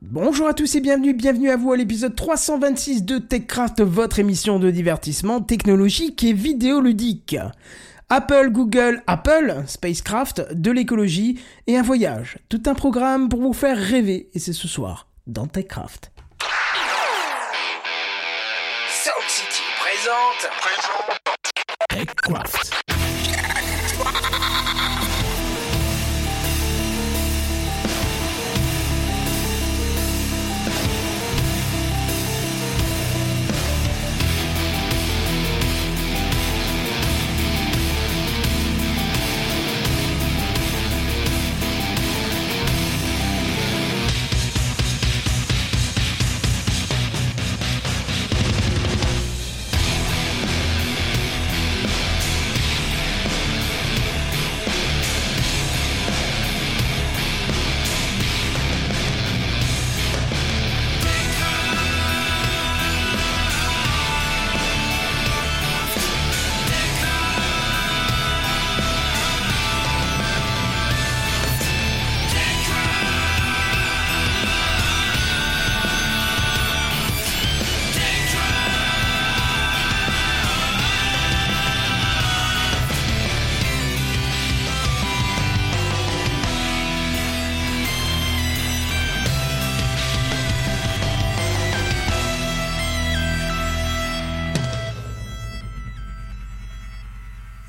Bonjour 0.00 0.46
à 0.46 0.54
tous 0.54 0.76
et 0.76 0.80
bienvenue, 0.80 1.12
bienvenue 1.12 1.50
à 1.50 1.56
vous 1.56 1.72
à 1.72 1.76
l'épisode 1.76 2.14
326 2.14 3.02
de 3.02 3.18
TechCraft, 3.18 3.82
votre 3.82 4.20
émission 4.20 4.60
de 4.60 4.70
divertissement 4.70 5.40
technologique 5.40 6.22
et 6.22 6.32
vidéoludique. 6.32 7.36
Apple, 8.08 8.50
Google, 8.50 9.02
Apple, 9.08 9.64
Spacecraft, 9.66 10.54
de 10.54 10.70
l'écologie 10.70 11.40
et 11.66 11.76
un 11.76 11.82
voyage. 11.82 12.38
Tout 12.48 12.62
un 12.66 12.74
programme 12.74 13.28
pour 13.28 13.40
vous 13.40 13.52
faire 13.52 13.76
rêver 13.76 14.30
et 14.34 14.38
c'est 14.38 14.52
ce 14.52 14.68
soir 14.68 15.08
dans 15.26 15.48
TechCraft. 15.48 16.12
Sound 18.88 19.28
City 19.28 19.62
présente. 19.80 20.48
TechCraft. 21.88 22.97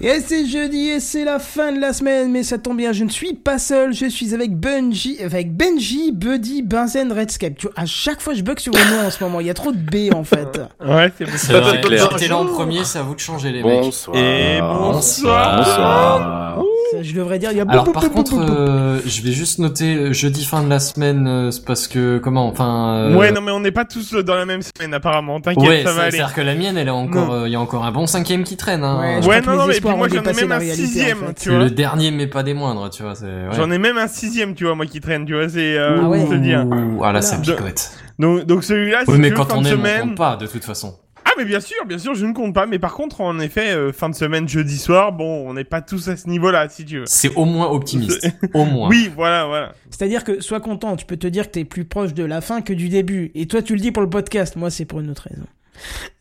Et 0.09 0.21
c'est 0.21 0.47
jeudi 0.47 0.89
et 0.89 0.99
c'est 0.99 1.23
la 1.23 1.37
fin 1.37 1.71
de 1.71 1.79
la 1.79 1.93
semaine, 1.93 2.31
mais 2.31 2.41
ça 2.41 2.57
tombe 2.57 2.77
bien, 2.77 2.93
je 2.93 3.03
ne 3.03 3.09
suis 3.09 3.35
pas 3.35 3.59
seul, 3.59 3.93
je 3.93 4.07
suis 4.07 4.33
avec 4.33 4.55
Benji, 4.55 5.19
avec 5.23 5.55
Benji, 5.55 6.11
Buddy, 6.11 6.63
Benzen, 6.63 7.11
Redscape. 7.11 7.53
Tu 7.55 7.67
vois, 7.67 7.75
à 7.75 7.85
chaque 7.85 8.19
fois 8.19 8.33
je 8.33 8.41
bug 8.41 8.57
sur 8.57 8.73
le 8.73 8.79
nom 8.79 9.05
en 9.05 9.11
ce 9.11 9.23
moment, 9.23 9.39
il 9.39 9.45
y 9.45 9.51
a 9.51 9.53
trop 9.53 9.71
de 9.71 9.77
B 9.77 10.11
en 10.11 10.23
fait. 10.23 10.59
Ouais, 10.83 11.13
c'est 11.15 11.25
bon. 11.25 11.31
C'est 11.35 11.53
vrai. 11.53 11.81
clair. 11.81 12.09
J'étais 12.11 12.27
là 12.27 12.39
en 12.39 12.45
premier, 12.47 12.83
c'est 12.85 12.97
à 12.97 13.03
vous 13.03 13.13
de 13.13 13.19
changer 13.19 13.51
les 13.51 13.61
mecs. 13.61 13.83
Bonsoir. 13.83 14.17
Et 14.17 14.59
bonsoir. 14.61 15.57
Bonsoir. 15.57 16.63
Je 17.01 17.13
devrais 17.13 17.39
dire, 17.39 17.51
il 17.51 17.57
y 17.57 17.61
a 17.61 17.65
Alors 17.67 17.85
boum, 17.85 17.93
par 17.93 18.03
boum, 18.03 18.11
contre, 18.13 18.35
boum, 18.35 18.45
boum. 18.45 18.55
euh, 18.57 18.99
je 19.05 19.21
vais 19.21 19.31
juste 19.31 19.59
noter 19.59 19.95
euh, 19.95 20.13
jeudi 20.13 20.43
fin 20.45 20.63
de 20.63 20.69
la 20.69 20.79
semaine, 20.79 21.27
euh, 21.27 21.51
c'est 21.51 21.63
parce 21.65 21.87
que 21.87 22.17
comment, 22.17 22.47
enfin. 22.47 22.95
euh, 22.95 23.15
Ouais, 23.15 23.31
non, 23.31 23.41
mais 23.41 23.51
on 23.51 23.59
n'est 23.59 23.71
pas 23.71 23.85
tous 23.85 24.13
dans 24.13 24.35
la 24.35 24.45
même 24.45 24.61
semaine, 24.61 24.93
apparemment. 24.93 25.39
T'inquiète, 25.41 25.67
Ouais, 25.69 25.83
ça 25.83 25.89
c'est- 25.91 25.95
va 25.95 26.01
aller. 26.03 26.11
c'est-à-dire 26.11 26.33
que 26.35 26.41
la 26.41 26.55
mienne, 26.55 26.77
elle 26.77 26.87
est 26.87 26.91
encore, 26.91 27.31
euh, 27.33 27.47
il 27.47 27.51
y 27.51 27.55
a 27.55 27.59
encore 27.61 27.85
un 27.85 27.91
bon 27.91 28.07
cinquième 28.07 28.43
qui 28.43 28.57
traîne. 28.57 28.83
Hein. 28.83 29.21
Ouais, 29.25 29.41
non, 29.41 29.55
non, 29.55 29.65
mais 29.67 29.73
puis 29.79 29.89
moi 29.95 30.07
j'en 30.09 30.23
ai 30.23 30.33
même 30.33 30.51
un 30.51 30.57
réalité, 30.57 30.83
en 30.83 30.87
sixième, 30.87 31.17
fait. 31.19 31.33
tu 31.41 31.49
vois. 31.49 31.59
Le 31.59 31.69
dernier, 31.71 32.11
mais 32.11 32.27
pas 32.27 32.43
des 32.43 32.53
moindres, 32.53 32.89
tu 32.89 33.03
vois. 33.03 33.15
c'est- 33.15 33.25
ouais. 33.25 33.49
J'en 33.55 33.69
ai 33.71 33.77
même 33.77 33.97
un 33.97 34.07
sixième, 34.07 34.55
tu 34.55 34.65
vois, 34.65 34.75
moi 34.75 34.85
qui 34.85 34.99
traîne, 34.99 35.25
tu 35.25 35.33
vois, 35.33 35.49
c'est, 35.49 35.77
euh, 35.77 35.99
Ah 36.01 36.07
ouais. 36.09 36.25
te 36.25 36.33
dire. 36.35 36.65
Ah 37.03 37.11
là, 37.11 37.21
ça 37.21 37.37
picote. 37.37 37.91
Donc, 38.17 38.43
donc 38.45 38.63
celui-là, 38.65 39.03
si 39.05 39.11
Oui, 39.11 39.17
mais 39.17 39.31
quand 39.31 39.53
on 39.53 39.59
on 39.59 39.63
semaine. 39.63 40.01
compte 40.01 40.17
pas, 40.17 40.35
de 40.35 40.45
toute 40.45 40.65
façon. 40.65 40.95
Mais 41.39 41.45
bien 41.45 41.61
sûr, 41.61 41.85
bien 41.85 41.97
sûr, 41.97 42.15
je 42.15 42.25
ne 42.25 42.33
compte 42.33 42.53
pas. 42.53 42.65
Mais 42.65 42.79
par 42.79 42.93
contre, 42.93 43.21
en 43.21 43.39
effet, 43.39 43.69
euh, 43.69 43.93
fin 43.93 44.09
de 44.09 44.15
semaine, 44.15 44.49
jeudi 44.49 44.77
soir, 44.77 45.13
bon, 45.13 45.49
on 45.49 45.53
n'est 45.53 45.63
pas 45.63 45.81
tous 45.81 46.09
à 46.09 46.17
ce 46.17 46.27
niveau-là, 46.27 46.67
si 46.67 46.83
tu 46.83 46.99
veux. 46.99 47.05
C'est 47.05 47.33
au 47.35 47.45
moins 47.45 47.67
optimiste. 47.67 48.29
Au 48.53 48.65
moins. 48.65 48.89
Oui, 48.89 49.09
voilà, 49.15 49.45
voilà. 49.45 49.73
C'est-à-dire 49.89 50.23
que 50.25 50.41
sois 50.41 50.59
content, 50.59 50.97
tu 50.97 51.05
peux 51.05 51.15
te 51.15 51.27
dire 51.27 51.45
que 51.45 51.51
t'es 51.51 51.63
plus 51.63 51.85
proche 51.85 52.13
de 52.13 52.25
la 52.25 52.41
fin 52.41 52.61
que 52.61 52.73
du 52.73 52.89
début. 52.89 53.31
Et 53.35 53.47
toi 53.47 53.61
tu 53.61 53.73
le 53.73 53.79
dis 53.79 53.91
pour 53.91 54.01
le 54.01 54.09
podcast, 54.09 54.55
moi 54.55 54.69
c'est 54.69 54.85
pour 54.85 54.99
une 54.99 55.11
autre 55.11 55.27
raison. 55.29 55.45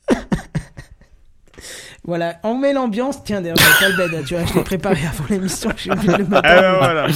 voilà, 2.05 2.39
on 2.45 2.57
met 2.57 2.73
l'ambiance. 2.73 3.25
Tiens 3.25 3.41
d'ailleurs, 3.41 3.57
j'ai 3.57 3.87
pas 3.87 3.89
le 3.89 4.09
bed, 4.09 4.25
tu 4.25 4.35
vois, 4.35 4.45
je 4.45 4.55
l'ai 4.55 4.63
préparé 4.63 5.01
avant 5.07 5.25
l'émission, 5.31 5.71
j'ai 5.77 5.91
oublié 5.91 6.13
de 6.13 6.19
le 6.19 6.27
mettre. 6.27 6.43
Ah, 6.45 6.61
bah, 6.61 6.79
voilà. 6.79 7.07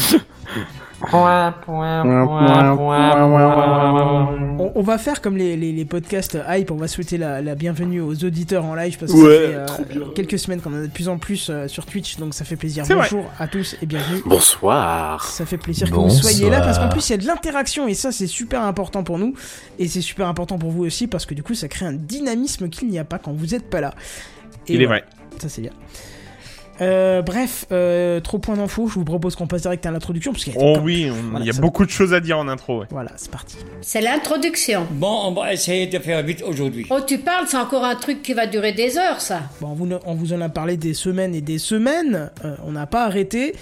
On, 4.58 4.72
on 4.74 4.82
va 4.82 4.98
faire 4.98 5.20
comme 5.20 5.36
les, 5.36 5.56
les, 5.56 5.72
les 5.72 5.84
podcasts 5.84 6.38
hype, 6.48 6.70
on 6.70 6.76
va 6.76 6.88
souhaiter 6.88 7.18
la, 7.18 7.40
la 7.42 7.54
bienvenue 7.54 8.00
aux 8.00 8.24
auditeurs 8.24 8.64
en 8.64 8.74
live 8.74 8.98
parce 8.98 9.12
que 9.12 9.16
Ouais, 9.16 9.66
ça 9.66 9.84
fait 9.84 9.96
euh, 9.98 10.06
quelques 10.14 10.38
semaines 10.38 10.60
qu'on 10.60 10.72
en 10.72 10.78
a 10.78 10.82
de 10.82 10.86
plus 10.92 11.08
en 11.08 11.18
plus 11.18 11.48
euh, 11.50 11.68
sur 11.68 11.86
Twitch, 11.86 12.16
donc 12.18 12.34
ça 12.34 12.44
fait 12.44 12.56
plaisir. 12.56 12.84
Vrai. 12.84 12.94
Bonjour 13.10 13.24
à 13.38 13.48
tous 13.48 13.76
et 13.82 13.86
bienvenue. 13.86 14.20
Bonsoir. 14.24 15.24
Ça 15.24 15.44
fait 15.46 15.58
plaisir 15.58 15.88
que 15.90 15.94
Bonsoir. 15.94 16.22
vous 16.22 16.28
soyez 16.28 16.50
là 16.50 16.60
parce 16.60 16.78
qu'en 16.78 16.88
plus 16.88 17.08
il 17.08 17.12
y 17.12 17.14
a 17.14 17.19
de 17.19 17.26
l'interaction 17.26 17.88
et 17.88 17.94
ça 17.94 18.12
c'est 18.12 18.26
super 18.26 18.62
important 18.62 19.02
pour 19.02 19.19
nous 19.19 19.34
et 19.78 19.88
c'est 19.88 20.00
super 20.02 20.28
important 20.28 20.58
pour 20.58 20.70
vous 20.70 20.84
aussi 20.84 21.06
parce 21.06 21.26
que 21.26 21.34
du 21.34 21.42
coup 21.42 21.54
ça 21.54 21.69
crée 21.69 21.86
un 21.86 21.92
dynamisme 21.92 22.69
qu'il 22.69 22.88
n'y 22.88 22.98
a 22.98 23.04
pas 23.04 23.19
quand 23.19 23.32
vous 23.32 23.46
n'êtes 23.46 23.69
pas 23.69 23.80
là. 23.80 23.94
Et 24.69 24.74
Il 24.74 24.82
est 24.82 24.86
vrai. 24.86 25.04
Ça 25.38 25.48
c'est 25.48 25.62
bien. 25.62 25.72
Euh, 26.82 27.22
bref, 27.22 27.65
euh, 27.70 28.20
trop 28.20 28.38
point 28.38 28.56
d'infos, 28.56 28.88
je 28.88 28.94
vous 28.94 29.04
propose 29.04 29.37
qu'on 29.37 29.47
passe 29.47 29.62
direct 29.62 29.87
à 29.87 29.91
l'introduction 29.91 30.32
parce 30.32 30.44
qu'il 30.44 30.54
y 30.54 30.56
a 30.56 30.60
Oh 30.60 30.75
comme- 30.75 30.84
oui, 30.84 31.09
on- 31.10 31.31
Voilà, 31.31 31.44
il 31.44 31.54
y 31.54 31.56
a 31.56 31.60
beaucoup 31.60 31.84
de 31.87 31.91
choses 31.91 32.12
à 32.12 32.20
dire 32.20 32.38
en 32.38 32.48
intro, 32.48 32.81
ouais. 32.81 32.87
Voilà, 32.91 33.12
c'est 33.16 33.31
parti. 33.31 33.56
C'est 33.81 34.00
l'introduction. 34.00 34.87
Bon, 34.91 35.20
on 35.26 35.32
va 35.32 35.53
essayer 35.53 35.87
de 35.87 35.98
faire 35.98 36.22
vite 36.22 36.43
aujourd'hui. 36.47 36.87
Oh, 36.91 36.98
tu 37.06 37.19
parles, 37.19 37.47
c'est 37.47 37.56
encore 37.56 37.84
un 37.84 37.94
truc 37.94 38.22
qui 38.22 38.34
va 38.34 38.47
durer 38.47 38.72
des 38.72 38.98
heures, 38.98 39.20
ça. 39.20 39.43
Bon, 39.60 39.69
on 39.69 39.75
vous, 39.75 39.88
on 40.06 40.15
vous 40.15 40.32
en 40.32 40.41
a 40.41 40.48
parlé 40.48 40.76
des 40.76 40.94
semaines 40.94 41.34
et 41.34 41.41
des 41.41 41.59
semaines, 41.59 42.31
euh, 42.44 42.56
on 42.66 42.72
n'a 42.72 42.87
pas 42.87 43.04
arrêté 43.04 43.54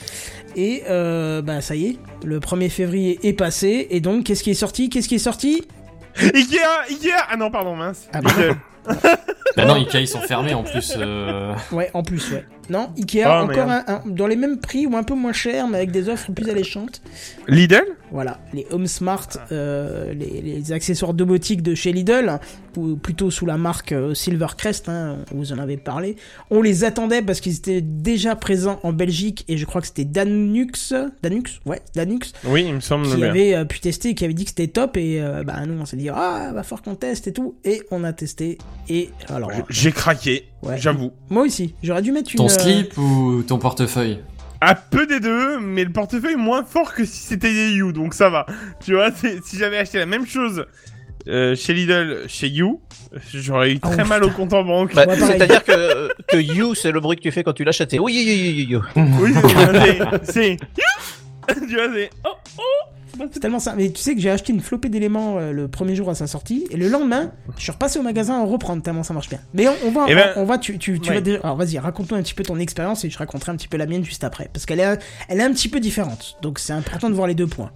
et 0.57 0.83
euh, 0.89 1.43
bah 1.43 1.61
ça 1.61 1.77
y 1.77 1.87
est, 1.87 1.97
le 2.25 2.41
1er 2.41 2.71
février 2.71 3.21
est 3.23 3.35
passé 3.35 3.87
et 3.91 4.01
donc 4.01 4.25
qu'est-ce 4.25 4.43
qui 4.43 4.51
est 4.51 4.55
sorti? 4.55 4.89
Qu'est-ce 4.89 5.09
qui 5.09 5.17
est 5.17 5.19
sorti? 5.19 5.63
Ikea, 6.17 6.59
Ikea 6.89 7.11
Ah 7.31 7.37
non, 7.37 7.51
pardon, 7.51 7.77
mince. 7.77 8.09
Ah 8.13 8.21
bah. 8.23 8.31
Bah 9.57 9.65
non, 9.67 9.75
Ikea, 9.75 10.01
ils 10.01 10.09
sont 10.09 10.21
fermés 10.21 10.55
en 10.55 10.63
plus. 10.63 10.95
euh. 10.97 11.53
Ouais, 11.73 11.91
en 11.95 12.03
plus, 12.03 12.33
ouais. 12.33 12.45
Non, 12.71 12.89
Ikea, 12.97 13.25
Ah, 13.27 13.43
encore 13.45 13.69
un, 13.69 14.03
dans 14.07 14.27
les 14.27 14.37
mêmes 14.37 14.59
prix 14.61 14.87
ou 14.87 14.97
un 14.97 15.03
peu 15.03 15.15
moins 15.15 15.33
cher, 15.33 15.69
mais 15.69 15.77
avec 15.79 15.91
des 15.91 16.09
offres 16.09 16.33
plus 16.33 16.49
alléchantes. 16.49 17.03
Lidl? 17.49 17.83
Voilà, 18.13 18.41
les 18.53 18.67
Home 18.73 18.87
Smart, 18.87 19.29
euh, 19.53 20.13
les, 20.15 20.41
les 20.41 20.73
accessoires 20.73 21.15
domotiques 21.15 21.63
de 21.63 21.75
chez 21.77 21.93
Lidl, 21.93 22.41
ou 22.77 22.97
plutôt 22.97 23.31
sous 23.31 23.47
la 23.47 23.57
marque 23.57 23.93
euh, 23.93 24.15
Silvercrest, 24.15 24.89
hein, 24.89 25.19
vous 25.33 25.53
en 25.53 25.59
avez 25.59 25.77
parlé. 25.77 26.17
On 26.51 26.63
les 26.63 26.83
attendait 26.85 27.23
parce 27.23 27.41
qu'ils 27.41 27.57
étaient 27.57 27.81
déjà 27.83 28.35
présents 28.37 28.81
en 28.83 28.93
Belgique 28.93 29.45
et 29.49 29.57
je 29.59 29.65
crois 29.67 29.81
que 29.81 29.87
c'était 29.89 30.05
Danux, 30.05 30.93
Danux, 31.23 31.61
ouais, 31.67 31.81
Danux, 31.95 32.33
Oui, 32.45 32.65
il 32.69 32.75
me 32.75 32.81
semble 32.81 33.07
qui 33.09 33.17
bien. 33.17 33.31
avait 33.31 33.55
euh, 33.55 33.65
pu 33.65 33.79
tester, 33.81 34.15
qui 34.15 34.25
avait 34.25 34.35
dit 34.35 34.45
que 34.45 34.51
c'était 34.51 34.69
top 34.69 34.97
et 34.97 35.21
euh, 35.21 35.43
bah 35.45 35.55
nous 35.67 35.81
on 35.81 35.85
s'est 35.87 35.97
dit 35.97 36.09
ah 36.09 36.51
va 36.55 36.63
falloir 36.65 36.83
qu'on 36.83 36.95
teste 36.97 37.27
et 37.29 37.33
tout 37.33 37.55
et 37.65 37.83
on 37.91 38.03
a 38.05 38.13
testé 38.13 38.59
et 38.89 39.11
alors 39.29 39.51
J'ai 39.69 39.93
craqué, 39.93 40.47
Ouais. 40.63 40.77
j'avoue. 40.79 41.13
moi 41.31 41.45
aussi 41.45 41.75
j'aurais 41.83 42.03
dû 42.03 42.13
mettre 42.13 42.31
une 42.33 42.39
Ton 42.39 42.45
euh, 42.47 42.49
slip 42.49 42.99
ou 42.99 43.43
ton 43.47 43.59
portefeuille 43.59 44.19
À 44.61 44.75
peu 44.75 45.07
des 45.07 45.21
deux, 45.21 45.59
mais 45.59 45.85
le 45.85 45.91
portefeuille 45.93 46.37
moins 46.37 46.65
fort 46.65 46.93
que 46.95 47.05
si 47.05 47.19
c'était 47.19 47.53
des 47.53 47.71
You, 47.73 47.93
donc 47.93 48.13
ça 48.15 48.29
va. 48.29 48.45
Tu 48.85 48.95
vois, 48.95 49.11
si 49.13 49.57
j'avais 49.57 49.79
acheté 49.79 49.99
la 49.99 50.05
même 50.07 50.27
chose 50.27 50.67
euh, 51.29 51.55
chez 51.57 51.73
Lidl, 51.73 52.25
chez 52.29 52.49
You, 52.49 52.81
j'aurais 53.33 53.73
eu 53.73 53.79
Ah, 53.83 53.89
très 53.91 54.03
oh, 54.05 54.07
mal 54.09 54.23
au 54.25 54.31
compte 54.31 54.53
en 54.53 54.63
banque. 54.65 54.95
Bah. 54.95 55.07
C'est-à-dire 55.17 55.65
que, 55.65 56.11
que 56.29 56.37
you, 56.37 56.75
c'est 56.75 56.93
le 56.93 57.01
bruit 57.01 57.17
que 57.17 57.23
tu 57.23 57.31
fais 57.31 57.43
quand 57.43 57.53
tu 57.55 57.65
l'achètes. 57.65 57.93
Oui, 57.93 58.01
oui, 58.01 58.25
oui, 58.27 58.67
oui, 58.69 58.81
oui. 58.97 59.13
Oui, 59.21 59.35
c'est- 60.25 60.33
c'est 60.33 60.51
You 60.53 61.55
Tu 61.69 61.75
vois, 61.75 61.89
c'est 61.95 62.11
oh 62.27 62.37
oh 62.59 62.63
C'est 63.33 63.41
tellement 63.41 63.59
ça. 63.59 63.75
Mais 63.77 63.91
tu 63.91 64.01
sais 64.01 64.15
que 64.15 64.21
j'ai 64.21 64.31
acheté 64.31 64.53
une 64.53 64.61
flopée 64.61 64.89
d'éléments 64.89 65.39
euh, 65.39 65.53
le 65.53 65.69
premier 65.69 65.95
jour 65.95 66.09
à 66.11 66.15
sa 66.15 66.27
sortie 66.27 66.67
et 66.71 66.77
le 66.77 66.89
lendemain, 66.89 67.33
je 67.57 67.63
suis 67.63 67.73
repassé 67.73 67.99
au 67.99 68.03
magasin 68.03 68.39
en 68.39 68.47
reprendre 68.47 68.83
tellement 68.83 69.03
ça 69.03 69.15
marche 69.15 69.29
bien. 69.29 69.41
Mais 69.55 69.69
on, 69.69 69.75
on 69.87 69.91
va, 69.91 70.07
Eh 70.09 70.15
ben, 70.15 70.33
on, 70.37 70.43
on 70.43 70.45
va, 70.45 70.59
tu, 70.59 70.79
tu, 70.79 71.01
tu 71.01 71.09
ouais. 71.09 71.17
vas 71.17 71.21
déjà. 71.21 71.41
Alors 71.43 71.57
vas-y, 71.57 71.79
raconte-nous 71.79 72.17
un 72.17 72.23
petit 72.23 72.35
peu 72.35 72.43
ton 72.43 72.59
expérience 72.59 73.05
et 73.05 73.11
je 73.11 73.19
raconterai 73.19 73.53
un 73.53 73.57
petit 73.57 73.69
peu 73.69 73.77
la 73.77 73.87
mienne 73.87 74.05
juste 74.05 74.25
après, 74.25 74.49
parce 74.53 74.67
qu'elle 74.67 74.81
est, 74.81 74.99
elle 75.29 75.41
est 75.41 75.45
un 75.45 75.53
petit 75.53 75.69
peu 75.69 75.81
différente. 75.81 76.37
Donc 76.43 76.59
c'est 76.59 76.73
important 76.73 77.11
de 77.11 77.15
voir 77.15 77.27
les 77.27 77.35
deux 77.35 77.47
points. 77.47 77.71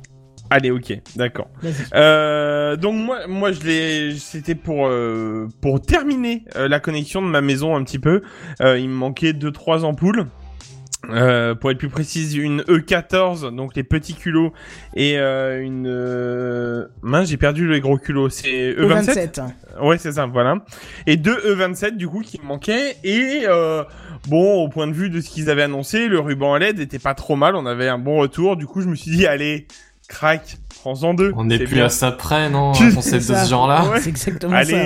Allez, 0.50 0.70
ok, 0.70 1.00
d'accord. 1.16 1.48
Euh, 1.94 2.76
donc 2.76 2.94
moi, 2.94 3.26
moi, 3.26 3.50
je 3.50 3.60
l'ai, 3.62 4.14
c'était 4.18 4.54
pour 4.54 4.86
euh, 4.86 5.48
pour 5.62 5.80
terminer 5.80 6.44
euh, 6.56 6.68
la 6.68 6.80
connexion 6.80 7.22
de 7.22 7.26
ma 7.26 7.40
maison 7.40 7.74
un 7.74 7.82
petit 7.82 7.98
peu. 7.98 8.22
Il 8.60 8.88
me 8.88 8.94
manquait 8.94 9.32
deux 9.32 9.52
trois 9.52 9.84
ampoules. 9.84 10.26
Euh, 11.10 11.54
pour 11.54 11.70
être 11.70 11.78
plus 11.78 11.88
précise, 11.88 12.34
une 12.36 12.62
E14, 12.62 13.54
donc 13.54 13.76
les 13.76 13.84
petits 13.84 14.14
culots, 14.14 14.52
et 14.94 15.18
euh, 15.18 15.60
une... 15.62 15.86
Euh... 15.86 16.86
Mince, 17.02 17.28
j'ai 17.28 17.36
perdu 17.36 17.68
les 17.68 17.80
gros 17.80 17.98
culots, 17.98 18.28
c'est 18.28 18.72
E27 18.72 18.88
27. 18.88 19.40
Ouais, 19.82 19.98
c'est 19.98 20.12
ça, 20.12 20.26
voilà. 20.26 20.56
Et 21.06 21.16
deux 21.16 21.36
E27, 21.36 21.96
du 21.96 22.08
coup, 22.08 22.20
qui 22.20 22.40
me 22.40 22.46
manquaient, 22.46 22.96
et... 23.04 23.42
Euh... 23.46 23.84
Bon, 24.28 24.54
au 24.64 24.68
point 24.70 24.86
de 24.86 24.92
vue 24.94 25.10
de 25.10 25.20
ce 25.20 25.28
qu'ils 25.28 25.50
avaient 25.50 25.64
annoncé, 25.64 26.08
le 26.08 26.18
ruban 26.18 26.54
à 26.54 26.58
LED 26.58 26.80
était 26.80 26.98
pas 26.98 27.12
trop 27.12 27.36
mal, 27.36 27.56
on 27.56 27.66
avait 27.66 27.88
un 27.88 27.98
bon 27.98 28.16
retour, 28.16 28.56
du 28.56 28.64
coup 28.64 28.80
je 28.80 28.88
me 28.88 28.94
suis 28.94 29.10
dit, 29.10 29.26
allez, 29.26 29.66
crac, 30.08 30.56
prends-en 30.80 31.12
deux. 31.12 31.30
On 31.36 31.44
n'est 31.44 31.58
plus 31.58 31.74
bien. 31.74 31.84
à 31.84 31.88
ça 31.90 32.10
près, 32.10 32.48
non 32.48 32.72
Tu- 32.74 32.84
Un 32.84 32.94
concept 32.94 33.28
de 33.28 33.34
ce 33.34 33.50
genre-là 33.50 33.84
Ouais. 33.90 34.00
C'est 34.00 34.08
exactement 34.08 34.54
Allez. 34.54 34.70
ça. 34.70 34.76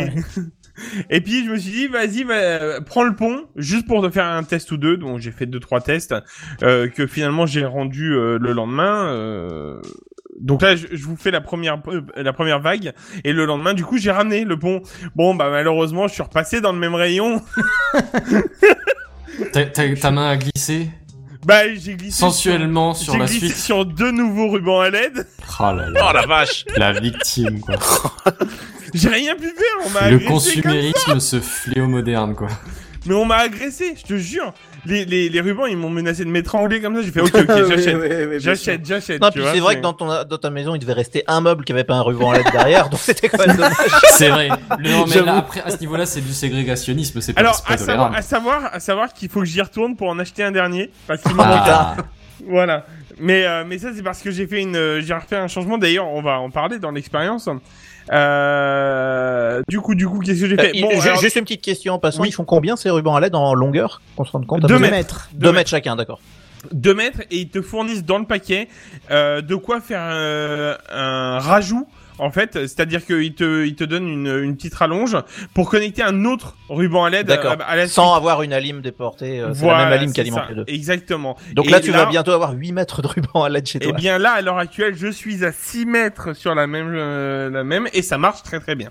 ouais. 0.40 0.46
Et 1.10 1.20
puis 1.20 1.44
je 1.44 1.50
me 1.50 1.56
suis 1.58 1.72
dit, 1.72 1.86
vas-y, 1.88 2.22
va, 2.24 2.80
prends 2.80 3.04
le 3.04 3.14
pont, 3.16 3.44
juste 3.56 3.86
pour 3.86 4.02
te 4.02 4.10
faire 4.10 4.26
un 4.26 4.42
test 4.44 4.70
ou 4.72 4.76
deux. 4.76 4.96
Donc 4.96 5.18
j'ai 5.20 5.30
fait 5.32 5.46
deux 5.46 5.60
trois 5.60 5.80
tests 5.80 6.14
euh, 6.62 6.88
que 6.88 7.06
finalement 7.06 7.46
j'ai 7.46 7.64
rendu 7.64 8.14
euh, 8.14 8.38
le 8.40 8.52
lendemain. 8.52 9.08
euh, 9.12 9.80
Donc 10.40 10.62
là, 10.62 10.76
je, 10.76 10.86
je 10.92 11.04
vous 11.04 11.16
fais 11.16 11.30
la 11.32 11.40
première 11.40 11.80
euh, 11.88 12.00
la 12.16 12.32
première 12.32 12.60
vague 12.60 12.92
et 13.24 13.32
le 13.32 13.44
lendemain, 13.44 13.74
du 13.74 13.84
coup, 13.84 13.98
j'ai 13.98 14.10
ramené 14.12 14.44
le 14.44 14.58
pont. 14.58 14.82
Bon, 15.16 15.34
bah 15.34 15.48
malheureusement, 15.50 16.06
je 16.08 16.14
suis 16.14 16.22
repassé 16.22 16.60
dans 16.60 16.72
le 16.72 16.78
même 16.78 16.94
rayon. 16.94 17.42
Ta- 19.52 19.66
ta, 19.66 19.94
ta 19.94 20.10
main 20.10 20.30
a 20.30 20.36
glissé 20.36 20.88
Bah 21.46 21.72
j'ai 21.74 21.94
glissé 21.94 22.18
sensuellement 22.20 22.92
sur, 22.94 23.04
sur 23.04 23.12
j'ai 23.14 23.18
la 23.20 23.26
glissé 23.26 23.46
suite. 23.48 23.56
sur 23.56 23.84
deux 23.86 24.10
nouveaux 24.10 24.48
rubans 24.50 24.80
à 24.80 24.90
LED. 24.90 25.26
Oh 25.60 25.62
là 25.74 25.88
là, 25.90 26.08
Oh 26.08 26.12
la 26.14 26.26
vache 26.26 26.64
la 26.76 26.92
victime, 26.92 27.60
quoi. 27.60 27.76
J'ai 28.94 29.08
rien 29.08 29.34
pu 29.34 29.44
faire. 29.46 29.86
On 29.86 29.90
m'a 29.90 30.10
Le 30.10 30.18
consumérisme, 30.20 31.20
ce 31.20 31.40
fléau 31.40 31.86
moderne, 31.86 32.34
quoi. 32.34 32.48
Mais 33.06 33.14
on 33.14 33.24
m'a 33.24 33.36
agressé, 33.36 33.94
je 33.96 34.02
te 34.02 34.16
jure. 34.18 34.52
Les, 34.84 35.04
les, 35.04 35.28
les 35.28 35.40
rubans, 35.40 35.66
ils 35.66 35.76
m'ont 35.76 35.88
menacé 35.88 36.24
de 36.24 36.30
m'étrangler 36.30 36.80
comme 36.80 36.96
ça. 36.96 37.02
J'ai 37.02 37.10
fait 37.10 37.20
ok, 37.20 37.30
ok, 37.34 37.46
j'achète. 37.68 38.40
J'achète, 38.40 38.86
j'achète. 38.86 39.22
Non, 39.22 39.28
tu 39.28 39.34
puis 39.34 39.42
vois, 39.42 39.52
c'est 39.54 39.60
vrai 39.60 39.76
que 39.76 39.80
dans, 39.80 39.92
ton, 39.94 40.08
dans 40.24 40.36
ta 40.38 40.50
maison, 40.50 40.74
il 40.74 40.78
devait 40.78 40.92
rester 40.94 41.22
un 41.26 41.40
meuble 41.40 41.64
qui 41.64 41.72
avait 41.72 41.84
pas 41.84 41.94
un 41.94 42.02
ruban 42.02 42.32
à 42.32 42.38
LED 42.38 42.50
derrière, 42.52 42.88
donc 42.90 43.00
c'était 43.00 43.28
quand 43.28 43.38
même 43.46 43.56
dommage. 43.56 43.72
C'est 44.10 44.28
vrai. 44.28 44.48
Le- 44.78 44.90
Non, 44.90 45.06
mais 45.06 45.22
là, 45.22 45.36
après, 45.38 45.60
à 45.62 45.70
ce 45.70 45.78
niveau-là, 45.78 46.04
c'est 46.06 46.20
du 46.20 46.32
ségrégationnisme, 46.34 47.20
c'est 47.20 47.32
pas, 47.32 47.40
Alors, 47.40 47.54
c'est 47.54 47.66
pas 47.66 47.74
à 47.74 47.78
savoir, 47.78 48.14
à 48.14 48.22
savoir, 48.22 48.70
à 48.74 48.80
savoir 48.80 49.12
qu'il 49.12 49.28
faut 49.30 49.40
que 49.40 49.46
j'y 49.46 49.62
retourne 49.62 49.96
pour 49.96 50.08
en 50.08 50.18
acheter 50.18 50.42
un 50.42 50.52
dernier. 50.52 50.90
Parce 51.06 51.22
qu'il 51.22 51.32
Ah, 51.38 51.96
Voilà. 52.46 52.84
Mais, 53.20 53.44
euh, 53.46 53.64
mais 53.66 53.78
ça, 53.78 53.88
c'est 53.94 54.02
parce 54.02 54.20
que 54.20 54.30
j'ai 54.30 54.46
fait 54.46 54.60
une, 54.60 54.76
euh, 54.76 55.00
j'ai 55.00 55.14
refait 55.14 55.36
un 55.36 55.48
changement. 55.48 55.78
D'ailleurs, 55.78 56.06
on 56.08 56.20
va 56.22 56.38
en 56.40 56.50
parler 56.50 56.78
dans 56.78 56.90
l'expérience. 56.90 57.48
Euh, 58.10 59.62
du 59.68 59.80
coup, 59.80 59.94
du 59.94 60.06
coup, 60.08 60.18
qu'est-ce 60.20 60.40
que 60.40 60.48
j'ai 60.48 60.58
Euh, 60.58 60.62
fait 60.62 60.80
Bon, 60.80 60.88
alors, 61.00 61.20
Juste 61.20 61.36
une 61.36 61.42
petite 61.44 61.62
question 61.62 61.94
en 61.94 61.98
passant, 61.98 62.22
Oui. 62.22 62.28
ils 62.28 62.32
font 62.32 62.44
combien 62.44 62.76
ces 62.76 62.90
rubans 62.90 63.14
à 63.16 63.20
LED 63.20 63.34
en 63.34 63.54
longueur 63.54 64.00
Qu'on 64.16 64.24
se 64.24 64.32
rende 64.32 64.46
compte 64.46 64.62
Deux 64.62 64.74
à 64.74 64.78
peu 64.78 64.82
mètres. 64.82 64.90
près 64.90 64.96
mètres. 64.98 65.28
Deux 65.34 65.52
mètres 65.52 65.70
chacun, 65.70 65.96
d'accord. 65.96 66.20
2 66.72 66.92
mètres 66.92 67.20
et 67.30 67.36
ils 67.38 67.48
te 67.48 67.62
fournissent 67.62 68.04
dans 68.04 68.18
le 68.18 68.24
paquet 68.24 68.68
euh, 69.12 69.40
de 69.42 69.54
quoi 69.54 69.80
faire 69.80 70.00
euh, 70.02 70.76
un 70.92 71.38
rajout 71.38 71.86
en 72.18 72.30
fait, 72.30 72.52
c'est-à-dire 72.54 73.04
qu'ils 73.06 73.34
te, 73.34 73.64
ils 73.64 73.74
te 73.74 73.84
donnent 73.84 74.08
une, 74.08 74.42
une 74.44 74.56
petite 74.56 74.74
rallonge 74.74 75.16
pour 75.54 75.70
connecter 75.70 76.02
un 76.02 76.24
autre 76.24 76.56
ruban 76.68 77.04
à 77.04 77.10
LED 77.10 77.26
D'accord. 77.26 77.56
à, 77.60 77.64
à 77.64 77.76
la 77.76 77.86
Sans 77.88 78.14
avoir 78.14 78.42
une 78.42 78.52
alim 78.52 78.80
déportée, 78.80 79.40
euh, 79.40 79.52
c'est 79.54 79.60
Voilà, 79.60 79.78
la 79.78 79.84
même 79.90 79.98
alim 79.98 80.08
c'est 80.08 80.14
qui 80.14 80.20
alimente 80.22 80.40
ça, 80.42 80.48
les 80.48 80.54
deux. 80.56 80.64
Exactement. 80.66 81.36
Donc 81.54 81.66
Et 81.66 81.70
là, 81.70 81.80
tu 81.80 81.90
vas 81.92 82.06
bientôt 82.06 82.32
avoir 82.32 82.52
8 82.52 82.72
mètres 82.72 83.02
de 83.02 83.06
ruban 83.08 83.44
à 83.44 83.48
LED 83.48 83.66
chez 83.66 83.78
Eh 83.80 83.84
toi. 83.86 83.92
bien 83.92 84.18
là, 84.18 84.32
à 84.32 84.40
l'heure 84.42 84.58
actuelle, 84.58 84.94
je 84.96 85.08
suis 85.08 85.44
à 85.44 85.52
6 85.52 85.86
mètres 85.86 86.34
sur 86.34 86.54
la 86.54 86.66
même, 86.66 86.92
euh, 86.94 87.50
la 87.50 87.64
même, 87.64 87.88
et 87.92 88.02
ça 88.02 88.18
marche 88.18 88.42
très 88.42 88.60
très 88.60 88.74
bien. 88.74 88.90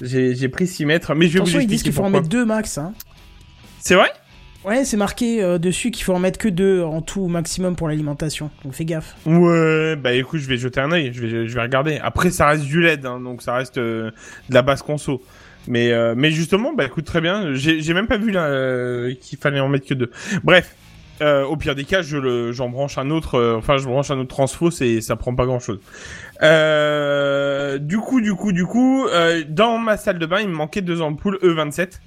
J'ai 0.00 0.34
j'ai 0.34 0.48
pris 0.48 0.66
6 0.66 0.86
mètres, 0.86 1.14
mais 1.14 1.28
je 1.28 1.34
vais 1.34 1.38
Attention, 1.40 1.58
vous 1.58 1.62
ils 1.62 1.66
disent 1.66 1.74
expliquer 1.76 1.94
qu'il 1.94 1.96
faut 2.02 2.06
en 2.06 2.10
mettre 2.10 2.28
deux 2.28 2.44
max. 2.44 2.78
Hein. 2.78 2.92
C'est 3.80 3.94
vrai? 3.94 4.10
Ouais, 4.64 4.84
c'est 4.84 4.96
marqué 4.96 5.42
euh, 5.42 5.58
dessus 5.58 5.90
qu'il 5.90 6.04
faut 6.04 6.14
en 6.14 6.18
mettre 6.18 6.38
que 6.38 6.48
deux 6.48 6.82
en 6.82 7.02
tout 7.02 7.26
maximum 7.26 7.76
pour 7.76 7.88
l'alimentation. 7.88 8.50
Donc 8.64 8.72
fais 8.72 8.86
gaffe. 8.86 9.14
Ouais, 9.26 9.94
bah 9.96 10.14
écoute, 10.14 10.40
je 10.40 10.48
vais 10.48 10.56
jeter 10.56 10.80
un 10.80 10.90
œil, 10.90 11.10
je 11.12 11.20
vais, 11.20 11.48
je 11.48 11.54
vais 11.54 11.60
regarder. 11.60 11.98
Après, 12.02 12.30
ça 12.30 12.48
reste 12.48 12.64
du 12.64 12.80
LED, 12.80 13.04
hein, 13.04 13.20
donc 13.20 13.42
ça 13.42 13.54
reste 13.54 13.76
euh, 13.76 14.10
de 14.48 14.54
la 14.54 14.62
basse 14.62 14.82
conso. 14.82 15.22
Mais, 15.68 15.92
euh, 15.92 16.14
mais 16.16 16.30
justement, 16.30 16.72
bah 16.72 16.86
écoute, 16.86 17.04
très 17.04 17.20
bien. 17.20 17.54
J'ai 17.54 17.94
même 17.94 18.06
pas 18.06 18.16
vu 18.16 18.34
qu'il 19.20 19.38
fallait 19.38 19.60
en 19.60 19.68
mettre 19.68 19.86
que 19.86 19.94
deux. 19.94 20.10
Bref, 20.42 20.74
au 21.20 21.56
pire 21.56 21.74
des 21.74 21.84
cas, 21.84 22.02
je 22.02 22.52
j'en 22.52 22.68
branche 22.68 22.96
un 22.98 23.10
autre. 23.10 23.56
enfin, 23.58 23.76
je 23.76 23.84
branche 23.84 24.10
un 24.10 24.18
autre 24.18 24.28
transfo, 24.28 24.70
c'est, 24.70 25.00
ça 25.00 25.16
prend 25.16 25.34
pas 25.34 25.46
grand 25.46 25.60
chose. 25.60 25.80
Du 27.80 27.98
coup, 27.98 28.20
du 28.20 28.34
coup, 28.34 28.52
du 28.52 28.64
coup, 28.66 29.06
dans 29.48 29.78
ma 29.78 29.96
salle 29.96 30.18
de 30.18 30.26
bain, 30.26 30.40
il 30.40 30.48
me 30.48 30.54
manquait 30.54 30.82
deux 30.82 31.00
ampoules 31.00 31.38
E27. 31.42 32.00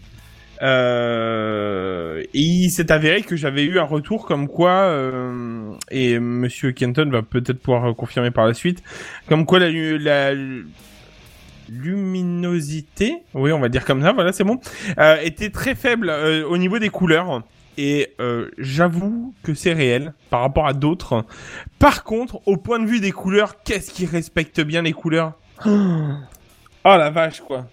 Euh, 0.62 2.24
et 2.33 2.39
il 2.39 2.69
s'est 2.69 2.92
avéré 2.92 3.21
que 3.21 3.36
j'avais 3.36 3.63
eu 3.63 3.80
un 3.80 3.83
retour 3.83 4.25
comme 4.25 4.48
quoi, 4.48 4.71
euh, 4.71 5.71
et 5.92 6.19
Monsieur 6.19 6.71
Kenton 6.71 7.09
va 7.12 7.21
peut-être 7.21 7.59
pouvoir 7.59 7.95
confirmer 7.95 8.31
par 8.31 8.48
la 8.48 8.54
suite, 8.54 8.81
comme 9.30 9.45
quoi 9.45 9.59
la, 9.59 9.69
la 9.69 10.33
luminosité, 11.69 13.18
oui 13.33 13.51
on 13.51 13.59
va 13.59 13.69
dire 13.69 13.86
comme 13.86 14.01
ça, 14.01 14.13
voilà 14.13 14.31
c'est 14.31 14.44
bon, 14.44 14.59
euh, 14.98 15.18
était 15.21 15.50
très 15.50 15.75
faible 15.75 16.09
euh, 16.09 16.45
au 16.48 16.57
niveau 16.57 16.80
des 16.80 16.89
couleurs. 16.89 17.44
Et 17.80 18.15
euh, 18.19 18.50
j'avoue 18.57 19.36
que 19.44 19.53
c'est 19.53 19.74
réel 19.74 20.13
par 20.31 20.42
rapport 20.42 20.65
à 20.65 20.74
d'autres. 20.74 21.25
Par 21.77 22.03
contre, 22.03 22.42
au 22.48 22.57
point 22.57 22.80
de 22.80 22.88
vue 22.88 23.00
des 23.00 23.12
couleurs, 23.12 23.62
qu'est-ce 23.63 23.92
qui 23.92 24.07
respecte 24.07 24.62
bien 24.62 24.81
les 24.81 24.94
couleurs? 24.94 25.33
Oh 25.63 25.75
la 26.83 27.12
vache 27.12 27.42
quoi. 27.42 27.68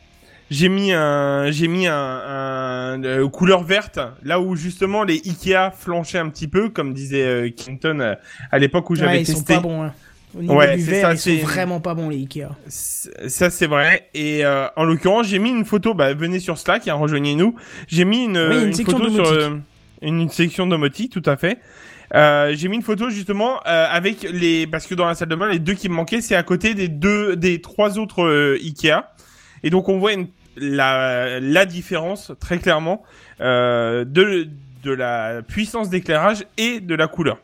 J'ai 0.55 0.69
mis 0.69 0.93
un, 0.93 1.51
j'ai 1.51 1.67
mis 1.67 1.89
un, 1.89 1.95
un 1.95 3.03
euh, 3.03 3.29
couleur 3.29 3.65
verte 3.65 3.99
là 4.23 4.39
où 4.39 4.55
justement 4.55 5.03
les 5.03 5.21
Ikea 5.27 5.73
flanchaient 5.77 6.19
un 6.19 6.29
petit 6.29 6.47
peu, 6.47 6.69
comme 6.69 6.95
disait 6.95 7.25
euh, 7.25 7.51
Kenton 7.51 7.99
euh, 8.01 8.15
à 8.53 8.59
l'époque 8.61 8.89
où 8.91 8.95
j'avais 8.95 9.13
Ouais, 9.17 9.21
ils 9.23 9.27
sont 9.27 9.33
testé. 9.39 9.55
pas 9.55 9.61
bons. 9.61 9.83
Hein. 9.83 9.93
Au 10.37 10.43
niveau 10.43 10.55
Ouais, 10.55 10.77
du 10.77 10.83
c'est 10.83 10.91
vert, 10.93 11.19
ça, 11.19 11.31
ils 11.33 11.41
sont 11.41 11.47
vraiment 11.47 11.81
pas 11.81 11.95
bons 11.95 12.09
les 12.09 12.19
Ikea. 12.19 12.49
Ça 12.69 13.51
c'est 13.51 13.67
vrai. 13.67 14.09
Et 14.15 14.45
euh, 14.45 14.67
en 14.77 14.85
l'occurrence, 14.85 15.27
j'ai 15.27 15.39
mis 15.41 15.51
une 15.51 15.65
photo. 15.65 15.93
Bah, 15.95 16.15
venez 16.15 16.39
sur 16.39 16.57
Slack, 16.59 16.87
hein, 16.89 16.95
rejoignez-nous. 16.95 17.57
J'ai 17.89 18.05
mis 18.05 18.25
une, 18.25 18.39
Oui, 18.39 18.63
une 18.63 18.69
une 18.69 18.75
photo 18.75 19.09
sur 19.11 19.25
domotique. 19.25 19.43
euh, 19.43 19.57
une, 20.03 20.21
une 20.21 20.29
section 20.31 20.67
domotique, 20.69 21.13
tout 21.13 21.23
à 21.29 21.37
fait. 21.37 21.59
Euh, 22.15 22.53
j'ai 22.55 22.69
mis 22.69 22.77
une 22.77 22.83
photo 22.83 23.11
justement 23.11 23.57
euh, 23.67 23.87
avec 23.91 24.23
les 24.31 24.67
parce 24.69 24.87
que 24.87 24.95
dans 24.95 25.07
la 25.07 25.15
salle 25.15 25.29
de 25.31 25.35
bain, 25.37 25.49
les 25.51 25.59
deux 25.59 25.75
qui 25.75 25.89
me 25.89 25.95
manquaient, 25.95 26.21
c'est 26.21 26.37
à 26.37 26.43
côté 26.45 26.75
des 26.75 26.89
deux, 26.89 27.35
des 27.35 27.61
trois 27.61 27.99
autres 27.99 28.23
euh, 28.25 28.59
Ikea. 28.63 29.03
Et 29.65 29.71
donc 29.71 29.89
on 29.89 29.99
voit 29.99 30.13
une, 30.13 30.27
la 30.57 31.41
la 31.41 31.67
différence 31.67 32.33
très 32.41 32.59
clairement 32.59 33.03
euh, 33.41 34.05
de 34.05 34.49
de 34.83 34.93
la 34.93 35.43
puissance 35.47 35.89
d'éclairage 35.91 36.45
et 36.59 36.81
de 36.81 36.95
la 36.95 37.07
couleur. 37.09 37.39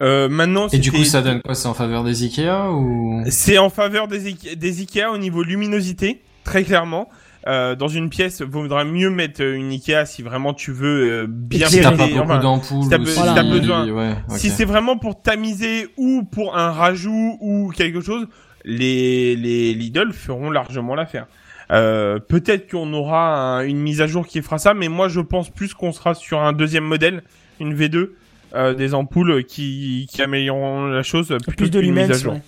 Euh, 0.00 0.28
maintenant, 0.28 0.68
Et 0.68 0.78
du 0.78 0.92
coup, 0.92 1.02
ça 1.04 1.22
donne 1.22 1.42
quoi? 1.42 1.54
C'est 1.56 1.66
en 1.66 1.74
faveur 1.74 2.04
des 2.04 2.22
Ikea 2.22 2.70
ou? 2.70 3.22
C'est 3.30 3.58
en 3.58 3.68
faveur 3.68 4.06
des, 4.06 4.32
Ike- 4.32 4.56
des 4.56 4.80
Ikea 4.82 5.10
au 5.12 5.18
niveau 5.18 5.42
luminosité, 5.42 6.22
très 6.44 6.62
clairement. 6.62 7.08
Euh, 7.48 7.74
dans 7.74 7.88
une 7.88 8.08
pièce, 8.10 8.42
vaudra 8.42 8.84
mieux 8.84 9.10
mettre 9.10 9.40
une 9.42 9.70
Ikea 9.72 10.04
si 10.06 10.22
vraiment 10.22 10.54
tu 10.54 10.70
veux 10.70 11.22
euh, 11.22 11.26
bien 11.28 11.66
Si 11.66 11.80
t'as 11.80 11.90
pas 11.90 11.96
briller. 11.96 12.12
beaucoup 12.18 12.30
Enfin, 12.30 12.38
d'ampoules 12.38 12.82
si 12.84 12.88
t'as 12.90 12.98
si 12.98 13.50
besoin. 13.50 13.88
Ouais, 13.90 14.14
Si 14.36 14.50
c'est 14.50 14.64
vraiment 14.64 14.98
pour 14.98 15.20
tamiser 15.20 15.88
ou 15.96 16.22
pour 16.22 16.56
un 16.56 16.70
rajout 16.70 17.36
ou 17.40 17.72
quelque 17.76 18.00
chose, 18.00 18.28
les, 18.64 19.34
les 19.34 19.74
Lidl 19.74 20.12
feront 20.12 20.50
largement 20.50 20.94
l'affaire. 20.94 21.26
Euh, 21.70 22.18
Peut-être 22.18 22.70
qu'on 22.70 22.92
aura 22.94 23.58
un- 23.58 23.62
une 23.66 23.78
mise 23.78 24.00
à 24.00 24.06
jour 24.06 24.26
qui 24.26 24.40
fera 24.42 24.58
ça, 24.58 24.74
mais 24.74 24.88
moi 24.88 25.08
je 25.08 25.20
pense 25.20 25.50
plus 25.50 25.74
qu'on 25.74 25.92
sera 25.92 26.14
sur 26.14 26.40
un 26.40 26.52
deuxième 26.52 26.84
modèle, 26.84 27.22
une 27.60 27.74
V2, 27.74 28.14
euh, 28.54 28.72
des 28.74 28.94
ampoules 28.94 29.44
qui, 29.44 30.06
qui 30.10 30.22
amélioreront 30.22 30.86
la 30.86 31.02
chose 31.02 31.28
plutôt 31.28 31.52
Plus 31.64 31.70
de 31.70 31.80
qu'une 31.80 31.94
mise 31.94 32.10
à 32.10 32.14
jour. 32.14 32.32
ouais. 32.34 32.42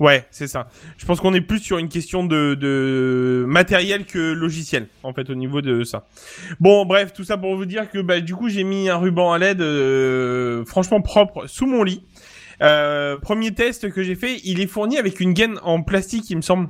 Ouais, 0.00 0.24
c'est 0.30 0.46
ça. 0.46 0.68
Je 0.96 1.04
pense 1.06 1.20
qu'on 1.20 1.34
est 1.34 1.40
plus 1.40 1.58
sur 1.58 1.76
une 1.78 1.88
question 1.88 2.22
de, 2.24 2.54
de 2.54 3.44
matériel 3.48 4.04
que 4.04 4.32
logiciel, 4.32 4.86
en 5.02 5.12
fait, 5.12 5.28
au 5.28 5.34
niveau 5.34 5.60
de 5.60 5.82
ça. 5.82 6.06
Bon, 6.60 6.86
bref, 6.86 7.12
tout 7.12 7.24
ça 7.24 7.36
pour 7.36 7.56
vous 7.56 7.64
dire 7.66 7.90
que 7.90 7.98
bah, 7.98 8.20
du 8.20 8.36
coup, 8.36 8.48
j'ai 8.48 8.62
mis 8.62 8.88
un 8.88 8.96
ruban 8.96 9.32
à 9.32 9.38
LED 9.40 9.60
euh, 9.60 10.64
franchement 10.66 11.00
propre 11.00 11.48
sous 11.48 11.66
mon 11.66 11.82
lit. 11.82 12.04
Euh, 12.62 13.16
premier 13.16 13.52
test 13.54 13.90
que 13.90 14.04
j'ai 14.04 14.14
fait, 14.14 14.36
il 14.44 14.60
est 14.60 14.68
fourni 14.68 14.98
avec 14.98 15.18
une 15.18 15.32
gaine 15.32 15.58
en 15.64 15.82
plastique, 15.82 16.30
il 16.30 16.36
me 16.36 16.42
semble. 16.42 16.68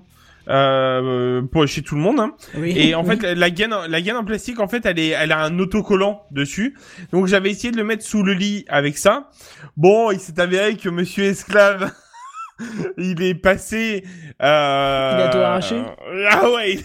Euh, 0.49 1.43
pour 1.43 1.67
chez 1.67 1.83
tout 1.83 1.95
le 1.95 2.01
monde 2.01 2.21
hein. 2.21 2.35
Oui. 2.57 2.73
et 2.75 2.95
en 2.95 3.05
fait 3.05 3.23
la, 3.35 3.51
gaine 3.51 3.75
la 3.87 4.01
gaine 4.01 4.17
en 4.17 4.25
plastique 4.25 4.61
en 4.61 4.69
fait 4.69 4.87
elle 4.87 4.99
est 4.99 5.09
elle 5.09 5.31
a 5.33 5.41
un 5.45 5.59
autocollant 5.59 6.23
dessus 6.31 6.75
donc 7.13 7.27
j'avais 7.27 7.51
essayé 7.51 7.71
de 7.71 7.77
le 7.77 7.85
mettre 7.85 8.03
sous 8.03 8.23
le 8.23 8.33
lit 8.33 8.65
avec 8.69 8.97
ça 8.97 9.29
bon 9.77 10.11
il 10.11 10.19
s'est 10.21 10.41
avéré 10.41 10.77
que 10.77 10.89
monsieur 10.89 11.25
esclave 11.25 11.93
il 12.99 13.23
est 13.23 13.35
passé. 13.35 14.05
Euh... 14.43 15.13
Il 15.19 15.23
a 15.23 15.29
tout 15.31 15.39
arraché 15.39 15.83
Ah 16.31 16.51
ouais. 16.51 16.73
il- 16.73 16.85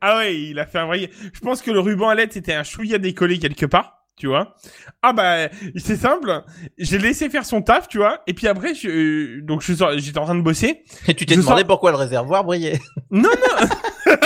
ah 0.00 0.16
ouais, 0.18 0.40
il 0.40 0.58
a 0.58 0.66
fait 0.66 0.78
un 0.78 0.86
vrai. 0.86 1.10
Je 1.32 1.40
pense 1.40 1.60
que 1.62 1.70
le 1.70 1.80
ruban 1.80 2.08
à 2.08 2.14
LED 2.14 2.32
c'était 2.32 2.54
un 2.54 2.62
chouïa 2.62 2.98
décollé 2.98 3.38
quelque 3.38 3.66
part, 3.66 3.95
tu 4.16 4.26
vois. 4.26 4.56
Ah 5.02 5.12
bah 5.12 5.48
c'est 5.76 5.96
simple. 5.96 6.42
J'ai 6.78 6.98
laissé 6.98 7.28
faire 7.28 7.44
son 7.44 7.62
taf, 7.62 7.88
tu 7.88 7.98
vois. 7.98 8.22
Et 8.26 8.34
puis 8.34 8.48
après, 8.48 8.74
je... 8.74 8.88
euh, 8.88 9.40
donc 9.42 9.62
je 9.62 9.74
j'étais 9.98 10.18
en 10.18 10.24
train 10.24 10.34
de 10.34 10.42
bosser. 10.42 10.84
Et 11.06 11.14
tu 11.14 11.26
t'es 11.26 11.36
demandé 11.36 11.64
pourquoi 11.64 11.90
le 11.90 11.96
réservoir 11.96 12.44
brillait. 12.44 12.80
Non 13.10 13.28
non. 13.28 14.14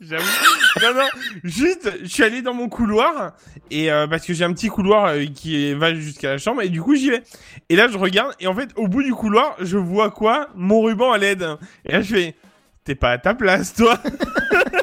j'avoue. 0.00 0.24
Non, 0.82 0.94
non, 0.94 1.08
juste, 1.44 1.92
je 2.02 2.08
suis 2.08 2.22
allé 2.22 2.42
dans 2.42 2.54
mon 2.54 2.68
couloir, 2.68 3.32
et 3.70 3.92
euh, 3.92 4.06
parce 4.06 4.24
que 4.24 4.32
j'ai 4.32 4.44
un 4.44 4.52
petit 4.52 4.68
couloir 4.68 5.06
euh, 5.06 5.24
qui 5.26 5.74
va 5.74 5.94
jusqu'à 5.94 6.30
la 6.32 6.38
chambre, 6.38 6.62
et 6.62 6.68
du 6.68 6.80
coup, 6.80 6.94
j'y 6.94 7.10
vais. 7.10 7.22
Et 7.68 7.76
là, 7.76 7.88
je 7.88 7.98
regarde, 7.98 8.34
et 8.40 8.46
en 8.46 8.54
fait, 8.54 8.70
au 8.76 8.88
bout 8.88 9.02
du 9.02 9.14
couloir, 9.14 9.56
je 9.60 9.76
vois 9.76 10.10
quoi? 10.10 10.48
Mon 10.54 10.80
ruban 10.80 11.12
à 11.12 11.18
LED. 11.18 11.46
Et 11.84 11.92
là, 11.92 12.02
je 12.02 12.14
fais, 12.14 12.34
t'es 12.84 12.94
pas 12.94 13.12
à 13.12 13.18
ta 13.18 13.34
place, 13.34 13.74
toi 13.74 13.98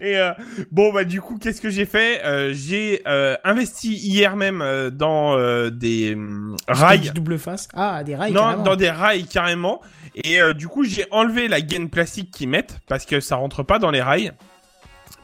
Et 0.00 0.16
euh, 0.16 0.30
bon 0.70 0.92
bah 0.92 1.04
du 1.04 1.20
coup 1.20 1.38
qu'est-ce 1.38 1.60
que 1.60 1.70
j'ai 1.70 1.86
fait? 1.86 2.24
Euh, 2.24 2.52
J'ai 2.54 3.02
euh, 3.06 3.36
investi 3.44 3.94
hier 3.94 4.36
même 4.36 4.64
dans 4.92 5.36
des 5.70 6.14
hum, 6.14 6.56
rails 6.68 7.10
Double 7.14 7.38
face? 7.38 7.68
Ah, 7.74 8.02
des 8.04 8.14
rails. 8.14 8.32
non, 8.32 8.42
carrément. 8.42 8.62
dans 8.62 8.76
des 8.76 8.90
rails 8.90 9.24
carrément. 9.26 9.80
Et 10.24 10.40
du 10.54 10.66
coup, 10.66 10.82
j'ai 10.84 11.06
enlevé 11.12 11.46
la 11.46 11.60
gaine 11.60 11.90
plastique 11.90 12.32
qu'ils 12.32 12.48
mettent 12.48 12.80
parce 12.88 13.06
que 13.06 13.20
ça 13.20 13.36
rentre 13.36 13.62
pas 13.62 13.78
dans 13.78 13.92
les 13.92 14.02
rails. 14.02 14.32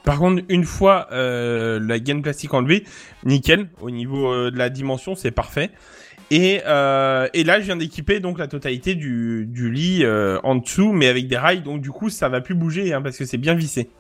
Par 0.05 0.19
contre, 0.19 0.43
une 0.49 0.65
fois 0.65 1.09
la 1.11 1.99
gaine 1.99 2.23
plastique 2.23 2.55
enlevée, 2.55 2.85
nickel. 3.25 3.69
Au 3.81 3.91
niveau 3.91 4.51
de 4.51 4.57
la 4.57 4.71
dimension, 4.71 5.15
c'est 5.17 5.33
parfait. 5.33 5.71
Et, 6.31 6.63
euh, 6.67 7.29
et 7.35 7.45
là, 7.45 7.61
je 7.61 7.67
viens 7.67 7.77
d'équiper 7.77 8.21
donc 8.21 8.39
la 8.39 8.49
totalité 8.49 8.95
du, 8.95 9.47
du 9.47 9.71
lit 9.71 10.05
euh, 10.05 10.39
en 10.43 10.57
dessous, 10.57 10.93
mais 10.93 11.07
avec 11.09 11.29
des 11.29 11.37
rails. 11.37 11.63
Donc 11.63 11.81
du 11.81 11.91
coup, 11.91 12.09
ça 12.09 12.29
va 12.29 12.41
plus 12.41 12.55
bouger 12.55 12.93
hein, 12.93 13.03
parce 13.03 13.17
que 13.17 13.25
c'est 13.25 13.39
bien 13.39 13.55
vissé. 13.55 13.91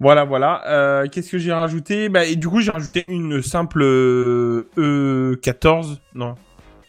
Voilà, 0.00 0.24
voilà. 0.24 0.62
Euh, 0.66 1.06
Qu'est-ce 1.10 1.30
que 1.30 1.38
j'ai 1.38 1.52
rajouté? 1.52 2.08
Bah, 2.08 2.24
et 2.24 2.36
du 2.36 2.48
coup, 2.48 2.60
j'ai 2.60 2.70
rajouté 2.70 3.04
une 3.08 3.42
simple 3.42 3.82
euh, 3.82 4.68
E14. 4.76 5.98
Non. 6.14 6.34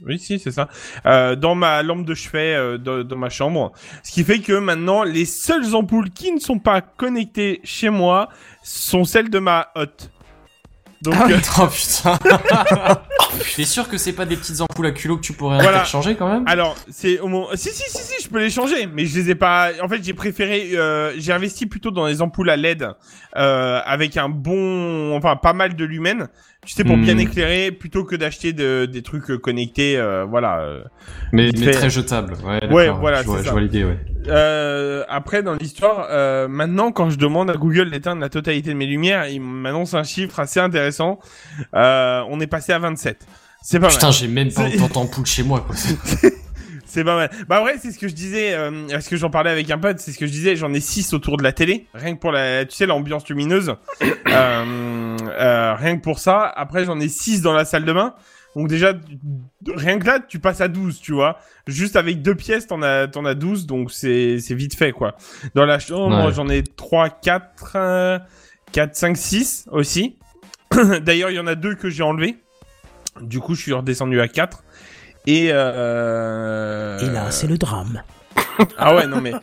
Oui, 0.05 0.19
si, 0.19 0.39
c'est 0.39 0.51
ça. 0.51 0.67
Euh, 1.05 1.35
dans 1.35 1.55
ma 1.55 1.81
lampe 1.81 2.05
de 2.05 2.13
chevet 2.13 2.53
euh, 2.55 2.77
dans 2.77 3.17
ma 3.17 3.29
chambre. 3.29 3.71
Ce 4.03 4.11
qui 4.11 4.23
fait 4.23 4.39
que 4.39 4.53
maintenant, 4.53 5.03
les 5.03 5.25
seules 5.25 5.73
ampoules 5.73 6.09
qui 6.09 6.31
ne 6.31 6.39
sont 6.39 6.59
pas 6.59 6.81
connectées 6.81 7.61
chez 7.63 7.89
moi 7.89 8.29
sont 8.61 9.05
celles 9.05 9.29
de 9.29 9.39
ma 9.39 9.69
hotte. 9.75 10.11
Donc, 11.05 11.15
Ah 11.17 11.25
oui. 11.27 11.33
euh, 11.33 11.37
Oh 11.59 11.67
putain. 11.67 12.17
T'es 13.55 13.65
sûr 13.65 13.87
que 13.87 13.97
c'est 13.97 14.13
pas 14.13 14.25
des 14.25 14.35
petites 14.35 14.61
ampoules 14.61 14.85
à 14.87 14.91
culot 14.91 15.17
que 15.17 15.21
tu 15.21 15.33
pourrais 15.33 15.57
Voilà. 15.61 15.77
interchanger 15.79 16.15
quand 16.15 16.29
même? 16.31 16.43
Alors, 16.47 16.75
c'est 16.89 17.19
au 17.19 17.27
moment. 17.27 17.47
Si, 17.55 17.69
si, 17.69 17.83
si, 17.89 17.97
si, 18.03 18.23
je 18.23 18.29
peux 18.29 18.39
les 18.39 18.49
changer, 18.49 18.87
mais 18.87 19.05
je 19.05 19.19
les 19.19 19.31
ai 19.31 19.35
pas. 19.35 19.71
En 19.83 19.87
fait, 19.87 20.03
j'ai 20.03 20.13
préféré. 20.13 20.71
Euh, 20.73 21.13
j'ai 21.17 21.31
investi 21.33 21.65
plutôt 21.65 21.91
dans 21.91 22.05
les 22.07 22.21
ampoules 22.21 22.49
à 22.49 22.55
LED 22.57 22.87
euh, 23.37 23.79
avec 23.85 24.17
un 24.17 24.29
bon, 24.29 25.15
enfin, 25.15 25.35
pas 25.35 25.53
mal 25.53 25.75
de 25.75 25.85
lumens. 25.85 26.27
Tu 26.65 26.73
sais, 26.73 26.83
pour 26.83 26.97
Hmm. 26.97 27.01
bien 27.03 27.17
éclairer, 27.17 27.71
plutôt 27.71 28.03
que 28.05 28.15
d'acheter 28.15 28.51
de, 28.53 28.85
des 28.91 29.03
trucs 29.03 29.29
euh, 29.29 29.37
connectés. 29.37 29.97
euh, 29.97 30.25
voilà. 30.25 30.59
euh. 30.61 30.83
Mais, 31.31 31.51
mais 31.59 31.71
très 31.71 31.89
jetable. 31.89 32.33
Ouais, 32.43 32.65
Ouais, 32.71 32.89
voilà, 32.89 33.21
je 33.21 33.27
vois, 33.27 33.43
je 33.43 33.49
vois 33.49 33.61
l'idée, 33.61 33.83
ouais. 33.83 33.99
Euh, 34.27 35.03
après, 35.09 35.43
dans 35.43 35.53
l'histoire, 35.53 36.07
euh, 36.09 36.47
maintenant, 36.47 36.91
quand 36.91 37.09
je 37.09 37.17
demande 37.17 37.49
à 37.49 37.53
Google 37.53 37.91
d'éteindre 37.91 38.21
la 38.21 38.29
totalité 38.29 38.69
de 38.69 38.75
mes 38.75 38.85
lumières, 38.87 39.27
il 39.27 39.41
m'annonce 39.41 39.93
un 39.93 40.03
chiffre 40.03 40.39
assez 40.39 40.59
intéressant. 40.59 41.19
Euh, 41.75 42.23
on 42.29 42.39
est 42.39 42.47
passé 42.47 42.73
à 42.73 42.79
27. 42.79 43.25
C'est 43.61 43.79
pas 43.79 43.89
Putain, 43.89 44.07
mal. 44.07 44.13
j'ai 44.13 44.27
même 44.27 44.51
pas 44.51 44.67
autant 44.67 45.01
d'ampoule 45.01 45.25
chez 45.25 45.43
moi, 45.43 45.61
quoi. 45.65 45.75
C'est 46.95 47.03
pas 47.03 47.17
mal. 47.17 47.29
Bah 47.49 47.61
ouais, 47.61 47.75
c'est 47.81 47.91
ce 47.91 47.99
que 47.99 48.07
je 48.07 48.13
disais, 48.13 48.53
euh, 48.53 48.87
parce 48.89 49.09
que 49.09 49.17
j'en 49.17 49.29
parlais 49.29 49.49
avec 49.49 49.69
un 49.69 49.77
pote, 49.77 49.99
c'est 49.99 50.13
ce 50.13 50.17
que 50.17 50.27
je 50.27 50.31
disais, 50.31 50.55
j'en 50.55 50.73
ai 50.73 50.79
6 50.79 51.13
autour 51.13 51.35
de 51.35 51.43
la 51.43 51.51
télé, 51.51 51.87
rien 51.93 52.15
que 52.15 52.21
pour 52.21 52.31
la, 52.31 52.63
tu 52.63 52.73
sais, 52.73 52.85
l'ambiance 52.85 53.27
lumineuse. 53.27 53.75
euh, 54.29 55.17
euh, 55.27 55.75
rien 55.75 55.97
que 55.97 56.01
pour 56.01 56.19
ça. 56.19 56.45
Après, 56.55 56.85
j'en 56.85 56.97
ai 57.01 57.09
6 57.09 57.41
dans 57.41 57.51
la 57.51 57.65
salle 57.65 57.83
de 57.83 57.91
bain. 57.91 58.13
Donc 58.55 58.67
déjà, 58.69 58.93
rien 59.67 59.99
que 59.99 60.05
là, 60.05 60.19
tu 60.19 60.39
passes 60.39 60.61
à 60.61 60.67
12, 60.67 60.99
tu 61.01 61.11
vois. 61.13 61.39
Juste 61.67 61.95
avec 61.95 62.21
deux 62.21 62.35
pièces, 62.35 62.67
t'en 62.67 62.81
as, 62.81 63.07
t'en 63.07 63.25
as 63.25 63.35
12, 63.35 63.65
donc 63.65 63.91
c'est, 63.91 64.39
c'est 64.39 64.55
vite 64.55 64.75
fait, 64.75 64.91
quoi. 64.93 65.15
Dans 65.55 65.65
la 65.65 65.77
chambre, 65.79 66.25
Ouais. 66.27 66.33
j'en 66.33 66.47
ai 66.47 66.63
3, 66.63 67.09
4, 67.09 67.73
euh, 67.75 68.19
4, 68.71 68.95
5, 68.95 69.17
6 69.17 69.65
aussi. 69.71 70.17
D'ailleurs, 71.01 71.29
il 71.31 71.35
y 71.35 71.39
en 71.39 71.47
a 71.47 71.55
deux 71.55 71.75
que 71.75 71.89
j'ai 71.89 72.03
enlevés. 72.03 72.37
Du 73.21 73.39
coup, 73.39 73.55
je 73.55 73.61
suis 73.61 73.73
redescendu 73.73 74.19
à 74.21 74.27
4. 74.27 74.63
Et, 75.27 75.49
euh... 75.51 76.99
Et 76.99 77.09
là, 77.11 77.31
c'est 77.31 77.47
le 77.47 77.57
drame. 77.57 78.03
Ah 78.77 78.95
ouais, 78.95 79.05
non 79.07 79.19
mais 79.21 79.33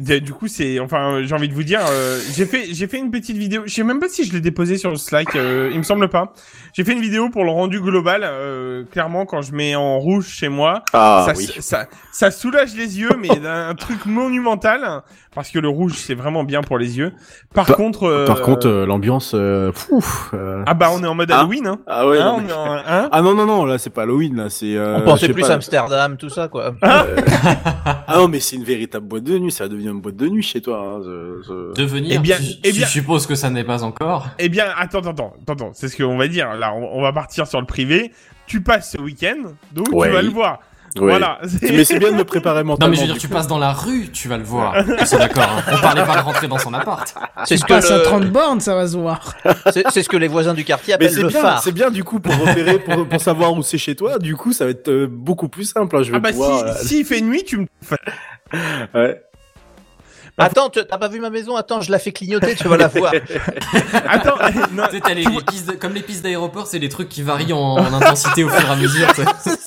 du 0.00 0.32
coup 0.32 0.48
c'est 0.48 0.80
enfin 0.80 1.22
j'ai 1.24 1.34
envie 1.34 1.48
de 1.48 1.54
vous 1.54 1.62
dire 1.62 1.80
euh, 1.90 2.18
j'ai 2.34 2.46
fait 2.46 2.64
j'ai 2.72 2.86
fait 2.86 2.98
une 2.98 3.10
petite 3.10 3.36
vidéo, 3.36 3.62
je 3.66 3.74
sais 3.74 3.84
même 3.84 4.00
pas 4.00 4.08
si 4.08 4.24
je 4.24 4.32
l'ai 4.32 4.40
déposé 4.40 4.78
sur 4.78 4.90
le 4.90 4.96
Slack, 4.96 5.36
euh, 5.36 5.70
il 5.72 5.78
me 5.78 5.82
semble 5.82 6.08
pas. 6.08 6.32
J'ai 6.72 6.84
fait 6.84 6.92
une 6.92 7.00
vidéo 7.00 7.28
pour 7.30 7.44
le 7.44 7.50
rendu 7.50 7.80
global 7.80 8.22
euh, 8.24 8.84
clairement 8.90 9.26
quand 9.26 9.42
je 9.42 9.52
mets 9.52 9.74
en 9.74 9.98
rouge 9.98 10.26
chez 10.28 10.48
moi, 10.48 10.82
Ah 10.92 11.24
ça, 11.26 11.32
oui. 11.36 11.50
ça 11.60 11.86
ça 12.12 12.30
soulage 12.30 12.74
les 12.76 12.98
yeux 13.00 13.10
mais 13.18 13.28
d'un 13.40 13.74
truc 13.74 14.06
monumental 14.06 15.02
parce 15.34 15.50
que 15.50 15.58
le 15.58 15.68
rouge 15.68 15.94
c'est 15.96 16.14
vraiment 16.14 16.44
bien 16.44 16.62
pour 16.62 16.78
les 16.78 16.98
yeux. 16.98 17.12
Par 17.54 17.66
Par- 17.66 17.76
contre 17.76 18.04
euh, 18.04 18.26
Par 18.26 18.42
contre, 18.42 18.66
euh, 18.68 18.86
l'ambiance, 18.86 19.32
euh, 19.34 19.70
euh, 20.34 20.62
ah 20.66 20.74
bah 20.74 20.88
on 20.92 21.02
est 21.02 21.06
en 21.06 21.14
mode 21.14 21.30
Ah. 21.32 21.40
Halloween 21.40 21.66
hein. 21.66 21.78
ah 21.86 22.06
ouais. 22.08 22.18
Hein, 22.18 22.24
non, 22.24 22.34
on 22.36 22.40
mais- 22.40 22.48
est 22.50 22.52
en- 22.52 22.74
hein 22.86 23.08
Ah 23.12 23.22
non 23.22 23.34
non 23.34 23.46
non, 23.46 23.64
là 23.64 23.78
c'est 23.78 23.90
pas 23.90 24.02
Halloween, 24.02 24.36
là 24.36 24.50
c'est. 24.50 24.76
euh, 24.76 24.96
On 24.98 25.02
pensait 25.02 25.28
plus 25.28 25.42
pas, 25.42 25.52
Amsterdam, 25.54 26.16
tout 26.16 26.28
ça, 26.30 26.48
quoi. 26.48 26.74
Ah 26.82 28.16
non 28.16 28.28
mais 28.28 28.40
c'est 28.40 28.56
une 28.56 28.64
véritable 28.64 29.06
boîte 29.06 29.24
de 29.24 29.38
nuit, 29.38 29.50
ça 29.52 29.64
va 29.64 29.68
devenir 29.68 29.89
une 29.90 30.00
boîte 30.00 30.16
de 30.16 30.28
nuit 30.28 30.42
chez 30.42 30.60
toi. 30.60 30.78
Hein, 30.78 31.00
je- 31.04 31.42
je- 31.46 31.74
Devenir, 31.80 32.12
Eh 32.16 32.18
bien- 32.18 32.36
tu, 32.38 32.44
eh 32.64 32.72
supposes 32.86 33.26
que 33.26 33.34
ça 33.34 33.50
n'est 33.50 33.64
pas 33.64 33.82
encore. 33.82 34.28
Eh 34.38 34.48
bien, 34.48 34.66
attends, 34.76 35.00
attends, 35.00 35.34
attends, 35.48 35.70
c'est 35.74 35.88
ce 35.88 35.96
qu'on 36.02 36.16
va 36.16 36.28
dire. 36.28 36.54
Là, 36.54 36.72
on, 36.74 36.98
on 36.98 37.02
va 37.02 37.12
partir 37.12 37.46
sur 37.46 37.60
le 37.60 37.66
privé. 37.66 38.12
Tu 38.46 38.62
passes 38.62 38.92
ce 38.92 38.98
week-end, 39.00 39.50
donc 39.72 39.88
Ouais. 39.92 40.08
tu 40.08 40.14
vas 40.14 40.22
le 40.22 40.28
voir. 40.30 40.60
Ouais. 40.96 41.02
Voilà. 41.02 41.38
c'est- 41.46 41.70
Mais 41.70 41.84
c'est 41.84 42.00
bien 42.00 42.10
de 42.10 42.16
me 42.16 42.24
préparer 42.24 42.60
Non 42.64 42.70
mentalement. 42.70 42.90
mais 42.90 42.96
je 42.96 43.02
veux 43.02 43.06
dire, 43.12 43.18
tu 43.18 43.28
coup. 43.28 43.34
passes 43.34 43.46
dans 43.46 43.58
la 43.60 43.72
rue, 43.72 44.08
tu 44.12 44.26
vas 44.26 44.36
le 44.38 44.42
voir. 44.42 44.74
C'est 45.06 45.18
d'accord. 45.18 45.44
hein. 45.48 45.62
On 45.72 45.80
parlait 45.80 46.04
pas 46.04 46.16
de 46.16 46.22
rentrer 46.22 46.48
dans 46.48 46.58
son 46.58 46.74
appart. 46.74 47.14
C'est 47.44 47.56
ce, 47.58 47.62
que 47.62 47.68
passes 47.68 47.88
à 47.92 47.98
le- 47.98 48.02
30 48.02 48.24
bornes, 48.32 48.58
ça 48.58 48.74
va 48.74 48.88
se 48.88 48.96
voir. 48.96 49.36
c'est 49.72 50.02
ce 50.02 50.08
que 50.08 50.16
les 50.16 50.26
voisins 50.26 50.52
du 50.52 50.64
quartier 50.64 50.94
Mais 50.98 51.04
appellent 51.06 51.14
c'est 51.16 51.22
le 51.22 51.28
bien, 51.28 51.40
phare. 51.42 51.62
c'est 51.62 51.70
bien 51.70 51.90
du 51.92 52.02
coup 52.02 52.18
pour 52.18 52.36
repérer, 52.36 52.80
pour, 52.80 53.06
pour 53.06 53.20
savoir 53.20 53.52
où 53.52 53.62
c'est 53.62 53.78
chez 53.78 53.94
toi. 53.94 54.18
Du 54.18 54.34
coup, 54.34 54.52
ça 54.52 54.64
va 54.64 54.72
être 54.72 54.88
euh, 54.88 55.06
beaucoup 55.08 55.48
plus 55.48 55.62
simple. 55.66 55.96
hein, 55.96 56.02
Je 56.02 56.10
vais 56.10 56.16
Ah 56.16 56.20
bah 56.20 56.30
pouvoir. 56.32 56.64
euh, 56.64 56.72
si, 56.80 56.88
s'il 56.88 57.04
fait 57.04 57.20
nuit, 57.20 57.44
tu 57.44 57.58
me. 57.58 57.66
ouais. 58.94 59.22
Attends, 60.40 60.70
tu- 60.70 60.80
t'as 60.84 60.98
pas 60.98 61.08
vu 61.08 61.20
ma 61.20 61.30
maison? 61.30 61.54
Attends, 61.56 61.80
je 61.80 61.90
la 61.90 61.98
fais 61.98 62.12
clignoter, 62.12 62.54
tu 62.56 62.66
vas 62.68 62.76
la 62.76 62.88
voir. 62.88 63.12
Attends, 64.08 64.36
non, 64.72 64.84
Tu 64.88 64.96
sais, 64.96 65.00
t'as 65.00 65.14
les, 65.14 65.24
les 65.24 65.40
pistes 65.46 65.68
de- 65.68 65.72
comme 65.76 65.94
les 65.94 66.02
pistes 66.02 66.22
d'aéroport, 66.22 66.66
c'est 66.66 66.78
des 66.78 66.88
trucs 66.88 67.08
qui 67.08 67.22
varient 67.22 67.52
en, 67.52 67.58
en 67.76 67.92
intensité 67.94 68.42
au 68.44 68.48
fur 68.48 68.68
et 68.68 68.72
à 68.72 68.76
mesure. 68.76 69.06
tu 69.14 69.22
sais. 69.22 69.56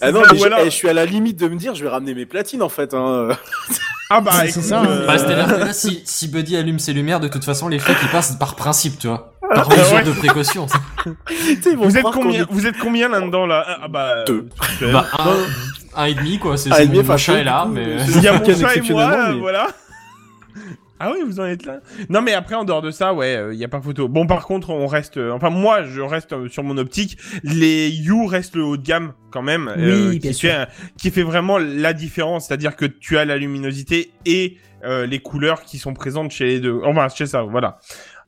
Ah 0.00 0.10
non, 0.12 0.24
ça, 0.24 0.32
mais 0.32 0.38
je, 0.38 0.44
alors- 0.46 0.58
eh, 0.60 0.64
je 0.66 0.70
suis 0.70 0.88
à 0.88 0.92
la 0.94 1.04
limite 1.04 1.38
de 1.38 1.46
me 1.48 1.56
dire, 1.56 1.74
je 1.74 1.82
vais 1.84 1.90
ramener 1.90 2.14
mes 2.14 2.24
platines 2.26 2.62
en 2.62 2.68
fait. 2.68 2.94
Hein. 2.94 3.28
Ah 4.16 4.20
bah 4.20 4.32
C'est- 4.48 4.60
ça, 4.62 4.80
hein. 4.80 4.86
euh, 4.88 5.06
Bah, 5.06 5.18
c'est-à-dire 5.18 5.46
que 5.46 5.60
là, 5.60 5.72
si, 5.72 6.02
si 6.04 6.28
Buddy 6.28 6.56
allume 6.56 6.78
ses 6.78 6.92
lumières, 6.92 7.20
de 7.20 7.28
toute 7.28 7.44
façon, 7.44 7.68
les 7.68 7.78
flics, 7.78 7.96
ils 8.02 8.08
passent 8.08 8.36
par 8.36 8.54
principe, 8.56 8.98
tu 8.98 9.08
vois. 9.08 9.32
Par 9.54 9.68
mesure 9.68 9.92
ouais. 9.94 10.02
de 10.04 10.12
précaution. 10.12 10.66
Vous 11.76 11.96
êtes 11.98 12.02
combien 12.04 12.42
est- 12.42 12.46
Vous 12.50 12.66
êtes 12.66 12.78
combien 12.78 13.08
là-dedans 13.08 13.46
là? 13.46 13.64
Ah 13.82 13.88
bah 13.88 14.24
Deux. 14.26 14.48
Bah, 14.92 15.06
un, 15.18 16.02
un 16.02 16.04
et 16.06 16.14
demi, 16.14 16.38
quoi. 16.38 16.56
C'est 16.56 16.72
Un 16.72 16.76
c'est 16.76 16.84
et 16.84 16.86
demi, 16.86 17.02
mon, 17.02 17.16
chat 17.18 17.34
est 17.34 17.44
là, 17.44 17.66
mais... 17.70 17.96
Il 18.08 18.22
y 18.22 18.28
a 18.28 18.32
mon 18.32 18.38
chat 18.44 18.52
et 18.52 18.56
moi, 18.56 18.70
exceptionnellement, 18.70 19.28
mais- 19.34 19.40
voilà. 19.40 19.68
Ah 21.04 21.10
oui, 21.12 21.18
vous 21.26 21.40
en 21.40 21.46
êtes 21.46 21.66
là. 21.66 21.80
Non 22.08 22.22
mais 22.22 22.32
après 22.32 22.54
en 22.54 22.62
dehors 22.62 22.80
de 22.80 22.92
ça, 22.92 23.12
ouais, 23.12 23.48
il 23.52 23.58
y 23.58 23.64
a 23.64 23.68
pas 23.68 23.80
photo. 23.80 24.06
Bon 24.06 24.24
par 24.28 24.46
contre, 24.46 24.70
on 24.70 24.86
reste 24.86 25.16
euh, 25.16 25.32
enfin 25.32 25.50
moi, 25.50 25.82
je 25.82 26.00
reste 26.00 26.32
euh, 26.32 26.48
sur 26.48 26.62
mon 26.62 26.78
optique, 26.78 27.18
les 27.42 27.88
You 27.90 28.26
restent 28.26 28.54
le 28.54 28.62
haut 28.62 28.76
de 28.76 28.84
gamme 28.86 29.12
quand 29.32 29.42
même 29.42 29.66
euh, 29.76 30.10
Oui, 30.10 30.20
bien 30.20 30.30
qui 30.30 30.36
sûr. 30.36 30.50
fait 30.50 30.68
qui 30.96 31.10
fait 31.10 31.24
vraiment 31.24 31.58
la 31.58 31.92
différence, 31.92 32.46
c'est-à-dire 32.46 32.76
que 32.76 32.84
tu 32.84 33.18
as 33.18 33.24
la 33.24 33.36
luminosité 33.36 34.12
et 34.26 34.58
euh, 34.84 35.06
les 35.06 35.18
couleurs 35.18 35.62
qui 35.62 35.78
sont 35.78 35.94
présentes 35.94 36.30
chez 36.30 36.44
les 36.44 36.60
deux. 36.60 36.80
Enfin, 36.84 37.08
chez 37.08 37.26
ça, 37.26 37.42
voilà. 37.42 37.78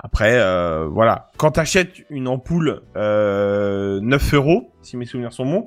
Après, 0.06 0.38
euh, 0.38 0.86
voilà. 0.86 1.30
Quand 1.38 1.52
t'achètes 1.52 1.94
une 2.10 2.28
ampoule 2.28 2.82
euh, 2.94 4.00
9 4.02 4.34
euros, 4.34 4.70
si 4.82 4.98
mes 4.98 5.06
souvenirs 5.06 5.32
sont 5.32 5.46
bons, 5.46 5.66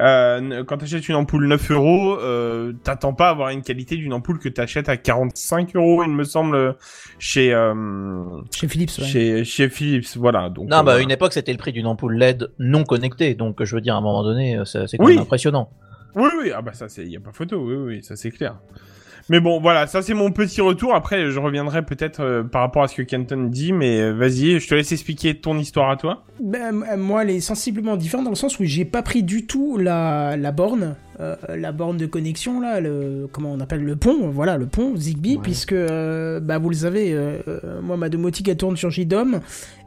euh, 0.00 0.64
quand 0.64 0.78
t'achètes 0.78 1.08
une 1.08 1.14
ampoule 1.14 1.46
9 1.46 1.70
euros, 1.70 2.18
euh, 2.18 2.72
t'attends 2.82 3.14
pas 3.14 3.28
à 3.28 3.30
avoir 3.30 3.50
une 3.50 3.62
qualité 3.62 3.96
d'une 3.96 4.12
ampoule 4.12 4.40
que 4.40 4.48
t'achètes 4.48 4.88
à 4.88 4.96
45 4.96 5.76
euros, 5.76 6.02
il 6.02 6.10
me 6.10 6.24
semble, 6.24 6.74
chez 7.20 7.54
euh, 7.54 8.24
Chez 8.52 8.66
Philips, 8.66 8.90
ouais. 8.98 9.04
chez 9.04 9.44
chez 9.44 9.68
Philips. 9.68 10.16
Voilà. 10.16 10.50
Donc. 10.50 10.68
Non, 10.68 10.78
euh, 10.78 10.82
bah, 10.82 10.94
à 10.94 10.98
une 10.98 11.12
époque, 11.12 11.32
c'était 11.32 11.52
le 11.52 11.58
prix 11.58 11.70
d'une 11.72 11.86
ampoule 11.86 12.16
LED 12.18 12.50
non 12.58 12.82
connectée. 12.82 13.34
Donc, 13.34 13.62
je 13.62 13.72
veux 13.76 13.80
dire, 13.80 13.94
à 13.94 13.98
un 13.98 14.02
moment 14.02 14.24
donné, 14.24 14.58
c'est 14.64 14.96
quand 14.98 15.04
Oui. 15.04 15.14
même 15.14 15.22
impressionnant. 15.22 15.70
Oui, 16.16 16.28
oui, 16.40 16.50
ah 16.52 16.60
bah 16.60 16.72
ça, 16.72 16.88
c'est, 16.88 17.06
y 17.06 17.16
a 17.16 17.20
pas 17.20 17.30
photo, 17.32 17.58
oui, 17.64 17.74
oui, 17.76 18.02
ça 18.02 18.16
c'est 18.16 18.32
clair. 18.32 18.56
Mais 19.28 19.40
bon, 19.40 19.60
voilà, 19.60 19.86
ça 19.88 20.02
c'est 20.02 20.14
mon 20.14 20.30
petit 20.30 20.60
retour. 20.60 20.94
Après, 20.94 21.30
je 21.32 21.38
reviendrai 21.40 21.84
peut-être 21.84 22.20
euh, 22.20 22.42
par 22.44 22.60
rapport 22.62 22.84
à 22.84 22.88
ce 22.88 22.94
que 22.94 23.02
Kenton 23.02 23.48
dit, 23.50 23.72
mais 23.72 24.00
euh, 24.00 24.12
vas-y, 24.12 24.60
je 24.60 24.68
te 24.68 24.74
laisse 24.74 24.92
expliquer 24.92 25.34
ton 25.34 25.58
histoire 25.58 25.90
à 25.90 25.96
toi. 25.96 26.22
Ben, 26.40 26.84
euh, 26.92 26.96
moi, 26.96 27.22
elle 27.24 27.30
est 27.30 27.40
sensiblement 27.40 27.96
différente 27.96 28.24
dans 28.24 28.30
le 28.30 28.36
sens 28.36 28.60
où 28.60 28.64
j'ai 28.64 28.84
pas 28.84 29.02
pris 29.02 29.24
du 29.24 29.44
tout 29.46 29.78
la, 29.78 30.36
la 30.36 30.52
borne, 30.52 30.94
euh, 31.18 31.34
la 31.56 31.72
borne 31.72 31.96
de 31.96 32.06
connexion, 32.06 32.60
là, 32.60 32.80
le, 32.80 33.28
comment 33.32 33.52
on 33.52 33.58
appelle 33.58 33.82
le 33.82 33.96
pont, 33.96 34.28
voilà, 34.28 34.58
le 34.58 34.66
pont 34.66 34.94
Zigbee, 34.96 35.36
Ouais. 35.36 35.40
puisque, 35.42 35.72
euh, 35.72 36.38
bah, 36.38 36.58
vous 36.58 36.68
le 36.70 36.76
savez, 36.76 37.16
moi, 37.82 37.96
ma 37.96 38.08
domotique, 38.08 38.46
elle 38.48 38.56
tourne 38.56 38.76
sur 38.76 38.90
JDOM, 38.90 39.40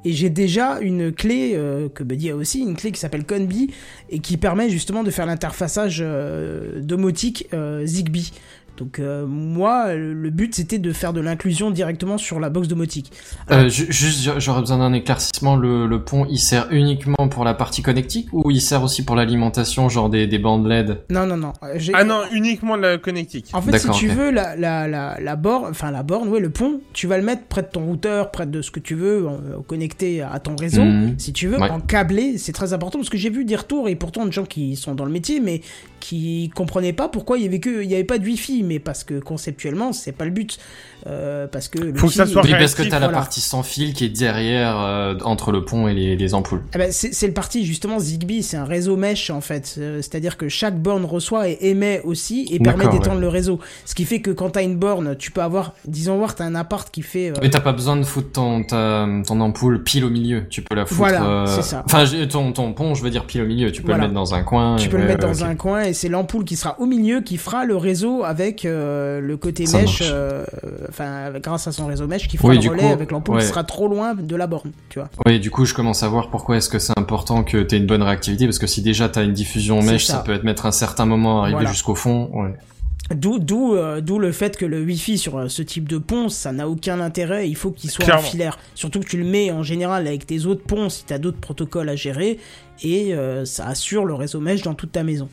et 0.05 0.11
j'ai 0.13 0.29
déjà 0.29 0.79
une 0.81 1.11
clé, 1.11 1.53
euh, 1.55 1.89
que 1.89 2.03
Buddy 2.03 2.31
a 2.31 2.35
aussi, 2.35 2.61
une 2.61 2.75
clé 2.75 2.91
qui 2.91 2.99
s'appelle 2.99 3.25
Conbi, 3.25 3.71
et 4.09 4.19
qui 4.19 4.37
permet 4.37 4.69
justement 4.69 5.03
de 5.03 5.11
faire 5.11 5.25
l'interfaçage 5.25 5.99
euh, 6.01 6.81
domotique 6.81 7.47
euh, 7.53 7.85
Zigbee. 7.85 8.31
Donc 8.79 8.97
euh, 8.99 9.25
moi, 9.27 9.93
le 9.93 10.29
but 10.29 10.55
c'était 10.55 10.79
de 10.79 10.93
faire 10.93 11.11
de 11.13 11.19
l'inclusion 11.21 11.69
directement 11.69 12.17
sur 12.17 12.39
la 12.39 12.49
box 12.49 12.67
domotique. 12.69 13.11
Euh, 13.51 13.67
ju- 13.69 13.87
juste, 13.91 14.21
j'a- 14.23 14.39
j'aurais 14.39 14.61
besoin 14.61 14.77
d'un 14.77 14.93
éclaircissement. 14.93 15.55
Le, 15.57 15.85
le 15.85 16.03
pont, 16.03 16.25
il 16.29 16.37
sert 16.39 16.67
uniquement 16.71 17.27
pour 17.29 17.43
la 17.43 17.53
partie 17.53 17.81
connectique 17.81 18.29
ou 18.31 18.49
il 18.51 18.61
sert 18.61 18.81
aussi 18.81 19.03
pour 19.03 19.15
l'alimentation, 19.17 19.89
genre 19.89 20.09
des, 20.09 20.27
des 20.27 20.39
bandes 20.39 20.65
LED? 20.65 21.01
Non, 21.09 21.25
non, 21.25 21.35
non. 21.37 21.53
euh, 21.63 21.77
Ah 21.93 22.03
non, 22.05 22.21
uniquement 22.31 22.77
la 22.77 22.97
connectique. 22.97 23.49
En 23.53 23.61
fait, 23.61 23.77
si 23.77 23.89
tu 23.91 24.07
veux, 24.07 24.31
la, 24.31 24.55
la, 24.55 24.87
la, 24.87 25.19
la 25.19 25.35
borne, 25.35 25.67
enfin 25.71 25.91
la 25.91 26.03
borne, 26.03 26.29
ouais, 26.29 26.39
le 26.39 26.49
pont, 26.49 26.79
tu 26.93 27.05
vas 27.07 27.17
le 27.17 27.23
mettre 27.23 27.43
près 27.43 27.61
de 27.63 27.67
ton 27.67 27.85
routeur, 27.85 28.31
près 28.31 28.45
de 28.45 28.61
ce 28.61 28.71
que 28.71 28.79
tu 28.79 28.95
veux, 28.95 29.27
euh, 29.27 29.57
connecté 29.67 30.21
à 30.21 30.39
ton 30.39 30.55
réseau. 30.55 30.83
Mhm. 30.83 31.15
Si 31.17 31.33
tu 31.33 31.47
veux, 31.47 31.59
Ouais. 31.59 31.69
en 31.69 31.81
câblé, 31.81 32.37
c'est 32.37 32.53
très 32.53 32.71
important 32.71 32.99
parce 32.99 33.09
que 33.09 33.17
j'ai 33.17 33.29
vu 33.29 33.43
des 33.43 33.57
retours 33.57 33.89
et 33.89 33.95
pourtant 33.95 34.25
de 34.25 34.31
gens 34.31 34.45
qui 34.45 34.77
sont 34.77 34.95
dans 34.95 35.03
le 35.05 35.11
métier, 35.11 35.41
mais 35.41 35.61
qui 35.99 36.49
comprenaient 36.55 36.93
pas 36.93 37.09
pourquoi 37.09 37.37
il 37.37 37.43
y 37.43 37.47
avait 37.47 37.59
que, 37.59 37.83
il 37.83 37.89
y 37.89 37.93
avait 37.93 38.05
pas 38.05 38.17
de 38.19 38.23
Wi-Fi, 38.25 38.63
mais 38.69 38.79
parce 38.79 39.03
que 39.03 39.19
conceptuellement, 39.19 39.91
c'est 39.93 40.11
pas 40.13 40.25
le 40.25 40.31
but, 40.31 40.57
Euh, 41.07 41.47
parce 41.47 41.69
que 41.69 41.79
le 41.79 41.93
Faut 41.95 42.07
que 42.07 42.13
ça 42.13 42.25
fil- 42.25 42.33
soit 42.33 42.43
Oui, 42.43 42.51
parce 42.51 42.75
que 42.75 42.83
t'as 42.83 42.99
la 42.99 43.05
voilà. 43.07 43.19
partie 43.19 43.39
sans 43.39 43.63
fil 43.63 43.93
qui 43.93 44.03
est 44.03 44.09
derrière, 44.09 44.77
euh, 44.81 45.15
entre 45.23 45.53
le 45.53 45.63
pont 45.63 45.87
et 45.87 45.93
les, 45.93 46.17
les 46.17 46.33
ampoules. 46.33 46.61
Ah 46.73 46.77
bah, 46.77 46.91
c'est 46.91 47.25
le 47.25 47.31
parti 47.31 47.65
justement 47.65 47.99
Zigbee, 47.99 48.43
c'est 48.43 48.57
un 48.57 48.65
réseau 48.65 48.97
mesh 48.97 49.29
en 49.29 49.39
fait. 49.39 49.75
Euh, 49.77 50.01
C'est-à-dire 50.01 50.35
que 50.35 50.49
chaque 50.49 50.77
borne 50.77 51.05
reçoit 51.05 51.47
et 51.47 51.57
émet 51.61 52.01
aussi 52.03 52.49
et 52.51 52.59
permet 52.59 52.83
d'étendre 52.89 53.15
ouais. 53.15 53.21
le 53.21 53.27
réseau. 53.29 53.59
Ce 53.85 53.95
qui 53.95 54.03
fait 54.03 54.19
que 54.19 54.31
quand 54.31 54.49
t'as 54.49 54.61
une 54.63 54.75
borne, 54.75 55.15
tu 55.15 55.31
peux 55.31 55.39
avoir, 55.41 55.73
disons 55.85 56.17
voir, 56.17 56.35
t'as 56.35 56.43
un 56.43 56.55
appart 56.55 56.91
qui 56.91 57.01
fait. 57.01 57.29
euh, 57.29 57.33
Mais 57.41 57.49
t'as 57.49 57.61
pas 57.61 57.71
besoin 57.71 57.95
de 57.95 58.03
foutre 58.03 58.33
ton, 58.33 58.63
ta, 58.63 59.07
ton 59.25 59.39
ampoule 59.39 59.81
pile 59.85 60.03
au 60.03 60.09
milieu. 60.09 60.47
Tu 60.49 60.61
peux 60.63 60.75
la 60.75 60.85
foutre. 60.85 60.97
Voilà, 60.97 61.23
euh, 61.23 61.45
c'est 61.45 61.61
ça. 61.63 61.83
Enfin, 61.85 62.03
ton, 62.29 62.51
ton 62.51 62.73
pont, 62.73 62.93
je 62.93 63.03
veux 63.03 63.09
dire 63.09 63.23
pile 63.25 63.43
au 63.43 63.47
milieu. 63.47 63.71
Tu 63.71 63.81
peux 63.83 63.87
Voilà. 63.93 64.03
le 64.03 64.09
mettre 64.09 64.15
dans 64.19 64.33
un 64.35 64.43
coin. 64.43 64.75
Tu 64.75 64.89
peux 64.89 64.97
le 64.97 65.05
mettre 65.05 65.25
ouais, 65.25 65.31
dans 65.33 65.45
un 65.45 65.55
coin 65.55 65.83
et 65.83 65.93
c'est 65.93 66.09
l'ampoule 66.09 66.43
qui 66.43 66.57
sera 66.57 66.77
au 66.81 66.85
milieu 66.85 67.21
qui 67.21 67.37
fera 67.37 67.63
le 67.63 67.77
réseau 67.77 68.25
avec 68.25 68.58
euh, 68.65 69.19
le 69.19 69.37
côté 69.37 69.65
Ça 69.65 69.79
euh, 70.01 70.45
enfin 70.89 71.31
grâce 71.41 71.67
à 71.67 71.71
son 71.71 71.85
réseau 71.87 72.07
mesh 72.07 72.27
qui 72.27 72.37
fera 72.37 72.49
Oui, 72.49 72.59
le 72.61 72.69
relais 72.69 72.83
coup, 72.83 72.87
avec 72.89 73.11
l'ampoule 73.11 73.37
qui 73.37 73.43
ouais. 73.43 73.49
sera 73.49 73.63
trop 73.63 73.87
loin 73.87 74.13
de 74.15 74.35
la 74.35 74.47
borne, 74.47 74.71
tu 74.89 74.99
vois. 74.99 75.09
Oui, 75.25 75.39
du 75.39 75.51
coup, 75.51 75.65
je 75.65 75.73
commence 75.73 76.03
à 76.03 76.07
voir 76.07 76.29
pourquoi 76.29 76.57
est-ce 76.57 76.69
que 76.69 76.79
c'est 76.79 76.97
important 76.97 77.43
que 77.43 77.61
t'aies 77.63 77.77
une 77.77 77.87
bonne 77.87 78.03
réactivité, 78.03 78.45
parce 78.45 78.59
que 78.59 78.67
si 78.67 78.81
déjà 78.81 79.09
t'as 79.09 79.23
une 79.23 79.33
diffusion 79.33 79.81
mesh, 79.81 80.05
ça. 80.05 80.13
ça. 80.13 80.19
peut 80.19 80.33
être 80.33 80.43
mettre 80.43 80.65
un 80.65 80.71
certain 80.71 81.05
moment 81.05 81.39
à 81.39 81.43
arriver 81.43 81.55
Voilà. 81.57 81.71
jusqu'au 81.71 81.95
fond. 81.95 82.29
Ouais. 82.33 82.53
D'où 83.15 83.39
d'où 83.39 83.73
euh, 83.73 84.01
d'où 84.01 84.19
le 84.19 84.31
fait 84.31 84.55
que 84.55 84.65
le 84.67 84.83
Wi-Fi 84.83 85.17
sur 85.17 85.39
euh, 85.39 85.47
ce 85.47 85.63
type 85.63 85.89
de 85.89 85.97
pont, 85.97 86.29
ça 86.29 86.51
n'a 86.51 86.69
aucun 86.69 86.99
intérêt. 86.99 87.49
Il 87.49 87.55
faut 87.55 87.71
qu'il 87.71 87.89
soit 87.89 88.05
Clairement. 88.05 88.21
en 88.21 88.25
filaire. 88.25 88.59
Surtout 88.75 88.99
que 88.99 89.07
tu 89.07 89.17
le 89.17 89.25
mets 89.25 89.49
en 89.49 89.63
général 89.63 90.05
avec 90.05 90.27
tes 90.27 90.45
autres 90.45 90.61
ponts 90.63 90.89
si 90.89 91.05
t'as 91.05 91.17
d'autres 91.17 91.39
protocoles 91.39 91.89
à 91.89 91.95
gérer 91.95 92.37
et 92.83 93.15
euh, 93.15 93.45
ça 93.45 93.65
assure 93.67 94.05
le 94.05 94.13
réseau 94.13 94.39
mesh 94.41 94.61
dans 94.61 94.75
toute 94.75 94.91
ta 94.91 95.01
maison. 95.03 95.27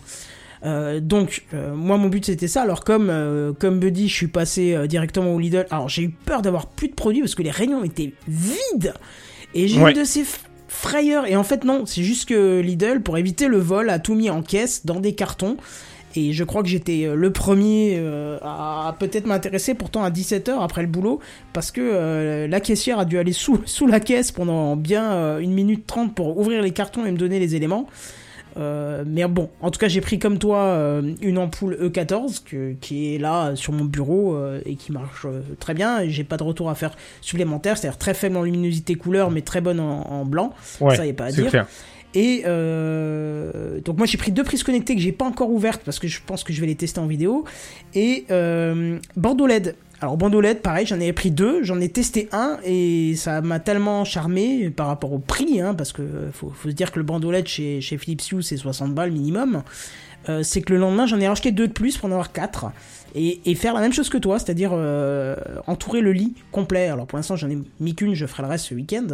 Euh, 0.64 1.00
donc 1.00 1.44
euh, 1.54 1.74
moi 1.74 1.96
mon 1.98 2.08
but 2.08 2.24
c'était 2.26 2.48
ça. 2.48 2.62
Alors 2.62 2.82
comme 2.84 3.08
euh, 3.10 3.52
comme 3.52 3.78
Buddy, 3.78 4.08
je 4.08 4.14
suis 4.14 4.26
passé 4.28 4.76
directement 4.88 5.34
au 5.34 5.38
Lidl. 5.38 5.66
Alors 5.70 5.88
j'ai 5.88 6.02
eu 6.02 6.08
peur 6.10 6.42
d'avoir 6.42 6.66
plus 6.66 6.88
de 6.88 6.94
produits 6.94 7.20
parce 7.20 7.34
que 7.34 7.42
les 7.42 7.50
rayons 7.50 7.84
étaient 7.84 8.12
vides 8.28 8.94
et 9.54 9.68
j'ai 9.68 9.80
Ouais. 9.80 9.92
une 9.92 9.98
de 10.00 10.04
ces 10.04 10.24
frayeurs. 10.68 11.26
Et 11.26 11.36
en 11.36 11.44
fait 11.44 11.64
non, 11.64 11.84
c'est 11.86 12.02
juste 12.02 12.28
que 12.28 12.60
Lidl 12.60 13.00
pour 13.02 13.18
éviter 13.18 13.48
le 13.48 13.58
vol 13.58 13.90
a 13.90 13.98
tout 13.98 14.14
mis 14.14 14.30
en 14.30 14.42
caisse 14.42 14.86
dans 14.86 15.00
des 15.00 15.14
cartons. 15.14 15.56
Et 16.18 16.32
je 16.32 16.44
crois 16.44 16.62
que 16.62 16.68
j'étais 16.68 17.06
le 17.14 17.30
premier 17.30 18.02
à 18.42 18.96
peut-être 18.98 19.26
m'intéresser 19.26 19.74
pourtant 19.74 20.02
à 20.02 20.08
17h 20.08 20.62
après 20.62 20.80
le 20.80 20.88
boulot 20.88 21.20
parce 21.52 21.70
que 21.70 22.46
la 22.48 22.60
caissière 22.60 22.98
a 22.98 23.04
dû 23.04 23.18
aller 23.18 23.34
sous, 23.34 23.60
sous 23.66 23.86
la 23.86 24.00
caisse 24.00 24.32
pendant 24.32 24.76
bien 24.76 25.38
une 25.38 25.52
minute 25.52 25.86
trente 25.86 26.14
pour 26.14 26.38
ouvrir 26.38 26.62
les 26.62 26.70
cartons 26.70 27.04
et 27.04 27.12
me 27.12 27.18
donner 27.18 27.38
les 27.38 27.54
éléments. 27.54 27.86
Euh, 28.56 29.04
mais 29.06 29.26
bon, 29.26 29.50
en 29.60 29.70
tout 29.70 29.78
cas, 29.78 29.88
j'ai 29.88 30.00
pris 30.00 30.18
comme 30.18 30.38
toi 30.38 30.58
euh, 30.60 31.12
une 31.20 31.38
ampoule 31.38 31.76
E14 31.80 32.42
que- 32.44 32.72
qui 32.80 33.14
est 33.14 33.18
là 33.18 33.54
sur 33.54 33.72
mon 33.72 33.84
bureau 33.84 34.34
euh, 34.34 34.60
et 34.64 34.76
qui 34.76 34.92
marche 34.92 35.26
euh, 35.26 35.40
très 35.60 35.74
bien. 35.74 36.08
J'ai 36.08 36.24
pas 36.24 36.36
de 36.36 36.42
retour 36.42 36.70
à 36.70 36.74
faire 36.74 36.96
supplémentaire, 37.20 37.76
c'est-à-dire 37.76 37.98
très 37.98 38.14
faible 38.14 38.36
en 38.36 38.42
luminosité 38.44 38.94
couleur, 38.94 39.30
mais 39.30 39.42
très 39.42 39.60
bonne 39.60 39.80
en, 39.80 40.02
en 40.10 40.24
blanc. 40.24 40.54
Ouais, 40.80 40.96
Ça 40.96 41.04
y 41.04 41.10
est 41.10 41.12
pas 41.12 41.26
à 41.26 41.30
dire. 41.32 41.50
clair. 41.50 41.66
Et 42.14 42.44
euh, 42.46 43.80
donc 43.84 43.98
moi 43.98 44.06
j'ai 44.06 44.16
pris 44.16 44.32
deux 44.32 44.44
prises 44.44 44.62
connectées 44.62 44.94
que 44.94 45.02
j'ai 45.02 45.12
pas 45.12 45.26
encore 45.26 45.50
ouvertes 45.50 45.82
parce 45.84 45.98
que 45.98 46.08
je 46.08 46.20
pense 46.24 46.44
que 46.44 46.52
je 46.52 46.60
vais 46.62 46.66
les 46.66 46.74
tester 46.74 46.98
en 47.00 47.06
vidéo. 47.06 47.44
Et 47.94 48.24
euh, 48.30 48.98
bandeau 49.16 49.46
LED. 49.46 49.74
Alors 50.02 50.18
bandeau 50.18 50.42
LED, 50.42 50.60
pareil, 50.60 50.84
j'en 50.86 50.96
avais 50.96 51.12
pris 51.14 51.30
deux, 51.30 51.62
j'en 51.62 51.80
ai 51.80 51.88
testé 51.88 52.28
un 52.32 52.58
et 52.64 53.14
ça 53.16 53.40
m'a 53.40 53.60
tellement 53.60 54.04
charmé 54.04 54.68
par 54.68 54.88
rapport 54.88 55.12
au 55.12 55.18
prix, 55.18 55.60
hein, 55.60 55.72
parce 55.74 55.92
que 55.92 56.02
euh, 56.02 56.30
faut, 56.32 56.50
faut 56.50 56.68
se 56.68 56.74
dire 56.74 56.92
que 56.92 56.98
le 56.98 57.04
bandeau 57.04 57.30
LED 57.30 57.46
chez, 57.48 57.80
chez 57.80 57.96
Philips 57.96 58.30
Hue 58.30 58.42
c'est 58.42 58.58
60 58.58 58.94
balles 58.94 59.10
minimum. 59.10 59.62
Euh, 60.28 60.42
c'est 60.42 60.60
que 60.60 60.72
le 60.72 60.78
lendemain 60.80 61.06
j'en 61.06 61.18
ai 61.20 61.28
racheté 61.28 61.50
deux 61.52 61.68
de 61.68 61.72
plus 61.72 61.96
pour 61.96 62.08
en 62.08 62.12
avoir 62.12 62.32
quatre 62.32 62.66
et, 63.14 63.40
et 63.46 63.54
faire 63.54 63.72
la 63.72 63.80
même 63.80 63.92
chose 63.92 64.08
que 64.10 64.18
toi, 64.18 64.38
c'est-à-dire 64.38 64.72
euh, 64.74 65.34
entourer 65.66 66.00
le 66.02 66.12
lit 66.12 66.34
complet. 66.52 66.88
Alors 66.88 67.06
pour 67.06 67.16
l'instant 67.16 67.36
j'en 67.36 67.48
ai 67.48 67.56
mis 67.80 67.94
qu'une, 67.94 68.12
je 68.14 68.26
ferai 68.26 68.42
le 68.42 68.48
reste 68.50 68.66
ce 68.66 68.74
week-end, 68.74 69.06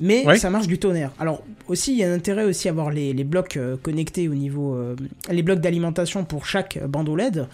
mais 0.00 0.26
Ouais. 0.26 0.36
ça 0.38 0.50
marche 0.50 0.66
du 0.66 0.78
tonnerre. 0.78 1.12
Alors 1.20 1.42
aussi 1.68 1.92
il 1.92 1.98
y 1.98 2.04
a 2.04 2.10
un 2.10 2.14
intérêt 2.14 2.44
aussi 2.44 2.68
à 2.68 2.72
avoir 2.72 2.90
les, 2.90 3.12
les 3.14 3.24
blocs 3.24 3.58
connectés 3.82 4.28
au 4.28 4.34
niveau, 4.34 4.74
euh, 4.74 4.94
les 5.30 5.42
blocs 5.42 5.60
d'alimentation 5.60 6.24
pour 6.24 6.44
chaque 6.44 6.78
bandeau 6.86 7.14
LED, 7.16 7.46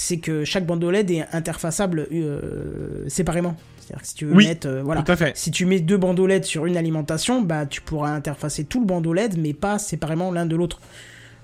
c'est 0.00 0.18
que 0.18 0.44
chaque 0.44 0.64
bandeau 0.66 0.90
LED 0.90 1.10
est 1.10 1.26
interfaçable 1.32 2.06
euh, 2.12 3.04
séparément. 3.08 3.54
C'est-à-dire 3.80 4.02
que 4.02 4.08
si 4.08 4.14
tu 4.14 4.24
veux 4.24 4.34
Oui, 4.34 4.46
mettre, 4.46 4.66
euh, 4.68 4.82
voilà, 4.82 5.02
Tout 5.02 5.12
à 5.12 5.16
fait. 5.16 5.36
si 5.36 5.50
tu 5.50 5.66
mets 5.66 5.80
deux 5.80 5.96
bandeaux 5.98 6.26
LED 6.26 6.44
sur 6.44 6.64
une 6.66 6.76
alimentation, 6.76 7.42
bah 7.42 7.66
tu 7.66 7.80
pourras 7.80 8.10
interfacer 8.10 8.64
tout 8.64 8.80
le 8.80 8.86
bandeau 8.86 9.12
LED, 9.12 9.36
mais 9.38 9.52
pas 9.52 9.78
séparément 9.78 10.30
l'un 10.32 10.46
de 10.46 10.56
l'autre. 10.56 10.80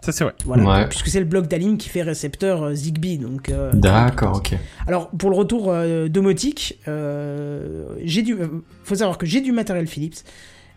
Ça, 0.03 0.13
c'est 0.13 0.25
vrai. 0.25 0.35
Voilà, 0.45 0.65
Ouais. 0.65 0.89
puisque 0.89 1.09
c'est 1.09 1.19
le 1.19 1.27
bloc 1.27 1.49
d'alim 1.49 1.77
qui 1.79 1.89
fait 1.89 2.03
récepteur 2.03 2.63
euh, 2.63 2.75
Zigbee, 2.75 3.19
donc. 3.19 3.49
euh, 3.49 3.73
D'accord, 3.75 4.37
ok. 4.37 4.55
alors 4.87 5.11
pour 5.11 5.31
le 5.31 5.37
retour 5.37 5.67
euh, 5.71 6.09
domotique, 6.09 6.79
euh, 6.87 7.87
j'ai 8.05 8.23
du, 8.23 8.35
euh, 8.35 8.47
faut 8.85 8.95
savoir 8.95 9.19
que 9.19 9.27
j'ai 9.27 9.41
du 9.41 9.53
matériel 9.53 9.87
Philips, 9.87 10.23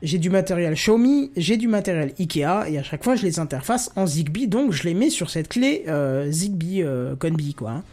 j'ai 0.01 0.17
du 0.17 0.29
matériel 0.29 0.73
Xiaomi, 0.73 1.31
j'ai 1.35 1.57
du 1.57 1.67
matériel 1.67 2.13
Ikea 2.19 2.69
et 2.69 2.77
à 2.77 2.83
chaque 2.83 3.03
fois 3.03 3.15
je 3.15 3.23
les 3.23 3.39
interface 3.39 3.91
en 3.95 4.05
Zigbee, 4.05 4.47
donc 4.47 4.71
je 4.71 4.83
les 4.83 4.93
mets 4.93 5.09
sur 5.09 5.29
cette 5.29 5.49
clé 5.49 5.83
euh, 5.87 6.31
Zigbee 6.31 6.83
euh, 6.83 7.15
Conbi 7.15 7.53
quoi. 7.53 7.83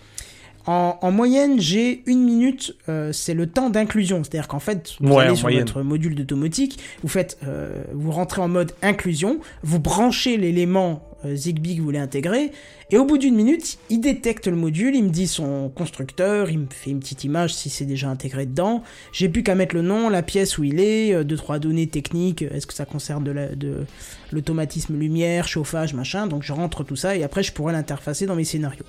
En, 0.66 0.98
en 1.00 1.12
moyenne, 1.12 1.60
j'ai 1.60 2.02
une 2.06 2.24
minute, 2.24 2.74
euh, 2.88 3.12
c'est 3.12 3.34
le 3.34 3.46
temps 3.46 3.70
d'inclusion. 3.70 4.24
C'est-à-dire 4.24 4.48
qu'en 4.48 4.58
fait, 4.58 4.94
vous 5.00 5.12
Ouais, 5.12 5.24
allez 5.24 5.36
sur 5.36 5.44
moyenne. 5.44 5.60
votre 5.60 5.82
module 5.82 6.14
de 6.16 6.24
domotique, 6.24 6.80
vous 7.02 7.08
faites, 7.08 7.38
euh, 7.46 7.84
vous 7.94 8.10
rentrez 8.10 8.42
en 8.42 8.48
mode 8.48 8.72
inclusion, 8.82 9.38
vous 9.62 9.78
branchez 9.78 10.36
l'élément 10.36 11.02
euh, 11.24 11.36
Zigbee 11.36 11.74
que 11.76 11.78
vous 11.80 11.84
voulez 11.86 11.98
intégrer, 12.00 12.50
et 12.90 12.98
au 12.98 13.04
bout 13.04 13.16
d'une 13.16 13.36
minute, 13.36 13.78
il 13.90 14.00
détecte 14.00 14.48
le 14.48 14.56
module, 14.56 14.94
il 14.96 15.04
me 15.04 15.08
dit 15.10 15.28
son 15.28 15.68
constructeur, 15.70 16.50
il 16.50 16.58
me 16.58 16.66
fait 16.68 16.90
une 16.90 16.98
petite 17.00 17.22
image 17.24 17.54
si 17.54 17.70
c'est 17.70 17.84
déjà 17.86 18.08
intégré 18.08 18.44
dedans. 18.44 18.82
J'ai 19.12 19.28
plus 19.28 19.42
qu'à 19.44 19.54
mettre 19.54 19.74
le 19.76 19.82
nom, 19.82 20.08
la 20.08 20.22
pièce 20.22 20.58
où 20.58 20.64
il 20.64 20.80
est, 20.80 21.12
euh, 21.14 21.22
deux 21.24 21.36
trois 21.36 21.58
données 21.60 21.86
techniques. 21.86 22.42
Est-ce 22.42 22.66
que 22.66 22.74
ça 22.74 22.84
concerne 22.86 23.22
de 23.24 23.30
la- 23.30 23.54
de 23.54 23.84
l'automatisme 24.32 24.96
lumière, 24.98 25.46
chauffage, 25.48 25.94
machin. 25.94 26.26
Donc 26.26 26.42
je 26.42 26.52
rentre 26.52 26.82
tout 26.84 26.96
ça 26.96 27.16
et 27.16 27.22
après 27.22 27.42
je 27.44 27.52
pourrais 27.52 27.72
l'interfacer 27.72 28.26
dans 28.26 28.34
mes 28.36 28.44
scénarios. 28.44 28.84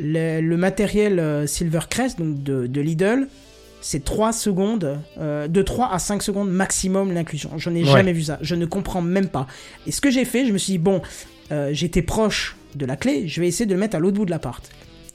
Le, 0.00 0.40
le 0.40 0.56
matériel 0.56 1.18
euh, 1.18 1.46
Silvercrest, 1.46 2.18
donc 2.18 2.42
de, 2.42 2.66
de 2.66 2.80
Lidl, 2.80 3.28
c'est 3.82 4.04
3 4.04 4.32
secondes, 4.32 4.98
euh, 5.18 5.48
de 5.48 5.62
3 5.62 5.90
à 5.92 5.98
5 5.98 6.22
secondes 6.22 6.50
maximum 6.50 7.12
l'inclusion. 7.12 7.50
Je 7.56 7.70
n'ai 7.70 7.82
Ouais. 7.84 7.90
jamais 7.90 8.12
vu 8.12 8.22
ça, 8.22 8.38
je 8.42 8.54
ne 8.54 8.66
comprends 8.66 9.02
même 9.02 9.28
pas. 9.28 9.46
Et 9.86 9.92
ce 9.92 10.00
que 10.00 10.10
j'ai 10.10 10.24
fait, 10.24 10.46
je 10.46 10.52
me 10.52 10.58
suis 10.58 10.72
dit, 10.74 10.78
bon, 10.78 11.00
euh, 11.52 11.70
j'étais 11.72 12.02
proche 12.02 12.56
de 12.74 12.86
la 12.86 12.96
clé, 12.96 13.26
je 13.26 13.40
vais 13.40 13.48
essayer 13.48 13.66
de 13.66 13.72
le 13.74 13.80
mettre 13.80 13.96
à 13.96 13.98
l'autre 13.98 14.16
bout 14.16 14.26
de 14.26 14.30
l'appart. 14.30 14.70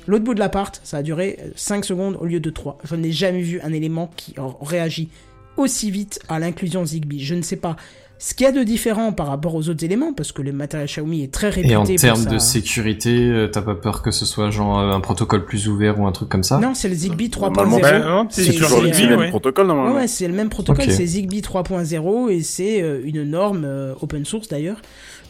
L'autre 0.07 0.23
bout 0.23 0.33
de 0.35 0.39
l'appart, 0.39 0.79
ça 0.83 0.97
a 0.97 1.03
duré 1.03 1.39
5 1.55 1.83
secondes 1.85 2.17
au 2.19 2.25
lieu 2.25 2.39
de 2.39 2.49
3. 2.49 2.77
Je 2.83 2.95
n'ai 2.95 3.11
jamais 3.11 3.41
vu 3.41 3.59
un 3.61 3.73
élément 3.73 4.11
qui 4.15 4.35
réagit 4.61 5.09
aussi 5.57 5.89
vite 5.89 6.19
à 6.27 6.37
l'inclusion 6.37 6.85
Zigbee. 6.85 7.23
Je 7.23 7.33
ne 7.33 7.41
sais 7.41 7.55
pas 7.55 7.75
ce 8.17 8.33
qu'il 8.33 8.45
y 8.45 8.47
a 8.47 8.51
de 8.53 8.63
différent 8.63 9.11
par 9.11 9.27
rapport 9.27 9.55
aux 9.55 9.67
autres 9.69 9.83
éléments, 9.83 10.13
parce 10.13 10.31
que 10.31 10.41
le 10.41 10.51
matériel 10.53 10.87
Xiaomi 10.87 11.23
est 11.23 11.33
très 11.33 11.49
réputé 11.49 11.73
Et 11.73 11.75
en 11.75 11.83
pour 11.83 11.95
termes 11.95 12.23
sa- 12.23 12.29
de 12.29 12.39
sécurité, 12.39 13.13
euh, 13.29 13.47
t'as 13.47 13.61
pas 13.61 13.75
peur 13.75 14.01
que 14.01 14.11
ce 14.11 14.25
soit 14.25 14.49
genre 14.51 14.79
euh, 14.79 14.91
un 14.93 14.99
protocole 15.01 15.45
plus 15.45 15.67
ouvert 15.67 15.99
ou 15.99 16.07
un 16.07 16.11
truc 16.11 16.29
comme 16.29 16.43
ça? 16.43 16.57
Non, 16.59 16.73
c'est 16.73 16.87
le 16.89 16.95
Zigbee 16.95 17.29
3.0. 17.29 17.53
Normalement, 17.53 17.79
Bah, 17.79 17.99
non, 17.99 18.27
c'est 18.29 18.53
toujours 18.53 18.81
le 18.81 18.89
même 18.89 19.19
ouais. 19.19 19.29
protocole 19.29 19.67
normalement. 19.67 19.95
ouais, 19.97 20.07
c'est 20.07 20.27
le 20.27 20.33
même 20.33 20.49
protocole, 20.49 20.89
c'est 20.89 21.05
Zigbee 21.05 21.41
3.0 21.41 22.29
et 22.31 22.41
c'est 22.41 22.81
euh, 22.81 23.01
une 23.03 23.23
norme 23.23 23.63
euh, 23.65 23.93
open 24.01 24.23
source 24.25 24.47
d'ailleurs 24.47 24.81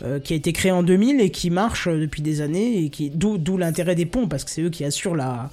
euh, 0.04 0.20
qui 0.20 0.34
a 0.34 0.36
été 0.36 0.54
créée 0.54 0.72
en 0.72 0.84
2000 0.84 1.22
et 1.22 1.32
qui 1.32 1.50
marche 1.50 1.88
euh, 1.88 2.00
depuis 2.00 2.22
des 2.22 2.42
années 2.42 2.84
et 2.84 2.90
qui 2.90 3.10
d'où 3.10 3.38
d'où 3.38 3.58
l'intérêt 3.58 3.96
des 3.96 4.06
ponts 4.06 4.28
parce 4.28 4.44
que 4.44 4.52
c'est 4.52 4.62
eux 4.62 4.70
qui 4.70 4.84
assurent 4.86 5.16
la 5.16 5.50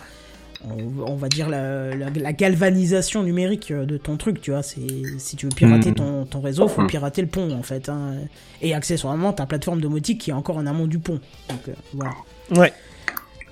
on, 0.71 1.13
on 1.13 1.17
va 1.17 1.29
dire 1.29 1.49
la, 1.49 1.95
la- 1.95 2.11
la 2.11 2.33
galvanisation 2.33 3.23
numérique 3.23 3.71
euh, 3.71 3.85
de 3.85 3.97
ton 3.97 4.17
truc, 4.17 4.41
tu 4.41 4.51
vois. 4.53 4.63
C'est 4.63 4.81
si 5.19 5.37
tu 5.37 5.47
veux 5.47 5.53
pirater 5.55 5.91
Mhm. 5.91 5.95
ton, 5.97 6.25
ton 6.27 6.41
réseau, 6.41 6.69
faut 6.69 6.83
Mhm. 6.83 6.87
pirater 6.89 7.23
le 7.23 7.29
pont 7.29 7.51
en 7.53 7.63
fait. 7.63 7.89
hein. 7.89 8.15
Et 8.61 8.75
accessoirement, 8.75 9.33
ta 9.33 9.47
plateforme 9.47 9.81
domotique 9.81 10.21
qui 10.21 10.31
est 10.31 10.35
encore 10.35 10.57
en 10.59 10.67
amont 10.67 10.87
du 10.87 10.99
pont. 10.99 11.21
Donc 11.49 11.61
euh, 11.69 11.73
voilà. 11.95 12.13
Ouais. 12.57 12.73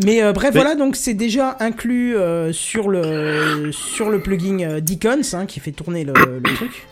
Mais 0.02 0.22
euh, 0.22 0.32
bref, 0.32 0.54
Mais- 0.54 0.60
voilà, 0.62 0.76
donc 0.76 0.96
c'est 0.96 1.12
déjà 1.14 1.56
inclus 1.60 2.16
euh, 2.16 2.52
sur 2.52 2.88
le 2.88 3.70
sur 3.72 4.08
le 4.08 4.20
plugin 4.22 4.80
Deacons 4.80 5.20
hein, 5.34 5.46
qui 5.46 5.60
fait 5.60 5.72
tourner 5.72 6.04
le, 6.04 6.14
le 6.42 6.54
truc. 6.54 6.86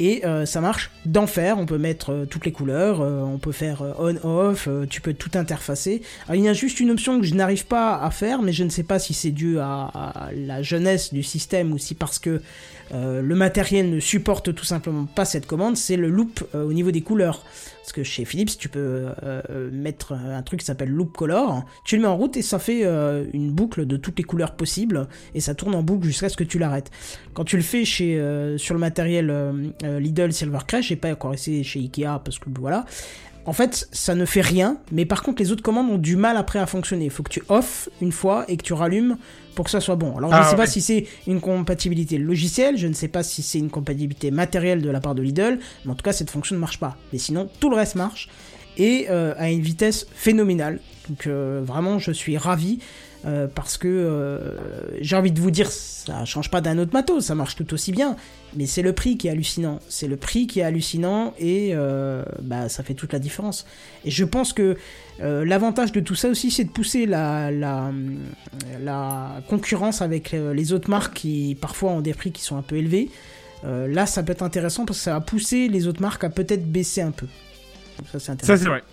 Et 0.00 0.24
euh, 0.24 0.46
ça 0.46 0.60
marche 0.60 0.90
d'enfer, 1.06 1.58
on 1.58 1.66
peut 1.66 1.78
mettre 1.78 2.10
euh, 2.12 2.24
toutes 2.24 2.46
les 2.46 2.52
couleurs, 2.52 3.00
euh, 3.00 3.22
on 3.22 3.38
peut 3.38 3.52
faire 3.52 3.82
on-off, 3.98 4.68
tu 4.88 5.00
peux 5.00 5.14
tout 5.14 5.30
interfacer. 5.34 6.02
Il 6.32 6.40
y 6.40 6.48
a 6.48 6.52
juste 6.52 6.80
une 6.80 6.90
option 6.90 7.18
que 7.20 7.26
je 7.26 7.34
n'arrive 7.34 7.66
pas 7.66 8.00
à 8.00 8.10
faire, 8.10 8.42
mais 8.42 8.52
je 8.52 8.64
ne 8.64 8.68
sais 8.68 8.84
pas 8.84 8.98
si 8.98 9.14
c'est 9.14 9.30
dû 9.30 9.58
à, 9.58 10.30
la 10.34 10.62
jeunesse 10.62 11.12
du 11.12 11.22
système 11.22 11.72
ou 11.72 11.78
si 11.78 11.94
parce 11.94 12.18
que 12.18 12.40
le 12.92 13.34
matériel 13.34 13.90
ne 13.90 14.00
supporte 14.00 14.54
tout 14.54 14.64
simplement 14.64 15.04
pas 15.04 15.24
cette 15.24 15.46
commande, 15.46 15.76
c'est 15.76 15.96
le 15.96 16.08
loop 16.08 16.44
au 16.54 16.72
niveau 16.72 16.90
des 16.90 17.02
couleurs. 17.02 17.44
Parce 17.82 17.92
que 17.92 18.02
chez 18.02 18.26
Philips, 18.26 18.58
tu 18.58 18.68
peux 18.68 19.06
mettre 19.72 20.12
un 20.12 20.42
truc 20.42 20.60
qui 20.60 20.66
s'appelle 20.66 20.90
Loop 20.90 21.16
Color, 21.16 21.64
tu 21.84 21.96
le 21.96 22.02
mets 22.02 22.08
en 22.08 22.16
route 22.16 22.36
et 22.36 22.42
ça 22.42 22.58
fait 22.58 22.84
une 23.32 23.50
boucle 23.50 23.86
de 23.86 23.96
toutes 23.96 24.18
les 24.18 24.24
couleurs 24.24 24.56
possibles 24.56 25.08
et 25.34 25.40
ça 25.40 25.54
tourne 25.54 25.74
en 25.74 25.82
boucle 25.82 26.06
jusqu'à 26.06 26.28
ce 26.28 26.36
que 26.36 26.44
tu 26.44 26.58
l'arrêtes. 26.58 26.90
Quand 27.34 27.44
tu 27.44 27.56
le 27.56 27.62
fais 27.62 27.84
chez 27.84 28.14
sur 28.56 28.74
le 28.74 28.80
matériel 28.80 29.30
euh, 29.88 30.00
Lidl 30.00 30.32
Silvercrest, 30.32 30.88
j'ai 30.88 30.96
pas 30.96 31.10
encore 31.12 31.34
essayé 31.34 31.62
chez 31.64 31.80
Ikea 31.80 32.20
parce 32.24 32.38
que 32.38 32.48
voilà. 32.58 32.84
En 33.46 33.54
fait, 33.54 33.88
ça 33.92 34.14
ne 34.14 34.26
fait 34.26 34.42
rien, 34.42 34.76
mais 34.92 35.06
par 35.06 35.22
contre, 35.22 35.40
les 35.42 35.52
autres 35.52 35.62
commandes 35.62 35.90
ont 35.90 35.96
du 35.96 36.16
mal 36.16 36.36
après 36.36 36.58
à 36.58 36.66
fonctionner. 36.66 37.06
Il 37.06 37.10
faut 37.10 37.22
que 37.22 37.30
tu 37.30 37.42
off 37.48 37.88
une 38.02 38.12
fois 38.12 38.44
et 38.46 38.58
que 38.58 38.62
tu 38.62 38.74
rallumes 38.74 39.16
pour 39.54 39.64
que 39.64 39.70
ça 39.70 39.80
soit 39.80 39.96
bon. 39.96 40.18
Alors, 40.18 40.30
je 40.30 40.36
ne 40.36 40.42
Ah, 40.42 40.50
sais 40.50 40.56
pas 40.56 40.66
si 40.66 40.82
c'est 40.82 41.06
une 41.26 41.40
compatibilité 41.40 42.18
logicielle, 42.18 42.76
je 42.76 42.86
ne 42.86 42.92
sais 42.92 43.08
pas 43.08 43.22
si 43.22 43.40
c'est 43.42 43.58
une 43.58 43.70
compatibilité 43.70 44.30
matérielle 44.30 44.82
de 44.82 44.90
la 44.90 45.00
part 45.00 45.14
de 45.14 45.22
Lidl, 45.22 45.58
mais 45.86 45.92
en 45.92 45.94
tout 45.94 46.02
cas, 46.02 46.12
cette 46.12 46.28
fonction 46.30 46.56
ne 46.56 46.60
marche 46.60 46.78
pas. 46.78 46.98
Mais 47.12 47.18
sinon, 47.18 47.48
tout 47.58 47.70
le 47.70 47.76
reste 47.76 47.94
marche 47.94 48.28
et 48.76 49.06
euh, 49.08 49.32
à 49.38 49.48
une 49.50 49.62
vitesse 49.62 50.06
phénoménale. 50.14 50.80
Donc, 51.08 51.26
euh, 51.26 51.62
vraiment, 51.64 51.98
je 51.98 52.12
suis 52.12 52.36
ravi. 52.36 52.80
Euh, 53.24 53.48
parce 53.52 53.78
que 53.78 53.88
euh, 53.88 54.56
j'ai 55.00 55.16
envie 55.16 55.32
de 55.32 55.40
vous 55.40 55.50
dire, 55.50 55.70
ça 55.70 56.24
change 56.24 56.50
pas 56.50 56.60
d'un 56.60 56.78
autre 56.78 56.92
matos, 56.92 57.26
ça 57.26 57.34
marche 57.34 57.56
tout 57.56 57.74
aussi 57.74 57.90
bien, 57.90 58.16
mais 58.56 58.66
c'est 58.66 58.82
le 58.82 58.92
prix 58.92 59.18
qui 59.18 59.26
est 59.26 59.30
hallucinant. 59.30 59.80
C'est 59.88 60.06
le 60.06 60.16
prix 60.16 60.46
qui 60.46 60.60
est 60.60 60.62
hallucinant 60.62 61.34
et 61.38 61.70
euh, 61.72 62.22
bah, 62.42 62.68
ça 62.68 62.82
fait 62.84 62.94
toute 62.94 63.12
la 63.12 63.18
différence. 63.18 63.66
Et 64.04 64.10
je 64.10 64.24
pense 64.24 64.52
que 64.52 64.76
l'avantage 65.20 65.90
de 65.90 65.98
tout 65.98 66.14
ça 66.14 66.28
aussi, 66.28 66.52
c'est 66.52 66.62
de 66.62 66.70
pousser 66.70 67.04
la, 67.04 67.50
la, 67.50 67.90
la 68.80 69.42
concurrence 69.48 70.00
avec 70.00 70.30
les 70.30 70.72
autres 70.72 70.88
marques 70.88 71.14
qui 71.14 71.56
parfois 71.60 71.90
ont 71.90 72.00
des 72.00 72.14
prix 72.14 72.30
qui 72.30 72.42
sont 72.42 72.56
un 72.56 72.62
peu 72.62 72.76
élevés. 72.76 73.10
Là, 73.64 74.06
ça 74.06 74.22
peut 74.22 74.30
être 74.30 74.44
intéressant 74.44 74.84
parce 74.86 75.00
que 75.00 75.04
ça 75.04 75.14
va 75.14 75.20
pousser 75.20 75.66
les 75.66 75.88
autres 75.88 76.00
marques 76.00 76.22
à 76.22 76.30
peut-être 76.30 76.70
baisser 76.70 77.02
un 77.02 77.10
peu. 77.10 77.26
Donc 77.98 78.06
ça, 78.12 78.20
c'est 78.20 78.30
intéressant. 78.30 78.56
Ça 78.56 78.62
c'est 78.62 78.68
vrai. 78.68 78.84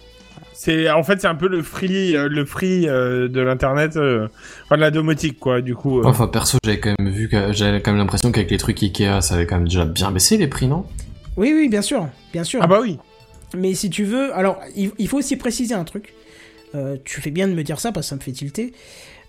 C'est 0.57 0.89
en 0.89 1.03
fait 1.03 1.19
c'est 1.19 1.27
un 1.27 1.35
peu 1.35 1.49
le 1.49 1.61
free 1.61 2.15
euh, 2.15 2.29
le 2.29 2.45
free 2.45 2.87
euh, 2.87 3.27
de 3.27 3.41
l'internet 3.41 3.97
euh, 3.97 4.29
enfin 4.63 4.77
de 4.77 4.81
la 4.81 4.89
domotique 4.89 5.37
quoi 5.37 5.61
du 5.61 5.75
coup. 5.75 5.99
euh. 5.99 6.05
Enfin, 6.05 6.27
perso, 6.27 6.57
j'avais 6.63 6.79
quand 6.79 6.93
même 6.97 7.09
vu 7.11 7.27
que 7.27 7.51
j'avais 7.51 7.81
quand 7.81 7.91
même 7.91 7.99
l'impression 7.99 8.31
qu'avec 8.31 8.49
les 8.51 8.57
trucs 8.57 8.81
Ikea, 8.81 9.21
ça 9.21 9.35
avait 9.35 9.45
quand 9.45 9.57
même 9.57 9.67
déjà 9.67 9.83
bien 9.85 10.11
baissé 10.11 10.37
les 10.37 10.47
prix, 10.47 10.67
non? 10.67 10.85
Oui, 11.35 11.51
oui, 11.53 11.67
bien 11.67 11.81
sûr, 11.81 12.07
bien 12.31 12.45
sûr. 12.45 12.61
Ah 12.63 12.67
bah 12.67 12.79
oui. 12.81 12.97
Mais 13.55 13.73
si 13.73 13.89
tu 13.89 14.05
veux, 14.05 14.33
alors 14.33 14.59
il, 14.75 14.91
il 14.97 15.07
faut 15.07 15.17
aussi 15.17 15.35
préciser 15.35 15.75
un 15.75 15.83
truc. 15.83 16.13
Euh, 16.73 16.97
tu 17.03 17.21
fais 17.21 17.31
bien 17.31 17.47
de 17.47 17.53
me 17.53 17.63
dire 17.63 17.79
ça 17.79 17.91
parce 17.91 18.05
que 18.07 18.09
ça 18.09 18.15
me 18.15 18.21
fait 18.21 18.31
tilter. 18.31 18.73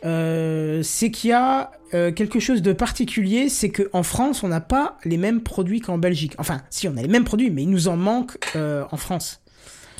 Euh, 0.04 0.82
c'est 0.82 1.10
qu'il 1.10 1.30
y 1.30 1.32
a 1.32 1.70
euh, 1.94 2.12
quelque 2.12 2.38
chose 2.38 2.62
de 2.62 2.72
particulier, 2.72 3.48
c'est 3.48 3.70
qu'en 3.70 4.02
France, 4.02 4.42
on 4.44 4.48
n'a 4.48 4.60
pas 4.60 4.98
les 5.04 5.16
mêmes 5.16 5.40
produits 5.42 5.80
qu'en 5.80 5.98
Belgique. 5.98 6.34
Enfin, 6.38 6.60
si, 6.70 6.86
on 6.88 6.96
a 6.96 7.02
les 7.02 7.08
mêmes 7.08 7.24
produits, 7.24 7.50
mais 7.50 7.62
il 7.62 7.70
nous 7.70 7.88
en 7.88 7.96
manque 7.96 8.36
euh, 8.56 8.84
en 8.90 8.96
France. 8.96 9.40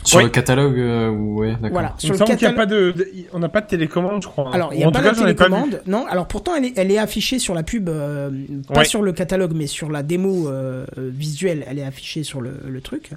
Sur 0.04 0.18
Oui. 0.18 0.24
le 0.24 0.30
catalogue, 0.30 0.78
euh, 0.78 1.11
ouais, 1.11 1.52
d'accord. 1.54 1.70
Voilà, 1.70 1.94
Il 1.98 2.00
sur 2.00 2.09
me 2.11 2.12
le 2.14 2.18
semble 2.18 2.30
qu'il 2.38 2.42
y 2.42 2.46
a 2.46 2.52
catalogue. 2.52 2.56
pas 2.56 2.66
de, 2.66 2.92
de- 2.92 3.09
on 3.32 3.38
n'a 3.40 3.48
pas 3.48 3.61
de 3.61 3.66
télécommande 3.66 4.22
je 4.22 4.28
crois. 4.28 4.54
Alors, 4.54 4.72
il 4.72 4.78
n'y 4.78 4.85
a 4.85 4.88
en 4.88 4.92
pas 4.92 5.00
vu. 5.00 5.11
télécommande. 5.18 5.82
Non, 5.87 6.06
alors 6.09 6.28
pourtant, 6.28 6.54
elle 6.54 6.64
est, 6.66 6.72
elle 6.76 6.92
est 6.92 6.98
affichée 6.98 7.38
sur 7.40 7.54
la 7.54 7.64
pub, 7.64 7.88
euh, 7.88 8.30
pas 8.72 8.80
Ouais. 8.80 8.85
sur 8.85 9.02
le 9.02 9.12
catalogue, 9.12 9.52
mais 9.54 9.66
sur 9.66 9.90
la 9.90 10.02
démo 10.04 10.48
euh, 10.48 10.87
visuelle, 10.96 11.64
elle 11.68 11.78
est 11.80 11.85
affichée 11.85 12.22
sur 12.22 12.40
le, 12.40 12.52
le 12.68 12.80
truc. 12.80 13.11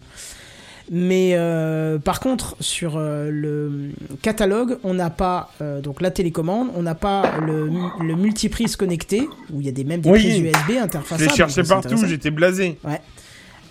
Mais 0.91 1.33
euh, 1.35 1.99
par 1.99 2.19
contre, 2.19 2.55
sur 2.59 2.97
euh, 2.97 3.29
le 3.31 3.91
catalogue, 4.23 4.79
on 4.83 4.95
n'a 4.95 5.11
pas 5.11 5.51
euh, 5.61 5.81
donc 5.81 6.01
la 6.01 6.09
télécommande, 6.09 6.69
on 6.75 6.81
n'a 6.81 6.95
pas 6.95 7.33
le, 7.45 7.69
le 8.03 8.15
multiprise 8.15 8.75
connecté, 8.75 9.29
où 9.53 9.59
il 9.61 9.67
y 9.67 9.69
a 9.69 9.71
des, 9.71 9.83
même 9.83 10.01
des 10.01 10.09
Oui. 10.09 10.17
prises 10.19 10.39
USB 10.39 10.71
Je 10.71 10.77
interfaçables. 10.79 11.29
l'ai 11.29 11.35
cherché 11.35 11.61
partout, 11.61 11.97
j'étais 12.07 12.31
blasé. 12.31 12.79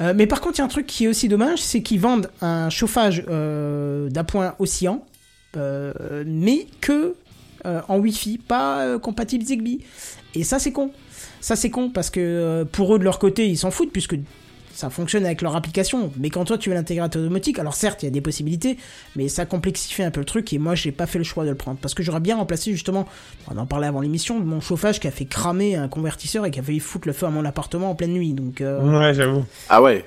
Euh, 0.01 0.13
mais 0.15 0.27
par 0.27 0.41
contre, 0.41 0.59
il 0.59 0.59
y 0.59 0.63
a 0.63 0.65
un 0.65 0.69
truc 0.69 0.87
qui 0.87 1.05
est 1.05 1.09
aussi 1.09 1.29
dommage, 1.29 1.61
c'est 1.61 1.83
qu'ils 1.83 2.01
vendent 2.01 2.31
un 2.41 2.71
chauffage 2.71 3.25
euh, 3.29 4.09
d'appoint 4.11 4.55
oscillant, 4.59 5.05
euh, 5.57 5.93
mais 6.27 6.67
que 6.81 7.15
en 7.65 7.99
Wi-Fi, 7.99 8.39
pas 8.39 8.99
compatible 8.99 9.45
Zigbee. 9.45 9.81
Et 10.35 10.43
ça, 10.45 10.59
c'est 10.59 10.73
con. 10.73 10.91
Ça, 11.41 11.55
c'est 11.55 11.69
con 11.69 11.91
parce 11.91 12.09
que 12.09 12.65
pour 12.73 12.95
eux, 12.95 12.99
de 12.99 13.05
leur 13.05 13.19
côté, 13.19 13.47
ils 13.47 13.59
s'en 13.59 13.71
foutent 13.71 13.93
puisque 13.93 14.17
ça 14.79 14.91
fonctionne 14.91 15.25
avec 15.27 15.43
leur 15.43 15.57
application. 15.57 16.12
Mais 16.19 16.31
quand 16.31 16.45
toi, 16.45 16.57
tu 16.57 16.69
veux 16.69 16.75
l'intégrer 16.77 17.05
à 17.05 17.09
ta 17.09 17.19
domotique, 17.19 17.59
alors 17.59 17.75
certes, 17.75 18.03
il 18.05 18.07
y 18.07 18.09
a 18.09 18.12
des 18.12 18.21
possibilités, 18.21 18.77
mais 19.17 19.29
ça 19.29 19.45
complexifie 19.45 20.05
un 20.05 20.12
peu 20.12 20.21
le 20.21 20.25
truc. 20.27 20.53
Et 20.53 20.59
moi, 20.59 20.77
j'ai 20.77 20.93
pas 20.93 21.07
fait 21.07 21.19
le 21.19 21.25
choix 21.25 21.45
de 21.45 21.51
le 21.51 21.57
prendre 21.57 21.79
parce 21.83 21.95
que 21.95 22.03
j'aurais 22.05 22.21
bien 22.21 22.37
remplacé 22.37 22.71
justement, 22.71 23.07
on 23.53 23.59
en 23.59 23.67
parlait 23.67 23.88
avant 23.88 24.01
l'émission, 24.01 24.38
mon 24.38 24.61
chauffage 24.61 25.01
qui 25.01 25.09
a 25.09 25.11
fait 25.11 25.25
cramer 25.25 25.75
un 25.75 25.88
convertisseur 25.88 26.47
et 26.47 26.53
qui 26.53 26.61
a 26.61 26.62
failli 26.62 26.79
foutre 26.79 27.09
le 27.09 27.12
feu 27.12 27.27
à 27.27 27.31
mon 27.31 27.45
appartement 27.45 27.91
en 27.91 27.95
pleine 27.97 28.12
nuit. 28.12 28.35
Donc. 28.35 28.61
euh, 28.61 28.81
Ouais, 29.01 29.12
j'avoue. 29.14 29.45
Ah 29.69 29.83
ouais. 29.83 30.05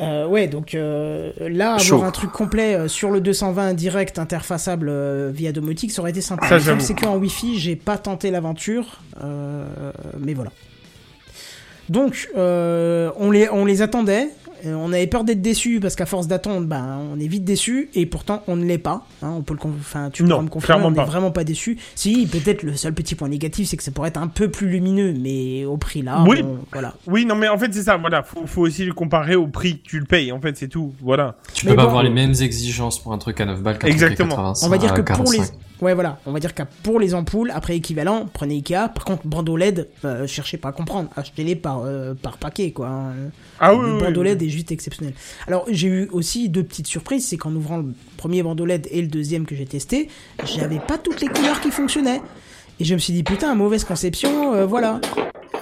euh, 0.00 0.26
ouais, 0.26 0.46
donc 0.46 0.74
euh, 0.74 1.32
là, 1.48 1.68
avoir 1.68 1.80
Chaud. 1.80 2.02
un 2.04 2.10
truc 2.10 2.30
complet 2.32 2.74
euh, 2.74 2.88
sur 2.88 3.10
le 3.10 3.22
220 3.22 3.72
direct 3.72 4.18
interfaçable 4.18 4.88
euh, 4.90 5.30
via 5.34 5.52
domotique, 5.52 5.90
ça 5.90 6.02
aurait 6.02 6.10
été 6.10 6.20
sympa. 6.20 6.46
C'est 6.80 6.94
qu'en 6.94 7.16
Wi-Fi, 7.16 7.58
j'ai 7.58 7.76
pas 7.76 7.96
tenté 7.96 8.30
l'aventure, 8.30 9.00
euh, 9.24 9.64
mais 10.18 10.34
voilà. 10.34 10.50
Donc, 11.88 12.28
euh, 12.36 13.10
on, 13.18 13.30
les, 13.30 13.48
on 13.50 13.64
les 13.64 13.82
attendait. 13.82 14.28
euh, 14.64 14.74
On 14.74 14.92
avait 14.92 15.06
peur 15.06 15.22
d'être 15.24 15.42
déçus 15.42 15.78
parce 15.80 15.94
qu'à 15.94 16.06
force 16.06 16.26
d'attendre, 16.26 16.66
ben, 16.66 16.98
on 17.14 17.20
est 17.20 17.26
vite 17.28 17.44
déçus 17.44 17.88
et 17.94 18.06
pourtant 18.06 18.42
on 18.48 18.56
ne 18.56 18.64
l'est 18.64 18.78
pas. 18.78 19.06
hein, 19.22 19.34
on 19.38 19.42
peut 19.42 19.54
le, 19.54 19.60
enfin, 19.80 20.10
tu 20.12 20.24
Non, 20.24 20.42
me 20.42 20.48
confirmer, 20.48 20.84
on 20.84 20.90
n'est 20.90 21.04
vraiment 21.04 21.30
pas 21.30 21.44
déçus. 21.44 21.78
Si, 21.94 22.26
peut-être 22.26 22.62
le 22.64 22.74
seul 22.74 22.92
petit 22.92 23.14
point 23.14 23.28
négatif, 23.28 23.68
c'est 23.68 23.76
que 23.76 23.82
ça 23.84 23.90
pourrait 23.92 24.08
être 24.08 24.16
un 24.20 24.26
peu 24.28 24.48
plus 24.50 24.68
lumineux, 24.68 25.14
mais 25.16 25.64
au 25.64 25.76
prix 25.76 26.02
là, 26.02 26.24
Oui. 26.26 26.42
voilà. 26.72 26.94
Oui, 27.06 27.24
non 27.24 27.34
mais 27.36 27.48
en 27.48 27.58
fait 27.58 27.72
c'est 27.72 27.82
ça, 27.84 27.96
voilà, 27.96 28.22
faut, 28.22 28.46
faut 28.46 28.62
aussi 28.62 28.84
le 28.84 28.92
comparer 28.92 29.36
au 29.36 29.46
prix 29.46 29.78
que 29.78 29.86
tu 29.88 29.98
le 30.00 30.06
payes, 30.06 30.32
en 30.32 30.40
fait 30.40 30.56
c'est 30.56 30.68
tout, 30.68 30.92
voilà. 31.02 31.36
Tu 31.54 31.66
Mais 31.66 31.72
peux 31.72 31.76
pas 31.76 31.82
avoir 31.84 32.02
les 32.02 32.10
mêmes 32.10 32.34
exigences 32.40 32.98
pour 32.98 33.12
un 33.12 33.18
truc 33.18 33.40
à 33.40 33.44
9 33.46 33.60
balles 33.62 33.78
qu'un 33.78 33.88
Exactement. 33.88 34.28
truc 34.34 34.38
à 34.38 34.42
85, 34.54 34.66
On 34.66 34.70
va 34.70 34.78
dire 34.78 34.94
que 34.94 35.00
pour 35.02 35.30
les 35.30 35.38
45. 35.38 35.54
Ouais 35.82 35.94
voilà, 35.94 36.18
on 36.26 36.32
va 36.32 36.40
dire 36.40 36.54
que 36.54 36.62
pour 36.82 36.98
les 37.00 37.14
ampoules 37.14 37.50
après 37.50 37.76
équivalent, 37.76 38.26
prenez 38.32 38.54
Ikea. 38.56 38.88
Par 38.94 39.04
contre 39.04 39.26
bandeau 39.26 39.56
LED, 39.56 39.88
euh, 40.04 40.26
cherchez 40.26 40.56
pas 40.56 40.68
à 40.68 40.72
comprendre, 40.72 41.08
achetez-les 41.16 41.56
par 41.56 41.82
euh, 41.84 42.14
par 42.14 42.38
paquet 42.38 42.70
quoi. 42.72 42.88
hein. 42.88 43.12
Ah 43.60 43.74
oui, 43.74 43.86
le 43.86 43.94
oui, 43.96 44.00
bandeau 44.02 44.20
oui. 44.22 44.28
LED 44.28 44.42
est 44.42 44.48
juste 44.48 44.72
exceptionnel. 44.72 45.14
Alors 45.46 45.64
j'ai 45.70 45.88
eu 45.88 46.08
aussi 46.12 46.48
deux 46.48 46.62
petites 46.64 46.86
surprises, 46.86 47.26
c'est 47.28 47.36
qu'en 47.36 47.54
ouvrant 47.54 47.78
le 47.78 47.92
premier 48.16 48.42
bandeau 48.42 48.64
LED 48.66 48.88
et 48.90 49.02
le 49.02 49.08
deuxième 49.08 49.46
que 49.46 49.54
j'ai 49.54 49.66
testé, 49.66 50.08
j'avais 50.44 50.78
pas 50.80 50.98
toutes 50.98 51.20
les 51.20 51.28
couleurs 51.28 51.60
qui 51.60 51.70
fonctionnaient. 51.70 52.20
Et 52.78 52.84
je 52.84 52.92
me 52.94 52.98
suis 52.98 53.12
dit 53.12 53.22
putain, 53.22 53.54
mauvaise 53.54 53.84
conception, 53.84 54.54
euh, 54.54 54.66
voilà. 54.66 55.00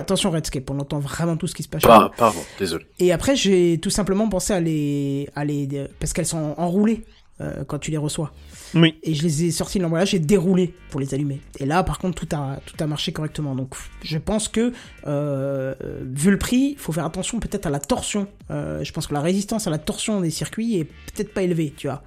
Attention 0.00 0.32
Redscape, 0.32 0.68
on 0.70 0.80
entend 0.80 0.98
vraiment 0.98 1.36
tout 1.36 1.46
ce 1.46 1.54
qui 1.54 1.62
se 1.62 1.68
passe. 1.68 1.82
Pas, 1.82 2.10
pardon, 2.16 2.40
désolé. 2.58 2.84
Et 2.98 3.12
après, 3.12 3.36
j'ai 3.36 3.78
tout 3.80 3.90
simplement 3.90 4.28
pensé 4.28 4.52
à 4.52 4.58
les, 4.58 5.28
à 5.36 5.44
les, 5.44 5.68
parce 6.00 6.12
qu'elles 6.12 6.26
sont 6.26 6.54
enroulées 6.56 7.04
euh, 7.40 7.62
quand 7.68 7.78
tu 7.78 7.92
les 7.92 7.96
reçois. 7.96 8.32
Oui. 8.74 8.96
Et 9.02 9.14
je 9.14 9.22
les 9.22 9.44
ai 9.44 9.50
sortis 9.50 9.78
de 9.78 9.84
l'emballage 9.84 10.14
et 10.14 10.18
déroulés 10.18 10.74
pour 10.90 11.00
les 11.00 11.14
allumer. 11.14 11.40
Et 11.60 11.66
là, 11.66 11.82
par 11.84 11.98
contre, 11.98 12.26
tout 12.26 12.36
a, 12.36 12.58
tout 12.66 12.74
a 12.82 12.86
marché 12.86 13.12
correctement. 13.12 13.54
Donc, 13.54 13.74
je 14.02 14.18
pense 14.18 14.48
que, 14.48 14.72
euh, 15.06 15.74
vu 16.02 16.30
le 16.30 16.38
prix, 16.38 16.72
il 16.72 16.78
faut 16.78 16.92
faire 16.92 17.04
attention 17.04 17.38
peut-être 17.40 17.66
à 17.66 17.70
la 17.70 17.78
torsion. 17.80 18.26
Euh, 18.50 18.82
je 18.82 18.92
pense 18.92 19.06
que 19.06 19.14
la 19.14 19.20
résistance 19.20 19.66
à 19.66 19.70
la 19.70 19.78
torsion 19.78 20.20
des 20.20 20.30
circuits 20.30 20.78
est 20.78 20.84
peut-être 20.84 21.32
pas 21.32 21.42
élevée, 21.42 21.72
tu 21.76 21.86
vois. 21.86 22.02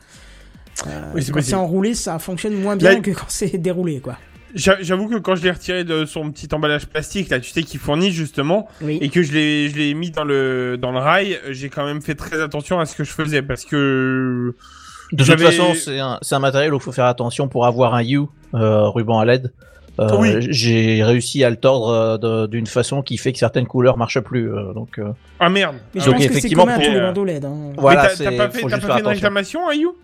Euh, 0.88 1.12
Oui, 1.16 1.24
c'est 1.24 1.32
quand 1.32 1.42
c'est 1.42 1.56
enroulé, 1.56 1.94
ça 1.96 2.20
fonctionne 2.20 2.54
moins 2.56 2.76
bien 2.76 2.94
Là- 2.96 3.00
que 3.00 3.12
quand 3.12 3.26
c'est 3.30 3.58
déroulé, 3.58 4.00
quoi. 4.00 4.18
J'a- 4.56 4.82
J'avoue 4.82 5.08
que 5.10 5.18
quand 5.18 5.36
je 5.36 5.44
l'ai 5.44 5.52
retiré 5.52 5.84
de 5.84 6.06
son 6.06 6.32
petit 6.32 6.48
emballage 6.54 6.88
plastique, 6.88 7.30
là, 7.30 7.40
tu 7.40 7.52
sais, 7.52 7.64
qu'il 7.64 7.80
fournit 7.80 8.12
justement, 8.12 8.68
Oui. 8.82 8.98
et 9.02 9.10
que 9.10 9.22
je 9.22 9.32
l'ai, 9.34 9.70
je 9.70 9.76
l'ai 9.76 9.94
mis 9.94 10.10
dans 10.12 10.24
le, 10.24 10.78
dans 10.80 10.92
le 10.92 11.00
rail, 11.00 11.40
j'ai 11.50 11.70
quand 11.70 11.86
même 11.86 12.02
fait 12.02 12.16
très 12.16 12.42
attention 12.42 12.80
à 12.80 12.86
ce 12.86 12.96
que 12.96 13.04
je 13.04 13.12
faisais, 13.12 13.42
parce 13.42 13.66
que, 13.66 14.56
De 15.12 15.24
toute 15.24 15.40
façon, 15.40 15.74
c'est 15.74 16.00
un, 16.00 16.20
c'est 16.22 16.36
un 16.36 16.40
matériel 16.40 16.74
où 16.74 16.78
il 16.78 16.84
faut 16.84 16.92
faire 16.92 17.06
attention 17.06 17.48
pour 17.48 17.66
avoir 17.66 17.94
un 17.94 18.04
U, 18.04 18.22
euh, 18.54 18.88
ruban 18.90 19.20
à 19.20 19.26
LED. 19.26 19.52
Euh, 20.00 20.10
Oui. 20.20 20.36
J'ai 20.52 21.04
réussi 21.04 21.44
à 21.44 21.50
le 21.50 21.56
tordre 21.56 21.90
euh, 21.90 22.18
de- 22.20 22.46
d'une 22.48 22.68
façon 22.68 23.02
qui 23.02 23.18
fait 23.18 23.32
que 23.34 23.40
certaines 23.40 23.66
couleurs 23.66 23.98
marchent 23.98 24.20
plus. 24.20 24.54
euh, 24.54 24.72
donc, 24.74 25.00
euh, 25.00 25.06
ah 25.40 25.50
merde. 25.50 25.78
Mais 25.96 26.02
je 26.02 26.06
Donc, 26.06 26.16
pense 26.18 26.28
que 26.28 26.40
c'est 26.40 26.50
commun 26.52 26.74
à 26.74 26.76
tous 26.80 26.92
les 26.92 27.00
bandeaux 27.00 27.26
LED. 27.26 27.46
hein. 27.46 27.56
voilà, 27.78 28.02
t'as- 28.04 28.10
pas 28.32 28.50
fait, 28.52 28.62
pas 28.62 28.80
fait 28.80 29.00
une 29.00 29.08
réclamation, 29.08 29.68
Ayou 29.68 29.96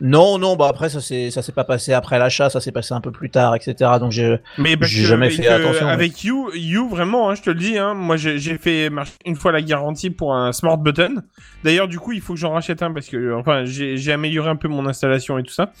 Non, 0.00 0.38
non, 0.38 0.56
bah 0.56 0.66
après 0.68 0.88
ça 0.88 1.00
s'est 1.00 1.30
pas 1.54 1.64
passé 1.64 1.92
après 1.92 2.18
l'achat, 2.18 2.48
ça 2.50 2.60
s'est 2.60 2.72
passé 2.72 2.94
un 2.94 3.00
peu 3.00 3.10
plus 3.10 3.30
tard, 3.30 3.54
etc. 3.54 3.74
Donc 4.00 4.12
j'ai 4.12 4.38
que- 4.76 4.84
jamais 5.06 5.30
fait 5.30 5.42
attention, 5.48 5.86
mais- 5.86 5.92
Avec 5.92 6.24
You, 6.24 6.50
You 6.54 6.88
vraiment, 6.88 7.30
hein, 7.30 7.34
je 7.34 7.42
te 7.42 7.50
le 7.50 7.56
dis, 7.56 7.78
hein, 7.78 7.94
moi 7.94 8.16
j'ai 8.16 8.38
fait 8.58 8.90
une 9.26 9.36
fois 9.36 9.52
la 9.52 9.62
garantie 9.62 10.10
pour 10.10 10.34
un 10.34 10.52
smart 10.52 10.78
button. 10.78 11.16
D'ailleurs, 11.64 11.88
du 11.88 11.98
coup, 11.98 12.12
il 12.12 12.20
faut 12.22 12.32
que 12.34 12.38
j'en 12.40 12.52
rachète 12.52 12.82
un 12.82 12.92
parce 12.92 13.06
que, 13.08 13.34
enfin, 13.34 13.64
j'ai 13.64 14.12
amélioré 14.12 14.48
un 14.48 14.56
peu 14.56 14.68
mon 14.68 14.86
installation 14.86 15.38
et 15.38 15.42
tout 15.42 15.52
ça. 15.52 15.72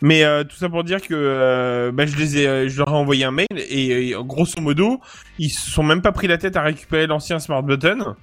Mais 0.00 0.24
euh, 0.24 0.44
tout 0.44 0.56
ça 0.56 0.68
pour 0.68 0.82
dire 0.84 1.00
que 1.02 1.14
euh, 1.14 1.92
bah, 1.92 2.06
je 2.06 2.16
les 2.16 2.38
ai, 2.38 2.46
euh, 2.46 2.68
je 2.68 2.78
leur 2.78 2.88
ai 2.88 2.92
envoyé 2.92 3.24
un 3.24 3.30
mail 3.30 3.46
et, 3.56 4.10
et, 4.10 4.14
grosso 4.20 4.60
modo, 4.60 5.00
ils 5.38 5.50
se 5.50 5.70
sont 5.70 5.82
même 5.82 6.00
pas 6.02 6.12
pris 6.12 6.26
la 6.26 6.38
tête 6.38 6.56
à 6.56 6.62
récupérer 6.62 7.06
l'ancien 7.06 7.38
smart 7.38 7.62
button. 7.62 8.14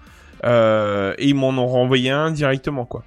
Euh, 0.45 1.13
et 1.17 1.27
ils 1.29 1.35
m'en 1.35 1.49
ont 1.49 1.67
renvoyé 1.67 2.09
un 2.09 2.31
directement, 2.31 2.85
quoi. 2.85 3.03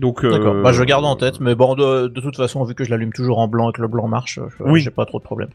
Donc, 0.00 0.24
euh, 0.24 0.30
D'accord. 0.30 0.54
Bah, 0.62 0.72
je 0.72 0.80
le 0.80 0.86
garde 0.86 1.04
en 1.04 1.14
tête, 1.14 1.40
mais 1.40 1.54
bon, 1.54 1.74
de, 1.74 2.08
de 2.08 2.20
toute 2.20 2.36
façon, 2.36 2.64
vu 2.64 2.74
que 2.74 2.84
je 2.84 2.90
l'allume 2.90 3.12
toujours 3.12 3.38
en 3.38 3.46
blanc 3.48 3.70
et 3.70 3.72
que 3.74 3.82
le 3.82 3.88
blanc 3.88 4.08
marche, 4.08 4.38
je- 4.58 4.64
Oui. 4.64 4.80
j'ai 4.80 4.90
pas 4.90 5.04
trop 5.04 5.18
de 5.18 5.24
problème. 5.24 5.50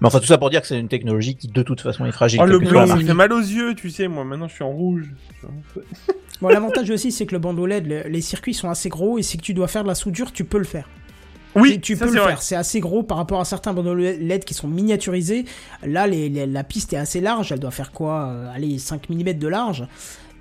Mais 0.00 0.06
enfin, 0.06 0.20
tout 0.20 0.26
ça 0.26 0.38
pour 0.38 0.48
dire 0.50 0.60
que 0.62 0.66
c'est 0.68 0.78
une 0.78 0.88
technologie 0.88 1.34
qui, 1.36 1.48
de 1.48 1.62
toute 1.62 1.80
façon, 1.80 2.06
est 2.06 2.12
fragile. 2.12 2.40
Oh, 2.42 2.46
le 2.46 2.58
blanc, 2.60 2.80
la 2.82 2.86
ça 2.86 2.96
fait 2.96 3.12
mal 3.12 3.32
aux 3.32 3.40
yeux, 3.40 3.74
tu 3.74 3.90
sais. 3.90 4.06
Moi, 4.08 4.24
maintenant, 4.24 4.48
je 4.48 4.54
suis 4.54 4.64
en 4.64 4.70
rouge. 4.70 5.10
Bon, 6.40 6.48
l'avantage 6.48 6.88
aussi, 6.90 7.12
c'est 7.12 7.26
que 7.26 7.32
le 7.34 7.38
bandeau 7.38 7.66
LED, 7.66 7.86
le- 7.86 8.08
les 8.08 8.20
circuits 8.22 8.54
sont 8.54 8.70
assez 8.70 8.88
gros 8.88 9.18
et 9.18 9.22
si 9.22 9.36
que 9.36 9.42
tu 9.42 9.52
dois 9.52 9.68
faire 9.68 9.82
de 9.82 9.88
la 9.88 9.94
soudure, 9.94 10.32
tu 10.32 10.44
peux 10.44 10.56
le 10.58 10.64
faire. 10.64 10.88
Oui, 11.56 11.72
tu, 11.74 11.80
tu 11.80 11.96
ça, 11.96 12.06
peux 12.06 12.14
le 12.14 12.20
vrai. 12.20 12.28
faire. 12.30 12.42
C'est 12.42 12.54
assez 12.56 12.80
gros 12.80 13.02
par 13.02 13.18
rapport 13.18 13.40
à 13.40 13.44
certains 13.44 13.72
bandeaux 13.74 13.94
LED 13.94 14.44
qui 14.44 14.54
sont 14.54 14.68
miniaturisés. 14.68 15.44
Là, 15.84 16.06
les- 16.06 16.28
les- 16.28 16.46
la 16.46 16.62
piste 16.64 16.92
est 16.92 16.96
assez 16.96 17.20
large. 17.20 17.50
Elle 17.52 17.58
doit 17.58 17.72
faire 17.72 17.90
quoi 17.92 18.28
euh, 18.30 18.48
Allez, 18.54 18.78
5 18.78 19.10
mm 19.10 19.32
de 19.34 19.48
large. 19.48 19.84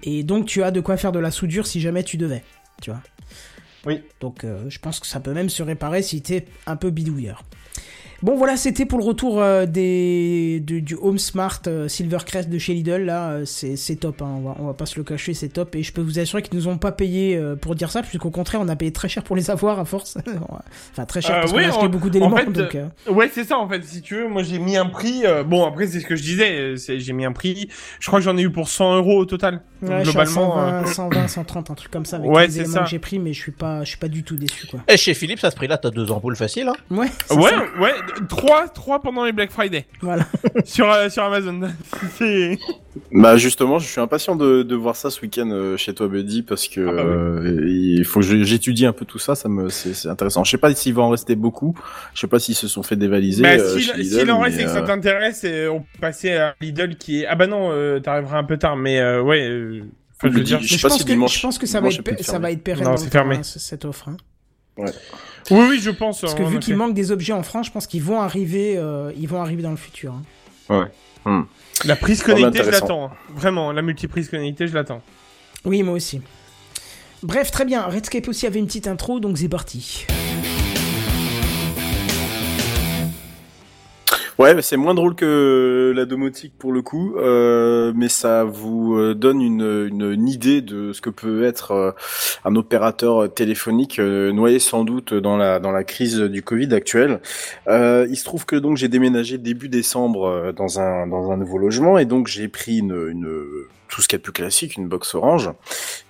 Et 0.03 0.23
donc, 0.23 0.45
tu 0.45 0.63
as 0.63 0.71
de 0.71 0.79
quoi 0.79 0.95
faire 0.95 1.11
de 1.11 1.19
la 1.19 1.31
soudure 1.31 1.65
si 1.67 1.81
jamais 1.81 2.03
tu 2.03 2.15
devais. 2.15 2.43
Tu 2.81 2.91
vois 2.91 3.01
Oui. 3.85 4.03
Donc, 4.19 4.43
euh, 4.43 4.69
je 4.69 4.79
pense 4.79 4.99
que 4.99 5.07
ça 5.07 5.19
peut 5.19 5.33
même 5.33 5.49
se 5.49 5.63
réparer 5.63 6.01
si 6.01 6.21
t'es 6.21 6.45
un 6.65 6.75
peu 6.75 6.89
bidouilleur. 6.89 7.43
Bon, 8.21 8.35
voilà, 8.35 8.57
c'était 8.57 8.85
pour 8.85 8.99
le 8.99 9.05
retour 9.05 9.41
euh, 9.41 9.65
des, 9.65 10.59
du, 10.65 10.81
du 10.81 10.95
Home 11.01 11.17
Smart 11.17 11.61
euh, 11.67 11.87
Silvercrest 11.87 12.49
de 12.49 12.57
chez 12.57 12.73
Lidl. 12.73 13.05
Là, 13.05 13.29
euh, 13.29 13.45
c'est 13.45 13.77
c'est 13.77 13.95
top, 13.95 14.21
hein, 14.21 14.27
on, 14.37 14.41
va, 14.41 14.55
on 14.59 14.65
va 14.67 14.73
pas 14.73 14.85
se 14.85 14.97
le 14.97 15.05
cacher, 15.05 15.33
c'est 15.33 15.47
top. 15.47 15.73
Et 15.75 15.83
je 15.83 15.93
peux 15.93 16.01
vous 16.01 16.19
assurer 16.19 16.41
qu'ils 16.41 16.55
nous 16.57 16.67
ont 16.67 16.77
pas 16.77 16.91
payé 16.91 17.37
euh, 17.37 17.55
pour 17.55 17.75
dire 17.75 17.89
ça, 17.91 18.01
puisqu'au 18.01 18.29
contraire, 18.29 18.59
on 18.61 18.67
a 18.67 18.75
payé 18.75 18.91
très 18.91 19.07
cher 19.07 19.23
pour 19.23 19.37
les 19.37 19.49
avoir 19.49 19.79
à 19.79 19.85
force. 19.85 20.17
enfin, 20.91 21.05
très 21.05 21.21
cher 21.21 21.37
Euh, 21.37 21.39
parce 21.41 21.53
oui, 21.53 21.63
qu'on 21.63 21.69
a 21.69 21.73
acheté 21.73 21.87
beaucoup 21.87 22.09
d'éléments. 22.09 22.33
en 22.35 22.37
fait, 22.39 22.51
donc, 22.51 22.75
euh, 22.75 22.87
Ouais, 23.09 23.29
c'est 23.33 23.45
ça 23.45 23.57
en 23.57 23.69
fait. 23.69 23.83
Si 23.85 24.01
tu 24.01 24.15
veux, 24.15 24.27
moi 24.27 24.43
j'ai 24.43 24.59
mis 24.59 24.75
un 24.75 24.87
prix. 24.87 25.21
euh, 25.25 25.43
bon, 25.43 25.65
après 25.65 25.87
c'est 25.87 26.01
ce 26.01 26.05
que 26.05 26.17
je 26.17 26.23
disais. 26.23 26.59
euh, 26.59 26.75
J'ai 26.77 27.13
mis 27.13 27.23
un 27.23 27.31
prix. 27.31 27.69
Je 28.01 28.07
crois 28.07 28.19
que 28.19 28.25
j'en 28.25 28.35
ai 28.37 28.41
eu 28.41 28.51
pour 28.51 28.67
100 28.67 28.97
euros 28.97 29.17
au 29.19 29.25
total. 29.25 29.61
Donc, 29.81 29.91
ouais, 29.91 30.03
je 30.03 30.09
suis 30.09 30.19
à 30.19 30.25
globalement. 30.25 30.55
120, 30.55 30.73
euh, 30.73 30.85
120, 30.85 31.27
130, 31.29 31.71
un 31.71 31.73
truc 31.73 31.89
comme 31.89 32.05
ça 32.05 32.17
avec 32.17 32.29
Ouais, 32.29 32.47
les 32.47 32.51
c'est 32.51 32.59
éléments 32.59 32.73
ça. 32.73 32.79
que 32.83 32.89
j'ai 32.89 32.99
pris, 32.99 33.17
mais 33.17 33.31
je 33.31 33.39
suis 33.41 33.53
pas, 33.53 33.85
je 33.85 33.89
suis 33.89 33.97
pas 33.97 34.09
du 34.09 34.23
tout 34.23 34.35
déçu, 34.35 34.67
quoi. 34.67 34.81
Et 34.89 34.97
chez 34.97 35.13
Philips, 35.13 35.41
à 35.41 35.51
ce 35.51 35.55
prix-là, 35.55 35.77
t'as 35.77 35.89
deux 35.89 36.11
ampoules 36.11 36.35
faciles. 36.35 36.67
Hein 36.67 36.75
Ouais, 36.91 37.07
Ouais, 37.31 37.49
ça. 37.51 37.79
ouais, 37.79 37.93
trois, 38.27 38.67
trois 38.67 39.01
pendant 39.01 39.23
les 39.25 39.31
Black 39.31 39.51
Friday 39.51 39.85
Voilà. 40.01 40.25
sur 40.65 40.91
euh, 40.91 41.09
sur 41.09 41.23
Amazon. 41.23 41.61
C'est 42.17 42.57
Bah 43.11 43.37
justement, 43.37 43.79
je 43.79 43.87
suis 43.87 44.01
impatient 44.01 44.35
de, 44.35 44.63
de 44.63 44.75
voir 44.75 44.95
ça 44.95 45.09
ce 45.09 45.21
week-end 45.21 45.49
euh, 45.51 45.77
chez 45.77 45.93
toi, 45.93 46.07
Buddy, 46.07 46.43
parce 46.43 46.67
que 46.67 46.81
Ah 46.81 46.91
bah 46.91 47.03
oui. 47.05 47.47
euh, 47.49 47.63
il 47.99 48.05
faut 48.05 48.21
j'étudie 48.21 48.85
un 48.85 48.93
peu 48.93 49.05
tout 49.05 49.19
ça. 49.19 49.35
Ça 49.35 49.49
me, 49.49 49.69
c'est 49.69 49.93
c'est 49.93 50.07
intéressant. 50.09 50.43
Je 50.43 50.51
sais 50.51 50.57
pas 50.57 50.73
s'il 50.73 50.93
va 50.93 51.03
en 51.03 51.09
rester 51.09 51.35
beaucoup. 51.35 51.75
Je 52.13 52.19
sais 52.21 52.27
pas 52.27 52.39
s'ils 52.39 52.55
se 52.55 52.67
sont 52.67 52.83
fait 52.83 52.95
dévaliser. 52.95 53.43
Bah, 53.43 53.49
euh, 53.51 53.73
si, 53.77 53.81
chez 53.81 53.93
si 54.03 54.09
Lidl, 54.15 54.27
l'en 54.27 54.39
reste 54.39 54.59
et 54.59 54.63
que 54.63 54.69
ça 54.69 54.81
t'intéresse, 54.81 55.45
on 55.71 55.79
peut 55.79 55.99
passer 56.01 56.33
à 56.33 56.55
Lidl 56.61 56.95
qui 56.97 57.21
est. 57.21 57.25
Ah 57.27 57.35
bah 57.35 57.47
non, 57.47 57.69
euh, 57.71 57.99
t'arriveras 57.99 58.37
un 58.37 58.43
peu 58.43 58.57
tard, 58.57 58.75
mais 58.75 58.99
euh, 58.99 59.21
ouais. 59.21 59.47
euh, 59.47 59.81
enfin, 60.17 60.31
je 60.31 60.37
veux 60.37 60.43
dire. 60.43 60.59
pense, 60.59 60.97
si 60.97 61.03
que, 61.05 61.09
dimanche- 61.11 61.35
je 61.37 61.41
pense 61.41 61.57
que 61.57 61.65
ça 61.67 61.79
va 61.81 61.87
être, 61.89 62.23
ça 62.23 62.39
va 62.39 62.51
être 62.51 62.63
pérenne 62.63 62.83
Non, 62.85 62.97
fermé. 62.97 63.35
temps, 63.35 63.39
hein, 63.41 63.43
ce- 63.43 63.59
cette 63.59 63.85
offre. 63.85 64.09
hein. 64.09 64.17
Oui, 65.51 65.65
oui, 65.69 65.79
je 65.79 65.89
pense. 65.91 66.21
Parce 66.21 66.33
que 66.35 66.43
en 66.43 66.47
vu 66.47 66.59
qu'il 66.59 66.75
manque 66.75 66.93
des 66.93 67.11
objets 67.11 67.33
en 67.33 67.43
France, 67.43 67.67
je 67.67 67.71
pense 67.71 67.87
qu'ils 67.87 68.03
vont 68.03 68.21
arriver, 68.21 68.75
euh, 68.77 69.11
ils 69.17 69.27
vont 69.27 69.41
arriver 69.41 69.61
dans 69.63 69.71
le 69.71 69.77
futur. 69.77 70.13
hein. 71.25 71.45
La 71.85 71.95
prise 71.95 72.23
connectée, 72.23 72.57
je 72.59 72.63
intéressant. 72.63 72.81
l'attends. 72.85 73.05
hein. 73.05 73.11
Vraiment, 73.35 73.71
la 73.71 73.81
multiprise 73.81 74.29
connectée, 74.29 74.67
je 74.67 74.73
l'attends. 74.73 75.01
Oui, 75.65 75.83
moi 75.83 75.93
aussi. 75.95 76.21
Bref, 77.23 77.51
très 77.51 77.65
bien. 77.65 77.83
Redscape 77.83 78.27
aussi 78.27 78.47
avait 78.47 78.59
une 78.59 78.67
petite 78.67 78.87
intro, 78.87 79.19
donc 79.19 79.37
c'est 79.37 79.49
parti. 79.49 80.05
Ouais, 84.39 84.61
c'est 84.61 84.77
moins 84.77 84.93
drôle 84.93 85.15
que 85.15 85.91
la 85.93 86.05
domotique 86.05 86.53
pour 86.57 86.71
le 86.71 86.81
coup, 86.81 87.17
euh, 87.17 87.91
mais 87.93 88.07
ça 88.07 88.45
vous 88.45 88.95
euh, 88.95 89.13
donne 89.13 89.41
une, 89.41 89.89
une, 89.91 90.29
idée 90.29 90.61
de 90.61 90.93
ce 90.93 91.01
que 91.01 91.09
peut 91.09 91.43
être 91.43 91.71
euh, 91.71 91.91
un 92.45 92.55
opérateur 92.55 93.33
téléphonique 93.33 93.99
euh, 93.99 94.31
noyé 94.31 94.59
sans 94.59 94.85
doute 94.85 95.13
dans 95.13 95.35
la 95.35 95.59
dans 95.59 95.71
la 95.71 95.83
crise 95.83 96.21
du 96.21 96.41
Covid 96.41 96.73
actuelle. 96.73 97.19
Euh, 97.67 98.07
il 98.09 98.15
se 98.15 98.23
trouve 98.23 98.45
que 98.45 98.55
donc 98.55 98.77
j'ai 98.77 98.87
déménagé 98.87 99.37
début 99.37 99.67
décembre 99.67 100.53
dans 100.55 100.79
un 100.79 101.05
dans 101.05 101.31
un 101.31 101.35
nouveau 101.35 101.57
logement 101.57 101.97
et 101.97 102.05
donc 102.05 102.27
j'ai 102.27 102.47
pris 102.47 102.77
une, 102.77 103.09
une 103.09 103.27
tout 103.89 104.01
ce 104.01 104.07
qu'il 104.07 104.15
y 104.15 104.17
a 104.17 104.19
de 104.19 104.23
plus 104.23 104.31
classique, 104.31 104.77
une 104.77 104.87
box 104.87 105.15
orange, 105.15 105.49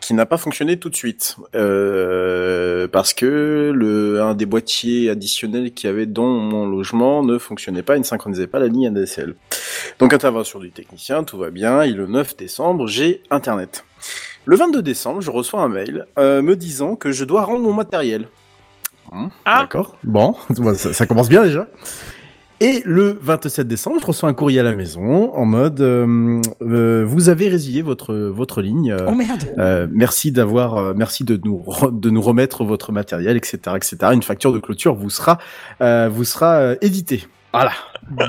qui 0.01 0.13
n'a 0.13 0.25
pas 0.25 0.37
fonctionné 0.37 0.77
tout 0.77 0.89
de 0.89 0.95
suite 0.95 1.37
euh, 1.55 2.87
parce 2.87 3.13
que 3.13 3.71
le 3.73 4.21
un 4.21 4.33
des 4.35 4.45
boîtiers 4.45 5.09
additionnels 5.09 5.73
qu'il 5.73 5.89
y 5.89 5.93
avait 5.93 6.05
dans 6.05 6.27
mon 6.27 6.67
logement 6.67 7.23
ne 7.23 7.37
fonctionnait 7.37 7.83
pas, 7.83 7.95
il 7.95 7.99
ne 7.99 8.05
synchronisait 8.05 8.47
pas 8.47 8.59
la 8.59 8.67
ligne 8.67 8.87
ADSL. 8.87 9.35
Donc 9.99 10.13
intervention 10.13 10.59
du 10.59 10.71
technicien, 10.71 11.23
tout 11.23 11.37
va 11.37 11.49
bien. 11.49 11.81
Et 11.81 11.91
le 11.91 12.05
9 12.07 12.35
décembre, 12.37 12.87
j'ai 12.87 13.23
internet. 13.31 13.85
Le 14.45 14.55
22 14.55 14.81
décembre, 14.81 15.21
je 15.21 15.31
reçois 15.31 15.61
un 15.61 15.69
mail 15.69 16.05
euh, 16.17 16.41
me 16.41 16.55
disant 16.55 16.95
que 16.95 17.11
je 17.11 17.23
dois 17.25 17.43
rendre 17.43 17.61
mon 17.61 17.73
matériel. 17.73 18.27
Hum, 19.11 19.29
Ah. 19.45 19.61
D'accord. 19.61 19.97
Bon, 20.03 20.35
ça, 20.75 20.93
ça 20.93 21.05
commence 21.05 21.29
bien 21.29 21.43
déjà. 21.43 21.67
Et 22.61 22.81
le 22.85 23.17
27 23.21 23.67
décembre, 23.69 23.97
je 24.01 24.05
reçois 24.05 24.27
un 24.27 24.33
courrier 24.33 24.59
à 24.59 24.63
la 24.63 24.75
maison 24.75 25.33
en 25.33 25.45
mode 25.45 25.79
euh, 25.79 26.41
euh, 26.61 27.05
vous 27.07 27.29
avez 27.29 27.47
résilié 27.47 27.81
votre 27.81 28.13
votre 28.13 28.61
ligne. 28.61 28.91
euh, 28.91 29.05
Oh 29.07 29.15
merde 29.15 29.43
euh, 29.57 29.87
merci 29.89 30.33
d'avoir, 30.33 30.75
euh, 30.75 30.93
merci 30.93 31.23
de 31.23 31.39
nous 31.41 31.63
re- 31.65 31.97
de 31.97 32.09
nous 32.09 32.21
remettre 32.21 32.65
votre 32.65 32.91
matériel, 32.91 33.37
etc., 33.37 33.59
etc. 33.77 33.97
Une 34.11 34.23
facture 34.23 34.51
de 34.51 34.59
clôture 34.59 34.93
vous 34.93 35.09
sera 35.09 35.37
euh, 35.81 36.09
vous 36.11 36.25
sera 36.25 36.55
euh, 36.55 36.75
éditée. 36.81 37.23
Voilà. 37.53 37.71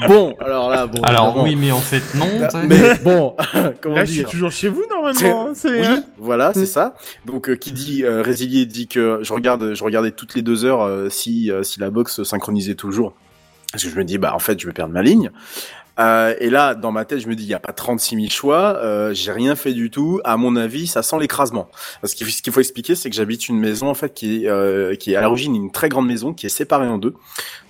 Bon, 0.08 0.34
alors 0.40 0.70
là, 0.70 0.86
bon. 0.86 1.02
Alors 1.02 1.42
oui, 1.42 1.56
mais 1.56 1.72
en 1.72 1.78
fait 1.78 2.02
non. 2.14 2.24
t'sais. 2.48 2.66
mais 2.68 2.94
bon, 3.02 3.34
comment 3.80 3.96
Là, 3.96 4.04
je 4.04 4.12
suis 4.12 4.20
dire 4.20 4.30
toujours 4.30 4.52
chez 4.52 4.68
vous 4.68 4.84
normalement. 4.88 5.48
hein, 5.48 5.52
C'est. 5.54 5.80
Oui, 5.80 5.86
hein. 5.86 6.04
voilà, 6.18 6.52
c'est 6.54 6.66
ça. 6.66 6.94
Donc 7.26 7.50
euh, 7.50 7.56
qui 7.56 7.72
dit 7.72 8.04
euh, 8.04 8.22
résilier 8.22 8.64
dit 8.64 8.86
que 8.86 9.18
je 9.22 9.32
regarde, 9.32 9.74
je 9.74 9.82
regardais 9.84 10.12
toutes 10.12 10.36
les 10.36 10.42
deux 10.42 10.64
heures 10.64 10.82
euh, 10.82 11.08
si 11.10 11.50
euh, 11.50 11.64
si 11.64 11.80
la 11.80 11.90
box 11.90 12.22
synchronisait 12.22 12.76
toujours. 12.76 13.12
Parce 13.72 13.84
que 13.84 13.90
je 13.90 13.96
me 13.96 14.04
dis 14.04 14.18
bah 14.18 14.34
en 14.34 14.38
fait 14.38 14.58
je 14.58 14.66
vais 14.66 14.72
perdre 14.72 14.92
ma 14.92 15.02
ligne. 15.02 15.30
Euh, 15.98 16.34
et 16.40 16.50
là, 16.50 16.74
dans 16.74 16.92
ma 16.92 17.04
tête, 17.04 17.18
je 17.20 17.28
me 17.28 17.34
dis, 17.34 17.44
il 17.44 17.48
n'y 17.48 17.54
a 17.54 17.58
pas 17.58 17.72
36 17.72 18.16
000 18.16 18.28
choix, 18.28 18.76
euh, 18.76 19.12
j'ai 19.12 19.32
rien 19.32 19.54
fait 19.56 19.72
du 19.72 19.90
tout. 19.90 20.20
À 20.24 20.36
mon 20.36 20.56
avis, 20.56 20.86
ça 20.86 21.02
sent 21.02 21.16
l'écrasement. 21.20 21.68
Parce 22.00 22.14
que 22.14 22.24
ce 22.24 22.40
qu'il 22.42 22.52
faut 22.52 22.60
expliquer, 22.60 22.94
c'est 22.94 23.10
que 23.10 23.16
j'habite 23.16 23.48
une 23.48 23.58
maison 23.58 23.88
en 23.88 23.94
fait 23.94 24.14
qui 24.14 24.44
est, 24.44 24.48
euh, 24.48 24.94
qui 24.94 25.12
est 25.12 25.16
à 25.16 25.22
l'origine 25.22 25.54
une 25.54 25.70
très 25.70 25.88
grande 25.88 26.06
maison 26.06 26.32
qui 26.32 26.46
est 26.46 26.50
séparée 26.50 26.86
en 26.88 26.98
deux. 26.98 27.14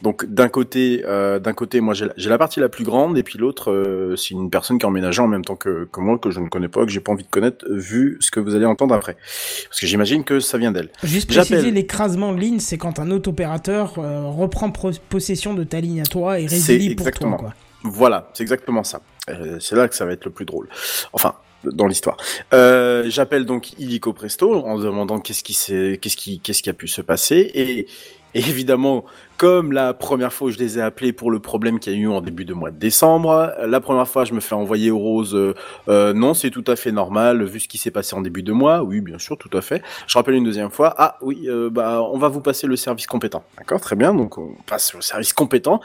Donc 0.02 0.24
d'un 0.26 0.48
côté, 0.48 1.02
euh, 1.06 1.38
d'un 1.38 1.52
côté, 1.52 1.80
moi 1.80 1.94
j'ai 1.94 2.06
la- 2.28 2.38
partie 2.38 2.61
la 2.61 2.68
plus 2.68 2.85
grande, 2.85 3.18
et 3.18 3.22
puis 3.22 3.38
l'autre, 3.38 3.70
euh, 3.70 4.16
c'est 4.16 4.30
une 4.30 4.48
personne 4.50 4.78
qui 4.78 4.85
est 4.85 4.88
emménageant 4.88 5.24
en 5.24 5.28
même 5.28 5.44
temps 5.44 5.56
que, 5.56 5.88
que 5.90 6.00
moi, 6.00 6.18
que 6.18 6.30
je 6.30 6.40
ne 6.40 6.48
connais 6.48 6.68
pas, 6.68 6.85
que 6.85 6.90
j'ai 6.90 7.00
pas 7.00 7.12
envie 7.12 7.24
de 7.24 7.28
connaître, 7.28 7.66
vu 7.70 8.16
ce 8.20 8.30
que 8.30 8.40
vous 8.40 8.54
allez 8.54 8.66
entendre 8.66 8.94
après. 8.94 9.16
Parce 9.68 9.80
que 9.80 9.87
j'imagine 9.87 10.24
que 10.24 10.40
ça 10.40 10.56
vient 10.59 10.72
d'elle. 10.72 10.88
Juste 11.02 11.28
préciser, 11.33 11.70
l'écrasement 11.70 12.33
de 12.33 12.38
ligne, 12.40 12.61
c'est 12.61 12.78
quand 12.78 12.98
un 12.98 13.11
autre 13.11 13.28
opérateur 13.30 13.94
euh, 13.98 14.22
reprend 14.26 14.70
possession 15.09 15.54
de 15.54 15.64
ta 15.64 15.80
ligne 15.80 16.00
à 16.00 16.04
toi 16.04 16.38
et 16.40 16.46
résilie 16.46 16.94
pour 16.94 17.04
toi. 17.04 17.09
exactement. 17.11 17.37
Quoi. 17.37 17.54
Voilà, 17.83 18.31
c'est 18.35 18.43
exactement 18.43 18.85
ça. 18.85 19.01
Euh, 19.29 19.59
c'est 19.61 19.77
là 19.77 19.88
que 19.88 19.95
ça 19.95 20.05
va 20.05 20.12
être 20.12 20.25
le 20.25 20.31
plus 20.31 20.45
drôle. 20.45 20.69
Enfin, 21.12 21.35
dans 21.64 21.87
l'histoire. 21.87 22.16
Euh, 22.53 23.05
J'appelle 23.09 23.45
donc 23.45 23.79
Illico 23.79 24.12
Presto 24.12 24.64
en 24.64 24.79
demandant 24.79 25.21
qu'est-ce 25.21 25.43
qui 25.43 25.55
qu'est-ce 25.99 26.16
qui, 26.16 26.40
qu'est-ce 26.40 26.62
qui 26.62 26.71
a 26.71 26.75
pu 26.75 26.88
se 26.88 27.03
passer 27.03 27.51
et 27.55 27.87
évidemment, 28.35 29.05
comme 29.40 29.72
la 29.72 29.94
première 29.94 30.35
fois 30.35 30.48
où 30.48 30.50
je 30.50 30.59
les 30.59 30.76
ai 30.76 30.83
appelés 30.83 31.14
pour 31.14 31.31
le 31.31 31.38
problème 31.38 31.81
qu'il 31.81 31.94
y 31.94 31.96
a 31.96 31.98
eu 31.98 32.09
en 32.09 32.20
début 32.20 32.44
de 32.44 32.53
mois 32.53 32.70
de 32.70 32.76
décembre, 32.76 33.55
la 33.66 33.81
première 33.81 34.07
fois 34.07 34.26
je 34.26 34.35
me 34.35 34.40
fais 34.40 34.55
envoyer 34.55 34.90
au 34.90 34.98
rose, 34.98 35.35
euh, 35.35 35.55
euh, 35.88 36.12
non 36.12 36.35
c'est 36.35 36.50
tout 36.50 36.64
à 36.66 36.76
fait 36.76 36.92
normal 36.92 37.42
vu 37.44 37.59
ce 37.59 37.66
qui 37.66 37.79
s'est 37.79 37.90
passé 37.90 38.14
en 38.14 38.20
début 38.20 38.42
de 38.42 38.53
mois, 38.53 38.83
oui 38.83 39.00
bien 39.00 39.18
sûr 39.18 39.38
tout 39.38 39.48
à 39.57 39.62
fait. 39.62 39.83
Je 40.07 40.18
rappelle 40.18 40.35
une 40.35 40.44
deuxième 40.44 40.70
fois, 40.70 40.94
ah 40.98 41.16
oui 41.22 41.48
euh, 41.48 41.70
bah 41.70 42.03
on 42.12 42.18
va 42.18 42.29
vous 42.29 42.42
passer 42.42 42.66
le 42.66 42.76
service 42.76 43.07
compétent, 43.07 43.42
d'accord 43.57 43.81
très 43.81 43.96
bien 43.96 44.12
donc 44.12 44.37
on 44.37 44.57
passe 44.66 44.94
au 44.94 45.00
service 45.00 45.33
compétent. 45.33 45.81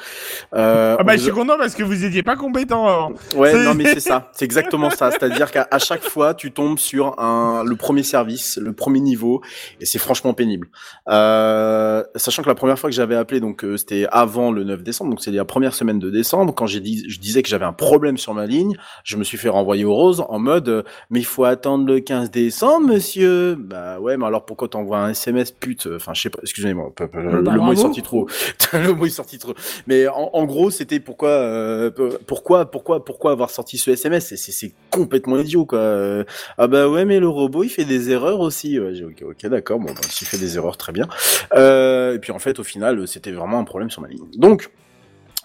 Euh, 0.53 0.97
Ah 0.99 1.03
bah 1.03 1.15
je 1.15 1.21
suis 1.21 1.31
content 1.31 1.57
parce 1.57 1.75
que 1.75 1.83
vous 1.83 2.03
étiez 2.03 2.23
pas 2.23 2.35
compétent 2.35 2.85
avant. 2.85 3.13
Ouais, 3.35 3.53
non, 3.63 3.73
mais 3.73 3.85
c'est 3.93 4.01
ça. 4.01 4.31
C'est 4.33 4.43
exactement 4.43 4.89
ça. 4.89 5.11
C'est-à-dire 5.11 5.51
qu'à 5.51 5.79
chaque 5.79 6.03
fois, 6.03 6.33
tu 6.33 6.51
tombes 6.51 6.77
sur 6.77 7.19
un, 7.19 7.63
le 7.63 7.75
premier 7.75 8.03
service, 8.03 8.57
le 8.57 8.73
premier 8.73 8.99
niveau, 8.99 9.41
et 9.79 9.85
c'est 9.85 9.99
franchement 9.99 10.33
pénible. 10.33 10.67
Euh, 11.07 12.03
sachant 12.15 12.43
que 12.43 12.49
la 12.49 12.55
première 12.55 12.77
fois 12.77 12.89
que 12.89 12.95
j'avais 12.95 13.15
appelé, 13.15 13.39
donc 13.45 13.63
euh, 13.63 13.77
c'était 13.77 14.07
avant 14.11 14.51
le 14.51 14.63
9 14.63 14.83
décembre, 14.83 15.11
donc 15.11 15.21
c'est 15.21 15.31
la 15.31 15.45
première 15.45 15.73
semaine 15.73 15.99
de 15.99 16.09
décembre, 16.09 16.53
quand 16.53 16.65
j'ai 16.67 16.79
dit, 16.79 17.05
je 17.07 17.19
disais 17.19 17.43
que 17.43 17.49
j'avais 17.49 17.65
un 17.65 17.73
problème 17.73 18.17
sur 18.17 18.33
ma 18.33 18.45
ligne, 18.45 18.75
je 19.03 19.17
me 19.17 19.23
suis 19.23 19.37
fait 19.37 19.49
renvoyer 19.49 19.85
au 19.85 19.93
rose 19.93 20.23
en 20.27 20.39
mode, 20.39 20.67
euh, 20.69 20.83
mais 21.09 21.19
il 21.19 21.25
faut 21.25 21.43
attendre 21.43 21.85
le 21.85 21.99
15 21.99 22.31
décembre, 22.31 22.87
monsieur. 22.87 23.55
Bah 23.55 23.99
ouais, 23.99 24.17
mais 24.17 24.25
alors 24.25 24.45
pourquoi 24.45 24.67
t'envoies 24.67 24.97
un 24.97 25.09
SMS 25.09 25.51
pute? 25.51 25.87
Enfin, 25.95 26.13
je 26.15 26.21
sais 26.23 26.29
pas. 26.29 26.39
Excusez-moi, 26.41 26.91
peu- 26.95 27.07
le 27.13 27.41
Bah, 27.41 27.55
mot 27.57 27.71
est 27.71 27.75
sorti 27.75 28.01
trop. 28.01 28.27
le 28.73 28.93
mot 28.93 29.05
est 29.05 29.09
sorti 29.09 29.37
trop. 29.37 29.53
Mais 29.87 30.07
en, 30.07 30.31
en 30.33 30.45
gros, 30.45 30.69
c'était 30.71 30.99
pourquoi, 30.99 31.29
euh, 31.29 31.91
pourquoi, 32.27 32.65
pourquoi, 32.71 33.05
pourquoi 33.05 33.31
avoir 33.31 33.49
sorti 33.51 33.77
ce 33.77 33.91
SMS 33.91 34.33
C'est- 34.35 34.73
complètement 34.89 35.37
idiot, 35.37 35.65
quoi. 35.65 35.79
Euh, 35.79 36.23
ah 36.57 36.67
bah 36.67 36.87
ouais, 36.87 37.05
mais 37.05 37.19
le 37.19 37.27
robot, 37.27 37.63
il 37.63 37.69
fait 37.69 37.85
des 37.85 38.09
erreurs 38.09 38.39
aussi. 38.39 38.79
Ouais, 38.79 38.95
j'ai- 38.95 39.03
ok, 39.05 39.23
ok, 39.29 39.45
d'accord. 39.47 39.79
Bon, 39.79 39.87
bah, 39.93 40.01
s'il 40.09 40.25
fait 40.27 40.37
des 40.37 40.55
erreurs, 40.57 40.77
très 40.77 40.91
bien. 40.93 41.07
Euh, 41.53 42.15
et 42.15 42.19
puis 42.19 42.31
en 42.31 42.39
fait, 42.39 42.59
au 42.59 42.63
final, 42.63 43.07
c'était 43.07 43.31
vraiment 43.35 43.59
un 43.59 43.63
problème 43.63 43.89
sur 43.89 44.01
ma 44.01 44.07
ligne. 44.07 44.25
Donc. 44.37 44.69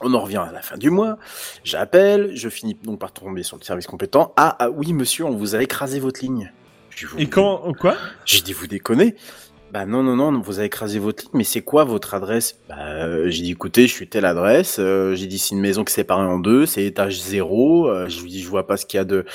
On 0.03 0.15
en 0.15 0.21
revient 0.21 0.39
à 0.39 0.51
la 0.51 0.63
fin 0.63 0.79
du 0.79 0.89
mois. 0.89 1.19
J'appelle, 1.63 2.31
je 2.35 2.49
finis 2.49 2.75
donc 2.85 2.99
par 2.99 3.13
tomber 3.13 3.43
sur 3.43 3.59
le 3.59 3.63
service 3.63 3.87
compétent. 3.87 4.33
Ah, 4.39 4.57
ah 4.59 4.71
oui, 4.71 4.95
monsieur, 4.95 5.27
on 5.27 5.37
vous 5.37 5.55
a 5.55 5.63
écrasé 5.63 6.01
votre 6.01 6.21
ligne. 6.23 6.51
Je 6.89 7.07
vous- 7.07 7.19
Et 7.19 7.27
quand 7.27 7.71
quoi? 7.79 7.97
J'ai 8.25 8.41
dit, 8.41 8.55
vous 8.55 8.67
déconnez 8.67 9.15
Bah 9.75 9.85
non, 9.85 10.03
non, 10.03 10.17
non, 10.17 10.41
vous 10.41 10.57
avez 10.59 10.69
écrasé 10.69 10.99
votre 10.99 11.25
ligne, 11.25 11.33
mais 11.35 11.45
c'est 11.45 11.61
quoi 11.61 11.85
votre 11.85 12.15
adresse? 12.15 12.59
Bah, 12.71 12.77
euh, 12.79 13.29
j'ai 13.29 13.43
dit, 13.43 13.51
écoutez, 13.51 13.87
je 13.87 13.93
suis 13.93 14.09
telle 14.09 14.25
adresse, 14.25 14.79
euh, 14.79 15.15
j'ai 15.15 15.27
dit, 15.27 15.39
c'est 15.39 15.55
une 15.55 15.61
maison 15.61 15.85
qui 15.85 15.93
est 15.93 15.97
séparée 15.97 16.25
en 16.25 16.39
deux, 16.39 16.65
c'est 16.65 16.83
étage 16.85 17.21
zéro, 17.21 17.87
euh, 17.91 18.09
je 18.09 18.23
lui 18.23 18.31
dis, 18.31 18.41
je 18.43 18.49
vois 18.49 18.67
pas 18.67 18.79
ce 18.79 18.87
qu'il 18.87 18.97
y 18.97 19.01
a 19.03 19.05
de... 19.05 19.27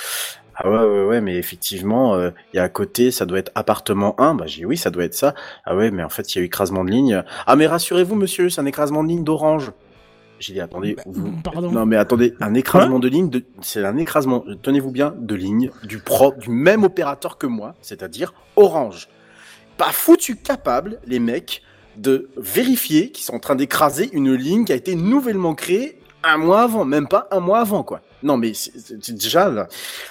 Ah 0.58 0.70
ouais, 0.70 0.78
ouais, 0.78 1.06
ouais, 1.06 1.22
mais 1.22 1.36
effectivement, 1.36 2.16
euh, 2.16 2.32
il 2.54 2.58
y 2.58 2.60
a 2.60 2.64
à 2.64 2.70
côté, 2.70 3.12
ça 3.12 3.26
doit 3.26 3.40
être 3.40 3.52
appartement 3.56 4.20
1, 4.20 4.36
bah 4.36 4.46
j'ai 4.48 4.60
dit, 4.60 4.66
oui, 4.66 4.78
ça 4.78 4.90
doit 4.90 5.04
être 5.04 5.14
ça. 5.14 5.36
Ah 5.66 5.76
ouais, 5.76 5.92
mais 5.92 6.04
en 6.04 6.10
fait, 6.10 6.34
il 6.34 6.38
y 6.38 6.42
a 6.42 6.44
eu 6.44 6.46
écrasement 6.46 6.86
de 6.86 6.92
ligne. 6.92 7.24
Ah 7.46 7.56
mais 7.56 7.68
rassurez-vous, 7.68 8.16
monsieur, 8.16 8.50
c'est 8.50 8.62
un 8.62 8.66
écrasement 8.66 9.04
de 9.04 9.10
ligne 9.10 9.24
d'orange. 9.24 9.72
J'ai 10.40 10.54
dit, 10.54 10.62
attendez, 10.62 10.96
vous... 11.06 11.32
pardon. 11.44 11.72
Non 11.72 11.86
mais 11.86 11.98
attendez, 11.98 12.36
un 12.40 12.54
écrasement 12.54 13.00
de 13.00 13.08
ligne, 13.08 13.30
de... 13.30 13.44
c'est 13.62 13.84
un 13.84 13.98
écrasement, 13.98 14.44
tenez-vous 14.62 14.92
bien, 14.92 15.14
de 15.18 15.36
ligne 15.36 15.72
du 15.84 16.00
propre, 16.00 16.40
du 16.40 16.50
même 16.50 16.84
opérateur 16.84 17.38
que 17.38 17.48
moi, 17.48 17.76
c'est-à-dire 17.82 18.34
Orange. 18.56 19.10
Pas 19.78 19.92
foutu 19.92 20.38
capable, 20.38 21.00
les 21.06 21.20
mecs, 21.20 21.62
de 21.98 22.30
vérifier 22.38 23.12
qu'ils 23.12 23.26
sont 23.26 23.36
en 23.36 23.40
train 23.40 23.56
d'écraser 23.56 24.10
une 24.14 24.34
ligne 24.34 24.66
qui 24.66 24.74
a 24.74 24.76
été 24.76 24.96
nouvellement 24.96 25.54
créée 25.54 26.00
un 26.28 26.38
mois 26.38 26.62
avant, 26.62 26.86
même 26.86 27.08
pas 27.08 27.28
un 27.32 27.40
mois 27.40 27.60
avant, 27.60 27.84
quoi. 27.84 28.02
Non, 28.24 28.38
mais 28.38 28.54
c'est 28.54 29.14
déjà 29.14 29.50
là. 29.50 29.68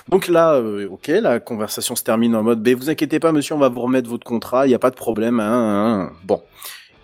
Donc 0.09 0.29
là, 0.29 0.55
euh, 0.55 0.89
ok, 0.89 1.09
la 1.09 1.41
conversation 1.41 1.97
se 1.97 2.03
termine 2.03 2.37
en 2.37 2.43
mode, 2.43 2.63
ben 2.63 2.77
vous 2.77 2.91
inquiétez 2.91 3.19
pas, 3.19 3.33
monsieur, 3.33 3.55
on 3.55 3.59
va 3.59 3.69
vous 3.69 3.81
remettre 3.81 4.09
votre 4.09 4.25
contrat, 4.25 4.67
il 4.67 4.71
y 4.71 4.75
a 4.75 4.79
pas 4.79 4.91
de 4.91 4.97
problème. 4.97 5.41
Hein, 5.41 5.45
hein, 5.53 6.01
hein. 6.03 6.13
Bon. 6.25 6.43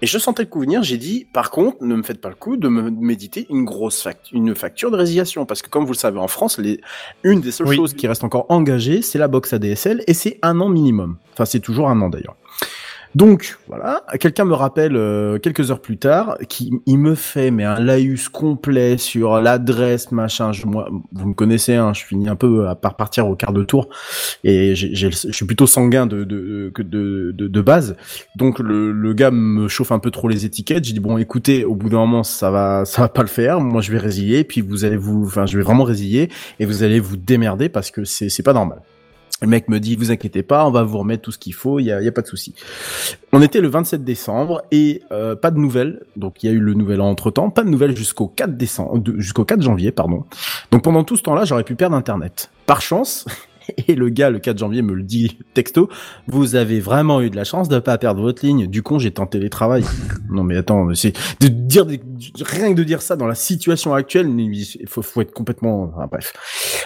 Et 0.03 0.07
je 0.07 0.16
sentais 0.18 0.44
le 0.44 0.49
coup 0.49 0.61
venir, 0.61 0.83
j'ai 0.83 0.96
dit, 0.96 1.27
par 1.31 1.51
contre, 1.51 1.79
ne 1.83 1.94
me 1.94 2.03
faites 2.03 2.23
pas 2.23 2.31
le 2.31 2.35
coup 2.35 2.57
de 2.57 2.68
me 2.68 2.90
méditer 2.90 3.46
une 3.51 3.64
grosse 3.64 4.01
facture, 4.03 4.35
une 4.35 4.55
facture 4.55 4.90
de 4.90 4.96
résiliation, 4.96 5.44
parce 5.44 5.61
que 5.61 5.68
comme 5.68 5.85
vous 5.85 5.92
le 5.92 5.99
savez 5.99 6.18
en 6.18 6.29
France, 6.29 6.59
les, 6.59 6.81
une 7.23 7.42
des 7.42 7.51
seules 7.51 7.66
Oui. 7.66 7.77
choses 7.77 7.90
Chose 7.90 7.99
qui 7.99 8.07
reste 8.07 8.25
encore 8.25 8.46
engagée, 8.49 9.03
c'est 9.03 9.18
la 9.18 9.29
box 9.29 9.53
ADSL 9.53 10.03
et 10.07 10.14
c'est 10.14 10.38
un 10.42 10.59
an 10.61 10.70
minimum. 10.70 11.18
Enfin, 11.35 11.44
c'est 11.44 11.61
toujours 11.61 11.90
un 11.90 12.01
an 12.01 12.09
d'ailleurs. 12.09 12.37
Donc 13.16 13.59
voilà, 13.66 14.05
quelqu'un 14.20 14.44
me 14.44 14.55
rappelle 14.55 14.94
euh, 14.94 15.38
quelques 15.38 15.73
heures 15.73 15.81
plus 15.83 15.96
tard, 15.99 16.38
qui 16.49 16.70
il 16.87 16.96
me 16.99 17.16
fait 17.16 17.51
mais 17.51 17.64
un 17.64 17.81
laïus 17.81 18.29
complet 18.29 18.99
sur 18.99 19.40
l'adresse 19.40 20.12
machin. 20.12 20.53
Je, 20.53 20.64
moi, 20.66 20.88
vous 21.12 21.29
me 21.29 21.35
connaissez, 21.35 21.75
hein, 21.75 21.92
je 21.92 22.05
finis 22.05 22.29
un 22.29 22.37
peu 22.37 22.68
à 22.68 22.77
par 22.77 22.94
partir 22.96 23.27
au 23.27 23.35
quart 23.35 23.53
de 23.53 23.64
tour 23.64 23.88
et 24.44 24.77
j'ai- 24.77 24.94
je 24.94 25.09
suis 25.33 25.44
plutôt 25.44 25.66
sanguin 25.66 26.07
de 26.07 26.23
de 26.23 26.73
de, 26.79 27.33
de, 27.33 27.49
de 27.49 27.61
base. 27.61 27.96
Donc 28.37 28.61
le, 28.61 28.92
le 28.92 29.12
gars 29.12 29.33
me 29.33 29.66
chauffe 29.66 29.90
un 29.90 29.99
peu 29.99 30.12
trop 30.12 30.29
les 30.29 30.44
étiquettes. 30.46 30.85
J'ai 30.85 30.92
dit 30.92 31.01
bon, 31.01 31.18
écoutez, 31.18 31.64
au 31.64 31.75
bout 31.75 31.88
d'un 31.88 31.99
moment 31.99 32.23
ça 32.23 32.53
va 32.53 32.85
ça 32.85 33.03
va 33.03 33.09
pas 33.09 33.23
le 33.23 33.29
faire. 33.29 33.61
Moi 33.61 33.81
je 33.83 33.90
vais 33.90 33.99
résilier, 33.99 34.44
puis 34.44 34.61
vous 34.61 34.85
allez 34.85 34.96
vous, 34.96 35.25
enfin 35.27 35.46
je 35.46 35.57
vais 35.57 35.64
vraiment 35.64 35.85
résilier 35.85 36.29
et 36.61 36.64
vous 36.64 36.85
allez 36.85 37.01
vous 37.01 37.16
démerder 37.16 37.68
parce 37.68 37.90
que 37.90 38.05
c'est 38.05 38.29
c'est 38.29 38.44
pas 38.44 38.53
normal. 38.53 38.81
Le 39.42 39.48
mec 39.48 39.68
me 39.68 39.81
dit, 39.81 39.96
vous 39.96 40.11
inquiétez 40.11 40.42
pas, 40.42 40.66
on 40.66 40.70
va 40.70 40.83
vous 40.83 40.98
remettre 40.98 41.22
tout 41.22 41.33
ce 41.33 41.38
qu'il 41.38 41.55
faut, 41.55 41.79
il 41.79 41.85
y 41.85 41.92
a, 41.92 42.03
y 42.03 42.09
a 42.09 42.12
pas 42.12 42.22
de 42.22 42.26
souci. 42.26 42.55
On 43.33 43.40
était 43.40 43.61
le 43.61 43.68
27 43.68 44.05
décembre 44.05 44.62
et 44.70 45.03
euh, 45.12 45.35
pas 45.35 45.50
de 45.50 45.59
nouvelles. 45.59 46.03
Donc 46.16 46.42
il 46.42 46.46
y 46.46 46.48
a 46.50 46.53
eu 46.53 46.59
le 46.59 46.74
nouvel 46.74 47.00
an 47.00 47.09
entre 47.09 47.31
temps, 47.31 47.50
pas 47.50 47.62
de 47.62 47.70
nouvelles 47.70 47.96
jusqu'au 47.96 48.29
4 48.29 48.57
décembre, 48.57 49.03
jusqu'au 49.16 49.44
4 49.44 49.62
janvier, 49.62 49.92
pardon. 49.92 50.24
Donc 50.70 50.83
pendant 50.83 51.05
tout 51.05 51.16
ce 51.16 51.22
temps-là, 51.22 51.44
j'aurais 51.44 51.64
pu 51.64 51.74
perdre 51.74 51.96
Internet. 51.96 52.50
Par 52.66 52.83
chance. 52.83 53.26
Et 53.88 53.94
le 53.94 54.09
gars, 54.09 54.30
le 54.30 54.38
4 54.38 54.59
janvier, 54.59 54.83
me 54.83 54.94
le 54.94 55.02
dit 55.02 55.38
texto. 55.54 55.88
Vous 56.26 56.54
avez 56.54 56.80
vraiment 56.80 57.20
eu 57.20 57.30
de 57.30 57.37
la 57.37 57.44
chance 57.44 57.68
de 57.68 57.78
pas 57.78 57.98
perdre 57.98 58.22
votre 58.22 58.44
ligne. 58.44 58.66
Du 58.66 58.83
con, 58.83 58.98
j'étais 58.98 59.20
en 59.20 59.26
télétravail. 59.26 59.85
non, 60.30 60.42
mais 60.42 60.56
attends, 60.56 60.94
c'est 60.94 61.12
de 61.40 61.48
dire 61.48 61.87
rien 62.40 62.70
que 62.72 62.78
de 62.78 62.85
dire 62.85 63.02
ça 63.02 63.16
dans 63.16 63.26
la 63.26 63.35
situation 63.35 63.94
actuelle, 63.94 64.28
il 64.38 64.88
faut, 64.88 65.02
faut 65.02 65.20
être 65.20 65.33
complètement. 65.33 65.92
enfin, 65.94 66.09
bref. 66.11 66.33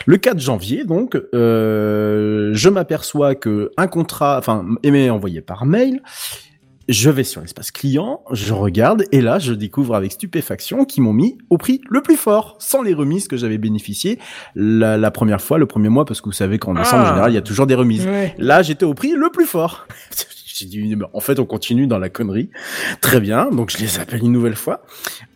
Le 0.07 0.17
4 0.17 0.39
janvier, 0.39 0.85
donc, 0.85 1.21
euh, 1.35 2.51
je 2.53 2.69
m'aperçois 2.69 3.35
que 3.35 3.71
un 3.77 3.87
contrat, 3.87 4.39
enfin, 4.39 4.65
est 4.83 5.11
envoyé 5.11 5.41
par 5.41 5.67
mail. 5.67 6.01
Je 6.89 7.09
vais 7.11 7.25
sur 7.25 7.41
l'espace 7.41 7.71
client, 7.71 8.23
je 8.31 8.53
regarde, 8.53 9.05
et 9.11 9.21
là, 9.21 9.39
je 9.39 9.55
découvre 9.55 9.95
avec 9.95 10.13
stupéfaction 10.13 10.85
qu'ils 10.85 11.03
m'ont 11.03 11.13
mis 11.15 11.39
au 11.49 11.57
prix 11.57 11.81
le 11.89 12.03
plus 12.03 12.17
fort, 12.17 12.57
sans 12.61 12.83
les 12.83 12.93
remises 12.95 13.27
que 13.29 13.37
j'avais 13.37 13.57
bénéficiées 13.59 14.19
la, 14.55 14.99
la 14.99 15.11
première 15.11 15.41
fois, 15.41 15.57
le 15.59 15.67
premier 15.67 15.89
mois, 15.89 16.05
parce 16.05 16.21
que 16.21 16.27
vous 16.27 16.33
savez 16.33 16.59
qu'en 16.59 16.75
décembre, 16.75 17.03
Ah. 17.05 17.07
en 17.07 17.09
général, 17.15 17.31
il 17.33 17.35
y 17.35 17.39
a 17.39 17.43
toujours 17.43 17.67
des 17.67 17.75
remises. 17.75 18.07
Ouais. 18.07 18.35
Là, 18.39 18.63
j'étais 18.63 18.85
au 18.85 18.93
prix 18.95 19.13
le 19.13 19.31
plus 19.31 19.47
fort. 19.47 19.87
J'ai 20.57 20.67
dit, 20.67 20.97
en 21.13 21.19
fait, 21.19 21.41
on 21.41 21.47
continue 21.47 21.89
dans 21.89 21.99
la 21.99 22.09
connerie. 22.09 22.49
Très 23.01 23.19
bien. 23.19 23.51
Donc, 23.51 23.71
je 23.71 23.79
les 23.79 23.99
appelle 23.99 24.23
une 24.23 24.31
nouvelle 24.31 24.55
fois. 24.55 24.83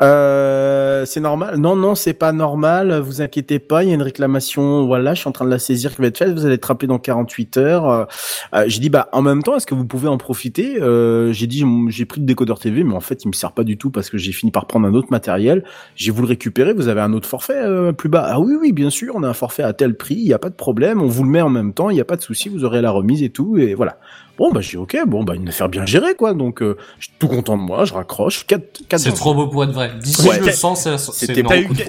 Euh, 0.01 1.05
c'est 1.07 1.19
normal? 1.19 1.57
Non, 1.57 1.75
non, 1.75 1.97
c'est 1.97 2.13
pas 2.13 2.31
normal. 2.31 3.01
Vous 3.01 3.21
inquiétez 3.21 3.59
pas. 3.59 3.83
Il 3.83 3.89
y 3.89 3.91
a 3.91 3.97
une 3.97 4.03
réclamation. 4.03 4.87
Voilà, 4.87 5.15
je 5.15 5.21
suis 5.21 5.29
en 5.29 5.33
train 5.33 5.45
de 5.45 5.51
la 5.51 5.59
saisir 5.59 5.93
qui 5.93 6.03
va 6.03 6.07
être 6.07 6.19
faite? 6.19 6.33
Vous 6.33 6.47
allez 6.47 6.55
être 6.55 6.65
rappelé 6.67 6.87
dans 6.87 7.01
48 7.01 7.57
heures. 7.57 8.09
Euh, 8.55 8.65
j'ai 8.69 8.79
dit, 8.79 8.91
bah, 8.91 9.09
en 9.11 9.21
même 9.21 9.43
temps, 9.43 9.57
est-ce 9.57 9.67
que 9.67 9.75
vous 9.75 9.87
pouvez 9.87 10.07
en 10.07 10.19
profiter? 10.19 10.81
Euh, 10.81 11.33
j'ai 11.33 11.49
dit, 11.49 11.65
j'ai 11.89 12.05
pris 12.05 12.21
le 12.21 12.27
décodeur 12.27 12.61
TV, 12.61 12.85
mais 12.85 12.95
en 12.95 13.01
fait, 13.01 13.25
il 13.25 13.29
me 13.29 13.33
sert 13.33 13.51
pas 13.51 13.65
du 13.65 13.77
tout 13.77 13.91
parce 13.91 14.11
que 14.11 14.19
j'ai 14.19 14.31
fini 14.31 14.53
par 14.53 14.67
prendre 14.67 14.87
un 14.87 14.95
autre 14.95 15.09
matériel. 15.11 15.65
J'ai 15.97 16.13
voulu 16.13 16.29
le 16.29 16.31
récupérer. 16.31 16.75
Vous 16.75 16.87
avez 16.87 17.01
un 17.01 17.13
autre 17.13 17.29
forfait 17.29 17.61
euh, 17.61 17.91
plus 17.91 18.09
bas. 18.09 18.25
Ah 18.29 18.39
oui, 18.39 18.55
oui, 18.61 18.71
bien 18.71 18.91
sûr. 18.91 19.15
On 19.17 19.25
a 19.25 19.29
un 19.29 19.35
forfait 19.35 19.65
à 19.65 19.73
tel 19.73 19.97
prix. 19.97 20.15
Il 20.15 20.29
y 20.29 20.33
a 20.33 20.39
pas 20.39 20.51
de 20.51 20.55
problème. 20.55 21.03
On 21.03 21.09
vous 21.09 21.25
le 21.25 21.31
met 21.31 21.43
en 21.43 21.51
même 21.51 21.75
temps. 21.75 21.91
Il 21.91 21.97
y 21.97 22.01
a 22.01 22.05
pas 22.05 22.17
de 22.17 22.23
souci. 22.23 22.49
Vous 22.49 22.65
aurez 22.65 22.81
la 22.83 22.93
remise 22.93 23.25
et 23.25 23.31
tout. 23.31 23.59
Et 23.59 23.75
voilà. 23.75 23.99
Bon, 24.39 24.53
bah, 24.53 24.61
j'ai 24.61 24.71
dit, 24.71 24.77
ok. 24.77 24.97
Bon, 25.07 25.25
bah, 25.25 25.35
une 25.35 25.49
affaire 25.49 25.69
bien 25.69 25.85
gérée, 25.85 26.15
quoi. 26.15 26.33
Donc, 26.33 26.63
euh, 26.63 26.77
je 27.01 27.07
suis 27.07 27.15
tout 27.19 27.27
content 27.29 27.57
de 27.59 27.63
moi. 27.63 27.85
Je 27.85 27.93
raccroche. 27.93 28.47
4, 28.47 28.83
4 28.89 29.01
C'est 29.01 29.13
trop 29.13 29.35
beau 29.35 29.49
pour 29.49 29.65
être 29.65 29.73
vrai. 29.73 29.91
D'ici, 30.01 30.27
Ouais. 30.29 30.37
je 30.41 30.45
le 30.47 30.53
sens, 30.53 30.89
c'est. 31.13 31.27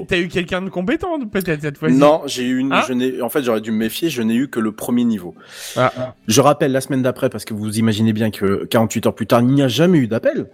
T'as 0.08 0.18
eu, 0.18 0.28
quelqu'un 0.28 0.62
de 0.64 0.70
compétent 0.70 1.20
peut-être 1.32 1.62
cette 1.62 1.78
fois-ci 1.78 1.96
Non, 1.96 2.24
j'ai 2.26 2.44
eu 2.44 2.58
une, 2.58 2.74
Hein 2.74 2.82
je 2.88 2.94
n'ai, 2.94 3.22
en 3.22 3.30
fait, 3.30 3.44
j'aurais 3.44 3.62
dû 3.62 3.72
me 3.72 3.78
méfier, 3.78 4.10
je 4.10 4.22
n'ai 4.22 4.36
eu 4.36 4.48
que 4.50 4.60
le 4.60 4.72
premier 4.72 5.04
niveau. 5.06 5.36
Ah. 5.78 6.16
Je 6.28 6.42
rappelle 6.42 6.72
la 6.72 6.82
semaine 6.82 7.02
d'après, 7.04 7.30
parce 7.30 7.46
que 7.46 7.54
vous 7.54 7.78
imaginez 7.78 8.14
bien 8.14 8.32
que 8.32 8.66
48 8.66 9.08
heures 9.08 9.16
plus 9.16 9.28
tard, 9.28 9.42
il 9.42 9.48
n'y 9.48 9.62
a 9.62 9.68
jamais 9.68 10.00
eu 10.00 10.08
d'appel. 10.08 10.48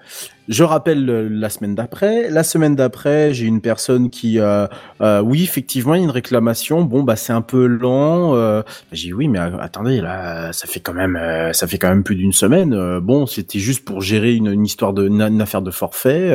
Je 0.48 0.64
rappelle 0.64 1.06
la 1.06 1.50
semaine 1.50 1.74
d'après. 1.74 2.30
La 2.30 2.44
semaine 2.44 2.76
d'après, 2.76 3.34
j'ai 3.34 3.46
une 3.46 3.62
personne 3.62 4.12
qui, 4.12 4.40
euh, 4.40 4.68
euh, 5.02 5.20
oui, 5.22 5.44
effectivement, 5.44 5.96
il 5.96 6.00
y 6.00 6.02
a 6.02 6.04
une 6.04 6.12
réclamation. 6.12 6.84
Bon, 6.84 7.02
bah, 7.02 7.16
c'est 7.16 7.34
un 7.34 7.42
peu 7.42 7.66
lent. 7.66 8.36
Euh, 8.36 8.62
j'ai 8.92 9.08
dit, 9.08 9.14
oui, 9.14 9.28
mais 9.28 9.40
euh, 9.40 9.58
attendez, 9.60 10.02
là, 10.02 10.54
ça 10.54 10.68
fait 10.68 10.80
quand 10.80 10.94
même, 10.94 11.16
euh, 11.16 11.52
ça 11.54 11.66
fait 11.66 11.80
quand 11.80 11.90
même 11.90 12.04
plus 12.04 12.16
d'une 12.16 12.32
semaine. 12.32 12.74
Euh, 12.74 13.00
bon, 13.00 13.26
c'était 13.26 13.58
juste 13.58 13.86
pour 13.86 14.02
gérer 14.02 14.36
une, 14.36 14.64
histoire 14.64 14.94
de, 14.94 15.08
une, 15.08 15.22
une 15.22 15.42
affaire 15.42 15.64
de 15.64 15.72
forfait. 15.72 16.34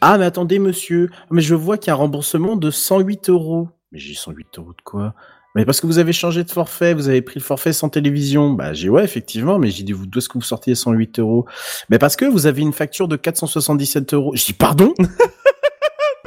Ah, 0.00 0.18
mais 0.18 0.26
attendez, 0.26 0.58
monsieur. 0.60 1.10
Mais 1.30 1.40
je 1.40 1.54
vois 1.54 1.76
qu'il 1.76 1.88
y 1.88 1.90
a 1.90 1.94
un 1.94 1.96
remboursement 1.96 2.54
de 2.56 2.70
108 2.70 3.30
euros. 3.30 3.68
Mais 3.90 3.98
j'ai 3.98 4.14
108 4.14 4.58
euros 4.58 4.72
de 4.72 4.82
quoi? 4.84 5.14
Mais 5.54 5.64
parce 5.64 5.80
que 5.80 5.86
vous 5.86 5.98
avez 5.98 6.12
changé 6.12 6.42
de 6.42 6.50
forfait, 6.50 6.94
vous 6.94 7.08
avez 7.08 7.22
pris 7.22 7.38
le 7.38 7.44
forfait 7.44 7.72
sans 7.72 7.88
télévision. 7.88 8.50
Bah, 8.50 8.72
j'ai 8.72 8.88
ouais, 8.88 9.04
effectivement, 9.04 9.58
mais 9.58 9.70
j'ai 9.70 9.84
dit, 9.84 9.92
vous, 9.92 10.06
d'où 10.06 10.18
est-ce 10.18 10.28
que 10.28 10.38
vous 10.38 10.42
sortiez 10.42 10.74
108 10.74 11.20
euros? 11.20 11.46
Mais 11.90 11.98
parce 11.98 12.16
que 12.16 12.24
vous 12.24 12.46
avez 12.46 12.62
une 12.62 12.72
facture 12.72 13.06
de 13.06 13.16
477 13.16 14.14
euros. 14.14 14.32
J'ai 14.34 14.46
dit, 14.46 14.52
pardon? 14.58 14.92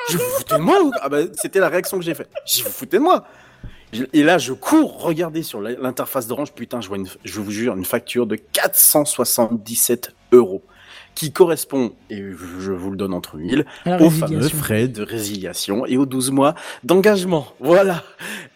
Je 0.10 0.18
vous 0.18 0.24
foutais 0.38 0.58
de 0.58 0.62
moi 0.62 0.82
ou... 0.82 0.92
Ah 1.02 1.10
bah, 1.10 1.20
c'était 1.34 1.60
la 1.60 1.68
réaction 1.68 2.00
que 2.00 2.06
j'ai 2.06 2.13
faite. 2.13 2.30
J'ai 2.46 2.60
dit, 2.60 2.63
vous 2.63 2.72
foutez 2.72 2.98
de 2.98 3.04
moi 3.04 3.26
et 4.13 4.24
là, 4.24 4.38
je 4.38 4.52
cours 4.52 5.02
regarder 5.02 5.44
sur 5.44 5.62
l'interface 5.62 6.28
d'Orange. 6.28 6.52
Putain, 6.52 6.82
je 6.82 6.90
vois 6.90 6.98
une, 6.98 7.08
je 7.24 7.40
vous 7.40 7.52
jure, 7.52 7.74
une 7.74 7.86
facture 7.86 8.28
de 8.28 8.36
477 8.36 10.13
euros 10.34 10.62
qui 11.17 11.32
correspond, 11.32 11.93
et 12.12 12.21
je 12.60 12.71
vous 12.71 12.91
le 12.91 12.95
donne 12.95 13.12
entre 13.12 13.38
mille, 13.38 13.65
résiliation. 13.86 14.27
fameux 14.27 14.49
frais 14.49 14.88
de 14.88 15.01
résiliation 15.01 15.84
et 15.88 15.97
aux 15.97 16.06
12 16.06 16.30
mois 16.30 16.53
d'engagement. 16.84 17.47
Voilà. 17.60 18.03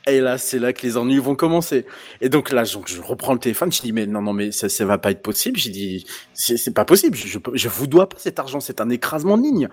Et 0.07 0.19
là, 0.19 0.37
c'est 0.37 0.59
là 0.59 0.71
que 0.71 0.83
les 0.83 0.95
ennuis 0.95 1.17
vont 1.17 1.33
commencer. 1.33 1.87
Et 2.21 2.29
donc 2.29 2.51
là, 2.51 2.63
donc, 2.65 2.87
je 2.87 3.01
reprends 3.01 3.33
le 3.33 3.39
téléphone, 3.39 3.71
je 3.71 3.81
dis, 3.81 3.91
mais 3.91 4.05
non, 4.05 4.21
non, 4.21 4.33
mais 4.33 4.51
ça, 4.51 4.69
ça 4.69 4.85
va 4.85 4.99
pas 4.99 5.09
être 5.09 5.23
possible. 5.23 5.57
J'ai 5.57 5.71
dit, 5.71 6.05
c'est 6.35 6.73
pas 6.75 6.85
possible. 6.85 7.17
Je, 7.17 7.39
je 7.51 7.67
vous 7.67 7.87
dois 7.87 8.07
pas 8.07 8.17
cet 8.19 8.37
argent, 8.37 8.59
c'est 8.59 8.79
un 8.79 8.91
écrasement 8.91 9.39
de 9.39 9.43
ligne. 9.43 9.67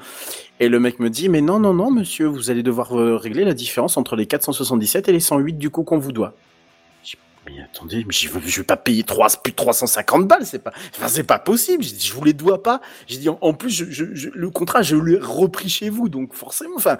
Et 0.58 0.70
le 0.70 0.80
mec 0.80 0.98
me 0.98 1.10
dit, 1.10 1.28
mais 1.28 1.42
non, 1.42 1.60
non, 1.60 1.74
non, 1.74 1.90
monsieur, 1.90 2.24
vous 2.24 2.50
allez 2.50 2.62
devoir 2.62 2.98
euh, 2.98 3.18
régler 3.18 3.44
la 3.44 3.52
différence 3.52 3.98
entre 3.98 4.16
les 4.16 4.24
477 4.24 5.10
et 5.10 5.12
les 5.12 5.20
108 5.20 5.58
du 5.58 5.68
coup 5.68 5.82
qu'on 5.82 5.98
vous 5.98 6.12
doit. 6.12 6.34
Je 7.48 7.54
Mais 7.54 7.62
attendez, 7.62 8.04
mais 8.04 8.12
je 8.12 8.28
je 8.46 8.56
vais 8.60 8.64
pas 8.64 8.76
payer 8.76 9.02
3, 9.04 9.28
plus 9.42 9.52
de 9.52 9.56
350 9.56 10.26
balles, 10.26 10.44
c'est 10.46 10.58
pas, 10.62 10.72
enfin, 10.96 11.08
c'est 11.08 11.22
pas 11.24 11.38
possible. 11.38 11.82
Dit, 11.84 12.06
je 12.06 12.12
vous 12.14 12.24
les 12.24 12.32
dois 12.32 12.62
pas. 12.62 12.80
J'ai 13.06 13.18
dit, 13.18 13.28
en, 13.28 13.52
plus, 13.54 13.70
je, 13.70 13.84
je- 13.90 14.14
je- 14.14 14.30
le 14.32 14.50
contrat, 14.50 14.82
je 14.82 14.96
l'ai 14.96 15.18
repris 15.18 15.68
chez 15.68 15.90
vous, 15.90 16.08
donc 16.08 16.34
forcément, 16.34 16.76
enfin, 16.76 16.98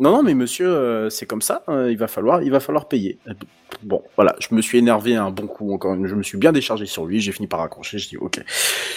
non, 0.00 0.10
non, 0.12 0.22
mais 0.22 0.34
monsieur, 0.34 0.68
euh, 0.68 1.10
c'est 1.10 1.26
comme 1.26 1.42
ça, 1.42 1.64
euh, 1.68 1.90
il 1.90 1.98
va 1.98 2.06
falloir, 2.08 2.42
il 2.42 2.50
va 2.50 2.60
falloir 2.60 2.86
payer. 2.88 3.18
Euh, 3.28 3.34
Bon, 3.82 4.02
voilà, 4.16 4.34
je 4.40 4.54
me 4.54 4.62
suis 4.62 4.78
énervé 4.78 5.14
un 5.14 5.30
bon 5.30 5.46
coup 5.46 5.72
encore, 5.72 5.94
je 6.04 6.14
me 6.14 6.22
suis 6.22 6.38
bien 6.38 6.52
déchargé 6.52 6.86
sur 6.86 7.04
lui, 7.06 7.20
j'ai 7.20 7.32
fini 7.32 7.46
par 7.46 7.60
raccrocher, 7.60 7.98
je 7.98 8.08
dis, 8.08 8.16
ok, 8.16 8.40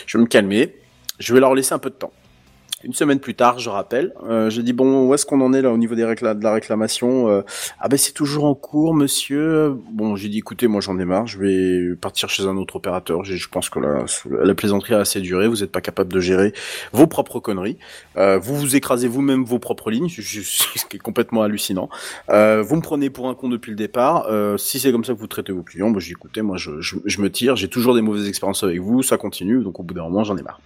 je 0.07 0.17
vais 0.17 0.21
me 0.23 0.27
calmer, 0.27 0.75
je 1.19 1.33
vais 1.33 1.39
leur 1.41 1.53
laisser 1.53 1.73
un 1.73 1.79
peu 1.79 1.89
de 1.89 1.95
temps. 1.95 2.11
Une 2.83 2.93
semaine 2.93 3.19
plus 3.19 3.35
tard, 3.35 3.59
je 3.59 3.69
rappelle, 3.69 4.13
euh, 4.27 4.49
je 4.49 4.61
dis 4.61 4.73
bon, 4.73 5.07
où 5.07 5.13
est-ce 5.13 5.25
qu'on 5.25 5.41
en 5.41 5.53
est 5.53 5.61
là 5.61 5.71
au 5.71 5.77
niveau 5.77 5.95
des 5.95 6.01
de 6.01 6.43
la 6.43 6.53
réclamation 6.53 7.29
Euh, 7.29 7.41
Ah 7.79 7.87
ben 7.89 7.97
c'est 7.97 8.11
toujours 8.13 8.45
en 8.45 8.55
cours, 8.55 8.93
monsieur. 8.95 9.75
Bon, 9.91 10.15
j'ai 10.15 10.29
dit 10.29 10.39
écoutez, 10.39 10.67
moi 10.67 10.81
j'en 10.81 10.97
ai 10.99 11.05
marre, 11.05 11.27
je 11.27 11.37
vais 11.39 11.95
partir 11.95 12.29
chez 12.29 12.43
un 12.47 12.57
autre 12.57 12.75
opérateur. 12.77 13.23
J'ai- 13.23 13.37
Je 13.37 13.49
pense 13.49 13.69
que 13.69 13.79
la 13.79 14.55
plaisanterie 14.55 14.93
a 14.95 14.99
assez 14.99 15.21
duré. 15.21 15.47
Vous 15.47 15.57
n'êtes 15.57 15.71
pas 15.71 15.81
capable 15.81 16.11
de 16.11 16.19
gérer 16.19 16.53
vos 16.91 17.07
propres 17.07 17.39
conneries. 17.39 17.77
Euh, 18.17 18.39
vous 18.39 18.55
vous 18.55 18.75
écrasez 18.75 19.07
vous-même 19.07 19.43
vos 19.43 19.59
propres 19.59 19.91
lignes, 19.91 20.09
ce 20.09 20.85
qui 20.85 20.97
est 20.97 20.99
complètement 20.99 21.43
hallucinant. 21.43 21.89
Euh, 22.29 22.61
vous 22.61 22.75
me 22.75 22.81
prenez 22.81 23.09
pour 23.09 23.29
un 23.29 23.35
con 23.35 23.49
depuis 23.49 23.69
le 23.71 23.77
départ. 23.77 24.25
Euh, 24.29 24.57
si 24.57 24.79
c'est 24.79 24.91
comme 24.91 25.03
ça 25.05 25.13
que 25.13 25.19
vous 25.19 25.27
traitez 25.27 25.51
vos 25.51 25.63
clients, 25.63 25.89
bah, 25.91 25.99
j'ai 25.99 26.07
dit, 26.07 26.11
écoutez, 26.13 26.41
moi 26.41 26.57
je, 26.57 26.81
je, 26.81 26.95
je 27.05 27.21
me 27.21 27.29
tire. 27.31 27.55
J'ai 27.55 27.67
toujours 27.67 27.93
des 27.95 28.01
mauvaises 28.01 28.27
expériences 28.27 28.63
avec 28.63 28.79
vous, 28.79 29.03
ça 29.03 29.17
continue. 29.17 29.61
Donc 29.63 29.79
au 29.79 29.83
bout 29.83 29.93
d'un 29.93 30.03
moment, 30.03 30.23
j'en 30.23 30.37
ai 30.37 30.41
marre. 30.43 30.59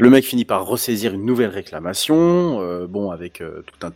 Le 0.00 0.08
mec 0.08 0.24
finit 0.24 0.46
par 0.46 0.64
ressaisir 0.64 1.12
une 1.12 1.26
nouvelle 1.26 1.50
réclamation, 1.50 2.62
euh, 2.62 2.86
bon 2.86 3.10
avec 3.10 3.42
euh, 3.42 3.62
tout 3.66 3.86
un 3.86 3.90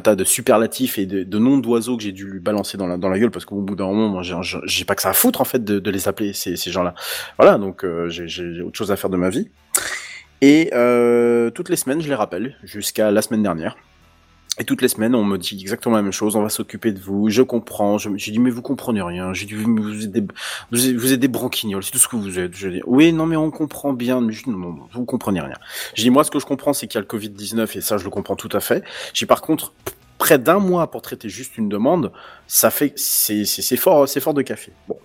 tas 0.00 0.16
de 0.16 0.24
superlatifs 0.24 0.98
et 0.98 1.06
de, 1.06 1.38
noms 1.38 1.58
d'oiseaux 1.58 1.96
que 1.96 2.02
j'ai 2.02 2.10
dû 2.10 2.26
lui 2.26 2.40
balancer 2.40 2.76
dans 2.76 2.88
la 2.88 2.96
dans 2.96 3.08
la 3.08 3.20
gueule 3.20 3.30
parce 3.30 3.44
qu'au 3.44 3.60
bout 3.60 3.76
d'un 3.76 3.86
moment, 3.86 4.08
moi 4.08 4.22
j'ai- 4.22 4.84
pas 4.84 4.96
que 4.96 5.02
ça 5.02 5.10
à 5.10 5.12
foutre 5.12 5.40
en 5.40 5.44
fait 5.44 5.62
de, 5.62 5.90
les 5.90 6.08
appeler 6.08 6.32
ces, 6.32 6.56
gens-là. 6.56 6.94
Voilà, 7.38 7.56
donc 7.56 7.84
euh, 7.84 8.08
j'ai 8.08 8.60
autre 8.62 8.76
chose 8.76 8.90
à 8.90 8.96
faire 8.96 9.10
de 9.10 9.16
ma 9.16 9.30
vie. 9.30 9.48
Et 10.42 10.70
toutes 11.54 11.68
les 11.68 11.76
semaines, 11.76 12.00
je 12.00 12.08
les 12.08 12.14
rappelle 12.14 12.56
jusqu'à 12.64 13.12
la 13.12 13.22
semaine 13.22 13.44
dernière. 13.44 13.76
Et 14.58 14.64
toutes 14.64 14.80
les 14.80 14.88
semaines, 14.88 15.14
on 15.14 15.24
me 15.24 15.36
dit 15.36 15.58
exactement 15.60 15.96
la 15.96 16.02
même 16.02 16.12
chose. 16.12 16.34
On 16.34 16.42
va 16.42 16.48
s'occuper 16.48 16.92
de 16.92 16.98
vous. 16.98 17.28
Je 17.28 17.42
comprends. 17.42 17.98
Je- 17.98 18.08
J'ai 18.16 18.32
dit 18.32 18.38
mais 18.38 18.48
vous 18.50 18.62
comprenez 18.62 19.02
rien. 19.02 19.34
J'ai 19.34 19.44
dit 19.46 19.52
vous, 19.54 20.04
êtes 20.04 20.10
des 20.12 20.24
vous 20.70 21.12
êtes, 21.12 21.20
des 21.20 21.28
branquignoles. 21.28 21.82
C'est 21.84 21.90
tout 21.90 21.98
ce 21.98 22.08
que 22.08 22.16
vous 22.16 22.38
êtes. 22.38 22.54
Je 22.54 22.68
dis 22.68 22.80
oui 22.86 23.12
non 23.12 23.26
mais 23.26 23.36
on 23.36 23.50
comprend 23.50 23.92
bien. 23.92 24.20
Mais 24.22 24.32
je, 24.32 24.48
non, 24.48 24.56
non, 24.56 24.78
vous 24.92 25.04
comprenez 25.04 25.40
rien. 25.40 25.56
J'ai 25.94 26.04
dit 26.04 26.10
moi 26.10 26.24
ce 26.24 26.30
que 26.30 26.38
je 26.38 26.46
comprends 26.46 26.72
c'est 26.72 26.86
qu'il 26.86 26.94
y 26.96 26.98
a 26.98 27.02
le 27.02 27.06
Covid 27.06 27.28
19 27.30 27.76
et 27.76 27.80
ça 27.82 27.98
je 27.98 28.04
le 28.04 28.10
comprends 28.10 28.36
tout 28.36 28.48
à 28.52 28.60
fait. 28.60 28.82
J'ai 29.12 29.26
par 29.26 29.42
contre 29.42 29.74
près 30.18 30.38
d'un 30.38 30.58
mois 30.58 30.90
pour 30.90 31.02
traiter 31.02 31.28
juste 31.28 31.58
une 31.58 31.68
demande, 31.68 32.10
ça 32.46 32.70
fait 32.70 32.94
c'est 32.96 33.44
c'est 33.44 33.60
c'est 33.60 33.76
fort 33.76 34.08
c'est 34.08 34.20
fort 34.20 34.32
de 34.32 34.40
café. 34.40 34.72
Bon. 34.88 34.96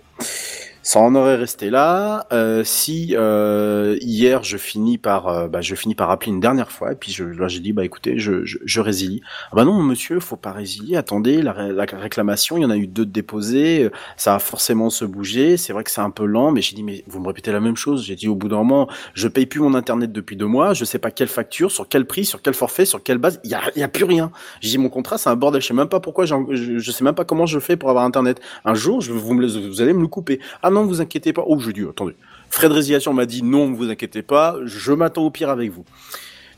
Ça 0.84 0.98
en 0.98 1.14
aurait 1.14 1.36
resté 1.36 1.70
là. 1.70 2.26
Euh, 2.32 2.64
si 2.64 3.14
euh, 3.16 3.96
hier 4.00 4.42
je 4.42 4.56
finis 4.56 4.98
par 4.98 5.28
euh, 5.28 5.46
bah, 5.46 5.60
je 5.60 5.76
finis 5.76 5.94
par 5.94 6.10
appeler 6.10 6.32
une 6.32 6.40
dernière 6.40 6.72
fois 6.72 6.90
et 6.92 6.96
puis 6.96 7.12
je, 7.12 7.22
là 7.22 7.46
j'ai 7.46 7.60
dit 7.60 7.72
bah 7.72 7.84
écoutez 7.84 8.18
je, 8.18 8.44
je, 8.44 8.58
je 8.64 8.80
résilie. 8.80 9.22
Ah 9.52 9.56
bah 9.56 9.64
non 9.64 9.80
monsieur 9.80 10.18
faut 10.18 10.36
pas 10.36 10.50
résilier. 10.50 10.96
Attendez 10.96 11.40
la, 11.40 11.52
ré- 11.52 11.72
la 11.72 11.84
réclamation 11.84 12.56
il 12.56 12.62
y 12.62 12.64
en 12.64 12.70
a 12.70 12.76
eu 12.76 12.88
deux 12.88 13.06
de 13.06 13.12
déposés 13.12 13.84
euh, 13.84 13.90
ça 14.16 14.32
va 14.32 14.38
forcément 14.40 14.90
se 14.90 15.04
bouger. 15.04 15.56
C'est 15.56 15.72
vrai 15.72 15.84
que 15.84 15.90
c'est 15.92 16.00
un 16.00 16.10
peu 16.10 16.24
lent 16.24 16.50
mais 16.50 16.62
j'ai 16.62 16.74
dit 16.74 16.82
mais 16.82 17.04
vous 17.06 17.20
me 17.20 17.28
répétez 17.28 17.52
la 17.52 17.60
même 17.60 17.76
chose. 17.76 18.04
J'ai 18.04 18.16
dit 18.16 18.26
au 18.26 18.34
bout 18.34 18.48
d'un 18.48 18.56
moment 18.56 18.88
je 19.14 19.28
paye 19.28 19.46
plus 19.46 19.60
mon 19.60 19.74
internet 19.74 20.10
depuis 20.10 20.34
deux 20.36 20.46
mois 20.46 20.74
je 20.74 20.84
sais 20.84 20.98
pas 20.98 21.12
quelle 21.12 21.28
facture 21.28 21.70
sur 21.70 21.88
quel 21.88 22.06
prix 22.06 22.24
sur 22.24 22.42
quel 22.42 22.54
forfait 22.54 22.86
sur 22.86 23.00
quelle 23.04 23.18
base 23.18 23.38
il 23.44 23.50
y 23.50 23.54
a, 23.54 23.60
y 23.76 23.84
a 23.84 23.88
plus 23.88 24.04
rien. 24.04 24.32
J'ai 24.60 24.70
dit 24.70 24.78
mon 24.78 24.88
contrat 24.90 25.16
c'est 25.16 25.30
un 25.30 25.36
bordel. 25.36 25.62
Je 25.62 25.68
sais 25.68 25.74
même 25.74 25.88
pas 25.88 26.00
pourquoi 26.00 26.24
je, 26.26 26.90
sais 26.90 27.04
même 27.04 27.14
pas 27.14 27.24
comment 27.24 27.46
je 27.46 27.60
fais 27.60 27.76
pour 27.76 27.88
avoir 27.88 28.04
internet. 28.04 28.40
Un 28.64 28.74
jour 28.74 29.00
vous 29.00 29.34
me 29.34 29.46
vous 29.68 29.80
allez 29.80 29.92
me 29.92 30.00
le 30.00 30.08
couper. 30.08 30.40
Ah 30.60 30.71
non 30.72 30.84
vous 30.84 31.00
inquiétez 31.00 31.32
pas 31.32 31.44
oh 31.46 31.58
je 31.58 31.70
dis 31.70 31.82
attendez 31.88 32.16
de 32.60 32.74
résiliation 32.74 33.12
m'a 33.12 33.26
dit 33.26 33.42
non, 33.42 33.72
vous 33.72 33.90
inquiétez 33.90 34.22
pas, 34.22 34.56
je 34.64 34.92
m'attends 34.92 35.24
au 35.24 35.30
pire 35.30 35.50
avec 35.50 35.70
vous. 35.70 35.84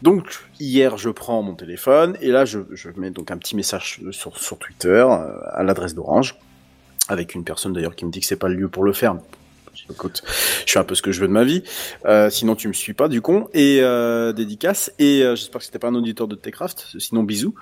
Donc 0.02 0.44
hier, 0.60 0.96
je 0.98 1.08
prends 1.08 1.42
mon 1.42 1.54
téléphone 1.54 2.16
et 2.20 2.28
là, 2.28 2.44
je, 2.44 2.58
mets 2.96 3.10
donc 3.10 3.30
un 3.30 3.38
petit 3.38 3.56
message 3.56 4.00
sur, 4.10 4.36
sur 4.36 4.58
Twitter 4.58 5.06
euh, 5.08 5.38
à 5.52 5.62
l'adresse 5.62 5.94
d'Orange, 5.94 6.36
avec 7.08 7.34
une 7.34 7.44
personne 7.44 7.72
d'ailleurs 7.72 7.94
qui 7.94 8.04
me 8.04 8.10
dit 8.10 8.20
que 8.20 8.26
c'est 8.26 8.36
pas 8.36 8.48
le 8.48 8.54
lieu 8.54 8.68
pour 8.68 8.84
le 8.84 8.92
faire. 8.92 9.16
Écoute, 9.90 10.22
je 10.66 10.72
fais 10.72 10.78
un 10.78 10.84
peu 10.84 10.94
ce 10.94 11.02
que 11.02 11.12
je 11.12 11.20
veux 11.20 11.28
de 11.28 11.32
ma 11.32 11.44
vie. 11.44 11.62
Euh, 12.06 12.30
sinon, 12.30 12.54
tu 12.54 12.68
me 12.68 12.72
suis 12.72 12.94
pas 12.94 13.08
du 13.08 13.20
con. 13.20 13.48
Et 13.54 13.78
euh, 13.82 14.32
dédicace. 14.32 14.92
Et 14.98 15.22
euh, 15.22 15.36
j'espère 15.36 15.58
que 15.60 15.64
c'était 15.66 15.78
pas 15.78 15.88
un 15.88 15.94
auditeur 15.94 16.28
de 16.28 16.34
Techcraft. 16.34 16.86
Sinon, 16.98 17.22
bisous. 17.22 17.54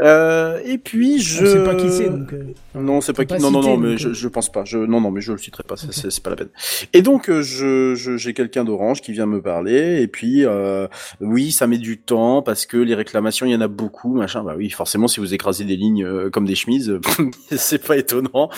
Euh, 0.00 0.60
et 0.64 0.78
puis 0.78 1.20
je. 1.20 1.44
On 1.44 1.52
sait 1.52 1.64
pas 1.64 1.74
qui 1.74 1.90
c'est, 1.90 2.08
donc. 2.08 2.32
euh, 2.32 2.44
Non, 2.74 3.00
c'est 3.00 3.12
pas 3.12 3.24
qui. 3.24 3.34
pas 3.34 3.38
Non, 3.38 3.50
non, 3.50 3.62
non, 3.62 3.76
mais 3.76 3.90
donc, 3.90 3.98
je, 3.98 4.08
euh. 4.08 4.14
je 4.14 4.28
pense 4.28 4.50
pas. 4.50 4.64
Je, 4.64 4.78
non, 4.78 5.00
non, 5.00 5.10
mais 5.10 5.20
je 5.20 5.32
le 5.32 5.38
citerai 5.38 5.62
pas. 5.62 5.76
c'est- 5.76 5.92
C'est 5.92 6.10
c'est 6.10 6.22
pas 6.22 6.30
la 6.30 6.36
peine. 6.36 6.48
Et 6.92 7.02
donc, 7.02 7.30
je, 7.30 7.94
je- 7.94 8.16
j'ai 8.16 8.34
quelqu'un 8.34 8.64
d'Orange 8.64 9.00
qui 9.02 9.12
vient 9.12 9.26
me 9.26 9.40
parler. 9.42 10.00
Et 10.02 10.06
puis, 10.08 10.44
euh, 10.44 10.86
oui, 11.20 11.52
ça 11.52 11.66
met 11.66 11.78
du 11.78 11.98
temps 11.98 12.42
parce 12.42 12.66
que 12.66 12.76
les 12.76 12.94
réclamations, 12.94 13.46
il 13.46 13.52
y 13.52 13.56
en 13.56 13.60
a 13.60 13.68
beaucoup, 13.68 14.14
machin. 14.14 14.42
Bah 14.42 14.54
oui, 14.56 14.70
forcément, 14.70 15.08
si 15.08 15.20
vous 15.20 15.34
écrasez 15.34 15.64
des 15.64 15.76
lignes 15.76 16.04
euh, 16.04 16.30
comme 16.30 16.44
des 16.46 16.54
chemises, 16.54 16.98
c'est 17.56 17.84
pas 17.84 17.96
étonnant. 17.96 18.50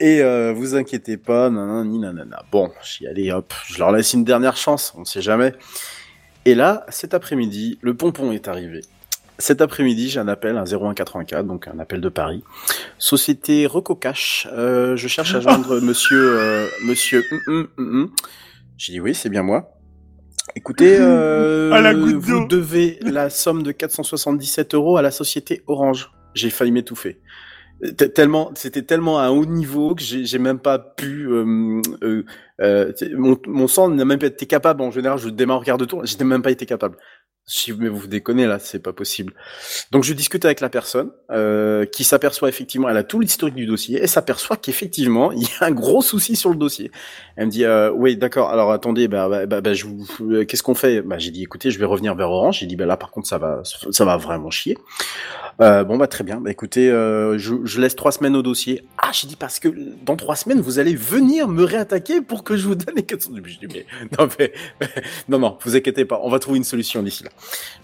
Et 0.00 0.22
euh, 0.22 0.52
vous 0.56 0.74
inquiétez 0.74 1.16
pas, 1.16 1.50
nanana, 1.50 1.84
ni 1.84 1.98
nanana. 1.98 2.44
Bon, 2.50 2.70
j'y 2.82 3.06
allais, 3.06 3.30
hop, 3.30 3.52
je 3.66 3.78
leur 3.78 3.92
laisse 3.92 4.12
une 4.14 4.24
dernière 4.24 4.56
chance. 4.56 4.94
On 4.96 5.00
ne 5.00 5.04
sait 5.04 5.20
jamais. 5.20 5.52
Et 6.44 6.54
là, 6.54 6.86
cet 6.88 7.12
après-midi, 7.12 7.78
le 7.82 7.94
pompon 7.94 8.32
est 8.32 8.48
arrivé. 8.48 8.80
Cet 9.38 9.60
après-midi, 9.60 10.08
j'ai 10.08 10.18
un 10.18 10.28
appel, 10.28 10.56
un 10.56 10.64
0184, 10.64 11.46
donc 11.46 11.68
un 11.68 11.78
appel 11.78 12.00
de 12.00 12.08
Paris. 12.08 12.42
Société 12.98 13.66
Recocash. 13.66 14.48
Euh, 14.52 14.96
je 14.96 15.06
cherche 15.08 15.34
à 15.34 15.40
joindre 15.40 15.80
monsieur, 15.82 16.40
euh, 16.40 16.66
monsieur. 16.84 17.22
hum, 17.30 17.40
hum, 17.46 17.68
hum. 17.78 18.10
J'ai 18.78 18.94
dit 18.94 19.00
oui, 19.00 19.14
c'est 19.14 19.28
bien 19.28 19.42
moi. 19.42 19.70
Écoutez, 20.56 20.96
euh, 20.98 21.70
À 21.72 21.80
la 21.80 21.92
vous 21.92 22.46
devez 22.46 22.98
la 23.02 23.30
somme 23.30 23.62
de 23.62 23.70
477 23.70 24.74
euros 24.74 24.96
à 24.96 25.02
la 25.02 25.10
société 25.10 25.62
Orange. 25.66 26.10
J'ai 26.34 26.50
failli 26.50 26.72
m'étouffer. 26.72 27.20
Tellement, 28.14 28.50
c'était 28.56 28.82
tellement 28.82 29.20
à 29.20 29.24
un 29.26 29.28
haut 29.30 29.46
niveau 29.46 29.94
que 29.94 30.02
j'ai 30.02 30.38
même 30.40 30.58
pas 30.58 30.80
pu. 30.80 31.28
euh, 31.28 31.80
euh, 32.02 32.24
euh, 32.60 32.92
mon, 33.16 33.38
mon 33.46 33.68
sang 33.68 33.88
n'a 33.88 34.04
même 34.04 34.18
pas 34.18 34.26
été 34.26 34.46
capable. 34.46 34.82
En 34.82 34.90
général, 34.90 35.18
je 35.18 35.28
démarre 35.28 35.60
au 35.60 35.62
quart 35.62 35.78
de 35.78 35.84
tour. 35.84 36.02
Même 36.24 36.42
pas 36.42 36.50
été 36.50 36.66
capable. 36.66 36.96
Si 37.50 37.72
mais 37.72 37.88
vous 37.88 37.96
vous 37.96 38.06
déconnez 38.08 38.46
là, 38.46 38.58
c'est 38.58 38.78
pas 38.78 38.92
possible. 38.92 39.32
Donc 39.90 40.04
je 40.04 40.12
discute 40.12 40.44
avec 40.44 40.60
la 40.60 40.68
personne 40.68 41.10
euh, 41.30 41.86
qui 41.86 42.04
s'aperçoit 42.04 42.50
effectivement, 42.50 42.90
elle 42.90 42.96
a 42.98 43.04
tout 43.04 43.20
l'historique 43.20 43.54
du 43.54 43.64
dossier 43.64 44.02
et 44.02 44.06
s'aperçoit 44.06 44.58
qu'effectivement 44.58 45.32
il 45.32 45.44
y 45.44 45.50
a 45.60 45.64
un 45.64 45.70
gros 45.70 46.02
souci 46.02 46.36
sur 46.36 46.50
le 46.50 46.56
dossier. 46.56 46.90
Elle 47.36 47.46
me 47.46 47.50
dit 47.50 47.64
euh, 47.64 47.90
oui 47.90 48.18
d'accord. 48.18 48.50
Alors 48.50 48.70
attendez, 48.70 49.08
bah, 49.08 49.30
bah, 49.30 49.46
bah, 49.46 49.62
bah, 49.62 49.72
qu'est-ce 50.46 50.62
qu'on 50.62 50.74
fait? 50.74 51.00
Bah 51.00 51.16
j'ai 51.18 51.30
dit 51.30 51.42
écoutez, 51.42 51.70
je 51.70 51.78
vais 51.78 51.86
revenir 51.86 52.14
vers 52.14 52.30
Orange. 52.30 52.58
J'ai 52.58 52.66
dit 52.66 52.76
bah 52.76 52.84
là 52.84 52.98
par 52.98 53.10
contre 53.10 53.26
ça 53.26 53.38
va, 53.38 53.62
ça 53.64 54.04
va 54.04 54.18
vraiment 54.18 54.50
chier. 54.50 54.76
Euh, 55.62 55.84
bon 55.84 55.96
bah 55.96 56.06
très 56.06 56.24
bien. 56.24 56.42
Bah 56.42 56.50
écoutez, 56.50 56.90
euh, 56.90 57.38
je, 57.38 57.54
je 57.64 57.80
laisse 57.80 57.96
trois 57.96 58.12
semaines 58.12 58.36
au 58.36 58.42
dossier. 58.42 58.84
Ah 58.98 59.08
j'ai 59.12 59.26
dit 59.26 59.36
parce 59.36 59.58
que 59.58 59.68
dans 60.04 60.16
trois 60.16 60.36
semaines 60.36 60.60
vous 60.60 60.78
allez 60.78 60.94
venir 60.94 61.48
me 61.48 61.64
réattaquer 61.64 62.20
pour 62.20 62.44
que 62.44 62.58
je 62.58 62.68
vous 62.68 62.74
donne 62.74 62.94
les 62.94 63.04
400. 63.04 63.30
Je 63.42 63.66
dis 63.66 63.66
mais 63.72 63.86
non 64.18 64.28
mais 64.38 64.52
non 65.30 65.38
non, 65.38 65.56
vous 65.64 65.76
inquiétez 65.76 66.04
pas, 66.04 66.20
on 66.22 66.28
va 66.28 66.38
trouver 66.38 66.58
une 66.58 66.64
solution 66.64 67.02
d'ici 67.02 67.24
là. 67.24 67.30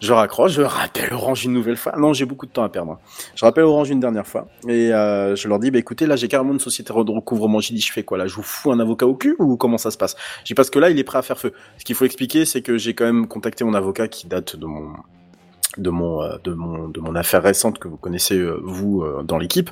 Je 0.00 0.12
raccroche, 0.12 0.52
je 0.52 0.62
rappelle 0.62 1.12
Orange 1.12 1.44
une 1.44 1.52
nouvelle 1.52 1.76
fois. 1.76 1.94
Non, 1.96 2.12
j'ai 2.12 2.24
beaucoup 2.24 2.46
de 2.46 2.50
temps 2.50 2.62
à 2.62 2.68
perdre. 2.68 2.98
Je 3.34 3.44
rappelle 3.44 3.64
Orange 3.64 3.90
une 3.90 4.00
dernière 4.00 4.26
fois 4.26 4.48
et 4.68 4.92
euh, 4.92 5.36
je 5.36 5.48
leur 5.48 5.58
dis 5.58 5.70
bah 5.70 5.78
écoutez 5.78 6.06
là 6.06 6.16
j'ai 6.16 6.28
carrément 6.28 6.52
une 6.52 6.60
société 6.60 6.92
de 6.92 7.10
recouvrement. 7.10 7.60
J'ai 7.60 7.74
dit 7.74 7.80
je 7.80 7.92
fais 7.92 8.02
quoi 8.02 8.18
là? 8.18 8.26
Je 8.26 8.34
vous 8.34 8.42
fous 8.42 8.72
un 8.72 8.80
avocat 8.80 9.06
au 9.06 9.14
cul 9.14 9.36
ou 9.38 9.56
comment 9.56 9.78
ça 9.78 9.90
se 9.90 9.96
passe? 9.96 10.16
J'ai 10.44 10.54
parce 10.54 10.70
que 10.70 10.78
là 10.78 10.90
il 10.90 10.98
est 10.98 11.04
prêt 11.04 11.18
à 11.18 11.22
faire 11.22 11.38
feu. 11.38 11.52
Ce 11.78 11.84
qu'il 11.84 11.94
faut 11.94 12.04
expliquer 12.04 12.44
c'est 12.44 12.62
que 12.62 12.76
j'ai 12.76 12.94
quand 12.94 13.04
même 13.04 13.26
contacté 13.26 13.64
mon 13.64 13.74
avocat 13.74 14.08
qui 14.08 14.26
date 14.26 14.56
de 14.56 14.66
mon 14.66 14.92
de 15.78 15.90
mon 15.90 16.22
euh, 16.22 16.36
de 16.44 16.52
mon 16.52 16.88
de 16.88 17.00
mon 17.00 17.14
affaire 17.14 17.42
récente 17.42 17.78
que 17.78 17.88
vous 17.88 17.96
connaissez 17.96 18.38
euh, 18.38 18.60
vous 18.62 19.04
dans 19.24 19.38
l'équipe 19.38 19.70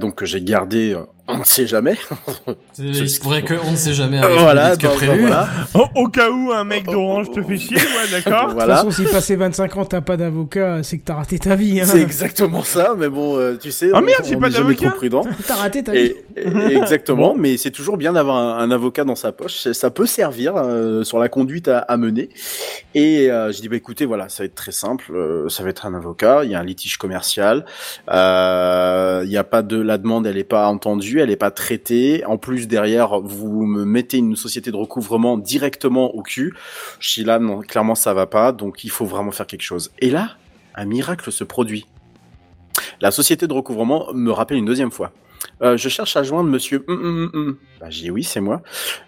donc 0.00 0.24
j'ai 0.24 0.42
gardé 0.42 0.96
on 1.32 1.38
ne 1.38 1.44
sait 1.44 1.66
jamais 1.66 1.96
C'est- 2.72 2.82
Il 2.82 3.08
se 3.10 3.20
pourrait 3.20 3.42
qu'on 3.44 3.70
ne 3.70 3.76
sait 3.76 3.92
jamais 3.94 4.18
arrive 4.22 4.38
voilà, 4.40 4.76
que 4.76 4.86
prévu. 4.86 5.20
voilà. 5.22 5.48
Au, 5.74 5.86
au 6.02 6.08
cas 6.08 6.30
où 6.30 6.52
un 6.52 6.64
mec 6.64 6.84
d'Orange 6.86 7.30
te 7.30 7.42
fait 7.42 7.56
chier, 7.58 7.76
ouais, 7.76 7.82
d'accord. 8.12 8.48
De 8.54 8.58
toute 8.60 8.66
façon, 8.68 8.90
si 8.90 9.04
passé 9.04 9.36
25 9.36 9.76
ans, 9.76 9.84
t'as 9.84 10.00
pas 10.00 10.16
d'avocat, 10.16 10.82
c'est 10.82 10.98
que 10.98 11.04
t'as 11.04 11.14
raté 11.14 11.38
ta 11.38 11.56
vie. 11.56 11.80
Hein. 11.80 11.84
c'est 11.86 12.00
exactement 12.02 12.62
ça 12.62 12.94
mais 12.98 13.08
bon 13.08 13.36
euh, 13.38 13.56
tu 13.60 13.70
sais 13.70 13.90
Ah 13.94 13.98
on- 13.98 14.02
merde, 14.02 14.24
j'ai 14.24 14.36
on 14.36 14.40
pas 14.40 14.50
d'avocat 14.50 14.88
trop 14.88 14.96
prudent 14.98 15.22
T'as 15.46 15.54
raté 15.56 15.82
ta 15.84 15.92
vie. 15.92 15.98
Et, 15.98 16.16
et- 16.36 16.76
exactement, 16.76 17.34
mais 17.36 17.56
c'est 17.56 17.70
toujours 17.70 17.96
bien 17.96 18.12
d'avoir 18.12 18.36
un, 18.36 18.58
un 18.58 18.70
avocat 18.70 19.04
dans 19.04 19.16
sa 19.16 19.32
poche. 19.32 19.68
Ça- 19.72 19.90
peut 19.90 20.06
servir 20.06 20.54
euh, 20.56 21.02
sur 21.02 21.18
la 21.18 21.28
conduite 21.28 21.66
à, 21.68 21.78
à 21.80 21.96
mener. 21.96 22.28
Et 22.94 23.30
euh, 23.30 23.50
je 23.52 23.60
dis 23.60 23.68
bah 23.68 23.76
écoutez, 23.76 24.04
voilà, 24.06 24.28
ça 24.28 24.42
va 24.42 24.46
être 24.46 24.54
très 24.54 24.70
simple. 24.72 25.06
euh, 25.14 25.48
ça 25.48 25.62
va 25.64 25.70
être 25.70 25.84
un 25.84 25.94
avocat. 25.94 26.42
Il 26.44 26.50
y 26.50 26.54
a 26.54 26.60
un 26.60 26.64
litige 26.64 26.96
commercial. 26.96 27.64
Euh, 28.10 29.22
Il 29.24 29.28
n'y 29.30 29.36
a 29.36 29.44
pas 29.44 29.62
de 29.62 29.80
la 29.80 29.98
demande, 29.98 30.26
elle 30.26 30.36
n'est 30.36 30.44
pas 30.44 30.66
entendue, 30.68 31.19
elle 31.20 31.28
n'est 31.28 31.36
pas 31.36 31.50
traitée. 31.50 32.24
En 32.24 32.38
plus 32.38 32.68
derrière, 32.68 33.20
vous 33.20 33.64
me 33.64 33.84
mettez 33.84 34.18
une 34.18 34.36
société 34.36 34.70
de 34.70 34.76
recouvrement 34.76 35.38
directement 35.38 36.14
au 36.14 36.22
cul. 36.22 36.54
Je 36.98 37.22
là, 37.22 37.38
non, 37.38 37.60
clairement 37.60 37.94
ça 37.94 38.14
va 38.14 38.26
pas. 38.26 38.52
Donc 38.52 38.84
il 38.84 38.90
faut 38.90 39.06
vraiment 39.06 39.32
faire 39.32 39.46
quelque 39.46 39.62
chose. 39.62 39.90
Et 40.00 40.10
là, 40.10 40.36
un 40.74 40.84
miracle 40.84 41.30
se 41.30 41.44
produit. 41.44 41.86
La 43.00 43.10
société 43.10 43.46
de 43.46 43.52
recouvrement 43.52 44.08
me 44.12 44.30
rappelle 44.30 44.58
une 44.58 44.64
deuxième 44.64 44.90
fois. 44.90 45.12
Euh, 45.62 45.76
je 45.76 45.88
cherche 45.88 46.16
à 46.16 46.22
joindre 46.22 46.48
monsieur. 46.48 46.84
Hum, 46.88 46.98
hum, 47.02 47.30
hum. 47.32 47.56
Bah, 47.80 47.86
j'ai 47.90 48.04
dit 48.04 48.10
oui, 48.10 48.24
c'est 48.24 48.40
moi. 48.40 48.62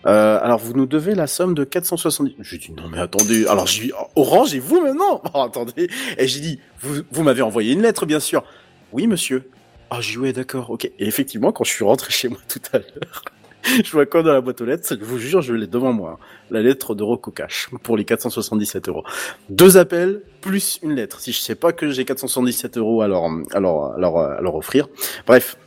Euh, 0.07 0.39
alors, 0.43 0.59
vous 0.59 0.73
nous 0.75 0.87
devez 0.87 1.15
la 1.15 1.27
somme 1.27 1.55
de 1.55 1.65
470. 1.65 2.35
J'ai 2.41 2.59
dit 2.59 2.73
non, 2.73 2.89
mais 2.91 2.99
attendez. 2.99 3.47
Alors, 3.47 3.67
j'ai 3.67 3.85
dit 3.85 3.93
Orange 4.17 4.55
et 4.55 4.59
vous 4.59 4.81
maintenant. 4.81 5.23
Oh, 5.35 5.41
attendez. 5.41 5.89
Et 6.19 6.27
j'ai 6.27 6.41
dit 6.41 6.61
vous, 6.81 7.03
vous 7.11 7.23
m'avez 7.23 7.43
envoyé 7.43 7.73
une 7.73 7.83
lettre, 7.83 8.07
bien 8.07 8.21
sûr. 8.21 8.45
Oui, 8.93 9.07
monsieur. 9.07 9.49
Ah, 9.95 10.01
dit 10.01 10.17
ouais, 10.17 10.33
d'accord, 10.33 10.71
ok. 10.71 10.87
Et 10.87 11.07
effectivement, 11.07 11.53
quand 11.53 11.65
je 11.65 11.71
suis 11.71 11.85
rentré 11.85 12.11
chez 12.11 12.29
moi 12.29 12.39
tout 12.49 12.63
à 12.73 12.79
l'heure, 12.79 13.25
je 13.63 13.93
vois 13.93 14.07
quoi 14.07 14.23
dans 14.23 14.33
la 14.33 14.41
boîte 14.41 14.59
aux 14.63 14.65
lettres 14.65 14.97
Je 14.99 15.05
vous 15.05 15.19
jure, 15.19 15.43
je 15.43 15.53
l'ai 15.53 15.67
devant 15.67 15.93
moi. 15.93 16.19
La 16.51 16.63
lettre 16.63 16.95
de 16.95 17.03
Rocco 17.03 17.31
Cash 17.31 17.69
pour 17.83 17.99
les 17.99 18.07
477 18.07 18.89
euros. 18.89 19.05
Deux 19.51 19.77
appels 19.77 20.23
plus 20.41 20.81
une 20.83 20.95
lettre. 20.95 21.21
Si 21.21 21.33
je 21.33 21.41
sais 21.41 21.55
pas 21.55 21.75
que 21.75 21.91
j'ai 21.91 22.07
477 22.07 22.79
euros 22.79 23.03
à 23.03 23.09
leur, 23.09 23.25
à 23.53 23.61
leur, 23.61 23.99
à 24.17 24.41
leur 24.41 24.55
offrir. 24.55 24.89
Bref. 25.27 25.59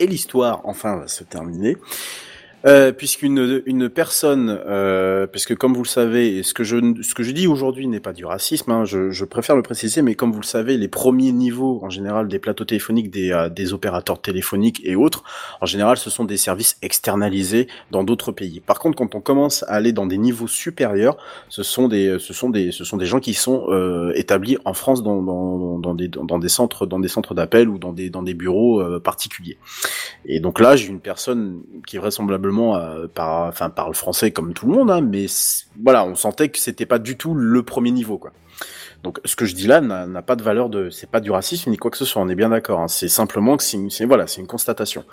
Et 0.00 0.08
l'histoire, 0.08 0.60
enfin, 0.64 0.96
va 0.96 1.06
se 1.06 1.22
terminer. 1.22 1.76
Euh, 2.68 2.92
puisqu'une 2.92 3.62
une 3.64 3.88
personne, 3.88 4.60
euh, 4.66 5.26
puisque 5.26 5.56
comme 5.56 5.72
vous 5.72 5.84
le 5.84 5.88
savez, 5.88 6.42
ce 6.42 6.52
que 6.52 6.64
je 6.64 6.76
ce 7.02 7.14
que 7.14 7.22
je 7.22 7.30
dis 7.30 7.46
aujourd'hui 7.46 7.86
n'est 7.86 7.98
pas 7.98 8.12
du 8.12 8.26
racisme, 8.26 8.70
hein, 8.70 8.84
je, 8.84 9.10
je 9.10 9.24
préfère 9.24 9.56
le 9.56 9.62
préciser, 9.62 10.02
mais 10.02 10.14
comme 10.14 10.32
vous 10.32 10.40
le 10.40 10.44
savez, 10.46 10.76
les 10.76 10.88
premiers 10.88 11.32
niveaux 11.32 11.80
en 11.82 11.88
général 11.88 12.28
des 12.28 12.38
plateaux 12.38 12.66
téléphoniques, 12.66 13.10
des 13.10 13.32
euh, 13.32 13.48
des 13.48 13.72
opérateurs 13.72 14.20
téléphoniques 14.20 14.82
et 14.84 14.96
autres, 14.96 15.24
en 15.62 15.66
général, 15.66 15.96
ce 15.96 16.10
sont 16.10 16.26
des 16.26 16.36
services 16.36 16.76
externalisés 16.82 17.68
dans 17.90 18.04
d'autres 18.04 18.32
pays. 18.32 18.60
Par 18.60 18.80
contre, 18.80 18.98
quand 18.98 19.14
on 19.14 19.22
commence 19.22 19.62
à 19.62 19.72
aller 19.72 19.92
dans 19.92 20.06
des 20.06 20.18
niveaux 20.18 20.48
supérieurs, 20.48 21.16
ce 21.48 21.62
sont 21.62 21.88
des 21.88 22.18
ce 22.18 22.34
sont 22.34 22.50
des 22.50 22.70
ce 22.70 22.84
sont 22.84 22.98
des 22.98 23.06
gens 23.06 23.20
qui 23.20 23.32
sont 23.32 23.64
euh, 23.70 24.12
établis 24.14 24.58
en 24.66 24.74
France 24.74 25.02
dans 25.02 25.22
dans, 25.22 25.78
dans 25.78 25.94
des 25.94 26.08
dans 26.08 26.38
des 26.38 26.50
centres 26.50 26.84
dans 26.84 27.00
des 27.00 27.08
centres 27.08 27.32
d'appel 27.32 27.70
ou 27.70 27.78
dans 27.78 27.94
des 27.94 28.10
dans 28.10 28.22
des 28.22 28.34
bureaux 28.34 28.82
euh, 28.82 29.00
particuliers. 29.00 29.56
Et 30.26 30.40
donc 30.40 30.60
là, 30.60 30.76
j'ai 30.76 30.88
une 30.88 31.00
personne 31.00 31.62
qui 31.86 31.96
vraisemblablement 31.96 32.57
euh, 32.58 33.06
par, 33.12 33.46
enfin, 33.46 33.70
parle 33.70 33.94
français 33.94 34.30
comme 34.30 34.54
tout 34.54 34.66
le 34.66 34.72
monde, 34.72 34.90
hein, 34.90 35.00
mais 35.00 35.26
voilà, 35.82 36.04
on 36.04 36.14
sentait 36.14 36.48
que 36.48 36.58
c'était 36.58 36.86
pas 36.86 36.98
du 36.98 37.16
tout 37.16 37.34
le 37.34 37.62
premier 37.62 37.90
niveau, 37.90 38.18
quoi. 38.18 38.32
Donc, 39.04 39.20
ce 39.24 39.36
que 39.36 39.44
je 39.44 39.54
dis 39.54 39.68
là 39.68 39.80
n'a 39.80 40.22
pas 40.22 40.34
de 40.34 40.42
valeur 40.42 40.68
de, 40.68 40.90
c'est 40.90 41.08
pas 41.08 41.20
du 41.20 41.30
racisme 41.30 41.70
ni 41.70 41.76
quoi 41.76 41.88
que 41.88 41.96
ce 41.96 42.04
soit. 42.04 42.20
On 42.20 42.28
est 42.28 42.34
bien 42.34 42.48
d'accord. 42.48 42.80
hein. 42.80 42.88
C'est 42.88 43.06
simplement 43.06 43.56
que 43.56 43.62
c'est, 43.62 44.04
voilà, 44.04 44.26
c'est 44.26 44.40
une 44.40 44.48
constatation. 44.48 45.04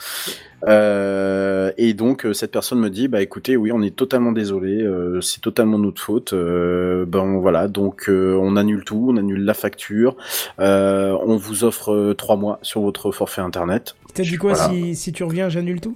Euh, 0.67 1.71
et 1.77 1.93
donc, 1.93 2.25
euh, 2.25 2.33
cette 2.33 2.51
personne 2.51 2.79
me 2.79 2.89
dit, 2.89 3.07
bah 3.07 3.21
écoutez, 3.21 3.55
oui, 3.55 3.71
on 3.71 3.83
est 3.83 3.95
totalement 3.95 4.31
désolé, 4.31 4.81
euh, 4.81 5.21
c'est 5.21 5.39
totalement 5.39 5.77
notre 5.77 6.01
faute. 6.01 6.33
Ben 6.33 7.37
voilà, 7.39 7.67
donc 7.67 8.05
on 8.09 8.55
annule 8.55 8.83
tout, 8.83 9.07
on 9.11 9.17
annule 9.17 9.45
la 9.45 9.53
facture, 9.53 10.15
on 10.57 11.37
vous 11.37 11.63
offre 11.63 12.13
trois 12.13 12.37
mois 12.37 12.57
sur 12.63 12.81
votre 12.81 13.11
forfait 13.11 13.41
internet. 13.41 13.95
T'as 14.15 14.23
dit 14.23 14.37
quoi 14.37 14.53
Voilà. 14.53 14.69
si, 14.73 14.95
si 14.95 15.13
tu 15.13 15.23
reviens, 15.23 15.47
j'annule 15.49 15.79
tout? 15.79 15.95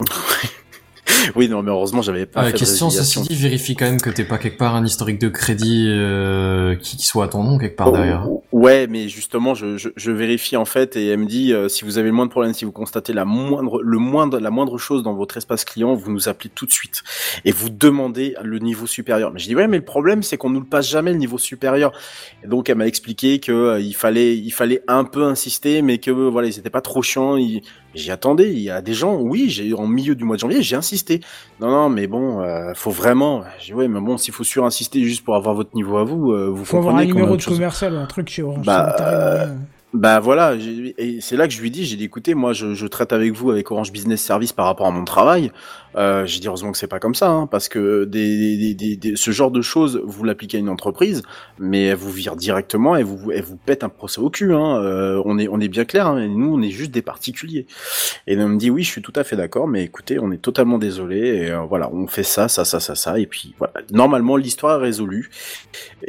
Oui, 1.36 1.48
non, 1.48 1.62
mais 1.62 1.70
heureusement, 1.70 2.02
j'avais 2.02 2.26
pas 2.26 2.40
Ah, 2.40 2.44
fait 2.46 2.52
de 2.52 2.58
question, 2.58 2.90
ceci 2.90 3.18
résiliation. 3.18 3.22
dit, 3.22 3.34
vérifie 3.34 3.76
quand 3.76 3.84
même 3.86 4.00
que 4.00 4.10
t'es 4.10 4.24
pas 4.24 4.38
quelque 4.38 4.58
part 4.58 4.74
un 4.74 4.84
historique 4.84 5.20
de 5.20 5.28
crédit 5.28 5.86
euh, 5.88 6.74
qui, 6.76 6.96
qui 6.96 7.06
soit 7.06 7.24
à 7.24 7.28
ton 7.28 7.44
nom 7.44 7.58
quelque 7.58 7.76
part 7.76 7.92
derrière. 7.92 8.26
Oh, 8.28 8.42
Ouais, 8.52 8.86
mais 8.88 9.08
justement, 9.08 9.54
je, 9.54 9.76
je, 9.76 9.88
je 9.96 10.10
vérifie 10.10 10.56
en 10.56 10.64
fait 10.64 10.96
et 10.96 11.06
elle 11.06 11.20
me 11.20 11.26
dit 11.26 11.52
euh, 11.52 11.68
si 11.68 11.84
vous 11.84 11.98
avez 11.98 12.08
le 12.08 12.14
moindre 12.14 12.30
problème, 12.32 12.52
si 12.52 12.64
vous 12.64 12.72
constatez 12.72 13.12
la 13.12 13.24
moindre, 13.24 13.80
le 13.80 13.98
moindre, 13.98 14.38
la 14.40 14.50
moindre 14.50 14.76
chose 14.76 15.02
dans 15.02 15.14
votre 15.14 15.36
espace 15.36 15.64
client, 15.64 15.94
vous 15.94 16.10
nous 16.10 16.28
appelez 16.28 16.50
tout 16.54 16.66
de 16.66 16.72
suite 16.72 17.02
et 17.44 17.52
vous 17.52 17.70
demandez 17.70 18.34
le 18.42 18.58
niveau 18.58 18.86
supérieur. 18.86 19.30
Mais 19.32 19.38
je 19.38 19.46
dis 19.46 19.54
ouais, 19.54 19.68
mais 19.68 19.78
le 19.78 19.84
problème 19.84 20.22
c'est 20.22 20.36
qu'on 20.36 20.50
nous 20.50 20.60
le 20.60 20.66
passe 20.66 20.88
jamais 20.90 21.12
le 21.12 21.18
niveau 21.18 21.38
supérieur. 21.38 21.92
Et 22.44 22.48
donc 22.48 22.68
elle 22.68 22.76
m'a 22.76 22.86
expliqué 22.86 23.38
que 23.38 23.52
euh, 23.52 23.80
il 23.80 23.94
fallait, 23.94 24.36
il 24.36 24.50
fallait 24.50 24.82
un 24.88 25.04
peu 25.04 25.24
insister, 25.24 25.80
mais 25.80 25.98
que 25.98 26.10
voilà, 26.10 26.48
ils 26.48 26.58
étaient 26.58 26.70
pas 26.70 26.82
trop 26.82 27.02
chiants. 27.02 27.36
Ils... 27.36 27.62
J'y 27.94 28.10
attendais. 28.10 28.50
Il 28.52 28.60
y 28.60 28.70
a 28.70 28.80
des 28.82 28.94
gens, 28.94 29.16
oui, 29.16 29.50
j'ai 29.50 29.74
en 29.74 29.86
milieu 29.86 30.14
du 30.14 30.24
mois 30.24 30.36
de 30.36 30.40
janvier, 30.40 30.62
j'ai 30.62 30.76
insisté. 30.76 31.20
Non, 31.60 31.70
non, 31.70 31.88
mais 31.88 32.06
bon, 32.06 32.40
euh, 32.40 32.72
faut 32.74 32.90
vraiment. 32.92 33.42
J'ai 33.58 33.66
dit, 33.66 33.74
ouais, 33.74 33.88
mais 33.88 34.00
bon, 34.00 34.16
s'il 34.16 34.32
faut 34.32 34.44
surinsister 34.44 35.02
juste 35.04 35.24
pour 35.24 35.34
avoir 35.34 35.54
votre 35.54 35.74
niveau 35.74 35.96
à 35.98 36.04
vous, 36.04 36.32
euh, 36.32 36.48
vous 36.48 36.64
Faut 36.64 36.76
avoir 36.78 36.96
un 36.96 37.04
numéro 37.04 37.36
de 37.36 37.40
chose- 37.40 37.54
commercial 37.54 37.96
un 37.96 38.06
truc 38.06 38.28
chez 38.28 38.42
Orange. 38.42 38.64
Bah, 38.64 39.46
bah 39.92 40.20
voilà, 40.20 40.54
et 40.98 41.18
c'est 41.20 41.36
là 41.36 41.48
que 41.48 41.52
je 41.52 41.60
lui 41.60 41.70
dis, 41.70 41.84
j'ai 41.84 41.96
dit 41.96 42.04
écoutez, 42.04 42.34
moi 42.34 42.52
je, 42.52 42.74
je 42.74 42.86
traite 42.86 43.12
avec 43.12 43.32
vous 43.32 43.50
avec 43.50 43.70
Orange 43.72 43.90
Business 43.90 44.20
Service 44.22 44.52
par 44.52 44.66
rapport 44.66 44.86
à 44.86 44.90
mon 44.92 45.04
travail. 45.04 45.50
Euh, 45.96 46.24
j'ai 46.26 46.38
dit 46.38 46.46
heureusement 46.46 46.70
que 46.70 46.78
c'est 46.78 46.86
pas 46.86 47.00
comme 47.00 47.16
ça, 47.16 47.28
hein, 47.30 47.48
parce 47.48 47.68
que 47.68 48.04
des, 48.04 48.56
des, 48.56 48.74
des, 48.74 48.96
des- 48.96 49.16
ce 49.16 49.32
genre 49.32 49.50
de 49.50 49.60
choses, 49.60 50.00
vous 50.04 50.22
l'appliquez 50.22 50.58
à 50.58 50.60
une 50.60 50.68
entreprise, 50.68 51.22
mais 51.58 51.86
elle 51.86 51.96
vous 51.96 52.12
vire 52.12 52.36
directement 52.36 52.94
et 52.94 53.02
vous 53.02 53.32
elle 53.32 53.42
vous 53.42 53.56
pète 53.56 53.82
un 53.82 53.88
procès 53.88 54.20
au 54.20 54.30
cul. 54.30 54.54
Hein. 54.54 54.76
Euh, 54.80 55.20
on 55.24 55.36
est 55.40 55.48
on 55.48 55.58
est 55.58 55.66
bien 55.66 55.84
clair, 55.84 56.06
hein, 56.06 56.28
nous 56.28 56.54
on 56.54 56.62
est 56.62 56.70
juste 56.70 56.92
des 56.92 57.02
particuliers. 57.02 57.66
Et 58.28 58.34
elle 58.34 58.46
me 58.46 58.56
dit 58.58 58.70
oui, 58.70 58.84
je 58.84 58.90
suis 58.90 59.02
tout 59.02 59.12
à 59.16 59.24
fait 59.24 59.34
d'accord, 59.34 59.66
mais 59.66 59.82
écoutez, 59.82 60.20
on 60.20 60.30
est 60.30 60.40
totalement 60.40 60.78
désolé. 60.78 61.18
Et 61.18 61.50
euh, 61.50 61.62
voilà, 61.68 61.90
on 61.92 62.06
fait 62.06 62.22
ça, 62.22 62.46
ça, 62.46 62.64
ça, 62.64 62.78
ça, 62.78 62.94
ça, 62.94 63.18
et 63.18 63.26
puis 63.26 63.54
voilà. 63.58 63.72
Normalement 63.90 64.36
l'histoire 64.36 64.78
est 64.78 64.84
résolue, 64.84 65.30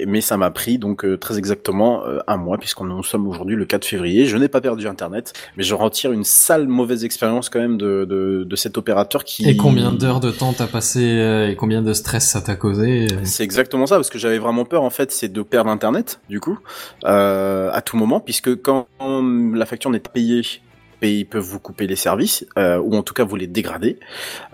mais 0.06 0.22
ça 0.22 0.38
m'a 0.38 0.52
pris 0.52 0.78
donc 0.78 1.04
euh, 1.06 1.18
très 1.18 1.40
exactement 1.40 2.06
euh, 2.06 2.20
un 2.28 2.38
mois 2.38 2.60
puisqu'on 2.60 2.86
nous 2.86 3.02
sommes 3.04 3.28
aujourd'hui 3.28 3.56
le 3.56 3.66
4 3.72 3.86
février. 3.86 4.26
Je 4.26 4.36
n'ai 4.36 4.50
pas 4.50 4.60
perdu 4.60 4.86
Internet, 4.86 5.32
mais 5.56 5.64
je 5.64 5.74
retire 5.74 6.12
une 6.12 6.26
sale 6.26 6.68
mauvaise 6.68 7.06
expérience 7.06 7.48
quand 7.48 7.60
même 7.60 7.78
de, 7.78 8.06
de, 8.06 8.44
de 8.44 8.56
cet 8.58 8.78
opérateur 8.78 9.24
qui. 9.24 9.50
Et 9.50 9.56
combien 9.56 9.94
d'heures 9.94 10.20
de 10.20 10.30
temps 10.30 10.52
t'as 10.52 10.68
passé 10.68 11.00
euh, 11.02 11.50
et 11.50 11.56
combien 11.56 11.82
de 11.82 11.94
stress 11.94 12.28
ça 12.28 12.42
t'a 12.42 12.56
causé 12.56 13.08
euh, 13.10 13.20
C'est 13.24 13.44
exactement 13.44 13.88
ça, 13.88 13.96
parce 13.96 14.10
que 14.10 14.20
j'avais 14.20 14.40
vraiment 14.40 14.66
peur 14.66 14.84
en 14.84 14.90
fait, 14.90 15.14
c'est 15.14 15.32
de 15.32 15.42
perdre 15.42 15.70
Internet, 15.70 16.20
du 16.30 16.42
coup, 16.42 16.60
euh, 17.06 17.72
à 17.72 17.82
tout 17.82 17.96
moment, 17.96 18.20
puisque 18.20 18.62
quand 18.62 18.88
la 19.00 19.66
facture 19.66 19.90
n'est 19.90 20.00
pas 20.00 20.12
payée, 20.12 20.42
et 21.02 21.12
ils 21.20 21.26
peuvent 21.26 21.42
vous 21.44 21.60
couper 21.60 21.88
les 21.88 21.96
services, 21.96 22.46
euh, 22.58 22.78
ou 22.80 22.96
en 22.96 23.04
tout 23.04 23.14
cas 23.14 23.24
vous 23.24 23.36
les 23.36 23.48
dégrader. 23.48 23.98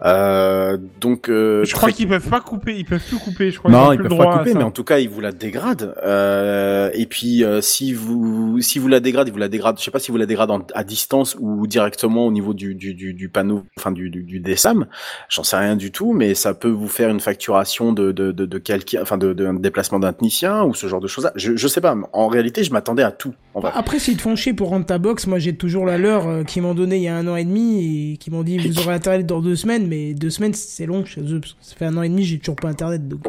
Euh, 0.06 0.78
donc, 1.02 1.30
euh, 1.30 1.64
Je 1.66 1.74
crois 1.74 1.90
très- 1.90 1.98
qu'ils 1.98 2.08
peuvent 2.08 2.30
pas 2.30 2.40
couper, 2.42 2.76
ils 2.78 2.86
peuvent 2.86 3.04
plus 3.06 3.18
couper. 3.18 3.52
Je 3.52 3.60
crois 3.60 3.72
Non, 3.72 3.92
ils 3.92 3.98
plus 3.98 4.04
peuvent 4.04 4.12
le 4.14 4.18
pas 4.18 4.24
droit 4.24 4.38
couper, 4.40 4.54
mais 4.54 4.64
en 4.64 4.72
tout 4.72 4.84
cas, 4.84 5.00
ils 5.00 5.10
vous 5.10 5.22
la 5.22 5.32
dégradent. 5.32 5.94
Euh, 6.04 6.90
et 6.94 7.06
puis, 7.06 7.44
euh, 7.44 7.62
si 7.62 7.94
vous 7.94 8.60
si 8.62 8.80
vous 8.80 8.88
la 8.88 9.00
dégradez, 9.00 9.30
ils 9.30 9.34
vous 9.34 9.40
la 9.40 9.48
dégradent. 9.50 9.78
Je 9.80 9.84
sais 9.84 9.92
pas 9.92 10.00
si 10.00 10.12
vous 10.12 10.18
la 10.18 10.26
dégradez 10.26 10.54
en- 10.54 10.66
à 10.74 10.84
distance 10.84 11.36
ou 11.40 11.68
directement 11.68 12.26
au 12.26 12.32
niveau 12.32 12.54
du 12.54 12.76
du, 12.76 12.94
du, 12.94 13.14
du 13.14 13.30
panneau, 13.30 13.64
enfin 13.78 13.92
du 13.92 14.10
du, 14.10 14.24
du 14.24 14.40
DSAM. 14.40 14.88
J'en 15.30 15.44
sais 15.44 15.58
rien 15.58 15.76
du 15.76 15.92
tout, 15.92 16.14
mais 16.14 16.34
ça 16.34 16.54
peut 16.54 16.70
vous 16.70 16.88
faire 16.88 17.10
une 17.10 17.20
facturation 17.20 17.94
de 17.94 18.12
de 18.12 18.32
de, 18.32 18.46
de 18.46 18.58
quelqu'un, 18.58 19.02
enfin 19.02 19.18
de, 19.18 19.34
de 19.34 19.52
déplacement 19.60 20.00
d'un 20.00 20.14
technicien 20.14 20.64
ou 20.64 20.74
ce 20.74 20.88
genre 20.88 21.02
de 21.02 21.08
choses. 21.08 21.30
Je 21.36 21.56
je 21.56 21.68
sais 21.68 21.82
pas. 21.82 21.96
En 22.14 22.28
réalité, 22.28 22.64
je 22.64 22.72
m'attendais 22.72 23.04
à 23.04 23.12
tout. 23.12 23.34
En 23.58 23.60
vrai. 23.60 23.72
Après, 23.74 23.98
s'ils 23.98 24.18
te 24.18 24.22
font 24.22 24.36
chier 24.36 24.54
pour 24.54 24.70
rendre 24.70 24.86
ta 24.86 25.00
box, 25.00 25.26
moi 25.26 25.40
j'ai 25.40 25.56
toujours 25.56 25.86
la 25.88 25.98
leur 25.98 26.28
euh, 26.28 26.44
qui 26.44 26.62
m'ont 26.62 26.76
donné 26.76 26.98
il 26.98 27.02
y 27.02 27.08
a 27.08 27.16
un 27.16 27.28
an 27.28 27.36
et 27.36 27.44
demi 27.44 28.12
et 28.14 28.18
qui 28.18 28.30
m'ont 28.30 28.44
dit 28.44 28.60
vous 28.60 28.78
aurez 28.80 28.94
internet 28.94 29.26
dans 29.26 29.42
deux 29.42 29.56
semaines, 29.56 29.88
mais 29.88 30.14
deux 30.14 30.30
semaines 30.30 30.54
c'est 30.54 30.86
long 30.86 31.04
chez 31.06 31.22
eux 31.22 31.40
parce 31.40 31.54
que 31.54 31.58
ça 31.62 31.76
fait 31.76 31.86
un 31.86 31.98
an 31.98 32.04
et 32.04 32.10
demi 32.10 32.24
j'ai 32.24 32.38
toujours 32.38 32.56
pas 32.58 32.68
internet 32.68 33.08
donc. 33.08 33.26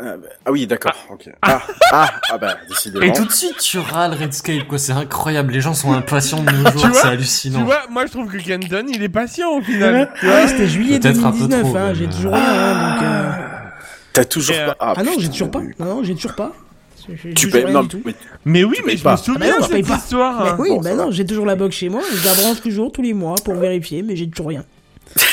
euh. 0.00 0.16
Ah 0.44 0.50
oui, 0.50 0.66
d'accord. 0.66 0.94
ok. 1.10 1.30
Ah 1.42 1.62
ah 1.92 2.10
ah 2.32 2.38
bah 2.38 2.56
décidément. 2.68 3.04
Et 3.04 3.12
tout 3.12 3.24
de 3.24 3.30
suite, 3.30 3.58
tu 3.58 3.78
râles 3.78 4.14
Redscape, 4.14 4.66
quoi. 4.66 4.78
C'est 4.78 4.92
incroyable. 4.92 5.52
Les 5.52 5.60
gens 5.60 5.74
sont 5.74 5.92
impatients 5.92 6.42
de 6.42 6.50
nos 6.50 6.70
Tu 6.72 6.78
jours. 6.78 6.90
C'est 6.94 7.02
Tu 7.02 7.06
hallucinant. 7.06 7.64
vois, 7.64 7.82
moi 7.90 8.06
je 8.06 8.10
trouve 8.10 8.26
que 8.30 8.38
Kenton, 8.38 8.86
il 8.92 9.00
est 9.02 9.08
patient 9.08 9.50
au 9.58 9.62
final. 9.62 10.10
Tu 10.18 10.26
vois 10.26 10.34
Ouais, 10.34 10.48
c'était 10.48 10.66
juillet 10.66 10.98
Peut-être 10.98 11.24
un 11.24 11.30
peu 11.30 11.38
2019, 11.46 11.60
trop, 11.62 11.76
hein, 11.76 11.84
mais, 11.90 11.94
j'ai 11.94 12.04
euh, 12.06 12.08
toujours 12.10 12.32
rien, 12.32 12.42
hein, 12.44 12.94
donc. 12.94 13.02
euh. 13.04 13.30
T'as 14.12 14.24
toujours 14.24 14.56
euh, 14.58 14.66
pas. 14.74 14.94
Ah, 14.96 15.02
non, 15.04 15.12
j'ai 15.18 15.28
toujours 15.28 15.50
pas. 15.52 15.60
Non, 15.78 15.86
non, 15.86 16.02
j'ai 16.02 16.14
toujours 16.16 16.34
pas. 16.34 16.52
Tu 17.36 17.48
payes 17.48 17.64
non, 17.72 17.86
mais 18.04 18.14
Mais 18.44 18.64
oui, 18.64 18.76
mais 18.86 18.96
je 18.96 19.08
me 19.08 19.16
souviens 19.16 19.54
Ah 19.58 19.60
de 19.60 19.72
cette 19.72 19.86
pas. 19.86 19.96
histoire. 19.96 20.56
Oui, 20.58 20.70
bah 20.82 20.94
non, 20.94 21.10
j'ai 21.10 21.24
toujours 21.26 21.46
la 21.46 21.56
box 21.56 21.76
chez 21.76 21.88
moi, 21.88 22.02
je 22.12 22.24
la 22.24 22.34
branche 22.34 22.60
toujours 22.60 22.92
tous 22.92 23.02
les 23.02 23.14
mois 23.14 23.34
pour 23.44 23.54
vérifier, 23.54 24.02
mais 24.02 24.16
j'ai 24.16 24.28
toujours 24.28 24.48
rien. 24.48 24.64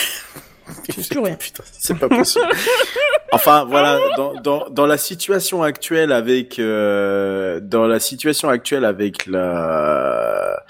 J'ai 0.89 1.03
toujours 1.03 1.25
rien. 1.25 1.35
Putain, 1.35 1.63
c'est 1.77 1.97
pas 1.97 2.09
possible. 2.09 2.45
enfin 3.33 3.65
voilà, 3.65 3.99
dans, 4.17 4.33
dans, 4.41 4.69
dans 4.69 4.85
la 4.85 4.97
situation 4.97 5.63
actuelle 5.63 6.11
avec 6.11 6.59
euh, 6.59 7.59
dans 7.61 7.87
la 7.87 7.99
situation 7.99 8.49
actuelle 8.49 8.85
avec 8.85 9.25
la 9.27 10.63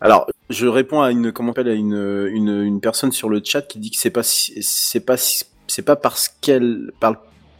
alors, 0.00 0.26
je 0.50 0.66
réponds 0.66 1.00
à 1.00 1.10
une 1.10 1.32
comment 1.32 1.48
on 1.48 1.52
appelle 1.52 1.68
à 1.68 1.74
une, 1.74 2.28
une 2.30 2.62
une 2.62 2.80
personne 2.80 3.12
sur 3.12 3.28
le 3.30 3.40
chat 3.42 3.62
qui 3.62 3.78
dit 3.78 3.90
que 3.90 3.96
c'est 3.98 4.10
pas 4.10 4.22
c'est 4.22 5.00
pas 5.00 5.16
c'est 5.66 5.82
pas 5.82 5.96
parce 5.96 6.28
qu'elle 6.28 6.92
parle 7.00 7.16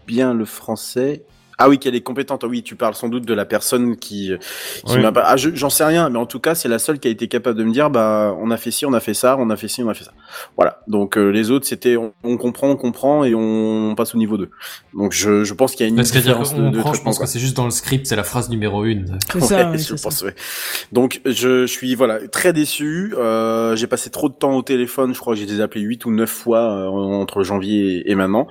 bien 0.06 0.34
le 0.34 0.44
français. 0.44 1.24
Ah 1.58 1.68
oui, 1.70 1.78
qu'elle 1.78 1.94
est 1.94 2.02
compétente. 2.02 2.42
Ah 2.44 2.48
oui, 2.48 2.62
tu 2.62 2.76
parles 2.76 2.94
sans 2.94 3.08
doute 3.08 3.24
de 3.24 3.32
la 3.32 3.44
personne 3.46 3.96
qui, 3.96 4.32
qui 4.84 4.96
Oui. 4.96 5.00
m'a 5.02 5.10
pas. 5.12 5.22
Ah, 5.26 5.36
je- 5.36 5.54
j'en 5.54 5.70
sais 5.70 5.84
rien, 5.84 6.10
mais 6.10 6.18
en 6.18 6.26
tout 6.26 6.38
cas, 6.40 6.54
c'est 6.54 6.68
la 6.68 6.78
seule 6.78 6.98
qui 6.98 7.08
a 7.08 7.10
été 7.10 7.28
capable 7.28 7.58
de 7.58 7.64
me 7.64 7.72
dire, 7.72 7.88
bah, 7.88 8.36
on 8.38 8.50
a 8.50 8.56
fait 8.58 8.70
ci, 8.70 8.84
on 8.84 8.92
a 8.92 9.00
fait 9.00 9.14
ça, 9.14 9.36
on 9.38 9.48
a 9.50 9.56
fait 9.56 9.68
ci, 9.68 9.82
on 9.82 9.88
a 9.88 9.94
fait 9.94 10.04
ça. 10.04 10.12
Voilà. 10.56 10.82
Donc 10.86 11.16
euh, 11.16 11.30
les 11.30 11.50
autres, 11.50 11.66
c'était, 11.66 11.96
on, 11.96 12.12
on 12.24 12.36
comprend, 12.36 12.68
on 12.68 12.76
comprend, 12.76 13.24
et 13.24 13.34
on 13.34 13.94
passe 13.96 14.14
au 14.14 14.18
niveau 14.18 14.36
2. 14.36 14.50
Donc 14.94 15.12
je, 15.12 15.44
je 15.44 15.54
pense 15.54 15.72
qu'il 15.74 15.80
y 15.80 15.84
a 15.84 15.88
une 15.88 15.96
Parce 15.96 16.10
qu'à 16.10 16.20
dire 16.20 16.38
différence 16.38 16.54
de, 16.54 16.68
de 16.68 16.78
prend, 16.78 16.92
je 16.92 17.02
pense 17.02 17.18
que 17.18 17.26
c'est 17.26 17.38
juste 17.38 17.56
dans 17.56 17.64
le 17.64 17.70
script, 17.70 18.06
c'est 18.06 18.16
la 18.16 18.24
phrase 18.24 18.50
numéro 18.50 18.84
une. 18.84 19.18
C'est 19.32 19.40
ça, 19.40 19.56
Ouais, 19.56 19.64
ouais, 19.70 19.78
je 19.78 19.96
ça. 19.96 20.02
pense, 20.02 20.22
ouais. 20.22 20.34
Donc 20.92 21.20
je, 21.24 21.32
je 21.32 21.66
suis 21.66 21.94
voilà 21.94 22.18
très 22.28 22.52
déçu. 22.52 23.14
Euh, 23.16 23.76
j'ai 23.76 23.86
passé 23.86 24.10
trop 24.10 24.28
de 24.28 24.34
temps 24.34 24.54
au 24.56 24.62
téléphone. 24.62 25.14
Je 25.14 25.20
crois 25.20 25.32
que 25.34 25.40
j'ai 25.40 25.46
été 25.50 25.62
appelé 25.62 25.80
8 25.82 26.04
ou 26.04 26.10
9 26.10 26.28
fois 26.28 26.58
euh, 26.60 26.88
entre 26.88 27.42
janvier 27.42 27.98
et, 28.00 28.10
et 28.10 28.14
maintenant. 28.14 28.46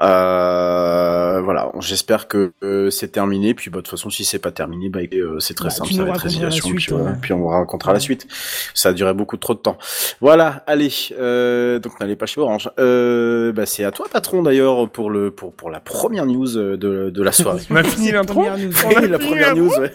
Euh, 0.00 1.40
voilà. 1.42 1.70
J'espère 1.80 2.28
que 2.28 2.47
euh, 2.62 2.90
c'est 2.90 3.08
terminé. 3.08 3.54
Puis 3.54 3.70
bah, 3.70 3.78
de 3.78 3.82
toute 3.82 3.90
façon, 3.90 4.10
si 4.10 4.24
c'est 4.24 4.38
pas 4.38 4.50
terminé, 4.52 4.88
bah, 4.88 5.00
euh, 5.12 5.38
c'est 5.40 5.54
très 5.54 5.68
Bah, 5.68 5.74
simple. 5.74 5.92
Ça 5.92 6.04
va 6.04 6.10
être 6.10 6.16
raconteras 6.16 6.42
la 6.42 6.48
résiliation. 6.48 6.68
suite, 6.68 6.86
puis, 6.86 6.94
euh, 6.94 6.98
ouais. 6.98 7.12
puis 7.20 7.32
on 7.32 7.38
vous 7.38 7.48
racontera 7.48 7.92
la 7.92 8.00
suite. 8.00 8.26
Ça 8.74 8.90
a 8.90 8.92
duré 8.92 9.14
beaucoup 9.14 9.36
trop 9.36 9.54
de 9.54 9.58
temps. 9.58 9.78
Voilà. 10.20 10.62
Allez. 10.66 10.90
Euh, 11.18 11.78
donc 11.78 11.98
n'allez 12.00 12.16
pas 12.16 12.26
chez 12.26 12.40
Orange. 12.40 12.70
Euh, 12.78 13.52
bah, 13.52 13.66
c'est 13.66 13.84
à 13.84 13.90
toi, 13.90 14.06
patron 14.12 14.42
d'ailleurs, 14.42 14.88
pour 14.90 15.10
le 15.10 15.30
pour 15.30 15.52
pour 15.52 15.70
la 15.70 15.80
première 15.80 16.26
news 16.26 16.48
de, 16.48 16.76
de 17.10 17.22
la 17.22 17.32
soirée. 17.32 17.62
On 17.70 17.76
a 17.76 17.82
fini 17.84 18.10
l'intro. 18.12 18.44
On 18.44 18.96
a 18.96 19.00
la 19.06 19.18
première 19.18 19.54
news. 19.56 19.70
Ouais. 19.78 19.92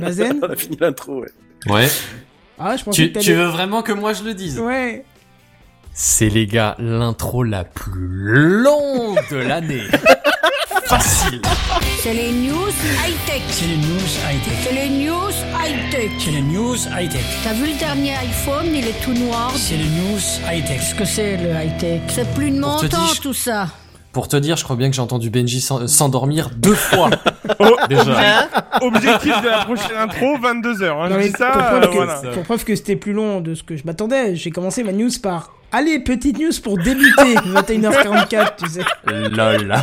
Bazen 0.00 0.40
on 0.42 0.46
a 0.46 0.56
fini 0.56 0.76
l'intro. 0.80 1.20
Ouais. 1.20 1.28
Ouais. 1.68 1.88
Ah, 2.58 2.76
je 2.76 2.88
Tu, 2.90 3.12
que 3.12 3.18
tu 3.18 3.32
veux 3.34 3.46
vraiment 3.46 3.82
que 3.82 3.92
moi 3.92 4.12
je 4.12 4.22
le 4.24 4.34
dise 4.34 4.58
Ouais. 4.60 5.04
C'est 5.94 6.28
les 6.28 6.46
gars, 6.46 6.74
l'intro 6.78 7.42
la 7.42 7.64
plus 7.64 8.62
longue 8.62 9.18
de 9.30 9.36
l'année. 9.36 9.82
Facile. 10.92 11.40
C'est 12.02 12.12
les 12.12 12.32
news 12.32 12.68
high-tech. 12.68 13.40
C'est 13.48 13.64
les 13.66 13.76
news 13.78 13.96
high-tech. 14.28 14.58
C'est 14.62 14.72
les 14.74 14.90
news 14.90 15.30
high-tech. 15.58 16.10
C'est 16.18 16.30
les 16.32 16.42
news 16.42 16.76
high-tech. 16.76 17.24
T'as 17.42 17.54
vu 17.54 17.66
le 17.72 17.78
dernier 17.78 18.12
iPhone, 18.16 18.66
il 18.74 18.86
est 18.86 19.02
tout 19.02 19.14
noir. 19.14 19.50
C'est 19.56 19.76
les 19.78 19.84
news 19.86 20.18
high-tech. 20.50 20.76
Qu'est-ce 20.80 20.94
que 20.94 21.06
c'est 21.06 21.38
le 21.38 21.48
high-tech? 21.54 22.02
C'est 22.08 22.30
plus 22.34 22.50
de 22.50 22.60
mon 22.60 22.76
temps 22.78 23.06
tout 23.22 23.32
ça. 23.32 23.68
Pour 24.12 24.28
te 24.28 24.36
dire, 24.36 24.58
je 24.58 24.64
crois 24.64 24.76
bien 24.76 24.90
que 24.90 24.94
j'ai 24.94 25.00
entendu 25.00 25.30
Benji 25.30 25.62
s'en- 25.62 25.86
s'endormir 25.88 26.50
deux 26.54 26.74
fois. 26.74 27.08
Oh, 27.58 27.76
Déjà. 27.88 28.48
Objectif 28.80 29.40
de 29.42 29.48
la 29.48 29.64
prochaine 29.64 29.96
intro, 29.98 30.36
22h. 30.38 30.84
Hein. 30.84 31.08
Non, 31.08 31.14
Je 31.14 31.18
mais 31.18 31.28
dis 31.28 31.34
ça, 31.36 31.50
pour, 31.50 31.62
preuve 31.62 31.82
euh, 31.82 31.86
que, 31.86 31.94
voilà. 31.94 32.20
pour 32.34 32.42
preuve 32.44 32.64
que 32.64 32.76
c'était 32.76 32.96
plus 32.96 33.12
long 33.12 33.40
de 33.40 33.54
ce 33.54 33.62
que 33.64 33.76
je 33.76 33.82
m'attendais, 33.84 34.36
j'ai 34.36 34.50
commencé 34.50 34.84
ma 34.84 34.92
news 34.92 35.10
par 35.22 35.50
Allez, 35.72 36.00
petite 36.00 36.38
news 36.38 36.52
pour 36.62 36.76
débuter 36.78 37.34
21h44, 37.46 38.56
tu 38.56 38.68
sais. 38.68 38.82
Lol. 39.06 39.74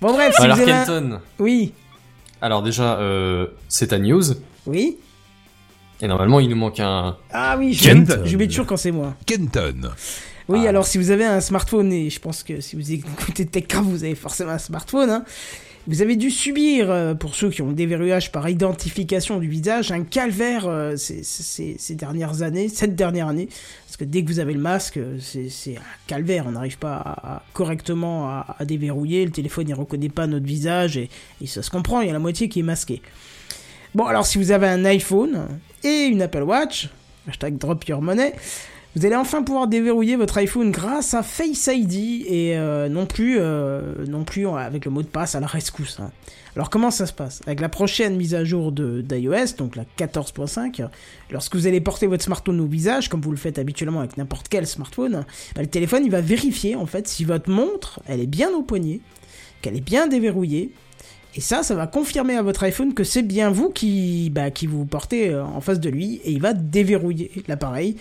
Bon, 0.00 0.12
bref, 0.12 0.34
si 0.36 0.42
Alors 0.42 0.56
vous 0.56 0.62
avez 0.62 0.72
un- 0.72 0.84
Kenton, 0.84 1.20
Oui, 1.38 1.72
alors 2.42 2.62
déjà, 2.62 2.98
euh, 2.98 3.46
c'est 3.68 3.88
ta 3.88 3.98
news. 3.98 4.22
oui. 4.66 4.96
Et 6.02 6.08
normalement, 6.08 6.40
il 6.40 6.48
nous 6.48 6.56
manque 6.56 6.80
un... 6.80 7.18
Ah 7.30 7.56
oui, 7.58 7.74
je 7.74 7.84
Kenton. 7.84 8.22
j'oublie 8.24 8.48
toujours 8.48 8.64
quand 8.64 8.78
c'est 8.78 8.90
moi. 8.90 9.14
Kenton. 9.26 9.90
Oui, 10.48 10.62
Ah. 10.64 10.70
alors 10.70 10.86
si 10.86 10.96
vous 10.96 11.10
avez 11.10 11.26
un 11.26 11.42
smartphone, 11.42 11.92
et 11.92 12.08
je 12.08 12.18
pense 12.18 12.42
que 12.42 12.62
si 12.62 12.74
vous 12.74 12.90
écoutez 12.90 13.44
TechCraft, 13.44 13.84
vous 13.86 14.02
avez 14.02 14.14
forcément 14.14 14.52
un 14.52 14.58
smartphone, 14.58 15.10
hein, 15.10 15.24
vous 15.90 16.02
avez 16.02 16.14
dû 16.14 16.30
subir, 16.30 16.88
euh, 16.88 17.14
pour 17.14 17.34
ceux 17.34 17.50
qui 17.50 17.62
ont 17.62 17.66
le 17.66 17.74
déverrouillage 17.74 18.30
par 18.30 18.48
identification 18.48 19.40
du 19.40 19.48
visage, 19.48 19.90
un 19.90 20.04
calvaire 20.04 20.68
euh, 20.68 20.94
ces, 20.96 21.94
dernières 21.96 22.42
années, 22.42 22.68
cette 22.68 22.94
dernière 22.94 23.26
année, 23.26 23.48
parce 23.86 23.96
que 23.96 24.04
dès 24.04 24.22
que 24.22 24.28
vous 24.28 24.38
avez 24.38 24.52
le 24.52 24.60
masque, 24.60 24.98
euh, 24.98 25.18
c'est 25.18 25.76
un 25.76 25.80
calvaire, 26.06 26.44
on 26.46 26.52
n'arrive 26.52 26.78
pas 26.78 27.42
correctement 27.54 28.28
à, 28.28 28.56
déverrouiller, 28.64 29.24
le 29.24 29.32
téléphone 29.32 29.68
il 29.68 29.74
reconnaît 29.74 30.08
pas 30.08 30.28
notre 30.28 30.46
visage, 30.46 30.96
et, 30.96 31.10
et 31.42 31.48
ça 31.48 31.60
se 31.60 31.70
comprend, 31.70 32.02
il 32.02 32.06
y 32.06 32.10
a 32.10 32.12
la 32.12 32.20
moitié 32.20 32.48
qui 32.48 32.60
est 32.60 32.64
masquée. 32.64 33.02
Bon, 33.96 34.04
alors 34.04 34.26
si 34.26 34.38
vous 34.38 34.52
avez 34.52 34.68
un 34.68 34.84
iPhone 34.84 35.48
et 35.82 36.04
une 36.04 36.22
Apple 36.22 36.44
Watch, 36.44 36.88
hashtag 37.26 37.58
drop 37.58 37.88
your 37.88 38.00
money, 38.00 38.32
vous 38.96 39.06
allez 39.06 39.16
enfin 39.16 39.42
pouvoir 39.42 39.68
déverrouiller 39.68 40.16
votre 40.16 40.38
iPhone 40.38 40.70
grâce 40.72 41.14
à 41.14 41.22
Face 41.22 41.68
ID 41.72 42.26
et 42.26 42.56
euh, 42.56 42.88
non 42.88 43.06
plus 43.06 43.36
euh, 43.38 44.04
non 44.08 44.24
plus 44.24 44.48
avec 44.48 44.84
le 44.84 44.90
mot 44.90 45.02
de 45.02 45.06
passe 45.06 45.34
à 45.34 45.40
la 45.40 45.46
rescousse. 45.46 46.00
hein. 46.00 46.10
Alors 46.56 46.70
comment 46.70 46.90
ça 46.90 47.06
se 47.06 47.12
passe? 47.12 47.40
Avec 47.46 47.60
la 47.60 47.68
prochaine 47.68 48.16
mise 48.16 48.34
à 48.34 48.42
jour 48.42 48.72
d'iOS, 48.72 49.54
donc 49.56 49.76
la 49.76 49.84
14.5, 49.96 50.88
lorsque 51.30 51.54
vous 51.54 51.68
allez 51.68 51.80
porter 51.80 52.08
votre 52.08 52.24
smartphone 52.24 52.60
au 52.60 52.66
visage, 52.66 53.08
comme 53.08 53.20
vous 53.20 53.30
le 53.30 53.36
faites 53.36 53.60
habituellement 53.60 54.00
avec 54.00 54.16
n'importe 54.16 54.48
quel 54.48 54.66
smartphone, 54.66 55.24
bah, 55.54 55.62
le 55.62 55.68
téléphone 55.68 56.08
va 56.08 56.20
vérifier 56.20 56.74
en 56.74 56.86
fait 56.86 57.06
si 57.06 57.24
votre 57.24 57.48
montre 57.48 58.00
elle 58.08 58.20
est 58.20 58.26
bien 58.26 58.50
au 58.50 58.62
poignet, 58.62 59.00
qu'elle 59.62 59.76
est 59.76 59.80
bien 59.80 60.08
déverrouillée. 60.08 60.72
Et 61.36 61.40
ça, 61.40 61.62
ça 61.62 61.76
va 61.76 61.86
confirmer 61.86 62.34
à 62.34 62.42
votre 62.42 62.64
iPhone 62.64 62.92
que 62.92 63.04
c'est 63.04 63.22
bien 63.22 63.50
vous 63.50 63.70
qui, 63.70 64.30
bah, 64.30 64.50
qui 64.50 64.66
vous 64.66 64.84
portez 64.84 65.28
euh, 65.28 65.44
en 65.44 65.60
face 65.60 65.78
de 65.78 65.88
lui 65.88 66.20
et 66.24 66.32
il 66.32 66.40
va 66.42 66.54
déverrouiller 66.54 67.30
l'appareil. 67.46 67.94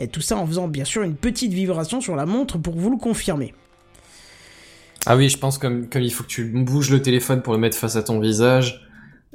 Et 0.00 0.08
tout 0.08 0.22
ça 0.22 0.36
en 0.36 0.46
faisant 0.46 0.66
bien 0.66 0.84
sûr 0.84 1.02
une 1.02 1.14
petite 1.14 1.52
vibration 1.52 2.00
sur 2.00 2.16
la 2.16 2.24
montre 2.26 2.58
pour 2.58 2.74
vous 2.74 2.90
le 2.90 2.96
confirmer. 2.96 3.54
Ah 5.06 5.16
oui, 5.16 5.28
je 5.28 5.38
pense 5.38 5.58
comme, 5.58 5.88
comme 5.88 6.02
il 6.02 6.10
faut 6.12 6.24
que 6.24 6.28
tu 6.28 6.44
bouges 6.44 6.90
le 6.90 7.00
téléphone 7.02 7.42
pour 7.42 7.52
le 7.52 7.58
mettre 7.58 7.76
face 7.76 7.96
à 7.96 8.02
ton 8.02 8.18
visage. 8.18 8.86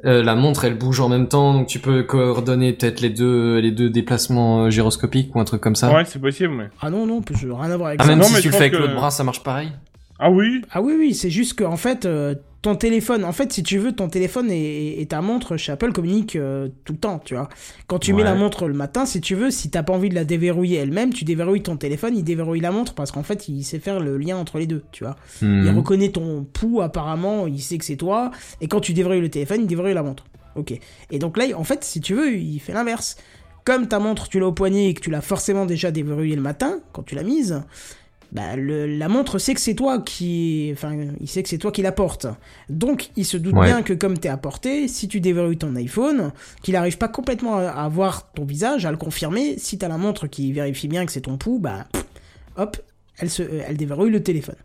Euh, 0.04 0.22
la 0.22 0.36
montre, 0.36 0.66
elle 0.66 0.78
bouge 0.78 1.00
en 1.00 1.08
même 1.10 1.28
temps, 1.28 1.54
donc 1.54 1.68
tu 1.68 1.80
peux 1.80 2.04
coordonner 2.04 2.74
peut-être 2.74 3.00
les 3.00 3.10
deux, 3.10 3.60
les 3.60 3.72
deux 3.72 3.90
déplacements 3.90 4.66
euh, 4.66 4.70
gyroscopiques 4.70 5.34
ou 5.36 5.40
un 5.40 5.46
truc 5.46 5.62
comme 5.62 5.76
ça. 5.76 5.92
Ouais, 5.94 6.04
c'est 6.06 6.20
possible, 6.20 6.54
mais... 6.54 6.70
Ah 6.82 6.90
non, 6.90 7.06
non, 7.06 7.22
je 7.32 7.48
rien 7.48 7.72
à 7.72 7.78
voir 7.78 7.88
avec 7.90 8.02
Ah, 8.02 8.04
ça. 8.04 8.10
même 8.10 8.20
Non, 8.20 8.26
si 8.26 8.34
mais 8.34 8.42
tu 8.42 8.48
le 8.50 8.52
fais 8.54 8.58
avec 8.60 8.74
que- 8.74 8.78
l'autre 8.78 8.96
bras, 8.96 9.10
ça 9.12 9.24
marche 9.24 9.42
pareil 9.42 9.72
Ah 10.20 10.30
oui? 10.30 10.62
Ah 10.72 10.82
oui, 10.82 10.96
oui, 11.00 11.14
c'est 11.14 11.30
juste 11.30 11.58
qu'en 11.58 11.78
fait, 11.78 12.06
euh, 12.06 12.36
ton 12.66 12.76
téléphone, 12.76 13.24
en 13.24 13.32
fait, 13.32 13.54
si 13.54 13.62
tu 13.62 13.78
veux, 13.78 13.92
ton 13.92 14.10
téléphone 14.10 14.50
et, 14.50 15.00
et 15.00 15.06
ta 15.06 15.22
montre 15.22 15.56
chez 15.56 15.72
Apple 15.72 15.92
communiquent 15.92 16.36
euh, 16.36 16.68
tout 16.84 16.94
le 16.94 17.00
temps, 17.00 17.20
tu 17.24 17.36
vois. 17.36 17.48
Quand 17.86 18.00
tu 18.00 18.12
mets 18.14 18.24
la 18.24 18.34
montre 18.34 18.68
le 18.68 18.74
matin, 18.74 19.06
si 19.06 19.22
tu 19.22 19.36
veux, 19.36 19.52
si 19.52 19.70
t'as 19.70 19.84
pas 19.84 19.94
envie 19.94 20.10
de 20.10 20.16
la 20.16 20.26
déverrouiller 20.26 20.78
elle-même, 20.80 21.14
tu 21.14 21.26
déverrouilles 21.26 21.62
ton 21.62 21.78
téléphone, 21.78 22.18
il 22.18 22.24
déverrouille 22.24 22.62
la 22.62 22.72
montre 22.72 22.96
parce 22.96 23.12
qu'en 23.12 23.22
fait, 23.22 23.48
il 23.50 23.64
sait 23.64 23.78
faire 23.78 24.00
le 24.00 24.18
lien 24.18 24.36
entre 24.38 24.58
les 24.58 24.66
deux, 24.66 24.84
tu 24.92 25.04
vois. 25.04 25.16
Il 25.44 25.48
Mhm. 25.48 25.78
reconnaît 25.78 26.10
ton 26.10 26.44
pouls 26.44 26.82
apparemment, 26.82 27.46
il 27.46 27.62
sait 27.62 27.78
que 27.78 27.86
c'est 27.86 27.98
toi, 27.98 28.32
et 28.62 28.68
quand 28.68 28.80
tu 28.80 28.94
déverrouilles 28.94 29.22
le 29.22 29.30
téléphone, 29.30 29.62
il 29.62 29.68
déverrouille 29.68 29.94
la 29.94 30.02
montre. 30.04 30.26
Ok. 30.56 30.74
Et 31.12 31.20
donc 31.20 31.38
là, 31.38 31.46
en 31.56 31.64
fait, 31.64 31.84
si 31.84 32.02
tu 32.02 32.16
veux, 32.16 32.36
il 32.36 32.60
fait 32.60 32.74
l'inverse. 32.74 33.16
Comme 33.64 33.88
ta 33.88 34.00
montre, 34.00 34.28
tu 34.28 34.40
l'as 34.40 34.48
au 34.48 34.52
poignet 34.54 34.90
et 34.90 34.94
que 34.96 35.02
tu 35.02 35.12
l'as 35.12 35.22
forcément 35.22 35.66
déjà 35.68 35.92
déverrouillée 35.92 36.36
le 36.36 36.42
matin, 36.42 36.80
quand 36.94 37.04
tu 37.04 37.14
l'as 37.14 37.24
mise, 37.24 37.62
bah, 38.32 38.56
le- 38.56 38.86
la 38.86 39.08
montre 39.08 39.38
sait 39.40 39.54
que 39.54 39.62
c'est 39.62 39.76
toi 39.76 40.00
qui, 40.00 40.70
enfin, 40.74 40.96
il 41.20 41.28
sait 41.28 41.44
que 41.44 41.50
c'est 41.50 41.58
toi 41.58 41.72
qui 41.72 41.82
la 41.82 41.92
porte. 41.92 42.28
Donc, 42.70 43.10
il 43.16 43.26
se 43.26 43.38
doute 43.38 43.56
Ouais. 43.56 43.66
bien 43.68 43.82
que 43.82 43.94
comme 43.94 44.18
t'es 44.18 44.30
à 44.30 44.38
portée, 44.38 44.88
si 44.88 45.08
tu 45.08 45.20
déverrouilles 45.22 45.58
ton 45.58 45.76
iPhone, 45.76 46.32
qu'il 46.64 46.74
n'arrive 46.74 46.98
pas 46.98 47.08
complètement 47.08 47.58
à, 47.58 47.68
à 47.70 47.88
voir 47.90 48.32
ton 48.34 48.46
visage, 48.46 48.86
à 48.86 48.92
le 48.92 48.98
confirmer, 48.98 49.58
si 49.58 49.78
t'as 49.78 49.88
la 49.88 49.98
montre 49.98 50.28
qui 50.28 50.52
vérifie 50.52 50.88
bien 50.88 51.06
que 51.06 51.12
c'est 51.12 51.22
ton 51.22 51.38
pouls, 51.38 51.60
bah, 51.60 51.86
pff, 51.92 52.06
hop, 52.58 52.78
elle 53.18 53.30
se, 53.30 53.44
elle 53.44 53.78
déverrouille 53.78 54.12
le 54.12 54.22
téléphone. 54.22 54.56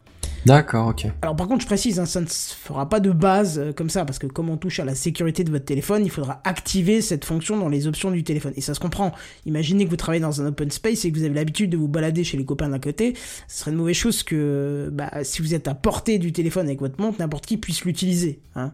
D'accord, 0.47 0.88
ok. 0.88 1.07
Alors 1.20 1.36
par 1.36 1.49
contre, 1.49 1.62
je 1.62 1.66
précise, 1.66 1.99
hein, 1.99 2.07
ça 2.07 2.20
ne 2.20 2.26
se 2.26 2.55
fera 2.55 2.88
pas 2.88 3.01
de 3.01 3.11
base 3.11 3.59
euh, 3.59 3.72
comme 3.72 3.91
ça, 3.91 4.05
parce 4.05 4.18
que 4.18 4.26
comme 4.26 4.49
on 4.49 4.57
touche 4.57 4.80
à 4.80 4.84
la 4.84 4.95
sécurité 4.95 5.45
de 5.45 5.51
votre 5.51 5.66
téléphone, 5.66 6.05
il 6.05 6.11
faudra 6.11 6.41
activer 6.45 7.03
cette 7.03 7.24
fonction 7.24 7.59
dans 7.59 7.68
les 7.68 7.86
options 7.86 8.11
du 8.11 8.24
téléphone. 8.24 8.53
Et 8.57 8.61
ça 8.61 8.74
se 8.74 8.80
comprend. 8.80 9.12
Imaginez 9.45 9.84
que 9.84 9.91
vous 9.91 9.97
travaillez 9.97 10.22
dans 10.22 10.41
un 10.41 10.47
open 10.47 10.70
space 10.70 11.05
et 11.05 11.12
que 11.12 11.18
vous 11.18 11.24
avez 11.24 11.34
l'habitude 11.34 11.70
de 11.70 11.76
vous 11.76 11.88
balader 11.88 12.24
chez 12.24 12.36
les 12.36 12.45
copains 12.45 12.68
d'à 12.68 12.78
côté. 12.78 13.14
Ce 13.49 13.61
serait 13.61 13.70
une 13.70 13.76
mauvaise 13.76 13.97
chose 13.97 14.22
que, 14.22 14.88
bah, 14.93 15.11
si 15.22 15.43
vous 15.43 15.55
êtes 15.55 15.68
à 15.68 15.74
portée 15.74 16.18
du 16.18 16.32
téléphone 16.32 16.66
avec 16.66 16.80
votre 16.80 17.01
montre, 17.01 17.18
n'importe 17.18 17.45
qui 17.45 17.59
puisse 17.59 17.84
l'utiliser. 17.84 18.41
Hein. 18.55 18.72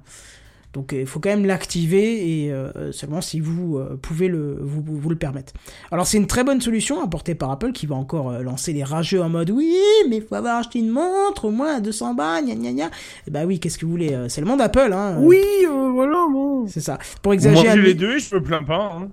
Donc 0.77 0.93
euh, 0.93 1.01
il 1.01 1.07
faut 1.07 1.21
quand 1.21 1.31
même 1.31 1.47
l'activer 1.47 2.45
et 2.45 2.53
euh, 2.53 2.93
seulement 2.93 3.23
si 3.23 3.41
vous 3.41 3.79
euh, 3.79 3.99
pouvez 4.01 4.29
le, 4.29 4.59
vous, 4.61 5.09
le 5.09 5.17
permettre. 5.17 5.55
Alors 5.91 6.07
c'est 6.07 6.19
une 6.19 6.27
très 6.27 6.45
bonne 6.45 6.61
solution 6.61 7.03
apportée 7.03 7.35
par 7.35 7.51
Apple 7.51 7.73
qui 7.73 7.87
va 7.87 7.95
encore 7.97 8.31
euh, 8.31 8.43
lancer 8.43 8.73
les 8.75 8.85
rageux 8.85 9.23
en 9.23 9.31
mode 9.31 9.51
oui 9.51 9.75
mais 10.11 10.19
il 10.19 10.23
faut 10.23 10.35
avoir 10.35 10.59
acheté 10.59 10.79
une 10.81 10.91
montre 10.91 11.47
au 11.47 11.51
moins 11.51 11.77
à 11.77 11.81
200 11.81 12.13
balles 12.15 12.45
gna 12.45 12.55
gna 12.55 12.73
gna. 12.73 12.91
Et 13.27 13.31
bah 13.31 13.47
oui 13.47 13.59
qu'est-ce 13.59 13.79
que 13.79 13.87
vous 13.87 13.91
voulez 13.91 14.15
c'est 14.29 14.43
le 14.43 14.47
monde 14.47 14.61
Apple 14.61 14.93
hein. 14.93 15.17
Oui, 15.19 15.41
euh, 15.65 15.91
voilà, 15.95 16.27
bon. 16.31 16.67
C'est 16.69 16.81
ça. 16.81 16.99
Pour 17.23 17.31
Moi, 17.31 17.35
exagérer 17.35 17.77
mi- 17.79 17.83
les 17.87 17.95
deux 17.95 18.19
je 18.19 18.35
me 18.35 18.43
plains 18.43 18.63
pas. 18.63 18.93
Hein. 19.01 19.09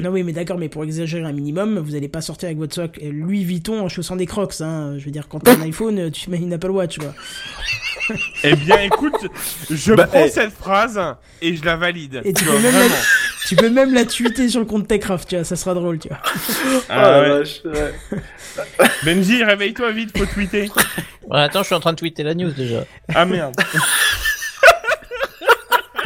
Non 0.00 0.10
oui 0.10 0.22
mais 0.24 0.32
d'accord 0.32 0.58
mais 0.58 0.68
pour 0.68 0.82
exagérer 0.84 1.22
un 1.24 1.32
minimum 1.32 1.78
vous 1.78 1.94
allez 1.94 2.08
pas 2.08 2.20
sortir 2.20 2.48
avec 2.48 2.58
votre 2.58 2.74
soc 2.74 2.98
euh, 3.02 3.10
Louis 3.12 3.44
Vuitton 3.44 3.80
en 3.80 3.88
chaussant 3.88 4.16
des 4.16 4.26
crocs 4.26 4.54
hein. 4.60 4.94
Je 4.98 5.04
veux 5.04 5.10
dire 5.10 5.28
quand 5.28 5.38
t'as 5.40 5.54
un 5.54 5.60
iPhone 5.66 6.10
tu 6.10 6.30
mets 6.30 6.38
une 6.38 6.52
Apple 6.52 6.70
Watch 6.70 6.98
quoi. 6.98 7.14
Eh 8.42 8.56
bien, 8.56 8.80
écoute, 8.80 9.12
je 9.70 9.92
Bah, 9.92 10.06
prends 10.06 10.24
eh. 10.24 10.30
cette 10.30 10.52
phrase 10.52 10.98
et 11.42 11.54
je 11.54 11.62
la 11.62 11.76
valide. 11.76 12.22
Et 12.24 12.32
tu 12.32 12.42
vois, 12.44 12.54
peux 12.54 12.62
même 12.62 12.74
la, 12.74 12.96
tu 13.48 13.56
peux 13.56 13.68
même 13.68 13.92
la 13.92 14.04
tweeter 14.06 14.48
sur 14.48 14.60
le 14.60 14.66
compte 14.66 14.88
Techcraft 14.88 15.28
tu 15.28 15.34
vois 15.36 15.44
ça 15.44 15.56
sera 15.56 15.74
drôle 15.74 15.98
tu 15.98 16.08
vois. 16.08 16.18
Ah, 16.88 17.20
ouais. 17.20 17.28
vache, 17.28 17.60
ouais. 17.66 18.88
Benji, 19.04 19.44
réveille-toi 19.44 19.92
vite, 19.92 20.16
faut 20.16 20.24
tweeter. 20.24 20.70
Ouais, 21.28 21.40
attends, 21.40 21.60
je 21.60 21.66
suis 21.66 21.74
en 21.74 21.80
train 21.80 21.92
de 21.92 21.98
tweeter 21.98 22.22
la 22.22 22.34
news 22.34 22.52
déjà. 22.52 22.84
Ah 23.14 23.26
merde. 23.26 23.54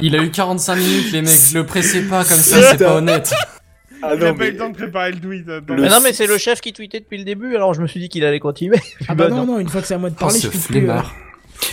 Il 0.01 0.17
a 0.17 0.23
eu 0.25 0.31
45 0.33 0.75
minutes, 0.75 1.13
les 1.13 1.23
mecs. 1.23 1.53
Le 1.55 1.65
pressez 1.65 2.03
pas 2.03 2.25
comme 2.25 2.39
ça, 2.39 2.71
c'est 2.73 2.79
pas 2.79 2.97
honnête. 2.97 3.33
Ah 4.03 4.15
Il 4.17 4.23
a 4.25 4.33
non, 4.33 4.37
pas 4.37 4.45
eu 4.45 4.47
mais... 4.49 4.51
le 4.53 4.57
temps 4.59 4.69
de 4.71 4.75
préparer 4.77 5.13
le 5.13 5.21
tweet. 5.21 5.49
attends. 5.49 5.75
Le- 5.75 5.83
Mais 5.83 5.89
non, 5.89 6.01
mais 6.03 6.13
c'est 6.13 6.27
le 6.27 6.39
chef 6.39 6.61
qui 6.61 6.73
tweetait 6.73 7.01
depuis 7.01 7.19
le 7.19 7.25
début, 7.25 7.55
alors 7.57 7.73
je 7.75 7.81
me 7.83 7.87
suis 7.87 8.01
dit 8.01 8.09
qu'il 8.09 8.25
allait 8.25 8.41
continuer. 8.41 8.79
Ah 9.09 9.15
bah 9.15 9.29
Bah, 9.29 9.31
non 9.31 9.47
non. 9.47 9.55
non 9.55 9.59
une 9.61 9.69
fois 9.69 9.81
que 9.81 9.87
c'est 9.87 9.95
à 9.95 9.99
moi 9.99 10.11
de 10.11 10.17
Oh, 10.17 10.21
parler 10.21 10.35
je 10.41 10.49
suis 10.49 10.59
plus. 10.59 10.77
euh, 10.77 10.81
flemmard. 10.81 11.15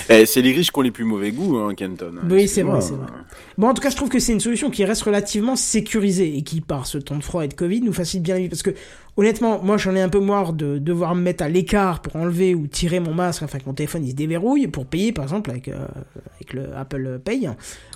Eh, 0.08 0.28
c'est 0.28 0.42
les 0.44 0.52
riches 0.52 0.72
qui 0.72 0.78
ont 0.78 0.84
les 0.84 0.92
plus 0.92 1.04
mauvais 1.04 1.32
goûts, 1.32 1.58
hein, 1.58 1.74
Kenton. 1.74 2.14
Oui, 2.30 2.48
c'est 2.48 2.62
vrai, 2.62 2.80
c'est 2.80 2.94
vrai. 2.94 3.08
Bon, 3.58 3.70
en 3.70 3.74
tout 3.74 3.82
cas, 3.82 3.90
je 3.90 3.96
trouve 3.96 4.10
que 4.10 4.20
c'est 4.20 4.34
une 4.34 4.40
solution 4.40 4.70
qui 4.70 4.86
reste 4.86 5.02
relativement 5.02 5.56
sécurisée 5.56 6.38
et 6.38 6.44
qui, 6.44 6.62
par 6.62 6.86
ce 6.86 7.00
temps 7.00 7.16
de 7.16 7.24
froid 7.24 7.44
et 7.44 7.48
de 7.48 7.56
Covid, 7.56 7.82
nous 7.82 7.94
facilite 7.94 8.24
bien 8.24 8.36
la 8.36 8.42
vie. 8.42 8.50
Parce 8.50 8.62
que, 8.62 8.70
honnêtement, 9.18 9.62
moi, 9.64 9.78
j'en 9.78 9.96
ai 9.96 10.02
un 10.02 10.10
peu 10.10 10.20
marre 10.20 10.54
de 10.54 10.78
devoir 10.78 11.16
me 11.16 11.22
mettre 11.22 11.44
à 11.44 11.50
l'écart 11.50 12.02
pour 12.04 12.16
enlever 12.18 12.54
ou 12.54 12.68
tirer 12.68 13.00
mon 13.00 13.16
masque 13.16 13.42
afin 13.42 13.58
que 13.58 13.66
mon 13.66 13.74
téléphone 13.74 14.06
il 14.06 14.12
se 14.12 14.16
déverrouille 14.16 14.68
pour 14.68 14.86
payer, 14.86 15.12
par 15.12 15.24
exemple, 15.24 15.50
avec, 15.50 15.68
euh, 15.70 15.78
avec 16.36 16.54
le 16.54 16.76
Apple 16.78 17.20
Pay. 17.26 17.50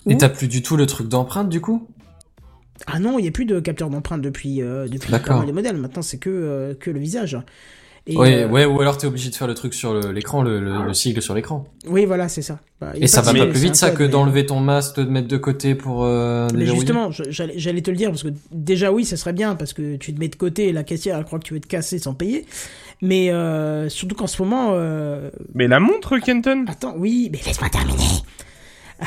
Et 0.07 0.17
t'as 0.17 0.29
plus 0.29 0.47
du 0.47 0.63
tout 0.63 0.75
le 0.77 0.87
truc 0.87 1.07
d'empreinte, 1.07 1.49
du 1.49 1.61
coup? 1.61 1.87
Ah 2.87 2.99
non, 2.99 3.17
il 3.19 3.23
n'y 3.23 3.27
a 3.27 3.31
plus 3.31 3.45
de 3.45 3.59
capteur 3.59 3.89
d'empreinte 3.89 4.21
depuis, 4.21 4.61
euh, 4.61 4.87
depuis 4.87 5.11
de 5.11 5.51
modèles. 5.51 5.77
Maintenant, 5.77 6.01
c'est 6.01 6.17
que, 6.17 6.29
euh, 6.29 6.73
que 6.73 6.91
le 6.91 6.99
visage. 6.99 7.37
Et, 8.05 8.17
ouais, 8.17 8.43
euh, 8.43 8.49
ouais, 8.49 8.65
ou 8.65 8.81
alors 8.81 8.97
t'es 8.97 9.07
obligé 9.07 9.29
de 9.29 9.35
faire 9.35 9.47
le 9.47 9.53
truc 9.53 9.73
sur 9.73 9.93
l'écran, 10.11 10.41
le, 10.41 10.59
le, 10.59 10.87
le 10.87 10.93
sigle 10.93 11.21
sur 11.21 11.33
l'écran. 11.33 11.65
Oui, 11.87 12.03
voilà, 12.03 12.27
c'est 12.27 12.41
ça. 12.41 12.59
Bah, 12.81 12.91
Et 12.95 13.07
ça 13.07 13.21
va 13.21 13.33
pas 13.33 13.45
plus 13.45 13.61
vite 13.61 13.75
ça 13.77 13.91
code, 13.91 13.97
que 13.99 14.03
mais- 14.03 14.09
d'enlever 14.09 14.45
ton 14.45 14.59
masque, 14.59 14.97
de 14.97 15.05
te 15.05 15.09
mettre 15.09 15.29
de 15.29 15.37
côté 15.37 15.73
pour 15.73 16.03
euh, 16.03 16.49
Mais 16.53 16.65
justement, 16.65 17.11
j'allais 17.11 17.81
te 17.81 17.89
le 17.91 17.95
dire 17.95 18.09
parce 18.09 18.23
que 18.23 18.27
déjà 18.51 18.91
oui, 18.91 19.05
ça 19.05 19.15
serait 19.15 19.31
bien 19.31 19.55
parce 19.55 19.71
que 19.71 19.95
tu 19.95 20.13
te 20.13 20.19
mets 20.19 20.27
de 20.27 20.35
côté 20.35 20.67
et 20.67 20.73
la 20.73 20.83
caissière 20.83 21.17
elle 21.17 21.23
croit 21.23 21.39
que 21.39 21.45
tu 21.45 21.53
veux 21.53 21.61
te 21.61 21.67
casser 21.67 21.97
sans 21.97 22.13
payer. 22.13 22.45
Mais 23.01 23.31
euh, 23.31 23.87
surtout 23.87 24.15
qu'en 24.15 24.27
ce 24.27 24.41
moment, 24.41 24.71
euh, 24.73 25.29
Mais 25.55 25.69
la 25.69 25.79
montre, 25.79 26.17
Kenton? 26.17 26.65
Attends, 26.67 26.95
oui, 26.97 27.29
mais 27.31 27.39
laisse-moi 27.45 27.69
terminer. 27.69 28.03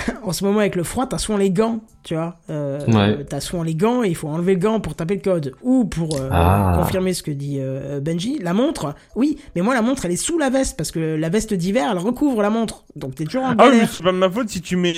en 0.22 0.32
ce 0.32 0.44
moment 0.44 0.60
avec 0.60 0.76
le 0.76 0.82
froid, 0.82 1.06
t'as 1.06 1.18
souvent 1.18 1.38
les 1.38 1.50
gants, 1.50 1.80
tu 2.02 2.14
vois. 2.14 2.36
Euh, 2.50 2.80
Ouais. 2.86 3.24
T'as 3.28 3.40
souvent 3.40 3.62
les 3.62 3.74
gants 3.74 4.02
et 4.04 4.08
il 4.08 4.14
faut 4.14 4.28
enlever 4.28 4.54
le 4.54 4.60
gant 4.60 4.80
pour 4.80 4.94
taper 4.94 5.14
le 5.16 5.20
code. 5.20 5.52
Ou 5.62 5.84
pour 5.84 6.16
euh, 6.16 6.28
Ah. 6.30 6.74
confirmer 6.78 7.12
ce 7.14 7.22
que 7.22 7.30
dit 7.30 7.56
euh, 7.60 8.00
Benji, 8.00 8.38
la 8.42 8.52
montre, 8.54 8.94
oui, 9.14 9.38
mais 9.54 9.62
moi 9.62 9.74
la 9.74 9.82
montre 9.82 10.04
elle 10.06 10.12
est 10.12 10.16
sous 10.16 10.38
la 10.38 10.50
veste 10.50 10.76
parce 10.76 10.90
que 10.90 10.98
la 11.16 11.28
veste 11.28 11.54
d'hiver 11.54 11.88
elle 11.90 11.98
recouvre 11.98 12.42
la 12.42 12.50
montre. 12.50 12.84
Donc 12.96 13.14
t'es 13.14 13.24
toujours 13.24 13.44
en 13.44 13.54
Ah 13.58 13.64
oui, 13.64 13.70
mais 13.70 13.76
galère. 13.76 13.90
c'est 13.92 14.02
pas 14.04 14.12
de 14.12 14.16
ma 14.18 14.30
faute 14.30 14.48
si 14.48 14.60
tu 14.60 14.76
mets 14.76 14.94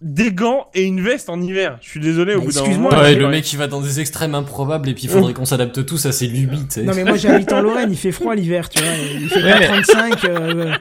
des 0.00 0.32
gants 0.32 0.68
et 0.74 0.82
une 0.82 1.00
veste 1.00 1.30
en 1.30 1.40
hiver. 1.40 1.78
Je 1.80 1.88
suis 1.88 2.00
désolé 2.00 2.34
au 2.34 2.40
Bah, 2.40 2.44
bout 2.46 2.52
d'un 2.52 2.60
excuse-moi, 2.60 2.90
moment. 2.90 3.02
Ouais, 3.02 3.14
le 3.14 3.28
mec 3.28 3.50
il 3.52 3.56
va 3.56 3.66
dans 3.68 3.80
des 3.80 4.00
extrêmes 4.00 4.34
improbables 4.34 4.88
et 4.88 4.94
puis 4.94 5.04
il 5.04 5.08
faudrait 5.10 5.32
qu'on 5.32 5.44
s'adapte 5.46 5.84
tous 5.86 6.04
à 6.06 6.12
ses 6.12 6.26
lubies. 6.26 6.66
Non 6.82 6.92
mais 6.94 7.04
moi 7.04 7.16
j'habite 7.16 7.52
en 7.52 7.60
Lorraine, 7.62 7.90
il 7.90 7.96
fait 7.98 8.12
froid 8.12 8.34
l'hiver, 8.34 8.68
tu 8.68 8.82
vois. 8.82 8.92
Il 9.20 9.28
fait 9.28 9.42
Ouais, 9.42 9.52
pas 9.52 9.58
mais- 9.60 9.66
35. 9.82 10.24
euh, 10.24 10.72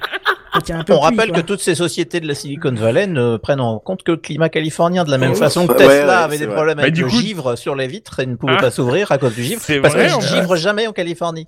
quand 0.53 0.59
il 0.67 0.69
y 0.69 0.73
a 0.73 0.77
un 0.79 0.83
peu 0.83 0.93
On 0.93 0.97
pluie, 0.97 1.05
rappelle 1.17 1.31
quoi. 1.31 1.41
que 1.41 1.47
toutes 1.47 1.61
ces 1.61 1.73
sociétés 1.75 2.19
de 2.19 2.27
la 2.27 2.35
Silicon 2.35 2.73
Valley 2.73 3.07
ne 3.07 3.37
prennent 3.37 3.61
en 3.61 3.79
compte 3.79 4.03
que 4.03 4.11
le 4.11 4.17
climat 4.17 4.49
californien, 4.49 5.03
de 5.03 5.09
la 5.11 5.17
même 5.17 5.31
Ouais, 5.31 5.35
façon 5.37 5.65
que 5.67 5.73
Tesla 5.73 5.87
ouais, 5.87 6.23
avait 6.25 6.37
des 6.37 6.45
vrai. 6.45 6.55
problèmes 6.55 6.77
Bah, 6.77 6.83
avec 6.83 6.93
du 6.93 7.01
le 7.03 7.07
coup- 7.09 7.15
givre 7.19 7.55
sur 7.57 7.75
les 7.75 7.87
vitres 7.87 8.19
et 8.19 8.25
ne 8.25 8.35
pouvait 8.35 8.53
Ah. 8.57 8.61
pas 8.61 8.71
s'ouvrir 8.71 9.11
à 9.11 9.17
cause 9.17 9.33
du 9.35 9.43
givre. 9.43 9.61
C'est 9.63 9.79
Parce 9.79 9.93
vrai, 9.95 10.07
que 10.07 10.13
en 10.13 10.21
je 10.21 10.27
vrai. 10.27 10.39
givre 10.41 10.55
jamais 10.57 10.85
en 10.85 10.91
Californie. 10.91 11.47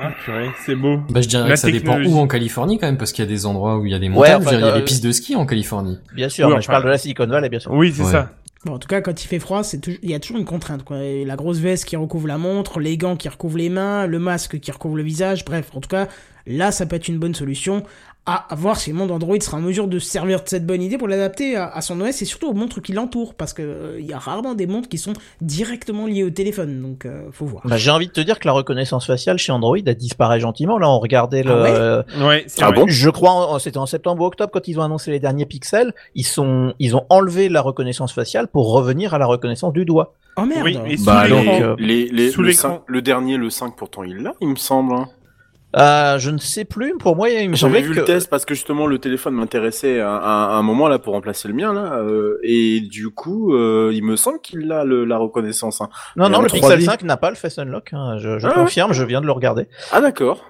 Ah, 0.00 0.12
purée, 0.24 0.50
c'est 0.64 0.76
beau. 0.76 0.98
Bah, 1.10 1.20
je 1.20 1.28
dirais 1.28 1.48
La 1.48 1.54
que 1.54 1.60
ça 1.60 1.70
dépend 1.70 2.00
où 2.00 2.18
en 2.18 2.26
Californie 2.28 2.78
quand 2.78 2.86
même, 2.86 2.98
parce 2.98 3.12
qu'il 3.12 3.24
y 3.24 3.28
a 3.28 3.30
des 3.30 3.46
endroits 3.46 3.78
où 3.78 3.86
il 3.86 3.92
y 3.92 3.94
a 3.94 3.98
des 3.98 4.08
montagnes. 4.08 4.36
enfin, 4.36 4.50
je 4.50 4.54
veux 4.56 4.60
dire, 4.60 4.66
il 4.66 4.70
y 4.70 4.72
a 4.72 4.76
euh, 4.76 4.78
des 4.78 4.84
pistes 4.84 5.02
de 5.04 5.10
ski 5.12 5.34
en 5.34 5.44
Californie. 5.44 5.98
Bien 6.14 6.28
sûr, 6.28 6.46
Oui, 6.48 6.54
mais 6.56 6.62
je 6.62 6.66
parle 6.68 6.84
de 6.84 6.88
la 6.88 6.98
Silicon 6.98 7.26
Valley, 7.26 7.48
bien 7.48 7.58
sûr. 7.58 7.72
Oui, 7.72 7.92
c'est 7.94 8.04
Ouais. 8.04 8.12
ça. 8.12 8.30
Bon, 8.64 8.74
en 8.74 8.78
tout 8.78 8.88
cas, 8.88 9.00
quand 9.00 9.22
il 9.22 9.26
fait 9.26 9.38
froid, 9.38 9.62
c'est 9.62 9.80
toujours- 9.80 10.00
il 10.02 10.10
y 10.10 10.14
a 10.14 10.20
toujours 10.20 10.38
une 10.38 10.44
contrainte. 10.44 10.82
Quoi. 10.84 10.98
Et 11.02 11.24
la 11.24 11.36
grosse 11.36 11.58
veste 11.58 11.84
qui 11.84 11.96
recouvre 11.96 12.26
la 12.26 12.38
montre, 12.38 12.80
les 12.80 12.96
gants 12.96 13.16
qui 13.16 13.28
recouvrent 13.28 13.58
les 13.58 13.68
mains, 13.70 14.06
le 14.06 14.18
masque 14.18 14.58
qui 14.60 14.70
recouvre 14.72 14.96
le 14.96 15.02
visage. 15.04 15.44
Bref, 15.44 15.70
en 15.74 15.80
tout 15.80 15.88
cas, 15.88 16.08
là, 16.46 16.72
ça 16.72 16.84
peut 16.86 16.96
être 16.96 17.06
une 17.08 17.18
bonne 17.18 17.34
solution. 17.34 17.82
À, 18.26 18.52
à 18.52 18.54
voir 18.56 18.76
si 18.78 18.90
le 18.90 18.96
monde 18.96 19.10
Android 19.10 19.40
sera 19.40 19.56
en 19.56 19.60
mesure 19.62 19.88
de 19.88 19.98
se 19.98 20.06
servir 20.06 20.42
de 20.42 20.48
cette 20.50 20.66
bonne 20.66 20.82
idée 20.82 20.98
pour 20.98 21.08
l'adapter 21.08 21.56
à, 21.56 21.66
à 21.68 21.80
son 21.80 21.98
OS 22.02 22.20
et 22.20 22.26
surtout 22.26 22.48
aux 22.48 22.52
montres 22.52 22.82
qui 22.82 22.92
l'entourent. 22.92 23.32
Parce 23.34 23.54
que 23.54 23.62
euh, 23.62 23.96
il 23.98 24.04
y 24.04 24.12
a 24.12 24.18
rarement 24.18 24.52
des 24.52 24.66
montres 24.66 24.90
qui 24.90 24.98
sont 24.98 25.14
directement 25.40 26.06
liées 26.06 26.24
au 26.24 26.28
téléphone. 26.30 26.82
Donc, 26.82 27.06
euh, 27.06 27.22
faut 27.32 27.46
voir. 27.46 27.62
Bah, 27.66 27.78
J'ai 27.78 27.90
envie 27.90 28.08
de 28.08 28.12
te 28.12 28.20
dire 28.20 28.38
que 28.38 28.46
la 28.46 28.52
reconnaissance 28.52 29.06
faciale 29.06 29.38
chez 29.38 29.50
Android 29.50 29.78
a 29.86 29.94
disparu 29.94 30.40
gentiment. 30.40 30.76
Là, 30.78 30.90
on 30.90 30.98
regardait 30.98 31.42
le. 31.42 31.52
Ah 31.52 31.62
ouais 31.62 31.70
euh, 31.72 32.02
Ouais, 32.28 32.46
Ah 32.60 32.70
bon? 32.70 32.84
Je 32.86 33.08
crois, 33.08 33.58
c'était 33.60 33.78
en 33.78 33.86
septembre 33.86 34.22
ou 34.22 34.26
octobre 34.26 34.50
quand 34.52 34.68
ils 34.68 34.78
ont 34.78 34.82
annoncé 34.82 35.10
les 35.10 35.20
derniers 35.20 35.46
pixels. 35.46 35.94
Ils 36.14 36.26
sont, 36.26 36.74
ils 36.78 36.94
ont 36.96 37.06
enlevé 37.08 37.48
la 37.48 37.62
reconnaissance 37.62 38.12
faciale 38.12 38.48
pour 38.48 38.72
revenir 38.72 39.14
à 39.14 39.18
la 39.18 39.24
reconnaissance 39.24 39.72
du 39.72 39.86
doigt. 39.86 40.14
Oh 40.36 40.44
merde 40.44 40.64
Oui, 40.64 40.78
et 40.86 40.96
sous 40.98 41.04
Bah, 41.06 41.28
donc, 41.28 41.46
euh, 41.48 41.74
Les, 41.78 42.08
les, 42.08 42.30
Sous 42.30 42.42
le, 42.42 42.48
l'écran. 42.48 42.68
5 42.68 42.80
le 42.88 43.00
dernier, 43.02 43.38
le 43.38 43.48
5, 43.50 43.74
pourtant, 43.74 44.04
il 44.04 44.18
l'a, 44.18 44.34
il 44.42 44.48
me 44.48 44.56
semble. 44.56 44.92
hein. 44.94 45.08
Euh, 45.76 46.18
je 46.18 46.30
ne 46.30 46.38
sais 46.38 46.64
plus. 46.64 46.96
Pour 46.98 47.14
moi, 47.14 47.28
il 47.28 47.50
me 47.50 47.56
semblait 47.56 47.82
vu 47.82 47.92
que. 47.94 48.00
le 48.00 48.04
test 48.04 48.30
parce 48.30 48.46
que 48.46 48.54
justement 48.54 48.86
le 48.86 48.98
téléphone 48.98 49.34
m'intéressait 49.34 50.00
à, 50.00 50.14
à- 50.16 50.44
à 50.54 50.56
un 50.56 50.62
moment 50.62 50.88
là 50.88 50.98
pour 50.98 51.12
remplacer 51.12 51.46
le 51.46 51.52
mien 51.52 51.74
là 51.74 51.98
euh, 51.98 52.38
et 52.42 52.80
du 52.80 53.10
coup 53.10 53.52
euh, 53.54 53.90
il 53.92 54.02
me 54.02 54.16
semble 54.16 54.40
qu'il 54.40 54.72
a 54.72 54.84
le, 54.84 55.04
la 55.04 55.18
reconnaissance. 55.18 55.82
hein. 55.82 55.90
Non, 56.16 56.30
non, 56.30 56.40
le 56.40 56.48
3D. 56.48 56.52
Pixel 56.60 56.82
5 56.82 57.02
n'a 57.02 57.18
pas 57.18 57.28
le 57.28 57.36
Face 57.36 57.58
Unlock. 57.58 57.90
hein. 57.92 58.16
Je, 58.18 58.38
je 58.38 58.46
Ah 58.46 58.50
ouais. 58.50 58.54
confirme, 58.64 58.94
je 58.94 59.04
viens 59.04 59.20
de 59.20 59.26
le 59.26 59.32
regarder. 59.32 59.68
Ah 59.92 60.00
d'accord. 60.00 60.42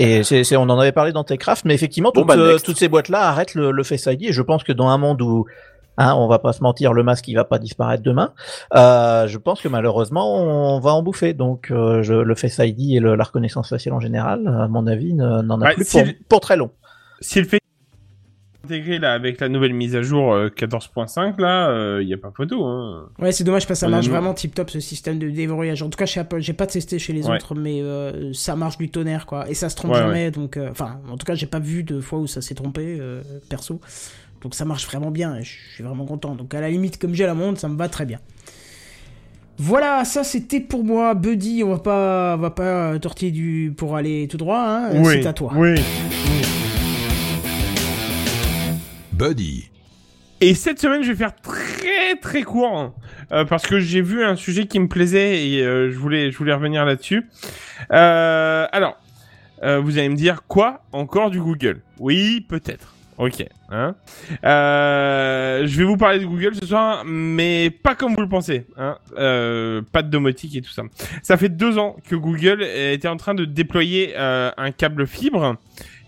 Et 0.00 0.24
c'est, 0.24 0.56
on 0.56 0.62
en 0.62 0.78
avait 0.80 0.90
parlé 0.90 1.12
dans 1.12 1.22
Techcraft, 1.22 1.64
mais 1.66 1.74
effectivement, 1.74 2.10
Bon, 2.12 2.22
toutes, 2.22 2.28
bah, 2.28 2.34
euh, 2.36 2.58
toutes 2.58 2.76
ces 2.78 2.88
boîtes-là 2.88 3.28
arrêtent 3.28 3.54
le, 3.54 3.70
le 3.70 3.82
Face 3.84 4.06
ID. 4.06 4.24
Et 4.24 4.32
je 4.32 4.42
pense 4.42 4.64
que 4.64 4.72
dans 4.72 4.88
un 4.88 4.98
monde 4.98 5.22
où, 5.22 5.46
hein, 5.98 6.14
on 6.16 6.26
va 6.28 6.38
pas 6.38 6.52
se 6.52 6.62
mentir, 6.62 6.92
le 6.92 7.02
masque 7.02 7.28
il 7.28 7.34
va 7.34 7.44
pas 7.44 7.58
disparaître 7.58 8.02
demain. 8.02 8.32
Euh, 8.74 9.26
je 9.28 9.38
pense 9.38 9.60
que 9.60 9.68
malheureusement, 9.68 10.34
on 10.76 10.80
va 10.80 10.92
en 10.94 11.02
bouffer. 11.02 11.32
Donc, 11.34 11.70
euh, 11.70 12.02
je, 12.02 12.14
le 12.14 12.34
Face 12.34 12.58
ID 12.58 12.94
et 12.96 13.00
le- 13.00 13.14
la 13.14 13.24
reconnaissance 13.24 13.68
faciale 13.68 13.94
en 13.94 14.00
général, 14.00 14.46
à 14.48 14.68
mon 14.68 14.86
avis, 14.86 15.14
ne- 15.14 15.42
n'en 15.42 15.60
a 15.60 15.66
Ouais, 15.66 15.74
plus 15.74 15.84
si 15.84 15.96
pour, 15.98 16.06
le- 16.06 16.14
pour 16.28 16.40
très 16.40 16.56
long. 16.56 16.70
Si 17.20 17.40
le 17.40 17.46
fait 17.46 17.58
intégré 18.64 18.98
là 18.98 19.12
avec 19.12 19.40
la 19.42 19.50
nouvelle 19.50 19.74
mise 19.74 19.94
à 19.94 20.00
jour 20.00 20.32
euh, 20.32 20.48
14.5 20.48 21.38
là, 21.38 21.98
il 22.00 22.08
y 22.08 22.14
a 22.14 22.16
pas 22.16 22.30
photo. 22.34 22.64
Hein. 22.64 23.10
Ouais, 23.18 23.30
c'est 23.30 23.44
dommage 23.44 23.66
parce 23.66 23.78
que 23.80 23.86
ça 23.86 23.90
marche 23.90 24.08
vraiment 24.08 24.32
tip 24.32 24.54
top 24.54 24.70
ce 24.70 24.80
système 24.80 25.18
de 25.18 25.28
déverrouillage. 25.28 25.82
En 25.82 25.90
tout 25.90 25.98
cas, 25.98 26.06
chez 26.06 26.20
Apple, 26.20 26.40
j'ai 26.40 26.54
pas 26.54 26.66
testé 26.66 26.98
chez 26.98 27.12
les 27.12 27.26
Ouais. 27.28 27.36
autres, 27.36 27.54
mais 27.54 27.82
euh, 27.82 28.32
ça 28.32 28.56
marche 28.56 28.78
du 28.78 28.90
tonnerre 28.90 29.26
quoi. 29.26 29.48
Et 29.50 29.54
ça 29.54 29.68
se 29.68 29.76
trompe 29.76 29.92
Ouais, 29.92 29.98
jamais. 29.98 30.30
Donc, 30.30 30.56
euh, 30.56 30.70
enfin, 30.70 30.98
en 31.10 31.18
tout 31.18 31.26
cas, 31.26 31.34
j'ai 31.34 31.46
pas 31.46 31.58
vu 31.58 31.84
de 31.84 32.00
fois 32.00 32.18
où 32.18 32.26
ça 32.26 32.40
s'est 32.40 32.54
trompé 32.54 32.96
euh, 32.98 33.20
perso. 33.50 33.80
Donc 34.44 34.54
ça 34.54 34.66
marche 34.66 34.86
vraiment 34.86 35.10
bien. 35.10 35.36
Et 35.36 35.42
je 35.42 35.52
suis 35.74 35.82
vraiment 35.82 36.04
content. 36.04 36.34
Donc 36.34 36.54
à 36.54 36.60
la 36.60 36.68
limite, 36.68 36.98
comme 36.98 37.14
j'ai 37.14 37.24
la 37.24 37.34
montre, 37.34 37.58
ça 37.58 37.68
me 37.68 37.76
va 37.76 37.88
très 37.88 38.04
bien. 38.04 38.20
Voilà, 39.56 40.04
ça 40.04 40.22
c'était 40.22 40.60
pour 40.60 40.84
moi, 40.84 41.14
Buddy. 41.14 41.64
On 41.64 41.70
va 41.70 41.78
pas, 41.78 42.34
on 42.36 42.40
va 42.40 42.50
pas 42.50 42.92
euh, 42.92 42.98
tortiller 42.98 43.32
du 43.32 43.72
pour 43.74 43.96
aller 43.96 44.28
tout 44.28 44.36
droit. 44.36 44.60
Hein. 44.60 44.90
Oui. 44.96 45.22
C'est 45.22 45.26
à 45.26 45.32
toi. 45.32 45.50
Oui. 45.56 45.74
Buddy. 49.12 49.70
Et 50.42 50.54
cette 50.54 50.78
semaine, 50.78 51.02
je 51.02 51.12
vais 51.12 51.16
faire 51.16 51.34
très 51.34 52.16
très 52.20 52.42
court 52.42 52.76
hein, 52.76 52.94
euh, 53.32 53.46
parce 53.46 53.66
que 53.66 53.78
j'ai 53.78 54.02
vu 54.02 54.24
un 54.24 54.36
sujet 54.36 54.66
qui 54.66 54.78
me 54.78 54.88
plaisait 54.88 55.48
et 55.48 55.62
euh, 55.62 55.90
je 55.90 55.96
voulais 55.96 56.30
je 56.30 56.36
voulais 56.36 56.52
revenir 56.52 56.84
là-dessus. 56.84 57.24
Euh, 57.92 58.66
alors, 58.72 59.00
euh, 59.62 59.80
vous 59.80 59.96
allez 59.96 60.10
me 60.10 60.16
dire 60.16 60.42
quoi 60.46 60.82
encore 60.92 61.30
du 61.30 61.40
Google? 61.40 61.80
Oui, 61.98 62.44
peut-être. 62.46 62.93
Ok. 63.18 63.44
Hein 63.70 63.94
euh, 64.44 65.66
je 65.66 65.78
vais 65.78 65.84
vous 65.84 65.96
parler 65.96 66.18
de 66.20 66.24
Google 66.26 66.54
ce 66.60 66.66
soir, 66.66 67.04
mais 67.06 67.70
pas 67.70 67.94
comme 67.94 68.14
vous 68.14 68.20
le 68.22 68.28
pensez. 68.28 68.66
Hein 68.76 68.98
euh, 69.18 69.82
pas 69.92 70.02
de 70.02 70.10
domotique 70.10 70.56
et 70.56 70.60
tout 70.62 70.70
ça. 70.70 70.82
Ça 71.22 71.36
fait 71.36 71.48
deux 71.48 71.78
ans 71.78 71.96
que 72.08 72.16
Google 72.16 72.62
était 72.62 73.08
en 73.08 73.16
train 73.16 73.34
de 73.34 73.44
déployer 73.44 74.14
euh, 74.16 74.50
un 74.56 74.70
câble 74.72 75.06
fibre 75.06 75.56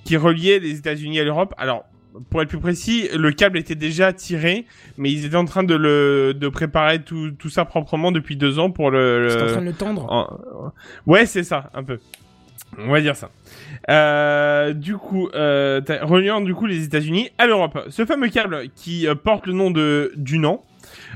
qui 0.04 0.16
reliait 0.16 0.58
les 0.58 0.78
États-Unis 0.78 1.20
à 1.20 1.24
l'Europe. 1.24 1.54
Alors, 1.58 1.84
pour 2.30 2.40
être 2.42 2.48
plus 2.48 2.58
précis, 2.60 3.08
le 3.14 3.30
câble 3.30 3.58
était 3.58 3.74
déjà 3.74 4.12
tiré, 4.12 4.64
mais 4.96 5.12
ils 5.12 5.26
étaient 5.26 5.36
en 5.36 5.44
train 5.44 5.64
de 5.64 5.74
le 5.74 6.32
de 6.34 6.48
préparer 6.48 7.02
tout, 7.02 7.32
tout 7.32 7.50
ça 7.50 7.64
proprement 7.66 8.10
depuis 8.10 8.36
deux 8.36 8.58
ans 8.58 8.70
pour 8.70 8.90
le. 8.90 9.28
C'est 9.30 9.42
en 9.42 9.44
le- 9.44 9.52
train 9.52 9.60
de 9.60 9.66
le 9.66 9.72
tendre. 9.74 10.06
en- 10.10 10.72
Ouais, 11.06 11.26
c'est 11.26 11.44
ça, 11.44 11.70
un 11.74 11.84
peu. 11.84 11.98
On 12.78 12.90
va 12.90 13.00
dire 13.00 13.16
ça. 13.16 13.30
Euh, 13.88 14.72
du 14.72 14.96
coup, 14.96 15.28
euh, 15.34 15.80
reliant 16.02 16.40
du 16.40 16.54
coup 16.54 16.66
les 16.66 16.84
États-Unis 16.84 17.30
à 17.38 17.46
l'Europe. 17.46 17.86
Ce 17.88 18.04
fameux 18.04 18.28
câble 18.28 18.68
qui 18.74 19.06
euh, 19.06 19.14
porte 19.14 19.46
le 19.46 19.52
nom 19.52 19.70
de 19.70 20.12
Dunant. 20.16 20.62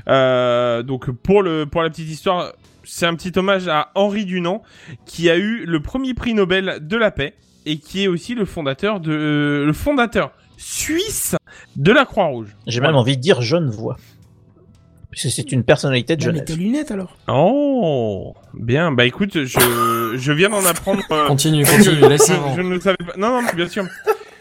Euh, 0.07 0.83
donc 0.83 1.11
pour 1.11 1.43
le 1.43 1.65
pour 1.65 1.83
la 1.83 1.89
petite 1.89 2.09
histoire, 2.09 2.53
c'est 2.83 3.05
un 3.05 3.15
petit 3.15 3.37
hommage 3.37 3.67
à 3.67 3.91
Henri 3.95 4.25
Dunant 4.25 4.63
qui 5.05 5.29
a 5.29 5.37
eu 5.37 5.65
le 5.65 5.81
premier 5.81 6.13
prix 6.13 6.33
Nobel 6.33 6.79
de 6.81 6.97
la 6.97 7.11
paix 7.11 7.35
et 7.65 7.77
qui 7.77 8.03
est 8.03 8.07
aussi 8.07 8.33
le 8.33 8.45
fondateur 8.45 8.99
de 8.99 9.11
euh, 9.11 9.65
le 9.65 9.73
fondateur 9.73 10.31
suisse 10.57 11.35
de 11.75 11.91
la 11.91 12.05
Croix-Rouge. 12.05 12.55
J'ai 12.67 12.81
même 12.81 12.95
envie 12.95 13.17
de 13.17 13.21
dire 13.21 13.41
Genevois. 13.41 13.97
C'est 15.13 15.51
une 15.51 15.63
personnalité 15.63 16.15
de 16.15 16.21
Bah, 16.21 16.27
mets 16.27 16.33
Genève. 16.39 16.45
tes 16.47 16.55
lunettes 16.55 16.91
alors. 16.91 17.15
Oh, 17.27 18.33
bien. 18.53 18.91
Bah 18.91 19.05
écoute, 19.05 19.43
je 19.43 20.13
je 20.15 20.31
viens 20.31 20.49
d'en 20.49 20.65
apprendre. 20.65 21.01
euh, 21.11 21.27
Continue, 21.27 21.65
continue, 21.65 22.07
laisse 22.07 22.27
je, 22.27 22.33
je 22.55 22.61
ne 22.61 22.69
le 22.75 22.79
savais 22.79 22.95
pas. 22.97 23.13
Non, 23.17 23.41
non, 23.41 23.47
bien 23.55 23.67
sûr. 23.67 23.85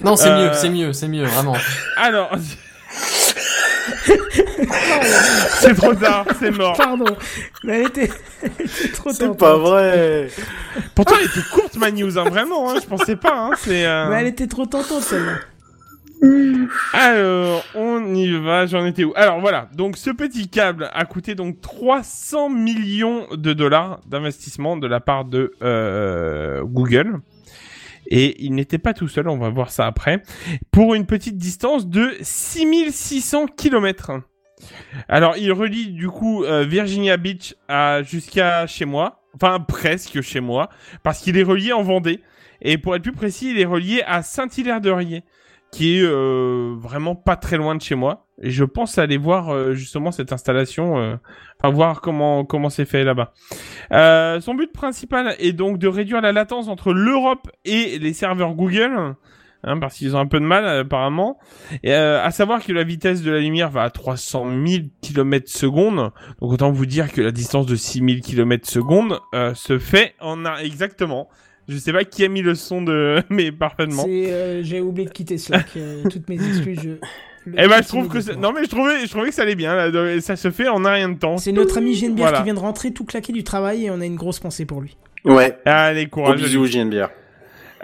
Non, 0.02 0.16
c'est 0.16 0.28
Euh, 0.28 0.46
mieux, 0.48 0.52
c'est 0.54 0.70
mieux, 0.70 0.92
c'est 0.92 1.08
mieux, 1.08 1.24
vraiment. 1.24 1.56
Alors, 1.96 2.30
c'est 5.60 5.74
trop 5.74 5.94
tard, 5.94 6.24
c'est 6.38 6.50
mort. 6.50 6.76
Pardon. 6.76 7.16
Mais 7.64 7.80
elle 7.80 7.86
était, 7.88 8.10
elle 8.42 8.50
était 8.66 8.88
trop 8.92 9.10
C'est 9.12 9.36
pas 9.36 9.56
vrai. 9.56 10.28
Pourtant, 10.94 11.14
elle 11.20 11.26
était 11.26 11.48
courte 11.52 11.76
ma 11.76 11.90
news, 11.90 12.18
hein, 12.18 12.24
vraiment. 12.24 12.70
Hein, 12.70 12.74
je 12.82 12.86
pensais 12.86 13.16
pas. 13.16 13.34
Hein, 13.34 13.50
c'est. 13.58 13.84
euh, 13.86 14.08
Mais 14.10 14.20
elle 14.20 14.26
était 14.28 14.46
trop 14.46 14.66
tentante 14.66 15.02
celle-là. 15.02 15.32
Alors, 16.92 17.64
on 17.74 18.14
y 18.14 18.30
va, 18.38 18.66
j'en 18.66 18.84
étais 18.84 19.04
où? 19.04 19.12
Alors 19.16 19.40
voilà, 19.40 19.68
donc 19.74 19.96
ce 19.96 20.10
petit 20.10 20.48
câble 20.48 20.90
a 20.92 21.04
coûté 21.06 21.34
donc 21.34 21.60
300 21.60 22.50
millions 22.50 23.26
de 23.32 23.52
dollars 23.52 24.00
d'investissement 24.06 24.76
de 24.76 24.86
la 24.86 25.00
part 25.00 25.24
de 25.24 25.54
euh, 25.62 26.62
Google. 26.64 27.20
Et 28.08 28.44
il 28.44 28.54
n'était 28.54 28.78
pas 28.78 28.92
tout 28.92 29.08
seul, 29.08 29.28
on 29.28 29.38
va 29.38 29.50
voir 29.50 29.70
ça 29.70 29.86
après, 29.86 30.22
pour 30.72 30.94
une 30.94 31.06
petite 31.06 31.36
distance 31.36 31.86
de 31.86 32.10
6600 32.20 33.46
km. 33.56 34.20
Alors, 35.08 35.36
il 35.36 35.52
relie 35.52 35.92
du 35.92 36.08
coup 36.08 36.44
euh, 36.44 36.64
Virginia 36.64 37.16
Beach 37.16 37.54
à 37.68 38.02
jusqu'à 38.02 38.66
chez 38.66 38.84
moi, 38.84 39.22
enfin 39.34 39.60
presque 39.60 40.20
chez 40.20 40.40
moi, 40.40 40.68
parce 41.02 41.20
qu'il 41.20 41.38
est 41.38 41.42
relié 41.42 41.72
en 41.72 41.82
Vendée. 41.82 42.20
Et 42.62 42.76
pour 42.76 42.94
être 42.94 43.02
plus 43.02 43.12
précis, 43.12 43.52
il 43.52 43.60
est 43.60 43.64
relié 43.64 44.02
à 44.06 44.22
Saint-Hilaire-de-Riez 44.22 45.22
qui 45.72 45.98
est 45.98 46.02
euh, 46.02 46.74
vraiment 46.78 47.14
pas 47.14 47.36
très 47.36 47.56
loin 47.56 47.74
de 47.74 47.80
chez 47.80 47.94
moi. 47.94 48.26
Et 48.42 48.50
je 48.50 48.64
pense 48.64 48.98
aller 48.98 49.18
voir 49.18 49.50
euh, 49.50 49.74
justement 49.74 50.12
cette 50.12 50.32
installation, 50.32 50.98
euh, 50.98 51.16
enfin 51.60 51.72
voir 51.72 52.00
comment 52.00 52.44
comment 52.44 52.70
c'est 52.70 52.86
fait 52.86 53.04
là-bas. 53.04 53.32
Euh, 53.92 54.40
son 54.40 54.54
but 54.54 54.72
principal 54.72 55.34
est 55.38 55.52
donc 55.52 55.78
de 55.78 55.88
réduire 55.88 56.20
la 56.20 56.32
latence 56.32 56.68
entre 56.68 56.92
l'Europe 56.92 57.50
et 57.64 57.98
les 57.98 58.12
serveurs 58.12 58.54
Google. 58.54 59.14
Hein, 59.62 59.78
parce 59.78 59.96
qu'ils 59.96 60.16
ont 60.16 60.18
un 60.18 60.26
peu 60.26 60.40
de 60.40 60.44
mal 60.44 60.66
apparemment. 60.66 61.38
Et, 61.82 61.92
euh, 61.92 62.22
à 62.24 62.30
savoir 62.30 62.64
que 62.64 62.72
la 62.72 62.82
vitesse 62.82 63.22
de 63.22 63.30
la 63.30 63.40
lumière 63.40 63.68
va 63.68 63.82
à 63.82 63.90
300 63.90 64.46
000 64.66 64.84
km 65.02 65.50
secondes. 65.50 66.12
Donc 66.40 66.52
autant 66.52 66.70
vous 66.70 66.86
dire 66.86 67.12
que 67.12 67.20
la 67.20 67.30
distance 67.30 67.66
de 67.66 67.76
6000 67.76 68.22
km 68.22 68.66
secondes 68.66 69.20
euh, 69.34 69.52
se 69.54 69.78
fait 69.78 70.14
en 70.20 70.46
un... 70.46 70.56
exactement. 70.56 71.28
Je 71.70 71.78
sais 71.78 71.92
pas 71.92 72.04
qui 72.04 72.24
a 72.24 72.28
mis 72.28 72.42
le 72.42 72.54
son 72.54 72.82
de 72.82 73.22
mais 73.30 73.52
parfaitement. 73.52 74.02
C'est, 74.04 74.32
euh, 74.32 74.62
j'ai 74.62 74.80
oublié 74.80 75.06
de 75.08 75.12
quitter 75.12 75.38
Slack. 75.38 75.68
euh, 75.76 76.02
toutes 76.10 76.28
mes 76.28 76.34
excuses. 76.36 76.80
Je... 76.82 76.90
Le 77.46 77.54
Eh 77.56 77.68
ben, 77.68 77.68
truc 77.68 77.82
je 77.84 77.88
trouve 77.88 78.08
que 78.08 78.20
c'est- 78.20 78.36
non 78.36 78.52
mais 78.52 78.64
je 78.64 78.68
trouvais, 78.68 79.00
je 79.06 79.08
trouvais 79.10 79.28
que 79.30 79.34
ça 79.34 79.42
allait 79.42 79.54
bien. 79.54 79.74
là, 79.74 80.20
ça 80.20 80.36
se 80.36 80.50
fait 80.50 80.68
en 80.68 80.84
un 80.84 80.92
rien 80.92 81.08
de 81.08 81.18
temps. 81.18 81.38
C'est 81.38 81.52
notre 81.52 81.78
ami 81.78 81.94
Genebière 81.94 82.26
Voilà. 82.26 82.38
qui 82.38 82.44
vient 82.44 82.54
de 82.54 82.58
rentrer 82.58 82.92
tout 82.92 83.04
claqué 83.04 83.32
du 83.32 83.44
travail 83.44 83.86
et 83.86 83.90
on 83.90 84.00
a 84.00 84.04
une 84.04 84.16
grosse 84.16 84.40
pensée 84.40 84.66
pour 84.66 84.80
lui. 84.82 84.96
Ouais. 85.24 85.56
Allez, 85.64 86.06
courage. 86.08 86.40
bisous, 86.42 86.66
JNBR. 86.66 87.08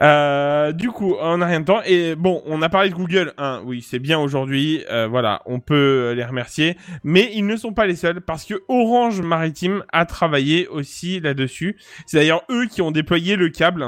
Euh, 0.03 0.72
du 0.72 0.90
coup, 0.90 1.16
on 1.20 1.38
n'a 1.38 1.47
rien 1.47 1.61
de 1.61 1.64
temps. 1.64 1.80
Et 1.84 2.14
bon, 2.14 2.42
on 2.47 2.62
a 2.62 2.68
parlé 2.68 2.90
de 2.90 2.94
Google. 2.94 3.32
Hein, 3.38 3.62
oui, 3.64 3.82
c'est 3.82 3.99
bien 3.99 4.18
aujourd'hui. 4.18 4.84
Euh, 4.90 5.07
voilà, 5.07 5.42
on 5.47 5.61
peut 5.61 6.12
les 6.14 6.24
remercier. 6.24 6.76
Mais 7.05 7.30
ils 7.34 7.47
ne 7.47 7.57
sont 7.57 7.72
pas 7.72 7.86
les 7.86 7.97
seuls 7.97 8.20
parce 8.20 8.44
que 8.44 8.62
Orange 8.68 9.20
Maritime 9.20 9.84
a 9.92 10.05
travaillé 10.07 10.68
aussi 10.68 11.20
là-dessus. 11.20 11.76
C'est 12.07 12.18
d'ailleurs 12.18 12.44
eux 12.51 12.66
qui 12.66 12.82
ont 12.82 12.90
déployé 12.90 13.36
le 13.36 13.49
câble. 13.49 13.86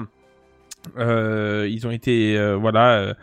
Euh, 0.96 1.68
ils 1.70 1.86
ont 1.86 1.90
été 1.90 2.38
euh, 2.38 2.56
voilà 2.56 3.14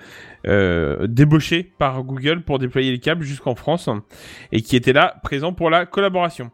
euh, 0.48 1.08
débauchés 1.08 1.64
par 1.78 2.04
Google 2.04 2.42
pour 2.42 2.60
déployer 2.60 2.92
les 2.92 3.00
câbles 3.00 3.24
jusqu'en 3.24 3.56
France 3.56 3.90
et 4.52 4.62
qui 4.62 4.76
étaient 4.76 4.94
là 4.94 5.16
présents 5.24 5.54
pour 5.54 5.70
la 5.70 5.86
collaboration. 5.86 6.52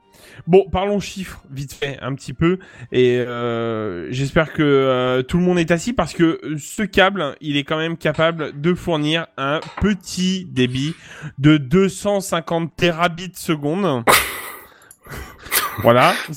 Bon, 0.47 0.65
parlons 0.71 0.99
chiffres 0.99 1.41
vite 1.51 1.73
fait 1.73 1.97
un 2.01 2.13
petit 2.15 2.33
peu 2.33 2.59
et 2.91 3.17
euh, 3.17 4.11
j'espère 4.11 4.53
que 4.53 4.61
euh, 4.61 5.23
tout 5.23 5.37
le 5.37 5.43
monde 5.43 5.59
est 5.59 5.71
assis 5.71 5.93
parce 5.93 6.13
que 6.13 6.39
ce 6.57 6.83
câble, 6.83 7.35
il 7.41 7.57
est 7.57 7.63
quand 7.63 7.77
même 7.77 7.97
capable 7.97 8.59
de 8.59 8.73
fournir 8.73 9.27
un 9.37 9.59
petit 9.81 10.45
débit 10.45 10.95
de 11.39 11.57
250 11.57 12.75
terabits 12.75 13.31
seconde. 13.35 14.03
voilà. 15.79 16.13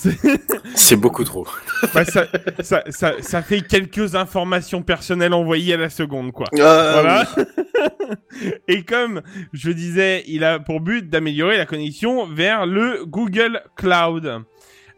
C'est- 0.74 0.96
beaucoup 0.96 1.24
trop. 1.24 1.46
bah, 1.94 2.04
ça, 2.04 2.26
ça, 2.60 2.82
ça, 2.88 3.12
ça 3.20 3.42
fait 3.42 3.60
quelques 3.62 4.14
informations 4.14 4.82
personnelles 4.82 5.32
envoyées 5.34 5.74
à 5.74 5.76
la 5.76 5.90
seconde, 5.90 6.32
quoi. 6.32 6.46
Ah, 6.60 6.90
Voilà. 7.00 7.26
Et 8.68 8.82
comme 8.84 9.22
je 9.52 9.70
disais, 9.70 10.24
il 10.26 10.44
a 10.44 10.58
pour 10.58 10.80
but 10.80 11.08
d'améliorer 11.08 11.56
la 11.56 11.66
connexion 11.66 12.26
vers 12.26 12.66
le 12.66 13.04
Google 13.06 13.62
Cloud. 13.76 14.42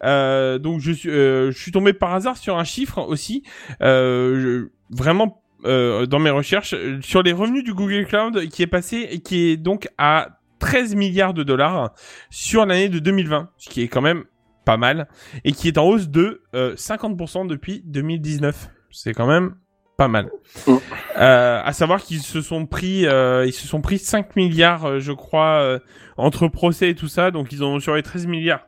Euh, 0.05 0.59
donc 0.59 0.80
je 0.80 0.93
suis, 0.93 1.09
euh, 1.11 1.51
je 1.53 1.59
suis 1.59 1.72
tombé 1.72 1.93
par 1.95 2.12
hasard 2.14 2.37
sur 2.37 2.59
un 2.59 2.64
chiffre 2.64 2.99
aussi, 3.01 3.43
euh, 3.82 4.41
je- 4.41 4.95
vraiment 4.95 5.43
euh, 5.64 6.05
dans 6.07 6.18
mes 6.18 6.30
recherches 6.30 6.74
euh, 6.74 6.99
sur 7.01 7.22
les 7.22 7.32
revenus 7.32 7.64
du 7.64 7.72
Google 7.72 8.05
Cloud 8.07 8.47
qui 8.51 8.62
est 8.62 8.66
passé 8.68 9.09
et 9.11 9.20
qui 9.20 9.49
est 9.51 9.57
donc 9.57 9.89
à 9.97 10.36
13 10.59 10.95
milliards 10.95 11.35
de 11.35 11.43
dollars 11.43 11.93
sur 12.31 12.67
l'année 12.67 12.89
de 12.89 12.99
2020, 12.99 13.51
ce 13.59 13.69
qui 13.69 13.83
est 13.83 13.89
quand 13.89 14.01
même 14.01 14.25
pas 14.65 14.77
mal 14.77 15.09
et 15.45 15.53
qui 15.53 15.69
est 15.69 15.79
en 15.79 15.85
hausse 15.85 16.09
de 16.09 16.43
euh, 16.55 16.75
50% 16.75 17.47
depuis 17.47 17.83
2019. 17.87 18.69
C'est 18.91 19.15
quand 19.15 19.27
même 19.27 19.55
pas 19.97 20.09
mal. 20.09 20.31
Euh, 20.69 21.61
à 21.65 21.73
savoir 21.73 22.03
qu'ils 22.03 22.21
se 22.21 22.43
sont 22.43 22.67
pris, 22.67 23.07
euh, 23.07 23.47
ils 23.47 23.53
se 23.53 23.67
sont 23.67 23.81
pris 23.81 23.99
5 23.99 24.37
milliards, 24.37 24.85
euh, 24.85 24.99
je 25.01 25.13
crois, 25.13 25.61
euh, 25.61 25.79
entre 26.17 26.49
procès 26.49 26.91
et 26.91 26.95
tout 26.95 27.09
ça. 27.09 27.31
Donc 27.31 27.53
ils 27.53 27.65
ont 27.65 27.81
sur 27.81 27.95
les 27.95 28.03
13 28.03 28.27
milliards. 28.27 28.67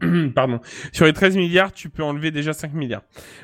Pardon. 0.34 0.60
Sur 0.92 1.06
les 1.06 1.12
13 1.12 1.36
milliards, 1.36 1.72
tu 1.72 1.88
peux 1.88 2.02
enlever 2.02 2.30
déjà 2.30 2.52
5 2.52 2.72
milliards. 2.74 3.02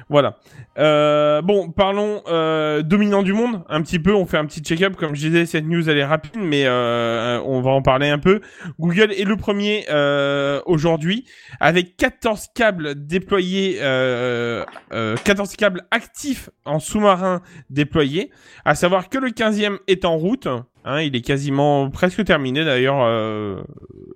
Voilà. 0.08 0.38
Euh, 0.78 1.42
bon, 1.42 1.70
parlons 1.70 2.22
euh, 2.28 2.82
dominant 2.82 3.22
du 3.22 3.32
monde 3.32 3.62
un 3.68 3.82
petit 3.82 3.98
peu. 3.98 4.14
On 4.14 4.26
fait 4.26 4.38
un 4.38 4.46
petit 4.46 4.60
check-up. 4.60 4.96
Comme 4.96 5.14
je 5.14 5.20
disais, 5.20 5.46
cette 5.46 5.66
news 5.66 5.88
elle 5.88 5.98
est 5.98 6.04
rapide, 6.04 6.36
mais 6.36 6.64
euh, 6.66 7.40
on 7.44 7.60
va 7.60 7.70
en 7.70 7.82
parler 7.82 8.08
un 8.08 8.18
peu. 8.18 8.40
Google 8.78 9.12
est 9.12 9.24
le 9.24 9.36
premier 9.36 9.84
euh, 9.90 10.60
aujourd'hui 10.66 11.24
avec 11.60 11.96
14 11.96 12.48
câbles 12.54 13.06
déployés, 13.06 13.78
euh, 13.80 14.64
euh, 14.92 15.16
14 15.24 15.56
câbles 15.56 15.82
actifs 15.90 16.50
en 16.64 16.78
sous-marin 16.78 17.42
déployés. 17.70 18.30
À 18.64 18.74
savoir 18.74 19.08
que 19.08 19.18
le 19.18 19.30
15e 19.30 19.78
est 19.86 20.04
en 20.04 20.16
route. 20.16 20.48
Hein, 20.84 21.02
il 21.02 21.14
est 21.14 21.20
quasiment 21.20 21.90
presque 21.90 22.24
terminé 22.24 22.64
d'ailleurs 22.64 23.02
euh, 23.02 23.62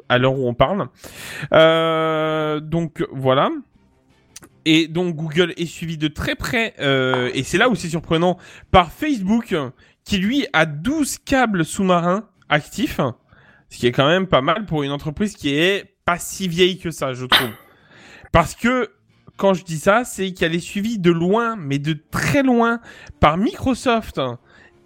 à 0.09 0.19
l'heure 0.19 0.37
où 0.37 0.49
on 0.49 0.55
parle. 0.55 0.89
Euh, 1.53 2.61
donc 2.61 3.07
voilà. 3.13 3.51
Et 4.65 4.89
donc 4.89 5.15
Google 5.15 5.55
est 5.57 5.67
suivi 5.67 5.97
de 5.97 6.09
très 6.09 6.35
près, 6.35 6.75
euh, 6.81 7.31
et 7.35 7.45
c'est 7.45 7.57
là 7.57 7.69
où 7.69 7.77
c'est 7.77 7.89
surprenant, 7.89 8.37
par 8.73 8.91
Facebook, 8.91 9.55
qui 10.05 10.19
lui 10.19 10.45
a 10.53 10.67
12 10.67 11.19
câbles 11.19 11.65
sous-marins 11.65 12.29
actifs, 12.49 13.01
ce 13.69 13.79
qui 13.79 13.87
est 13.87 13.93
quand 13.93 14.09
même 14.09 14.27
pas 14.27 14.41
mal 14.41 14.67
pour 14.67 14.83
une 14.83 14.91
entreprise 14.91 15.37
qui 15.37 15.51
est 15.57 15.95
pas 16.05 16.19
si 16.19 16.49
vieille 16.49 16.79
que 16.79 16.91
ça, 16.91 17.13
je 17.13 17.27
trouve. 17.27 17.51
Parce 18.33 18.57
que 18.57 18.91
quand 19.37 19.55
je 19.55 19.65
dis 19.65 19.79
ça, 19.79 20.05
c'est 20.05 20.33
qu'elle 20.33 20.55
est 20.55 20.61
suivie 20.61 20.99
de 20.99 21.13
loin, 21.13 21.55
mais 21.55 21.79
de 21.79 21.97
très 22.11 22.43
loin, 22.43 22.81
par 23.21 23.37
Microsoft 23.37 24.21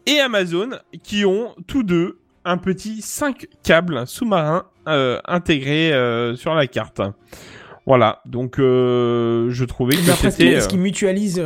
et 0.06 0.20
Amazon, 0.20 0.70
qui 1.02 1.24
ont 1.24 1.54
tous 1.66 1.82
deux 1.82 2.18
un 2.44 2.56
petit 2.56 3.02
5 3.02 3.46
câbles 3.62 4.06
sous-marins 4.06 4.64
euh, 4.88 5.20
intégrés 5.26 5.92
euh, 5.92 6.36
sur 6.36 6.54
la 6.54 6.66
carte. 6.66 7.00
Voilà, 7.86 8.20
donc 8.24 8.58
euh, 8.58 9.50
je 9.50 9.64
trouvais 9.64 9.96
que 9.96 10.02
c'était... 10.02 10.46
est-ce 10.46 10.68
qu'ils 10.68 10.78
mutualisent 10.78 11.42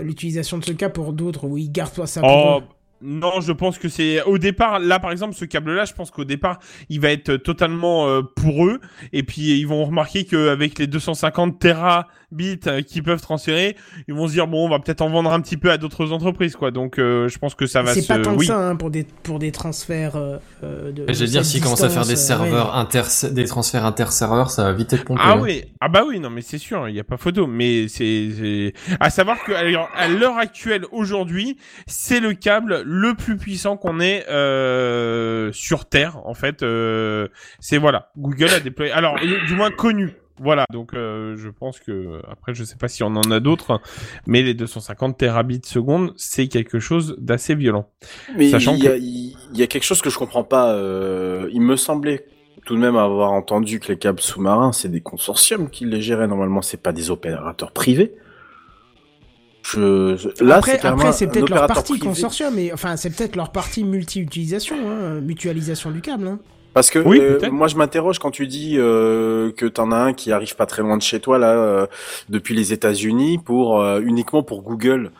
l'utilisation 0.00 0.58
de 0.58 0.64
ce 0.64 0.72
cas 0.72 0.88
pour 0.88 1.12
d'autres 1.12 1.46
où 1.46 1.56
ils 1.56 1.70
gardent 1.70 2.06
ça 2.06 2.20
pour 2.20 2.30
Oh, 2.30 2.60
eux 2.60 2.75
non, 3.02 3.40
je 3.40 3.52
pense 3.52 3.78
que 3.78 3.88
c'est 3.88 4.22
au 4.22 4.38
départ. 4.38 4.78
Là, 4.78 4.98
par 4.98 5.12
exemple, 5.12 5.34
ce 5.34 5.44
câble-là, 5.44 5.84
je 5.84 5.92
pense 5.92 6.10
qu'au 6.10 6.24
départ, 6.24 6.58
il 6.88 7.00
va 7.00 7.10
être 7.10 7.36
totalement 7.36 8.08
euh, 8.08 8.22
pour 8.22 8.66
eux. 8.66 8.80
Et 9.12 9.22
puis, 9.22 9.58
ils 9.58 9.66
vont 9.66 9.84
remarquer 9.84 10.24
qu'avec 10.24 10.78
les 10.78 10.86
250 10.86 11.58
terabits 11.58 12.60
euh, 12.66 12.82
qu'ils 12.82 13.02
peuvent 13.02 13.20
transférer, 13.20 13.76
ils 14.08 14.14
vont 14.14 14.26
se 14.26 14.32
dire 14.32 14.46
bon, 14.46 14.66
on 14.66 14.68
va 14.68 14.78
peut-être 14.78 15.02
en 15.02 15.10
vendre 15.10 15.32
un 15.32 15.40
petit 15.40 15.56
peu 15.56 15.70
à 15.70 15.78
d'autres 15.78 16.12
entreprises, 16.12 16.56
quoi. 16.56 16.70
Donc, 16.70 16.98
euh, 16.98 17.28
je 17.28 17.38
pense 17.38 17.54
que 17.54 17.66
ça 17.66 17.82
va 17.82 17.94
se. 17.94 18.00
C'est 18.00 18.06
pas 18.06 18.18
tant 18.18 18.32
oui. 18.32 18.38
que 18.38 18.44
ça 18.46 18.58
hein, 18.58 18.76
pour 18.76 18.90
des 18.90 19.04
pour 19.22 19.38
des 19.38 19.52
transferts 19.52 20.16
euh, 20.16 20.38
euh, 20.64 20.92
de. 20.92 21.04
Je 21.12 21.20
veux 21.20 21.26
dire, 21.26 21.44
s'ils 21.44 21.62
commencent 21.62 21.82
à 21.82 21.90
faire 21.90 22.06
des 22.06 22.16
serveurs 22.16 22.72
ouais. 22.72 22.80
inter, 22.80 23.02
des 23.30 23.44
transferts 23.44 23.84
inter-serveurs, 23.84 24.50
ça 24.50 24.64
va 24.64 24.72
vite 24.72 24.92
être 24.92 25.04
pompé. 25.04 25.20
Ah 25.24 25.32
hein. 25.32 25.40
oui, 25.42 25.64
ah 25.80 25.88
bah 25.88 26.02
oui, 26.06 26.20
non 26.20 26.30
mais 26.30 26.42
c'est 26.42 26.58
sûr, 26.58 26.88
il 26.88 26.94
n'y 26.94 27.00
a 27.00 27.04
pas 27.04 27.16
photo. 27.16 27.46
Mais 27.46 27.88
c'est, 27.88 28.28
c'est... 28.36 28.72
à 29.00 29.10
savoir 29.10 29.42
que 29.44 29.52
à 29.52 30.08
l'heure 30.08 30.38
actuelle, 30.38 30.84
aujourd'hui, 30.92 31.56
c'est 31.86 32.20
le 32.20 32.34
câble 32.34 32.82
le 32.88 33.14
plus 33.14 33.36
puissant 33.36 33.76
qu'on 33.76 33.98
ait 34.00 34.24
euh, 34.28 35.50
sur 35.52 35.86
Terre. 35.86 36.18
En 36.24 36.34
fait, 36.34 36.62
euh, 36.62 37.28
c'est 37.60 37.78
voilà, 37.78 38.10
Google 38.16 38.48
a 38.50 38.60
déployé, 38.60 38.92
alors 38.92 39.16
du 39.18 39.54
moins 39.54 39.70
connu. 39.70 40.14
Voilà, 40.38 40.66
donc 40.70 40.92
euh, 40.92 41.34
je 41.38 41.48
pense 41.48 41.80
que 41.80 42.20
après 42.30 42.52
je 42.54 42.62
sais 42.62 42.76
pas 42.76 42.88
si 42.88 43.02
on 43.02 43.06
en 43.16 43.30
a 43.30 43.40
d'autres, 43.40 43.80
mais 44.26 44.42
les 44.42 44.52
250 44.52 45.16
terabits 45.16 45.62
seconde, 45.64 46.12
c'est 46.16 46.46
quelque 46.48 46.78
chose 46.78 47.16
d'assez 47.18 47.54
violent. 47.54 47.88
Mais 48.36 48.50
Sachant 48.50 48.74
il 48.74 48.84
y, 48.84 48.86
que- 48.86 49.56
y 49.58 49.62
a 49.62 49.66
quelque 49.66 49.84
chose 49.84 50.02
que 50.02 50.10
je 50.10 50.18
comprends 50.18 50.44
pas. 50.44 50.74
euh, 50.74 51.48
il 51.52 51.62
me 51.62 51.76
semblait 51.76 52.26
tout 52.66 52.74
de 52.76 52.80
même 52.80 52.96
avoir 52.96 53.32
entendu 53.32 53.80
que 53.80 53.88
les 53.88 53.96
câbles 53.98 54.20
sous-marins, 54.20 54.72
c'est 54.72 54.90
des 54.90 55.00
consortiums 55.00 55.70
qui 55.70 55.86
les 55.86 56.02
géraient 56.02 56.26
normalement, 56.28 56.60
c'est 56.62 56.82
pas 56.82 56.92
des 56.92 57.10
opérateurs 57.10 57.72
privés. 57.72 58.14
Je, 59.72 60.16
je- 60.16 60.44
là, 60.44 60.56
après, 60.56 60.78
après, 60.84 61.12
c'est 61.12 61.26
peut-être 61.26 61.48
leur 61.50 61.66
partie 61.66 61.92
privé. 61.94 62.06
consortium, 62.06 62.54
mais 62.54 62.72
enfin, 62.72 62.96
c'est 62.96 63.10
peut-être 63.10 63.36
leur 63.36 63.50
partie 63.50 63.82
multi-utilisation, 63.84 64.76
hein, 64.88 65.20
mutualisation 65.20 65.90
du 65.90 66.00
câble. 66.00 66.28
Hein. 66.28 66.38
Parce 66.74 66.90
que 66.90 66.98
Oui, 66.98 67.18
euh, 67.20 67.38
moi 67.50 67.68
je 67.68 67.76
m'interroge 67.76 68.18
quand 68.18 68.30
tu 68.30 68.46
dis 68.46 68.74
euh, 68.76 69.50
que 69.52 69.64
t'en 69.64 69.92
as 69.92 69.96
un 69.96 70.12
qui 70.12 70.30
arrive 70.30 70.54
pas 70.56 70.66
très 70.66 70.82
loin 70.82 70.98
de 70.98 71.02
chez 71.02 71.20
toi 71.20 71.38
là 71.38 71.52
euh, 71.52 71.86
depuis 72.28 72.54
les 72.54 72.74
États-Unis 72.74 73.38
pour 73.38 73.80
euh, 73.80 74.00
uniquement 74.04 74.42
pour 74.42 74.60
Google. 74.62 75.10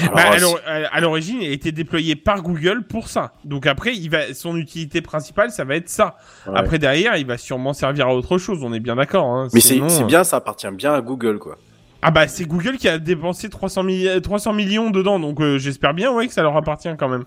Alors, 0.00 0.14
Bah, 0.14 0.22
à 0.32 0.38
l'or- 0.38 0.60
à 0.92 1.00
l'origine, 1.00 1.38
il 1.40 1.48
a 1.50 1.52
été 1.52 1.70
déployé 1.70 2.16
par 2.16 2.42
Google 2.42 2.82
pour 2.88 3.08
ça. 3.08 3.32
Donc 3.44 3.66
après, 3.66 3.94
il 3.94 4.08
va, 4.10 4.34
son 4.34 4.56
utilité 4.56 5.02
principale, 5.02 5.50
ça 5.52 5.64
va 5.64 5.76
être 5.76 5.88
ça. 5.88 6.16
ouais. 6.48 6.52
Après 6.56 6.78
derrière, 6.80 7.16
il 7.16 7.26
va 7.26 7.38
sûrement 7.38 7.74
servir 7.74 8.08
à 8.08 8.14
autre 8.14 8.36
chose. 8.38 8.58
On 8.64 8.72
est 8.72 8.80
bien 8.80 8.96
d'accord. 8.96 9.26
Hein. 9.26 9.48
mais 9.54 9.60
c'est 9.60 9.80
euh, 9.80 10.04
bien, 10.06 10.24
ça 10.24 10.38
appartient 10.38 10.66
bien 10.72 10.94
à 10.94 11.00
Google 11.00 11.38
quoi. 11.38 11.58
Ah 12.06 12.10
bah 12.10 12.28
c'est 12.28 12.44
Google 12.44 12.76
qui 12.76 12.86
a 12.88 12.98
dépensé 12.98 13.48
300, 13.48 13.82
mi- 13.82 14.06
300 14.22 14.52
millions 14.52 14.90
dedans. 14.90 15.18
Donc 15.18 15.40
euh, 15.40 15.58
j'espère 15.58 15.94
bien 15.94 16.12
ouais 16.12 16.26
que 16.28 16.34
ça 16.34 16.42
leur 16.42 16.56
appartient 16.56 16.94
quand 16.98 17.08
même. 17.08 17.24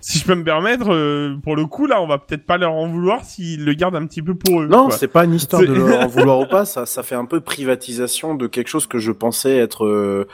Si 0.00 0.18
je 0.18 0.24
peux 0.26 0.34
me 0.34 0.44
permettre, 0.44 0.92
euh, 0.92 1.36
pour 1.42 1.56
le 1.56 1.64
coup 1.66 1.86
là, 1.86 2.00
on 2.02 2.06
va 2.06 2.18
peut-être 2.18 2.44
pas 2.44 2.58
leur 2.58 2.72
en 2.72 2.86
vouloir 2.88 3.24
s'ils 3.24 3.64
le 3.64 3.72
gardent 3.74 3.96
un 3.96 4.06
petit 4.06 4.20
peu 4.22 4.34
pour 4.34 4.60
eux. 4.62 4.66
Non, 4.66 4.90
c'est 4.90 5.08
pas 5.08 5.24
une 5.24 5.34
histoire 5.34 5.62
de 5.62 5.66
leur 5.72 6.00
en 6.04 6.06
vouloir 6.08 6.40
ou 6.40 6.46
pas. 6.46 6.64
Ça, 6.64 6.84
ça 6.86 7.02
fait 7.02 7.14
un 7.14 7.24
peu 7.26 7.40
privatisation 7.40 8.34
de 8.34 8.46
quelque 8.46 8.68
chose 8.68 8.86
que 8.86 8.98
je 8.98 9.12
pensais 9.12 9.56
être 9.56 9.84
euh, 9.86 10.26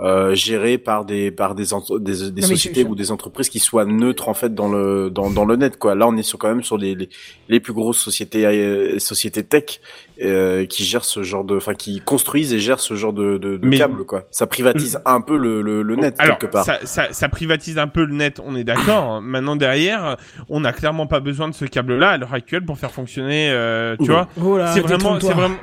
euh, 0.00 0.32
géré 0.34 0.78
par 0.78 1.04
des 1.04 1.30
par 1.32 1.54
des 1.56 1.64
des, 2.00 2.30
des 2.30 2.42
sociétés 2.42 2.84
ou 2.84 2.94
des 2.94 3.10
entreprises 3.10 3.48
qui 3.48 3.58
soient 3.58 3.84
neutres 3.84 4.28
en 4.28 4.34
fait 4.34 4.54
dans 4.54 4.68
le 4.68 5.10
dans, 5.10 5.28
dans 5.28 5.44
le 5.44 5.56
net 5.56 5.76
quoi. 5.78 5.94
Là, 5.96 6.06
on 6.06 6.16
est 6.16 6.22
sur 6.22 6.38
quand 6.38 6.48
même 6.48 6.62
sur 6.62 6.78
les 6.78 6.94
les, 6.94 7.08
les 7.48 7.58
plus 7.60 7.72
grosses 7.72 7.98
sociétés 7.98 8.46
euh, 8.46 8.98
sociétés 9.00 9.42
tech 9.42 9.80
euh, 10.22 10.66
qui 10.66 10.84
gèrent 10.84 11.04
ce 11.04 11.22
genre 11.24 11.42
de, 11.44 11.56
enfin 11.56 11.74
qui 11.74 12.00
construisent 12.00 12.52
et 12.52 12.60
gèrent 12.60 12.78
ce 12.80 12.94
genre 12.94 13.12
de 13.12 13.38
de, 13.38 13.56
de 13.56 13.66
Mais- 13.66 13.78
câbles 13.78 14.04
quoi. 14.04 14.24
Ça 14.30 14.46
privatise 14.46 15.00
un 15.04 15.20
peu 15.20 15.36
le 15.36 15.62
le, 15.62 15.82
le 15.82 15.96
net 15.96 16.14
Alors, 16.18 16.38
quelque 16.38 16.52
part. 16.52 16.64
ça, 16.64 16.78
ça, 16.84 17.08
ça 17.12 17.28
privatise 17.28 17.76
un 17.78 17.88
peu 17.88 18.04
le 18.04 18.14
net, 18.14 18.40
on 18.44 18.54
est 18.54 18.64
d'accord. 18.64 19.20
Maintenant 19.22 19.56
derrière, 19.56 20.16
on 20.48 20.60
n'a 20.60 20.72
clairement 20.72 21.06
pas 21.08 21.18
besoin 21.20 21.48
de 21.48 21.54
ce 21.54 21.64
câble-là 21.64 22.10
à 22.10 22.16
l'heure 22.18 22.34
actuelle 22.34 22.64
pour 22.64 22.78
faire 22.78 22.92
fonctionner, 22.92 23.50
euh, 23.50 23.96
tu 23.98 24.10
vois. 24.10 24.28
Oh 24.40 24.56
là, 24.56 24.72
c'est 24.74 24.80
vraiment, 24.80 25.18
c'est 25.18 25.32
vraiment. 25.32 25.56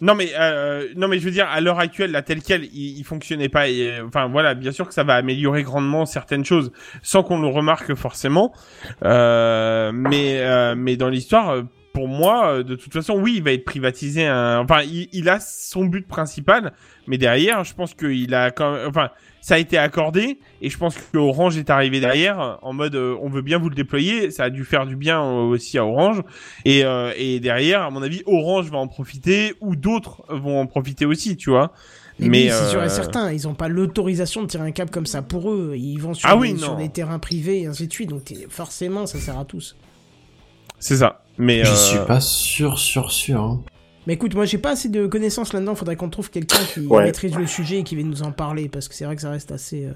Non 0.00 0.14
mais 0.14 0.30
euh, 0.38 0.88
non 0.94 1.08
mais 1.08 1.18
je 1.18 1.24
veux 1.24 1.30
dire 1.30 1.48
à 1.48 1.60
l'heure 1.60 1.78
actuelle 1.78 2.10
là 2.10 2.20
tel 2.22 2.42
quel 2.42 2.64
il, 2.64 2.98
il 2.98 3.04
fonctionnait 3.04 3.48
pas 3.48 3.68
et, 3.68 3.88
euh, 3.98 4.06
enfin 4.06 4.26
voilà 4.28 4.54
bien 4.54 4.70
sûr 4.72 4.86
que 4.86 4.92
ça 4.94 5.04
va 5.04 5.14
améliorer 5.14 5.62
grandement 5.62 6.04
certaines 6.04 6.44
choses 6.44 6.70
sans 7.02 7.22
qu'on 7.22 7.40
le 7.40 7.48
remarque 7.48 7.94
forcément. 7.94 8.52
Euh, 9.04 9.92
mais 9.92 10.40
euh, 10.40 10.74
mais 10.76 10.96
dans 10.96 11.08
l'histoire 11.08 11.50
euh, 11.50 11.62
pour 11.94 12.08
moi 12.08 12.62
de 12.62 12.74
toute 12.74 12.92
façon 12.92 13.14
oui 13.18 13.34
il 13.36 13.42
va 13.42 13.52
être 13.52 13.64
privatisé 13.64 14.28
enfin 14.30 14.82
il, 14.82 15.08
il 15.12 15.28
a 15.30 15.40
son 15.40 15.86
but 15.86 16.06
principal 16.06 16.72
mais 17.06 17.16
derrière 17.16 17.64
je 17.64 17.74
pense 17.74 17.94
qu'il 17.94 18.34
a 18.34 18.50
quand 18.50 18.72
même- 18.72 18.88
enfin 18.88 19.08
ça 19.46 19.54
a 19.54 19.58
été 19.58 19.78
accordé 19.78 20.40
et 20.60 20.70
je 20.70 20.76
pense 20.76 20.96
que 20.96 21.18
Orange 21.18 21.56
est 21.56 21.70
arrivé 21.70 22.00
derrière 22.00 22.58
en 22.62 22.72
mode 22.72 22.96
euh, 22.96 23.16
on 23.22 23.28
veut 23.28 23.42
bien 23.42 23.58
vous 23.58 23.68
le 23.68 23.76
déployer 23.76 24.32
ça 24.32 24.42
a 24.42 24.50
dû 24.50 24.64
faire 24.64 24.86
du 24.86 24.96
bien 24.96 25.22
euh, 25.22 25.42
aussi 25.42 25.78
à 25.78 25.86
Orange 25.86 26.22
et, 26.64 26.84
euh, 26.84 27.12
et 27.16 27.38
derrière, 27.38 27.82
à 27.82 27.90
mon 27.90 28.02
avis, 28.02 28.24
Orange 28.26 28.72
va 28.72 28.78
en 28.78 28.88
profiter 28.88 29.54
ou 29.60 29.76
d'autres 29.76 30.24
vont 30.28 30.58
en 30.58 30.66
profiter 30.66 31.06
aussi, 31.06 31.36
tu 31.36 31.50
vois. 31.50 31.72
Mais, 32.18 32.50
c'est 32.50 32.70
sûr 32.70 32.82
et 32.82 32.88
certain, 32.88 33.30
ils 33.30 33.46
ont 33.46 33.54
pas 33.54 33.68
l'autorisation 33.68 34.42
de 34.42 34.48
tirer 34.48 34.64
un 34.64 34.72
câble 34.72 34.90
comme 34.90 35.06
ça 35.06 35.22
pour 35.22 35.52
eux. 35.52 35.74
Ils 35.76 35.98
vont 35.98 36.14
sur, 36.14 36.28
Ah 36.28 36.36
des, 36.36 36.56
sur 36.58 36.76
terrains 36.92 37.20
privés 37.20 37.60
et 37.60 37.66
ainsi 37.66 37.86
de 37.86 37.92
suite. 37.92 38.10
Donc 38.10 38.34
forcément, 38.48 39.06
ça 39.06 39.18
sert 39.18 39.38
à 39.38 39.44
tous. 39.44 39.76
c'est 40.80 40.96
ça. 40.96 41.22
Mais 41.38 41.64
Je 41.64 41.70
euh, 41.70 41.76
suis 41.76 41.98
pas 42.08 42.20
sûr, 42.20 42.80
sûr, 42.80 43.12
sûr. 43.12 43.40
hein. 43.40 43.60
Mais 44.06 44.14
écoute, 44.14 44.34
moi 44.34 44.44
j'ai 44.44 44.58
pas 44.58 44.70
assez 44.70 44.88
de 44.88 45.06
connaissances 45.06 45.52
là-dedans. 45.52 45.74
Faudrait 45.74 45.96
qu'on 45.96 46.08
trouve 46.10 46.30
quelqu'un 46.30 46.58
qui 46.72 46.80
Ouais. 46.86 47.04
maîtrise 47.04 47.34
le 47.36 47.46
sujet 47.46 47.78
et 47.78 47.82
qui 47.82 47.96
vienne 47.96 48.08
nous 48.10 48.22
en 48.22 48.32
parler 48.32 48.68
parce 48.68 48.88
que 48.88 48.94
c'est 48.94 49.04
vrai 49.04 49.16
que 49.16 49.22
ça 49.22 49.30
reste 49.30 49.50
assez. 49.52 49.86
euh, 49.86 49.92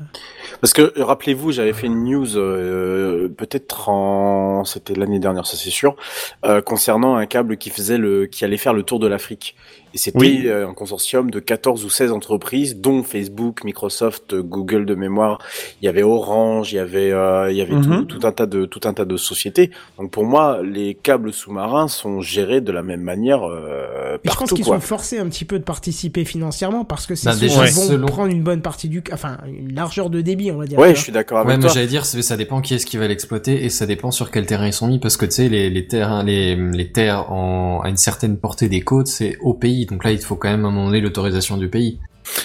Parce 0.60 0.72
que 0.72 0.92
rappelez-vous, 1.00 1.52
j'avais 1.52 1.72
fait 1.72 1.86
une 1.86 2.04
news 2.04 2.36
euh, 2.36 3.28
peut-être 3.28 3.88
en 3.88 4.64
c'était 4.64 4.94
l'année 4.94 5.18
dernière, 5.20 5.46
ça 5.46 5.56
c'est 5.56 5.70
sûr, 5.70 5.96
euh, 6.44 6.60
concernant 6.60 7.16
un 7.16 7.26
câble 7.26 7.56
qui 7.56 7.70
faisait 7.70 7.98
le 7.98 8.26
qui 8.26 8.44
allait 8.44 8.56
faire 8.56 8.74
le 8.74 8.82
tour 8.82 8.98
de 8.98 9.06
l'Afrique. 9.06 9.56
Et 9.92 9.98
c'était 9.98 10.18
Oui. 10.18 10.42
euh, 10.46 10.68
un 10.68 10.74
consortium 10.74 11.30
de 11.30 11.40
14 11.40 11.84
ou 11.84 11.90
16 11.90 12.12
entreprises, 12.12 12.76
dont 12.76 13.02
Facebook, 13.02 13.64
Microsoft, 13.64 14.36
Google 14.36 14.86
de 14.86 14.94
mémoire. 14.94 15.38
Il 15.82 15.86
y 15.86 15.88
avait 15.88 16.02
Orange, 16.04 16.72
il 16.72 16.76
y 16.76 16.78
avait 16.78 17.10
euh, 17.12 17.50
il 17.50 17.56
y 17.56 17.60
avait 17.60 17.74
Mhm. 17.74 18.06
tout, 18.06 18.18
tout 18.18 18.26
un 18.26 18.32
tas 18.32 18.46
de 18.46 18.66
tout 18.66 18.80
un 18.84 18.92
tas 18.94 19.04
de 19.04 19.16
sociétés. 19.16 19.70
Donc 19.98 20.10
pour 20.12 20.24
moi, 20.24 20.60
les 20.62 20.94
câbles 20.94 21.32
sous-marins 21.32 21.88
sont 21.88 22.20
gérés 22.20 22.60
de 22.60 22.70
la 22.72 22.82
même 22.82 23.00
manière 23.02 23.42
euh, 23.42 24.12
Mais 24.24 24.30
je 24.30 24.36
pense 24.36 24.36
partout 24.38 24.54
qu'ils 24.54 24.64
sont 24.64 24.78
forcés 24.80 25.18
un 25.18 25.28
petit 25.28 25.44
peu 25.44 25.58
de 25.58 25.64
participer 25.64 26.24
financièrement 26.24 26.84
parce 26.84 27.06
que 27.06 27.14
c'est 27.14 27.26
Bah, 27.26 27.34
qui 27.36 27.48
vont 27.48 27.64
selon- 27.66 28.06
prendre 28.06 28.30
une 28.32 28.42
bonne 28.42 28.62
partie 28.62 28.88
du, 28.88 29.02
enfin 29.12 29.38
une 29.48 29.74
largeur 29.74 30.08
de 30.10 30.20
débit, 30.20 30.50
on 30.52 30.56
va 30.58 30.66
dire. 30.66 30.78
Ouais, 30.78 30.90
tu 30.92 30.98
je 30.98 31.02
suis 31.04 31.12
d'accord 31.12 31.38
Ouais, 31.38 31.46
avec 31.52 31.56
mais 31.56 31.64
toi. 31.66 31.74
j'allais 31.74 31.86
dire, 31.88 32.04
ça 32.04 32.36
dépend 32.36 32.60
qui 32.60 32.74
est-ce 32.74 32.86
qui 32.86 32.96
va 32.96 33.08
l'exploiter 33.08 33.64
et 33.64 33.70
ça 33.70 33.86
dépend 33.86 34.10
sur 34.12 34.30
quel 34.30 34.46
terrain 34.46 34.66
ils 34.66 34.72
sont 34.72 34.86
mis 34.86 34.98
parce 35.00 35.16
que 35.16 35.24
tu 35.26 35.32
sais, 35.32 35.48
les, 35.48 35.68
les 35.70 35.86
terrains, 35.86 36.22
les, 36.22 36.54
les 36.54 36.92
terres 36.92 37.32
en, 37.32 37.80
à 37.80 37.88
une 37.88 37.96
certaine 37.96 38.36
portée 38.36 38.68
des 38.68 38.82
côtes, 38.82 39.08
c'est 39.08 39.36
au 39.40 39.54
pays. 39.54 39.79
Donc 39.86 40.04
là, 40.04 40.12
il 40.12 40.18
faut 40.18 40.36
quand 40.36 40.48
même 40.50 40.64
à 40.64 40.68
un 40.68 40.70
moment 40.70 40.86
donné 40.86 41.00
l'autorisation 41.00 41.56
du 41.56 41.68
pays. 41.68 41.98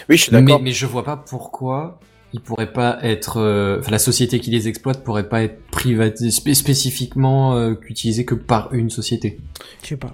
Oui, 0.09 0.17
je 0.17 0.23
suis 0.23 0.31
Mais, 0.33 0.41
d'accord. 0.41 0.61
mais 0.61 0.71
je 0.71 0.85
vois 0.85 1.03
pas 1.03 1.17
pourquoi 1.17 1.99
ils 2.33 2.41
pourraient 2.41 2.73
pas 2.73 2.97
être, 3.01 3.37
euh, 3.37 3.79
enfin, 3.79 3.91
la 3.91 3.99
société 3.99 4.39
qui 4.39 4.51
les 4.51 4.67
exploite 4.67 5.03
pourrait 5.03 5.29
pas 5.29 5.43
être 5.43 5.61
privatisée, 5.67 6.31
spé- 6.31 6.53
spécifiquement 6.53 7.55
euh, 7.55 7.75
qu'utilisée 7.75 8.25
que 8.25 8.35
par 8.35 8.73
une 8.73 8.89
société. 8.89 9.37
Je 9.83 9.87
sais 9.89 9.97
pas. 9.97 10.13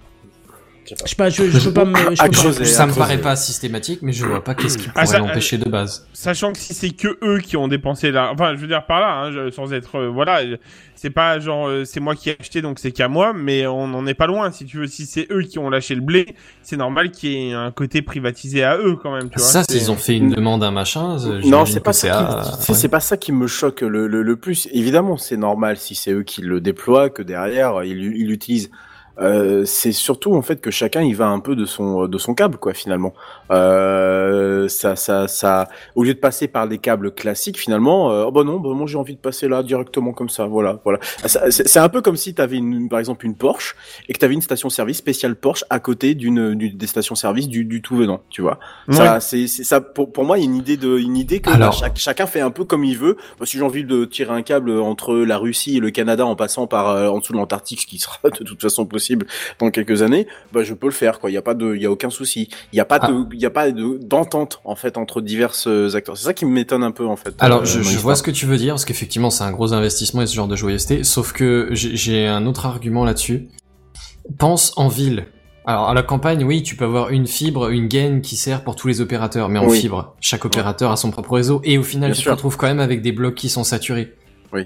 Je 1.04 1.10
sais 1.10 1.16
pas. 1.16 1.30
Je 1.30 1.44
je, 1.50 1.60
je 1.60 1.70
peux 1.70 1.74
pas 1.74 1.86
me. 1.86 1.96
je 1.98 2.04
peux 2.04 2.12
À 2.12 2.16
pas- 2.28 2.34
ça 2.34 2.86
me 2.86 2.92
creuser. 2.92 3.00
paraît 3.00 3.18
pas 3.22 3.36
systématique, 3.36 4.00
mais 4.02 4.12
je 4.14 4.26
vois 4.26 4.44
pas 4.44 4.56
qu'est-ce 4.56 4.78
qui 4.78 4.88
Ah, 4.90 4.92
pourrait 4.94 5.06
ça, 5.06 5.20
l'empêcher 5.20 5.58
de 5.58 5.70
base. 5.70 6.08
sachant 6.14 6.52
que 6.54 6.60
si 6.60 6.74
c'est 6.74 6.90
que 6.92 7.18
eux 7.24 7.40
qui 7.40 7.58
ont 7.58 7.68
dépensé 7.68 8.12
là, 8.12 8.30
enfin, 8.34 8.54
je 8.56 8.60
veux 8.62 8.68
dire 8.68 8.86
par 8.86 9.00
là, 9.00 9.14
hein, 9.24 9.32
je- 9.32 9.50
sans 9.52 9.74
être, 9.74 9.96
euh, 9.98 10.10
voilà, 10.10 10.42
c'est 10.96 11.10
pas 11.10 11.40
genre 11.40 11.68
euh, 11.68 11.86
c'est 11.86 12.00
moi 12.00 12.16
qui 12.16 12.30
ai 12.30 12.38
acheté 12.40 12.62
donc 12.62 12.78
c'est 12.80 12.92
qu'à 12.92 13.08
moi, 13.08 13.34
mais 13.34 13.66
on 13.68 13.88
n'en 13.88 14.06
est 14.06 14.14
pas 14.14 14.28
loin. 14.28 14.52
Si 14.52 14.66
tu 14.66 14.78
veux, 14.78 14.88
si 14.88 15.06
c'est 15.06 15.28
eux 15.32 15.42
qui 15.44 15.60
ont 15.60 15.70
lâché 15.70 15.96
le 15.96 16.02
blé, 16.02 16.36
c'est 16.62 16.78
normal 16.78 17.12
qu'il 17.12 17.32
y 17.32 17.50
ait 17.50 17.54
un 17.54 17.72
côté 17.72 18.02
privatisé 18.02 18.64
à 18.64 18.78
eux 18.78 18.96
quand 19.02 19.14
même, 19.14 19.30
tu 19.30 19.38
vois. 19.40 19.48
Ça, 19.48 19.64
c'est- 19.68 19.80
s'ils 19.80 19.92
ont 19.92 19.96
fait 19.96 20.18
une 20.18 20.30
demande, 20.32 20.64
un 20.64 20.72
machin, 20.72 21.18
euh, 21.26 21.42
Non, 21.46 21.66
c'est 21.66 21.80
pas 21.80 21.94
ça. 21.94 22.20
à- 22.20 22.44
Qui, 22.44 22.50
c'est- 22.64 22.72
ouais. 22.74 22.78
c'est 22.78 22.90
pas 22.90 23.00
ça 23.00 23.18
qui 23.18 23.32
me 23.32 23.48
choque 23.48 23.82
le, 23.82 24.08
le, 24.08 24.22
le 24.24 24.36
plus. 24.36 24.68
Évidemment, 24.72 25.18
c'est 25.18 25.38
normal 25.38 25.78
si 25.78 25.96
c'est 25.96 26.12
eux 26.12 26.24
qui 26.24 26.42
le 26.42 26.60
déploient, 26.62 27.10
que 27.10 27.22
derrière 27.22 27.84
ils 27.84 27.92
ils 28.16 28.28
l'utilisent. 28.28 28.70
Euh, 29.20 29.66
c'est 29.66 29.92
surtout 29.92 30.34
en 30.36 30.42
fait 30.42 30.62
que 30.62 30.72
chacun 30.72 31.02
il 31.02 31.16
va 31.16 31.28
un 31.28 31.40
peu 31.40 31.56
de 31.56 31.66
son 31.66 32.08
de 32.08 32.18
son 32.18 32.34
câble 32.34 32.58
quoi 32.58 32.74
finalement. 32.74 33.14
Euh, 33.52 34.68
ça 34.68 34.96
ça 34.96 35.28
ça 35.28 35.68
au 35.96 36.04
lieu 36.04 36.14
de 36.14 36.20
passer 36.20 36.48
par 36.48 36.68
des 36.68 36.78
câbles 36.78 37.12
classiques 37.14 37.60
finalement 37.60 38.12
euh, 38.12 38.26
oh 38.28 38.32
bah 38.32 38.44
non 38.44 38.60
bah 38.60 38.70
moi 38.74 38.88
j'ai 38.88 38.98
envie 38.98 39.16
de 39.16 39.20
passer 39.20 39.48
là 39.48 39.64
directement 39.64 40.14
comme 40.14 40.30
ça 40.30 40.46
voilà 40.46 40.80
voilà. 40.84 41.00
Ah, 41.24 41.28
C'est 41.52 41.80
un 41.80 41.90
peu 41.90 42.02
comme 42.02 42.16
si 42.16 42.34
tu 42.34 42.42
avais 42.42 42.58
une 42.58 42.90
par 42.90 43.00
exemple 43.00 43.26
une 43.26 43.36
Porsche 43.36 43.76
et 44.08 44.14
que 44.14 44.20
tu 44.20 44.26
avais 44.26 44.34
une 44.34 44.42
station 44.42 44.70
service 44.70 44.98
spéciale 44.98 45.36
Porsche 45.36 45.66
à 45.70 45.80
côté 45.80 46.16
d'une 46.16 46.56
des 46.56 46.88
stations 46.88 47.16
service 47.16 47.48
du 47.48 47.66
du 47.66 47.82
tout 47.82 47.96
venant 47.96 48.22
tu 48.30 48.42
vois. 48.42 48.60
Ça, 48.90 49.20
c'est, 49.20 49.48
ça 49.48 49.82
pour, 49.82 50.12
pour 50.12 50.24
moi, 50.26 50.38
il 50.38 50.42
y 50.42 50.44
a 50.44 50.50
une 50.50 50.56
idée 50.56 50.78
de, 50.78 50.98
une 50.98 51.18
idée 51.18 51.40
que 51.42 51.50
bah, 51.58 51.72
chaque- 51.72 51.98
chacun 51.98 52.26
fait 52.26 52.40
un 52.42 52.52
peu 52.52 52.64
comme 52.66 52.84
il 52.84 52.98
veut. 52.98 53.18
Bah, 53.40 53.46
si 53.46 53.58
j'ai 53.58 53.64
envie 53.64 53.84
de 53.84 54.06
tirer 54.06 54.32
un 54.34 54.42
câble 54.42 54.72
entre 54.80 55.16
la 55.16 55.38
Russie 55.38 55.78
et 55.78 55.80
le 55.80 55.90
Canada 55.92 56.26
en 56.26 56.36
passant 56.36 56.68
par 56.68 56.90
euh, 56.90 57.08
en 57.10 57.20
dessous 57.20 57.34
de 57.34 57.38
l'Antarctique, 57.38 57.82
ce 57.82 57.88
qui 57.88 57.98
sera 58.00 58.18
de 58.24 58.44
toute 58.44 58.62
façon 58.62 58.86
possible 58.86 59.01
dans 59.60 59.70
quelques 59.72 60.02
années, 60.02 60.28
bah 60.54 60.64
je 60.64 60.74
peux 60.74 60.88
le 60.88 60.94
faire. 60.94 61.20
Quoi, 61.20 61.30
il 61.30 61.34
y 61.34 61.38
a 61.38 61.42
pas 61.42 61.54
de, 61.54 61.76
il 61.76 61.82
y 61.82 61.86
a 61.86 61.92
aucun 61.92 62.10
souci. 62.10 62.50
Il 62.72 62.78
y 62.78 62.80
a 62.80 62.86
pas 62.86 63.00
Ah. 63.02 63.08
de, 63.12 63.26
il 63.34 63.40
y 63.42 63.46
a 63.46 63.50
pas 63.50 63.72
de 63.72 63.98
d'entente 64.02 64.62
en 64.64 64.76
fait 64.76 64.98
entre 64.98 65.22
divers 65.22 65.54
euh, 65.68 65.94
acteurs. 65.96 66.18
C'est 66.18 66.26
ça 66.26 66.34
qui 66.34 66.46
m'étonne 66.46 66.84
un 66.84 66.92
peu 66.92 67.06
en 67.06 67.16
fait. 67.16 67.34
Alors, 67.40 67.62
euh, 67.62 67.66
je, 67.66 67.80
l'histoire. 67.80 68.02
vois 68.04 68.16
ce 68.16 68.24
que 68.24 68.32
tu 68.32 68.46
veux 68.46 68.58
dire, 68.58 68.74
parce 68.74 68.86
qu'effectivement, 68.86 69.30
c'est 69.30 69.44
un 69.44 69.52
gros 69.52 69.74
investissement 69.74 70.22
et 70.22 70.28
ce 70.28 70.36
genre 70.36 70.48
de 70.48 70.56
joyeuseté, 70.56 71.04
sauf 71.04 71.34
que 71.34 71.70
j'ai 71.72 71.96
j'ai 71.96 72.28
un 72.28 72.46
autre 72.46 72.66
argument 72.66 73.04
là-dessus. 73.06 73.48
Pense 74.38 74.74
en 74.78 74.88
ville. 74.88 75.26
Alors, 75.66 75.90
à 75.90 75.94
la 75.94 76.02
campagne, 76.04 76.44
oui, 76.44 76.64
tu 76.64 76.76
peux 76.76 76.86
avoir 76.86 77.10
une 77.10 77.28
fibre, 77.28 77.70
une 77.70 77.88
gaine 77.88 78.22
qui 78.22 78.36
sert 78.36 78.64
pour 78.64 78.76
tous 78.76 78.88
les 78.88 79.00
opérateurs, 79.02 79.48
mais 79.50 79.60
en 79.60 79.68
Oui. 79.68 79.80
fibre, 79.80 80.16
chaque 80.20 80.44
opérateur 80.46 80.92
a 80.92 80.98
son 80.98 81.12
propre 81.12 81.34
réseau, 81.34 81.62
et 81.64 81.78
au 81.78 81.84
final, 81.84 82.10
Bien 82.10 82.16
tu 82.16 82.22
sûr. 82.24 82.32
te 82.32 82.36
retrouves 82.36 82.58
quand 82.58 82.66
même 82.68 82.80
avec 82.80 83.02
des 83.04 83.12
blocs 83.12 83.36
qui 83.36 83.48
sont 83.50 83.64
saturés. 83.64 84.16
Oui, 84.54 84.66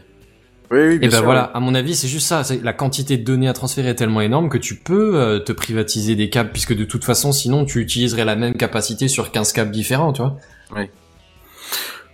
oui, 0.71 0.95
Et 0.95 0.99
bien 0.99 1.09
ben 1.09 1.15
sûr, 1.17 1.25
voilà, 1.25 1.43
à 1.43 1.59
mon 1.59 1.75
avis, 1.75 1.95
c'est 1.95 2.07
juste 2.07 2.27
ça. 2.27 2.41
La 2.63 2.73
quantité 2.73 3.17
de 3.17 3.23
données 3.23 3.47
à 3.47 3.53
transférer 3.53 3.89
est 3.89 3.95
tellement 3.95 4.21
énorme 4.21 4.49
que 4.49 4.57
tu 4.57 4.75
peux 4.75 5.15
euh, 5.15 5.39
te 5.39 5.51
privatiser 5.51 6.15
des 6.15 6.29
câbles, 6.29 6.49
puisque 6.51 6.75
de 6.75 6.83
toute 6.85 7.03
façon, 7.03 7.31
sinon, 7.31 7.65
tu 7.65 7.79
utiliserais 7.81 8.25
la 8.25 8.35
même 8.35 8.53
capacité 8.53 9.07
sur 9.07 9.31
15 9.31 9.53
câbles 9.53 9.71
différents, 9.71 10.13
tu 10.13 10.21
vois. 10.21 10.37
Ouais, 10.73 10.89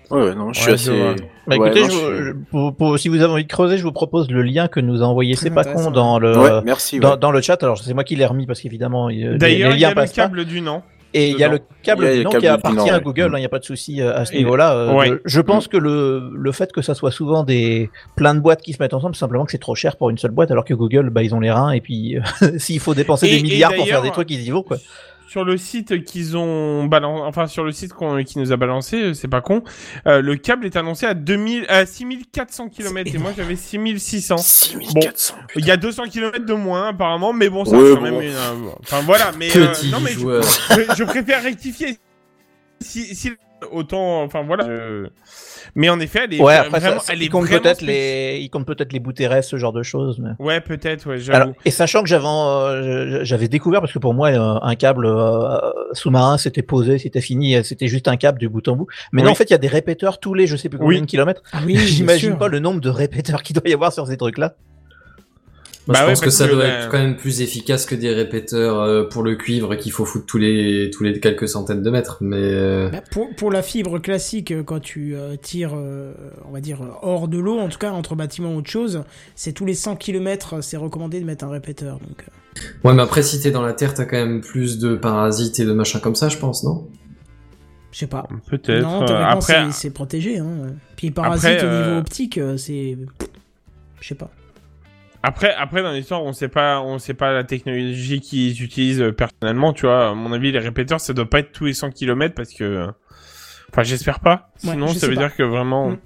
ouais, 0.10 0.36
non, 0.36 0.52
je 0.52 0.60
suis 0.60 0.68
Ouais, 0.68 0.74
assez. 0.74 0.86
je. 0.86 1.16
Bah 1.48 1.56
Ouais, 1.58 1.68
écoutez, 1.68 1.82
non, 1.84 1.88
je- 1.88 1.92
je 1.92 1.98
suis- 2.16 2.26
je- 2.26 2.32
pour- 2.52 2.76
pour- 2.76 3.00
si 3.00 3.08
vous 3.08 3.16
avez 3.22 3.32
envie 3.32 3.44
de 3.46 3.50
creuser, 3.50 3.78
je 3.78 3.84
vous 3.84 3.94
propose 3.94 4.30
le 4.30 4.42
lien 4.42 4.68
que 4.68 4.80
nous 4.82 5.02
a 5.02 5.06
envoyé 5.06 5.36
C'est 5.36 5.50
pas 5.50 5.64
con 5.64 5.90
dans 5.90 6.20
le 6.20 6.38
Ouais, 6.38 6.62
merci. 6.66 7.00
dans, 7.00 7.12
ouais. 7.12 7.18
dans 7.18 7.32
le 7.32 7.42
chat. 7.42 7.62
Alors 7.64 7.80
c'est 7.82 7.94
moi 7.94 8.04
qui 8.04 8.18
l'ai 8.18 8.26
remis 8.26 8.46
parce 8.46 8.60
qu'évidemment 8.60 9.10
il- 9.10 9.38
D'ailleurs, 9.38 9.76
y 9.78 9.86
a 9.86 9.90
le 9.90 9.96
pas. 9.96 10.08
câble 10.08 10.44
du 10.46 10.60
Nant. 10.62 10.84
Et 11.14 11.30
il 11.32 11.38
y 11.38 11.44
a 11.44 11.50
le 11.50 11.60
câble 11.84 12.06
a 12.06 12.14
le 12.16 12.24
qui 12.24 12.48
appartient 12.48 12.90
à. 12.90 13.00
Google, 13.00 13.32
Mm. 13.32 13.36
il 13.36 13.40
n'y 13.40 13.46
a 13.46 13.50
pas 13.50 13.60
de 13.60 13.66
souci 13.66 14.02
euh, 14.02 14.16
à 14.16 14.26
ce 14.26 14.34
niveau-là. 14.34 14.74
euh, 14.76 14.94
Ouais. 14.94 15.12
je, 15.26 15.42
pense 15.42 15.68
que 15.68 15.76
le, 15.78 16.32
le 16.34 16.52
fait 16.52 16.72
que 16.72 16.82
ça 16.82 16.94
soit 16.96 17.12
souvent 17.12 17.44
des 17.44 17.90
plein 18.16 18.34
de 18.36 18.40
boîtes 18.40 18.62
qui 18.62 18.72
se 18.74 18.82
mettent 18.82 18.94
ensemble, 18.94 19.16
c'est 19.16 19.20
simplement 19.20 19.44
que 19.46 19.52
c'est 19.52 19.58
trop 19.58 19.76
cher 19.76 19.98
pour 19.98 20.10
une 20.10 20.18
seule 20.18 20.32
boîte, 20.32 20.52
alors 20.52 20.64
que 20.66 20.74
Google, 20.74 21.10
bah, 21.10 21.22
ils 21.24 21.36
ont 21.36 21.40
les 21.40 21.52
reins, 21.52 21.72
et 21.72 21.82
puis 21.82 22.18
euh, 22.18 22.22
s'il 22.60 22.80
faut 22.80 22.94
dépenser 22.94 23.28
Et- 23.28 23.38
des 23.38 23.44
milliards 23.44 23.74
pour 23.76 23.86
faire 23.88 24.02
des 24.02 24.12
trucs, 24.12 24.32
ils 24.32 24.42
y 24.42 24.50
vont, 24.52 24.64
quoi. 24.64 24.78
Sur 25.32 25.46
le 25.46 25.56
site 25.56 26.04
qu'ils 26.04 26.36
ont 26.36 26.84
balancé, 26.88 27.24
enfin 27.26 27.48
sur 27.48 27.64
le 27.64 27.72
site 27.72 27.94
qu'on 27.94 28.22
qui 28.22 28.38
nous 28.38 28.52
a 28.52 28.58
balancé, 28.58 29.02
euh, 29.02 29.14
c'est 29.14 29.30
pas 29.30 29.40
con. 29.40 29.64
euh, 30.06 30.22
le 30.22 30.36
câble 30.36 30.66
est 30.66 30.76
annoncé 30.76 31.06
à 31.06 31.14
2000, 31.14 31.68
à 31.70 31.86
6400 31.86 32.68
km 32.68 33.16
et 33.16 33.18
moi 33.18 33.32
j'avais 33.38 33.56
6600. 33.56 34.36
6400. 34.36 35.36
Il 35.56 35.66
y 35.66 35.72
a 35.72 35.78
200 35.78 36.04
km 36.12 36.46
de 36.46 36.54
moins 36.54 36.90
apparemment, 36.90 37.32
mais 37.32 37.48
bon, 37.48 37.64
ça 37.64 37.78
Ouais, 37.78 37.92
quand 37.94 38.02
bon. 38.02 38.20
même 38.20 38.22
une, 38.22 38.34
euh, 38.36 38.72
Enfin 38.82 39.00
voilà, 39.04 39.32
mais 39.40 39.48
euh, 39.56 39.68
non 39.90 40.02
mais 40.02 40.12
je, 40.12 40.20
joueur. 40.20 40.44
je, 40.44 40.96
je 40.98 41.04
préfère 41.06 41.42
rectifier. 41.44 41.98
Si, 42.82 43.16
si 43.16 43.32
autant, 43.72 44.24
enfin 44.24 44.44
voilà. 44.44 44.66
Mais 45.76 45.90
en 45.90 46.00
effet, 46.00 46.22
elle 46.26 46.34
est 46.34 46.42
Ouais, 46.42 46.54
vra- 46.56 46.66
après, 46.68 46.80
vraiment, 46.80 47.00
ça, 47.00 47.06
ça- 47.08 47.14
elle 47.14 47.24
est 47.24 47.28
comptent 47.30 47.46
vraiment 47.46 47.62
peut-être 47.62 47.82
les, 47.82 48.40
ils 48.42 48.50
comptent 48.50 48.66
peut-être 48.68 48.92
les 48.94 49.00
bouts 49.00 49.14
terrestres, 49.14 49.50
ce 49.50 49.58
genre 49.58 49.74
de 49.74 49.84
choses, 49.84 50.20
mais. 50.20 50.32
Ouais, 50.40 50.60
peut-être, 50.62 51.08
ouais, 51.10 51.30
Alors, 51.34 51.50
et 51.66 51.72
sachant 51.72 52.04
que 52.04 52.10
j'avais 52.10 52.26
euh, 52.28 53.20
j'avais 53.24 53.48
découvert 53.48 53.80
parce 53.82 53.94
que 53.94 54.00
pour 54.00 54.14
moi 54.14 54.30
euh, 54.30 54.60
un 54.62 54.76
câble 54.76 55.06
euh, 55.06 55.58
sous-marin 55.94 56.38
c'était 56.38 56.62
posé, 56.62 56.98
c'était 56.98 57.22
fini, 57.22 57.64
c'était 57.64 57.88
juste 57.88 58.08
un 58.08 58.18
câble 58.18 58.38
du 58.40 58.50
bout 58.50 58.68
en 58.68 58.76
bout. 58.76 58.88
Mais 59.12 59.22
Oui. 59.22 59.26
non, 59.26 59.32
en 59.32 59.36
fait, 59.36 59.46
il 59.46 59.52
y 59.52 59.56
a 59.56 59.60
des 59.60 59.68
répéteurs 59.68 60.20
tous 60.20 60.34
les 60.34 60.48
je 60.48 60.56
sais 60.56 60.70
plus 60.70 60.78
combien 60.78 60.98
Oui. 60.98 61.02
de 61.02 61.06
kilomètres. 61.08 61.42
Ah 61.54 61.60
oui, 61.66 61.78
J'imagine 61.78 62.38
pas 62.38 62.48
le 62.48 62.60
nombre 62.60 62.82
de 62.82 62.90
répéteurs 62.90 63.42
qu'il 63.44 63.56
doit 63.56 63.68
y 63.70 63.74
avoir 63.74 63.94
sur 63.94 64.08
ces 64.08 64.18
trucs-là. 64.18 64.56
Moi, 65.88 65.94
Bah 65.96 66.00
je 66.02 66.04
ouais, 66.06 66.12
pense 66.12 66.22
que 66.22 66.30
ça 66.30 66.48
que, 66.48 66.54
doit 66.54 66.66
être 66.66 66.90
quand 66.90 67.00
même 67.00 67.16
plus 67.18 67.42
efficace 67.42 67.88
que 67.88 67.96
des 67.96 68.14
répéteurs 68.14 68.80
euh, 68.82 69.04
pour 69.04 69.24
le 69.24 69.36
cuivre 69.36 69.76
qu'il 69.76 69.92
faut 69.92 70.06
foutre 70.06 70.28
tous 70.28 70.38
les 70.38 70.92
tous 70.94 71.04
les 71.04 71.20
quelques 71.20 71.48
centaines 71.50 71.82
de 71.82 71.90
mètres. 71.90 72.18
Mais 72.22 72.38
euh, 72.40 72.90
Bah, 72.90 73.02
pour, 73.12 73.34
pour 73.36 73.52
la 73.52 73.64
fibre 73.64 73.98
classique, 73.98 74.52
euh, 74.52 74.62
quand 74.62 74.80
tu 74.80 75.16
tires, 75.42 75.74
on 75.74 76.52
va 76.52 76.62
dire, 76.62 76.82
hors 77.02 77.28
de 77.28 77.40
l'eau, 77.40 77.58
en 77.58 77.68
tout 77.68 77.80
cas 77.80 77.92
entre 77.92 78.16
bâtiments 78.16 78.54
ou 78.54 78.60
autre 78.60 78.70
chose, 78.70 79.04
c'est 79.36 79.54
tous 79.54 79.66
les 79.66 79.74
100 79.74 79.96
km, 79.96 80.62
c'est 80.62 80.78
recommandé 80.78 81.20
de 81.20 81.26
mettre 81.26 81.46
un 81.46 81.50
répéteur. 81.50 81.98
Donc, 82.00 82.26
ouais, 82.84 82.94
mais 82.94 83.02
après 83.02 83.24
si 83.24 83.42
t'es 83.42 83.50
dans 83.52 83.64
la 83.64 83.74
terre, 83.74 83.94
t'as 83.96 84.06
quand 84.06 84.18
même 84.18 84.42
plus 84.42 84.78
de 84.78 84.96
parasites 84.96 85.60
et 85.60 85.66
de 85.66 85.74
machins 85.74 86.00
comme 86.00 86.16
ça, 86.16 86.30
je 86.30 86.38
pense, 86.38 86.64
non? 86.64 86.88
Je 87.92 87.98
sais 88.00 88.08
pas. 88.08 88.28
Peut-être. 88.50 88.84
Non, 88.84 89.02
après, 89.02 89.72
c'est- 89.72 89.90
protégé. 89.90 90.38
Hein. 90.38 90.76
Puis 90.96 91.08
les 91.08 91.14
parasites 91.14 91.50
Après, 91.50 91.66
au 91.66 91.70
euh, 91.70 91.88
niveau 91.88 92.00
optique, 92.00 92.40
c'est. 92.58 92.98
Je 94.00 94.08
sais 94.08 94.16
pas. 94.16 94.32
Après, 95.24 95.54
après 95.54 95.84
dans 95.84 95.92
l'histoire, 95.92 96.24
on 96.24 96.34
sait 96.34 96.48
pas, 96.48 96.82
on 96.82 96.98
sait 96.98 97.14
pas 97.14 97.32
la 97.32 97.44
technologie 97.44 98.22
qu'ils 98.22 98.64
utilisent 98.64 99.02
euh, 99.02 99.12
personnellement, 99.12 99.72
tu 99.74 99.86
vois. 99.86 100.10
À 100.10 100.14
mon 100.14 100.34
avis, 100.34 100.52
les 100.52 100.60
répéteurs, 100.60 101.00
ça 101.00 101.14
doit 101.14 101.30
pas 101.30 101.40
être 101.40 101.52
tous 101.52 101.66
les 101.66 101.74
100 101.74 101.92
km 101.92 102.34
parce 102.34 102.54
que, 102.54 102.88
enfin, 103.72 103.84
j'espère 103.84 104.20
pas. 104.20 104.50
Sinon, 104.58 104.88
ça 104.88 105.08
veut 105.08 105.16
pas. 105.16 105.22
dire 105.22 105.36
que 105.36 105.44
vraiment. 105.44 105.92
Mm. 105.92 105.98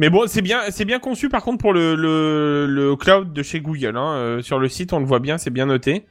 Mais 0.00 0.08
bon, 0.08 0.26
c'est 0.26 0.40
bien, 0.40 0.62
c'est 0.70 0.86
bien 0.86 0.98
conçu 0.98 1.28
par 1.28 1.42
contre 1.42 1.58
pour 1.58 1.74
le, 1.74 1.94
le, 1.94 2.66
le 2.66 2.96
cloud 2.96 3.34
de 3.34 3.42
chez 3.42 3.60
Google. 3.60 3.96
Hein. 3.96 4.14
Euh, 4.14 4.42
sur 4.42 4.58
le 4.58 4.66
site, 4.68 4.94
on 4.94 4.98
le 4.98 5.04
voit 5.04 5.20
bien, 5.20 5.36
c'est 5.36 5.50
bien 5.50 5.66
noté. 5.66 6.06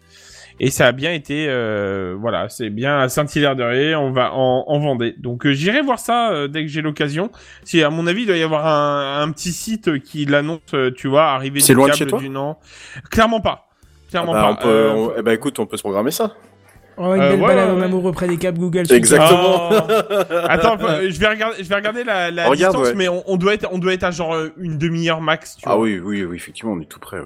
Et 0.62 0.72
ça 0.72 0.88
a 0.88 0.92
bien 0.92 1.14
été, 1.14 1.46
euh, 1.48 2.16
voilà, 2.20 2.50
c'est 2.50 2.70
bien 2.70 3.00
à 3.00 3.08
Saint-Hilaire-de-Ré, 3.10 3.96
on 3.96 4.12
va 4.12 4.34
en, 4.34 4.66
en 4.68 4.80
Vendée. 4.80 5.16
Donc 5.18 5.46
euh, 5.46 5.54
j'irai 5.54 5.82
voir 5.82 6.00
ça 6.00 6.32
euh, 6.32 6.48
dès 6.50 6.64
que 6.64 6.68
j'ai 6.68 6.82
l'occasion. 6.82 7.32
Si 7.64 7.82
à 7.82 7.90
mon 7.90 8.08
avis, 8.08 8.22
il 8.24 8.28
doit 8.28 8.36
y 8.38 8.44
avoir 8.44 8.68
un, 8.68 9.22
un 9.22 9.32
petit 9.32 9.52
site 9.54 10.00
qui 10.04 10.26
l'annonce, 10.26 10.60
euh, 10.74 10.92
tu 10.96 11.08
vois, 11.08 11.28
arriver 11.32 11.62
C'est 11.62 11.74
du 11.74 11.78
loin 11.78 11.88
de 11.88 11.92
câble 11.92 12.00
chez 12.00 12.08
toi 12.08 12.20
du 12.20 12.30
Nord. 12.30 12.60
Clairement 13.10 13.40
pas. 13.42 13.68
Ah 13.72 14.10
Clairement 14.10 14.34
bah, 14.34 14.42
pas. 14.42 14.50
on 14.52 14.56
peut, 14.56 14.68
Euh, 14.68 14.94
on- 14.94 15.14
eh 15.18 15.22
ben, 15.22 15.32
écoute, 15.32 15.60
on 15.60 15.66
peut 15.66 15.78
se 15.78 15.84
programmer 15.84 16.12
ça. 16.12 16.34
Oh, 17.02 17.14
une 17.16 17.22
Euh, 17.22 17.30
belle 17.30 17.40
ouais, 17.42 17.48
balade 17.48 17.70
ouais, 17.70 17.76
en 17.76 17.82
amour 17.82 18.04
auprès 18.04 18.28
des 18.28 18.36
câbles 18.36 18.60
Google. 18.60 18.84
Exactement. 18.92 19.70
Oh. 19.72 19.94
Attends, 20.50 20.78
euh, 20.82 21.08
je 21.10 21.18
vais 21.18 21.28
regarder, 21.30 21.64
je 21.64 21.70
vais 21.70 21.76
regarder 21.76 22.04
la, 22.04 22.30
la 22.32 22.50
Regarde, 22.50 22.76
distance, 22.76 22.90
ouais. 22.90 22.96
mais 22.98 23.08
on, 23.08 23.24
on 23.28 23.38
doit 23.38 23.54
être, 23.54 23.70
on 23.72 23.78
doit 23.78 23.94
être 23.94 24.04
à 24.04 24.12
genre 24.12 24.36
une 24.58 24.78
demi-heure 24.78 25.22
max. 25.22 25.56
Tu 25.56 25.64
Ah 25.66 25.76
vois. 25.76 25.84
oui, 25.86 26.00
oui, 26.04 26.26
oui, 26.26 26.36
effectivement, 26.36 26.74
on 26.74 26.82
est 26.82 26.90
tout 26.90 27.00
près. 27.00 27.20
ouais. 27.20 27.26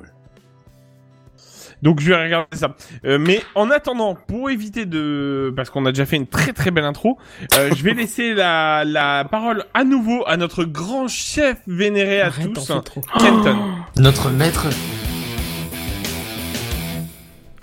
Donc 1.84 2.00
je 2.00 2.08
vais 2.08 2.24
regarder 2.24 2.56
ça. 2.56 2.76
Euh, 3.04 3.20
mais 3.20 3.42
en 3.56 3.70
attendant, 3.70 4.16
pour 4.16 4.50
éviter 4.50 4.86
de, 4.86 5.54
parce 5.54 5.70
qu'on 5.70 5.86
a 5.86 5.92
déjà 5.92 6.06
fait 6.06 6.16
une 6.16 6.28
très 6.28 6.54
très 6.54 6.72
belle 6.72 6.86
intro, 6.86 7.18
euh, 7.56 7.72
je 7.76 7.84
vais 7.84 7.94
laisser 7.94 8.34
la, 8.34 8.86
la 8.86 9.26
parole 9.26 9.66
à 9.74 9.84
nouveau 9.84 10.24
à 10.26 10.38
notre 10.38 10.64
grand 10.64 11.10
chef 11.10 11.58
vénéré 11.68 12.22
à 12.22 12.28
Arrête, 12.28 12.54
tous. 12.54 12.72
Kenton. 13.20 13.58
Notre 13.98 14.30
maître. 14.30 14.68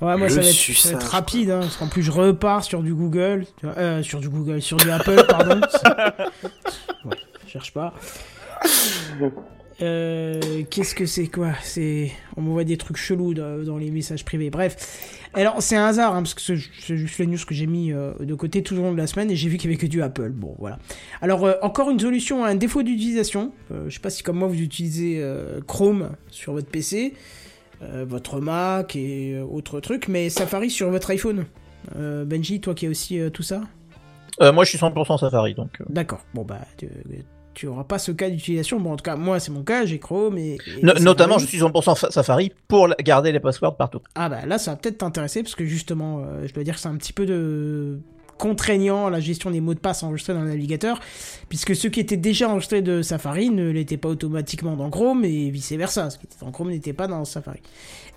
Ouais, 0.03 0.17
moi 0.17 0.29
ça 0.29 0.41
va 0.41 0.47
être, 0.47 0.55
ça 0.55 0.91
va 0.91 0.95
être 0.97 1.11
rapide, 1.11 1.51
hein, 1.51 1.61
parce 1.61 1.77
qu'en 1.79 1.89
plus 1.89 2.03
je 2.03 2.11
repars 2.11 2.63
sur 2.63 2.83
du 2.83 2.95
Google, 2.95 3.47
euh, 3.65 4.03
sur 4.03 4.21
du 4.21 4.29
Google, 4.29 4.61
sur 4.61 4.77
du 4.77 4.91
Apple, 4.91 5.25
pardon. 5.29 5.61
ouais, 7.07 7.17
cherche 7.47 7.73
pas. 7.73 7.95
Euh, 9.83 10.63
Qu'est-ce 10.69 10.95
que 10.95 11.07
c'est 11.07 11.27
quoi? 11.27 11.53
C'est, 11.63 12.13
on 12.37 12.43
m'envoie 12.43 12.65
des 12.65 12.77
trucs 12.77 12.97
chelous 12.97 13.35
dans, 13.35 13.65
dans 13.65 13.79
les 13.79 13.91
messages 13.91 14.25
privés. 14.25 14.51
Bref, 14.51 15.21
alors 15.35 15.63
c'est 15.63 15.77
un 15.77 15.87
hasard 15.87 16.15
hein, 16.15 16.23
parce 16.23 16.35
que 16.35 16.41
c'est 16.43 16.57
juste 16.97 17.19
la 17.19 17.27
news 17.27 17.39
que 17.47 17.55
j'ai 17.55 17.67
mis 17.67 17.93
euh, 17.93 18.13
de 18.21 18.35
côté 18.35 18.63
tout 18.63 18.75
au 18.75 18.83
long 18.83 18.93
de 18.93 18.99
la 18.99 19.07
semaine 19.07 19.31
et 19.31 19.37
j'ai 19.37 19.49
vu 19.49 19.57
qu'il 19.57 19.71
y 19.71 19.73
avait 19.73 19.81
que 19.81 19.87
du 19.87 20.03
Apple. 20.03 20.31
Bon, 20.31 20.55
voilà. 20.59 20.79
Alors 21.23 21.45
euh, 21.45 21.55
encore 21.63 21.91
une 21.91 22.01
solution 22.01 22.45
à 22.45 22.49
un 22.49 22.55
défaut 22.57 22.83
d'utilisation. 22.83 23.53
Je 23.71 23.91
sais 23.93 24.01
pas 24.01 24.11
si 24.11 24.23
comme 24.23 24.39
moi 24.39 24.49
vous 24.49 24.61
utilisez 24.61 25.25
Chrome 25.67 26.11
sur 26.31 26.53
votre 26.53 26.69
PC 26.69 27.15
votre 27.81 28.41
Mac 28.41 28.95
et 28.95 29.41
autres 29.41 29.81
trucs, 29.81 30.09
mais 30.09 30.29
Safari 30.29 30.69
sur 30.69 30.91
votre 30.91 31.11
iPhone. 31.11 31.47
Benji, 31.97 32.61
toi 32.61 32.75
qui 32.75 32.87
as 32.87 32.91
aussi 32.91 33.19
tout 33.33 33.43
ça? 33.43 33.63
Euh, 34.41 34.53
moi, 34.53 34.65
je 34.65 34.71
suis 34.71 34.79
100% 34.79 35.19
Safari, 35.19 35.55
donc. 35.55 35.79
D'accord. 35.89 36.25
Bon 36.35 36.43
bah 36.43 36.61
tu, 37.61 37.67
tu 37.67 37.67
auras 37.67 37.85
pas 37.85 37.99
ce 37.99 38.13
cas 38.13 38.31
d'utilisation. 38.31 38.81
Bon 38.81 38.93
en 38.93 38.97
tout 38.97 39.03
cas 39.05 39.17
moi 39.17 39.39
c'est 39.41 39.53
mon 39.53 39.63
cas, 39.63 39.85
j'ai 39.87 39.99
Chrome 39.99 40.39
et, 40.39 40.55
et 40.55 40.83
no- 40.83 40.89
Safari. 40.89 41.05
notamment, 41.05 41.39
je 41.39 41.47
suis 41.47 41.59
100% 41.59 41.97
fa- 41.97 42.11
Safari 42.11 42.53
pour 42.69 42.89
garder 43.03 43.33
les 43.33 43.41
passwords 43.41 43.77
partout. 43.77 44.01
Ah 44.15 44.29
bah 44.29 44.47
là 44.47 44.59
ça 44.59 44.71
va 44.73 44.77
peut-être 44.77 44.99
t'intéresser 44.99 45.43
parce 45.43 45.55
que 45.55 45.65
justement 45.65 46.21
euh, 46.25 46.47
je 46.47 46.55
dois 46.55 46.65
dire 46.65 46.75
que 46.75 46.81
c'est 46.81 46.89
un 46.89 46.97
petit 46.97 47.13
peu 47.13 47.27
de 47.27 47.99
contraignant 48.39 49.11
la 49.11 49.21
gestion 49.21 49.51
des 49.51 49.61
mots 49.61 49.75
de 49.75 49.79
passe 49.81 50.03
enregistrés 50.03 50.33
dans 50.33 50.41
le 50.41 50.49
navigateur 50.49 50.99
puisque 51.51 51.77
ceux 51.77 51.91
qui 51.91 52.01
étaient 52.01 52.17
déjà 52.17 52.49
enregistrés 52.49 52.81
de 52.81 53.03
Safari 53.03 53.51
ne 53.51 53.69
l'étaient 53.71 53.99
pas 53.99 54.09
automatiquement 54.09 54.77
dans 54.77 54.89
Chrome 54.89 55.27
et 55.27 55.51
vice 55.51 55.73
versa 55.73 56.09
ce 56.09 56.17
qui 56.19 56.25
était 56.25 56.37
dans 56.43 56.51
Chrome 56.51 56.71
n'était 56.71 56.95
pas 56.95 57.07
dans 57.07 57.23
Safari 57.27 57.61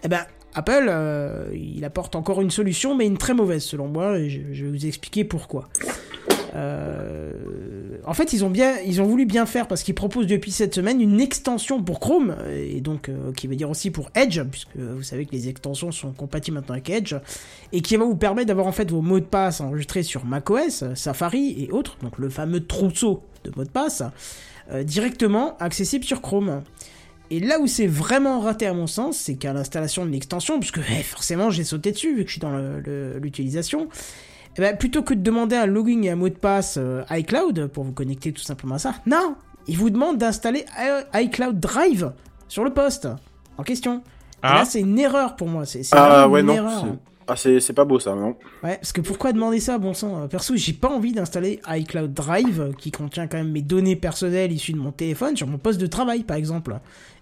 et 0.01 0.07
ben 0.07 0.21
Apple 0.55 0.85
euh, 0.87 1.47
il 1.53 1.83
apporte 1.83 2.15
encore 2.15 2.39
une 2.41 2.51
solution 2.51 2.95
mais 2.95 3.05
une 3.05 3.17
très 3.17 3.33
mauvaise 3.33 3.63
selon 3.65 3.89
moi 3.89 4.17
et 4.17 4.29
je, 4.29 4.39
je 4.53 4.63
vais 4.63 4.71
vous 4.71 4.85
expliquer 4.85 5.25
pourquoi 5.25 5.67
euh, 6.55 7.31
en 8.05 8.13
fait, 8.13 8.33
ils 8.33 8.43
ont 8.45 8.49
bien, 8.49 8.75
ils 8.85 9.01
ont 9.01 9.05
voulu 9.05 9.25
bien 9.25 9.45
faire 9.45 9.67
parce 9.67 9.83
qu'ils 9.83 9.95
proposent 9.95 10.27
depuis 10.27 10.51
cette 10.51 10.75
semaine 10.75 11.01
une 11.01 11.19
extension 11.21 11.81
pour 11.81 11.99
Chrome 11.99 12.35
et 12.51 12.81
donc 12.81 13.09
euh, 13.09 13.31
qui 13.33 13.47
veut 13.47 13.55
dire 13.55 13.69
aussi 13.69 13.91
pour 13.91 14.09
Edge, 14.15 14.41
puisque 14.51 14.75
vous 14.75 15.03
savez 15.03 15.25
que 15.25 15.31
les 15.31 15.47
extensions 15.49 15.91
sont 15.91 16.11
compatibles 16.11 16.55
maintenant 16.57 16.73
avec 16.73 16.89
Edge 16.89 17.15
et 17.71 17.81
qui 17.81 17.95
va 17.95 18.05
vous 18.05 18.15
permettre 18.15 18.47
d'avoir 18.47 18.67
en 18.67 18.71
fait 18.71 18.89
vos 18.91 19.01
mots 19.01 19.19
de 19.19 19.25
passe 19.25 19.61
enregistrés 19.61 20.03
sur 20.03 20.25
macOS, 20.25 20.83
Safari 20.95 21.55
et 21.63 21.71
autres, 21.71 21.97
donc 22.03 22.17
le 22.17 22.29
fameux 22.29 22.65
trousseau 22.65 23.23
de 23.43 23.51
mots 23.55 23.63
de 23.63 23.69
passe 23.69 24.03
euh, 24.71 24.83
directement 24.83 25.57
accessible 25.57 26.05
sur 26.05 26.21
Chrome. 26.21 26.61
Et 27.31 27.39
là 27.39 27.59
où 27.59 27.67
c'est 27.67 27.87
vraiment 27.87 28.41
raté 28.41 28.67
à 28.67 28.73
mon 28.73 28.85
sens, 28.85 29.17
c'est 29.17 29.35
qu'à 29.35 29.53
l'installation 29.53 30.05
de 30.05 30.11
l'extension, 30.11 30.59
puisque 30.59 30.79
eh, 30.91 31.01
forcément 31.03 31.49
j'ai 31.49 31.63
sauté 31.63 31.91
dessus 31.91 32.15
vu 32.15 32.23
que 32.23 32.27
je 32.27 32.33
suis 32.33 32.41
dans 32.41 32.55
le- 32.55 33.19
l'utilisation, 34.53 34.57
eh 34.57 34.61
ben, 34.61 34.77
plutôt 34.77 35.01
que 35.03 35.13
de 35.13 35.21
demander 35.21 35.55
un 35.55 35.65
login 35.65 36.01
et 36.03 36.09
un 36.09 36.15
mot 36.15 36.29
de 36.29 36.33
passe 36.35 36.75
euh, 36.79 37.03
iCloud 37.11 37.67
pour 37.67 37.83
vous 37.83 37.91
connecter 37.91 38.31
tout 38.31 38.43
simplement 38.43 38.75
à 38.75 38.79
ça, 38.79 38.95
non, 39.05 39.35
il 39.67 39.77
vous 39.77 39.89
demande 39.89 40.17
d'installer 40.17 40.65
i- 41.13 41.23
iCloud 41.25 41.59
Drive 41.59 42.11
sur 42.47 42.63
le 42.63 42.71
poste 42.71 43.07
en 43.57 43.63
question. 43.63 43.97
Et 43.97 43.99
Ah. 44.43 44.55
là, 44.55 44.65
c'est 44.65 44.81
une 44.81 44.99
erreur 44.99 45.35
pour 45.35 45.47
moi. 45.47 45.65
C'est 45.65 45.83
c'est 45.83 45.95
Ah 45.95 46.09
vraiment 46.27 46.33
ouais, 46.33 46.39
une 46.41 46.47
non. 46.47 46.53
erreur. 46.55 46.81
c'est- 46.85 46.99
Ah, 47.25 47.37
c'est 47.37 47.61
c'est 47.61 47.71
pas 47.71 47.85
beau 47.85 48.01
ça, 48.01 48.13
non 48.15 48.35
Ouais, 48.65 48.75
parce 48.75 48.91
que 48.91 48.99
pourquoi 48.99 49.31
demander 49.31 49.61
ça, 49.61 49.77
bon 49.77 49.93
sang 49.93 50.23
Euh, 50.23 50.27
Perso, 50.27 50.57
j'ai 50.57 50.73
pas 50.73 50.89
envie 50.89 51.13
d'installer 51.13 51.61
iCloud 51.69 52.13
Drive, 52.13 52.59
euh, 52.59 52.71
qui 52.77 52.91
contient 52.91 53.27
quand 53.27 53.37
même 53.37 53.49
mes 53.53 53.61
données 53.61 53.95
personnelles 53.95 54.51
issues 54.51 54.73
de 54.73 54.77
mon 54.79 54.91
téléphone, 54.91 55.37
sur 55.37 55.47
mon 55.47 55.57
poste 55.57 55.79
de 55.79 55.87
travail, 55.87 56.23
par 56.23 56.35
exemple. 56.35 56.75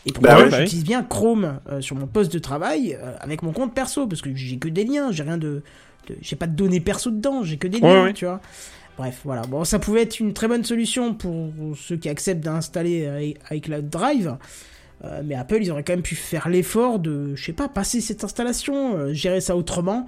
Et 0.08 0.12
pour 0.12 0.24
Bah 0.24 0.34
moi, 0.34 0.44
ouais, 0.46 0.50
bah 0.50 0.58
oui. 0.58 0.64
j'utilise 0.64 0.86
bien 0.86 1.04
Chrome 1.04 1.60
euh, 1.70 1.82
sur 1.82 1.96
mon 1.96 2.08
poste 2.08 2.34
de 2.34 2.40
travail 2.40 2.98
euh, 3.00 3.14
avec 3.20 3.44
mon 3.44 3.52
compte 3.54 3.76
perso, 3.76 4.08
parce 4.08 4.24
que 4.24 4.34
j'ai 4.34 4.58
que 4.58 4.70
des 4.70 4.86
liens, 4.86 5.12
j'ai 5.12 5.22
rien 5.22 5.38
de- 5.38 5.62
j'ai 6.22 6.36
pas 6.36 6.48
de 6.48 6.56
données 6.56 6.80
perso 6.80 7.12
dedans, 7.12 7.44
j'ai 7.44 7.58
que 7.58 7.68
des 7.68 7.80
liens, 7.80 8.06
ouais. 8.06 8.14
tu 8.14 8.26
vois. 8.26 8.42
Bref, 8.98 9.22
voilà. 9.24 9.44
Bon, 9.44 9.64
ça 9.64 9.80
pouvait 9.80 10.02
être 10.02 10.20
une 10.20 10.34
très 10.34 10.48
bonne 10.48 10.64
solution 10.64 11.14
pour 11.14 11.52
ceux 11.76 11.98
qui 11.98 12.10
acceptent 12.10 12.44
d'installer 12.44 13.36
iCloud 13.52 13.90
Drive. 13.90 14.38
Euh, 15.04 15.22
mais 15.24 15.36
Apple, 15.36 15.60
ils 15.62 15.72
auraient 15.72 15.84
quand 15.84 15.94
même 15.94 16.04
pu 16.04 16.16
faire 16.16 16.50
l'effort 16.50 17.00
de, 17.00 17.36
je 17.36 17.44
sais 17.44 17.54
pas, 17.54 17.68
passer 17.68 18.02
cette 18.02 18.24
installation, 18.24 18.96
euh, 18.96 19.14
gérer 19.14 19.42
ça 19.42 19.56
autrement. 19.56 20.06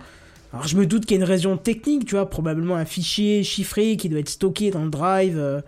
Alors 0.51 0.67
je 0.67 0.77
me 0.77 0.85
doute 0.85 1.05
qu'il 1.05 1.17
y 1.17 1.19
a 1.19 1.23
une 1.23 1.29
raison 1.29 1.57
technique, 1.57 2.05
tu 2.05 2.13
vois, 2.13 2.29
probablement 2.29 2.75
un 2.75 2.85
fichier 2.85 3.43
chiffré 3.43 3.97
qui 3.97 4.07
doit 4.07 4.19
être 4.19 4.29
stocké 4.29 4.69
dans 4.69 4.83
le 4.83 4.91
drive 4.91 5.37
euh, 5.39 5.61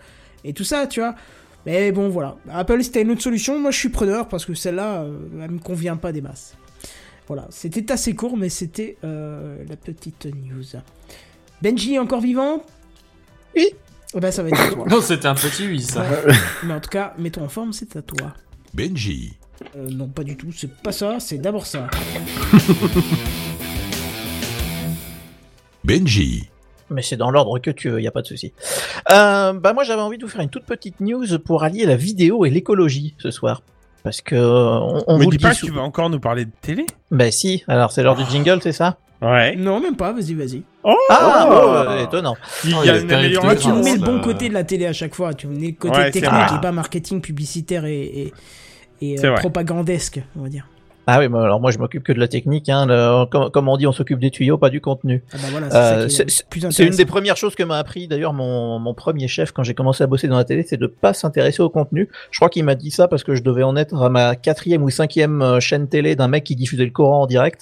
et 0.44 0.54
tout 0.54 0.64
ça, 0.64 0.86
tu 0.86 1.00
vois. 1.00 1.16
Mais 1.66 1.92
bon, 1.92 2.10
voilà. 2.10 2.38
Apple, 2.52 2.84
c'était 2.84 3.02
une 3.02 3.10
autre 3.10 3.24
solution. 3.24 3.58
Moi, 3.58 3.72
je 3.72 3.80
suis 3.80 3.90
preneur 3.90 4.28
parce 4.28 4.46
que 4.46 4.54
celle-là, 4.54 5.08
elle 5.42 5.50
me 5.50 5.60
convient 5.60 5.96
pas 5.96 6.12
des 6.12 6.22
masses. 6.22 6.56
Voilà, 7.28 7.48
c'était 7.50 7.92
assez 7.92 8.14
court, 8.16 8.38
mais 8.38 8.50
c'était 8.50 8.98
euh, 9.04 9.64
la 9.68 9.76
petite 9.76 10.28
news. 10.28 10.64
Benji 11.62 11.96
est 11.96 12.00
encore 12.00 12.22
vivant? 12.22 12.64
Oui. 13.56 13.70
Eh 14.14 14.20
ben, 14.20 14.32
ça 14.32 14.44
va 14.44 14.50
être 14.50 14.62
à 14.68 14.72
toi. 14.72 14.86
Non, 14.88 15.02
c'était 15.02 15.26
un 15.28 15.34
petit 15.34 15.66
oui, 15.68 15.82
ça. 15.82 16.02
Ouais. 16.02 16.34
Mais 16.64 16.74
en 16.74 16.80
tout 16.80 16.90
cas, 16.90 17.14
mets-toi 17.18 17.44
en 17.44 17.50
forme, 17.50 17.74
c'est 17.74 17.96
à 17.96 18.02
toi. 18.02 18.34
Benji. 18.74 19.34
Euh, 19.76 19.90
non, 19.90 20.08
pas 20.08 20.24
du 20.24 20.38
tout, 20.38 20.52
c'est 20.52 20.72
pas 20.72 20.92
ça, 20.92 21.20
c'est 21.20 21.38
d'abord 21.38 21.66
ça. 21.66 21.88
Benji. 25.84 26.50
Mais 26.92 27.02
c'est 27.02 27.18
dans 27.18 27.32
l'ordre 27.32 27.58
que 27.58 27.72
tu 27.72 27.90
veux, 27.90 28.02
y 28.02 28.08
a 28.08 28.12
pas 28.12 28.22
de 28.22 28.28
souci. 28.28 28.54
Euh, 29.12 29.54
bah 29.54 29.74
moi 29.74 29.84
j'avais 29.84 30.02
envie 30.02 30.20
de 30.20 30.24
vous 30.24 30.30
faire 30.30 30.42
une 30.42 30.50
toute 30.50 30.66
petite 30.66 31.00
news 31.00 31.26
pour 31.40 31.64
allier 31.64 31.86
la 31.86 31.96
vidéo 31.96 32.46
et 32.46 32.52
l'écologie 32.52 33.16
ce 33.18 33.32
soir. 33.32 33.64
Parce 34.06 34.22
que 34.22 34.36
on, 34.36 35.04
on 35.08 35.18
Me 35.18 35.24
vous 35.26 35.32
dis 35.32 35.38
le 35.38 35.42
pas 35.42 35.50
dit 35.50 35.56
que 35.56 35.60
sou- 35.62 35.66
tu 35.66 35.74
vas 35.74 35.82
encore 35.82 36.10
nous 36.10 36.20
parler 36.22 36.46
de 36.46 36.52
télé 36.62 36.86
Bah 37.12 37.30
si, 37.32 37.64
alors 37.68 37.92
c'est 37.92 38.04
l'heure 38.04 38.16
du 38.16 38.24
jingle, 38.24 38.60
c'est 38.64 38.72
ça? 38.72 38.98
Ouais. 39.22 39.56
Non, 39.56 39.80
même 39.82 39.96
pas, 39.96 40.14
vas-y, 40.14 40.34
vas-y. 40.36 40.62
Oh, 40.84 40.96
Ah, 41.10 41.48
Oh. 41.50 41.54
euh, 41.90 42.04
étonnant. 42.04 42.36
Il 42.64 42.70
y 42.70 42.90
a 42.90 42.98
une 43.00 43.08
tu 43.08 43.14
amélioration. 43.16 43.76
nous 43.76 43.84
mets 43.84 43.96
le 43.96 44.02
bon 44.02 44.22
côté 44.22 44.48
de 44.50 44.54
la 44.54 44.64
télé 44.64 44.86
à 44.86 44.94
chaque 44.94 45.16
fois. 45.16 45.34
Tu 45.34 45.48
nous 45.48 45.60
mets 45.60 45.68
le 45.68 45.74
côté 45.74 45.98
Ouais, 45.98 46.12
c'est 46.14 46.22
technique 46.22 46.32
vrai. 46.50 46.58
et 46.58 46.62
pas 46.62 46.72
marketing 46.72 47.20
publicitaire 47.22 47.86
et, 47.86 48.04
et, 48.04 48.34
et, 49.02 49.14
euh, 49.14 49.22
C'est 49.22 49.28
vrai. 49.30 49.40
propagandesque, 49.40 50.22
on 50.38 50.44
va 50.44 50.50
dire. 50.50 50.68
Ah 51.08 51.20
oui, 51.20 51.28
bah 51.28 51.44
alors 51.44 51.60
moi 51.62 51.70
je 51.72 51.78
m'occupe 51.78 52.04
que 52.04 52.12
de 52.12 52.20
la 52.20 52.28
technique. 52.28 52.68
Hein, 52.70 52.86
le- 52.88 53.26
comme, 53.26 53.52
comme 53.52 53.68
on 53.70 53.78
dit, 53.78 53.86
on 53.86 53.92
s'occupe 53.92 54.20
des 54.20 54.32
tuyaux, 54.32 54.58
pas 54.58 54.70
du 54.70 54.82
contenu. 54.82 55.24
Ah 55.34 55.38
bah 55.42 55.48
voilà, 55.52 55.68
Euh, 55.74 56.10
c'est 56.10 56.84
une 56.84 56.96
des 56.96 57.06
premières 57.06 57.38
choses 57.38 57.54
que 57.56 57.62
m'a 57.64 57.78
appris 57.78 58.08
d'ailleurs 58.08 58.34
mon, 58.34 58.80
mon 58.80 58.94
premier 58.96 59.28
chef 59.28 59.52
quand 59.52 59.62
j'ai 59.64 59.76
commencé 59.76 60.04
à 60.04 60.08
bosser 60.08 60.28
dans 60.28 60.38
la 60.38 60.44
télé, 60.46 60.66
c'est 60.68 60.78
de 60.78 60.88
pas 60.88 61.14
s'intéresser 61.14 61.62
au 61.62 61.70
contenu. 61.70 62.10
Je 62.32 62.40
crois 62.40 62.50
qu'il 62.50 62.64
m'a 62.66 62.76
dit 62.76 62.90
ça 62.92 63.08
parce 63.08 63.24
que 63.24 63.36
je 63.36 63.44
devais 63.44 63.64
en 63.64 63.76
être 63.76 63.96
à 64.02 64.10
ma 64.10 64.36
quatrième 64.36 64.82
ou 64.84 64.90
cinquième 64.90 65.42
euh, 65.42 65.60
chaîne 65.60 65.88
télé 65.88 66.16
d'un 66.16 66.28
mec 66.28 66.44
qui 66.44 66.56
diffusait 66.56 66.86
le 66.86 66.92
Coran 66.92 67.22
en 67.22 67.28
direct. 67.28 67.62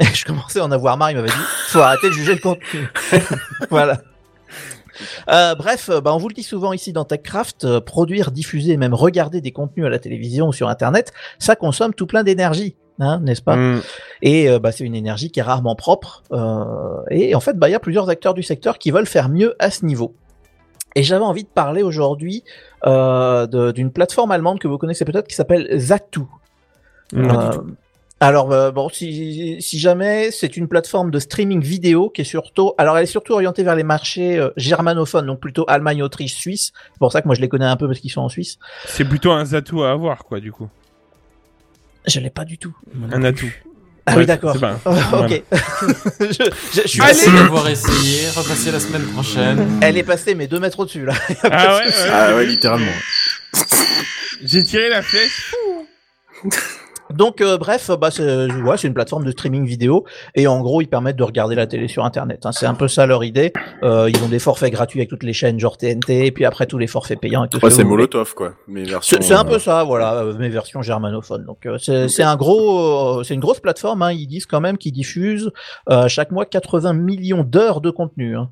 Et 0.00 0.04
je 0.04 0.24
commençais 0.24 0.60
à 0.60 0.64
en 0.64 0.72
avoir 0.72 0.96
marre, 0.98 1.12
il 1.12 1.16
m'avait 1.16 1.28
dit 1.28 1.34
faut 1.68 1.80
arrêter 1.80 2.08
de 2.08 2.12
juger 2.14 2.34
le 2.34 2.40
contenu. 2.40 2.88
voilà. 3.70 4.00
Euh, 5.30 5.54
bref, 5.54 5.88
euh, 5.88 6.00
bah, 6.00 6.14
on 6.14 6.18
vous 6.18 6.28
le 6.28 6.34
dit 6.34 6.42
souvent 6.42 6.72
ici 6.72 6.92
dans 6.92 7.04
TechCraft, 7.04 7.64
euh, 7.64 7.80
produire, 7.80 8.30
diffuser 8.30 8.72
et 8.72 8.76
même 8.76 8.94
regarder 8.94 9.40
des 9.40 9.50
contenus 9.50 9.86
à 9.86 9.88
la 9.88 9.98
télévision 9.98 10.48
ou 10.48 10.52
sur 10.52 10.68
Internet, 10.68 11.12
ça 11.38 11.56
consomme 11.56 11.94
tout 11.94 12.06
plein 12.06 12.22
d'énergie, 12.22 12.76
hein, 13.00 13.20
n'est-ce 13.20 13.42
pas? 13.42 13.56
Mm. 13.56 13.82
et 14.22 14.48
euh, 14.48 14.58
bah, 14.58 14.72
c'est 14.72 14.84
une 14.84 14.94
énergie 14.94 15.30
qui 15.30 15.40
est 15.40 15.42
rarement 15.42 15.74
propre. 15.76 16.22
euh, 16.32 17.02
et 17.10 17.34
en 17.34 17.40
fait, 17.40 17.56
bah, 17.58 17.68
il 17.68 17.72
y 17.72 17.74
a 17.74 17.80
plusieurs 17.80 18.08
acteurs 18.08 18.34
du 18.34 18.42
secteur 18.42 18.78
qui 18.78 18.90
veulent 18.90 19.06
faire 19.06 19.28
mieux 19.28 19.54
à 19.58 19.70
ce 19.70 19.84
niveau. 19.84 20.14
Et 20.94 21.02
j'avais 21.02 21.24
envie 21.24 21.44
de 21.44 21.48
parler 21.48 21.82
aujourd'hui 21.82 22.44
euh, 22.86 23.46
de- 23.46 23.72
d'une 23.72 23.90
plateforme 23.90 24.30
allemande 24.30 24.58
que 24.58 24.68
vous 24.68 24.76
connaissez 24.78 25.04
peut-être 25.06 25.26
qui 25.26 25.34
s'appelle. 25.34 25.66
Euh, 27.14 27.50
Alors 28.20 28.52
euh, 28.52 28.70
bon, 28.70 28.88
si, 28.88 29.56
si 29.60 29.78
jamais 29.78 30.30
c'est 30.30 30.56
une 30.56 30.68
plateforme 30.68 31.10
de 31.10 31.18
streaming 31.18 31.60
vidéo 31.60 32.08
qui 32.08 32.20
est 32.20 32.24
surtout, 32.24 32.72
alors 32.78 32.96
elle 32.96 33.04
est 33.04 33.06
surtout 33.06 33.32
orientée 33.32 33.64
vers 33.64 33.74
les 33.74 33.82
marchés 33.82 34.38
euh, 34.38 34.50
germanophones, 34.56 35.26
donc 35.26 35.40
plutôt 35.40 35.64
Allemagne, 35.66 36.02
Autriche, 36.02 36.34
Suisse. 36.34 36.72
C'est 36.92 36.98
pour 37.00 37.10
ça 37.10 37.20
que 37.20 37.26
moi 37.26 37.34
je 37.34 37.40
les 37.40 37.48
connais 37.48 37.64
un 37.64 37.76
peu 37.76 37.88
parce 37.88 37.98
qu'ils 37.98 38.12
sont 38.12 38.20
en 38.20 38.28
Suisse. 38.28 38.58
C'est 38.86 39.04
plutôt 39.04 39.32
un 39.32 39.52
atout 39.54 39.82
à 39.82 39.90
avoir, 39.90 40.24
quoi, 40.24 40.38
du 40.40 40.52
coup. 40.52 40.68
Je 42.06 42.20
l'ai 42.20 42.30
pas 42.30 42.44
du 42.44 42.58
tout. 42.58 42.74
Un 43.12 43.22
atout. 43.24 43.50
Ah 44.04 44.12
Ouais, 44.14 44.18
oui, 44.22 44.26
d'accord. 44.26 44.54
c'est 44.54 44.60
pas- 44.60 44.80
ok. 44.84 45.42
je, 46.20 46.26
je- 46.26 46.80
je 46.82 46.88
suis 46.88 46.98
Merci 47.00 47.26
passé- 47.26 47.32
d'avoir 47.36 47.68
essayé. 47.68 48.28
Repassez 48.34 48.72
la 48.72 48.80
semaine 48.80 49.04
prochaine. 49.12 49.78
Elle 49.80 49.96
est 49.96 50.02
passée 50.02 50.34
mais 50.34 50.48
deux 50.48 50.58
mètres 50.58 50.80
au-dessus 50.80 51.04
là. 51.04 51.14
Ah 51.44 51.76
ouais, 51.76 51.86
ouais, 51.86 51.92
Ah 52.10 52.34
ouais, 52.34 52.46
littéralement. 52.46 52.90
J'ai 54.42 54.64
tiré 54.64 54.88
la 54.88 55.02
flèche. 55.02 55.54
Donc 57.16 57.40
euh, 57.40 57.58
bref, 57.58 57.90
bah 58.00 58.10
c'est 58.10 58.50
ouais, 58.52 58.76
c'est 58.76 58.88
une 58.88 58.94
plateforme 58.94 59.24
de 59.24 59.30
streaming 59.30 59.64
vidéo 59.66 60.04
et 60.34 60.46
en 60.46 60.60
gros 60.60 60.80
ils 60.80 60.86
permettent 60.88 61.16
de 61.16 61.22
regarder 61.22 61.54
la 61.54 61.66
télé 61.66 61.88
sur 61.88 62.04
internet. 62.04 62.44
hein. 62.44 62.52
C'est 62.52 62.66
un 62.66 62.74
peu 62.74 62.88
ça 62.88 63.06
leur 63.06 63.24
idée. 63.24 63.52
Euh, 63.82 64.10
ils 64.12 64.22
ont 64.24 64.28
des 64.28 64.38
forfaits 64.38 64.72
gratuits 64.72 65.00
avec 65.00 65.08
toutes 65.10 65.22
les 65.22 65.32
chaînes 65.32 65.58
genre 65.58 65.76
TNT 65.76 66.26
et 66.26 66.32
puis 66.32 66.44
après 66.44 66.66
tous 66.66 66.78
les 66.78 66.86
forfaits 66.86 67.20
payants. 67.20 67.46
Ouais, 67.62 67.70
c'est. 67.70 67.84
Molotov, 67.84 68.34
quoi. 68.34 68.54
Mais 68.68 68.84
version. 68.84 69.18
C'est 69.20 69.34
un 69.34 69.44
euh, 69.44 69.50
peu 69.50 69.58
ça, 69.58 69.84
voilà, 69.84 70.14
euh, 70.14 70.34
mes 70.38 70.48
versions 70.48 70.82
germanophones. 70.82 71.44
Donc 71.44 71.66
euh, 71.66 71.78
c'est 71.78 72.22
un 72.22 72.36
gros, 72.36 73.18
euh, 73.20 73.22
c'est 73.22 73.34
une 73.34 73.40
grosse 73.40 73.60
plateforme. 73.60 74.02
Hein, 74.02 74.12
ils 74.12 74.26
disent 74.26 74.46
quand 74.46 74.60
même 74.60 74.78
qu'ils 74.78 74.92
diffusent 74.92 75.50
euh, 75.90 76.08
chaque 76.08 76.30
mois 76.30 76.46
80 76.46 76.92
millions 76.94 77.44
d'heures 77.44 77.80
de 77.80 77.90
contenu. 77.90 78.36
hein. 78.36 78.48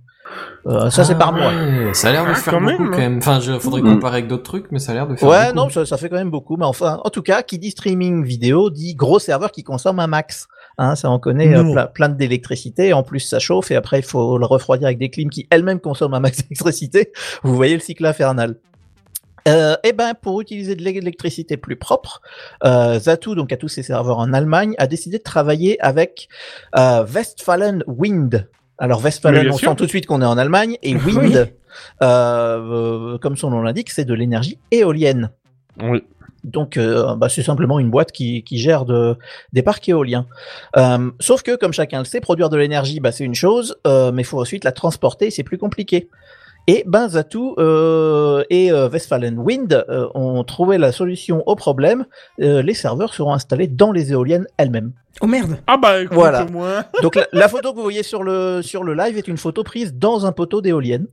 Euh, 0.66 0.90
ça 0.90 1.04
c'est 1.04 1.14
Ah 1.14 1.18
par 1.18 1.32
mois. 1.32 1.48
ouais, 1.48 1.94
Ça 1.94 2.08
a 2.08 2.12
l'air 2.12 2.24
de 2.24 2.30
Ah, 2.30 2.34
faire 2.34 2.52
quand 2.54 2.60
beaucoup 2.60 2.82
même. 2.82 2.90
quand 2.90 2.98
même. 2.98 3.18
Enfin, 3.18 3.40
je 3.40 3.58
faudrait 3.58 3.80
Mm. 3.82 3.94
comparer 3.94 4.16
avec 4.18 4.28
d'autres 4.28 4.42
trucs, 4.42 4.66
mais 4.70 4.78
ça 4.78 4.92
a 4.92 4.94
l'air 4.94 5.06
de 5.06 5.16
faire 5.16 5.28
Ouais, 5.28 5.46
beaucoup. 5.46 5.56
non, 5.56 5.68
ça, 5.70 5.86
ça 5.86 5.96
fait 5.96 6.08
quand 6.08 6.16
même 6.16 6.30
beaucoup. 6.30 6.56
Mais 6.56 6.66
enfin, 6.66 7.00
en 7.04 7.10
tout 7.10 7.22
cas, 7.22 7.42
qui 7.42 7.58
dit 7.58 7.70
streaming 7.70 8.24
vidéo 8.24 8.70
dit 8.70 8.94
gros 8.94 9.18
serveur 9.18 9.50
qui 9.52 9.62
consomme 9.64 9.98
un 10.00 10.06
max. 10.06 10.46
Hein, 10.78 10.94
ça 10.96 11.10
on 11.10 11.18
connaît 11.18 11.54
euh, 11.54 11.72
plein, 11.72 11.86
plein 11.86 12.08
d'électricité. 12.08 12.92
En 12.92 13.02
plus, 13.02 13.20
ça 13.20 13.38
chauffe 13.38 13.70
et 13.70 13.76
après 13.76 13.98
il 13.98 14.04
faut 14.04 14.38
le 14.38 14.46
refroidir 14.46 14.86
avec 14.86 14.98
des 14.98 15.10
clims 15.10 15.28
qui 15.30 15.46
elles-mêmes 15.50 15.80
consomment 15.80 16.14
un 16.14 16.20
max 16.20 16.38
d'électricité. 16.42 17.12
Vous 17.42 17.54
voyez 17.54 17.74
le 17.74 17.80
cycle 17.80 18.04
infernal. 18.06 18.56
Euh, 19.48 19.74
et 19.84 19.92
ben 19.94 20.12
pour 20.20 20.38
utiliser 20.42 20.76
de 20.76 20.82
l'électricité 20.82 21.56
plus 21.56 21.76
propre, 21.76 22.20
euh, 22.64 22.98
Zatu, 22.98 23.34
donc 23.34 23.52
à 23.52 23.56
tous 23.56 23.68
ses 23.68 23.82
serveurs 23.82 24.18
en 24.18 24.34
Allemagne, 24.34 24.74
a 24.76 24.86
décidé 24.86 25.16
de 25.16 25.22
travailler 25.22 25.80
avec 25.80 26.28
euh, 26.76 27.06
Westfalen 27.06 27.82
Wind. 27.86 28.48
Alors 28.80 29.00
bien 29.00 29.50
on 29.50 29.56
sent 29.56 29.76
tout 29.76 29.84
de 29.84 29.90
suite 29.90 30.06
qu'on 30.06 30.22
est 30.22 30.26
en 30.26 30.38
Allemagne, 30.38 30.78
et. 30.82 30.96
Wind, 30.96 31.36
euh, 31.36 31.46
euh, 32.02 33.18
comme 33.18 33.36
son 33.36 33.50
nom 33.50 33.62
l'indique, 33.62 33.90
c'est 33.90 34.04
de 34.04 34.14
l'énergie 34.14 34.58
éolienne. 34.72 35.30
Oui. 35.82 36.02
Donc, 36.44 36.76
euh, 36.76 37.14
bah, 37.16 37.28
c'est 37.28 37.42
simplement 37.42 37.78
une 37.78 37.90
boîte 37.90 38.12
qui, 38.12 38.42
qui 38.42 38.58
gère 38.58 38.84
de, 38.86 39.16
des 39.52 39.62
parcs 39.62 39.86
éoliens. 39.88 40.26
Euh, 40.76 41.10
sauf 41.20 41.42
que, 41.42 41.56
comme 41.56 41.72
chacun 41.72 41.98
le 41.98 42.04
sait, 42.04 42.20
produire 42.20 42.48
de 42.48 42.56
l'énergie, 42.56 43.00
bah, 43.00 43.12
c'est 43.12 43.24
une 43.24 43.34
chose, 43.34 43.76
euh, 43.86 44.10
mais 44.12 44.22
il 44.22 44.24
faut 44.24 44.40
ensuite 44.40 44.64
la 44.64 44.72
transporter, 44.72 45.30
c'est 45.30 45.42
plus 45.42 45.58
compliqué. 45.58 46.08
Et 46.72 46.84
ben 46.86 47.08
Zatu 47.08 47.38
euh, 47.58 48.44
et 48.48 48.70
euh, 48.70 48.88
Westfalen 48.88 49.36
Wind 49.38 49.72
euh, 49.88 50.06
ont 50.14 50.44
trouvé 50.44 50.78
la 50.78 50.92
solution 50.92 51.42
au 51.46 51.56
problème. 51.56 52.06
Euh, 52.40 52.62
les 52.62 52.74
serveurs 52.74 53.12
seront 53.12 53.32
installés 53.34 53.66
dans 53.66 53.90
les 53.90 54.12
éoliennes 54.12 54.46
elles-mêmes. 54.56 54.92
Oh 55.20 55.26
merde 55.26 55.56
Ah 55.66 55.76
bah, 55.76 56.00
écoute, 56.00 56.14
Voilà. 56.14 56.44
moins. 56.44 56.84
Donc 57.02 57.16
la, 57.16 57.26
la 57.32 57.48
photo 57.48 57.72
que 57.72 57.76
vous 57.76 57.82
voyez 57.82 58.04
sur 58.04 58.22
le 58.22 58.62
sur 58.62 58.84
le 58.84 58.94
live 58.94 59.18
est 59.18 59.26
une 59.26 59.36
photo 59.36 59.64
prise 59.64 59.94
dans 59.94 60.26
un 60.26 60.30
poteau 60.32 60.60
d'éolienne. 60.60 61.06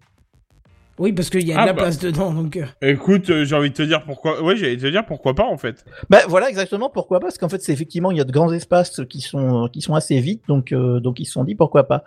Oui, 0.99 1.13
parce 1.13 1.29
qu'il 1.29 1.47
y 1.47 1.53
a 1.53 1.57
Ah 1.59 1.61
de 1.61 1.67
la 1.67 1.73
bah. 1.73 1.83
place 1.83 1.99
dedans, 1.99 2.31
donc... 2.33 2.57
euh, 2.57 2.65
Écoute, 2.81 3.29
euh, 3.29 3.45
j'ai 3.45 3.55
envie 3.55 3.69
de 3.69 3.75
te 3.75 3.83
dire 3.83 4.03
pourquoi. 4.03 4.41
Ouais, 4.41 4.55
j'allais 4.55 4.77
te 4.77 4.87
dire 4.87 5.05
pourquoi 5.05 5.35
pas, 5.35 5.45
en 5.45 5.57
fait. 5.57 5.85
Ben 6.09 6.21
voilà 6.27 6.49
exactement 6.49 6.89
pourquoi 6.89 7.19
pas 7.19 7.27
parce 7.27 7.37
qu'en 7.37 7.49
fait 7.49 7.61
c'est 7.61 7.71
effectivement 7.73 8.11
il 8.11 8.17
y 8.17 8.21
a 8.21 8.23
de 8.23 8.31
grands 8.31 8.51
espaces 8.51 9.01
qui 9.09 9.21
sont 9.21 9.69
qui 9.71 9.81
sont 9.81 9.93
assez 9.93 10.19
vides 10.19 10.39
donc 10.47 10.71
euh, 10.71 10.99
donc 10.99 11.19
ils 11.19 11.25
se 11.25 11.33
sont 11.33 11.43
dit 11.43 11.55
pourquoi 11.55 11.87
pas. 11.87 12.03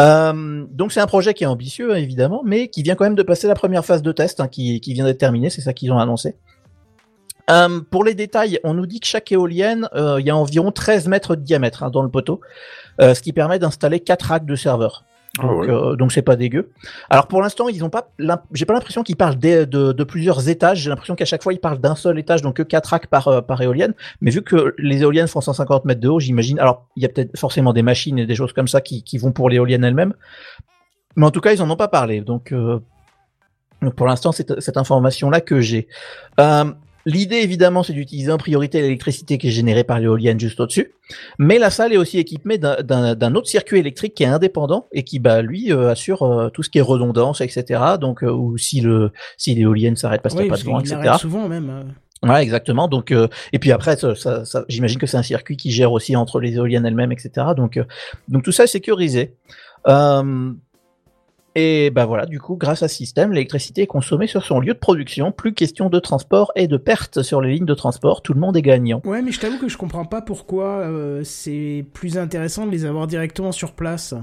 Euh, 0.00 0.64
donc 0.70 0.92
c'est 0.92 1.00
un 1.00 1.06
projet 1.06 1.34
qui 1.34 1.44
est 1.44 1.48
ambitieux 1.48 1.92
hein, 1.92 1.96
évidemment 1.96 2.42
mais 2.44 2.68
qui 2.68 2.82
vient 2.82 2.94
quand 2.94 3.04
même 3.04 3.14
de 3.14 3.22
passer 3.22 3.48
la 3.48 3.54
première 3.54 3.84
phase 3.84 4.02
de 4.02 4.12
test 4.12 4.40
hein, 4.40 4.48
qui 4.48 4.80
qui 4.80 4.92
vient 4.94 5.04
d'être 5.04 5.18
terminée 5.18 5.50
c'est 5.50 5.60
ça 5.62 5.72
qu'ils 5.72 5.92
ont 5.92 5.98
annoncé. 5.98 6.36
Euh, 7.50 7.80
pour 7.90 8.04
les 8.04 8.14
détails, 8.14 8.60
on 8.62 8.74
nous 8.74 8.86
dit 8.86 9.00
que 9.00 9.06
chaque 9.06 9.32
éolienne, 9.32 9.88
euh, 9.94 10.20
il 10.20 10.26
y 10.26 10.30
a 10.30 10.36
environ 10.36 10.70
13 10.70 11.08
mètres 11.08 11.34
de 11.34 11.40
diamètre 11.42 11.82
hein, 11.82 11.90
dans 11.90 12.02
le 12.02 12.10
poteau, 12.10 12.40
euh, 13.00 13.14
ce 13.14 13.22
qui 13.22 13.32
permet 13.32 13.58
d'installer 13.58 14.00
4 14.00 14.22
racks 14.22 14.44
de 14.46 14.54
serveurs. 14.54 15.04
Ah 15.40 15.54
ouais. 15.54 15.68
euh, 15.68 15.96
donc 15.96 16.12
c'est 16.12 16.22
pas 16.22 16.36
dégueu. 16.36 16.70
Alors 17.10 17.26
pour 17.28 17.42
l'instant, 17.42 17.68
ils 17.68 17.84
ont 17.84 17.90
pas, 17.90 18.10
j'ai 18.52 18.64
pas 18.64 18.74
l'impression 18.74 19.02
qu'ils 19.02 19.16
parlent 19.16 19.38
de, 19.38 19.64
de 19.64 20.04
plusieurs 20.04 20.48
étages. 20.48 20.80
J'ai 20.80 20.90
l'impression 20.90 21.14
qu'à 21.14 21.24
chaque 21.24 21.42
fois 21.42 21.52
ils 21.52 21.60
parlent 21.60 21.78
d'un 21.78 21.94
seul 21.94 22.18
étage, 22.18 22.42
donc 22.42 22.56
que 22.56 22.62
4 22.62 22.86
racks 22.86 23.06
par 23.06 23.28
euh, 23.28 23.40
par 23.40 23.60
éolienne. 23.60 23.94
Mais 24.20 24.30
vu 24.30 24.42
que 24.42 24.74
les 24.78 25.02
éoliennes 25.02 25.28
font 25.28 25.40
150 25.40 25.84
mètres 25.84 26.00
de 26.00 26.08
haut, 26.08 26.20
j'imagine. 26.20 26.58
Alors 26.58 26.86
il 26.96 27.02
y 27.02 27.06
a 27.06 27.08
peut-être 27.08 27.38
forcément 27.38 27.72
des 27.72 27.82
machines 27.82 28.18
et 28.18 28.26
des 28.26 28.34
choses 28.34 28.52
comme 28.52 28.68
ça 28.68 28.80
qui, 28.80 29.02
qui 29.02 29.18
vont 29.18 29.32
pour 29.32 29.50
l'éolienne 29.50 29.84
elle-même. 29.84 30.14
Mais 31.16 31.26
en 31.26 31.30
tout 31.30 31.40
cas, 31.40 31.52
ils 31.52 31.62
en 31.62 31.70
ont 31.70 31.76
pas 31.76 31.88
parlé. 31.88 32.20
Donc, 32.20 32.52
euh, 32.52 32.78
donc 33.82 33.94
pour 33.94 34.06
l'instant, 34.06 34.32
c'est 34.32 34.60
cette 34.60 34.76
information 34.76 35.30
là 35.30 35.40
que 35.40 35.60
j'ai. 35.60 35.88
Euh, 37.06 37.10
L'idée, 37.10 37.36
évidemment, 37.36 37.82
c'est 37.82 37.92
d'utiliser 37.92 38.30
en 38.32 38.38
priorité 38.38 38.80
l'électricité 38.80 39.38
qui 39.38 39.48
est 39.48 39.50
générée 39.50 39.84
par 39.84 39.98
l'éolienne 39.98 40.38
juste 40.38 40.60
au-dessus. 40.60 40.92
Mais 41.38 41.58
la 41.58 41.70
salle 41.70 41.92
est 41.92 41.96
aussi 41.96 42.18
équipée 42.18 42.58
d'un- 42.58 43.34
autre 43.34 43.48
circuit 43.48 43.78
électrique 43.78 44.14
qui 44.14 44.24
est 44.24 44.26
indépendant 44.26 44.88
et 44.92 45.04
qui, 45.04 45.18
bah, 45.18 45.40
lui, 45.42 45.72
euh, 45.72 45.90
assure 45.90 46.22
euh, 46.22 46.48
tout 46.50 46.62
ce 46.62 46.70
qui 46.70 46.78
est 46.78 46.82
redondance, 46.82 47.40
etc. 47.40 47.80
Donc, 48.00 48.22
euh, 48.22 48.30
ou 48.30 48.58
si 48.58 48.80
le 48.80 49.10
si 49.36 49.54
l'éolienne 49.54 49.96
s'arrête 49.96 50.22
parce 50.22 50.34
qu'il 50.34 50.44
n'y 50.44 50.50
a 50.50 50.52
pas 50.52 50.58
de 50.58 50.64
vent, 50.64 50.80
etc. 50.80 51.16
souvent, 51.20 51.48
même. 51.48 51.70
euh. 51.70 51.82
Ouais, 52.28 52.42
exactement. 52.42 52.88
Donc, 52.88 53.12
euh, 53.12 53.28
et 53.52 53.58
puis 53.60 53.70
après, 53.70 53.96
ça, 53.96 54.14
ça- 54.16 54.44
ça- 54.44 54.64
j'imagine 54.68 54.98
que 54.98 55.06
c'est 55.06 55.16
un 55.16 55.22
circuit 55.22 55.56
qui 55.56 55.70
gère 55.70 55.92
aussi 55.92 56.16
entre 56.16 56.40
les 56.40 56.54
éoliennes 56.56 56.84
elles-mêmes, 56.84 57.12
etc. 57.12 57.30
Donc, 57.56 57.76
euh, 57.76 57.84
donc 58.26 58.42
tout 58.42 58.50
ça 58.52 58.64
est 58.64 58.66
sécurisé. 58.66 59.34
Euh, 59.86 60.52
et 61.58 61.90
ben 61.90 62.06
voilà, 62.06 62.24
du 62.26 62.38
coup, 62.40 62.54
grâce 62.56 62.82
à 62.82 62.88
ce 62.88 62.94
système, 62.94 63.32
l'électricité 63.32 63.82
est 63.82 63.86
consommée 63.86 64.26
sur 64.28 64.44
son 64.44 64.60
lieu 64.60 64.74
de 64.74 64.78
production. 64.78 65.32
Plus 65.32 65.52
question 65.54 65.88
de 65.90 65.98
transport 65.98 66.52
et 66.54 66.68
de 66.68 66.76
perte 66.76 67.22
sur 67.22 67.40
les 67.40 67.54
lignes 67.54 67.66
de 67.66 67.74
transport. 67.74 68.22
Tout 68.22 68.32
le 68.32 68.40
monde 68.40 68.56
est 68.56 68.62
gagnant. 68.62 69.02
Ouais, 69.04 69.22
mais 69.22 69.32
je 69.32 69.40
t'avoue 69.40 69.58
que 69.58 69.68
je 69.68 69.76
comprends 69.76 70.04
pas 70.04 70.22
pourquoi 70.22 70.64
euh, 70.78 71.22
c'est 71.24 71.84
plus 71.92 72.16
intéressant 72.16 72.66
de 72.66 72.70
les 72.70 72.84
avoir 72.84 73.06
directement 73.06 73.50
sur 73.50 73.72
place. 73.72 74.14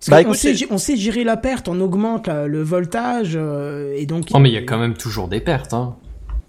Parce 0.00 0.10
Bah, 0.10 0.20
écoute, 0.22 0.36
sait, 0.36 0.54
on 0.70 0.78
sait 0.78 0.96
gérer 0.96 1.24
la 1.24 1.36
perte, 1.36 1.68
on 1.68 1.80
augmente 1.80 2.28
la- 2.28 2.46
le 2.46 2.62
voltage, 2.62 3.32
euh, 3.34 3.92
et 3.96 4.06
donc... 4.06 4.28
Oh, 4.32 4.38
mais 4.38 4.48
il 4.48 4.54
y 4.54 4.58
a 4.58 4.62
quand 4.62 4.78
même 4.78 4.94
toujours 4.94 5.28
des 5.28 5.40
pertes, 5.40 5.74
hein. 5.74 5.96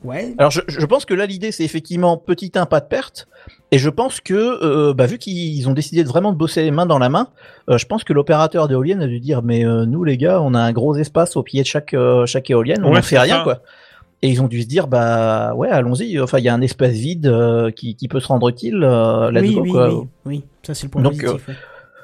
Ouais. 0.03 0.33
Alors, 0.37 0.49
je, 0.51 0.61
je 0.67 0.85
pense 0.85 1.03
que 1.05 1.13
là, 1.13 1.25
l'idée, 1.25 1.51
c'est 1.51 1.63
effectivement 1.65 2.15
petit 2.17 2.51
1, 2.55 2.65
pas 2.65 2.79
de 2.79 2.85
perte. 2.85 3.27
Et 3.71 3.77
je 3.77 3.89
pense 3.89 4.21
que, 4.21 4.33
euh, 4.33 4.93
bah, 4.93 5.05
vu 5.05 5.17
qu'ils 5.17 5.67
ont 5.69 5.73
décidé 5.73 6.03
de 6.03 6.07
vraiment 6.07 6.31
de 6.31 6.37
bosser 6.37 6.63
les 6.63 6.71
mains 6.71 6.85
dans 6.85 6.99
la 6.99 7.09
main, 7.09 7.27
euh, 7.69 7.77
je 7.77 7.85
pense 7.85 8.03
que 8.03 8.13
l'opérateur 8.13 8.67
d'éolienne 8.67 9.01
a 9.01 9.07
dû 9.07 9.19
dire, 9.19 9.41
mais 9.43 9.65
euh, 9.65 9.85
nous, 9.85 10.03
les 10.03 10.17
gars, 10.17 10.41
on 10.41 10.53
a 10.53 10.59
un 10.59 10.71
gros 10.71 10.95
espace 10.95 11.35
au 11.35 11.43
pied 11.43 11.61
de 11.61 11.67
chaque, 11.67 11.93
euh, 11.93 12.25
chaque 12.25 12.49
éolienne, 12.49 12.83
on 12.83 12.89
Ouais, 12.89 12.95
n'en 12.95 13.01
fait 13.01 13.19
rien, 13.19 13.37
ça. 13.39 13.43
quoi. 13.43 13.59
Et 14.21 14.29
ils 14.29 14.41
ont 14.41 14.47
dû 14.47 14.61
se 14.63 14.67
dire, 14.67 14.87
bah 14.87 15.53
ouais, 15.55 15.69
allons-y. 15.69 16.19
Enfin, 16.19 16.39
il 16.39 16.43
y 16.43 16.49
a 16.49 16.53
un 16.53 16.59
espace 16.61 16.91
vide 16.91 17.27
euh, 17.27 17.71
qui, 17.71 17.95
qui 17.95 18.07
peut 18.09 18.19
se 18.19 18.27
rendre 18.27 18.49
utile. 18.49 18.81
Euh, 18.83 19.31
let's 19.31 19.41
oui, 19.43 19.57
oui, 19.61 19.71
quoi. 19.71 19.93
oui, 19.93 20.07
oui, 20.25 20.43
ça 20.63 20.73
c'est 20.73 20.87
le 20.87 20.91
point 20.91 21.01
Donc, 21.01 21.21
positif. 21.21 21.47
ouais. 21.47 21.53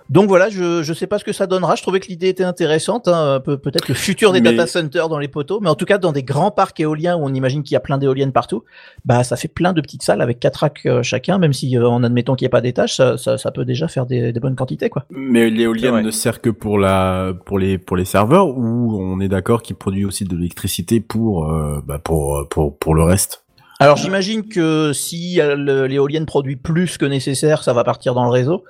Donc 0.09 0.27
voilà, 0.27 0.49
je 0.49 0.83
je 0.83 0.93
sais 0.93 1.07
pas 1.07 1.17
ce 1.17 1.23
que 1.23 1.33
ça 1.33 1.47
donnera. 1.47 1.75
Je 1.75 1.81
trouvais 1.81 1.99
que 1.99 2.05
l'idée 2.07 2.27
était 2.29 2.43
intéressante. 2.43 3.07
Hein. 3.07 3.41
Pe- 3.43 3.55
Peut-être 3.57 3.87
le 3.87 3.95
futur 3.95 4.31
des 4.33 4.39
Mais- 4.39 4.51
data 4.53 4.67
centers 4.67 5.09
dans 5.09 5.17
les 5.17 5.27
poteaux, 5.27 5.59
mais 5.59 5.69
en 5.69 5.73
tout 5.73 5.85
cas 5.85 5.97
dans 5.97 6.11
des 6.11 6.21
grands 6.21 6.51
parcs 6.51 6.79
éoliens 6.79 7.15
où 7.17 7.21
on 7.23 7.33
imagine 7.33 7.63
qu'il 7.63 7.73
y 7.73 7.75
a 7.75 7.79
plein 7.79 7.97
d'éoliennes 7.97 8.31
partout, 8.31 8.63
bah 9.03 9.23
ça 9.23 9.35
fait 9.35 9.47
plein 9.47 9.73
de 9.73 9.81
petites 9.81 10.03
salles 10.03 10.21
avec 10.21 10.39
quatre 10.39 10.57
racks 10.57 10.85
euh, 10.85 11.01
chacun. 11.01 11.39
Même 11.39 11.53
si 11.53 11.75
euh, 11.75 11.87
en 11.87 12.03
admettant 12.03 12.35
qu'il 12.35 12.45
n'y 12.45 12.47
ait 12.47 12.49
pas 12.49 12.61
d'étage, 12.61 12.95
ça, 12.95 13.17
ça 13.17 13.39
ça 13.39 13.51
peut 13.51 13.65
déjà 13.65 13.87
faire 13.87 14.05
des, 14.05 14.31
des 14.31 14.39
bonnes 14.39 14.55
quantités 14.55 14.89
quoi. 14.89 15.05
Mais 15.09 15.49
l'éolienne 15.49 16.01
ne 16.01 16.11
sert 16.11 16.39
que 16.39 16.51
pour 16.51 16.77
la 16.77 17.33
pour 17.45 17.57
les 17.57 17.79
pour 17.79 17.97
les 17.97 18.05
serveurs 18.05 18.47
ou 18.47 18.95
on 19.01 19.19
est 19.19 19.27
d'accord 19.29 19.63
qu'il 19.63 19.75
produit 19.75 20.05
aussi 20.05 20.23
de 20.23 20.35
l'électricité 20.35 20.99
pour 20.99 21.51
euh, 21.51 21.81
bah 21.83 21.97
pour 21.97 22.47
pour 22.51 22.77
pour 22.77 22.93
le 22.93 23.01
reste? 23.03 23.43
Alors 23.79 23.97
j'imagine 23.97 24.47
que 24.47 24.93
si 24.93 25.39
l'éolienne 25.57 26.25
produit 26.27 26.55
plus 26.55 26.97
que 26.99 27.05
nécessaire, 27.05 27.63
ça 27.63 27.73
va 27.73 27.83
partir 27.83 28.13
dans 28.13 28.23
le 28.23 28.29
réseau. 28.29 28.63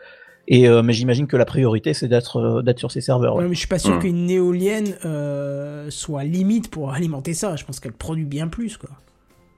Et 0.48 0.68
euh, 0.70 0.84
mais 0.84 0.94
j'imagine 0.94 1.26
que 1.28 1.38
la 1.38 1.46
priorité 1.46 1.94
c'est 1.96 2.08
d'être 2.08 2.38
euh, 2.38 2.62
d'être 2.62 2.78
sur 2.80 2.92
ces 2.92 3.02
serveurs. 3.02 3.36
ouais. 3.36 3.42
Ouais, 3.44 3.48
mais 3.50 3.56
je 3.56 3.60
suis 3.60 3.68
pas 3.68 3.80
sûr 3.80 3.96
Hmm. 3.96 4.00
qu'une 4.00 4.30
éolienne 4.30 4.96
euh, 5.06 5.90
soit 5.90 6.24
limite 6.24 6.70
pour 6.70 6.92
alimenter 6.92 7.34
ça. 7.34 7.56
Je 7.56 7.66
pense 7.66 7.80
qu'elle 7.80 7.94
produit 7.94 8.26
bien 8.26 8.48
plus, 8.48 8.78
quoi. 8.78 8.90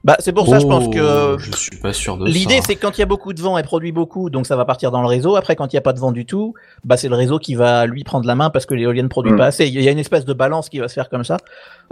Bah 0.04 0.14
c'est 0.20 0.32
pour 0.32 0.46
ça 0.46 0.60
je 0.60 0.66
pense 0.66 0.84
Oh, 0.86 0.90
que 0.90 1.36
Je 1.38 1.50
suis 1.56 1.76
pas 1.76 1.92
sûr 1.92 2.16
de 2.16 2.24
ça. 2.26 2.30
L'idée, 2.32 2.60
c'est 2.64 2.76
que 2.76 2.80
quand 2.80 2.96
il 2.96 3.00
y 3.00 3.02
a 3.02 3.06
beaucoup 3.06 3.32
de 3.32 3.40
vent, 3.42 3.58
elle 3.58 3.64
produit 3.64 3.90
beaucoup, 3.90 4.30
donc 4.30 4.46
ça 4.46 4.54
va 4.54 4.64
partir 4.64 4.92
dans 4.92 5.00
le 5.02 5.08
réseau. 5.08 5.34
Après, 5.34 5.56
quand 5.56 5.72
il 5.72 5.74
n'y 5.74 5.78
a 5.78 5.82
pas 5.82 5.92
de 5.92 5.98
vent 5.98 6.12
du 6.12 6.24
tout, 6.24 6.54
bah 6.84 6.96
c'est 6.96 7.08
le 7.08 7.16
réseau 7.16 7.38
qui 7.40 7.56
va 7.56 7.84
lui 7.86 8.04
prendre 8.04 8.24
la 8.26 8.36
main 8.36 8.48
parce 8.48 8.64
que 8.64 8.74
l'éolienne 8.74 9.08
produit 9.08 9.32
Mm. 9.32 9.36
pas 9.36 9.46
assez. 9.46 9.66
Il 9.66 9.82
y 9.82 9.88
a 9.88 9.90
une 9.90 9.98
espèce 9.98 10.24
de 10.24 10.32
balance 10.32 10.68
qui 10.68 10.78
va 10.78 10.86
se 10.88 10.94
faire 10.94 11.08
comme 11.10 11.24
ça. 11.24 11.36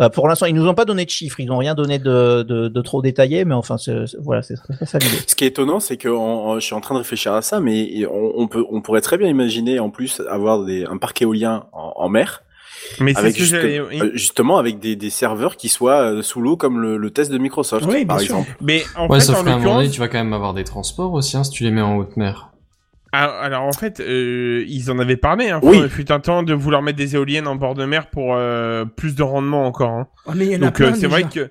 Euh, 0.00 0.08
pour 0.08 0.28
l'instant, 0.28 0.46
ils 0.46 0.54
nous 0.54 0.68
ont 0.68 0.74
pas 0.74 0.84
donné 0.84 1.04
de 1.04 1.10
chiffres, 1.10 1.40
ils 1.40 1.46
n'ont 1.46 1.58
rien 1.58 1.74
donné 1.74 1.98
de, 1.98 2.42
de, 2.42 2.68
de 2.68 2.80
trop 2.80 3.02
détaillé, 3.02 3.44
mais 3.44 3.54
enfin, 3.54 3.76
c'est- 3.76 4.06
c'est- 4.06 4.18
voilà, 4.20 4.42
c'est 4.42 4.54
c'est 4.78 4.86
ça 4.86 4.98
l'idée. 4.98 5.16
Ce 5.26 5.34
qui 5.34 5.44
est 5.44 5.48
étonnant, 5.48 5.80
c'est 5.80 5.96
que 5.96 6.08
en- 6.08 6.14
en- 6.50 6.54
je 6.60 6.64
suis 6.64 6.74
en 6.74 6.80
train 6.80 6.94
de 6.94 7.00
réfléchir 7.00 7.32
à 7.32 7.42
ça, 7.42 7.58
mais 7.60 8.06
on, 8.06 8.32
on 8.36 8.46
peut, 8.46 8.64
on 8.70 8.82
pourrait 8.82 9.00
très 9.00 9.18
bien 9.18 9.28
imaginer 9.28 9.80
en 9.80 9.90
plus 9.90 10.22
avoir 10.30 10.64
des, 10.64 10.84
un 10.84 10.96
parc 10.96 11.20
éolien 11.22 11.64
en, 11.72 11.92
en 11.96 12.08
mer 12.08 12.42
Mais 13.00 13.12
c'est 13.14 13.18
avec 13.20 13.32
ce 13.34 13.38
que 13.38 13.44
juste- 13.44 13.54
j'allais- 13.56 13.78
euh, 13.80 14.10
justement 14.14 14.58
avec 14.58 14.78
des, 14.78 14.96
des 14.96 15.10
serveurs 15.10 15.56
qui 15.56 15.68
soient 15.68 16.00
euh, 16.12 16.22
sous 16.22 16.40
l'eau 16.40 16.56
comme 16.56 16.80
le, 16.80 16.96
le 16.96 17.10
test 17.10 17.30
de 17.30 17.38
Microsoft 17.38 17.86
Oui, 17.86 18.04
par 18.04 18.20
sûr. 18.20 18.36
exemple. 18.36 18.56
Mais 18.60 18.82
en 18.96 19.06
Ouais, 19.08 19.18
fait, 19.20 19.26
sauf 19.26 19.36
en 19.38 19.46
un 19.46 19.58
moment 19.58 19.76
donné, 19.76 19.90
tu 19.90 20.00
vas 20.00 20.08
quand 20.08 20.18
même 20.18 20.32
avoir 20.32 20.54
des 20.54 20.64
transports 20.64 21.12
aussi, 21.12 21.36
hein, 21.36 21.44
si 21.44 21.50
tu 21.50 21.64
les 21.64 21.70
mets 21.70 21.80
en 21.82 21.96
haute 21.96 22.16
mer. 22.16 22.50
Ah, 23.12 23.24
alors 23.40 23.62
en 23.62 23.72
fait, 23.72 24.00
euh, 24.00 24.64
ils 24.68 24.90
en 24.90 24.98
avaient 24.98 25.16
parlé. 25.16 25.48
Hein, 25.48 25.60
Oui. 25.62 25.78
Il 25.82 25.88
fut 25.88 26.10
un 26.12 26.20
temps 26.20 26.42
de 26.42 26.52
vouloir 26.52 26.82
mettre 26.82 26.98
des 26.98 27.14
éoliennes 27.14 27.46
en 27.46 27.54
bord 27.56 27.74
de 27.74 27.84
mer 27.86 28.08
pour 28.10 28.34
euh, 28.34 28.84
plus 28.84 29.14
de 29.14 29.22
rendement 29.22 29.64
encore. 29.66 29.90
Hein. 29.90 30.06
Oh, 30.26 30.32
mais 30.34 30.46
il 30.46 30.52
y 30.52 30.56
en 30.56 30.62
a 30.62 30.66
Donc 30.66 30.80
euh, 30.80 30.92
c'est 30.94 31.06
vrai 31.06 31.22
que 31.24 31.50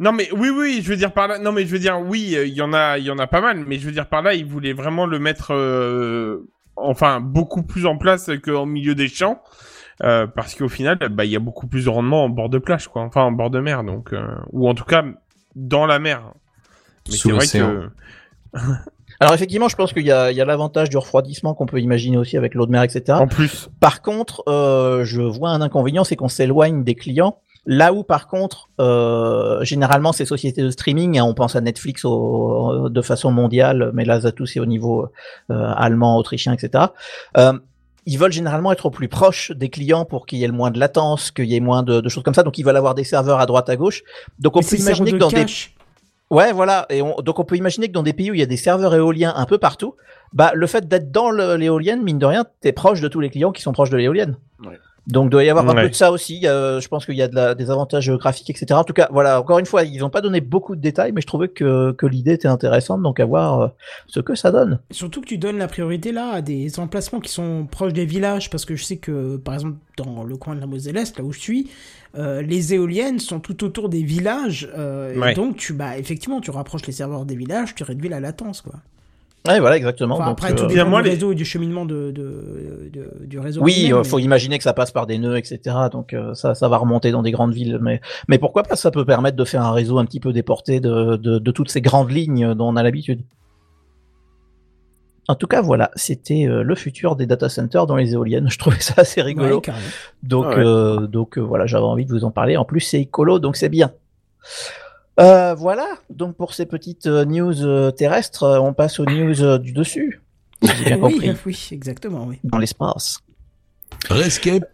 non 0.00 0.12
mais 0.12 0.28
oui 0.36 0.48
oui 0.50 0.80
je 0.80 0.88
veux 0.90 0.96
dire 0.96 1.12
par 1.12 1.26
là 1.26 1.38
non 1.40 1.50
mais 1.50 1.62
je 1.66 1.72
veux 1.72 1.80
dire 1.80 1.98
oui 2.00 2.36
il 2.46 2.52
y 2.54 2.62
en 2.62 2.72
a 2.72 2.98
il 2.98 3.04
y 3.04 3.10
en 3.10 3.18
a 3.18 3.26
pas 3.26 3.40
mal 3.40 3.64
mais 3.66 3.78
je 3.80 3.86
veux 3.86 3.90
dire 3.90 4.06
par 4.06 4.22
là 4.22 4.32
ils 4.34 4.46
voulaient 4.46 4.72
vraiment 4.72 5.06
le 5.06 5.18
mettre 5.18 5.52
euh, 5.52 6.48
enfin 6.76 7.18
beaucoup 7.18 7.64
plus 7.64 7.84
en 7.84 7.96
place 7.98 8.30
qu'au 8.44 8.64
milieu 8.64 8.94
des 8.94 9.08
champs 9.08 9.42
euh, 10.04 10.26
parce 10.26 10.54
qu'au 10.54 10.68
final 10.68 10.98
bah 11.10 11.24
il 11.24 11.30
y 11.30 11.36
a 11.36 11.40
beaucoup 11.40 11.66
plus 11.66 11.84
de 11.86 11.90
rendement 11.90 12.24
en 12.24 12.28
bord 12.28 12.48
de 12.48 12.58
plage 12.58 12.88
quoi 12.88 13.02
enfin 13.02 13.22
en 13.22 13.32
bord 13.32 13.50
de 13.50 13.60
mer 13.60 13.82
donc 13.84 14.12
euh, 14.12 14.26
ou 14.52 14.68
en 14.68 14.74
tout 14.74 14.84
cas 14.84 15.04
dans 15.56 15.86
la 15.86 15.98
mer 15.98 16.22
mais 17.08 17.14
c'est 17.16 17.28
vrai 17.36 17.46
que 17.58 17.88
Alors 19.20 19.34
effectivement, 19.34 19.68
je 19.68 19.74
pense 19.74 19.92
qu'il 19.92 20.06
y 20.06 20.12
a, 20.12 20.30
il 20.30 20.36
y 20.36 20.40
a 20.40 20.44
l'avantage 20.44 20.90
du 20.90 20.96
refroidissement 20.96 21.52
qu'on 21.52 21.66
peut 21.66 21.80
imaginer 21.80 22.16
aussi 22.16 22.36
avec 22.36 22.54
l'eau 22.54 22.66
de 22.66 22.70
mer, 22.70 22.84
etc. 22.84 23.18
en 23.18 23.26
plus 23.26 23.68
Par 23.80 24.00
contre, 24.00 24.44
euh, 24.48 25.02
je 25.04 25.20
vois 25.22 25.50
un 25.50 25.60
inconvénient, 25.60 26.04
c'est 26.04 26.14
qu'on 26.14 26.28
s'éloigne 26.28 26.84
des 26.84 26.94
clients. 26.94 27.38
Là 27.66 27.92
où, 27.92 28.04
par 28.04 28.28
contre, 28.28 28.68
euh, 28.80 29.62
généralement, 29.64 30.12
ces 30.12 30.24
sociétés 30.24 30.62
de 30.62 30.70
streaming, 30.70 31.18
hein, 31.18 31.24
on 31.24 31.34
pense 31.34 31.56
à 31.56 31.60
Netflix 31.60 32.04
au- 32.04 32.88
de 32.88 33.02
façon 33.02 33.32
mondiale, 33.32 33.90
mais 33.92 34.04
là, 34.04 34.20
Zatou, 34.20 34.46
c'est 34.46 34.60
au 34.60 34.66
niveau 34.66 35.08
euh, 35.50 35.72
allemand, 35.76 36.16
autrichien, 36.16 36.52
etc. 36.52 36.84
Ils 38.10 38.18
veulent 38.18 38.32
généralement 38.32 38.72
être 38.72 38.86
au 38.86 38.90
plus 38.90 39.06
proche 39.08 39.52
des 39.52 39.68
clients 39.68 40.04
pour 40.04 40.24
qu'il 40.26 40.38
y 40.38 40.44
ait 40.44 40.46
le 40.48 40.52
moins 40.54 40.70
de 40.70 40.78
latence, 40.80 41.30
qu'il 41.30 41.44
y 41.44 41.54
ait 41.56 41.60
moins 41.60 41.82
de, 41.82 42.00
de 42.00 42.08
choses 42.08 42.22
comme 42.24 42.34
ça. 42.34 42.42
Donc, 42.42 42.56
ils 42.58 42.64
veulent 42.64 42.76
avoir 42.76 42.94
des 42.94 43.04
serveurs 43.04 43.38
à 43.38 43.46
droite, 43.46 43.68
à 43.68 43.76
gauche. 43.76 44.02
Donc, 44.38 44.56
on 44.56 44.60
Mais 44.60 44.66
peut 44.66 44.76
imaginer 44.76 45.10
que 45.10 45.16
de 45.16 45.20
dans 45.20 45.28
des. 45.28 45.44
Ouais, 46.30 46.52
voilà. 46.52 46.86
Et 46.90 47.00
on- 47.02 47.16
donc 47.22 47.38
on 47.38 47.44
peut 47.44 47.56
imaginer 47.56 47.86
que 47.88 47.92
dans 47.92 48.02
des 48.02 48.12
pays 48.12 48.30
où 48.30 48.34
il 48.34 48.40
y 48.40 48.42
a 48.42 48.46
des 48.46 48.56
serveurs 48.58 48.94
éoliens 48.94 49.32
un 49.36 49.46
peu 49.46 49.58
partout, 49.58 49.94
bah 50.32 50.50
le 50.54 50.66
fait 50.66 50.86
d'être 50.88 51.10
dans 51.10 51.30
l'éolienne, 51.30 52.02
mine 52.02 52.18
de 52.18 52.26
rien, 52.26 52.44
t'es 52.60 52.72
proche 52.72 53.00
de 53.00 53.08
tous 53.08 53.20
les 53.20 53.30
clients 53.30 53.52
qui 53.52 53.62
sont 53.62 53.72
proches 53.72 53.90
de 53.90 53.96
l'éolienne. 53.96 54.36
Ouais. 54.64 54.78
Donc 55.08 55.30
doit 55.30 55.42
y 55.42 55.48
avoir 55.48 55.68
un 55.68 55.74
Ouais. 55.74 55.84
peu 55.84 55.88
de 55.88 55.94
ça 55.94 56.12
aussi. 56.12 56.46
Euh, 56.46 56.80
je 56.80 56.88
pense 56.88 57.06
qu'il 57.06 57.14
y 57.16 57.22
a 57.22 57.28
de 57.28 57.34
la- 57.34 57.54
des 57.54 57.70
avantages 57.70 58.04
géographiques, 58.04 58.50
etc. 58.50 58.66
En 58.74 58.84
tout 58.84 58.92
cas, 58.92 59.08
voilà. 59.10 59.40
Encore 59.40 59.58
une 59.58 59.64
fois, 59.66 59.82
ils 59.84 59.98
n'ont 60.00 60.10
pas 60.10 60.20
donné 60.20 60.40
beaucoup 60.42 60.76
de 60.76 60.80
détails, 60.82 61.12
mais 61.12 61.22
je 61.22 61.26
trouvais 61.26 61.48
que, 61.48 61.92
que 61.92 62.04
l'idée 62.06 62.32
était 62.32 62.46
intéressante. 62.48 63.02
Donc 63.02 63.18
à 63.18 63.24
voir 63.24 63.60
euh, 63.60 63.68
ce 64.06 64.20
que 64.20 64.34
ça 64.34 64.50
donne. 64.50 64.80
Surtout 64.90 65.20
que 65.22 65.26
tu 65.26 65.38
donnes 65.38 65.56
la 65.58 65.66
priorité 65.68 66.12
là 66.12 66.32
à 66.34 66.42
des 66.42 66.78
emplacements 66.78 67.20
qui 67.20 67.32
sont 67.32 67.66
proches 67.70 67.94
des 67.94 68.04
villages, 68.04 68.50
parce 68.50 68.64
que 68.66 68.76
je 68.76 68.84
sais 68.84 68.96
que, 68.98 69.36
par 69.38 69.54
exemple, 69.54 69.76
dans 69.96 70.24
le 70.24 70.36
coin 70.36 70.54
de 70.54 70.60
la 70.60 70.66
Moselle-Est, 70.66 71.18
là 71.18 71.24
où 71.24 71.32
je 71.32 71.40
suis, 71.40 71.70
euh, 72.16 72.42
les 72.42 72.74
éoliennes 72.74 73.18
sont 73.18 73.40
tout 73.40 73.64
autour 73.64 73.88
des 73.88 74.02
villages, 74.02 74.68
euh, 74.76 75.30
et 75.30 75.34
donc 75.34 75.56
tu, 75.56 75.72
bah, 75.72 75.96
effectivement, 75.98 76.40
tu 76.40 76.50
rapproches 76.50 76.86
les 76.86 76.92
serveurs 76.92 77.24
des 77.24 77.34
villages, 77.36 77.74
tu 77.74 77.82
réduis 77.82 78.08
la 78.10 78.20
latence, 78.20 78.60
quoi. 78.60 78.74
Ouais, 79.48 79.60
voilà, 79.60 79.76
exactement. 79.76 80.16
Enfin, 80.16 80.26
Donc, 80.26 80.38
après, 80.38 80.54
tout 80.54 80.64
euh, 80.64 80.66
dépend 80.68 80.88
moi, 80.88 81.00
du 81.02 81.08
les- 81.08 81.14
réseau 81.14 81.32
et 81.32 81.34
du 81.34 81.44
cheminement 81.44 81.84
de, 81.86 82.10
de, 82.10 82.90
de- 82.92 83.26
du 83.26 83.38
réseau. 83.38 83.62
Oui, 83.62 83.92
euh, 83.92 84.04
faut 84.04 84.18
imaginer 84.18 84.58
que 84.58 84.64
ça 84.64 84.74
passe 84.74 84.90
par 84.92 85.06
des 85.06 85.18
nœuds, 85.18 85.36
etc. 85.38 85.60
Donc 85.90 86.12
euh, 86.12 86.34
ça, 86.34 86.54
ça 86.54 86.68
va 86.68 86.76
remonter 86.76 87.10
dans 87.10 87.22
des 87.22 87.30
grandes 87.32 87.52
villes. 87.54 87.78
Mais, 87.80 88.00
mais 88.28 88.38
pourquoi 88.38 88.62
pas 88.62 88.76
Ça 88.76 88.90
peut 88.90 89.04
permettre 89.04 89.36
de 89.36 89.44
faire 89.44 89.62
un 89.62 89.72
réseau 89.72 89.98
un 89.98 90.04
petit 90.04 90.20
peu 90.20 90.32
déporté 90.32 90.80
de, 90.80 91.16
de, 91.16 91.38
de 91.38 91.50
toutes 91.50 91.70
ces 91.70 91.80
grandes 91.80 92.10
lignes 92.10 92.54
dont 92.54 92.68
on 92.68 92.76
a 92.76 92.82
l'habitude. 92.82 93.22
En 95.30 95.34
tout 95.34 95.46
cas, 95.46 95.60
voilà, 95.60 95.90
c'était 95.94 96.46
euh, 96.46 96.62
le 96.62 96.74
futur 96.74 97.14
des 97.14 97.26
data 97.26 97.50
centers 97.50 97.86
dans 97.86 97.96
les 97.96 98.14
éoliennes. 98.14 98.48
Je 98.50 98.58
trouvais 98.58 98.80
ça 98.80 98.94
assez 98.98 99.20
rigolo. 99.20 99.56
Ouais, 99.56 99.72
donc, 100.22 100.46
Ah 100.48 100.56
ouais. 100.56 100.64
euh, 100.64 101.06
donc 101.06 101.36
euh, 101.36 101.42
voilà, 101.42 101.66
j'avais 101.66 101.84
envie 101.84 102.06
de 102.06 102.10
vous 102.12 102.24
en 102.24 102.30
parler. 102.30 102.56
En 102.56 102.64
plus, 102.64 102.80
c'est 102.80 103.00
écolo, 103.00 103.38
donc 103.38 103.56
c'est 103.56 103.68
bien. 103.68 103.92
Euh, 105.18 105.54
voilà, 105.54 105.86
donc 106.10 106.36
pour 106.36 106.54
ces 106.54 106.66
petites 106.66 107.06
euh, 107.06 107.24
news 107.24 107.64
euh, 107.64 107.90
terrestres, 107.90 108.60
on 108.62 108.72
passe 108.72 109.00
aux 109.00 109.04
news 109.04 109.58
du 109.58 109.72
dessus. 109.72 110.22
Oui, 110.62 110.70
compris, 111.00 111.32
oui, 111.46 111.68
exactement, 111.72 112.26
oui. 112.26 112.38
dans 112.44 112.58
l'espace. 112.58 113.18
Rescape. 114.08 114.64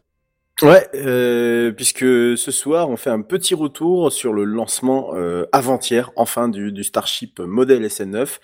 Ouais, 0.62 0.86
euh, 0.94 1.72
puisque 1.72 1.98
ce 2.38 2.50
soir 2.52 2.88
on 2.88 2.96
fait 2.96 3.10
un 3.10 3.22
petit 3.22 3.54
retour 3.54 4.12
sur 4.12 4.32
le 4.32 4.44
lancement 4.44 5.10
euh, 5.14 5.46
avant-hier, 5.50 6.12
enfin 6.14 6.48
du, 6.48 6.70
du 6.70 6.84
Starship 6.84 7.40
modèle 7.40 7.84
SN9. 7.84 8.38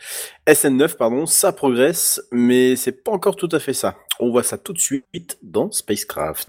SN9, 0.49 0.97
pardon, 0.97 1.27
ça 1.27 1.53
progresse, 1.53 2.21
mais 2.33 2.75
c'est 2.75 3.05
pas 3.05 3.13
encore 3.13 3.37
tout 3.37 3.49
à 3.53 3.61
fait 3.61 3.75
ça. 3.75 3.97
On 4.19 4.31
voit 4.31 4.43
ça 4.43 4.59
tout 4.59 4.73
de 4.73 4.81
suite 4.81 5.39
dans 5.43 5.71
Spacecraft. 5.71 6.49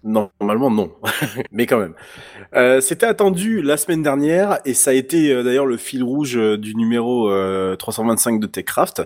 normalement 0.05 0.71
non, 0.71 0.91
mais 1.53 1.67
quand 1.67 1.79
même. 1.79 1.95
Euh, 2.55 2.81
C'était 2.81 3.07
attendu 3.07 3.63
la 3.63 3.77
semaine 3.77 4.03
dernière 4.03 4.59
et 4.65 4.75
ça 4.75 4.91
a 4.91 4.95
été 4.95 5.33
euh, 5.33 5.43
d'ailleurs 5.45 5.65
le 5.67 5.77
fil 5.77 6.03
rouge 6.03 6.37
euh, 6.37 6.59
du 6.59 6.75
numéro 6.75 7.31
euh, 7.31 7.77
325 7.77 8.41
de 8.41 8.47
TechCraft. 8.47 9.03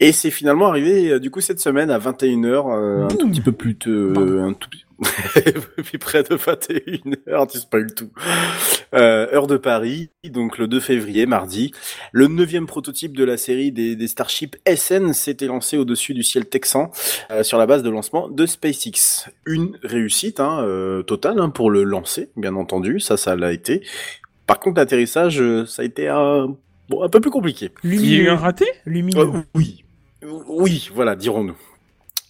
Et 0.00 0.10
c'est 0.12 0.30
finalement 0.30 0.66
arrivé 0.66 1.08
euh, 1.12 1.20
du 1.20 1.30
coup 1.30 1.40
cette 1.40 1.60
semaine 1.60 1.90
à 1.90 1.98
21h, 1.98 2.44
euh, 2.74 3.04
un 3.04 3.08
tout 3.08 3.30
petit 3.30 3.40
peu 3.40 3.52
plus 3.52 3.76
tôt, 3.76 3.90
euh, 3.90 4.42
un 4.42 4.52
tout 4.54 4.68
petit- 4.68 4.84
puis 5.84 5.98
près 5.98 6.22
de 6.22 6.36
21h, 6.36 7.50
tu 7.50 7.58
spoil 7.58 7.94
tout. 7.94 8.10
Euh, 8.94 9.32
heure 9.32 9.46
de 9.46 9.56
Paris, 9.56 10.10
donc 10.24 10.58
le 10.58 10.66
2 10.66 10.80
février, 10.80 11.26
mardi. 11.26 11.72
Le 12.12 12.26
neuvième 12.26 12.66
prototype 12.66 13.16
de 13.16 13.24
la 13.24 13.36
série 13.36 13.72
des, 13.72 13.96
des 13.96 14.08
Starship 14.08 14.56
SN 14.66 15.12
s'était 15.12 15.46
lancé 15.46 15.76
au-dessus 15.78 16.14
du 16.14 16.22
ciel 16.22 16.46
texan 16.46 16.90
euh, 17.30 17.42
sur 17.42 17.58
la 17.58 17.66
base 17.66 17.82
de 17.82 17.90
lancement 17.90 18.28
de 18.28 18.46
SpaceX. 18.46 19.30
Une 19.46 19.78
réussite 19.82 20.40
hein, 20.40 20.62
euh, 20.62 21.02
totale 21.02 21.40
hein, 21.40 21.50
pour 21.50 21.70
le 21.70 21.84
lancer, 21.84 22.30
bien 22.36 22.54
entendu, 22.54 23.00
ça, 23.00 23.16
ça 23.16 23.36
l'a 23.36 23.52
été. 23.52 23.82
Par 24.46 24.58
contre, 24.58 24.78
l'atterrissage, 24.78 25.42
ça 25.66 25.82
a 25.82 25.84
été 25.84 26.08
un, 26.08 26.56
bon, 26.88 27.02
un 27.02 27.08
peu 27.08 27.20
plus 27.20 27.30
compliqué. 27.30 27.70
il 27.84 27.90
y 27.90 27.94
a 27.94 27.96
eu 27.96 28.00
Lumineux. 28.00 28.30
un 28.32 28.36
raté? 28.36 28.66
Lumineux. 28.84 29.20
Euh, 29.20 29.42
oui, 29.54 29.84
oui, 30.48 30.90
voilà, 30.92 31.14
dirons-nous. 31.16 31.56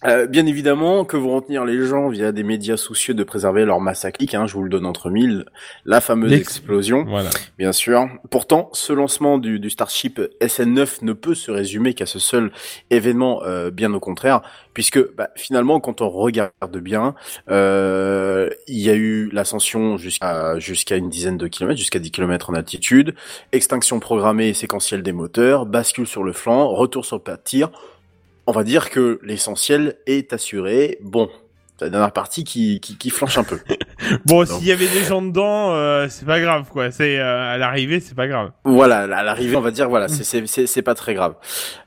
Euh, 0.05 0.25
bien 0.25 0.45
évidemment, 0.45 1.05
que 1.05 1.17
vont 1.17 1.35
retenir 1.35 1.63
les 1.63 1.85
gens 1.85 2.09
via 2.09 2.31
des 2.31 2.43
médias 2.43 2.77
soucieux 2.77 3.13
de 3.13 3.23
préserver 3.23 3.65
leur 3.65 3.79
masse 3.79 4.03
à 4.03 4.11
clic, 4.11 4.33
hein, 4.33 4.47
je 4.47 4.53
vous 4.53 4.63
le 4.63 4.69
donne 4.69 4.85
entre 4.85 5.09
mille, 5.09 5.45
la 5.85 6.01
fameuse 6.01 6.33
explosion. 6.33 7.05
voilà 7.07 7.29
Bien 7.57 7.71
sûr. 7.71 8.07
Pourtant, 8.29 8.69
ce 8.73 8.93
lancement 8.93 9.37
du, 9.37 9.59
du 9.59 9.69
Starship 9.69 10.19
SN9 10.41 11.03
ne 11.03 11.13
peut 11.13 11.35
se 11.35 11.51
résumer 11.51 11.93
qu'à 11.93 12.05
ce 12.05 12.19
seul 12.19 12.51
événement, 12.89 13.43
euh, 13.43 13.69
bien 13.69 13.93
au 13.93 13.99
contraire, 13.99 14.41
puisque 14.73 15.13
bah, 15.15 15.29
finalement, 15.35 15.79
quand 15.79 16.01
on 16.01 16.09
regarde 16.09 16.51
bien, 16.77 17.13
euh, 17.49 18.49
il 18.67 18.79
y 18.79 18.89
a 18.89 18.95
eu 18.95 19.29
l'ascension 19.31 19.97
jusqu'à 19.97 20.57
jusqu'à 20.59 20.95
une 20.95 21.09
dizaine 21.09 21.37
de 21.37 21.47
kilomètres, 21.47 21.79
jusqu'à 21.79 21.99
10 21.99 22.11
kilomètres 22.11 22.49
en 22.49 22.53
altitude, 22.53 23.13
extinction 23.51 23.99
programmée 23.99 24.49
et 24.49 24.53
séquentielle 24.53 25.03
des 25.03 25.11
moteurs, 25.11 25.65
bascule 25.65 26.07
sur 26.07 26.23
le 26.23 26.33
flanc, 26.33 26.67
retour 26.69 27.05
sur 27.05 27.17
le 27.17 27.23
pas 27.23 27.35
de 27.35 27.41
tir. 27.43 27.69
On 28.47 28.51
va 28.51 28.63
dire 28.63 28.89
que 28.89 29.19
l'essentiel 29.23 29.97
est 30.07 30.33
assuré. 30.33 30.97
Bon, 31.01 31.29
la 31.81 31.89
dernière 31.89 32.11
partie 32.13 32.43
qui, 32.43 32.79
qui, 32.79 32.97
qui 32.97 33.09
flanche 33.09 33.37
un 33.37 33.43
peu. 33.43 33.59
bon 34.25 34.45
s'il 34.45 34.65
y 34.67 34.71
avait 34.71 34.87
des 34.87 35.03
gens 35.03 35.21
dedans 35.21 35.73
euh, 35.73 36.07
c'est 36.09 36.25
pas 36.25 36.39
grave 36.39 36.65
quoi 36.71 36.91
c'est 36.91 37.19
euh, 37.19 37.53
à 37.53 37.57
l'arrivée 37.57 37.99
c'est 37.99 38.15
pas 38.15 38.27
grave 38.27 38.51
Voilà, 38.65 39.01
à 39.01 39.23
l'arrivée, 39.23 39.55
on 39.55 39.61
va 39.61 39.71
dire, 39.71 39.89
voilà, 39.89 40.07
c'est- 40.07 40.81
pas 40.81 40.95
très 40.95 41.13
grave. 41.13 41.35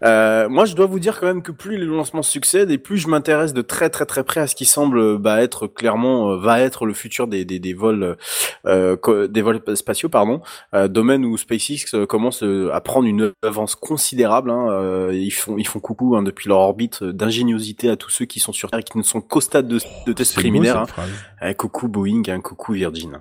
Euh, 0.04 0.48
moi, 0.48 0.66
je 0.66 0.74
dois 0.76 0.86
vous 0.86 1.00
dire 1.00 1.18
quand 1.18 1.26
même 1.26 1.42
que 1.42 1.50
plus 1.50 1.76
les 1.78 1.84
lancements 1.86 2.22
succèdent 2.22 2.70
et 2.70 2.78
plus 2.78 2.98
je 2.98 3.08
m'intéresse 3.08 3.52
de 3.52 3.62
très 3.62 3.90
très 3.90 4.06
très 4.06 4.22
près 4.22 4.40
à 4.40 4.46
ce 4.46 4.54
qui 4.54 4.64
semble 4.66 5.18
bah, 5.18 5.42
être 5.42 5.66
clairement 5.66 6.30
euh, 6.30 6.36
va 6.38 6.60
être 6.60 6.86
le 6.86 6.94
futur 6.94 7.26
des 7.26 7.44
des, 7.44 7.58
des 7.58 7.72
vols 7.74 8.16
euh, 8.66 8.96
des 9.28 9.42
vols 9.42 9.60
spatiaux, 9.74 10.08
pardon, 10.08 10.40
euh, 10.74 10.86
domaine 10.88 11.24
où 11.24 11.36
SpaceX 11.36 11.94
euh, 11.94 12.06
commence 12.06 12.42
euh, 12.44 12.70
à 12.72 12.80
prendre 12.80 13.06
une 13.08 13.32
avance 13.42 13.74
considérable. 13.74 14.50
Hein, 14.50 14.68
euh, 14.70 15.10
ils 15.12 15.32
font 15.32 15.56
ils 15.58 15.66
font 15.66 15.80
coucou 15.80 16.14
hein, 16.16 16.22
depuis 16.22 16.48
leur 16.48 16.58
orbite 16.58 17.02
euh, 17.02 17.12
d'ingéniosité 17.12 17.90
à 17.90 17.96
tous 17.96 18.10
ceux 18.10 18.24
qui 18.26 18.38
sont 18.40 18.52
sur 18.52 18.70
Terre 18.70 18.80
et 18.80 18.84
qui 18.84 18.96
ne 18.98 19.02
sont 19.02 19.20
qu'au 19.20 19.40
stade 19.40 19.66
de, 19.66 19.78
de 20.06 20.12
tests 20.12 20.34
préliminaires. 20.34 20.78
hein. 20.98 21.02
Un 21.40 21.52
coucou 21.54 21.88
Boeing, 21.88 22.22
un 22.28 22.40
coucou 22.40 22.72
Virgin. 22.72 23.20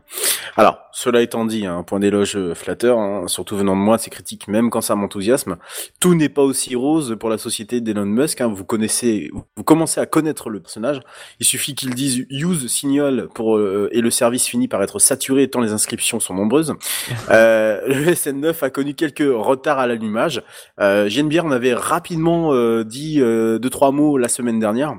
Alors, 0.56 0.77
cela 0.91 1.22
étant 1.22 1.45
dit, 1.45 1.65
un 1.65 1.84
point 1.84 1.99
d'éloge 1.99 2.35
euh, 2.35 2.53
flatteur, 2.53 2.99
hein, 2.99 3.27
surtout 3.27 3.57
venant 3.57 3.76
de 3.76 3.81
moi, 3.81 3.98
c'est 3.98 4.10
critique 4.10 4.48
même 4.48 4.69
quand 4.69 4.81
ça 4.81 4.95
m'enthousiasme. 4.95 5.57
Tout 5.99 6.14
n'est 6.15 6.30
pas 6.30 6.44
aussi 6.44 6.76
rose 6.76 7.18
pour 7.19 7.30
la 7.30 7.38
société 7.38 7.81
d'Elon 7.81 8.06
Musk. 8.06 8.40
Hein, 8.41 8.48
vous 8.53 8.64
connaissez, 8.64 9.31
vous 9.57 9.64
commencez 9.64 9.99
à 9.99 10.06
connaître 10.06 10.49
le 10.49 10.60
personnage. 10.61 11.02
Il 11.40 11.45
suffit 11.45 11.73
qu'ils 11.76 11.95
disent 11.95 12.26
use 12.30 12.68
signal 12.68 13.27
pour 13.34 13.57
euh, 13.57 13.90
et 13.91 14.02
le 14.02 14.11
service 14.11 14.45
finit 14.45 14.68
par 14.68 14.81
être 14.84 14.99
saturé 14.99 15.49
tant 15.49 15.60
les 15.60 15.72
inscriptions 15.73 16.19
sont 16.19 16.34
nombreuses. 16.34 16.73
Euh, 17.30 17.81
le 17.88 18.11
SN9 18.11 18.64
a 18.64 18.69
connu 18.69 18.94
quelques 18.94 19.23
retards 19.26 19.80
à 19.80 19.88
l'allumage. 19.88 20.44
Euh, 20.80 21.10
JNBR 21.10 21.45
en 21.45 21.52
avait 21.52 21.73
rapidement 21.73 22.53
euh, 22.53 22.84
dit 22.84 23.19
euh, 23.22 23.60
deux 23.60 23.69
trois 23.69 23.91
mots 23.91 24.18
la 24.18 24.27
semaine 24.27 24.60
dernière. 24.60 24.95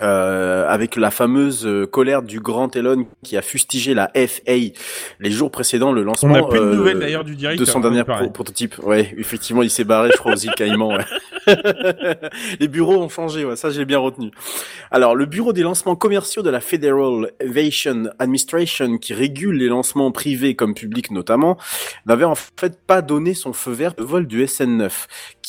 Euh, 0.00 0.68
avec 0.68 0.96
la 0.96 1.10
fameuse 1.10 1.66
euh, 1.66 1.86
colère 1.86 2.22
du 2.22 2.40
grand 2.40 2.74
Elon 2.76 3.06
qui 3.24 3.36
a 3.36 3.42
fustigé 3.42 3.94
la 3.94 4.10
FA 4.14 4.52
les 5.20 5.30
jours 5.30 5.50
précédents 5.50 5.92
le 5.92 6.02
On 6.02 6.04
lancement 6.04 6.46
plus 6.48 6.58
de 6.60 6.64
euh, 6.64 6.74
nouvelles 6.74 7.24
du 7.24 7.34
direct. 7.36 7.58
de 7.58 7.64
son 7.64 7.78
hein, 7.78 7.82
dernier 7.82 8.04
pro- 8.04 8.30
prototype. 8.30 8.78
Ouais, 8.82 9.12
effectivement, 9.18 9.62
il 9.62 9.70
s'est 9.70 9.84
barré, 9.84 10.10
je 10.12 10.18
crois, 10.18 10.32
aux 10.32 10.36
îles 10.36 10.54
Caïmans. 10.54 10.96
ouais. 10.96 11.04
Les 12.60 12.68
bureaux 12.68 12.96
ont 13.02 13.08
changé, 13.08 13.44
ouais, 13.44 13.56
ça 13.56 13.70
j'ai 13.70 13.84
bien 13.84 13.98
retenu. 13.98 14.30
Alors, 14.90 15.14
le 15.16 15.26
bureau 15.26 15.52
des 15.52 15.62
lancements 15.62 15.96
commerciaux 15.96 16.42
de 16.42 16.50
la 16.50 16.60
Federal 16.60 17.32
Aviation 17.40 18.04
Administration, 18.18 18.98
qui 18.98 19.14
régule 19.14 19.56
les 19.56 19.68
lancements 19.68 20.12
privés 20.12 20.54
comme 20.54 20.74
publics 20.74 21.10
notamment, 21.10 21.58
n'avait 22.06 22.24
en 22.24 22.34
fait 22.34 22.78
pas 22.86 23.02
donné 23.02 23.34
son 23.34 23.52
feu 23.52 23.72
vert 23.72 23.94
de 23.94 24.02
vol 24.02 24.26
du 24.26 24.44
SN9, 24.44 24.90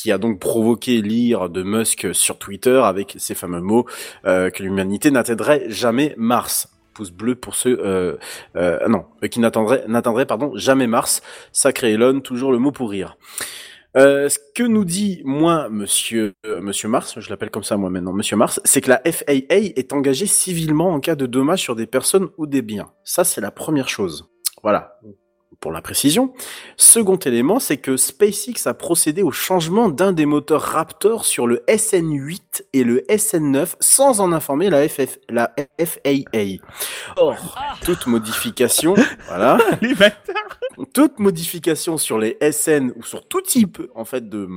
qui 0.00 0.12
a 0.12 0.18
donc 0.18 0.38
provoqué 0.40 1.02
l'ire 1.02 1.50
de 1.50 1.62
Musk 1.62 2.14
sur 2.14 2.38
Twitter 2.38 2.80
avec 2.82 3.16
ces 3.18 3.34
fameux 3.34 3.60
mots 3.60 3.86
euh, 4.24 4.48
que 4.50 4.62
l'humanité 4.62 5.10
n'atteindrait 5.10 5.64
jamais 5.68 6.14
Mars. 6.16 6.68
Pouce 6.94 7.10
bleu 7.10 7.34
pour 7.34 7.54
ceux 7.54 7.78
euh, 7.84 8.16
euh, 8.56 8.88
non 8.88 9.04
euh, 9.22 9.28
qui 9.28 9.40
n'attendraient 9.40 9.84
n'atteindraient 9.88 10.26
pardon 10.26 10.52
jamais 10.54 10.86
Mars. 10.86 11.22
Sacré 11.52 11.92
Elon, 11.92 12.20
toujours 12.20 12.50
le 12.50 12.58
mot 12.58 12.72
pour 12.72 12.90
rire. 12.90 13.16
Euh, 13.96 14.28
ce 14.28 14.38
que 14.54 14.62
nous 14.62 14.84
dit 14.84 15.20
moi, 15.24 15.68
Monsieur 15.68 16.32
euh, 16.46 16.60
Monsieur 16.60 16.88
Mars, 16.88 17.18
je 17.18 17.28
l'appelle 17.28 17.50
comme 17.50 17.64
ça 17.64 17.76
moi 17.76 17.90
maintenant, 17.90 18.12
Monsieur 18.12 18.36
Mars, 18.36 18.60
c'est 18.64 18.80
que 18.80 18.88
la 18.88 19.02
FAA 19.04 19.34
est 19.48 19.92
engagée 19.92 20.26
civilement 20.26 20.90
en 20.90 21.00
cas 21.00 21.14
de 21.14 21.26
dommage 21.26 21.60
sur 21.60 21.76
des 21.76 21.86
personnes 21.86 22.28
ou 22.38 22.46
des 22.46 22.62
biens. 22.62 22.90
Ça, 23.04 23.24
c'est 23.24 23.40
la 23.40 23.50
première 23.50 23.88
chose. 23.88 24.30
Voilà. 24.62 24.98
Pour 25.60 25.72
la 25.72 25.82
précision. 25.82 26.32
Second 26.78 27.18
élément, 27.18 27.60
c'est 27.60 27.76
que 27.76 27.98
SpaceX 27.98 28.66
a 28.66 28.72
procédé 28.72 29.22
au 29.22 29.30
changement 29.30 29.90
d'un 29.90 30.12
des 30.12 30.24
moteurs 30.24 30.62
Raptor 30.62 31.26
sur 31.26 31.46
le 31.46 31.62
SN8 31.68 32.62
et 32.72 32.82
le 32.82 33.00
SN9 33.10 33.74
sans 33.78 34.22
en 34.22 34.32
informer 34.32 34.70
la, 34.70 34.88
FF, 34.88 35.18
la 35.28 35.52
FAA. 35.78 36.64
Or, 37.16 37.58
toute 37.84 38.06
modification, 38.06 38.94
voilà, 39.28 39.58
Les 39.82 39.94
toute 40.94 41.18
modification 41.18 41.98
sur 41.98 42.18
les 42.18 42.38
SN 42.40 42.92
ou 42.96 43.02
sur 43.02 43.28
tout 43.28 43.42
type 43.42 43.82
en 43.94 44.06
fait 44.06 44.30
de 44.30 44.48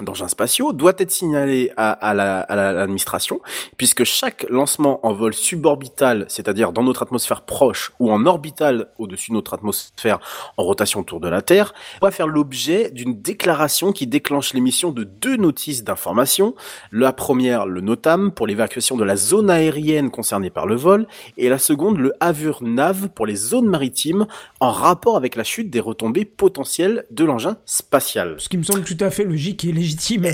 d'engins 0.00 0.26
spatiaux 0.28 0.72
doit 0.72 0.94
être 0.98 1.12
signalée 1.12 1.70
à, 1.76 1.92
à 1.92 2.14
la- 2.14 2.40
à 2.40 2.56
la- 2.56 2.68
à 2.70 2.72
l'administration, 2.72 3.40
puisque 3.76 4.02
chaque 4.02 4.44
lancement 4.50 4.98
en 5.06 5.12
vol 5.12 5.32
suborbital, 5.34 6.26
c'est-à-dire 6.28 6.72
dans 6.72 6.82
notre 6.82 7.02
atmosphère 7.02 7.42
proche, 7.42 7.92
ou 8.00 8.10
en 8.10 8.26
orbital 8.26 8.88
au-dessus 8.98 9.30
de 9.30 9.36
notre 9.36 9.54
atmosphère 9.54 10.18
en 10.56 10.64
rotation 10.64 11.00
autour 11.00 11.20
de 11.20 11.28
la 11.28 11.42
Terre, 11.42 11.74
doit 12.00 12.10
faire 12.10 12.26
l'objet 12.26 12.90
d'une 12.90 13.20
déclaration 13.22 13.92
qui 13.92 14.08
déclenche 14.08 14.52
l'émission 14.52 14.90
de 14.90 15.04
deux 15.04 15.36
notices 15.36 15.84
d'information. 15.84 16.56
La 16.90 17.12
première, 17.12 17.66
le 17.66 17.80
NOTAM, 17.80 18.32
pour 18.32 18.48
l'évacuation 18.48 18.96
de 18.96 19.04
la 19.04 19.14
zone 19.16 19.48
aérienne 19.48 20.10
concernée 20.10 20.50
par 20.50 20.66
le 20.66 20.74
vol, 20.74 21.06
et 21.36 21.48
la 21.48 21.58
seconde, 21.58 21.98
le 21.98 22.12
AVURNAV, 22.18 23.10
pour 23.10 23.26
les 23.26 23.36
zones 23.36 23.68
maritimes, 23.68 24.26
en 24.58 24.72
rapport 24.72 25.16
avec 25.16 25.36
la 25.36 25.44
chute 25.44 25.70
des 25.70 25.80
retombées 25.80 26.24
potentielles 26.24 27.04
de 27.12 27.24
l'engin 27.24 27.56
spatial. 27.64 28.34
Ce 28.38 28.48
qui 28.48 28.58
me 28.58 28.64
semble 28.64 28.82
tout 28.82 28.96
à 28.98 29.10
fait 29.10 29.24
logique 29.24 29.64
et 29.64 29.72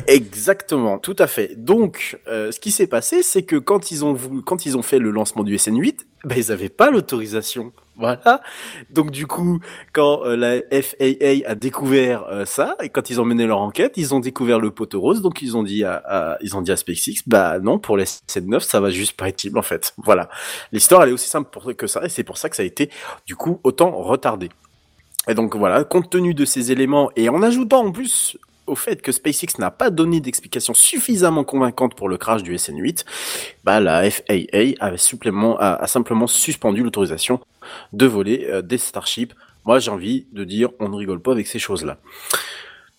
Exactement, 0.06 0.98
tout 0.98 1.16
à 1.18 1.26
fait. 1.26 1.54
Donc, 1.56 2.18
euh, 2.28 2.52
ce 2.52 2.60
qui 2.60 2.70
s'est 2.70 2.86
passé, 2.86 3.22
c'est 3.22 3.42
que 3.42 3.56
quand 3.56 3.90
ils 3.90 4.04
ont 4.04 4.12
voulu- 4.12 4.42
quand 4.42 4.66
ils 4.66 4.76
ont 4.76 4.82
fait 4.82 4.98
le 4.98 5.10
lancement 5.10 5.42
du 5.44 5.56
SN8, 5.56 6.06
ben 6.24 6.36
ils 6.38 6.52
avaient 6.52 6.68
pas 6.68 6.90
l'autorisation. 6.90 7.72
Voilà. 7.96 8.40
Donc 8.88 9.10
du 9.10 9.26
coup, 9.26 9.60
quand 9.92 10.24
euh, 10.24 10.34
la 10.34 10.56
FAA 10.70 11.46
a 11.46 11.54
découvert 11.54 12.24
euh, 12.30 12.46
ça 12.46 12.76
et 12.82 12.88
quand 12.88 13.10
ils 13.10 13.20
ont 13.20 13.26
mené 13.26 13.46
leur 13.46 13.58
enquête, 13.60 13.92
ils 13.96 14.14
ont 14.14 14.20
découvert 14.20 14.58
le 14.58 14.70
poteau 14.70 15.00
rose. 15.02 15.20
Donc 15.20 15.42
ils 15.42 15.54
ont 15.56 15.62
dit 15.62 15.84
à, 15.84 15.96
à- 16.06 16.38
ils 16.40 16.56
ont 16.56 16.62
dit 16.62 16.72
à 16.72 16.76
SpaceX, 16.76 17.22
bah 17.26 17.58
non, 17.58 17.78
pour 17.78 17.98
les 17.98 18.04
SN9, 18.04 18.60
ça 18.60 18.80
va 18.80 18.88
juste 18.90 19.12
pas 19.18 19.28
être 19.28 19.46
en 19.54 19.60
fait. 19.62 19.92
Voilà. 19.98 20.30
L'histoire 20.72 21.02
elle 21.02 21.10
est 21.10 21.12
aussi 21.12 21.28
simple 21.28 21.74
que 21.74 21.86
ça 21.86 22.02
et 22.04 22.08
c'est 22.08 22.24
pour 22.24 22.38
ça 22.38 22.48
que 22.48 22.56
ça 22.56 22.62
a 22.62 22.66
été 22.66 22.88
du 23.26 23.36
coup 23.36 23.60
autant 23.64 23.90
retardé. 23.90 24.48
Et 25.28 25.34
donc 25.34 25.54
voilà, 25.54 25.84
compte 25.84 26.08
tenu 26.08 26.32
de 26.32 26.46
ces 26.46 26.72
éléments 26.72 27.10
et 27.16 27.28
en 27.28 27.42
ajoutant 27.42 27.84
en 27.84 27.92
plus 27.92 28.38
au 28.70 28.76
fait 28.76 29.02
que 29.02 29.12
SpaceX 29.12 29.58
n'a 29.58 29.70
pas 29.70 29.90
donné 29.90 30.20
d'explication 30.20 30.72
suffisamment 30.74 31.44
convaincante 31.44 31.94
pour 31.94 32.08
le 32.08 32.16
crash 32.16 32.42
du 32.42 32.54
SN8, 32.54 33.04
bah 33.64 33.80
la 33.80 34.08
FAA 34.10 34.74
a, 34.80 34.96
supplément, 34.96 35.58
a, 35.58 35.74
a 35.74 35.86
simplement 35.86 36.26
suspendu 36.26 36.82
l'autorisation 36.82 37.40
de 37.92 38.06
voler 38.06 38.46
euh, 38.48 38.62
des 38.62 38.78
Starship. 38.78 39.34
Moi, 39.66 39.78
j'ai 39.78 39.90
envie 39.90 40.26
de 40.32 40.44
dire, 40.44 40.70
on 40.78 40.88
ne 40.88 40.96
rigole 40.96 41.20
pas 41.20 41.32
avec 41.32 41.46
ces 41.46 41.58
choses-là. 41.58 41.98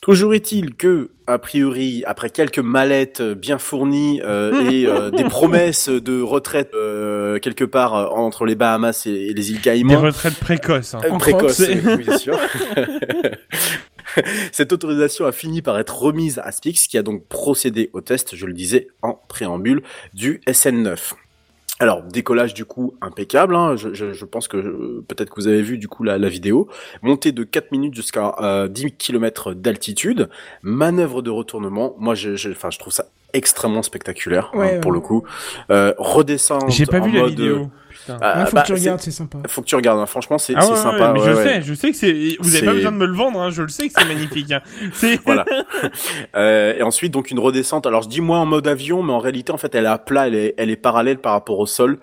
Toujours 0.01 0.33
est-il 0.33 0.73
que, 0.73 1.11
a 1.27 1.37
priori, 1.37 2.03
après 2.07 2.31
quelques 2.31 2.57
mallettes 2.57 3.21
euh, 3.21 3.35
bien 3.35 3.59
fournies 3.59 4.19
euh, 4.23 4.67
et 4.71 4.87
euh, 4.87 5.11
des 5.11 5.23
promesses 5.37 5.89
de 5.89 6.21
retraite 6.23 6.71
euh, 6.73 7.37
quelque 7.37 7.63
part 7.63 7.93
entre 8.17 8.45
les 8.45 8.55
Bahamas 8.55 9.05
et, 9.05 9.11
et 9.11 9.33
les 9.35 9.51
îles 9.51 9.57
Des 9.57 9.61
Caïmans, 9.61 10.01
retraites 10.01 10.39
précoces. 10.39 10.95
hein. 10.95 11.01
En 11.11 11.19
précoce, 11.19 11.61
crotte. 11.63 11.77
oui, 11.85 12.03
bien 12.03 12.17
sûr. 12.17 12.35
Cette 14.51 14.73
autorisation 14.73 15.25
a 15.25 15.31
fini 15.31 15.61
par 15.61 15.77
être 15.79 15.97
remise 16.01 16.39
à 16.39 16.51
SpaceX, 16.51 16.87
qui 16.89 16.97
a 16.97 17.03
donc 17.03 17.25
procédé 17.27 17.89
au 17.93 18.01
test, 18.01 18.35
je 18.35 18.45
le 18.45 18.53
disais 18.53 18.87
en 19.01 19.13
préambule, 19.27 19.81
du 20.13 20.41
SN9. 20.47 21.13
Alors 21.79 22.03
décollage 22.03 22.53
du 22.53 22.63
coup 22.63 22.93
impeccable. 23.01 23.55
hein. 23.55 23.75
Je, 23.75 23.91
je- 23.95 24.13
je 24.13 24.25
pense 24.25 24.47
que 24.47 24.57
euh, 24.57 25.03
peut-être 25.07 25.29
que 25.31 25.35
vous 25.41 25.47
avez 25.47 25.63
vu 25.63 25.79
du 25.79 25.87
coup 25.87 26.03
la, 26.03 26.19
la 26.19 26.29
vidéo. 26.29 26.69
Montée 27.01 27.31
de 27.31 27.43
4 27.43 27.71
minutes 27.71 27.95
jusqu'à 27.95 28.35
euh, 28.39 28.67
10 28.67 28.91
km 28.97 29.53
d'altitude. 29.55 30.29
Manœuvre 30.61 31.23
de 31.23 31.31
retournement. 31.31 31.95
Moi, 31.97 32.13
je, 32.13 32.35
je, 32.35 32.51
enfin, 32.51 32.69
je 32.69 32.77
trouve 32.77 32.93
ça 32.93 33.05
extrêmement 33.33 33.81
spectaculaire 33.81 34.51
hein, 34.53 34.59
Ouais, 34.59 34.79
pour 34.79 34.91
le 34.91 34.99
coup. 34.99 35.23
Euh, 35.71 35.93
redescendre. 35.97 36.69
J'ai 36.69 36.85
pas 36.85 36.99
en 36.99 37.05
vu 37.05 37.13
la 37.13 37.21
mode, 37.21 37.29
vidéo. 37.31 37.67
Putain. 38.15 38.19
Ah, 38.21 38.39
Ouais, 38.39 38.45
faut 38.45 38.55
bah, 38.55 38.61
que 38.61 38.67
tu 38.67 38.73
regardes, 38.73 38.99
c'est 39.01 39.11
sympa. 39.11 39.37
Faut 39.47 39.61
que 39.61 39.67
tu 39.67 39.75
regardes. 39.75 39.99
hein. 39.99 40.05
Franchement, 40.05 40.37
c'est 40.37 40.53
Ah 40.55 40.67
ouais, 40.67 40.75
sympa. 40.75 41.07
ouais, 41.07 41.13
mais 41.13 41.19
ouais, 41.19 41.25
je 41.25 41.31
ouais. 41.37 41.43
sais, 41.43 41.61
je 41.61 41.73
sais 41.73 41.91
que 41.91 41.97
c'est. 41.97 42.37
Vous 42.39 42.55
avez 42.55 42.65
pas 42.65 42.73
besoin 42.73 42.91
de 42.91 42.97
me 42.97 43.05
le 43.05 43.13
vendre, 43.15 43.39
hein, 43.41 43.49
je 43.49 43.61
le 43.61 43.69
sais 43.69 43.87
que 43.87 43.93
c'est 43.97 44.07
magnifique. 44.07 44.51
Hein. 44.51 44.61
Voilà. 45.25 45.45
Euh, 46.35 46.75
et 46.77 46.83
ensuite, 46.83 47.11
donc 47.11 47.31
une 47.31 47.39
redescente. 47.39 47.85
Alors, 47.85 48.03
je 48.03 48.09
dis 48.09 48.21
moi 48.21 48.37
en 48.37 48.45
mode 48.45 48.67
avion, 48.67 49.03
mais 49.03 49.13
en 49.13 49.19
réalité, 49.19 49.51
en 49.51 49.57
fait, 49.57 49.73
elle 49.75 49.85
est 49.85 49.89
à 49.89 49.97
plat, 49.97 50.27
elle 50.27 50.35
est, 50.35 50.53
elle 50.57 50.69
est 50.69 50.75
parallèle 50.75 51.17
par 51.17 51.33
rapport 51.33 51.59
au 51.59 51.65
sol. 51.65 51.97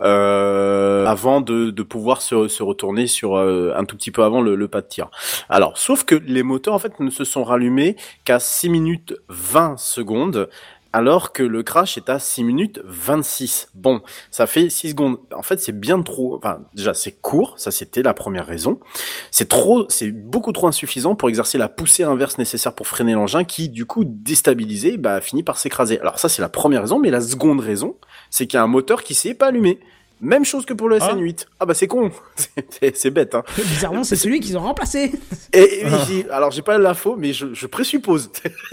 Euh, 0.00 1.04
avant 1.06 1.40
de, 1.40 1.70
de 1.70 1.82
pouvoir 1.82 2.22
se, 2.22 2.46
se 2.46 2.62
retourner 2.62 3.08
sur 3.08 3.36
euh, 3.36 3.72
un 3.76 3.84
tout 3.84 3.96
petit 3.96 4.12
peu 4.12 4.22
avant 4.22 4.40
le, 4.40 4.54
le 4.54 4.68
pas 4.68 4.80
de 4.80 4.86
tir. 4.86 5.10
Alors, 5.48 5.76
sauf 5.76 6.04
que 6.04 6.14
les 6.14 6.44
moteurs 6.44 6.74
en 6.74 6.78
fait 6.78 7.00
ne 7.00 7.10
se 7.10 7.24
sont 7.24 7.42
rallumés 7.42 7.96
qu'à 8.24 8.38
6 8.38 8.68
minutes 8.70 9.16
20 9.28 9.76
secondes, 9.76 10.48
alors 10.92 11.32
que 11.32 11.42
le 11.42 11.62
crash 11.62 11.96
est 11.98 12.08
à 12.08 12.18
6 12.18 12.44
minutes 12.44 12.80
26. 12.84 13.68
Bon, 13.74 14.00
ça 14.30 14.46
fait 14.46 14.70
6 14.70 14.90
secondes. 14.90 15.18
En 15.34 15.42
fait, 15.42 15.60
c'est 15.60 15.78
bien 15.78 16.00
trop. 16.02 16.36
Enfin, 16.36 16.60
déjà, 16.74 16.94
c'est 16.94 17.12
court. 17.12 17.54
Ça, 17.58 17.70
c'était 17.70 18.02
la 18.02 18.14
première 18.14 18.46
raison. 18.46 18.80
C'est 19.30 19.48
trop, 19.48 19.86
c'est 19.88 20.10
beaucoup 20.10 20.52
trop 20.52 20.66
insuffisant 20.66 21.14
pour 21.14 21.28
exercer 21.28 21.58
la 21.58 21.68
poussée 21.68 22.04
inverse 22.04 22.38
nécessaire 22.38 22.74
pour 22.74 22.86
freiner 22.86 23.12
l'engin 23.12 23.44
qui, 23.44 23.68
du 23.68 23.84
coup, 23.84 24.04
déstabilisé, 24.06 24.96
bah, 24.96 25.20
finit 25.20 25.42
par 25.42 25.58
s'écraser. 25.58 26.00
Alors 26.00 26.18
ça, 26.18 26.28
c'est 26.28 26.42
la 26.42 26.48
première 26.48 26.82
raison, 26.82 26.98
mais 26.98 27.10
la 27.10 27.20
seconde 27.20 27.60
raison, 27.60 27.96
c'est 28.30 28.46
qu'il 28.46 28.56
y 28.56 28.60
a 28.60 28.64
un 28.64 28.68
moteur 28.68 29.02
qui 29.02 29.14
s'est 29.14 29.34
pas 29.34 29.48
allumé. 29.48 29.80
Même 30.20 30.44
chose 30.44 30.66
que 30.66 30.74
pour 30.74 30.88
le 30.88 30.98
Ah. 31.00 31.12
SN8. 31.14 31.46
Ah 31.60 31.66
bah 31.66 31.74
c'est 31.74 31.86
con, 31.86 32.10
C'est- 32.94 33.10
bête. 33.10 33.34
Hein. 33.34 33.42
Bizarrement, 33.56 34.04
c'est 34.04 34.16
celui 34.16 34.40
qu'ils 34.40 34.56
ont 34.58 34.62
remplacé. 34.62 35.12
Et, 35.52 35.82
alors 36.30 36.50
j'ai 36.50 36.62
pas 36.62 36.76
l'info, 36.78 37.16
mais 37.18 37.32
je, 37.32 37.54
je 37.54 37.66
présuppose. 37.66 38.30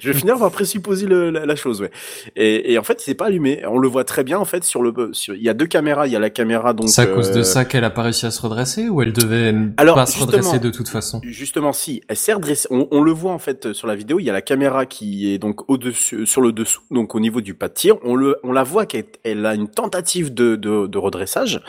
je 0.00 0.10
vais 0.12 0.18
finir 0.18 0.38
par 0.38 0.50
présupposer 0.50 1.06
le- 1.06 1.30
la, 1.30 1.46
la 1.46 1.56
chose, 1.56 1.80
ouais. 1.80 1.90
Et, 2.36 2.72
et 2.72 2.78
en 2.78 2.82
fait, 2.82 3.00
il 3.02 3.04
s'est 3.04 3.14
pas 3.14 3.26
allumé. 3.26 3.62
On 3.66 3.78
le 3.78 3.88
voit 3.88 4.04
très 4.04 4.24
bien 4.24 4.38
en 4.38 4.44
fait 4.44 4.64
sur 4.64 4.82
le. 4.82 4.92
Sur, 5.12 5.34
il 5.34 5.42
y 5.42 5.48
a 5.48 5.54
deux 5.54 5.66
caméras. 5.66 6.06
Il 6.06 6.12
y 6.12 6.16
a 6.16 6.20
la 6.20 6.30
caméra 6.30 6.72
donc. 6.72 6.88
C'est 6.88 7.02
à 7.02 7.06
cause 7.06 7.30
de 7.32 7.40
euh, 7.40 7.44
ça 7.44 7.64
qu'elle 7.64 7.84
a 7.84 7.90
pas 7.90 8.02
réussi 8.02 8.26
à 8.26 8.30
se 8.30 8.40
redresser 8.40 8.88
ou 8.88 9.02
elle 9.02 9.12
devait 9.12 9.54
Alors, 9.76 9.96
pas 9.96 10.06
se 10.06 10.18
redresser 10.20 10.58
de 10.58 10.70
toute 10.70 10.88
façon? 10.88 11.20
Justement, 11.24 11.72
si 11.72 12.02
elle 12.08 12.16
s'est 12.16 12.32
redressée, 12.32 12.68
on, 12.70 12.88
on 12.90 13.02
le 13.02 13.12
voit 13.12 13.32
en 13.32 13.38
fait 13.38 13.72
sur 13.72 13.86
la 13.86 13.94
vidéo. 13.96 14.18
Il 14.20 14.24
y 14.24 14.30
a 14.30 14.32
la 14.32 14.42
caméra 14.42 14.86
qui 14.86 15.32
est 15.32 15.38
donc 15.38 15.68
au 15.70 15.76
dessus, 15.76 16.26
sur 16.26 16.40
le 16.40 16.52
dessous, 16.52 16.82
donc 16.90 17.14
au 17.14 17.20
niveau 17.20 17.40
du 17.40 17.54
pas 17.54 17.68
de 17.68 17.74
tir. 17.74 17.96
On 18.04 18.14
le, 18.14 18.36
on 18.42 18.52
la 18.52 18.62
voit 18.64 18.86
qu'elle 18.86 19.04
elle 19.24 19.44
a 19.46 19.54
une 19.54 19.68
tentative 19.68 20.32
de, 20.34 20.56
de, 20.56 20.67
de 20.68 20.98
redressage. 20.98 21.60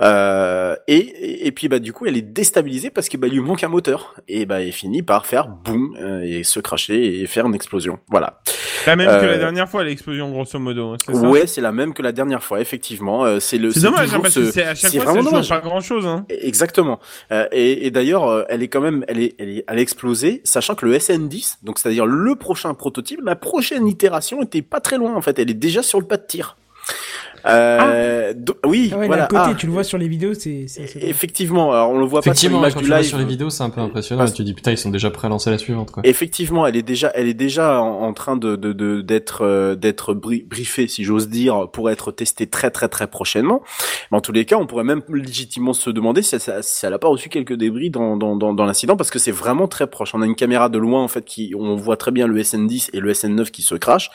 Euh, 0.00 0.76
et, 0.88 1.46
et, 1.46 1.52
puis 1.52 1.68
bah 1.68 1.78
du 1.78 1.92
coup, 1.92 2.06
elle 2.06 2.16
est 2.16 2.22
déstabilisée 2.22 2.90
parce 2.90 3.08
que 3.08 3.16
bah 3.16 3.28
lui 3.28 3.40
manque 3.40 3.64
un 3.64 3.68
moteur. 3.68 4.14
Et 4.28 4.46
bah 4.46 4.60
elle 4.62 4.72
finit 4.72 5.02
par 5.02 5.26
faire 5.26 5.48
boum 5.48 5.96
euh, 6.00 6.22
et 6.22 6.44
se 6.44 6.60
cracher 6.60 7.20
et 7.20 7.26
faire 7.26 7.46
une 7.46 7.54
explosion. 7.54 7.98
Voilà. 8.08 8.40
La 8.86 8.96
même 8.96 9.08
que 9.08 9.24
Euh, 9.24 9.30
la 9.30 9.38
dernière 9.38 9.68
fois, 9.68 9.84
l'explosion, 9.84 10.30
grosso 10.30 10.58
modo. 10.58 10.92
hein, 10.92 10.96
ça? 11.04 11.12
Ouais, 11.12 11.46
c'est 11.46 11.60
la 11.60 11.72
même 11.72 11.94
que 11.94 12.02
la 12.02 12.12
dernière 12.12 12.42
fois, 12.42 12.60
effectivement. 12.60 13.24
Euh, 13.24 13.40
c'est 13.40 13.58
le. 13.58 13.70
C'est 13.70 13.80
dommage, 13.80 14.12
hein, 14.14 14.20
parce 14.20 14.34
que 14.34 14.50
c'est 14.50 14.64
à 14.64 14.74
chaque 14.74 14.92
fois, 14.92 15.14
ça 15.14 15.22
dommage. 15.22 15.48
pas 15.48 15.60
grand 15.60 15.80
chose. 15.80 16.06
Hein. 16.06 16.26
Exactement. 16.28 16.98
Euh, 17.32 17.46
et 17.52 17.86
et 17.86 17.90
d'ailleurs, 17.90 18.28
euh, 18.28 18.44
elle 18.48 18.62
est 18.62 18.68
quand 18.68 18.80
même, 18.80 19.04
elle 19.08 19.20
est, 19.20 19.34
elle 19.38 19.48
est, 19.50 19.64
elle 19.66 19.78
a 19.78 19.80
explosé, 19.80 20.40
sachant 20.44 20.74
que 20.74 20.86
le 20.86 20.96
SN10, 20.96 21.56
donc 21.62 21.78
c'est-à-dire 21.78 22.06
le 22.06 22.34
prochain 22.36 22.72
prototype, 22.74 23.20
la 23.24 23.36
prochaine 23.36 23.86
itération 23.86 24.42
était 24.42 24.62
pas 24.62 24.80
très 24.80 24.98
loin 24.98 25.14
en 25.14 25.22
fait. 25.22 25.38
Elle 25.38 25.50
est 25.50 25.54
déjà 25.54 25.82
sur 25.82 26.00
le 26.00 26.06
pas 26.06 26.16
de 26.16 26.26
tir. 26.26 26.56
Euh, 27.46 28.32
do- 28.34 28.56
oui, 28.64 28.90
Ah 28.92 28.96
ouais, 28.96 29.02
là, 29.02 29.06
voilà. 29.06 29.26
côté, 29.26 29.42
ah, 29.46 29.54
tu 29.56 29.66
le 29.66 29.72
vois 29.72 29.84
sur 29.84 29.98
les 29.98 30.08
vidéos, 30.08 30.34
c'est. 30.34 30.64
c'est- 30.66 30.86
c'est- 30.86 31.02
Effectivement, 31.02 31.72
alors 31.72 31.90
on 31.90 31.98
le 31.98 32.06
voit 32.06 32.20
pas 32.20 32.24
sur 32.24 32.32
Effectivement, 32.32 32.58
l'image 32.58 32.74
quand 32.74 32.80
du 32.82 32.90
live. 32.90 33.02
sur 33.04 33.18
les 33.18 33.24
vidéos, 33.24 33.50
c'est 33.50 33.62
un 33.62 33.70
peu 33.70 33.80
impressionnant. 33.80 34.24
Tu 34.26 34.42
dis 34.44 34.54
putain, 34.54 34.70
ils 34.72 34.78
sont 34.78 34.90
déjà 34.90 35.10
prêts 35.10 35.26
à 35.26 35.28
lancer 35.28 35.50
la 35.50 35.58
suivante, 35.58 35.90
quoi. 35.90 36.02
Effectivement, 36.06 36.66
elle 36.66 36.76
est 36.76 36.82
déjà, 36.82 37.12
elle 37.14 37.28
est 37.28 37.34
déjà 37.34 37.80
en, 37.80 38.02
en 38.02 38.12
train 38.12 38.36
de 38.36 38.56
de- 38.56 38.72
de- 38.72 39.00
d'être 39.02 39.42
euh, 39.42 39.74
d'être 39.74 40.14
bri- 40.14 40.46
briefée, 40.48 40.88
si 40.88 41.04
j'ose 41.04 41.28
dire, 41.28 41.68
pour 41.72 41.90
être 41.90 42.12
testée 42.12 42.46
très 42.46 42.70
très 42.70 42.88
très 42.88 43.06
prochainement. 43.06 43.62
Mais 44.10 44.18
en 44.18 44.20
tous 44.20 44.32
les 44.32 44.44
cas, 44.44 44.56
on 44.56 44.66
pourrait 44.66 44.84
même 44.84 45.02
légitimement 45.12 45.72
se 45.74 45.90
demander 45.90 46.22
si, 46.22 46.38
ça- 46.40 46.62
si 46.62 46.86
elle 46.86 46.92
a 46.94 46.98
pas 46.98 47.08
reçu 47.08 47.28
quelques 47.28 47.54
débris 47.54 47.90
dans 47.90 48.16
dans 48.16 48.36
dans, 48.36 48.54
dans 48.54 48.64
l'incident, 48.64 48.96
parce 48.96 49.10
que 49.10 49.18
c'est 49.18 49.30
vraiment 49.32 49.68
très 49.68 49.86
proche. 49.86 50.14
On 50.14 50.22
a 50.22 50.26
une 50.26 50.34
caméra 50.36 50.68
de 50.68 50.78
loin 50.78 51.02
en 51.02 51.08
fait 51.08 51.24
qui, 51.24 51.52
on 51.58 51.76
voit 51.76 51.96
très 51.96 52.10
bien 52.10 52.26
le 52.26 52.38
SN10 52.42 52.90
et 52.92 53.00
le 53.00 53.12
SN9 53.12 53.50
qui 53.50 53.62
se 53.62 53.74
crachent. 53.74 54.10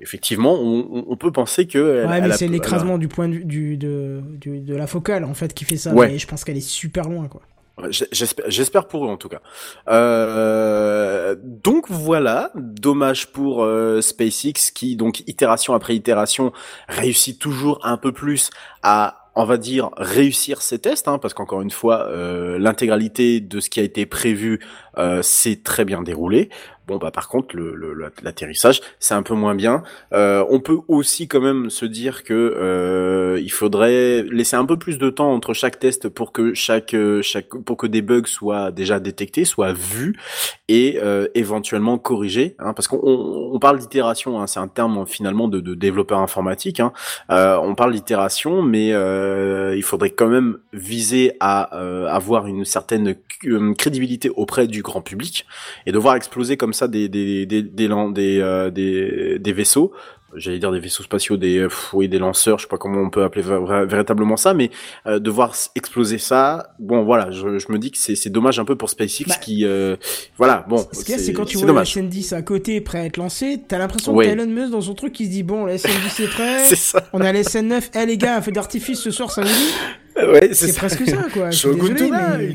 Effectivement, 0.00 0.54
on, 0.60 1.16
peut 1.16 1.30
penser 1.30 1.66
que 1.66 2.04
Ouais, 2.06 2.20
mais 2.20 2.30
a- 2.32 2.36
c'est 2.36 2.46
a- 2.46 2.48
l'écrasement 2.48 2.98
du 2.98 3.08
point 3.08 3.28
de 3.28 3.34
vue 3.34 3.44
du, 3.44 3.76
de, 3.76 4.22
du- 4.40 4.60
de 4.60 4.74
la 4.74 4.86
focale 4.86 5.24
en 5.24 5.34
fait 5.34 5.54
qui 5.54 5.64
fait 5.64 5.76
ça. 5.76 5.92
Ouais. 5.94 6.08
Mais 6.08 6.18
je 6.18 6.26
pense 6.26 6.44
qu'elle 6.44 6.56
est 6.56 6.60
super 6.60 7.08
loin 7.08 7.28
quoi. 7.28 7.42
J'espère 7.90 8.86
pour 8.86 9.04
eux 9.04 9.08
en 9.08 9.16
tout 9.16 9.28
cas. 9.28 9.40
Euh, 9.88 11.34
donc 11.42 11.90
voilà, 11.90 12.50
dommage 12.54 13.32
pour 13.32 13.64
euh, 13.64 14.00
SpaceX 14.00 14.70
qui 14.74 14.96
donc 14.96 15.20
itération 15.28 15.74
après 15.74 15.94
itération 15.96 16.52
réussit 16.88 17.38
toujours 17.38 17.80
un 17.84 17.96
peu 17.96 18.12
plus 18.12 18.50
à 18.82 19.20
on 19.36 19.44
va 19.44 19.56
dire 19.56 19.90
réussir 19.96 20.62
ses 20.62 20.78
tests, 20.78 21.08
hein, 21.08 21.18
parce 21.18 21.34
qu'encore 21.34 21.60
une 21.60 21.72
fois, 21.72 22.06
euh, 22.06 22.56
l'intégralité 22.56 23.40
de 23.40 23.58
ce 23.58 23.68
qui 23.68 23.80
a 23.80 23.82
été 23.82 24.06
prévu 24.06 24.60
euh, 24.98 25.22
s'est 25.22 25.60
très 25.62 25.84
bien 25.84 26.02
déroulé. 26.02 26.48
Bon 26.86 26.98
bah 26.98 27.10
par 27.10 27.28
contre 27.28 27.56
le, 27.56 27.74
le- 27.74 28.12
l'atterrissage 28.22 28.82
c'est 28.98 29.14
un 29.14 29.22
peu 29.22 29.32
moins 29.32 29.54
bien. 29.54 29.82
Euh, 30.12 30.44
on 30.50 30.60
peut 30.60 30.80
aussi 30.86 31.28
quand 31.28 31.40
même 31.40 31.70
se 31.70 31.86
dire 31.86 32.24
que 32.24 32.34
euh, 32.34 33.40
il 33.40 33.50
faudrait 33.50 34.22
laisser 34.24 34.56
un 34.56 34.66
peu 34.66 34.76
plus 34.78 34.98
de 34.98 35.08
temps 35.08 35.32
entre 35.32 35.54
chaque 35.54 35.78
test 35.78 36.10
pour 36.10 36.30
que 36.30 36.52
chaque 36.52 36.92
euh, 36.92 37.22
chaque 37.22 37.48
pour 37.48 37.78
que 37.78 37.86
des 37.86 38.02
bugs 38.02 38.26
soient 38.26 38.70
déjà 38.70 39.00
détectés, 39.00 39.46
soient 39.46 39.72
vus 39.72 40.14
et 40.68 40.98
euh, 41.02 41.26
éventuellement 41.34 41.96
corrigés. 41.96 42.54
Hein, 42.58 42.74
parce 42.74 42.86
qu'on 42.86 43.00
on, 43.02 43.52
on 43.54 43.58
parle 43.58 43.78
d'itération, 43.78 44.42
hein, 44.42 44.46
c'est 44.46 44.60
un 44.60 44.68
terme 44.68 45.06
finalement 45.06 45.48
de, 45.48 45.60
de 45.60 45.74
développeur 45.74 46.18
informatique. 46.18 46.80
Hein. 46.80 46.92
Euh, 47.30 47.56
on 47.62 47.74
parle 47.74 47.94
d'itération, 47.94 48.60
mais 48.60 48.92
euh, 48.92 49.74
il 49.74 49.82
faudrait 49.82 50.10
quand 50.10 50.28
même 50.28 50.58
viser 50.74 51.32
à 51.40 51.62
avoir 52.10 52.46
une 52.46 52.66
certaine 52.66 53.16
crédibilité 53.78 54.28
auprès 54.28 54.66
du 54.66 54.82
grand 54.84 55.02
public 55.02 55.46
et 55.86 55.92
de 55.92 55.98
voir 55.98 56.14
exploser 56.14 56.56
comme 56.56 56.72
ça 56.72 56.86
des 56.86 57.08
des 57.08 57.46
des 57.46 57.62
des 57.62 57.88
euh, 58.40 58.70
vaisseaux 59.44 59.92
j'allais 60.36 60.58
dire 60.58 60.72
des 60.72 60.78
vaisseaux 60.80 61.02
spatiaux 61.02 61.36
des 61.36 61.58
euh, 61.58 61.68
oui 61.92 62.08
des 62.08 62.18
lanceurs 62.18 62.58
je 62.58 62.64
sais 62.64 62.68
pas 62.68 62.78
comment 62.78 63.00
on 63.00 63.10
peut 63.10 63.22
appeler 63.22 63.42
véritablement 63.86 64.36
ça 64.36 64.54
mais 64.54 64.70
euh, 65.06 65.18
de 65.18 65.30
voir 65.30 65.54
exploser 65.74 66.18
ça 66.18 66.74
bon 66.78 67.04
voilà 67.04 67.30
je, 67.30 67.58
je 67.58 67.72
me 67.72 67.78
dis 67.78 67.90
que 67.90 67.98
c'est 67.98 68.30
dommage 68.30 68.58
un 68.58 68.64
peu 68.64 68.76
pour 68.76 68.90
SpaceX 68.90 69.24
Bah, 69.28 69.34
qui 69.36 69.64
euh, 69.64 69.96
voilà 70.38 70.64
bon 70.68 70.86
Ce 70.92 71.04
qu'il 71.04 71.14
y 71.14 71.18
a, 71.18 71.18
c'est 71.18 71.32
quand 71.32 71.44
tu 71.44 71.58
vois 71.58 71.66
dommage 71.66 71.94
SN10 71.96 72.34
à 72.34 72.42
côté 72.42 72.80
prêt 72.80 72.98
à 73.00 73.04
être 73.06 73.16
lancé, 73.16 73.60
t'as 73.66 73.78
l'impression 73.78 74.14
Ouais. 74.14 74.26
que 74.26 74.30
Elon 74.32 74.46
Musk 74.46 74.70
dans 74.70 74.80
son 74.80 74.94
truc 74.94 75.12
qui 75.12 75.26
se 75.26 75.30
dit 75.30 75.42
bon, 75.42 75.64
le 75.64 75.74
SN10 75.74 76.22
est 76.22 76.28
prêt, 76.28 76.58
c'est 76.64 76.76
ça 76.76 77.04
on 77.12 77.20
a 77.20 77.32
le 77.32 77.40
SN9, 77.40 77.90
eh 77.94 78.06
les 78.06 78.16
gars, 78.16 78.36
un 78.36 78.42
feu 78.42 78.52
d'artifice 78.52 79.00
ce 79.00 79.10
soir, 79.10 79.30
dit? 79.42 79.50
Ouais 80.16 80.50
C'est 80.52 80.72
presque 80.76 81.04
ça 81.08 81.24
quoi. 81.32 81.50
Je 81.50 81.56
suis 81.56 81.74
désolé, 81.74 82.08
mais... 82.08 82.54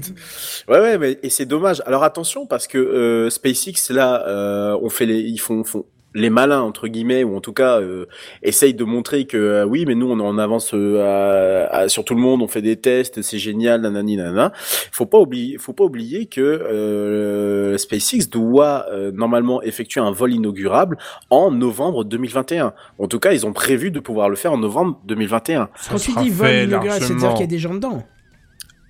Ouais, 0.69 0.79
ouais, 0.79 0.97
mais 0.97 1.19
et 1.21 1.29
c'est 1.29 1.45
dommage. 1.45 1.81
Alors 1.85 2.03
attention 2.03 2.45
parce 2.45 2.67
que 2.67 2.77
euh, 2.77 3.29
SpaceX 3.29 3.89
là, 3.93 4.25
euh, 4.27 4.77
on 4.81 4.89
fait 4.89 5.05
les, 5.05 5.19
ils 5.19 5.39
font, 5.39 5.65
font 5.65 5.85
les 6.15 6.29
malins 6.29 6.61
entre 6.61 6.87
guillemets 6.87 7.23
ou 7.23 7.35
en 7.35 7.41
tout 7.41 7.53
cas 7.53 7.79
euh, 7.79 8.05
essayent 8.41 8.73
de 8.73 8.83
montrer 8.83 9.25
que 9.25 9.37
euh, 9.37 9.63
oui, 9.65 9.85
mais 9.87 9.93
nous 9.95 10.09
on 10.09 10.19
est 10.19 10.23
en 10.23 10.37
avance 10.37 10.71
euh, 10.73 11.67
à- 11.71 11.75
à- 11.81 11.87
sur 11.89 12.03
tout 12.03 12.15
le 12.15 12.21
monde, 12.21 12.41
on 12.41 12.47
fait 12.47 12.61
des 12.63 12.77
tests, 12.77 13.21
c'est 13.21 13.37
génial, 13.37 13.81
nanani 13.81 14.17
nanana. 14.17 14.51
Faut 14.91 15.05
pas 15.05 15.19
oublier, 15.19 15.57
faut 15.57 15.73
pas 15.73 15.83
oublier 15.83 16.25
que 16.25 16.41
euh, 16.41 17.77
SpaceX 17.77 18.29
doit 18.31 18.85
euh, 18.91 19.11
normalement 19.11 19.61
effectuer 19.61 20.01
un 20.01 20.11
vol 20.11 20.33
inaugurable 20.33 20.97
en 21.29 21.51
novembre 21.51 22.03
2021. 22.03 22.73
En 22.97 23.07
tout 23.07 23.19
cas, 23.19 23.31
ils 23.33 23.45
ont 23.45 23.53
prévu 23.53 23.91
de 23.91 23.99
pouvoir 23.99 24.29
le 24.29 24.35
faire 24.35 24.53
en 24.53 24.57
novembre 24.57 24.99
2021. 25.05 25.69
Ça 25.75 25.91
Quand 25.91 25.97
tu 25.97 26.11
dis 26.21 26.29
vol 26.29 26.49
inaugural, 26.49 26.99
c'est-à-dire 26.99 27.15
largement. 27.15 27.33
qu'il 27.33 27.41
y 27.41 27.43
a 27.43 27.47
des 27.47 27.59
gens 27.59 27.73
dedans. 27.73 28.03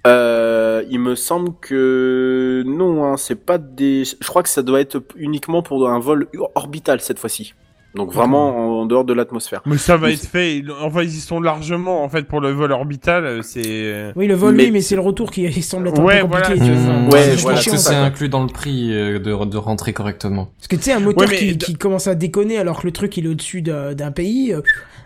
Euh, 0.09 0.83
il 0.89 0.99
me 0.99 1.15
semble 1.15 1.53
que 1.61 2.63
non, 2.65 3.05
hein, 3.05 3.17
c'est 3.17 3.35
pas 3.35 3.57
des. 3.57 4.03
Je 4.05 4.27
crois 4.27 4.41
que 4.41 4.49
ça 4.49 4.63
doit 4.63 4.81
être 4.81 5.03
uniquement 5.15 5.61
pour 5.61 5.87
un 5.87 5.99
vol 5.99 6.27
orbital 6.55 6.99
cette 6.99 7.19
fois-ci. 7.19 7.53
Donc 7.95 8.13
vraiment 8.13 8.49
en, 8.79 8.81
en 8.81 8.85
dehors 8.85 9.03
de 9.03 9.13
l'atmosphère. 9.13 9.61
Mais 9.65 9.77
ça 9.77 9.97
va 9.97 10.07
Mais 10.07 10.13
être 10.13 10.27
fait. 10.27 10.63
Enfin, 10.81 11.01
ils 11.01 11.09
y 11.15 11.19
sont 11.19 11.41
largement 11.41 12.03
en 12.03 12.09
fait 12.09 12.23
pour 12.23 12.39
le 12.39 12.51
vol 12.51 12.71
orbital. 12.71 13.25
euh, 13.25 13.41
C'est. 13.41 14.11
Oui, 14.15 14.27
le 14.27 14.35
vol, 14.35 14.53
Mais- 14.55 14.65
oui, 14.65 14.71
mais 14.71 14.81
c'est 14.81 14.95
le 14.95 15.01
retour 15.01 15.31
qui 15.31 15.49
semble 15.63 15.87
être 15.87 15.99
Ouais, 16.01 16.19
un 16.19 16.27
peu 16.27 16.35
compliqué. 16.35 16.53
voilà, 16.55 16.65
tu 16.65 16.65
c'est 16.65 16.71
vois. 16.85 16.93
ça. 16.93 16.99
Mmh, 16.99 17.09
Ouais, 17.09 17.23
C'est 17.23 17.35
voilà, 17.41 17.57
Est-ce 17.57 17.63
chiant, 17.63 17.73
que 17.73 17.77
ça. 17.79 17.89
c'est 17.89 17.95
inclus 17.95 18.29
dans 18.29 18.41
le 18.43 18.49
prix 18.49 18.93
euh, 18.93 19.17
de, 19.19 19.45
de 19.45 19.57
rentrer 19.57 19.93
correctement 19.93 20.49
Parce 20.57 20.67
que 20.67 20.75
tu 20.75 20.83
sais, 20.83 20.93
un 20.93 20.99
moteur 20.99 21.27
Ouais, 21.27 21.35
qui, 21.35 21.57
qui 21.57 21.73
commence 21.75 22.05
à 22.07 22.13
déconner 22.15 22.59
alors 22.59 22.81
que 22.81 22.85
le 22.85 22.91
truc 22.93 23.17
il 23.17 23.25
est 23.25 23.29
au-dessus 23.29 23.63
d'un 23.63 23.93
d'un 23.95 24.11
pays, 24.11 24.53
euh, 24.53 24.61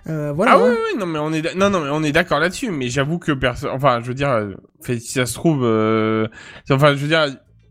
euh, 0.10 0.34
voilà. 0.34 0.53
Ah 0.55 0.57
oui, 0.57 0.69
hein. 0.72 0.77
oui, 0.93 0.99
non 0.99 1.05
mais 1.05 1.19
on 1.19 1.31
est 1.31 1.55
non 1.55 1.69
non 1.69 1.80
mais 1.80 1.89
on 1.89 2.03
est 2.03 2.11
d'accord 2.11 2.41
là-dessus. 2.41 2.69
Mais 2.69 2.89
j'avoue 2.89 3.18
que 3.18 3.31
personne. 3.31 3.69
Enfin, 3.73 4.01
je 4.01 4.07
veux 4.10 4.14
dire, 4.14 4.49
fait, 4.81 4.99
si 4.99 5.14
ça 5.14 5.26
se 5.26 5.34
trouve, 5.35 5.61
euh, 5.64 6.27
enfin, 6.69 6.89
je 6.95 6.97
veux 7.01 7.07
dire, 7.07 7.27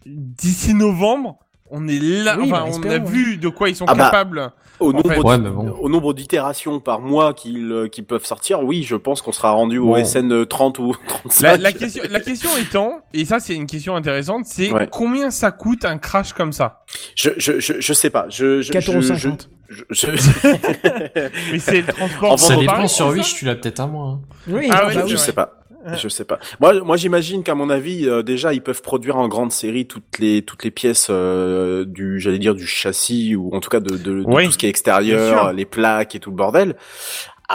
d'ici 0.06 0.72
novembre, 0.74 1.38
on 1.72 1.88
est 1.88 1.98
là. 1.98 2.36
Oui, 2.38 2.52
enfin, 2.52 2.66
bah, 2.70 2.78
on 2.86 2.90
a 2.90 2.98
vu 2.98 3.36
de 3.38 3.48
quoi 3.48 3.68
ils 3.68 3.74
sont 3.76 3.86
Ah 3.88 3.94
bah, 3.94 4.04
capables. 4.04 4.52
Au 4.80 4.92
nombre, 4.92 5.24
Ouais, 5.24 5.38
bon. 5.38 5.76
au 5.80 5.88
nombre 5.88 6.12
d'itérations 6.12 6.80
par 6.80 7.00
mois 7.00 7.34
qu'ils 7.34 7.70
euh, 7.70 7.88
qu'ils 7.88 8.04
peuvent 8.04 8.24
sortir, 8.24 8.62
oui, 8.64 8.82
je 8.82 8.96
pense 8.96 9.22
qu'on 9.22 9.30
sera 9.30 9.52
rendu 9.52 9.78
au. 9.78 9.96
SN 10.02 10.44
30 10.44 10.78
ou 10.80 10.94
35. 11.06 11.42
La, 11.42 11.56
la 11.56 11.72
question, 11.72 12.02
la 12.10 12.18
question 12.20 12.50
étant, 12.60 13.00
et 13.14 13.24
ça 13.24 13.38
c'est 13.38 13.54
une 13.54 13.66
question 13.66 13.94
intéressante, 13.94 14.44
c'est 14.46 14.72
Ouais. 14.72 14.88
combien 14.90 15.30
ça 15.30 15.50
coûte 15.52 15.84
un 15.84 15.98
crash 15.98 16.32
comme 16.32 16.52
ça? 16.52 16.80
Je, 17.14 17.30
je, 17.36 17.60
je, 17.60 17.74
je 17.80 17.92
sais 17.92 18.10
pas. 18.10 18.26
Je, 18.28 18.60
je, 18.62 18.72
je, 18.72 18.78
4,50€. 18.78 19.46
je, 19.68 19.82
je, 19.90 20.06
je- 20.06 20.12
Mais 21.52 21.58
c'est 21.60 21.82
le 21.82 21.86
transport. 21.86 22.32
En 22.32 22.36
Ça 22.36 22.56
dépend 22.56 22.88
sur 22.88 23.08
ça 23.08 23.12
8, 23.14 23.22
tu 23.22 23.44
l'as 23.44 23.54
peut-être 23.54 23.80
un 23.80 23.86
mois. 23.86 24.08
hein. 24.08 24.20
Oui, 24.48 24.68
Ah 24.70 24.82
bah 24.82 24.86
oui. 24.88 24.94
c'est 25.02 25.08
je 25.08 25.16
sais 25.16 25.32
pas. 25.32 25.61
Je 25.96 26.08
sais 26.08 26.24
pas. 26.24 26.38
Moi, 26.60 26.80
moi, 26.82 26.96
j'imagine 26.96 27.42
qu'à 27.42 27.54
mon 27.54 27.68
avis, 27.70 28.08
euh, 28.08 28.22
déjà, 28.22 28.52
ils 28.54 28.62
peuvent 28.62 28.82
produire 28.82 29.16
en 29.16 29.28
grande 29.28 29.52
série 29.52 29.86
toutes 29.86 30.18
les 30.18 30.42
toutes 30.42 30.64
les 30.64 30.70
pièces 30.70 31.08
euh, 31.10 31.84
du, 31.84 32.20
j'allais 32.20 32.38
dire 32.38 32.54
du 32.54 32.66
châssis 32.66 33.34
ou 33.34 33.54
en 33.54 33.60
tout 33.60 33.70
cas 33.70 33.80
de, 33.80 33.96
de, 33.96 34.22
de 34.22 34.24
Oui, 34.26 34.46
tout 34.46 34.52
ce 34.52 34.58
qui 34.58 34.66
est 34.66 34.70
extérieur, 34.70 35.52
les 35.52 35.64
plaques 35.64 36.14
et 36.14 36.20
tout 36.20 36.30
le 36.30 36.36
bordel. 36.36 36.76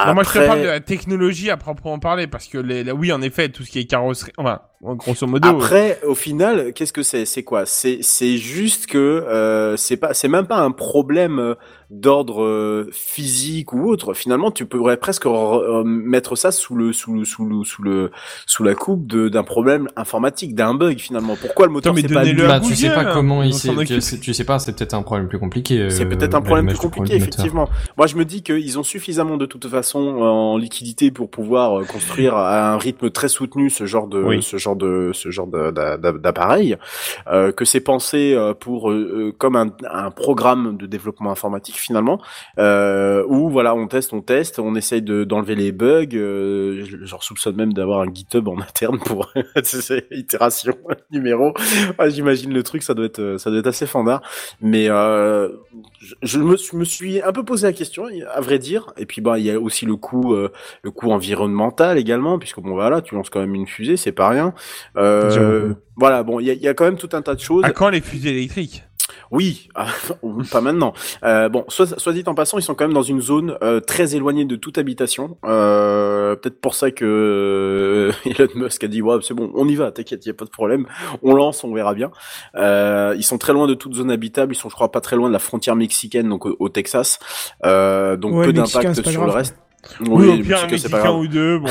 Non, 0.06 0.14
moi 0.14 0.24
je 0.24 0.30
te 0.32 0.38
Après- 0.38 0.48
parle 0.48 0.62
de 0.62 0.68
la 0.68 0.80
technologie 0.80 1.50
à 1.50 1.58
proprement 1.58 1.98
parler, 1.98 2.28
parce 2.28 2.46
que 2.48 2.60
les, 2.60 2.92
oui 2.92 3.12
en 3.12 3.20
effet, 3.24 3.50
tout 3.50 3.64
ce 3.64 3.72
qui 3.72 3.80
est 3.80 3.86
carrosserie, 3.86 4.32
enfin, 4.38 4.60
grosso 4.84 5.26
modo. 5.26 5.48
Après, 5.50 6.00
au 6.06 6.14
final, 6.14 6.72
qu'est-ce 6.74 6.94
que 6.94 7.02
c'est? 7.02 7.26
C'est 7.26 7.42
quoi? 7.44 7.66
C'est 7.66 8.00
c'est 8.02 8.38
juste 8.38 8.86
que 8.86 8.98
euh, 9.00 9.76
c'est 9.76 9.98
pas 9.98 10.14
c'est 10.14 10.28
même 10.28 10.46
pas 10.46 10.58
un 10.60 10.70
problème 10.70 11.40
euh, 11.40 11.56
d'ordre 11.90 12.44
euh, 12.44 12.90
physique 12.92 13.72
ou 13.74 13.90
autre. 13.90 14.14
Finalement, 14.14 14.52
tu 14.52 14.66
pourrais 14.66 14.98
presque 14.98 15.24
re- 15.26 15.62
euh, 15.64 15.84
mettre 15.86 16.36
ça 16.36 16.52
sous 16.52 16.76
le 16.76 16.92
sous 16.92 17.14
le 17.14 17.24
sous 17.24 17.46
le 17.46 17.64
sous 17.64 17.82
le 17.82 18.12
sous 18.46 18.64
la 18.64 18.76
coupe 18.76 19.08
de- 19.08 19.30
d'un 19.30 19.44
problème 19.44 19.88
informatique, 19.96 20.54
d'un 20.54 20.74
bug 20.74 21.00
finalement. 21.00 21.36
Pourquoi 21.40 21.66
le 21.68 21.72
moteur 21.72 21.96
s'est 21.98 22.08
pas 22.08 22.22
à 22.22 22.26
Bah, 22.26 22.60
tu 22.60 22.76
sais 22.76 22.90
pas 22.90 23.04
Google, 23.04 23.14
comment 23.14 23.42
il 23.44 23.54
s'en 23.54 23.74
tu, 23.86 24.02
sais- 24.02 24.44
pas, 24.44 24.60
c'est 24.60 24.76
peut-être 24.76 24.94
un 24.96 25.02
problème 25.02 25.28
plus 25.30 25.40
compliqué. 25.40 25.80
euh, 25.80 25.90
C'est 25.90 26.06
peut-être 26.06 26.36
un 26.36 26.42
problème 26.42 26.68
plus 26.68 26.78
compliqué, 26.78 27.16
effectivement. 27.16 27.70
Moi, 27.98 28.08
je 28.08 28.16
me 28.18 28.26
dis 28.26 28.44
qu'ils 28.44 28.78
ont 28.78 28.84
suffisamment 28.84 29.38
de 29.38 29.46
toute 29.46 29.68
façon 29.68 30.00
euh, 30.18 30.26
en 30.26 30.58
liquidité 30.58 31.12
pour 31.12 31.30
pouvoir 31.30 31.80
euh, 31.80 31.84
construire 31.86 32.36
à 32.36 32.74
un 32.74 32.78
rythme 32.78 33.10
très 33.12 33.30
soutenu 33.30 33.70
ce 33.70 33.86
genre 33.86 34.08
de 34.08 34.22
Oui. 34.22 34.44
ce 34.44 34.58
genre 34.58 34.76
de 34.76 35.12
ce 35.14 35.32
genre 35.32 35.48
d'appareil, 35.48 36.78
euh, 37.32 37.52
que 37.52 37.64
c'est 37.66 37.80
pensé 37.82 38.34
euh, 38.34 38.54
pour 38.54 38.92
comme 39.38 39.56
un, 39.56 39.68
un 39.90 40.12
programme 40.12 40.78
de 40.78 40.86
développement 40.86 41.32
informatique 41.32 41.77
finalement, 41.80 42.22
euh, 42.60 43.24
où 43.28 43.50
voilà, 43.50 43.76
on 43.76 43.88
teste, 43.88 44.14
on 44.14 44.22
teste, 44.22 44.60
on 44.60 44.76
essaye 44.76 45.02
de 45.02 45.24
d'enlever 45.24 45.56
les 45.56 45.72
bugs. 45.72 46.06
Euh, 46.14 46.84
je- 46.86 46.98
J'en 47.06 47.20
soupçonne 47.22 47.56
même 47.56 47.74
d'avoir 47.74 48.02
un 48.02 48.14
GitHub 48.14 48.48
en 48.48 48.58
interne 48.62 49.00
pour 49.00 49.32
ces 49.64 50.04
itérations 50.12 50.76
numéro. 51.12 51.54
Ouais, 52.00 52.10
J'imagine 52.12 52.54
le 52.54 52.64
truc, 52.64 52.84
ça 52.84 52.94
doit 52.94 53.06
être 53.06 53.38
ça 53.38 53.50
doit 53.50 53.60
être 53.60 53.68
assez 53.68 53.86
fandard. 53.88 54.22
Mais 54.62 54.90
euh, 54.90 55.50
je, 56.00 56.16
je 56.24 56.40
me, 56.40 56.58
suis- 56.58 56.78
me 56.78 56.84
suis 56.86 57.22
un 57.22 57.32
peu 57.32 57.44
posé 57.44 57.68
la 57.68 57.74
question, 57.74 58.06
à 58.34 58.42
vrai 58.42 58.60
dire. 58.60 58.88
Et 58.98 59.06
puis 59.06 59.22
bah 59.22 59.38
il 59.40 59.46
y 59.46 59.52
a 59.52 59.60
aussi 59.60 59.86
le 59.86 59.96
coût, 59.96 60.34
euh, 60.34 60.52
le 60.84 60.92
coût 60.92 61.12
environnemental 61.12 61.98
également, 61.98 62.38
puisque 62.40 62.60
bon 62.60 62.72
voilà, 62.74 63.02
tu 63.02 63.16
lances 63.16 63.30
quand 63.30 63.40
même 63.40 63.56
une 63.56 63.68
fusée, 63.68 63.98
c'est 63.98 64.12
pas 64.12 64.30
rien. 64.30 64.54
Voilà, 65.96 66.24
bon, 66.24 66.40
il 66.40 66.48
y 66.48 66.56
y 66.56 66.68
a 66.68 66.74
quand 66.74 66.86
même 66.86 66.98
tout 66.98 67.10
un 67.14 67.22
tas 67.22 67.34
de 67.36 67.40
choses. 67.40 67.64
À 67.66 67.72
quand 67.72 67.90
les 67.90 68.02
fusées 68.02 68.30
électriques? 68.30 68.84
Oui, 69.32 69.70
pas 70.52 70.62
maintenant. 70.62 70.94
Euh, 71.24 71.50
bon, 71.50 71.66
soit, 71.68 72.00
soit 72.00 72.14
dit 72.14 72.24
en 72.26 72.36
passant, 72.36 72.58
ils 72.58 72.64
sont 72.64 72.76
quand 72.76 72.86
même 72.86 72.94
dans 72.94 73.02
une 73.02 73.22
zone 73.22 73.58
euh, 73.62 73.80
très 73.80 74.16
éloignée 74.16 74.46
de 74.46 74.56
toute 74.56 74.78
habitation. 74.78 75.38
Euh, 75.46 76.36
Peut-être 76.36 76.60
pour 76.62 76.76
ça 76.76 76.92
que 76.92 77.06
euh, 77.06 78.12
Elon 78.26 78.48
Musk 78.56 78.84
a 78.84 78.88
dit 78.88 79.02
ouais, 79.02 79.18
c'est 79.22 79.34
bon, 79.34 79.52
on 79.56 79.68
y 79.68 79.76
va, 79.76 79.92
t'inquiète, 79.92 80.26
y 80.26 80.30
a 80.30 80.34
pas 80.34 80.46
de 80.46 80.50
problème. 80.50 80.86
On 81.24 81.34
lance, 81.34 81.64
on 81.64 81.74
verra 81.74 81.94
bien. 81.94 82.12
Euh, 82.56 83.16
ils 83.18 83.24
sont 83.24 83.38
très 83.38 83.54
loin 83.54 83.68
de 83.68 83.74
toute 83.74 83.96
zone 83.96 84.12
habitable. 84.12 84.54
Ils 84.54 84.58
sont, 84.58 84.70
je 84.70 84.76
crois, 84.76 84.92
pas 84.92 85.02
très 85.02 85.16
loin 85.16 85.28
de 85.28 85.34
la 85.34 85.40
frontière 85.40 85.76
mexicaine, 85.76 86.30
donc 86.30 86.46
au, 86.46 86.56
au 86.60 86.70
Texas. 86.70 87.20
Euh, 87.66 88.16
donc 88.18 88.34
Ouais, 88.34 88.46
peu 88.46 88.54
d'impact 88.54 88.94
sur 88.94 89.04
grave, 89.04 89.26
le 89.26 89.32
reste. 89.32 89.58
Oui, 90.02 90.28
au 90.28 90.44
pire, 90.44 90.64
un 90.64 90.68
que 90.68 90.78
c'est 90.78 90.90
pas 90.90 90.98
Mexicain 90.98 91.16
ou 91.18 91.28
deux, 91.28 91.60
bon. 91.60 91.70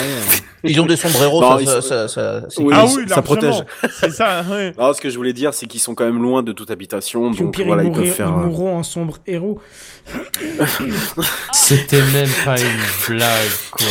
Ils 0.64 0.80
ont 0.80 0.86
des 0.86 0.96
sombreros, 0.96 1.40
Non, 1.42 1.56
ça, 1.56 1.60
ils 1.62 1.66
ça, 1.66 1.82
sont- 1.82 1.88
ça, 1.88 2.08
ça- 2.08 2.42
c'est 2.48 2.62
Oui, 2.62 2.72
ah 2.76 2.86
ça- 2.86 2.94
oui, 2.96 3.04
ça 3.08 3.22
protège. 3.22 3.54
C'est 4.00 4.10
ça, 4.10 4.42
ouais. 4.50 4.72
Non, 4.78 4.92
ce 4.94 5.00
que 5.00 5.10
je 5.10 5.16
voulais 5.16 5.32
dire, 5.34 5.52
c'est 5.52 5.66
qu'ils 5.66 5.80
sont 5.80 5.94
quand 5.94 6.04
même 6.06 6.22
loin 6.22 6.42
de 6.42 6.52
toute 6.52 6.70
habitation, 6.70 7.30
Puis 7.32 7.42
donc 7.44 7.54
pire, 7.54 7.66
voilà, 7.66 7.82
ils, 7.82 7.88
ils 7.88 7.92
peuvent 7.92 8.00
mourront, 8.02 8.14
faire. 8.14 8.26
ils 8.28 8.32
euh, 8.32 8.46
mourront 8.46 8.76
en 8.78 8.82
sombre 8.82 9.18
héros. 9.26 9.60
C'était 11.52 12.02
même 12.12 12.28
pas 12.44 12.56
une 12.60 13.14
blague, 13.16 13.50
quoi. 13.70 13.86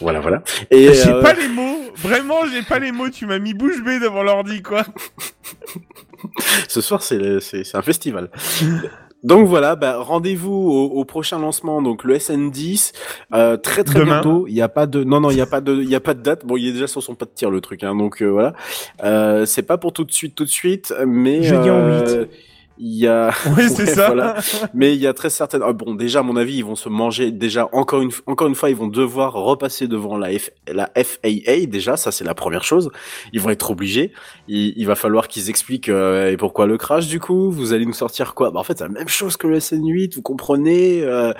Voilà, 0.00 0.20
voilà. 0.20 0.42
Et 0.70 0.92
J'ai 0.94 1.08
euh, 1.08 1.22
pas 1.22 1.32
les 1.32 1.48
mots, 1.48 1.80
vraiment, 1.96 2.46
j'ai 2.52 2.62
pas 2.62 2.78
les 2.78 2.92
mots, 2.92 3.08
tu 3.08 3.26
m'as 3.26 3.38
mis 3.40 3.54
bouche 3.54 3.82
bée 3.82 3.98
devant 3.98 4.22
l'ordi, 4.22 4.62
quoi. 4.62 4.84
ce 6.68 6.80
soir, 6.80 7.02
c'est 7.02 7.16
le- 7.18 7.40
c'est 7.40 7.64
c'est 7.64 7.76
un 7.76 7.82
festival. 7.82 8.30
Donc 9.24 9.46
voilà, 9.48 9.74
bah, 9.74 9.98
rendez-vous 9.98 10.52
au, 10.52 10.84
au 11.00 11.04
prochain 11.04 11.38
lancement, 11.40 11.82
donc 11.82 12.04
le 12.04 12.16
SN10, 12.18 12.92
euh, 13.34 13.56
très 13.56 13.82
très 13.82 13.98
Demain. 13.98 14.20
bientôt. 14.20 14.46
Il 14.48 14.54
y 14.54 14.62
a 14.62 14.68
pas 14.68 14.86
de, 14.86 15.02
non 15.02 15.20
non, 15.20 15.30
il 15.30 15.36
y 15.36 15.40
a 15.40 15.46
pas 15.46 15.60
de, 15.60 15.74
il 15.74 15.88
y 15.88 15.94
a 15.96 16.00
pas 16.00 16.14
de 16.14 16.22
date. 16.22 16.46
Bon, 16.46 16.56
il 16.56 16.68
est 16.68 16.72
déjà 16.72 16.86
sur 16.86 17.02
son 17.02 17.14
pas 17.16 17.24
de 17.24 17.30
tir 17.34 17.50
le 17.50 17.60
truc, 17.60 17.82
hein, 17.82 17.96
donc 17.96 18.22
euh, 18.22 18.26
voilà. 18.26 18.52
Euh, 19.02 19.44
c'est 19.44 19.62
pas 19.62 19.76
pour 19.76 19.92
tout 19.92 20.04
de 20.04 20.12
suite, 20.12 20.34
tout 20.36 20.44
de 20.44 20.48
suite, 20.50 20.94
mais 21.06 21.42
Jeudi 21.42 21.68
en 21.68 21.74
euh, 21.78 22.26
il 22.78 22.96
y 22.98 23.06
a, 23.06 23.28
Ouais, 23.56 23.68
c'est 23.68 23.84
Ouais, 23.88 23.94
ça. 23.94 24.06
voilà. 24.06 24.36
mais 24.74 24.94
il 24.94 25.00
y 25.00 25.06
a 25.06 25.12
très 25.14 25.30
certaines. 25.30 25.62
ah, 25.64 25.72
bon, 25.72 25.94
déjà, 25.94 26.20
à 26.20 26.22
mon 26.22 26.36
avis, 26.36 26.56
ils 26.56 26.64
vont 26.64 26.76
se 26.76 26.88
manger. 26.88 27.30
Déjà, 27.30 27.68
encore 27.72 28.00
une, 28.02 28.10
encore 28.26 28.46
une 28.48 28.54
fois, 28.54 28.70
ils 28.70 28.76
vont 28.76 28.86
devoir 28.86 29.32
repasser 29.34 29.88
devant 29.88 30.16
la, 30.16 30.36
F, 30.38 30.50
la 30.72 30.90
FAA. 30.96 31.66
Déjà, 31.66 31.96
ça 31.96 32.12
c'est 32.12 32.24
la 32.24 32.34
première 32.34 32.64
chose. 32.64 32.90
Ils 33.32 33.40
vont 33.40 33.50
être 33.50 33.70
obligés. 33.70 34.12
Il, 34.48 34.72
il 34.76 34.86
va 34.86 34.94
falloir 34.94 35.28
qu'ils 35.28 35.50
expliquent 35.50 35.88
euh, 35.88 36.30
et 36.30 36.36
pourquoi 36.36 36.66
le 36.66 36.76
crash. 36.78 37.08
Du 37.08 37.20
coup, 37.20 37.50
vous 37.50 37.72
allez 37.72 37.86
nous 37.86 37.92
sortir 37.92 38.34
quoi? 38.34 38.50
Bah, 38.50 38.60
en 38.60 38.64
fait, 38.64 38.78
c'est 38.78 38.84
la 38.84 38.90
même 38.90 39.08
chose 39.08 39.36
que 39.36 39.46
le 39.46 39.58
SN8. 39.58 40.14
Vous 40.14 40.22
comprenez 40.22 41.02
euh, 41.02 41.32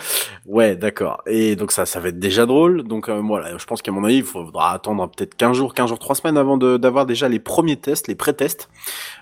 Ouais, 0.47 0.77
d'accord. 0.77 1.23
Et 1.27 1.57
donc 1.57 1.73
ça, 1.73 1.87
ça 1.87 2.01
va 2.01 2.09
être 2.09 2.19
déjà 2.19 2.47
drôle. 2.47 2.83
Donc 2.83 3.09
euh, 3.09 3.21
voilà, 3.25 3.57
je 3.59 3.65
pense 3.65 3.83
qu'à 3.83 3.93
mon 3.93 4.05
avis, 4.05 4.17
il 4.19 4.25
faudra 4.25 4.73
attendre 4.73 5.09
peut-être 5.09 5.35
15 5.37 5.57
jours, 5.57 5.75
15 5.75 5.89
jours, 5.89 5.99
3 5.99 6.15
semaines 6.17 6.37
avant 6.39 6.57
de- 6.57 6.77
d'avoir 6.77 7.07
déjà 7.07 7.29
les 7.29 7.39
premiers 7.39 7.77
tests, 7.77 8.09
les 8.09 8.15
pré-tests, 8.15 8.69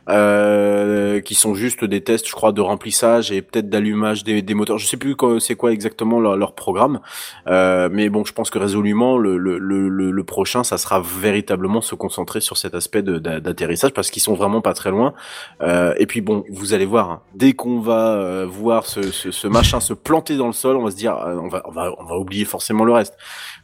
euh, 0.09 1.21
qui 1.21 1.35
sont 1.35 1.55
juste 1.55 1.85
des 1.85 2.01
tests, 2.07 2.27
je 2.27 2.33
crois, 2.33 2.53
de 2.53 2.61
remplissage 2.63 3.31
et 3.33 3.43
peut-être 3.43 3.69
d'allumage 3.69 4.25
des, 4.25 4.41
des 4.41 4.55
moteurs. 4.55 4.79
Je 4.79 4.87
sais 4.87 4.97
plus 4.97 5.15
c'est 5.41 5.55
quoi 5.57 5.73
exactement 5.73 6.19
leur, 6.21 6.37
leur 6.39 6.55
programme, 6.55 7.01
euh, 7.49 7.89
mais 7.93 8.09
bon, 8.09 8.25
je 8.25 8.33
pense 8.33 8.49
que 8.49 8.59
résolument 8.59 9.19
le, 9.19 9.37
le, 9.37 9.59
le, 9.59 9.89
le- 9.89 10.25
prochain, 10.25 10.65
ça 10.65 10.79
sera 10.79 11.01
véritablement 11.01 11.81
se 11.81 11.95
concentrer 11.95 12.41
sur 12.41 12.57
cet 12.57 12.75
aspect 12.75 13.03
d'atterrissage 13.03 13.93
parce 13.93 14.11
qu'ils 14.11 14.23
sont 14.23 14.35
vraiment 14.35 14.61
pas 14.61 14.75
très 14.75 14.91
loin. 14.91 15.15
Euh, 15.63 15.95
et 15.99 16.07
puis 16.07 16.21
bon, 16.21 16.45
vous 16.51 16.75
allez 16.75 16.87
voir, 16.87 17.11
hein, 17.11 17.23
dès 17.35 17.53
qu'on 17.53 17.81
va 17.81 18.15
euh, 18.15 18.47
voir 18.49 18.87
ce, 18.87 19.03
ce, 19.13 19.31
ce 19.31 19.47
machin 19.47 19.81
se 19.81 19.93
planter 19.95 20.37
dans 20.37 20.47
le 20.49 20.53
sol, 20.53 20.77
on 20.77 20.85
va 20.85 20.91
se 20.91 20.97
dire, 20.97 21.17
euh, 21.17 21.37
on 21.41 21.49
va, 21.49 21.63
on 21.67 21.71
va, 21.71 21.93
on 21.99 22.05
va 22.05 22.17
oublier 22.17 22.45
forcément 22.45 22.85
le 22.85 22.93
reste. 22.93 23.15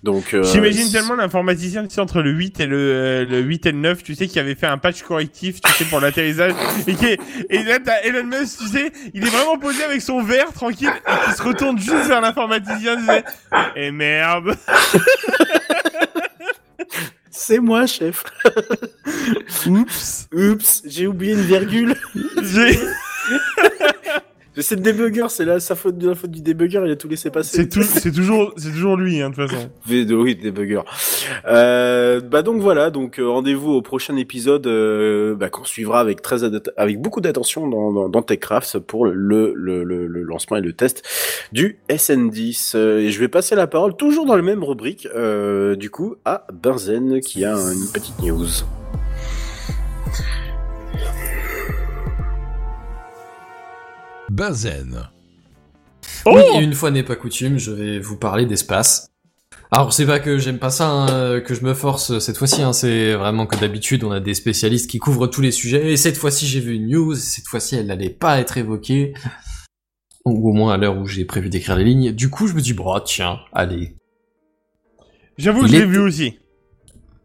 Donc, 0.02 0.34
euh, 0.34 0.42
J'imagine 0.42 0.90
tellement 0.90 1.14
l'informaticien, 1.14 1.84
tu 1.86 1.94
sais, 1.94 2.00
entre 2.00 2.22
le 2.22 2.30
8 2.32 2.60
et 2.60 2.66
le, 2.66 3.24
le 3.24 3.40
8 3.40 3.66
et 3.66 3.72
le 3.72 3.78
9, 3.78 4.02
tu 4.02 4.14
sais, 4.16 4.26
qui 4.26 4.38
avait 4.40 4.54
fait 4.56 4.66
un 4.66 4.78
patch 4.78 5.02
correctif, 5.02 5.60
tu 5.60 5.72
sais, 5.72 5.84
pour 5.84 6.00
l'atterrissage. 6.00 6.52
Et, 6.88 6.94
qui 6.94 7.06
est- 7.06 7.20
et 7.50 7.62
là, 7.62 7.78
t'as 7.84 8.00
Elon 8.02 8.24
Tu 8.40 8.66
sais, 8.68 8.92
il 9.14 9.24
est 9.26 9.30
vraiment 9.30 9.58
posé 9.58 9.82
avec 9.84 10.00
son 10.02 10.22
verre, 10.22 10.52
tranquille, 10.52 10.90
et 11.06 11.30
qui 11.30 11.36
se 11.36 11.42
retourne 11.42 11.78
juste 11.78 12.06
vers 12.06 12.20
l'informaticien, 12.20 12.96
tu 12.96 13.04
sais. 13.06 13.24
Et 13.76 13.90
merde. 13.90 14.56
C'est 17.30 17.58
moi, 17.58 17.86
chef. 17.86 18.24
Oups. 19.66 20.28
Oups, 20.32 20.82
j'ai 20.84 21.06
oublié 21.06 21.32
une 21.34 21.42
virgule. 21.42 21.94
J'ai- 22.42 22.78
C'est 24.58 24.76
le 24.76 24.82
débugger, 24.82 25.26
c'est 25.30 25.46
la, 25.46 25.60
sa 25.60 25.74
faute 25.74 25.96
de 25.96 26.10
la 26.10 26.14
faute 26.14 26.30
du 26.30 26.42
débugger, 26.42 26.82
il 26.84 26.90
a 26.90 26.96
tout 26.96 27.08
laissé 27.08 27.30
passer. 27.30 27.56
C'est 27.56 27.68
toujours, 28.12 28.52
c'est 28.56 28.70
toujours 28.70 28.96
lui, 28.96 29.22
hein, 29.22 29.30
de 29.30 29.34
toute 29.34 29.50
façon. 29.50 29.70
V2, 29.88 30.12
oui, 30.12 30.34
débugger. 30.36 30.80
Euh, 31.46 32.20
bah 32.20 32.42
donc 32.42 32.60
voilà, 32.60 32.90
donc 32.90 33.18
euh, 33.18 33.28
rendez-vous 33.28 33.72
au 33.72 33.80
prochain 33.82 34.14
épisode 34.16 34.66
euh, 34.66 35.34
bah, 35.34 35.48
qu'on 35.48 35.64
suivra 35.64 36.00
avec 36.00 36.20
très 36.20 36.40
avec 36.76 37.00
beaucoup 37.00 37.22
d'attention 37.22 37.66
dans, 37.66 37.92
dans, 37.92 38.08
dans 38.10 38.22
TechCrafts 38.22 38.78
pour 38.78 39.06
le, 39.06 39.54
le, 39.56 39.84
le, 39.84 40.06
le 40.06 40.22
lancement 40.22 40.58
et 40.58 40.60
le 40.60 40.74
test 40.74 41.02
du 41.52 41.78
SN10. 41.88 42.72
Euh, 42.74 42.98
et 42.98 43.10
je 43.10 43.20
vais 43.20 43.28
passer 43.28 43.54
la 43.54 43.66
parole 43.66 43.96
toujours 43.96 44.26
dans 44.26 44.36
la 44.36 44.42
même 44.42 44.62
rubrique, 44.62 45.08
euh, 45.14 45.76
du 45.76 45.88
coup, 45.90 46.16
à 46.24 46.46
Benzen 46.52 47.20
qui 47.20 47.44
a 47.44 47.54
une 47.54 47.90
petite 47.92 48.18
news. 48.20 48.46
Benzen. 54.32 55.10
Oh 56.24 56.32
Oui, 56.34 56.42
et 56.56 56.62
une 56.62 56.72
fois 56.72 56.90
n'est 56.90 57.02
pas 57.02 57.16
coutume, 57.16 57.58
je 57.58 57.70
vais 57.70 57.98
vous 57.98 58.16
parler 58.16 58.46
d'espace. 58.46 59.08
Alors 59.70 59.92
c'est 59.92 60.06
pas 60.06 60.20
que 60.20 60.38
j'aime 60.38 60.58
pas 60.58 60.70
ça, 60.70 60.88
hein, 60.88 61.08
euh, 61.10 61.40
que 61.40 61.54
je 61.54 61.62
me 61.62 61.74
force 61.74 62.12
euh, 62.12 62.20
cette 62.20 62.38
fois-ci, 62.38 62.62
hein, 62.62 62.72
c'est 62.72 63.12
vraiment 63.12 63.46
que 63.46 63.56
d'habitude 63.56 64.04
on 64.04 64.10
a 64.10 64.20
des 64.20 64.34
spécialistes 64.34 64.90
qui 64.90 64.98
couvrent 64.98 65.26
tous 65.26 65.42
les 65.42 65.50
sujets, 65.50 65.92
et 65.92 65.96
cette 65.96 66.16
fois-ci 66.16 66.46
j'ai 66.46 66.60
vu 66.60 66.74
une 66.74 66.88
news, 66.88 67.12
et 67.12 67.20
cette 67.20 67.46
fois-ci 67.46 67.76
elle 67.76 67.86
n'allait 67.86 68.10
pas 68.10 68.38
être 68.40 68.56
évoquée, 68.56 69.12
ou 70.24 70.48
au 70.48 70.52
moins 70.52 70.74
à 70.74 70.76
l'heure 70.78 70.96
où 70.96 71.06
j'ai 71.06 71.24
prévu 71.24 71.50
d'écrire 71.50 71.76
les 71.76 71.84
lignes, 71.84 72.12
du 72.12 72.30
coup 72.30 72.46
je 72.46 72.54
me 72.54 72.60
dis, 72.60 72.72
bon 72.72 72.98
tiens, 73.00 73.40
allez. 73.52 73.96
J'avoue 75.38 75.62
que 75.62 75.68
je 75.68 75.72
l'ai 75.72 75.86
vu 75.86 75.98
aussi. 75.98 76.38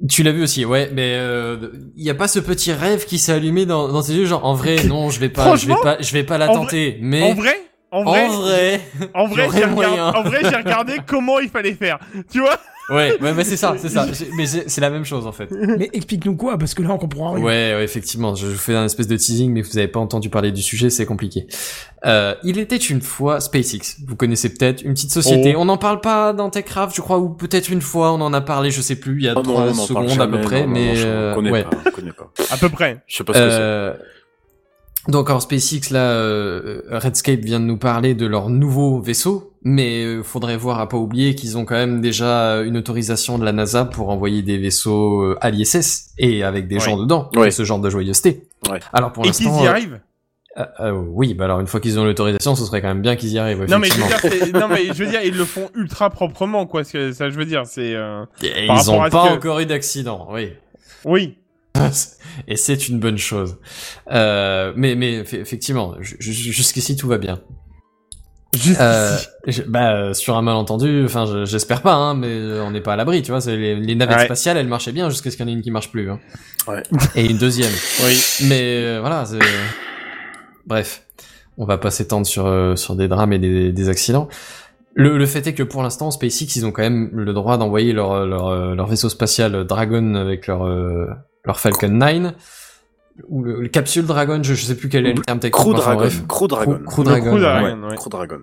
Tu 0.07 0.22
l'as 0.22 0.32
vu 0.32 0.44
aussi, 0.44 0.64
ouais, 0.64 0.90
mais 0.94 1.19
il 1.95 2.03
y 2.03 2.10
a 2.10 2.15
pas 2.15 2.28
ce 2.28 2.40
petit 2.40 2.72
rêve 2.72 3.06
qui 3.06 3.18
s'est 3.18 3.32
allumé 3.34 3.65
dans, 3.65 3.88
dans 3.88 4.03
tes 4.03 4.14
yeux, 4.14 4.26
genre 4.26 4.45
en 4.45 4.53
vrai 4.53 4.84
non, 4.84 5.10
je 5.10 5.19
vais 5.19 5.30
pas, 5.30 5.56
je 5.56 5.68
vais 5.68 5.76
pas, 5.82 5.98
je 5.99 6.14
vais 6.14 6.24
pas 6.24 6.38
la 6.38 6.49
en 6.52 6.53
tenter, 6.53 6.99
mais 7.02 7.24
En 7.24 7.34
vrai, 7.34 7.57
en 7.91 8.03
vrai, 8.03 8.28
en 8.28 8.38
vrai, 8.38 8.82
en 9.14 9.28
vrai, 9.28 9.49
j'ai 9.53 9.64
regardé, 9.65 9.99
en 9.99 10.22
vrai, 10.24 10.40
j'ai 10.44 10.56
regardé 10.56 10.98
comment 11.07 11.40
il 11.40 11.49
fallait 11.49 11.74
faire. 11.74 11.98
Tu 12.32 12.41
vois? 12.41 12.60
Ouais, 12.90 13.18
ouais, 13.22 13.34
mais 13.34 13.44
c'est 13.44 13.58
ça, 13.58 13.76
c'est 13.78 13.90
ça, 13.90 14.08
mais 14.36 14.46
c'est 14.46 14.70
c'est 14.70 14.82
la 14.82 14.90
même 14.90 15.06
chose 15.06 15.28
en 15.28 15.32
fait. 15.32 15.52
Mais 15.52 15.90
explique-nous 15.94 16.36
quoi, 16.36 16.58
parce 16.58 16.74
que 16.74 16.82
là 16.82 16.90
on 16.92 16.98
comprend 16.98 17.32
rien. 17.34 17.44
Ouais, 17.44 17.76
ouais, 17.76 17.84
effectivement, 17.84 18.36
je 18.36 18.48
je 18.48 18.56
fais 18.56 18.76
un 18.76 18.86
espèce 18.86 19.08
de 19.08 19.16
teasing, 19.16 19.52
mais 19.52 19.62
vous 19.62 19.78
avez 19.78 19.88
pas 19.88 20.00
entendu 20.00 20.30
parler 20.30 20.52
du 20.52 20.62
sujet, 20.62 20.90
c'est 20.90 21.06
compliqué. 21.06 21.48
Euh, 22.06 22.36
il 22.44 22.60
était 22.60 22.78
une 22.78 23.02
fois 23.02 23.40
SpaceX. 23.40 23.98
Vous 24.06 24.16
connaissez 24.16 24.54
peut-être 24.54 24.82
une 24.82 24.94
petite 24.94 25.12
société. 25.12 25.56
Oh. 25.56 25.62
On 25.62 25.66
n'en 25.66 25.78
parle 25.78 26.00
pas 26.00 26.34
dans 26.34 26.50
TechCraft, 26.50 26.96
je 26.96 27.02
crois, 27.02 27.18
ou 27.18 27.30
peut-être 27.30 27.70
une 27.70 27.82
fois, 27.82 28.14
on 28.14 28.22
en 28.22 28.34
a 28.34 28.42
parlé, 28.42 28.72
je 28.72 28.82
sais 28.82 28.96
plus, 28.96 29.18
il 29.20 29.26
y 29.26 29.30
a 29.30 29.34
Oh 29.36 29.42
non, 29.42 29.44
trois 29.44 29.64
on 29.64 29.72
en 29.72 29.88
parle 29.88 30.10
secondes 30.10 30.22
à 30.22 30.28
peu 30.28 30.42
près, 30.42 30.62
non, 30.62 30.68
non, 30.68 30.74
mais 30.74 30.88
non, 30.90 30.96
je 30.96 31.08
euh, 31.08 31.34
connais 31.36 31.52
ouais. 31.52 31.64
pas, 31.64 31.78
je 31.86 31.90
connais 31.90 32.12
pas. 32.12 32.32
À 32.50 32.58
peu 32.58 32.70
près. 32.70 33.04
Je 33.08 33.18
sais 33.18 33.24
pas 33.24 33.34
ce 33.34 33.40
que 33.40 33.50
c'est. 34.00 34.16
Euh, 35.08 35.12
donc 35.12 35.30
alors 35.30 35.42
SpaceX 35.42 35.92
là, 35.92 36.12
euh, 36.12 36.82
Redscape 36.92 37.40
vient 37.42 37.60
de 37.60 37.66
nous 37.66 37.78
parler 37.78 38.14
de 38.16 38.26
leur 38.26 38.50
nouveau 38.50 39.00
vaisseau, 39.02 39.54
mais 39.64 40.04
euh, 40.04 40.24
faudrait 40.24 40.58
voir 40.58 40.80
à 40.80 40.88
pas 40.90 40.98
oublier 40.98 41.36
qu'ils 41.36 41.58
ont 41.58 41.66
quand 41.66 41.76
même 41.76 42.02
déjà 42.02 42.62
une 42.64 42.78
autorisation 42.78 43.38
de 43.38 43.46
la 43.46 43.52
NASA 43.52 43.86
pour 43.86 44.10
envoyer 44.10 44.42
des 44.42 44.58
vaisseaux 44.58 45.22
euh, 45.24 45.38
à 45.42 45.50
l'ISS 45.50 46.10
et 46.18 46.44
avec 46.44 46.68
des 46.68 46.76
Ouais. 46.76 46.82
gens 46.82 46.98
dedans, 46.98 47.30
Ouais. 47.36 47.52
ce 47.52 47.64
genre 47.64 47.80
de 47.80 47.90
joyeuseté. 47.90 48.48
Ouais. 48.70 48.80
Alors 48.94 49.12
pour 49.14 49.26
Et 49.26 49.32
qu'ils 49.32 49.46
l'instant, 49.46 49.64
y 49.64 49.68
euh, 49.68 49.70
arrivent. 49.72 50.00
euh, 50.58 50.66
euh, 50.80 50.92
oui, 50.92 51.34
bah 51.34 51.46
alors 51.46 51.60
une 51.60 51.68
fois 51.68 51.80
qu'ils 51.80 52.00
ont 52.00 52.04
l'autorisation, 52.06 52.56
ce 52.56 52.66
serait 52.66 52.82
quand 52.82 52.88
même 52.88 53.02
bien 53.02 53.16
qu'ils 53.16 53.32
y 53.32 53.40
arrivent. 53.40 53.66
Non 53.70 53.80
mais, 53.80 53.90
je 53.90 53.94
veux 54.02 54.52
dire, 54.52 54.60
non 54.60 54.68
mais 54.68 54.86
je 54.88 55.04
veux 55.04 55.10
dire, 55.10 55.22
ils 55.24 55.36
le 55.38 55.46
font 55.46 55.70
ultra 55.76 56.10
proprement, 56.10 56.66
quoi. 56.66 56.84
ce 56.84 56.94
que- 56.94 57.12
Ça, 57.14 57.30
je 57.30 57.38
veux 57.38 57.46
dire, 57.46 57.64
c'est. 57.66 57.94
euh, 57.96 58.26
ils 58.42 58.70
ont 58.90 58.98
rapport 58.98 59.04
à 59.04 59.06
ce 59.08 59.12
pas 59.12 59.28
que- 59.30 59.34
encore 59.36 59.60
eu 59.60 59.66
d'accident, 59.66 60.28
oui. 60.32 60.54
Oui. 61.06 61.38
Et 62.48 62.56
c'est 62.56 62.88
une 62.88 62.99
bonne 62.99 63.18
chose. 63.18 63.58
Euh, 64.12 64.74
mais 64.76 64.95
mais 64.95 65.22
eff- 65.24 65.40
effectivement, 65.40 65.95
ju- 66.02 66.18
ju- 66.20 66.52
jusqu'ici 66.54 66.95
tout 66.95 67.08
va 67.08 67.18
bien. 67.18 67.40
Euh, 68.80 69.18
je- 69.45 69.62
bah 69.64 69.94
euh, 69.94 70.14
sur 70.14 70.36
un 70.38 70.41
malentendu, 70.41 71.04
enfin 71.06 71.26
je- 71.26 71.45
j'espère 71.45 71.82
pas, 71.82 71.94
hein, 71.94 72.16
mais 72.16 72.28
euh, 72.30 72.64
on 72.64 72.72
n'est 72.72 72.82
pas 72.82 72.94
à 72.94 72.95
l'abri, 72.95 73.22
tu 73.22 73.32
vois. 73.32 73.40
Les, 73.45 73.76
les 73.76 73.95
navettes 73.95 74.18
Ouais. 74.18 74.26
spatiales, 74.26 74.58
elles 74.58 74.68
marchaient 74.68 74.91
bien 74.94 75.10
jusqu'à 75.10 75.30
ce 75.32 75.38
qu'il 75.38 75.45
y 75.45 75.49
en 75.49 75.52
ait 75.52 75.56
une 75.56 75.62
qui 75.62 75.70
marche 75.72 75.91
plus. 75.91 76.10
Hein. 76.10 76.20
Ouais. 76.68 76.82
Et 77.16 77.26
une 77.26 77.38
deuxième. 77.38 77.72
Oui. 78.04 78.20
Mais 78.45 78.62
euh, 78.84 78.98
voilà. 79.02 79.26
Bref, 80.66 81.04
on 81.58 81.66
va 81.66 81.78
pas 81.78 81.91
s'étendre 81.91 82.26
sur 82.26 82.74
sur 82.78 82.95
des 82.95 83.08
drames 83.08 83.34
et 83.34 83.40
des, 83.40 83.72
des 83.72 83.90
accidents. 83.90 84.28
Le, 84.95 85.18
le 85.18 85.26
fait 85.28 85.45
est 85.45 85.54
que 85.54 85.64
pour 85.64 85.84
l'instant, 85.84 86.10
SpaceX, 86.10 86.56
ils 86.56 86.66
ont 86.66 86.72
quand 86.72 86.82
même 86.82 87.10
le 87.14 87.32
droit 87.34 87.58
d'envoyer 87.58 87.94
leur, 87.94 88.26
leur, 88.26 88.74
leur 88.76 88.88
vaisseau 88.88 89.10
spatial 89.10 89.66
Dragon 89.66 90.16
avec 90.16 90.48
leur, 90.48 90.64
leur 91.48 91.60
Falcon 91.60 91.88
9. 91.90 92.34
Ou 93.30 93.41
le, 93.44 93.61
le 93.61 93.68
capsule 93.68 94.06
Dragon, 94.06 94.40
je, 94.44 94.53
je 94.53 94.64
sais 94.64 94.76
plus 94.76 94.90
quel 94.90 95.07
est 95.07 95.14
le 95.14 95.22
terme 95.24 95.40
technique. 95.40 95.60
Crew 95.64 95.72
enfin, 95.74 95.95
Dragon. 95.95 95.99
bref. 96.02 96.28
Crew 96.28 96.48
Dragon. 96.48 96.80
Crew 96.86 96.99
Le 96.99 97.03
Dragon. 97.06 97.26
Crew 97.32 97.34
ouais. 97.34 97.40
Dragon. 97.41 97.88
ouais. 97.90 97.95
Crew 97.95 98.10
Dragon. 98.10 98.40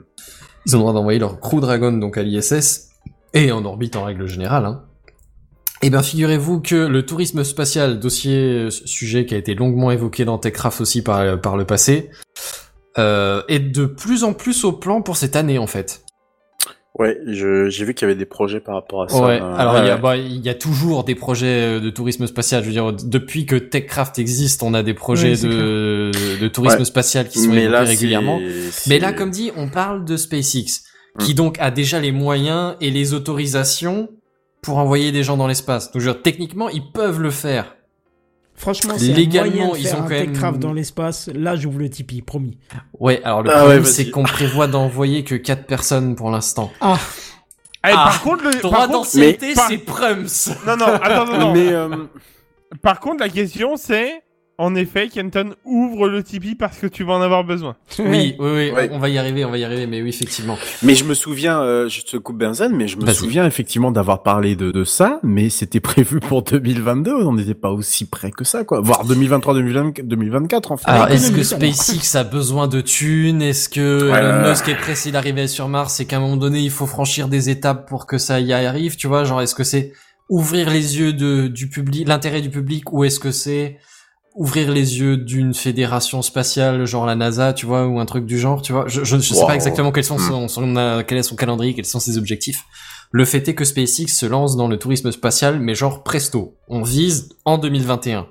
Ils 0.66 0.74
ont 0.74 0.78
le 0.78 0.82
droit 0.82 0.92
d'envoyer 0.94 1.18
leur 1.20 1.38
Crew 1.38 1.60
Dragon 1.60 1.92
donc 1.92 2.18
à 2.18 2.22
l'ISS 2.22 2.88
et 3.34 3.52
en 3.52 3.64
orbite 3.64 3.94
en 3.94 4.02
règle 4.04 4.26
générale. 4.26 4.64
Hein. 4.64 4.82
Et 5.82 5.90
bien 5.90 6.02
figurez-vous 6.02 6.60
que 6.60 6.74
le 6.74 7.04
tourisme 7.06 7.44
spatial, 7.44 8.00
dossier 8.00 8.68
sujet 8.70 9.26
qui 9.26 9.34
a 9.34 9.38
été 9.38 9.54
longuement 9.54 9.90
évoqué 9.90 10.24
dans 10.24 10.38
TechCraft 10.38 10.80
aussi 10.80 11.02
par, 11.02 11.40
par 11.40 11.56
le 11.56 11.66
passé, 11.66 12.10
euh, 12.98 13.42
est 13.48 13.58
de 13.60 13.84
plus 13.86 14.24
en 14.24 14.32
plus 14.32 14.64
au 14.64 14.72
plan 14.72 15.02
pour 15.02 15.16
cette 15.16 15.36
année 15.36 15.58
en 15.58 15.66
fait. 15.66 16.03
Ouais, 16.96 17.18
je- 17.26 17.68
j'ai 17.68 17.84
vu 17.84 17.92
qu'il 17.92 18.06
y 18.06 18.10
avait 18.10 18.18
des 18.18 18.24
projets 18.24 18.60
par 18.60 18.76
rapport 18.76 19.02
à 19.02 19.08
ça. 19.08 19.20
Ouais. 19.20 19.40
Euh, 19.42 19.54
Alors 19.56 19.78
il 19.78 19.86
y 19.86 19.90
a 19.90 19.96
ouais. 19.96 20.00
bah, 20.00 20.16
il 20.16 20.40
y 20.44 20.48
a 20.48 20.54
toujours 20.54 21.02
des 21.02 21.16
projets 21.16 21.46
euh, 21.78 21.80
de 21.80 21.90
tourisme 21.90 22.26
spatial. 22.28 22.62
Je 22.62 22.66
veux 22.68 22.72
dire 22.72 22.92
depuis 22.92 23.46
que 23.46 23.56
TechCraft 23.56 24.18
existe, 24.20 24.62
on 24.62 24.74
a 24.74 24.84
des 24.84 24.94
projets 24.94 25.32
de, 25.36 26.12
de 26.40 26.48
tourisme 26.48 26.78
Ouais. 26.78 26.84
spatial 26.84 27.28
qui 27.28 27.40
sont 27.40 27.48
Mais 27.50 27.62
évoqués 27.62 27.72
là, 27.72 27.80
régulièrement. 27.82 28.40
Mais 28.86 29.00
là, 29.00 29.12
comme 29.12 29.30
dit, 29.30 29.50
on 29.56 29.68
parle 29.68 30.04
de 30.04 30.16
SpaceX, 30.16 30.84
qui 31.18 31.34
donc 31.34 31.56
a 31.58 31.72
déjà 31.72 31.98
les 31.98 32.12
moyens 32.12 32.76
et 32.80 32.90
les 32.90 33.12
autorisations 33.12 34.08
pour 34.62 34.78
envoyer 34.78 35.10
des 35.12 35.22
gens 35.24 35.36
dans 35.36 35.46
l'espace. 35.48 35.90
Donc, 35.92 36.00
je 36.00 36.06
veux 36.08 36.12
dire, 36.14 36.22
techniquement, 36.22 36.68
ils 36.68 36.90
peuvent 36.92 37.20
le 37.20 37.30
faire. 37.30 37.73
Franchement, 38.64 38.94
c'est 38.96 39.08
Légalement, 39.08 39.72
de 39.74 39.78
ils 39.78 39.86
faire 39.86 39.98
ont 39.98 40.00
un 40.00 40.02
quand 40.04 40.08
même- 40.08 40.26
Techcraft 40.32 40.58
dans 40.58 40.72
l'espace. 40.72 41.28
Là, 41.34 41.54
j'ouvre 41.54 41.78
le 41.80 41.90
Tipeee, 41.90 42.22
promis. 42.22 42.56
Ouais, 42.98 43.20
alors 43.24 43.42
le 43.42 43.50
Ah 43.50 43.58
problème, 43.58 43.82
ouais, 43.82 43.84
c'est 43.88 44.08
qu'on 44.10 44.22
prévoit 44.22 44.66
d'envoyer 44.68 45.22
que 45.22 45.34
4 45.34 45.66
personnes 45.66 46.14
pour 46.16 46.30
l'instant. 46.30 46.72
Ah, 46.80 46.96
Eh, 47.86 47.90
Ah, 47.92 48.04
par 48.06 48.22
contre, 48.22 48.44
le, 48.44 48.52
Droit 48.62 48.70
par 48.78 48.86
contre, 48.86 48.92
d'ancienneté, 49.00 49.48
mais- 49.48 49.54
par- 49.54 49.68
c'est 49.68 49.76
Prums. 49.76 50.26
non, 50.66 50.76
non, 50.78 50.86
attends, 50.86 51.26
non, 51.26 51.38
non. 51.38 51.52
Mais 51.52 51.68
euh, 51.70 51.88
Par 52.80 52.98
contre, 53.00 53.20
la 53.20 53.28
question 53.28 53.76
c'est, 53.76 54.22
en 54.58 54.74
effet, 54.74 55.08
Kenton 55.08 55.54
ouvre 55.64 56.08
le 56.08 56.22
Tipeee 56.22 56.54
parce 56.54 56.78
que 56.78 56.86
tu 56.86 57.02
vas 57.04 57.14
en 57.14 57.20
avoir 57.20 57.44
besoin. 57.44 57.76
Oui, 57.98 58.34
oui, 58.38 58.50
oui, 58.54 58.70
Ouais. 58.70 58.88
on 58.92 58.98
va 58.98 59.08
y 59.08 59.18
arriver, 59.18 59.44
on 59.44 59.50
va 59.50 59.58
y 59.58 59.64
arriver, 59.64 59.86
mais 59.86 60.00
oui, 60.02 60.10
effectivement. 60.10 60.56
mais 60.82 60.94
je 60.94 61.04
me 61.04 61.14
souviens, 61.14 61.60
euh, 61.60 61.88
je 61.88 62.02
te 62.02 62.16
coupe 62.16 62.38
Benzen, 62.38 62.74
mais 62.76 62.86
je 62.88 62.96
me 62.96 63.04
Vas-y. 63.04 63.14
souviens 63.16 63.46
effectivement 63.46 63.90
d'avoir 63.90 64.22
parlé 64.22 64.56
de, 64.56 64.70
de 64.70 64.84
ça, 64.84 65.18
mais 65.22 65.48
c'était 65.50 65.80
prévu 65.80 66.20
pour 66.20 66.42
2022. 66.42 67.12
On 67.12 67.32
n'était 67.34 67.54
pas 67.54 67.70
aussi 67.70 68.06
près 68.06 68.30
que 68.30 68.44
ça, 68.44 68.64
quoi. 68.64 68.80
Voire 68.80 69.04
2023, 69.04 69.54
2024, 69.54 70.06
2024 70.06 70.72
en 70.72 70.76
fait. 70.76 70.88
Alors, 70.90 71.08
est-ce 71.08 71.32
que. 71.32 71.42
SpaceX 71.42 72.16
a 72.18 72.24
besoin 72.24 72.68
de 72.68 72.80
thunes? 72.80 73.42
Est-ce 73.42 73.68
que 73.68 74.10
Ouais, 74.10 74.18
Elon 74.18 74.48
Musk 74.48 74.68
est 74.68 74.76
pressé 74.76 75.10
d'arriver 75.10 75.46
sur 75.48 75.68
Mars 75.68 76.00
et 76.00 76.06
qu'à 76.06 76.16
un 76.16 76.20
moment 76.20 76.36
donné, 76.36 76.60
il 76.60 76.70
faut 76.70 76.86
franchir 76.86 77.28
des 77.28 77.50
étapes 77.50 77.88
pour 77.88 78.06
que 78.06 78.18
ça 78.18 78.40
y 78.40 78.52
arrive? 78.52 78.96
Tu 78.96 79.06
vois, 79.08 79.24
genre, 79.24 79.40
est-ce 79.42 79.54
que 79.54 79.64
c'est 79.64 79.92
ouvrir 80.28 80.70
les 80.70 80.98
yeux 80.98 81.12
de, 81.12 81.48
du 81.48 81.68
public, 81.68 82.08
l'intérêt 82.08 82.40
du 82.40 82.50
public, 82.50 82.92
ou 82.92 83.04
est-ce 83.04 83.20
que 83.20 83.30
c'est 83.30 83.78
ouvrir 84.34 84.70
les 84.72 84.98
yeux 84.98 85.16
d'une 85.16 85.54
fédération 85.54 86.20
spatiale, 86.22 86.84
genre 86.86 87.06
la 87.06 87.14
NASA, 87.14 87.52
tu 87.52 87.66
vois, 87.66 87.86
ou 87.86 88.00
un 88.00 88.04
truc 88.06 88.26
du 88.26 88.38
genre, 88.38 88.62
tu 88.62 88.72
vois 88.72 88.84
Je, 88.88 89.04
je, 89.04 89.16
je 89.16 89.22
sais 89.34 89.40
Wow. 89.40 89.46
pas 89.46 89.54
exactement 89.54 89.92
quels 89.92 90.04
sont 90.04 90.16
Hmm. 90.16 90.28
son, 90.28 90.48
son, 90.48 90.76
euh, 90.76 91.02
quel 91.06 91.18
est 91.18 91.22
son 91.22 91.36
calendrier, 91.36 91.74
quels 91.74 91.84
sont 91.84 92.00
ses 92.00 92.18
objectifs. 92.18 92.64
Le 93.12 93.24
fait 93.24 93.46
est 93.48 93.54
que 93.54 93.64
SpaceX 93.64 94.08
se 94.08 94.26
lance 94.26 94.56
dans 94.56 94.66
le 94.66 94.76
tourisme 94.76 95.12
spatial, 95.12 95.60
mais 95.60 95.74
genre 95.76 96.02
presto. 96.02 96.56
On 96.68 96.82
vise 96.82 97.28
en 97.44 97.58
2021. 97.58 98.26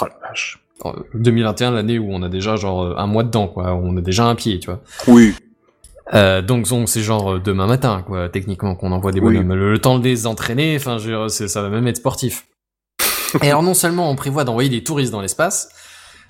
Oh 0.00 0.04
la 0.04 0.28
vache. 0.28 0.60
Euh, 0.86 0.92
2021, 1.14 1.72
l'année 1.72 1.98
où 1.98 2.08
on 2.12 2.22
a 2.22 2.28
déjà 2.28 2.54
genre 2.56 2.82
euh, 2.84 2.94
un 2.96 3.06
mois 3.08 3.24
dedans, 3.24 3.48
quoi. 3.48 3.74
On 3.74 3.96
a 3.96 4.00
déjà 4.00 4.24
un 4.26 4.36
pied, 4.36 4.60
tu 4.60 4.66
vois. 4.70 4.80
Oui. 5.08 5.34
Euh, 6.14 6.42
donc, 6.42 6.68
donc 6.68 6.88
c'est 6.88 7.00
genre 7.02 7.34
euh, 7.34 7.40
demain 7.40 7.66
matin, 7.66 8.04
quoi, 8.06 8.28
techniquement, 8.28 8.74
qu'on 8.76 8.92
envoie 8.92 9.10
des 9.12 9.18
Oui. 9.20 9.34
bonhommes. 9.34 9.54
Le, 9.54 9.72
le 9.72 9.78
temps 9.80 9.98
de 9.98 10.04
les 10.04 10.26
entraîner, 10.26 10.76
enfin, 10.76 10.98
ça 11.28 11.62
va 11.62 11.68
même 11.68 11.86
être 11.88 11.96
sportif. 11.96 12.46
Et 13.40 13.48
alors, 13.48 13.62
non 13.62 13.74
seulement 13.74 14.10
on 14.10 14.16
prévoit 14.16 14.44
d'envoyer 14.44 14.68
des 14.68 14.84
touristes 14.84 15.12
dans 15.12 15.20
l'espace, 15.22 15.70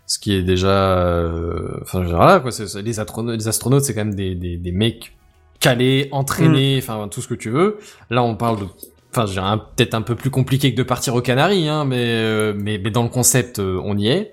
ce 0.07 0.19
qui 0.19 0.35
est 0.35 0.43
déjà, 0.43 0.69
euh, 0.69 1.79
enfin, 1.83 2.01
dire, 2.05 2.17
voilà, 2.17 2.41
quoi, 2.41 2.51
c'est- 2.53 2.67
c'est- 2.67 2.83
les, 2.83 3.01
astronautes, 3.01 3.39
les 3.39 3.49
astronautes, 3.49 3.85
c'est 3.85 3.95
quand 3.95 4.05
même 4.05 4.15
des, 4.15 4.35
des, 4.35 4.57
des 4.57 4.73
mecs 4.73 5.17
calés, 5.61 6.09
entraînés, 6.13 6.79
enfin, 6.79 7.09
tout 7.09 7.21
ce 7.23 7.29
que 7.29 7.35
tu 7.35 7.51
veux. 7.51 7.79
Là, 8.11 8.23
on 8.23 8.37
parle 8.37 8.61
de, 8.61 8.65
enfin, 9.11 9.27
je 9.27 9.33
dirais 9.33 9.47
un- 9.47 9.59
peut-être 9.59 9.95
un 9.95 10.03
peu 10.03 10.15
plus 10.15 10.31
compliqué 10.31 10.73
que 10.73 10.77
de 10.77 10.83
partir 10.83 11.15
aux 11.15 11.23
Canaries, 11.23 11.69
hein, 11.69 11.85
mais, 11.85 12.05
euh, 12.05 12.53
mais, 12.57 12.79
mais 12.83 12.91
dans 12.91 13.03
le 13.05 13.09
concept, 13.09 13.59
euh, 13.59 13.81
on 13.85 13.97
y 13.97 14.09
est. 14.09 14.33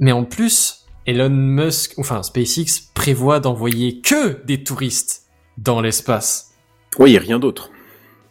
Mais 0.00 0.12
en 0.12 0.24
plus, 0.24 0.84
Elon 1.06 1.30
Musk, 1.30 1.94
enfin 1.98 2.22
SpaceX, 2.22 2.90
prévoit 2.94 3.40
d'envoyer 3.40 4.00
que 4.00 4.44
des 4.44 4.62
touristes 4.62 5.22
dans 5.56 5.80
l'espace. 5.80 6.50
Oui, 6.98 7.16
rien 7.18 7.38
d'autre. 7.38 7.70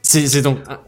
C'est 0.03 0.27
c'est 0.27 0.41
donc 0.43 0.59
un- 0.69 0.79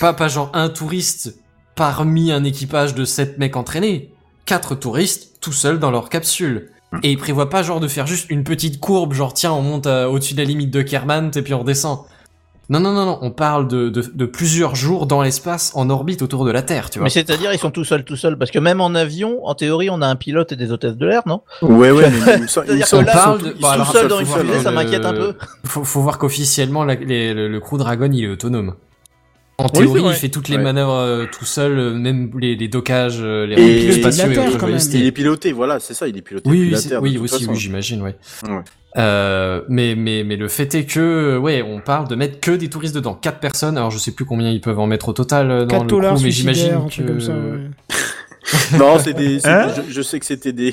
pas, 0.00 0.14
pas 0.14 0.28
genre 0.28 0.50
un 0.54 0.68
touriste 0.70 1.38
parmi 1.76 2.32
un 2.32 2.42
équipage 2.44 2.94
de 2.94 3.04
sept 3.04 3.38
mecs 3.38 3.56
entraînés. 3.56 4.10
Quatre 4.46 4.74
touristes 4.74 5.34
tout 5.40 5.52
seuls 5.52 5.78
dans 5.78 5.90
leur 5.90 6.08
capsule. 6.08 6.70
Et 7.02 7.10
il 7.12 7.18
prévoit 7.18 7.50
pas 7.50 7.62
genre 7.62 7.80
de 7.80 7.88
faire 7.88 8.06
juste 8.06 8.30
une 8.30 8.44
petite 8.44 8.80
courbe, 8.80 9.12
genre 9.12 9.34
tiens 9.34 9.52
on 9.52 9.60
monte 9.60 9.86
euh, 9.86 10.06
au-dessus 10.06 10.34
de 10.34 10.38
la 10.38 10.44
limite 10.44 10.70
de 10.70 10.82
Kerman 10.82 11.30
et 11.34 11.42
puis 11.42 11.52
on 11.52 11.60
redescend. 11.60 12.00
Non, 12.68 12.80
non, 12.80 12.92
non, 12.92 13.04
non, 13.06 13.18
on 13.22 13.30
parle 13.30 13.68
de, 13.68 13.90
de, 13.90 14.02
de 14.12 14.26
plusieurs 14.26 14.74
jours 14.74 15.06
dans 15.06 15.22
l'espace 15.22 15.70
en 15.76 15.88
orbite 15.90 16.22
autour 16.22 16.44
de 16.44 16.50
la 16.50 16.62
Terre, 16.62 16.90
tu 16.90 16.98
vois. 16.98 17.04
Mais 17.04 17.10
c'est-à-dire 17.10 17.52
ils 17.52 17.58
sont 17.60 17.70
tout 17.70 17.84
seuls, 17.84 18.02
tout 18.04 18.16
seuls, 18.16 18.36
parce 18.38 18.50
que 18.50 18.58
même 18.58 18.80
en 18.80 18.94
avion, 18.96 19.46
en 19.46 19.54
théorie, 19.54 19.88
on 19.90 20.00
a 20.02 20.06
un 20.08 20.16
pilote 20.16 20.50
et 20.50 20.56
des 20.56 20.72
hôtesses 20.72 20.96
de 20.96 21.06
l'air, 21.06 21.22
non? 21.26 21.42
Ouais, 21.62 21.90
ouais, 21.92 22.10
mais 22.26 22.34
il 22.36 22.42
me 22.42 22.46
semble- 22.48 22.66
il 22.68 22.76
me 22.78 22.82
C'est-à-dire 22.82 22.86
semble 22.88 23.04
que 23.04 23.10
qu'ils 23.10 23.16
là, 23.16 23.22
sont 23.22 23.24
parle 23.24 23.38
tous- 23.38 23.44
de- 23.46 23.52
ils 23.54 23.60
bon, 23.60 23.66
sont 23.68 23.72
alors, 23.72 23.92
seuls, 23.92 24.08
dans 24.08 24.18
une 24.20 24.26
fusée, 24.26 24.60
ça 24.62 24.70
m'inquiète 24.72 25.04
un 25.04 25.12
peu. 25.12 25.34
Faut, 25.64 25.84
faut 25.84 26.00
voir 26.00 26.18
qu'officiellement, 26.18 26.84
les- 26.84 27.34
le, 27.34 27.46
le 27.48 27.60
Crew 27.60 27.78
Dragon, 27.78 28.10
il 28.12 28.24
est 28.24 28.28
autonome. 28.28 28.74
En 29.58 29.68
théorie, 29.70 30.02
il 30.04 30.12
fait 30.12 30.28
toutes 30.28 30.48
les 30.48 30.56
Ouais. 30.56 30.62
manœuvres 30.62 30.92
euh, 30.98 31.24
tout 31.30 31.46
seul, 31.46 31.78
euh, 31.78 31.94
même 31.94 32.30
les, 32.38 32.56
les 32.56 32.68
dockages, 32.68 33.18
euh, 33.20 33.46
les 33.46 33.54
Et- 33.54 33.84
il 33.84 33.88
est 33.90 33.92
spatiaux 33.92 34.30
et 34.32 34.38
autres. 34.38 34.68
Il 34.94 35.06
est 35.06 35.12
piloté, 35.12 35.52
voilà, 35.52 35.80
c'est 35.80 35.94
ça, 35.94 36.06
il 36.08 36.16
est 36.16 36.22
piloté 36.22 36.48
Oui, 36.50 36.70
oui, 36.74 36.88
Terre. 36.88 37.00
oui, 37.02 37.16
aussi, 37.16 37.38
façon. 37.38 37.52
oui, 37.52 37.58
j'imagine, 37.58 38.02
ouais. 38.02 38.16
Ouais. 38.46 38.60
Euh, 38.98 39.62
mais, 39.68 39.94
mais, 39.94 40.24
mais 40.24 40.36
le 40.36 40.48
fait 40.48 40.74
est 40.74 40.84
que, 40.84 41.38
ouais, 41.38 41.62
on 41.62 41.80
parle 41.80 42.06
de 42.08 42.14
mettre 42.16 42.38
que 42.40 42.50
des 42.50 42.68
touristes 42.68 42.94
dedans. 42.94 43.14
Quatre 43.14 43.40
personnes, 43.40 43.76
alors 43.78 43.90
je 43.90 43.98
sais 43.98 44.12
plus 44.12 44.24
combien 44.26 44.50
ils 44.50 44.60
peuvent 44.60 44.78
en 44.78 44.86
mettre 44.86 45.08
au 45.08 45.12
total 45.14 45.50
euh, 45.50 45.60
dans 45.64 45.68
4 45.78 45.82
le 45.82 45.88
dollars 45.88 46.14
crew, 46.16 46.22
mais 46.24 46.30
j'imagine 46.30 46.88
que... 46.94 47.02
comme 47.02 47.20
ça. 47.20 47.32
ouais. 47.32 48.78
Non, 48.78 48.98
c'est 48.98 49.12
des. 49.14 49.44
Hein 49.46 49.68
je, 49.88 49.92
je 49.92 50.02
sais 50.02 50.20
que 50.20 50.26
c'était 50.26 50.52
des. 50.52 50.72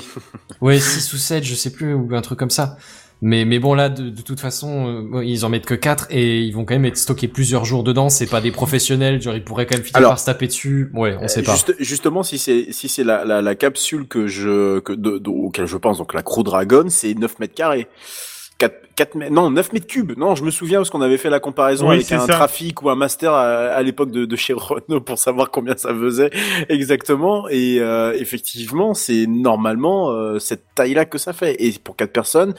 Ouais, 0.60 0.78
6 0.78 1.12
ou 1.12 1.16
7, 1.16 1.42
je 1.42 1.54
sais 1.54 1.70
plus, 1.72 1.92
ou 1.92 2.08
un 2.14 2.20
truc 2.22 2.38
comme 2.38 2.50
ça. 2.50 2.76
Mais, 3.22 3.44
mais 3.46 3.58
bon, 3.58 3.74
là, 3.74 3.88
de, 3.88 4.10
de 4.10 4.20
toute 4.20 4.40
façon, 4.40 5.06
euh, 5.14 5.24
ils 5.24 5.44
en 5.46 5.48
mettent 5.48 5.64
que 5.64 5.74
4 5.74 6.08
et 6.10 6.40
ils 6.40 6.52
vont 6.52 6.64
quand 6.64 6.74
même 6.74 6.84
être 6.84 6.98
stockés 6.98 7.28
plusieurs 7.28 7.64
jours 7.64 7.82
dedans. 7.82 8.10
C'est 8.10 8.26
pas 8.28 8.40
des 8.42 8.50
professionnels, 8.50 9.22
genre, 9.22 9.34
ils 9.34 9.42
pourraient 9.44 9.64
quand 9.66 9.76
même 9.76 9.84
finir 9.84 9.96
Alors, 9.98 10.10
par 10.10 10.18
se 10.18 10.26
taper 10.26 10.46
dessus. 10.46 10.90
Ouais, 10.92 11.16
on 11.20 11.28
sait 11.28 11.40
Euh, 11.40 11.44
pas. 11.44 11.52
juste- 11.52 11.74
justement, 11.78 12.22
si 12.22 12.36
c'est 12.38 12.70
si 12.72 12.88
c'est 12.88 13.04
la, 13.04 13.24
la, 13.24 13.40
la 13.40 13.54
capsule 13.54 14.06
que 14.06 14.26
je 14.26 14.80
que 14.80 14.92
de, 14.92 15.18
de- 15.18 15.30
auquel 15.30 15.66
je 15.66 15.76
pense, 15.78 15.98
donc 15.98 16.12
la 16.12 16.22
Crew 16.22 16.42
Dragon, 16.42 16.84
c'est 16.88 17.14
9 17.14 17.38
mètres 17.38 17.54
carrés. 17.54 17.86
4, 18.58 18.74
4 18.94 19.14
mètres, 19.16 19.32
non, 19.32 19.50
9 19.50 19.72
mètres 19.72 19.86
cubes. 19.88 20.12
Non, 20.16 20.34
je 20.36 20.44
me 20.44 20.50
souviens 20.50 20.78
parce 20.78 20.90
qu'on 20.90 21.00
avait 21.00 21.18
fait 21.18 21.28
la 21.30 21.40
comparaison 21.40 21.88
Oui, 21.88 21.96
avec 21.96 22.12
un 22.12 22.20
ça. 22.20 22.32
trafic 22.34 22.82
ou 22.82 22.90
un 22.90 22.94
master 22.94 23.32
à, 23.32 23.42
à 23.68 23.82
l'époque 23.82 24.10
de, 24.12 24.26
de 24.26 24.36
chez 24.36 24.52
Renault 24.52 25.00
pour 25.00 25.18
savoir 25.18 25.50
combien 25.50 25.76
ça 25.76 25.92
faisait 25.94 26.30
exactement. 26.68 27.48
Et 27.48 27.78
euh, 27.80 28.12
effectivement, 28.16 28.94
c'est 28.94 29.26
normalement 29.26 30.10
euh, 30.10 30.38
cette 30.38 30.64
taille-là 30.76 31.04
que 31.06 31.18
ça 31.18 31.32
fait. 31.32 31.56
Et 31.64 31.72
pour 31.82 31.96
quatre 31.96 32.12
personnes. 32.12 32.54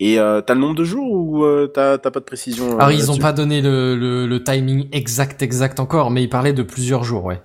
Et 0.00 0.18
euh, 0.18 0.40
t'as 0.40 0.54
le 0.54 0.60
nombre 0.60 0.74
de 0.74 0.84
jours 0.84 1.10
ou 1.12 1.44
euh, 1.44 1.70
t'as 1.72 1.98
t'as 1.98 2.10
pas 2.10 2.20
de 2.20 2.24
précision 2.24 2.72
euh, 2.72 2.78
Alors, 2.78 2.90
ils 2.92 3.10
ont 3.12 3.16
pas 3.16 3.32
donné 3.32 3.60
le, 3.62 3.94
le, 3.96 4.26
le 4.26 4.42
timing 4.42 4.88
exact, 4.92 5.40
exact 5.42 5.78
encore, 5.78 6.10
mais 6.10 6.22
ils 6.24 6.28
parlaient 6.28 6.52
de 6.52 6.62
plusieurs 6.64 7.04
jours, 7.04 7.24
ouais. 7.24 7.40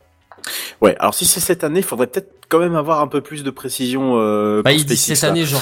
Ouais. 0.81 0.95
Alors 0.99 1.13
si 1.13 1.25
c'est 1.25 1.39
cette 1.41 1.63
année, 1.63 1.81
faudrait 1.83 2.07
peut-être 2.07 2.31
quand 2.49 2.59
même 2.59 2.75
avoir 2.75 3.01
un 3.01 3.07
peu 3.07 3.21
plus 3.21 3.43
de 3.43 3.51
précision. 3.51 4.13
Euh, 4.17 4.61
Bah, 4.63 4.71
ils 4.71 4.85
disent 4.85 4.99
cette 5.03 5.21
là. 5.21 5.29
année, 5.29 5.45
genre, 5.45 5.61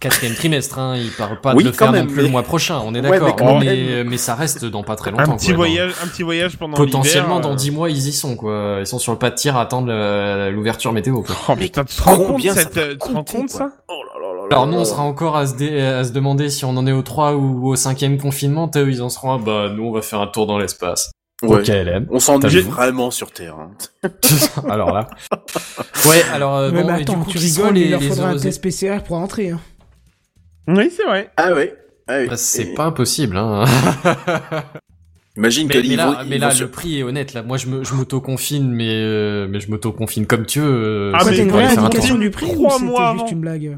quatrième 0.00 0.34
trimestre, 0.34 0.78
hein. 0.78 0.96
Ils 0.98 1.10
parlent 1.12 1.40
pas 1.40 1.54
Oui, 1.54 1.64
de 1.64 1.68
le 1.70 1.74
faire 1.74 1.90
même, 1.92 2.02
non 2.06 2.12
plus 2.12 2.16
le 2.18 2.22
mais- 2.24 2.28
mois 2.30 2.42
prochain, 2.42 2.78
on 2.84 2.94
est 2.94 3.00
Ouais, 3.00 3.10
mais 3.10 3.20
d'accord. 3.20 3.58
mais, 3.60 4.04
mais 4.04 4.16
ça 4.18 4.34
reste 4.34 4.66
dans 4.66 4.82
pas 4.82 4.96
très 4.96 5.10
longtemps, 5.10 5.32
Un 5.32 5.36
petit 5.36 5.46
quoi, 5.46 5.52
dans- 5.54 5.70
voyage, 5.72 5.94
un 6.04 6.06
petit 6.08 6.22
voyage 6.24 6.58
pendant 6.58 6.76
Potentiellement, 6.76 7.40
dans 7.40 7.52
euh, 7.52 7.56
10 7.56 7.70
mois, 7.70 7.88
ils 7.88 8.06
y 8.08 8.12
sont, 8.12 8.36
quoi. 8.36 8.76
Ils 8.80 8.86
sont 8.86 8.98
sur 8.98 9.12
le 9.12 9.18
pas 9.18 9.30
de 9.30 9.36
tir 9.36 9.56
à 9.56 9.62
attendre 9.62 9.88
euh, 9.90 10.50
l'ouverture 10.50 10.92
météo, 10.92 11.22
quoi. 11.22 11.34
Oh 11.48 11.56
putain, 11.56 11.84
tu 11.84 11.96
te 11.96 12.02
rends 12.02 12.16
compte, 12.18 12.42
cette, 12.42 12.74
tu 12.74 12.98
te 12.98 13.04
rends 13.12 13.24
compte 13.24 13.48
ça? 13.48 13.70
Oh 13.88 14.02
là 14.12 14.20
là 14.20 14.27
Alors 14.50 14.66
là 14.66 14.72
nous, 14.72 14.78
on 14.78 14.84
sera 14.84 15.02
encore 15.02 15.36
à 15.36 15.46
se, 15.46 15.54
dé- 15.56 15.80
à 15.80 16.04
se 16.04 16.12
demander 16.12 16.48
si 16.50 16.64
on 16.64 16.70
en 16.76 16.86
est 16.86 16.92
au 16.92 17.02
3 17.02 17.34
ou 17.34 17.68
au 17.68 17.74
5e 17.76 18.18
confinement. 18.18 18.70
Eux, 18.76 18.88
ils 18.90 19.02
en 19.02 19.08
seront, 19.08 19.32
ah, 19.34 19.38
bah, 19.44 19.68
nous, 19.74 19.84
on 19.84 19.92
va 19.92 20.02
faire 20.02 20.20
un 20.20 20.26
tour 20.26 20.46
dans 20.46 20.58
l'espace. 20.58 21.10
Ouais. 21.42 21.58
Ok, 21.60 21.68
LM. 21.68 22.06
On 22.10 22.18
s'ennuie 22.18 22.60
vraiment 22.62 23.10
sur 23.10 23.30
Terre. 23.30 23.56
hein. 23.56 23.70
alors 24.68 24.92
là. 24.92 25.08
Ouais, 26.08 26.22
alors, 26.32 26.56
euh, 26.56 26.70
Ouais, 26.70 26.82
bon, 26.82 26.88
mais 26.88 26.94
et 26.94 27.04
du 27.04 27.10
attends, 27.12 27.20
coup, 27.22 27.30
tu 27.30 27.38
rigoles, 27.38 27.74
les, 27.74 27.80
il 27.82 27.90
leur 27.90 28.00
les 28.00 28.08
faudra 28.08 28.28
un 28.30 28.36
test 28.38 28.62
PCR 28.62 29.02
pour 29.04 29.16
entrer. 29.16 29.50
Hein. 29.50 29.60
Oui, 30.66 30.90
c'est 30.94 31.04
vrai. 31.04 31.30
Ah 31.36 31.52
ouais. 31.52 31.74
Ah 32.08 32.18
oui. 32.20 32.28
Bah, 32.28 32.36
C'est 32.36 32.62
Et- 32.62 32.74
pas 32.74 32.84
impossible, 32.86 33.36
hein. 33.36 33.64
Imagine 35.36 35.68
mais, 35.68 35.74
que 35.82 35.86
mais 35.88 35.96
là, 35.96 36.06
vont- 36.10 36.16
mais 36.28 36.38
là 36.38 36.50
sur- 36.50 36.64
le 36.66 36.70
prix 36.72 36.98
est 36.98 37.02
honnête. 37.04 37.32
Là, 37.34 37.42
moi, 37.42 37.56
je 37.58 37.66
me, 37.68 37.84
je 37.84 37.94
m'auto-confine, 37.94 38.68
mais, 38.68 38.88
euh, 38.90 39.46
mais 39.48 39.60
je 39.60 39.70
m'auto-confine 39.70 40.26
comme 40.26 40.46
tu 40.46 40.60
veux. 40.60 40.66
euh, 40.68 41.12
Ah, 41.14 41.22
mais 41.24 41.36
t'as 41.36 41.42
une 41.42 41.50
vraie 41.50 41.64
indication 41.66 42.16
du 42.16 42.30
prix 42.30 42.46
ou 42.46 42.54
Trois 42.54 42.72
c'était 42.72 42.84
mois 42.86 43.12
juste 43.18 43.30
une 43.30 43.40
blague 43.40 43.76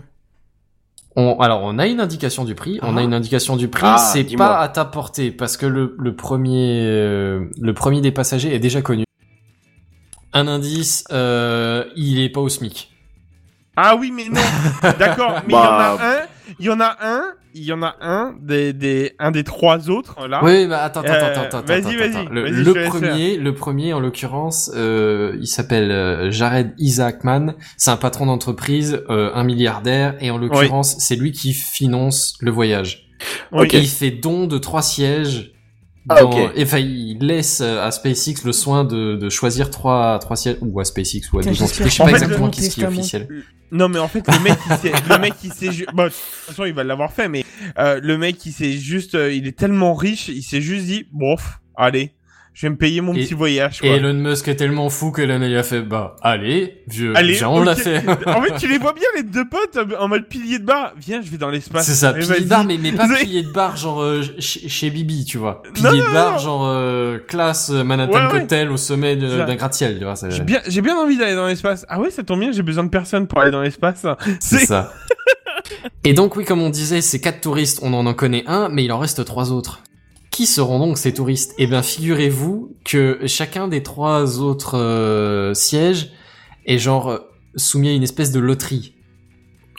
On, 1.21 1.39
alors, 1.41 1.61
on 1.63 1.79
a 1.79 1.87
une 1.87 2.01
indication 2.01 2.45
du 2.45 2.55
prix. 2.55 2.79
On 2.83 2.97
a 2.97 3.01
Ah. 3.01 3.05
une 3.05 3.13
indication 3.15 3.57
du 3.57 3.69
prix. 3.69 3.83
Ah, 3.85 3.99
c'est 3.99 4.25
pas 4.37 4.59
à 4.61 4.69
ta 4.69 4.85
portée 4.85 5.31
parce 5.31 5.57
que 5.57 5.67
le, 5.67 5.95
le 5.99 6.17
premier, 6.17 6.81
euh, 6.87 7.45
le 7.61 7.75
premier 7.75 8.01
des 8.01 8.11
passagers 8.13 8.55
est 8.55 8.59
déjà 8.59 8.81
connu. 8.81 9.05
Un 10.33 10.47
indice, 10.49 11.05
euh, 11.13 11.85
il 11.97 12.21
est 12.21 12.29
pas 12.31 12.41
au 12.41 12.49
SMIC. 12.49 12.91
Ah 13.77 13.97
oui, 13.97 14.13
mais 14.15 14.27
non. 14.29 14.41
D'accord, 14.99 15.43
mais 15.47 15.53
il 15.53 15.57
y 15.57 15.57
en 15.57 15.61
Bah. 15.63 15.97
a 16.01 16.07
un, 16.07 16.21
il 16.59 16.67
y 16.67 16.71
en 16.71 16.81
a 16.81 16.97
un, 17.03 17.23
il 17.55 17.65
y 17.65 17.73
en 17.73 17.83
a 17.83 17.97
un 18.01 18.35
des, 18.41 18.73
des, 18.73 19.13
un 19.19 19.31
des 19.31 19.45
trois 19.45 19.91
autres 19.91 20.27
là. 20.29 20.41
Oui, 20.43 20.67
bah 20.67 20.83
attends, 20.83 21.01
attends, 21.01 21.13
Euh, 21.13 21.31
attends, 21.31 21.59
attends, 21.59 21.63
vas-y, 21.67 21.79
attends, 21.81 22.25
vas-y. 22.25 22.29
Le, 22.31 22.89
premier, 22.89 23.37
le 23.37 23.55
premier, 23.55 23.93
en 23.93 24.01
l'occurrence, 24.01 24.71
euh, 24.75 25.37
il 25.41 25.47
s'appelle 25.47 25.91
euh, 25.91 26.31
Jared 26.31 26.75
Isaacman. 26.79 27.55
C'est 27.77 27.91
un 27.91 27.97
patron 27.97 28.27
d'entreprise, 28.27 29.03
euh, 29.11 29.31
un 29.35 29.45
milliardaire, 29.45 30.17
et 30.21 30.31
en 30.31 30.39
l'occurrence, 30.39 30.97
c'est 30.99 31.17
lui 31.17 31.33
qui 31.33 31.53
finance 31.53 32.37
le 32.41 32.51
voyage. 32.51 33.09
Oui. 33.53 33.69
Et 33.73 33.79
il 33.79 33.89
fait 33.89 34.11
don 34.11 34.47
de 34.47 34.59
trois 34.59 34.83
sièges 34.83 35.53
Ah, 36.11 36.23
dans- 36.23 36.31
ok. 36.31 36.53
et, 36.57 36.63
enfin, 36.65 36.79
il 36.79 37.19
laisse 37.21 37.61
euh, 37.61 37.83
à 37.83 37.91
SpaceX 37.91 38.45
le 38.45 38.53
soin 38.53 38.85
de, 38.85 39.17
de 39.17 39.29
choisir 39.31 39.71
trois, 39.71 40.19
trois 40.19 40.37
sièges, 40.37 40.57
ou 40.61 40.81
à 40.81 40.85
SpaceX, 40.85 41.21
ou 41.33 41.39
à 41.39 41.41
entités. 41.41 41.55
j'espère 41.55 41.87
Je 41.89 41.93
sais 41.93 42.03
En 42.03 42.07
pas 42.07 42.11
fait, 42.13 42.17
exactement 42.25 42.51
qui, 42.51 42.69
qui 42.69 42.81
est 42.83 42.87
officiel. 42.87 43.29
Non 43.73 43.89
mais 43.89 44.01
en 44.01 44.09
fait 44.09 44.25
le 44.27 44.43
mec 44.43 44.59
il 44.69 44.77
sait, 44.79 44.93
le 45.09 45.19
mec 45.19 45.35
il 45.45 45.53
sait 45.53 45.71
ju- 45.71 45.87
bon, 45.95 46.03
de 46.05 46.09
toute 46.09 46.17
façon 46.17 46.65
il 46.65 46.73
va 46.75 46.83
l'avoir 46.83 47.13
fait 47.13 47.29
mais 47.29 47.45
euh, 47.79 48.01
le 48.03 48.19
mec 48.19 48.45
il 48.45 48.51
s'est 48.53 48.73
juste 48.73 49.15
euh, 49.15 49.33
il 49.33 49.47
est 49.47 49.57
tellement 49.57 49.95
riche 49.95 50.27
il 50.27 50.43
s'est 50.43 50.61
juste 50.61 50.87
dit 50.87 51.07
bon 51.13 51.37
allez 51.77 52.11
je 52.53 52.67
vais 52.67 52.71
me 52.71 52.77
payer 52.77 53.01
mon 53.01 53.15
Et- 53.15 53.23
petit 53.25 53.35
voyage 53.35 53.79
Et 53.83 53.87
quoi. 53.89 53.97
Elon 53.97 54.13
Musk 54.15 54.49
est 54.49 54.57
tellement 54.57 54.91
fou 54.91 55.13
que 55.13 55.23
il 55.23 55.31
a 55.57 55.63
fait, 55.63 55.83
bah, 55.83 56.17
allez, 56.23 56.83
vieux, 56.89 57.13
Allez, 57.17 57.35
viens, 57.35 57.49
on 57.49 57.63
l'a 57.63 57.77
fait. 57.77 58.03
en 58.27 58.43
fait 58.43 58.57
tu 58.59 58.69
les 58.69 58.79
vois 58.79 58.93
bien 58.93 59.07
les 59.17 59.23
deux 59.23 59.49
potes 59.49 59.79
en 59.99 60.09
mode 60.09 60.27
pilier 60.27 60.59
de 60.59 60.65
bar 60.65 60.93
viens 60.99 61.23
je 61.23 61.31
vais 61.31 61.39
dans 61.39 61.49
l'espace 61.51 61.87
C'est 61.87 61.95
ça, 61.95 62.13
Eh, 62.17 62.21
pilier 62.21 62.41
de 62.41 62.49
bar, 62.49 62.65
mais, 62.65 62.77
mais 62.79 62.93
pas 62.93 63.09
pilier 63.09 63.43
de 63.45 63.51
bar 63.53 63.77
genre 63.77 64.03
euh, 64.03 64.23
chez, 64.39 64.69
chez 64.69 64.91
Bibi, 64.91 65.25
tu 65.25 65.39
vois. 65.39 65.63
Non, 65.67 65.73
Pilier 65.91 66.03
non, 66.03 66.09
de 66.09 66.13
bar 66.13 66.33
non. 66.33 66.39
genre 66.39 66.67
euh, 66.67 67.19
classe 67.19 67.71
euh, 67.71 67.85
Manhattan 67.85 68.13
Ouais, 68.29 68.33
ouais. 68.35 68.43
Hotel 68.43 68.71
au 68.71 68.77
sommet 68.77 69.17
d'un 69.17 69.55
gratte-ciel, 69.55 69.99
tu 69.99 70.05
vois. 70.05 70.15
j'ai 70.29 70.43
bien 70.43 70.61
j'ai 70.67 70.81
bien 70.83 70.97
envie 70.97 71.17
d'aller 71.17 71.35
dans 71.37 71.47
l'espace 71.47 71.87
ah 71.89 72.01
ouais 72.01 72.11
ça 72.11 72.23
tombe 72.25 72.41
bien 72.41 72.53
j'ai 72.53 72.63
besoin 72.63 72.85
de 72.85 72.91
personne 72.91 73.27
pour 73.27 73.41
aller 73.41 73.51
dans 73.53 73.63
l'espace 73.63 74.05
C'est 74.41 74.59
c'est 74.59 74.67
ça. 74.67 74.93
Et 76.05 76.15
donc 76.15 76.37
oui, 76.37 76.45
comme 76.45 76.63
on 76.63 76.71
disait, 76.71 77.01
ces 77.01 77.21
quatre 77.21 77.41
touristes, 77.43 77.81
on 77.83 77.93
en 77.95 78.07
en 78.07 78.15
connaît 78.15 78.43
un, 78.47 78.69
mais 78.71 78.85
il 78.85 78.93
en 78.93 78.99
reste 78.99 79.25
trois 79.25 79.53
autres. 79.53 79.83
Qui 80.41 80.47
seront 80.47 80.79
donc 80.79 80.97
ces 80.97 81.13
touristes? 81.13 81.53
Eh 81.59 81.67
bien, 81.67 81.83
figurez-vous 81.83 82.75
que 82.87 83.19
chacun 83.27 83.69
des 83.69 83.83
trois 83.83 84.41
autres 84.41 84.79
euh, 84.79 85.53
sièges 85.53 86.13
est 86.65 86.79
genre 86.79 87.11
euh, 87.11 87.19
soumis 87.57 87.91
à 87.91 87.93
une 87.93 88.03
espèce 88.03 88.33
de 88.33 88.41
loterie. 88.41 88.95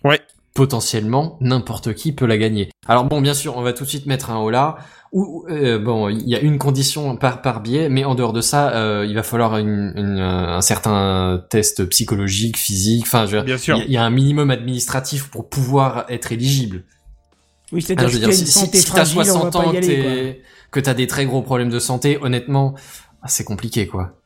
Ouais. 0.04 0.22
Potentiellement, 0.54 1.40
n'importe 1.42 1.96
qui 1.96 2.12
peut 2.12 2.28
la 2.28 2.38
gagner. 2.38 2.70
Alors 2.88 3.06
bon, 3.06 3.22
bien 3.22 3.34
sûr, 3.34 3.58
on 3.58 3.64
va 3.64 3.74
tout 3.74 3.86
de 3.86 3.90
suite 3.90 4.06
mettre 4.06 4.30
un. 4.30 4.40
Ou 5.14 5.48
euh, 5.50 5.80
bon, 5.80 6.10
il 6.10 6.30
y 6.30 6.36
a 6.36 6.40
une 6.40 6.60
condition 6.60 7.16
par 7.16 7.42
par 7.42 7.62
biais, 7.62 7.90
mais 7.90 8.06
en 8.06 8.14
dehors 8.14 8.32
de 8.32 8.42
ça, 8.42 8.76
euh, 8.76 9.04
il 9.10 9.16
va 9.16 9.24
falloir 9.24 9.58
une, 9.58 9.94
une- 9.96 10.20
un 10.20 10.62
certain 10.62 11.44
test 11.50 11.86
psychologique, 11.86 12.58
physique. 12.58 13.06
Enfin, 13.08 13.26
je 13.26 13.32
veux 13.32 13.38
dire, 13.40 13.46
bien 13.46 13.58
sûr 13.58 13.78
il 13.78 13.80
y 13.80 13.82
a- 13.82 13.86
il 13.88 13.94
y, 13.94 13.98
a 13.98 14.04
un 14.04 14.12
minimum 14.12 14.52
administratif 14.52 15.32
pour 15.32 15.50
pouvoir 15.50 16.06
être 16.10 16.32
éligible. 16.32 16.84
Oui, 17.72 17.82
c'est-à-dire 17.82 18.34
si, 18.34 18.46
si, 18.46 18.60
si 18.60 18.70
t'as 18.70 19.06
fragile, 19.06 19.18
on 19.18 19.22
va 19.22 19.52
60 19.52 19.54
pas 19.54 19.60
ans, 19.60 19.70
aller, 19.70 20.42
que 20.72 20.80
t'as 20.80 20.94
des 20.94 21.08
très 21.08 21.26
gros 21.26 21.42
problèmes 21.42 21.70
de 21.70 21.80
santé, 21.80 22.18
honnêtement, 22.22 22.76
ah, 23.22 23.28
c'est 23.28 23.44
compliqué, 23.44 23.88
quoi. 23.88 24.18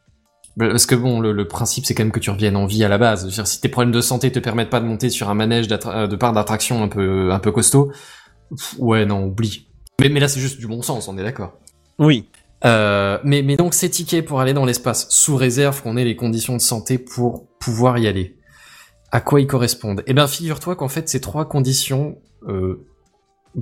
Parce 0.57 0.85
que 0.85 0.95
bon, 0.95 1.19
le, 1.19 1.34
le 1.34 1.47
principe, 1.47 1.85
c'est 1.85 1.93
quand 1.93 2.03
même 2.03 2.13
que 2.13 2.19
tu 2.19 2.30
reviennes 2.30 2.55
en 2.55 2.65
vie 2.65 2.84
à 2.84 2.88
la 2.88 2.97
base. 2.97 3.30
Si 3.43 3.59
tes 3.59 3.67
problèmes 3.67 3.91
de 3.91 4.01
santé 4.01 4.31
te 4.31 4.39
permettent 4.39 4.69
pas 4.69 4.80
de 4.80 4.85
monter 4.85 5.09
sur 5.09 5.30
un 5.30 5.34
manège 5.34 5.67
euh, 5.85 6.07
de 6.07 6.15
part 6.15 6.31
d'attraction 6.31 6.81
un 6.81 6.88
peu, 6.88 7.31
un 7.31 7.39
peu 7.39 7.51
costaud, 7.51 7.91
pff, 8.49 8.76
ouais, 8.80 9.05
non, 9.05 9.26
oublie. 9.26 9.67
Mais, 9.99 10.09
mais 10.09 10.19
là, 10.19 10.27
c'est 10.27 10.39
juste 10.39 10.59
du 10.59 10.67
bon 10.67 10.81
sens, 10.81 11.07
on 11.07 11.17
est 11.17 11.23
d'accord. 11.23 11.53
oui 11.99 12.30
Euh, 12.63 13.19
mais, 13.23 13.41
mais 13.41 13.57
donc 13.57 13.73
ces 13.73 13.89
tickets 13.89 14.26
pour 14.26 14.39
aller 14.39 14.53
dans 14.53 14.65
l'espace, 14.65 15.07
sous 15.09 15.35
réserve 15.35 15.81
qu'on 15.81 15.97
ait 15.97 16.05
les 16.05 16.15
conditions 16.15 16.55
de 16.55 16.61
santé 16.61 16.97
pour 16.97 17.47
pouvoir 17.59 17.97
y 17.97 18.07
aller. 18.07 18.38
À 19.11 19.19
quoi 19.19 19.41
ils 19.41 19.47
correspondent? 19.47 20.03
Eh 20.07 20.13
bien, 20.13 20.26
figure-toi 20.26 20.76
qu'en 20.77 20.88
fait, 20.88 21.09
ces 21.09 21.19
trois 21.19 21.45
conditions, 21.45 22.17
euh, 22.47 22.85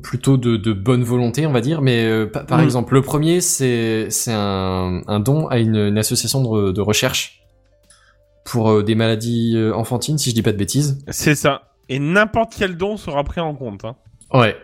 plutôt 0.02 0.38
de, 0.38 0.58
de 0.58 0.74
bonne 0.74 1.04
volonté, 1.04 1.46
on 1.46 1.52
va 1.52 1.62
dire, 1.62 1.82
mais 1.82 2.06
euh, 2.06 2.26
pa- 2.26 2.44
par 2.44 2.60
Mm. 2.60 2.64
exemple, 2.64 2.94
le 2.96 3.02
premier, 3.02 3.42
c'est 3.42 4.08
c'est 4.10 4.34
un, 4.34 5.02
un 5.08 5.20
don 5.20 5.48
à 5.48 5.60
une, 5.60 5.76
une 5.76 5.98
association 5.98 6.42
de, 6.42 6.72
de 6.72 6.82
recherche 6.82 7.40
pour 8.46 8.72
euh, 8.72 8.84
des 8.84 8.96
maladies 8.96 9.54
euh, 9.56 9.74
enfantines, 9.74 10.18
si 10.18 10.30
je 10.32 10.36
dis 10.36 10.42
pas 10.42 10.52
de 10.52 10.58
bêtises. 10.58 11.04
c'est 11.10 11.36
ça 11.36 11.70
et 11.90 12.00
n'importe 12.00 12.54
quel 12.58 12.78
don 12.78 12.96
sera 12.98 13.24
pris 13.24 13.42
en 13.42 13.54
compte 13.54 13.84
hein. 13.86 13.96
Ouais. 14.34 14.56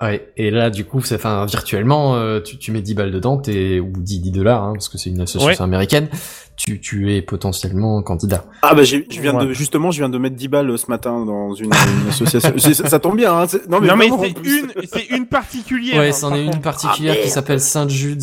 Ouais, 0.00 0.32
et 0.36 0.52
là, 0.52 0.70
du 0.70 0.84
coup, 0.84 1.00
c'est, 1.02 1.16
enfin, 1.16 1.44
virtuellement, 1.44 2.14
euh, 2.14 2.40
tu, 2.40 2.56
tu 2.56 2.70
mets 2.70 2.80
10 2.82 2.94
balles 2.94 3.10
dedans, 3.10 3.36
t'es, 3.36 3.80
ou 3.80 3.90
10, 3.96 4.20
10 4.20 4.30
dollars, 4.30 4.62
hein, 4.62 4.72
parce 4.74 4.88
que 4.88 4.96
c'est 4.96 5.10
une 5.10 5.20
association 5.20 5.64
américaine, 5.64 6.08
tu, 6.58 6.80
tu 6.80 7.14
es 7.14 7.22
potentiellement 7.22 8.02
candidat. 8.02 8.44
Ah 8.62 8.74
bah 8.74 8.82
j'ai- 8.82 9.06
je 9.10 9.20
viens 9.20 9.32
de 9.32 9.52
justement 9.52 9.90
je 9.90 9.98
viens 10.00 10.08
de 10.08 10.18
mettre 10.18 10.36
10 10.36 10.48
balles 10.48 10.76
ce 10.78 10.86
matin 10.90 11.24
dans 11.24 11.54
une, 11.54 11.66
une 12.02 12.08
association. 12.10 12.52
C'est- 12.58 12.74
ça, 12.74 12.88
ça 12.88 12.98
tombe 12.98 13.16
bien 13.16 13.32
hein. 13.32 13.46
Non 13.68 13.80
mais, 13.80 14.08
non 14.08 14.18
c'est 14.20 14.34
une 14.44 14.72
c'est 14.92 15.06
une 15.16 15.26
particulière 15.26 15.98
Ouais, 15.98 16.08
hein, 16.08 16.12
c'en 16.12 16.34
est 16.34 16.44
une 16.44 16.60
particulière 16.60 17.14
Ah, 17.18 17.22
qui 17.22 17.30
s'appelle 17.30 17.60
Saint 17.60 17.88
Jude 17.88 18.20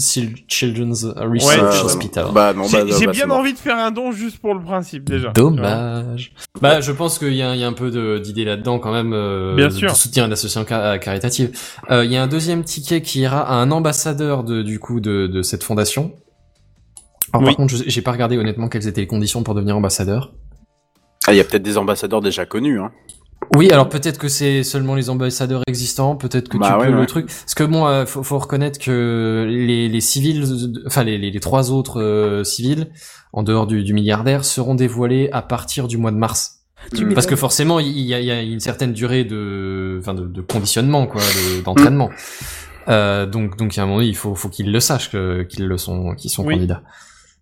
Children's 0.47 1.05
Research 1.05 1.73
ouais, 1.75 1.83
Hospital. 1.85 2.25
Bah 2.33 2.53
non 2.53 2.63
bah, 2.63 2.67
j'ai 2.71 2.83
bah, 2.83 2.95
j'ai 2.99 3.05
bah, 3.07 3.11
bien 3.13 3.29
envie 3.31 3.53
de 3.53 3.57
faire 3.57 3.77
un 3.77 3.91
don 3.91 4.11
juste 4.11 4.39
pour 4.39 4.53
le 4.53 4.61
principe 4.61 5.05
déjà 5.09 5.29
Dommage. 5.29 6.33
Bah, 6.61 6.81
je 6.81 6.91
pense 6.91 7.17
qu'il 7.19 7.33
y, 7.33 7.41
a- 7.41 7.55
il 7.55 7.61
y 7.61 7.63
a 7.63 7.67
un 7.67 7.73
peu 7.73 7.89
de- 7.89 8.19
d'idée 8.19 8.43
là-dedans 8.45 8.79
quand 8.79 8.91
même. 8.91 9.13
Euh, 9.13 9.55
Bien 9.55 9.67
de- 9.67 9.73
sûr. 9.73 9.91
De 9.91 9.95
soutien 9.95 10.25
à 10.25 10.27
l'association 10.27 10.65
ca- 10.67 10.97
caritative. 10.99 11.51
Euh, 11.89 12.03
Il 12.05 12.11
y 12.11 12.17
a 12.17 12.23
un 12.23 12.27
deuxième 12.27 12.63
ticket 12.63 13.01
qui 13.01 13.21
ira 13.21 13.41
à 13.41 13.55
un 13.55 13.71
ambassadeur 13.71 14.43
de, 14.43 14.61
du 14.61 14.79
coup 14.79 14.99
de, 14.99 15.27
de 15.27 15.41
cette 15.41 15.63
fondation. 15.63 16.13
Alors, 17.37 17.41
Oui. 17.41 17.47
Par 17.47 17.55
contre, 17.57 17.75
je- 17.75 17.83
j'ai 17.87 18.01
pas 18.01 18.11
regardé 18.11 18.37
honnêtement 18.37 18.67
quelles 18.67 18.87
étaient 18.87 19.01
les 19.01 19.07
conditions 19.07 19.43
pour 19.43 19.55
devenir 19.55 19.75
ambassadeur. 19.77 20.33
Ah 21.27 21.33
il 21.33 21.37
y 21.37 21.39
a 21.39 21.43
peut-être 21.43 21.63
des 21.63 21.77
ambassadeurs 21.77 22.21
déjà 22.21 22.45
connus 22.45 22.79
hein. 22.79 22.91
Oui, 23.55 23.69
alors 23.71 23.89
peut-être 23.89 24.17
que 24.19 24.27
c'est 24.27 24.63
seulement 24.63 24.95
les 24.95 25.09
ambassadeurs 25.09 25.61
existants, 25.67 26.15
peut-être 26.15 26.49
que 26.49 26.57
Bah 26.57 26.71
tu 26.73 26.79
ouais, 26.81 26.87
peux 26.91 26.99
le 26.99 27.05
truc. 27.05 27.27
Parce 27.27 27.53
que 27.53 27.63
bon, 27.63 27.85
euh, 27.87 28.05
faut, 28.05 28.23
faut 28.23 28.39
reconnaître 28.39 28.79
que 28.79 29.45
les, 29.47 29.87
les 29.87 30.01
civils, 30.01 30.43
enfin 30.87 31.03
les, 31.03 31.17
les, 31.17 31.29
les 31.31 31.39
trois 31.39 31.71
autres 31.71 32.01
euh, 32.01 32.43
civils, 32.43 32.87
en 33.33 33.43
dehors 33.43 33.67
du, 33.67 33.83
du 33.83 33.93
milliardaire, 33.93 34.43
seront 34.45 34.73
dévoilés 34.75 35.29
à 35.31 35.41
partir 35.41 35.87
du 35.87 35.97
mois 35.97 36.11
de 36.11 36.17
mars. 36.17 36.61
Tu 36.95 37.05
Mm. 37.05 37.13
Parce 37.13 37.27
que 37.27 37.35
forcément, 37.35 37.79
il 37.79 37.87
y 37.99 38.13
a, 38.13 38.19
il 38.19 38.25
y 38.25 38.31
a 38.31 38.41
une 38.41 38.59
certaine 38.59 38.93
durée 38.93 39.23
de, 39.25 39.97
enfin 39.99 40.13
de, 40.13 40.25
de 40.25 40.41
conditionnement, 40.41 41.05
quoi, 41.07 41.21
de- 41.21 41.61
d'entraînement. 41.63 42.09
Euh, 42.87 43.25
donc, 43.25 43.57
donc, 43.57 43.77
a 43.77 43.83
un 43.83 43.85
moment, 43.85 44.01
il 44.01 44.15
faut, 44.15 44.35
faut 44.35 44.49
qu'ils 44.49 44.71
le 44.71 44.79
sachent 44.79 45.09
qu'ils 45.49 45.65
le 45.67 45.77
sont, 45.77 46.15
qu'ils 46.15 46.29
sont 46.31 46.45
Oui. 46.45 46.55
candidats. 46.55 46.81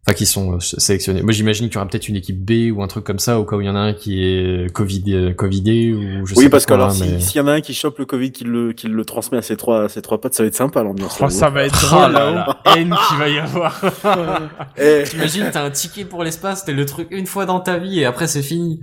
Enfin, 0.06 0.16
qu'ils 0.16 0.28
sont 0.28 0.56
euh, 0.56 0.60
sélectionnés. 0.60 1.22
Moi, 1.22 1.32
j'imagine 1.32 1.68
qu'il 1.68 1.76
y 1.76 1.78
aura 1.78 1.88
peut-être 1.88 2.10
une 2.10 2.18
équipe 2.18 2.38
B 2.44 2.76
ou 2.76 2.84
un 2.84 2.88
truc 2.88 3.06
comme 3.06 3.20
ça, 3.20 3.40
au 3.40 3.46
cas 3.46 3.56
où 3.56 3.62
il 3.62 3.68
y 3.68 3.70
en 3.70 3.76
a 3.78 3.80
un 3.80 3.94
qui 3.94 4.22
est 4.22 4.70
Covid, 4.74 5.04
euh, 5.08 5.34
Covidé 5.34 5.94
ou 5.94 6.26
je 6.26 6.34
sais 6.34 6.40
Oui 6.40 6.46
pas 6.48 6.52
parce 6.52 6.66
que 6.66 6.74
quoi, 6.74 6.76
alors 6.84 6.90
hein, 6.90 6.98
mais- 7.00 7.22
s'il 7.22 7.38
y 7.38 7.40
en 7.42 7.48
a 7.48 7.54
un 7.54 7.62
qui 7.62 7.74
chope 7.74 8.00
le 8.00 8.06
Covid 8.06 8.34
qui 8.34 8.44
le 8.44 8.74
qui 8.74 8.90
le 8.90 9.06
transmet 9.06 9.38
à 9.38 9.42
ses 9.42 9.56
trois 9.56 9.86
à 9.86 9.88
ses 9.90 10.02
trois 10.02 10.20
potes 10.20 10.34
ça 10.34 10.44
va 10.44 10.48
être 10.48 10.56
sympa 10.56 10.84
l'ambiance. 10.84 11.18
Oh, 11.22 11.30
ça 11.30 11.50
va 11.50 11.64
être 11.64 11.80
Oh 11.86 11.96
drôle 11.96 12.12
là 12.12 12.32
là 12.32 12.62
haine 12.76 12.94
qu'il 13.08 13.18
va 13.18 13.30
y 13.30 13.40
avoir 13.40 13.82
Eh, 14.78 15.04
T'imagines, 15.10 15.50
t'as 15.54 15.64
un 15.64 15.72
ticket 15.72 16.04
pour 16.04 16.26
l'espace, 16.26 16.66
t'as 16.66 16.74
le 16.74 16.86
truc 16.86 17.08
une 17.12 17.26
fois 17.26 17.46
dans 17.46 17.62
ta 17.62 17.78
vie 17.78 18.02
et 18.02 18.06
après 18.06 18.28
c'est 18.28 18.44
fini. 18.44 18.82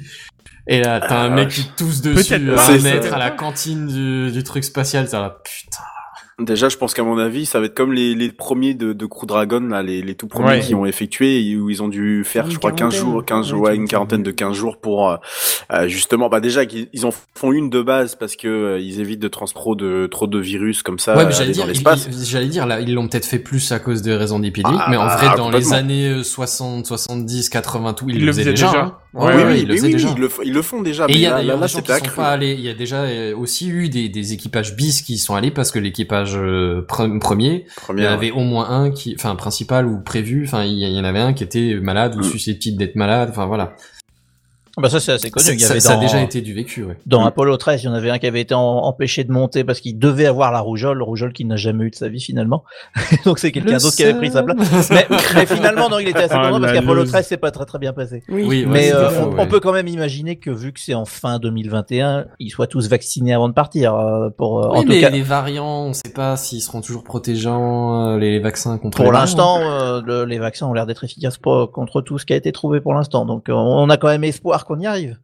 Et 0.66 0.80
là, 0.80 1.00
t'as 1.00 1.20
un 1.24 1.26
Ah, 1.32 1.34
mec 1.34 1.48
qui 1.50 1.64
tousse 1.76 2.00
dessus 2.00 2.38
pas. 2.40 2.70
un 2.70 2.78
mètre 2.78 3.12
à 3.12 3.18
la 3.18 3.30
cantine 3.30 3.86
du, 3.88 4.30
du 4.32 4.42
truc 4.42 4.64
spatial, 4.64 5.06
t'as 5.06 5.20
là, 5.20 5.38
putain. 5.44 5.82
Déjà, 6.40 6.68
je 6.68 6.76
pense 6.76 6.94
qu'à 6.94 7.02
mon 7.02 7.18
avis, 7.18 7.44
ça 7.46 7.60
va 7.60 7.66
être 7.66 7.74
comme 7.74 7.92
les, 7.92 8.14
les 8.14 8.30
premiers 8.30 8.74
de, 8.74 8.92
de 8.92 9.06
Crew 9.06 9.26
Dragon, 9.26 9.60
là, 9.60 9.82
les, 9.82 10.02
les 10.02 10.14
tout 10.14 10.26
premiers 10.26 10.48
Ouais. 10.48 10.60
qui 10.60 10.74
ont 10.74 10.86
effectué, 10.86 11.56
où 11.56 11.68
ils 11.70 11.82
ont 11.82 11.88
dû 11.88 12.22
faire, 12.24 12.46
Une 12.46 12.52
je 12.52 12.58
crois, 12.58 12.72
15 12.72 12.78
quarantaine. 12.94 13.00
jours, 13.12 13.24
15 13.24 13.46
jours, 13.48 13.60
Ouais, 13.62 13.70
ouais, 13.70 13.76
une 13.76 13.86
quarantaine 13.88 14.22
de 14.22 14.30
15 14.30 14.56
jours 14.56 14.78
pour, 14.80 15.10
euh, 15.10 15.16
euh, 15.72 15.86
justement, 15.88 16.28
bah, 16.28 16.40
déjà, 16.40 16.64
qu'ils 16.66 16.88
ils 16.92 17.04
en 17.06 17.10
font 17.34 17.52
une 17.52 17.68
de 17.70 17.82
base 17.82 18.14
parce 18.14 18.36
que 18.36 18.48
euh, 18.48 18.78
ils 18.80 19.00
évitent 19.00 19.20
de 19.20 19.28
transpro 19.28 19.74
de 19.74 20.06
trop 20.10 20.26
de 20.26 20.38
virus 20.38 20.82
comme 20.82 20.98
ça, 20.98 21.16
ouais, 21.16 21.24
mais 21.26 21.32
euh, 21.32 21.36
j'allais 21.36 21.52
dire, 21.52 21.64
dans 21.64 21.70
ils- 21.70 21.74
l'espace. 21.74 22.08
ils- 22.10 22.24
j'allais 22.26 22.46
dire, 22.48 22.66
là, 22.66 22.80
ils 22.80 22.94
l'ont 22.94 23.06
peut-être 23.08 23.26
fait 23.26 23.38
plus 23.38 23.70
à 23.72 23.78
cause 23.78 24.02
des 24.02 24.14
raisons 24.14 24.38
d'épidémie, 24.38 24.76
Ah, 24.80 24.86
mais 24.90 24.96
en 24.96 25.06
vrai, 25.08 25.36
dans 25.36 25.50
les 25.50 25.72
années 25.74 26.08
euh, 26.08 26.22
60, 26.22 26.86
70, 26.86 27.48
80, 27.50 27.92
tout, 27.94 28.06
ils, 28.08 28.14
Ils 28.16 28.20
le 28.20 28.26
le 28.26 28.32
faisaient 28.32 28.44
déjà. 28.50 28.66
déjà. 28.68 28.80
hein. 28.82 28.96
Ouais, 29.12 29.24
Ouais, 29.26 29.34
oui, 29.34 29.42
ouais, 29.42 29.48
oui, 29.52 29.58
ils 29.62 29.68
le 29.68 29.74
oui, 29.74 29.92
déjà. 29.92 30.08
ils 30.14 30.20
le, 30.20 30.28
f- 30.28 30.40
ils 30.44 30.52
le 30.52 30.62
font 30.62 30.82
déjà. 30.82 31.06
Et 31.08 31.12
il 31.14 31.18
y 31.18 31.26
a 31.26 31.30
là, 31.30 31.42
là, 31.42 31.56
des 31.56 31.66
gens 31.68 31.80
qui 31.80 32.08
sont 32.08 32.14
pas 32.14 32.28
allés. 32.28 32.52
Il 32.52 32.60
y 32.60 32.68
a 32.68 32.74
déjà 32.74 33.02
euh, 33.02 33.36
aussi 33.36 33.68
eu 33.68 33.88
des, 33.88 34.08
des 34.08 34.32
équipages 34.32 34.76
bis 34.76 35.02
qui 35.02 35.18
sont 35.18 35.34
allés 35.34 35.50
parce 35.50 35.72
que 35.72 35.80
l'équipage 35.80 36.29
euh, 36.36 36.84
pre- 36.88 37.18
premier, 37.18 37.66
il 37.96 38.02
y 38.04 38.08
en 38.08 38.12
avait 38.12 38.30
au 38.30 38.40
moins 38.40 38.68
un 38.70 38.90
qui, 38.90 39.14
enfin 39.18 39.34
principal 39.36 39.86
ou 39.86 40.00
prévu. 40.00 40.44
Enfin, 40.46 40.64
il 40.64 40.72
y, 40.74 40.82
il 40.82 40.92
y 40.96 41.00
en 41.00 41.04
avait 41.04 41.18
un 41.20 41.32
qui 41.32 41.44
était 41.44 41.78
malade 41.80 42.16
ou 42.16 42.20
Mm. 42.20 42.24
susceptible 42.24 42.76
d'être 42.78 42.96
malade. 42.96 43.28
Enfin 43.30 43.46
voilà. 43.46 43.74
Bah 44.78 44.88
ça 44.88 45.00
c'est 45.00 45.12
assez 45.12 45.30
connu. 45.30 45.44
Ça, 45.44 45.52
Il 45.52 45.60
y 45.60 45.64
avait 45.64 45.80
ça- 45.80 45.88
ça 45.90 45.98
a 45.98 46.00
déjà 46.00 46.20
été 46.22 46.40
du 46.42 46.54
vécu. 46.54 46.84
Ouais. 46.84 46.96
dans 47.06 47.22
Mm. 47.22 47.26
Apollo 47.26 47.56
13, 47.56 47.82
il 47.82 47.86
y 47.86 47.88
en 47.88 47.92
avait 47.94 48.10
un 48.10 48.18
qui 48.18 48.26
avait 48.26 48.40
été 48.40 48.54
en- 48.54 48.60
empêché 48.60 49.24
de 49.24 49.32
monter 49.32 49.64
parce 49.64 49.80
qu'il 49.80 49.98
devait 49.98 50.26
avoir 50.26 50.52
la 50.52 50.60
rougeole, 50.60 50.98
le 50.98 51.04
rougeole 51.04 51.32
qu'il 51.32 51.46
n'a 51.48 51.56
jamais 51.56 51.84
eu 51.86 51.90
de 51.90 51.96
sa 51.96 52.08
vie 52.08 52.20
finalement. 52.20 52.62
Donc 53.24 53.38
c'est 53.40 53.50
quelqu'un 53.52 53.78
d'autre 53.78 53.96
qui 53.96 54.04
avait 54.04 54.14
pris 54.14 54.30
sa 54.30 54.42
place. 54.42 54.90
Mais, 54.90 55.06
mais 55.34 55.46
finalement 55.46 55.88
non, 55.88 55.98
il 55.98 56.08
était 56.08 56.20
assez 56.24 56.34
Ah, 56.36 56.48
content 56.48 56.60
parce 56.60 56.72
qu'Apollo 56.72 57.02
loose. 57.02 57.10
13 57.10 57.26
c'est 57.26 57.36
pas 57.36 57.50
très 57.50 57.64
très 57.66 57.78
bien 57.78 57.92
passé. 57.92 58.22
Oui, 58.28 58.64
Mais 58.66 58.92
euh, 58.94 59.10
on, 59.20 59.26
ouais. 59.30 59.34
on 59.38 59.46
peut 59.46 59.60
quand 59.60 59.72
même 59.72 59.88
imaginer 59.88 60.36
que 60.36 60.50
vu 60.50 60.72
que 60.72 60.80
c'est 60.80 60.94
en 60.94 61.04
fin 61.04 61.38
2021, 61.38 62.26
ils 62.38 62.50
soient 62.50 62.66
tous 62.68 62.88
vaccinés 62.88 63.34
avant 63.34 63.48
de 63.48 63.54
partir. 63.54 63.94
euh, 63.96 64.30
pour 64.30 64.60
euh, 64.64 64.68
Oui, 64.72 64.78
en 64.78 64.82
tout 64.82 64.88
mais 64.88 65.00
cas, 65.00 65.10
les 65.10 65.22
variants, 65.22 65.86
on 65.86 65.92
sait 65.92 66.12
pas 66.14 66.36
s'ils 66.36 66.60
seront 66.62 66.80
toujours 66.80 67.02
protégeants, 67.02 68.10
euh, 68.14 68.18
les, 68.18 68.38
vaccins 68.38 68.78
contre 68.78 69.02
pour 69.02 69.12
l'instant, 69.12 69.58
euh, 69.60 70.00
le- 70.04 70.24
les 70.24 70.38
vaccins 70.38 70.66
ont 70.66 70.72
l'air 70.72 70.86
d'être 70.86 71.04
efficaces 71.04 71.38
pour- 71.38 71.70
contre 71.72 72.00
tout 72.02 72.18
ce 72.18 72.26
qui 72.26 72.32
a 72.32 72.36
été 72.36 72.52
trouvé 72.52 72.80
pour 72.80 72.94
l'instant. 72.94 73.24
Donc 73.26 73.48
euh, 73.48 73.52
on 73.54 73.88
a 73.90 73.96
quand 73.96 74.08
même 74.08 74.24
espoir 74.24 74.64
qu'on 74.70 74.80
y 74.80 74.86
arrive. 74.86 75.18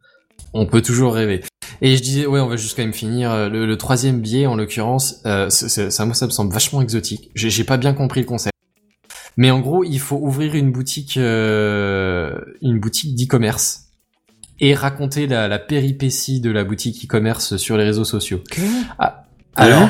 On 0.53 0.65
peut 0.65 0.81
toujours 0.81 1.13
rêver. 1.13 1.41
Et 1.81 1.95
je 1.95 2.01
disais, 2.01 2.25
ouais, 2.25 2.39
on 2.41 2.47
va 2.47 2.57
juste 2.57 2.75
quand 2.75 2.83
même 2.83 2.93
finir. 2.93 3.31
euh, 3.31 3.49
Le, 3.49 3.65
le 3.65 3.77
troisième 3.77 4.19
biais, 4.19 4.45
en 4.45 4.55
l'occurrence, 4.55 5.21
euh, 5.25 5.49
ça, 5.49 6.05
moi, 6.05 6.13
ça 6.15 6.25
me 6.25 6.31
semble 6.31 6.51
vachement 6.51 6.81
exotique. 6.81 7.31
J'ai 7.35 7.63
pas 7.63 7.77
bien 7.77 7.93
compris 7.93 8.21
le 8.21 8.25
concept. 8.25 8.53
Mais 9.37 9.51
en 9.51 9.59
gros, 9.59 9.83
il 9.83 9.99
faut 9.99 10.17
ouvrir 10.17 10.55
une 10.55 10.71
boutique, 10.71 11.15
euh, 11.17 12.33
une 12.61 12.79
boutique 12.79 13.15
d'e-commerce 13.15 13.83
et 14.59 14.73
raconter 14.73 15.27
la, 15.27 15.47
la 15.47 15.59
péripétie 15.59 16.41
de 16.41 16.49
la 16.49 16.63
boutique 16.63 17.05
e-commerce 17.05 17.57
sur 17.57 17.77
les 17.77 17.83
réseaux 17.83 18.05
sociaux. 18.05 18.41
Ah, 18.97 19.25
alors, 19.55 19.89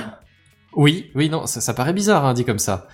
oui, 0.75 1.09
oui, 1.15 1.29
non, 1.29 1.45
ça, 1.47 1.61
ça 1.61 1.73
paraît 1.73 1.93
bizarre, 1.93 2.25
hein, 2.25 2.33
dit 2.33 2.43
comme 2.43 2.59
ça. 2.59 2.87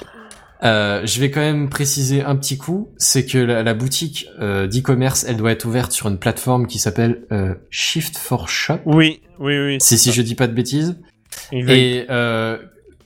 Euh, 0.64 1.06
je 1.06 1.20
vais 1.20 1.30
quand 1.30 1.42
même 1.42 1.70
préciser 1.70 2.24
un 2.24 2.36
petit 2.36 2.58
coup, 2.58 2.94
c'est 2.98 3.26
que 3.26 3.38
la, 3.38 3.64
la 3.64 3.74
boutique 3.74 4.28
euh, 4.40 4.66
d'e-commerce, 4.68 5.26
elle 5.28 5.38
doit 5.38 5.52
être 5.52 5.66
ouverte 5.66 5.92
sur 5.92 6.08
une 6.08 6.18
plateforme 6.18 6.68
qui 6.68 6.80
s'appelle 6.80 7.24
euh, 7.32 7.54
Shift 7.70 8.18
for 8.18 8.48
Shop. 8.48 8.80
Oui, 8.86 9.22
oui, 9.40 9.58
oui. 9.60 9.78
C'est 9.80 9.98
si 9.98 10.14
je 10.14 10.22
dis 10.22 10.36
pas 10.36 10.48
de 10.48 10.54
bêtises. 10.54 10.98
Exact. 11.52 11.74
Et 11.74 12.06
euh, 12.10 12.58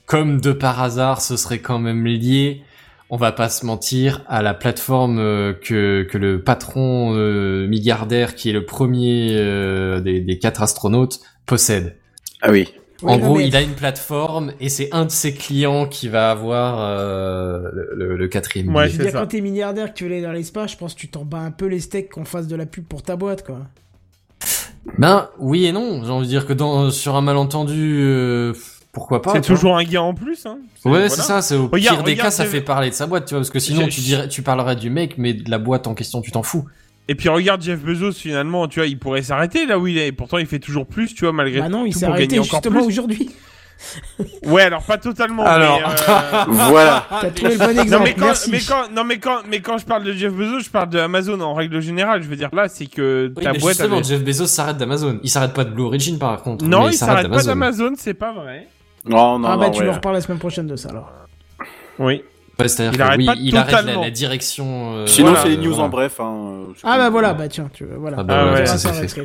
comme 0.06 0.40
de 0.40 0.52
par 0.52 0.80
hasard, 0.80 1.20
ce 1.20 1.36
serait 1.36 1.58
quand 1.58 1.80
même 1.80 2.06
lié, 2.06 2.62
on 3.10 3.16
va 3.16 3.32
pas 3.32 3.48
se 3.48 3.66
mentir, 3.66 4.22
à 4.28 4.42
la 4.42 4.54
plateforme 4.54 5.18
euh, 5.18 5.52
que, 5.52 6.06
que 6.08 6.16
le 6.18 6.42
patron 6.42 7.14
euh, 7.16 7.66
milliardaire, 7.66 8.36
qui 8.36 8.50
est 8.50 8.52
le 8.52 8.66
premier 8.66 9.34
euh, 9.36 10.00
des, 10.00 10.20
des 10.20 10.38
quatre 10.38 10.62
astronautes, 10.62 11.20
possède. 11.44 11.96
Ah 12.40 12.52
oui. 12.52 12.68
Oui, 13.02 13.12
en 13.12 13.18
gros, 13.18 13.36
mais- 13.36 13.46
il 13.46 13.54
a 13.54 13.60
une 13.62 13.74
plateforme 13.74 14.52
et 14.60 14.68
c'est 14.68 14.88
un 14.92 15.04
de 15.04 15.10
ses 15.10 15.32
clients 15.32 15.86
qui 15.86 16.08
va 16.08 16.30
avoir 16.32 16.78
euh, 16.80 17.68
le, 17.72 17.90
le- 17.94 18.16
le 18.16 18.28
quatrième. 18.28 18.74
Ouais. 18.74 18.88
Je 18.88 18.92
veux 18.92 18.96
c'est 18.98 19.02
dire, 19.04 19.12
ça. 19.12 19.20
quand 19.20 19.26
t'es 19.28 19.40
milliardaire 19.40 19.92
que 19.92 19.98
tu 19.98 20.04
veux 20.04 20.10
aller 20.12 20.22
dans 20.22 20.32
l'espace, 20.32 20.72
je 20.72 20.76
pense 20.76 20.94
que 20.94 20.98
tu 21.00 21.08
t'en 21.08 21.24
bats 21.24 21.38
un 21.38 21.50
peu 21.52 21.66
les 21.66 21.78
steaks 21.80 22.10
qu'on 22.10 22.24
fasse 22.24 22.48
de 22.48 22.56
la 22.56 22.66
pub 22.66 22.84
pour 22.84 23.02
ta 23.02 23.14
boîte, 23.16 23.44
quoi. 23.46 23.58
Ben 24.96 25.28
oui 25.38 25.66
et 25.66 25.72
non. 25.72 26.02
J'ai 26.04 26.10
envie 26.10 26.26
de 26.26 26.30
dire 26.30 26.46
que 26.46 26.52
dans 26.52 26.90
sur 26.90 27.14
un 27.16 27.20
malentendu, 27.20 27.98
euh, 28.00 28.52
pourquoi 28.92 29.22
pas. 29.22 29.32
C'est 29.34 29.42
toujours 29.42 29.76
un 29.76 29.84
gain 29.84 30.00
en 30.00 30.14
plus. 30.14 30.46
Hein. 30.46 30.58
Ouais, 30.84 30.90
Voilà. 30.92 31.08
c'est 31.08 31.22
ça. 31.22 31.42
C'est 31.42 31.54
au 31.56 31.68
Regarde, 31.68 31.96
pire 31.98 32.04
des 32.04 32.12
regarde, 32.12 32.26
cas, 32.28 32.30
ça 32.30 32.44
fait 32.46 32.60
parler 32.62 32.90
de 32.90 32.94
sa 32.94 33.06
boîte, 33.06 33.26
tu 33.26 33.34
vois, 33.34 33.40
parce 33.40 33.50
que 33.50 33.58
sinon 33.60 33.86
tu 33.88 34.00
dirais, 34.00 34.28
tu 34.28 34.42
parlerais 34.42 34.76
du 34.76 34.90
mec, 34.90 35.14
mais 35.18 35.34
de 35.34 35.50
la 35.50 35.58
boîte 35.58 35.86
en 35.86 35.94
question, 35.94 36.20
tu 36.20 36.32
t'en 36.32 36.42
fous. 36.42 36.64
Et 37.08 37.14
puis 37.14 37.28
regarde 37.30 37.62
Jeff 37.62 37.80
Bezos 37.80 38.12
finalement, 38.12 38.68
tu 38.68 38.80
vois, 38.80 38.86
il 38.86 38.98
pourrait 38.98 39.22
s'arrêter 39.22 39.64
là 39.66 39.78
où 39.78 39.86
il 39.86 39.96
est. 39.98 40.08
Et 40.08 40.12
pourtant, 40.12 40.36
il 40.38 40.46
fait 40.46 40.58
toujours 40.58 40.86
plus, 40.86 41.14
tu 41.14 41.24
vois, 41.24 41.32
malgré 41.32 41.60
Bah 41.60 41.68
non, 41.70 41.86
il 41.86 41.92
tout 41.94 41.98
s'est 42.00 42.06
pour 42.06 42.14
arrêté 42.14 42.28
gagner 42.36 42.40
encore 42.40 42.60
justement 42.62 42.80
plus. 42.80 42.86
aujourd'hui. 42.88 43.30
Ouais, 44.44 44.62
alors 44.62 44.82
pas 44.82 44.98
totalement. 44.98 45.44
Alors. 45.44 45.78
mais, 45.78 46.12
euh, 46.12 46.44
Voilà. 46.48 47.06
T'as 47.20 47.30
trouvé 47.30 47.52
le 47.52 47.58
bon 47.58 47.72
Non 47.74 47.82
exemple, 47.82 48.04
mais, 48.04 48.14
quand, 48.14 48.24
merci. 48.26 48.50
mais 48.50 48.58
quand 48.60 48.90
non 48.92 49.04
mais 49.04 49.18
quand 49.18 49.38
mais 49.48 49.60
quand 49.60 49.78
je 49.78 49.84
parle 49.86 50.02
de 50.04 50.12
Jeff 50.12 50.32
Bezos, 50.32 50.60
je 50.60 50.68
parle 50.70 50.88
de 50.90 50.98
Amazon 50.98 51.40
en 51.40 51.54
règle 51.54 51.80
générale. 51.80 52.22
Je 52.22 52.28
veux 52.28 52.34
dire 52.36 52.50
là, 52.52 52.68
c'est 52.68 52.86
que 52.86 53.32
Oui, 53.36 53.44
ta 53.44 53.52
mais 53.52 53.58
boîte. 53.58 53.74
justement, 53.76 53.96
avait- 53.98 54.04
Jeff 54.04 54.22
Bezos 54.24 54.46
s'arrête 54.48 54.76
d'Amazon. 54.78 55.20
Il 55.22 55.30
s'arrête 55.30 55.54
pas 55.54 55.64
de 55.64 55.70
Blue 55.70 55.84
Origin 55.84 56.18
par 56.18 56.42
contre. 56.42 56.64
Non, 56.64 56.86
mais 56.86 56.90
il 56.92 56.94
s'arrête 56.94 57.28
pas 57.30 57.42
d'Amazon, 57.44 57.92
c'est 57.96 58.14
pas 58.14 58.32
vrai. 58.32 58.66
Non, 59.04 59.38
non, 59.38 59.48
ah 59.48 59.56
bah 59.56 59.66
non, 59.66 59.70
tu 59.70 59.80
ouais. 59.80 59.86
nous 59.86 59.92
reparles 59.92 60.16
la 60.16 60.20
semaine 60.22 60.38
prochaine 60.40 60.66
de 60.66 60.74
ça 60.76 60.88
alors. 60.90 61.12
Oui. 62.00 62.22
Ouais, 62.60 62.66
c'est-à-dire 62.68 62.92
Il 62.92 62.98
que 62.98 63.02
arrête 63.02 63.18
oui, 63.18 63.26
pas 63.26 63.34
il 63.38 63.56
arrête 63.56 63.72
la, 63.72 63.80
totalement. 63.82 64.02
la 64.02 64.10
direction. 64.10 64.92
euh, 64.96 65.06
Sinon, 65.06 65.28
Voilà, 65.28 65.42
c'est 65.44 65.48
les 65.50 65.56
news 65.58 65.68
voilà. 65.70 65.84
en 65.84 65.88
bref. 65.88 66.20
Hein. 66.20 66.64
euh, 66.68 66.72
Ah 66.82 66.98
bah 66.98 67.10
voilà, 67.10 67.34
bah 67.34 67.46
tiens, 67.48 67.70
tu 67.72 67.86
voilà. 67.96 68.16
Ah 68.20 68.22
bah 68.24 68.34
Ah 68.36 68.46
On 68.46 68.52
ouais, 68.54 68.62
dira 68.64 68.76
c'est 68.78 68.88
ça 68.88 68.92
fait. 68.92 69.22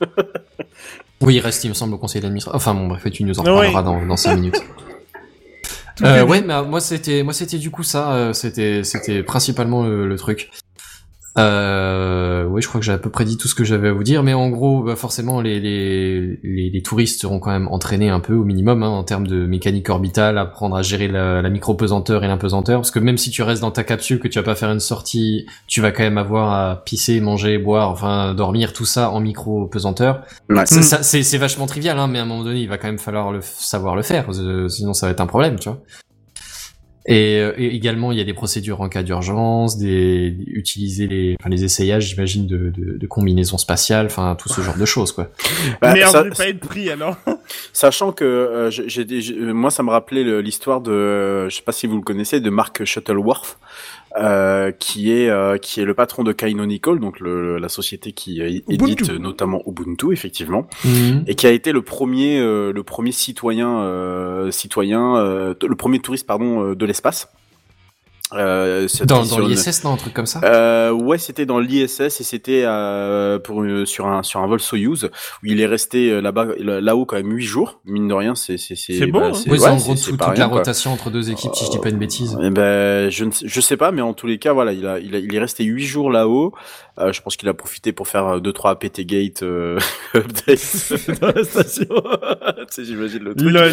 Oui, 1.20 1.36
il 1.36 1.40
reste, 1.40 1.62
il 1.62 1.68
me 1.68 1.74
semble, 1.74 1.94
au 1.94 1.98
conseil 1.98 2.20
d'administration. 2.20 2.56
Enfin 2.56 2.74
bon, 2.74 2.88
bref, 2.88 3.04
tu 3.12 3.22
nous 3.22 3.38
en 3.38 3.44
Ouais. 3.44 3.50
reparleras 3.68 3.82
dans, 3.84 4.04
dans 4.04 4.16
5 4.16 4.34
minutes. 4.34 4.60
Tout 5.96 6.04
Euh, 6.04 6.16
est 6.16 6.22
ouais, 6.22 6.40
mais 6.42 6.54
euh, 6.54 6.64
moi 6.64 6.80
c'était, 6.80 7.22
moi 7.22 7.32
c'était 7.32 7.58
du 7.58 7.70
coup 7.70 7.82
ça, 7.84 8.12
euh, 8.14 8.32
c'était, 8.32 8.82
c'était 8.82 9.22
principalement 9.22 9.84
le, 9.84 10.08
le 10.08 10.16
truc. 10.16 10.50
Euh, 11.38 12.44
oui, 12.44 12.60
je 12.60 12.68
crois 12.68 12.78
que 12.78 12.84
j'ai 12.84 12.92
à 12.92 12.98
peu 12.98 13.08
près 13.08 13.24
dit 13.24 13.38
tout 13.38 13.48
ce 13.48 13.54
que 13.54 13.64
j'avais 13.64 13.88
à 13.88 13.92
vous 13.92 14.02
dire, 14.02 14.22
mais 14.22 14.34
en 14.34 14.50
gros, 14.50 14.82
bah 14.82 14.96
forcément, 14.96 15.40
les, 15.40 15.60
les, 15.60 16.38
les, 16.42 16.70
les 16.70 16.82
touristes 16.82 17.20
seront 17.20 17.38
quand 17.38 17.50
même 17.50 17.68
entraînés 17.68 18.10
un 18.10 18.20
peu 18.20 18.34
au 18.34 18.44
minimum 18.44 18.82
hein, 18.82 18.88
en 18.88 19.02
termes 19.02 19.26
de 19.26 19.46
mécanique 19.46 19.88
orbitale, 19.88 20.36
apprendre 20.36 20.76
à 20.76 20.82
gérer 20.82 21.08
la, 21.08 21.40
la 21.40 21.48
micro-pesanteur 21.48 22.22
et 22.22 22.28
l'impesanteur, 22.28 22.80
parce 22.80 22.90
que 22.90 22.98
même 22.98 23.16
si 23.16 23.30
tu 23.30 23.42
restes 23.42 23.62
dans 23.62 23.70
ta 23.70 23.82
capsule, 23.82 24.20
que 24.20 24.28
tu 24.28 24.38
vas 24.38 24.44
pas 24.44 24.54
faire 24.54 24.70
une 24.70 24.80
sortie, 24.80 25.46
tu 25.66 25.80
vas 25.80 25.90
quand 25.90 26.02
même 26.02 26.18
avoir 26.18 26.52
à 26.52 26.82
pisser, 26.84 27.20
manger, 27.20 27.56
boire, 27.56 27.88
enfin 27.88 28.34
dormir, 28.34 28.72
tout 28.74 28.84
ça 28.84 29.10
en 29.10 29.20
micro-pesanteur. 29.20 30.22
Ouais. 30.50 30.66
Ça, 30.66 31.02
c'est, 31.02 31.22
c'est 31.22 31.38
vachement 31.38 31.66
trivial, 31.66 31.98
hein, 31.98 32.08
mais 32.08 32.18
à 32.18 32.22
un 32.22 32.26
moment 32.26 32.44
donné, 32.44 32.60
il 32.60 32.68
va 32.68 32.76
quand 32.76 32.88
même 32.88 32.98
falloir 32.98 33.32
le 33.32 33.40
savoir 33.42 33.96
le 33.96 34.02
faire, 34.02 34.26
sinon 34.68 34.92
ça 34.92 35.06
va 35.06 35.12
être 35.12 35.20
un 35.20 35.26
problème, 35.26 35.58
tu 35.58 35.70
vois. 35.70 35.80
Et, 37.06 37.40
euh, 37.40 37.52
et 37.58 37.74
également, 37.74 38.12
il 38.12 38.18
y 38.18 38.20
a 38.20 38.24
des 38.24 38.32
procédures 38.34 38.80
en 38.80 38.88
cas 38.88 39.02
d'urgence, 39.02 39.76
des 39.76 40.36
utiliser 40.46 41.08
les, 41.08 41.36
enfin, 41.40 41.50
les 41.50 41.64
essayages, 41.64 42.06
j'imagine, 42.10 42.46
de, 42.46 42.70
de, 42.70 42.96
de 42.96 43.06
combinaisons 43.08 43.58
spatiales, 43.58 44.06
enfin 44.06 44.36
tout 44.38 44.48
ce 44.48 44.60
genre 44.60 44.76
de 44.76 44.84
choses, 44.84 45.10
quoi. 45.12 45.28
Bah, 45.80 45.94
Merde, 45.94 46.12
ça- 46.12 46.24
pas 46.24 46.48
être 46.48 46.60
pris 46.60 46.90
alors. 46.90 47.16
Sachant 47.72 48.12
que 48.12 48.24
euh, 48.24 48.70
j'ai- 48.70 49.34
moi, 49.52 49.70
ça 49.70 49.82
me 49.82 49.90
rappelait 49.90 50.40
l'histoire 50.42 50.80
de, 50.80 50.92
euh, 50.92 51.48
je 51.50 51.56
sais 51.56 51.62
pas 51.62 51.72
si 51.72 51.86
vous 51.88 51.96
le 51.96 52.02
connaissez, 52.02 52.38
de 52.40 52.50
Mark 52.50 52.84
Shuttleworth, 52.84 53.58
euh, 54.18 54.70
qui 54.72 55.12
est 55.12 55.28
euh, 55.28 55.56
qui 55.58 55.80
est 55.80 55.84
le 55.84 55.94
patron 55.94 56.22
de 56.22 56.32
Canonical, 56.32 56.98
donc 57.00 57.20
le, 57.20 57.58
la 57.58 57.68
société 57.68 58.12
qui 58.12 58.40
euh, 58.40 58.46
édite 58.46 58.70
Ubuntu. 58.70 59.18
notamment 59.18 59.62
Ubuntu, 59.66 60.12
effectivement, 60.12 60.66
Mhm. 60.84 61.24
et 61.26 61.34
qui 61.34 61.46
a 61.46 61.50
été 61.50 61.72
le 61.72 61.82
premier 61.82 62.38
euh, 62.38 62.72
le 62.72 62.82
premier 62.82 63.12
citoyen 63.12 63.80
euh, 63.82 64.50
citoyen 64.50 65.16
euh, 65.16 65.54
le 65.62 65.76
premier 65.76 65.98
touriste 66.00 66.26
pardon 66.26 66.62
euh, 66.64 66.74
de 66.74 66.84
l'espace. 66.86 67.28
Euh, 68.34 68.86
Dans, 69.04 69.24
dans 69.24 69.38
l'ISS, 69.40 69.84
non, 69.84 69.92
un 69.92 69.96
truc 69.96 70.14
comme 70.14 70.26
ça. 70.26 70.40
euh, 70.44 70.90
ouais, 70.90 71.18
c'était 71.18 71.44
dans 71.46 71.58
l'ISS 71.60 72.00
et 72.00 72.10
c'était 72.10 72.62
euh, 72.64 73.38
pour 73.38 73.62
une- 73.64 73.84
sur 73.86 74.06
un 74.06 74.22
sur 74.22 74.40
un 74.40 74.46
vol 74.46 74.60
Soyuz 74.60 75.04
où 75.42 75.46
il 75.46 75.60
est 75.60 75.66
resté 75.66 76.10
euh, 76.10 76.20
là-bas 76.20 76.46
là-haut 76.58 77.04
quand 77.04 77.16
même 77.16 77.30
huit 77.30 77.44
jours. 77.44 77.80
Mine 77.84 78.08
de 78.08 78.14
rien, 78.14 78.34
c'est 78.34 78.56
c'est 78.56 78.74
C'est 78.76 79.06
beau, 79.06 79.18
hein. 79.20 79.32
oui, 79.34 79.40
c'est 79.44 79.50
ouais, 79.50 79.68
en 79.68 79.76
gros 79.76 79.96
c'est 79.96 80.10
tout- 80.12 80.16
pas 80.16 80.26
toute 80.26 80.34
rien, 80.36 80.44
la 80.44 80.48
quoi. 80.48 80.58
rotation 80.58 80.92
entre 80.92 81.10
deux 81.10 81.30
équipes, 81.30 81.54
si 81.54 81.64
je 81.66 81.70
dis 81.70 81.78
pas 81.78 81.90
une 81.90 81.98
bêtise. 81.98 82.38
Eh 82.42 82.50
ben, 82.50 83.10
je 83.10 83.24
ne 83.24 83.30
sais, 83.30 83.46
je 83.48 83.60
sais 83.60 83.76
pas, 83.76 83.92
mais 83.92 84.02
en 84.02 84.14
tous 84.14 84.26
les 84.26 84.38
cas, 84.38 84.52
voilà, 84.52 84.72
il 84.72 84.86
a, 84.86 84.98
il 84.98 85.14
a, 85.14 85.18
il 85.18 85.34
est 85.34 85.38
resté 85.40 85.64
huit 85.64 85.84
jours 85.84 86.10
là-haut. 86.10 86.52
Euh, 86.98 87.12
je 87.12 87.22
pense 87.22 87.36
qu'il 87.36 87.48
a 87.48 87.54
profité 87.54 87.92
pour 87.92 88.06
faire 88.08 88.26
euh, 88.26 88.40
deux 88.40 88.52
trois 88.52 88.72
APT 88.72 89.00
gate 89.02 89.42
euh, 89.42 89.78
updates 90.14 90.92
dans 91.20 91.28
la 91.28 91.44
station. 91.44 91.86
j'imagine 92.78 93.24
le 93.24 93.34
truc. 93.34 93.50
Lol. 93.50 93.72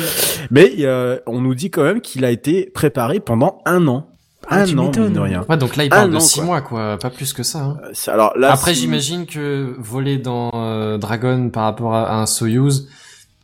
Mais 0.52 0.72
euh, 0.80 1.18
on 1.28 1.42
nous 1.42 1.56
dit 1.56 1.70
quand 1.72 1.84
même 1.84 2.02
qu'il 2.02 2.26
a 2.26 2.32
été 2.32 2.66
préparé 2.74 3.20
pendant 3.20 3.62
un 3.66 3.88
an. 3.88 4.08
Ah, 4.48 4.62
un 4.62 4.78
an, 4.78 4.92
mine 4.96 5.14
de 5.14 5.20
rien. 5.20 5.46
Ouais, 5.50 5.58
donc 5.58 5.76
là, 5.76 5.84
il 5.84 5.88
Un 5.94 5.98
parle 5.98 6.12
de 6.12 6.16
an, 6.16 6.20
6 6.20 6.36
quoi. 6.40 6.46
mois, 6.46 6.62
quoi, 6.62 6.98
pas 6.98 7.10
plus 7.10 7.34
que 7.34 7.44
ça. 7.44 7.60
hein. 7.60 7.78
Euh, 7.84 8.12
Alors 8.12 8.38
là, 8.38 8.52
Après, 8.52 8.74
si- 8.74 8.82
j'imagine 8.82 9.26
que 9.26 9.76
voler 9.78 10.18
dans 10.18 10.50
euh, 10.56 10.98
Dragon 10.98 11.50
par 11.50 11.64
rapport 11.66 11.94
à, 11.94 12.10
à 12.10 12.16
un 12.16 12.26
Soyuz, 12.26 12.88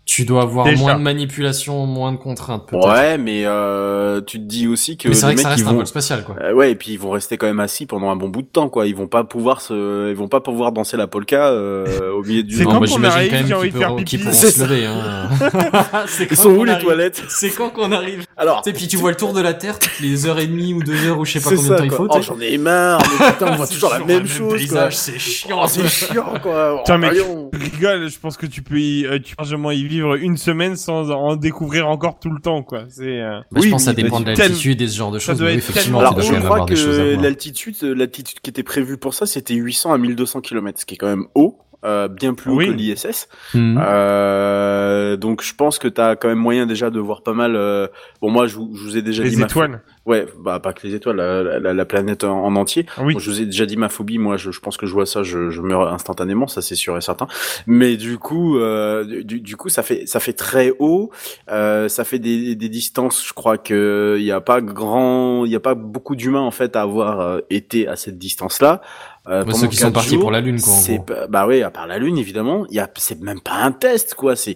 tu 0.06 0.23
dois 0.23 0.44
avoir 0.44 0.65
Déjà. 0.65 0.82
moins 0.82 0.95
de 0.95 1.02
manipulation, 1.02 1.86
moins 1.88 2.11
de 2.11 2.18
contraintes, 2.18 2.68
peut-être. 2.68 2.88
Ouais, 2.88 3.18
mais 3.18 3.41
euh, 3.45 4.22
tu 4.22 4.38
te 4.40 4.44
dis 4.45 4.68
aussi 4.68 4.98
que 4.98 5.07
Mais 5.07 5.15
c'est 5.15 5.26
vrai 5.26 5.36
que 5.36 5.41
ça 5.41 5.49
reste 5.49 5.65
un 5.65 5.72
vont. 5.72 5.77
vol 5.77 5.88
spatial, 5.88 6.23
quoi. 6.23 6.36
Euh, 6.41 6.53
ouais, 6.53 6.72
et 6.72 6.76
puis 6.76 6.91
ils 6.91 6.99
vont 6.99 7.10
rester 7.10 7.38
quand 7.38 7.48
même 7.48 7.60
assis 7.60 7.88
pendant 7.88 8.10
un 8.11 8.15
bon 8.15 8.30
bout 8.30 8.44
de 8.44 8.48
temps, 8.48 8.69
quoi. 8.69 8.86
Ils 8.86 8.95
vont 8.95 9.07
pas 9.07 9.23
pouvoir 9.23 9.61
se, 9.61 10.10
ils 10.11 10.15
vont 10.15 10.27
pas 10.27 10.41
pouvoir 10.41 10.72
danser 10.72 10.95
la 10.95 11.07
polka 11.07 11.48
euh, 11.48 12.11
au 12.11 12.22
milieu 12.23 12.44
du. 12.44 12.56
C'est 12.56 12.65
quand 12.65 12.80
qu'on 12.86 13.03
arrive, 13.03 13.32
quand 13.32 13.36
même 13.38 13.48
j'ai 13.48 13.53
envie 13.56 13.69
qu'ils 13.69 13.73
de 13.73 13.77
faire 13.80 13.88
pourront, 13.90 14.03
pipi. 14.03 14.34
se 14.34 14.52
ça. 14.52 14.64
lever. 14.68 14.86
Hein. 14.86 15.30
C'est 16.07 16.23
Ils 16.23 16.27
quand 16.30 16.36
sont 16.36 16.49
où 16.52 16.64
les 16.64 16.72
arrive. 16.73 16.84
toilettes 16.84 17.23
C'est 17.27 17.49
quand 17.49 17.69
qu'on 17.72 17.91
arrive 17.91 18.26
Alors, 18.38 18.61
Et 18.68 18.73
puis 18.73 18.88
tu 18.88 18.98
vois 18.98 19.10
le 19.10 19.18
tour 19.18 19.34
de 19.34 19.41
la 19.41 19.53
Terre 19.56 19.80
toutes 19.80 19.99
les 20.02 20.27
heures 20.27 20.38
et 20.40 20.45
demie 20.48 20.73
ou 20.76 20.84
deux 20.84 21.03
heures 21.07 21.18
ou 21.19 21.26
je 21.26 21.32
sais 21.34 21.40
pas 21.40 21.56
combien 21.56 21.72
de 21.72 21.77
temps 21.77 21.84
il 21.84 21.91
faut. 21.91 22.07
Oh, 22.10 22.22
j'en 22.22 22.40
ai 22.40 22.57
marre. 22.60 23.02
Mais 23.19 23.32
putain, 23.32 23.48
on 23.52 23.56
voit 23.57 23.65
C'est 23.65 23.73
toujours 23.73 23.91
la 23.91 23.99
même 24.06 24.27
chose, 24.27 24.61
c'est 24.91 25.18
chiant. 25.19 25.61
Oh, 25.64 25.68
c'est 25.68 25.88
chiant, 25.88 26.34
quoi. 26.44 26.84
Putain, 26.86 27.02
Oh. 27.27 27.49
Je 27.53 27.60
rigole, 27.72 28.10
je 28.10 28.19
pense 28.19 28.38
que 28.38 28.45
tu 28.45 28.61
peux 28.61 28.80
y, 28.80 29.06
euh, 29.06 29.19
tu 29.19 29.36
peux 29.36 29.41
largement 29.44 29.72
y 29.72 29.84
vivre 29.95 30.15
une 30.15 30.38
semaine 30.38 30.76
sans 30.76 31.09
en 31.11 31.35
découvrir 31.35 31.88
encore 31.88 32.19
tout 32.19 32.30
le 32.30 32.39
temps, 32.41 32.63
quoi. 32.63 32.84
C'est, 32.89 33.22
euh, 33.22 33.39
Bah, 33.51 33.59
je 33.59 33.61
Oui, 33.61 33.69
pense 33.72 33.81
que 33.84 33.85
ça 33.85 33.93
dépend 33.93 34.19
de 34.19 34.26
tel- 34.26 34.38
l'altitude 34.38 34.81
et 34.81 34.88
ce 34.88 34.97
genre 34.97 35.11
de 35.11 35.19
choses. 35.19 35.41
oui, 35.41 35.49
effectivement, 35.49 35.99
Alors, 35.99 36.19
je 36.22 36.34
crois 36.35 36.65
que 36.65 37.22
l'altitude, 37.22 37.76
l'altitude 37.84 38.39
qui 38.41 38.49
était 38.49 38.63
prévue 38.63 38.97
pour 38.97 39.13
ça, 39.13 39.26
c'était 39.26 39.53
800 39.55 39.93
à 39.93 39.97
1200 39.97 40.41
km, 40.41 40.80
ce 40.80 40.85
qui 40.85 40.95
est 40.95 40.97
quand 40.97 41.07
même 41.07 41.26
haut, 41.35 41.57
euh, 41.86 42.07
bien 42.07 42.34
plus 42.34 42.52
haut 42.52 42.56
Oui. 42.57 42.68
que 42.68 42.72
l'ISS. 42.72 43.28
Mhm. 43.53 43.78
Euh, 43.80 45.18
donc, 45.18 45.41
je 45.44 45.53
pense 45.56 45.80
que 45.80 45.88
t'as 45.88 46.16
quand 46.16 46.28
même 46.28 46.38
moyen 46.40 46.66
déjà 46.66 46.90
de 46.90 46.99
voir 46.99 47.22
pas 47.22 47.34
mal. 47.34 47.56
euh, 47.56 47.88
Bon, 48.22 48.30
moi, 48.30 48.48
je, 48.48 48.56
vous- 48.56 48.72
je 48.76 48.84
vous 48.84 48.98
ai 48.98 49.02
déjà 49.02 49.24
dit 49.24 49.30
les 49.32 49.38
ma 49.38 49.45
étoiles. 49.45 49.82
Ouais, 50.06 50.28
bah 50.40 50.60
pas 50.60 50.72
que 50.74 50.86
les 50.86 50.94
étoiles, 50.94 51.16
la, 51.16 51.60
la, 51.60 51.74
la 51.74 51.86
planète 51.86 52.24
en, 52.24 52.44
en 52.45 52.56
entier. 52.56 52.86
Oui. 53.02 53.14
Bon, 53.14 53.20
je 53.20 53.30
vous 53.32 53.41
ai 53.41 53.45
déjà 53.45 53.66
dit 53.66 53.76
ma 53.76 53.90
phobie, 53.90 54.20
moi 54.20 54.38
je, 54.38 54.52
je 54.52 54.60
pense 54.60 54.78
que 54.78 54.86
je 54.86 54.94
vois 54.94 55.07
ça, 55.07 55.24
je, 55.24 55.49
je 55.49 55.62
meurs 55.62 55.91
instantanément, 55.91 56.45
ça 56.48 56.62
c'est 56.62 56.76
sûr 56.76 56.95
et 56.95 57.02
certain. 57.02 57.26
Mais 57.66 57.98
du 57.98 58.20
coup, 58.20 58.60
euh, 58.60 59.24
du, 59.24 59.41
du 59.41 59.56
coup 59.57 59.70
ça 59.70 59.82
fait 59.82 60.06
ça 60.06 60.20
fait 60.20 60.34
très 60.34 60.72
haut, 60.78 61.10
euh, 61.49 61.90
ça 61.90 62.03
fait 62.03 62.20
des, 62.20 62.56
des 62.56 62.70
distances. 62.70 63.26
Je 63.28 63.34
crois 63.34 63.57
que 63.57 64.16
il 64.20 64.26
y 64.26 64.32
a 64.32 64.41
pas 64.41 64.62
grand, 64.62 65.44
il 65.44 65.52
y 65.52 65.56
a 65.56 65.60
pas 65.60 65.74
beaucoup 65.74 66.16
d'humains 66.16 66.41
en 66.41 66.52
fait 66.52 66.76
à 66.76 66.82
avoir 66.84 67.40
été 67.49 67.88
à 67.88 67.95
cette 67.95 68.20
distance-là. 68.20 68.82
Euh, 69.27 69.43
Bah, 69.43 69.53
ceux 69.53 69.68
qui 69.68 69.77
sont 69.77 69.91
partis 69.91 70.10
jours. 70.11 70.22
pour 70.22 70.31
la 70.31 70.41
Lune, 70.41 70.61
quoi, 70.61 70.73
en 70.73 70.81
gros. 70.81 71.06
bah 71.30 71.47
oui, 71.47 71.61
à 71.64 71.72
part 71.72 71.88
la 71.88 71.97
Lune 71.97 72.18
évidemment, 72.18 72.65
il 72.69 72.76
y 72.76 72.80
a 72.80 72.89
c'est 72.97 73.19
même 73.22 73.41
pas 73.41 73.56
un 73.56 73.72
test 73.72 74.14
quoi. 74.15 74.35
C'est 74.35 74.56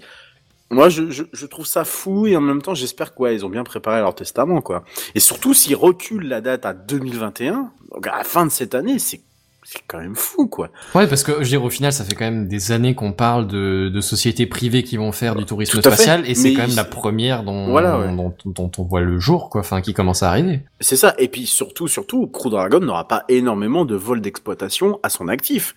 moi, 0.71 0.87
je, 0.89 1.09
je, 1.09 1.23
je 1.33 1.45
trouve 1.47 1.65
ça 1.65 1.83
fou 1.83 2.27
et 2.27 2.35
en 2.35 2.41
même 2.41 2.61
temps, 2.61 2.75
j'espère 2.75 3.15
quoi, 3.15 3.31
ils 3.31 3.43
ont 3.43 3.49
bien 3.49 3.63
préparé 3.63 4.01
leur 4.01 4.13
testament, 4.13 4.61
quoi. 4.61 4.83
Et 5.15 5.19
surtout, 5.19 5.55
s'ils 5.55 5.75
reculent 5.75 6.27
la 6.27 6.41
date 6.41 6.63
à 6.67 6.73
2021, 6.73 7.71
donc 7.91 8.05
à 8.05 8.17
la 8.17 8.23
fin 8.23 8.45
de 8.45 8.51
cette 8.51 8.75
année, 8.75 8.99
c'est 8.99 9.21
c'est 9.63 9.81
quand 9.87 9.99
même 9.99 10.15
fou, 10.15 10.47
quoi. 10.47 10.69
Ouais, 10.95 11.05
parce 11.07 11.23
que 11.23 11.33
je 11.33 11.37
veux 11.39 11.45
dire, 11.45 11.63
au 11.63 11.69
final, 11.69 11.93
ça 11.93 12.03
fait 12.03 12.15
quand 12.15 12.25
même 12.25 12.47
des 12.47 12.71
années 12.71 12.95
qu'on 12.95 13.11
parle 13.11 13.45
de, 13.47 13.89
de 13.89 14.01
sociétés 14.01 14.45
privées 14.45 14.83
qui 14.83 14.97
vont 14.97 15.11
faire 15.11 15.35
du 15.35 15.45
tourisme 15.45 15.81
fait. 15.81 15.89
spatial, 15.91 16.23
et 16.27 16.33
c'est 16.35 16.53
quand 16.53 16.67
même 16.67 16.75
la 16.75 16.83
première 16.85 17.43
dont, 17.43 17.67
Voilà, 17.69 17.99
ouais. 17.99 18.15
dont, 18.15 18.33
dont 18.45 18.71
on 18.77 18.83
voit 18.83 19.01
le 19.01 19.19
jour, 19.19 19.49
quoi, 19.49 19.61
enfin, 19.61 19.81
qui 19.81 19.93
commence 19.93 20.23
à 20.23 20.29
arriver. 20.29 20.61
C'est 20.79 20.95
ça. 20.95 21.13
Et 21.19 21.27
puis 21.27 21.45
surtout, 21.45 21.87
surtout, 21.87 22.27
Crew 22.27 22.49
Dragon 22.49 22.79
n'aura 22.79 23.07
pas 23.07 23.23
énormément 23.29 23.85
de 23.85 23.95
vols 23.95 24.21
d'exploitation 24.21 24.99
à 25.03 25.09
son 25.09 25.27
actif. 25.27 25.75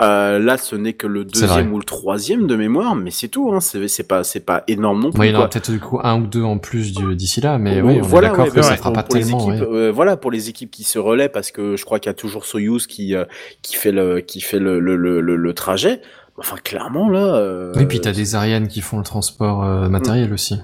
Euh, 0.00 0.38
là, 0.38 0.56
ce 0.58 0.76
n'est 0.76 0.92
que 0.92 1.06
le 1.06 1.24
deuxième 1.24 1.72
ou 1.72 1.78
le 1.78 1.84
troisième 1.84 2.46
de 2.46 2.54
mémoire, 2.56 2.94
mais 2.94 3.10
c'est 3.10 3.28
tout. 3.28 3.52
Hein. 3.52 3.60
C'est 3.60 4.06
pas, 4.06 4.24
c'est 4.24 4.40
pas 4.40 4.62
énorme 4.68 5.02
non 5.02 5.10
plus. 5.10 5.20
Ouais, 5.20 5.28
il 5.28 5.32
y 5.32 5.36
en 5.36 5.38
aura 5.40 5.48
peut-être 5.48 5.70
du 5.70 5.80
coup 5.80 5.98
un 6.02 6.20
ou 6.20 6.26
deux 6.26 6.42
en 6.42 6.58
plus 6.58 6.92
d'ici 6.92 7.40
là, 7.40 7.58
mais 7.58 7.80
oui, 7.80 7.98
on 8.00 8.02
voilà, 8.02 8.28
est 8.28 8.30
d'accord 8.30 8.44
ouais, 8.46 8.50
que 8.50 8.56
ouais, 8.56 8.62
ça 8.62 8.70
ouais. 8.70 8.76
fera 8.76 8.90
Pour- 8.90 8.94
pas 8.94 9.02
pour 9.04 9.16
les 9.16 9.22
tellement, 9.22 9.52
équipes, 9.52 9.68
ouais. 9.68 9.76
euh, 9.76 9.90
voilà, 9.92 10.16
pour 10.16 10.30
les 10.30 10.48
équipes 10.48 10.70
qui 10.70 10.84
se 10.84 10.98
relaient, 10.98 11.28
parce 11.28 11.50
que 11.50 11.76
je 11.76 11.84
crois 11.84 11.98
qu'il 11.98 12.08
y 12.08 12.10
a 12.10 12.14
toujours 12.14 12.44
Soyuz 12.44 12.86
qui 12.86 13.14
euh, 13.14 13.21
qui 13.62 13.76
fait 13.76 13.92
le 13.92 14.20
qui 14.20 14.40
fait 14.40 14.58
le 14.58 14.80
le, 14.80 14.96
le, 14.96 15.20
le- 15.20 15.36
le 15.36 15.54
trajet. 15.54 16.00
Enfin, 16.38 16.56
clairement 16.62 17.08
là. 17.10 17.36
Euh, 17.36 17.72
Oui, 17.76 17.86
puis 17.86 18.00
t'as 18.00 18.12
des 18.12 18.34
Ariane 18.34 18.66
qui 18.68 18.80
font 18.80 18.98
le 18.98 19.04
transport 19.04 19.64
euh, 19.64 19.88
matériel 19.88 20.32
aussi. 20.32 20.54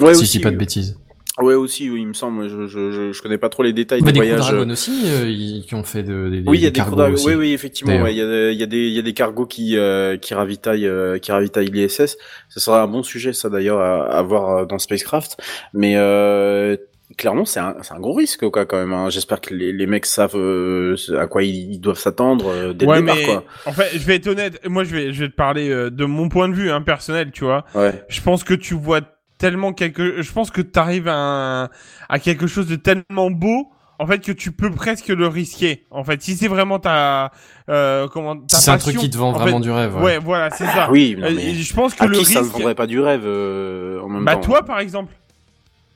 ouais, 0.00 0.14
si 0.14 0.22
aussi, 0.22 0.26
je 0.26 0.30
dis 0.38 0.38
pas 0.40 0.50
de 0.50 0.56
bêtises. 0.56 0.96
Ouais, 1.40 1.54
aussi, 1.54 1.88
oui, 1.90 2.02
il 2.02 2.06
me 2.08 2.12
semble. 2.12 2.46
Je 2.48 2.66
je 2.68 2.90
je, 2.92 3.12
je 3.12 3.22
connais 3.22 3.38
pas 3.38 3.48
trop 3.48 3.62
les 3.62 3.72
détails 3.72 4.02
Bah, 4.02 4.12
des 4.12 4.20
voyage. 4.20 4.38
Dragon 4.40 4.68
aussi, 4.70 4.92
euh, 5.06 5.62
qui 5.66 5.74
ont 5.74 5.82
fait 5.82 6.02
de, 6.02 6.28
des, 6.28 6.42
Oui, 6.46 6.58
il 6.58 6.62
y 6.62 6.66
a 6.66 6.70
des 6.70 6.72
des 6.72 6.80
cargos 6.80 7.02
aussi. 7.14 7.26
Oui, 7.26 7.34
oui, 7.34 7.52
effectivement. 7.54 8.02
Ouais, 8.02 8.12
Il 8.14 8.18
y 8.18 8.22
a, 8.22 8.52
y 8.52 8.62
a 8.62 8.66
des, 8.66 8.88
y 8.90 8.98
a 8.98 9.02
des 9.02 9.14
cargos 9.14 9.46
qui 9.46 9.76
euh, 9.78 10.18
qui 10.18 10.34
ravitaillent, 10.34 10.86
euh, 10.86 11.18
qui 11.18 11.32
ravitaillent 11.32 11.70
l'ISS. 11.70 12.16
Ce 12.50 12.60
sera 12.60 12.82
un 12.82 12.86
bon 12.86 13.02
sujet, 13.02 13.32
ça 13.32 13.48
d'ailleurs, 13.48 13.80
à, 13.80 14.04
à 14.04 14.22
voir 14.22 14.56
euh, 14.58 14.64
dans 14.66 14.78
Spacecraft. 14.78 15.38
Mais 15.72 15.94
euh, 15.96 16.76
clairement, 17.16 17.44
c'est 17.44 17.60
un, 17.60 17.74
c'est 17.82 17.94
un 17.94 18.00
gros 18.00 18.14
risque, 18.14 18.48
quoi, 18.50 18.66
quand 18.66 18.76
même. 18.78 18.92
hein. 18.92 19.10
J'espère 19.10 19.40
que 19.40 19.54
les, 19.54 19.72
les 19.72 19.86
mecs 19.86 20.06
savent 20.06 20.36
euh, 20.36 20.96
à 21.18 21.26
quoi 21.26 21.42
ils, 21.42 21.72
ils 21.72 21.80
doivent 21.80 21.98
s'attendre 21.98 22.46
euh, 22.48 22.72
dès 22.72 22.86
ouais, 22.86 22.96
le 22.96 23.02
départ, 23.02 23.16
mais 23.16 23.24
quoi. 23.26 23.44
en 23.66 23.72
fait, 23.72 23.90
je 23.92 23.98
vais 23.98 24.16
être 24.16 24.26
honnête. 24.26 24.60
Moi, 24.68 24.84
je 24.84 24.94
vais, 24.94 25.12
je 25.12 25.24
vais 25.24 25.30
te 25.30 25.34
parler 25.36 25.68
euh, 25.70 25.90
de 25.90 26.04
mon 26.04 26.28
point 26.28 26.48
de 26.48 26.54
vue 26.54 26.70
hein, 26.70 26.82
personnel, 26.82 27.30
tu 27.32 27.44
vois. 27.44 27.64
Ouais. 27.74 28.04
Je 28.08 28.20
pense 28.20 28.44
que 28.44 28.54
tu 28.54 28.74
vois 28.74 29.00
tellement 29.38 29.72
quelque. 29.72 30.22
Je 30.22 30.32
pense 30.32 30.50
que 30.50 30.60
t'arrives 30.60 31.08
à 31.08 31.14
un... 31.16 31.64
à 32.08 32.18
quelque 32.20 32.46
chose 32.46 32.66
de 32.68 32.76
tellement 32.76 33.30
beau. 33.30 33.68
En 33.98 34.06
fait, 34.06 34.18
que 34.18 34.32
tu 34.32 34.50
peux 34.50 34.70
presque 34.70 35.06
le 35.08 35.28
risquer. 35.28 35.86
En 35.92 36.02
fait, 36.02 36.20
si 36.22 36.34
c'est 36.34 36.48
vraiment 36.48 36.80
ta, 36.80 37.30
euh, 37.68 38.08
comment, 38.08 38.34
ta 38.36 38.56
Si 38.56 38.62
c'est 38.64 38.70
un 38.72 38.78
truc 38.78 38.96
qui 38.96 39.08
te 39.08 39.16
vend 39.16 39.28
en 39.28 39.32
vraiment 39.32 39.58
fait- 39.58 39.62
du 39.62 39.70
rêve. 39.70 39.96
Ouais, 40.02 40.18
voilà, 40.18 40.50
c'est 40.50 40.64
ça. 40.66 40.88
Oui, 40.90 41.14
non, 41.16 41.26
Euh, 41.28 41.32
mais 41.36 41.54
Je 41.54 41.72
pense 41.74 41.94
que 41.94 42.02
à 42.02 42.06
le 42.08 42.18
qui 42.18 42.24
ça 42.24 42.40
ne 42.40 42.44
risque. 42.44 42.52
vendrait 42.56 42.74
pas 42.74 42.88
du 42.88 42.98
rêve 42.98 43.22
euh, 43.24 44.00
en 44.00 44.08
même 44.08 44.24
Bah 44.24 44.34
temps 44.34 44.40
toi, 44.40 44.64
par 44.64 44.80
exemple. 44.80 45.12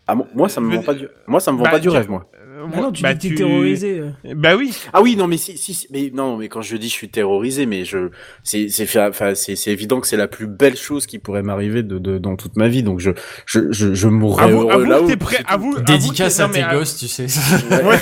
Ah, 0.08 0.14
mo- 0.14 0.26
moi, 0.34 0.48
ça 0.48 0.60
me 0.60 0.74
vend 0.74 0.82
pas 0.82 0.94
du, 0.94 1.08
moi, 1.26 1.40
ça 1.40 1.50
me 1.52 1.56
vend 1.58 1.64
Bah, 1.64 1.70
pas 1.72 1.78
du 1.80 1.88
tu- 1.88 1.94
rêve, 1.94 2.08
moi. 2.08 2.30
Euh, 2.34 2.66
Ah 2.72 2.80
non, 2.80 2.90
tu 2.92 3.02
bah, 3.02 3.12
dis 3.12 3.34
terrorisé. 3.34 4.02
Bah 4.36 4.56
oui. 4.56 4.74
Ah 4.92 5.02
oui, 5.02 5.14
non, 5.16 5.26
mais 5.26 5.36
si, 5.36 5.58
si, 5.58 5.74
si- 5.74 5.88
mais 5.90 6.10
non, 6.14 6.36
mais 6.38 6.48
quand 6.48 6.62
je 6.62 6.76
dis 6.76 6.88
je 6.88 6.92
suis 6.94 7.08
terrorisé, 7.10 7.66
mais 7.66 7.84
je, 7.84 8.10
c'est, 8.42 8.68
c'est, 8.68 8.88
enfin, 9.00 9.34
c'est, 9.34 9.56
c'est 9.56 9.72
évident 9.72 10.00
que 10.00 10.06
c'est 10.06 10.16
la 10.16 10.26
plus 10.28 10.46
belle 10.46 10.76
chose 10.76 11.06
qui 11.06 11.18
pourrait 11.18 11.42
m'arriver 11.42 11.82
de, 11.82 11.98
de, 11.98 12.18
dans 12.18 12.36
toute 12.36 12.56
ma 12.56 12.68
vie, 12.68 12.82
donc 12.82 12.98
je, 13.00 13.10
je, 13.46 13.70
je, 13.72 13.92
je 13.94 14.08
mourrais 14.08 14.44
Avoue, 14.44 14.60
heureux 14.62 14.72
avoue 14.72 14.84
là 14.84 14.98
que 15.00 15.04
où. 15.04 15.06
t'es 15.08 15.16
prêt. 15.16 15.38
Avoue. 15.46 15.74
avoue 15.74 15.82
Dédicace 15.84 16.40
à 16.40 16.46
non, 16.46 16.52
tes 16.54 16.62
gosses, 16.62 16.96
tu 16.96 17.08
sais. 17.08 17.24
Ouais. 17.24 17.98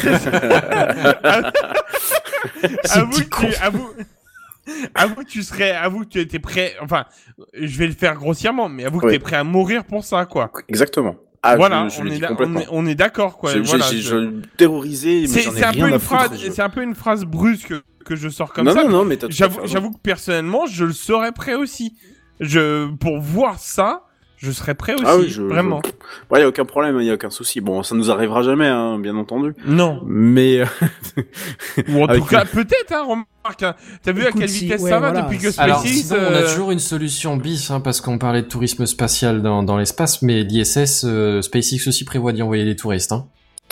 Ce 2.85 2.99
avoue, 2.99 3.11
petit 3.11 3.29
que 3.29 3.47
tu, 3.47 3.55
avoue, 3.57 3.89
avoue 4.95 5.15
que 5.17 5.25
tu 5.29 5.43
serais, 5.43 5.73
avoue 5.73 6.01
que 6.01 6.09
tu 6.11 6.21
étais 6.21 6.39
prêt. 6.39 6.75
Enfin, 6.81 7.07
je 7.55 7.79
vais 7.79 7.87
le 7.87 7.93
faire 7.95 8.15
grossièrement, 8.15 8.69
mais 8.69 8.85
avoue 8.85 9.01
que 9.01 9.07
Ouais. 9.07 9.13
t'es 9.13 9.19
prêt 9.19 9.37
à 9.37 9.45
mourir 9.45 9.85
pour 9.85 10.05
ça, 10.05 10.25
quoi. 10.27 10.51
Exactement. 10.69 11.17
Ah, 11.47 11.57
voilà, 11.57 11.89
je, 11.89 11.97
je 11.97 12.01
on, 12.03 12.07
est 12.07 12.41
on 12.41 12.57
est, 12.57 12.67
on 12.71 12.87
est 12.87 12.95
d'accord, 12.95 13.37
quoi. 13.37 13.53
Voilà, 13.63 13.85
je- 13.91 14.41
terrorisé, 14.57 15.27
C'est 15.27 15.63
un 15.63 15.73
peu 15.73 15.89
une 15.89 15.99
phrase, 15.99 16.31
c'est 16.51 16.63
un 16.63 16.71
peu 16.71 16.83
une 16.83 16.95
phrase 16.95 17.25
brusque 17.25 17.75
que 18.05 18.17
je 18.17 18.29
sors 18.29 18.53
comme 18.53 18.67
non, 18.67 18.73
ça. 18.73 18.85
non, 18.85 18.91
non, 18.91 19.05
mais 19.05 19.19
j'avoue 19.29 19.91
que 19.91 19.99
personnellement, 20.03 20.67
je 20.67 20.85
le 20.87 20.93
serais 20.93 21.33
prêt 21.33 21.55
aussi. 21.55 21.97
Je, 22.41 22.91
pour 22.97 23.21
voir 23.21 23.59
ça, 23.59 24.04
je 24.45 24.51
serais 24.53 24.75
prêt 24.75 24.95
aussi, 24.95 25.05
Ah 25.07 25.17
oui, 25.17 25.29
je, 25.29 25.43
vraiment. 25.43 25.81
je- 25.85 25.91
Ouais, 26.31 26.41
y 26.41 26.43
a 26.45 26.49
aucun 26.49 26.65
problème, 26.65 27.01
y 27.01 27.11
a 27.11 27.15
aucun 27.15 27.31
souci. 27.31 27.61
Bon, 27.61 27.83
ça 27.83 27.95
nous 27.95 28.11
arrivera 28.11 28.43
jamais, 28.43 28.69
hein, 28.69 28.99
bien 28.99 29.17
entendu. 29.17 29.55
Non. 29.67 30.01
Mais, 30.07 30.61
euh, 30.61 30.67
Ou 31.89 32.03
en 32.03 32.07
Avec 32.07 32.23
tout 32.23 32.29
cas, 32.29 32.45
peut-être, 32.45 32.93
hein, 32.93 33.03
remarque. 33.05 33.63
hein. 33.63 33.75
T'as 34.03 34.13
vu 34.13 34.27
à 34.27 34.33
quelle 34.33 34.49
si- 34.49 34.61
vitesse 34.67 34.83
ouais, 34.83 34.91
ça 34.91 35.01
va 35.01 35.11
voilà. 35.11 35.23
depuis 35.27 35.39
que 35.39 35.49
Alors, 35.61 35.81
SpaceX 35.81 36.13
on 36.13 36.35
a 36.35 36.43
toujours 36.43 36.71
une 36.71 36.79
solution 36.79 37.37
bis, 37.37 37.71
hein, 37.71 37.81
parce 37.81 38.01
qu'on 38.01 38.19
parlait 38.19 38.43
de 38.43 38.49
tourisme 38.49 38.87
spatial 38.87 39.43
dans, 39.43 39.63
dans 39.63 39.77
l'espace, 39.79 40.23
mais 40.23 40.43
l'ISS, 40.45 41.05
euh, 41.05 41.41
SpaceX 41.43 41.89
aussi 41.89 42.05
prévoit 42.05 42.33
d'y 42.33 42.43
envoyer 42.43 42.65
des 42.65 42.77
touristes. 42.77 43.13
Hein. 43.13 43.27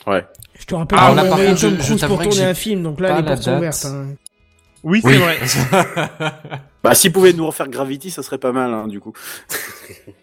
ouais. 0.06 0.24
Je 0.58 0.66
te 0.66 0.74
rappelle 0.76 0.98
Ah, 1.00 1.12
là, 1.14 1.22
a 1.22 1.24
par 1.28 1.38
contre, 1.38 1.60
Tom 1.60 1.76
Cruise 1.76 2.04
pour 2.04 2.22
tourner 2.22 2.44
un 2.44 2.54
film, 2.54 2.82
donc 2.84 3.00
là, 3.00 3.16
les 3.20 3.22
portes 3.26 3.42
sont 3.42 3.56
ouvertes. 3.56 3.84
hein. 3.86 4.06
Oui, 4.84 5.00
c'est 5.02 5.08
Oui. 5.10 5.16
vrai. 5.16 5.38
Bah, 6.84 6.94
s'ils 6.96 7.12
pouvaient 7.12 7.32
nous 7.32 7.46
refaire 7.46 7.68
Gravity, 7.68 8.10
ça 8.10 8.24
serait 8.24 8.38
pas 8.38 8.50
mal, 8.50 8.74
hein, 8.74 8.88
du 8.88 8.98
coup. 8.98 9.12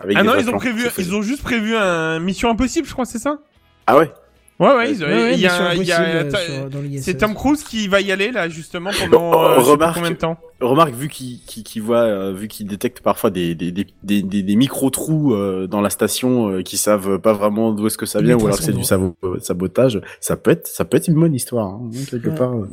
Avec 0.00 0.16
Ah 0.16 0.22
non, 0.22 0.34
ils 0.38 0.48
ont 0.48 0.56
prévu, 0.58 0.86
ils 0.98 1.14
ont 1.14 1.22
juste 1.22 1.42
prévu 1.42 1.76
un 1.76 2.18
Mission 2.20 2.50
Impossible, 2.50 2.86
je 2.86 2.92
crois, 2.92 3.04
c'est 3.04 3.18
ça? 3.18 3.38
Ah 3.86 3.96
ouais? 3.98 4.10
Ouais, 4.60 4.74
ouais, 4.74 4.90
ils 4.90 5.04
ont- 5.04 5.06
Ouais, 5.06 5.12
ouais, 5.14 5.34
il 5.34 5.40
y 5.40 5.46
a, 5.46 5.72
il 5.74 5.84
y 5.84 5.92
a- 5.92 6.00
euh, 6.02 6.30
sur- 6.30 6.68
dans 6.70 6.80
l'ISS. 6.80 7.04
c'est 7.04 7.14
Tom 7.16 7.32
Cruise 7.34 7.62
qui 7.62 7.86
va 7.86 8.00
y 8.00 8.10
aller 8.10 8.32
là 8.32 8.48
justement 8.48 8.90
pendant 8.98 9.30
Oh, 9.32 9.36
euh, 9.36 9.58
remarque. 9.60 9.94
combien 9.94 10.10
de 10.10 10.16
temps. 10.16 10.36
Remarque, 10.60 10.94
vu 10.94 11.06
qu'il 11.08 11.38
qu'il 11.40 11.80
voit, 11.82 12.00
euh, 12.00 12.32
vu 12.32 12.48
qu'il 12.48 12.66
détecte 12.66 13.00
parfois 13.00 13.30
des, 13.30 13.54
des, 13.54 13.70
des, 13.70 13.86
des, 14.02 14.22
des, 14.22 14.42
des 14.42 14.56
micro-trous 14.56 15.32
euh, 15.32 15.68
dans 15.68 15.80
la 15.80 15.90
station 15.90 16.50
euh, 16.50 16.62
qui 16.62 16.76
savent 16.76 17.20
pas 17.20 17.32
vraiment 17.34 17.70
d'où 17.70 17.86
est-ce 17.86 17.96
que 17.98 18.06
ça 18.06 18.20
vient, 18.20 18.36
ou 18.36 18.46
alors 18.46 18.58
c'est 18.58 18.72
du 18.72 18.82
sabotage, 18.82 20.00
ça 20.20 20.36
peut 20.36 20.50
être, 20.50 20.66
ça 20.66 20.84
peut 20.84 20.96
être 20.96 21.06
une 21.06 21.14
bonne 21.20 21.34
histoire, 21.36 21.68
hein, 21.68 21.82
quelque 22.10 22.30
Ouais. 22.30 22.34
part. 22.34 22.52
euh. 22.54 22.68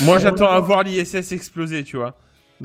Moi, 0.00 0.18
j'attends 0.18 0.50
à 0.50 0.60
voir 0.60 0.82
l'ISS 0.82 1.32
exploser, 1.32 1.82
tu 1.84 1.96
vois, 1.96 2.14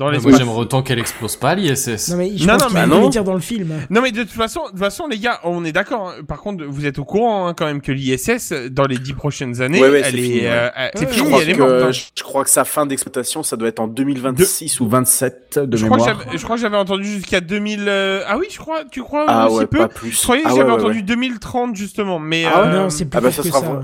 dans 0.00 0.06
Moi, 0.06 0.14
l'espace. 0.14 0.38
j'aimerais 0.38 0.56
autant 0.58 0.82
qu'elle 0.82 0.98
explose 0.98 1.36
pas, 1.36 1.54
l'ISS. 1.54 2.08
Non, 2.08 2.16
mais 2.16 2.32
je 2.36 2.46
Non, 2.46 2.54
pense 2.54 2.62
non, 2.62 2.68
qu'il 2.68 2.76
mais 2.78 2.86
non. 2.86 3.08
dire 3.10 3.22
dans 3.22 3.34
le 3.34 3.40
film. 3.40 3.74
Non 3.90 4.00
mais 4.00 4.10
de 4.12 4.22
toute 4.22 4.32
façon, 4.32 4.62
de 4.64 4.70
toute 4.70 4.78
façon 4.78 5.06
les 5.06 5.18
gars, 5.18 5.38
on 5.44 5.64
est 5.64 5.72
d'accord. 5.72 6.08
hein. 6.08 6.22
Par 6.26 6.40
contre, 6.40 6.64
vous 6.64 6.86
êtes 6.86 6.98
au 6.98 7.04
courant 7.04 7.46
hein, 7.48 7.54
quand 7.54 7.66
même 7.66 7.82
que 7.82 7.92
l'ISS 7.92 8.52
dans 8.70 8.86
les 8.86 8.96
dix 8.98 9.12
prochaines 9.12 9.60
années, 9.60 9.80
Ouais, 9.80 9.90
ouais, 9.90 10.02
elle 10.04 10.12
c'est 10.12 10.18
est, 10.18 10.22
fini, 10.22 10.40
ouais. 10.40 10.46
euh, 10.48 10.68
elle- 10.74 10.90
C'est 10.96 11.10
fini, 11.10 11.32
elle 11.40 11.50
est 11.50 11.54
morte. 11.54 11.70
hein. 11.70 11.86
que, 11.88 11.92
je, 11.92 12.22
crois 12.24 12.44
que 12.44 12.50
sa 12.50 12.64
fin 12.64 12.86
d'exploitation, 12.86 13.42
ça 13.42 13.56
doit 13.56 13.68
être 13.68 13.80
en 13.80 13.88
2026 13.88 14.80
ou 14.80 14.88
27 14.88 15.58
de 15.58 15.76
Je 15.76 15.84
crois, 15.84 15.98
que 15.98 16.02
mémoire. 16.04 16.22
j'avais- 16.24 16.38
je 16.38 16.42
crois 16.44 16.56
que 16.56 16.62
j'avais 16.62 16.76
entendu 16.78 17.04
jusqu'à 17.04 17.40
2000. 17.42 17.84
euh, 17.88 18.22
Ah 18.26 18.38
oui, 18.38 18.46
je 18.50 18.58
crois. 18.58 18.84
Tu 18.90 19.02
crois 19.02 19.26
Ah 19.28 19.48
aussi 19.48 19.58
ouais, 19.58 19.66
peu 19.66 19.78
pas 19.78 19.88
plus. 19.88 20.12
Je 20.12 20.22
croyais 20.22 20.42
que 20.42 20.48
Ah 20.50 20.54
j'avais 20.56 20.72
entendu 20.72 20.96
ouais. 20.98 21.02
2030 21.02 21.76
justement, 21.76 22.18
mais 22.18 22.44
Ah 22.46 22.60
euh, 22.62 22.72
Non, 22.84 22.90
c'est 22.90 23.04
plus 23.04 23.18
ah 23.18 23.20
bah, 23.20 23.30
ça 23.30 23.42
que 23.42 23.48
ça. 23.50 23.80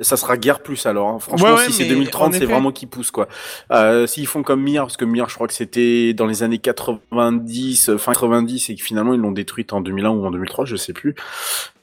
Ça 0.00 0.16
sera 0.16 0.36
guère 0.36 0.60
plus 0.60 0.86
alors. 0.86 1.08
hein. 1.08 1.18
Franchement, 1.18 1.48
Ouais, 1.48 1.54
ouais, 1.54 1.64
si 1.66 1.72
c'est 1.72 1.82
mais 1.84 1.88
2030, 1.90 2.28
en 2.28 2.30
c'est 2.32 2.36
effet. 2.38 2.46
vraiment 2.52 2.70
qui 2.72 2.86
pousse 2.86 3.10
quoi. 3.10 3.26
Euh, 3.72 4.06
S'ils 4.06 4.26
font 4.26 4.42
comme 4.42 4.62
Mir, 4.62 4.82
parce 4.82 4.96
que 4.96 5.04
Mir, 5.04 5.28
je 5.28 5.34
crois 5.34 5.48
que 5.48 5.54
c'était 5.54 6.14
dans 6.14 6.26
les 6.26 6.42
années 6.42 6.58
90, 6.58 7.88
euh, 7.90 7.98
fin 7.98 8.12
90, 8.12 8.70
et 8.70 8.74
que 8.76 8.82
finalement 8.82 9.14
ils 9.14 9.20
l'ont 9.20 9.32
détruite 9.32 9.72
en 9.72 9.80
2001 9.80 10.10
ou 10.10 10.24
en 10.26 10.30
2003, 10.30 10.64
je 10.66 10.76
sais 10.76 10.92
plus. 10.92 11.14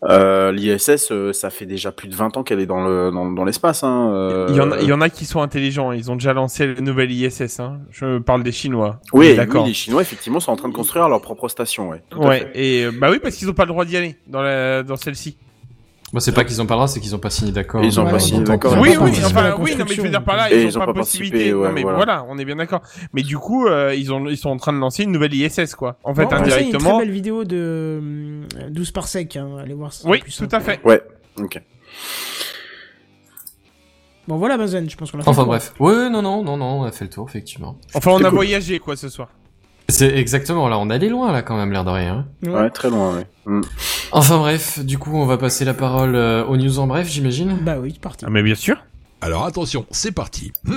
Euh, 0.03 0.51
L'ISS, 0.51 1.11
euh, 1.11 1.33
ça 1.33 1.49
fait 1.49 1.65
déjà 1.65 1.91
plus 1.91 2.07
de 2.07 2.15
20 2.15 2.37
ans 2.37 2.43
qu'elle 2.43 2.59
est 2.59 2.65
dans 2.65 2.85
le 2.85 3.11
dans, 3.11 3.31
dans 3.31 3.43
l'espace. 3.43 3.83
Hein. 3.83 4.11
euh. 4.13 4.47
il 4.49 4.55
y 4.55 4.61
en 4.61 4.71
a, 4.71 4.79
il 4.79 4.87
y 4.87 4.93
en 4.93 5.01
a 5.01 5.09
qui 5.09 5.25
sont 5.25 5.41
intelligents. 5.41 5.91
Ils 5.91 6.11
ont 6.11 6.15
déjà 6.15 6.33
lancé 6.33 6.67
la 6.73 6.81
nouvelle 6.81 7.11
ISS. 7.11 7.59
Hein. 7.59 7.79
Je 7.91 8.19
parle 8.19 8.43
des 8.43 8.51
Chinois. 8.51 8.99
Oui, 9.13 9.29
oui, 9.31 9.35
d'accord. 9.35 9.65
les 9.65 9.73
Chinois 9.73 10.01
effectivement 10.01 10.39
sont 10.39 10.51
en 10.51 10.55
train 10.55 10.69
de 10.69 10.73
construire 10.75 11.09
leur 11.09 11.21
propre 11.21 11.47
station. 11.49 11.89
Ouais. 11.89 12.03
Ouais, 12.15 12.51
et 12.53 12.87
bah 12.91 13.09
oui, 13.11 13.19
parce 13.21 13.35
qu'ils 13.35 13.49
ont 13.49 13.53
pas 13.53 13.63
le 13.65 13.69
droit 13.69 13.83
d'y 13.85 13.97
aller 13.97 14.15
dans 14.27 14.41
la 14.41 14.83
dans 14.83 14.95
celle-ci. 14.95 15.37
Moi, 16.15 16.21
c'est 16.21 16.31
pas 16.31 16.45
qu'ils 16.45 16.61
ont 16.61 16.65
pas 16.65 16.75
le 16.75 16.77
droit, 16.77 16.87
c'est 16.87 17.01
qu'ils 17.01 17.13
ont 17.13 17.19
pas 17.19 17.29
signé 17.29 17.51
d'accord. 17.51 17.83
Ils 17.83 17.99
ont 17.99 18.09
pas 18.09 18.19
signé 18.19 18.41
d'accord. 18.41 18.77
Oui, 18.79 18.95
oui, 19.01 19.11
enfin, 19.21 19.53
oui, 19.59 19.75
non, 19.75 19.83
mais 19.83 19.95
je 19.95 20.01
veux 20.01 20.07
dire 20.07 20.23
par 20.23 20.37
là, 20.37 20.49
ils, 20.49 20.61
ils 20.61 20.77
ont 20.77 20.81
ont 20.81 20.85
pas 20.85 20.93
possibilité. 20.93 21.51
non, 21.51 21.73
mais 21.73 21.81
voilà. 21.81 21.97
voilà. 21.97 22.25
on 22.29 22.37
est 22.37 22.45
bien 22.45 22.55
d'accord. 22.55 22.79
Mais 23.11 23.21
du 23.21 23.37
coup, 23.37 23.67
euh, 23.67 23.93
ils 23.93 24.13
ont, 24.13 24.25
ils 24.29 24.37
sont 24.37 24.47
en 24.47 24.55
train 24.55 24.71
de 24.71 24.77
lancer 24.77 25.03
une 25.03 25.11
nouvelle 25.11 25.33
ISS, 25.33 25.75
quoi. 25.75 25.97
En 26.05 26.15
fait, 26.15 26.21
a 26.21 26.23
une 26.23 26.29
très 26.29 26.53
indirectement. 26.53 26.99
belle 26.99 27.11
vidéo 27.11 27.43
de 27.43 27.97
hum, 27.99 28.47
12 28.69 28.91
par 28.91 29.09
sec. 29.09 29.35
Hein. 29.35 29.57
Allez 29.61 29.73
voir 29.73 29.91
ça. 29.91 30.07
Oui, 30.07 30.23
tout 30.37 30.47
à 30.53 30.61
fait. 30.61 30.79
Ouais. 30.85 31.01
Ok. 31.37 31.61
Bon, 34.29 34.37
voilà, 34.37 34.55
Benzen, 34.57 34.89
je 34.89 34.95
pense 34.95 35.11
qu'on 35.11 35.19
a 35.19 35.23
fait 35.23 35.29
Enfin 35.29 35.41
le 35.41 35.45
tour. 35.47 35.51
bref. 35.51 35.73
Ouais, 35.81 36.09
non, 36.09 36.21
non, 36.21 36.45
non, 36.45 36.55
non, 36.55 36.79
on 36.79 36.83
a 36.85 36.93
fait 36.93 37.03
le 37.03 37.11
tour, 37.11 37.27
effectivement. 37.27 37.75
Enfin, 37.93 38.11
on 38.11 38.19
a 38.19 38.29
cool. 38.29 38.35
voyagé, 38.35 38.79
quoi, 38.79 38.95
ce 38.95 39.09
soir. 39.09 39.27
C'est 39.87 40.15
exactement, 40.17 40.67
là, 40.67 40.79
on 40.79 40.89
allait 40.89 41.09
loin, 41.09 41.31
là, 41.31 41.41
quand 41.43 41.55
même, 41.57 41.71
l'air 41.71 41.83
de 41.85 41.89
rien. 41.91 42.25
hein. 42.43 42.47
Ouais. 42.49 42.53
Ouais, 42.61 42.69
très 42.71 42.89
loin. 42.89 43.15
Ouais. 43.17 43.27
Mm. 43.45 43.61
Enfin 44.11 44.37
bref, 44.39 44.79
du 44.79 44.97
coup, 44.97 45.11
on 45.15 45.25
va 45.25 45.37
passer 45.37 45.63
la 45.65 45.73
parole 45.75 46.15
euh, 46.15 46.43
aux 46.45 46.57
news 46.57 46.79
en 46.79 46.87
bref, 46.87 47.07
j'imagine. 47.09 47.57
Bah 47.61 47.77
oui, 47.79 47.91
c'est 47.93 48.01
parti. 48.01 48.25
Ah, 48.27 48.31
mais 48.31 48.41
bien 48.41 48.55
sûr. 48.55 48.77
Alors 49.21 49.45
attention, 49.45 49.85
c'est 49.91 50.11
parti. 50.11 50.51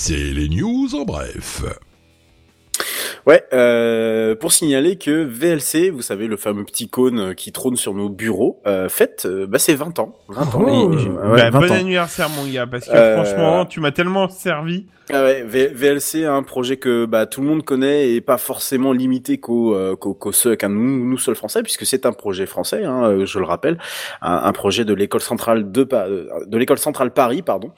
C'est 0.00 0.16
les 0.32 0.48
news 0.48 0.94
en 0.94 1.04
bref. 1.04 1.64
Ouais, 3.26 3.44
euh, 3.52 4.34
pour 4.34 4.52
signaler 4.52 4.96
que 4.96 5.24
VLC, 5.24 5.90
vous 5.90 6.02
savez, 6.02 6.26
le 6.26 6.36
fameux 6.36 6.64
petit 6.64 6.88
cône 6.88 7.34
qui 7.34 7.52
trône 7.52 7.76
sur 7.76 7.94
nos 7.94 8.08
bureaux, 8.08 8.60
euh, 8.66 8.88
fête, 8.88 9.24
euh, 9.26 9.46
bah, 9.46 9.58
c'est 9.58 9.74
20 9.74 9.98
ans. 9.98 10.14
20 10.28 10.54
ans. 10.54 10.64
Oh. 10.66 10.92
Et- 10.92 11.08
Bah, 11.08 11.30
ouais, 11.30 11.50
20 11.50 11.60
bon 11.60 11.70
ans. 11.70 11.74
anniversaire, 11.74 12.28
mon 12.30 12.46
gars, 12.50 12.66
parce 12.66 12.86
que 12.86 12.92
Euh, 12.94 13.22
franchement, 13.22 13.64
tu 13.66 13.80
m'as 13.80 13.90
tellement 13.92 14.28
servi. 14.28 14.86
Ah 15.10 15.22
ouais, 15.22 15.42
V- 15.42 15.68
VLC, 15.74 16.26
un 16.26 16.42
projet 16.42 16.76
que 16.76 17.06
bah, 17.06 17.24
tout 17.24 17.40
le 17.40 17.46
monde 17.46 17.64
connaît 17.64 18.10
et 18.12 18.20
pas 18.20 18.36
forcément 18.36 18.92
limité 18.92 19.38
qu'aux 19.38 19.74
euh, 19.74 19.96
qu'aux 19.96 20.12
qu'aux 20.12 20.32
seuls, 20.32 20.58
qu'à 20.58 20.68
nous, 20.68 21.08
nous 21.08 21.16
seuls 21.16 21.34
français, 21.34 21.62
puisque 21.62 21.86
c'est 21.86 22.04
un 22.04 22.12
projet 22.12 22.44
français, 22.44 22.84
hein, 22.84 23.04
euh, 23.04 23.24
je 23.24 23.38
le 23.38 23.46
rappelle, 23.46 23.78
un, 24.20 24.34
un 24.44 24.52
projet 24.52 24.84
de 24.84 24.92
l'école 24.92 25.22
centrale 25.22 25.72
de, 25.72 25.84
Pa- 25.84 26.04
euh, 26.08 26.26
de 26.46 26.58
l'école 26.58 26.76
centrale 26.76 27.10
Paris, 27.12 27.40
pardon, 27.40 27.70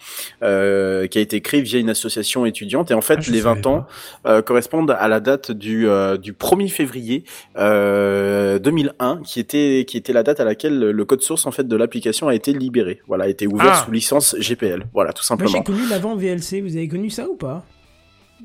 euh, 0.42 1.06
qui 1.06 1.18
a 1.18 1.20
été 1.20 1.40
créé 1.40 1.62
via 1.62 1.78
une 1.78 1.90
association 1.90 2.46
étudiante. 2.46 2.90
Et 2.90 2.94
en 2.94 3.00
fait, 3.00 3.20
Ah, 3.24 3.30
les 3.30 3.40
20 3.40 3.54
savais 3.54 3.66
ans 3.68 3.86
euh, 4.26 4.42
correspondent 4.42 4.90
à 4.98 5.06
la 5.06 5.20
date 5.20 5.29
du 5.50 5.88
euh, 5.88 6.16
du 6.16 6.32
1er 6.32 6.68
février 6.68 7.24
euh, 7.56 8.58
2001, 8.58 9.20
qui 9.24 9.40
était 9.40 9.84
qui 9.86 9.96
était 9.96 10.12
la 10.12 10.22
date 10.22 10.40
à 10.40 10.44
laquelle 10.44 10.78
le 10.78 11.04
code 11.04 11.22
source 11.22 11.46
en 11.46 11.50
fait 11.50 11.66
de 11.68 11.76
l'application 11.76 12.28
a 12.28 12.34
été 12.34 12.52
libéré. 12.52 13.00
Voilà, 13.06 13.24
a 13.24 13.28
été 13.28 13.46
ouvert 13.46 13.72
Ah. 13.74 13.82
sous 13.84 13.90
licence 13.92 14.34
GPL. 14.38 14.86
Voilà, 14.92 15.12
tout 15.12 15.20
Moi, 15.22 15.24
simplement. 15.24 15.50
j'ai 15.50 15.62
connu 15.62 15.88
l'avant 15.88 16.16
VLC. 16.16 16.60
Vous 16.60 16.76
avez 16.76 16.88
connu 16.88 17.10
ça 17.10 17.28
ou 17.28 17.36
pas? 17.36 17.64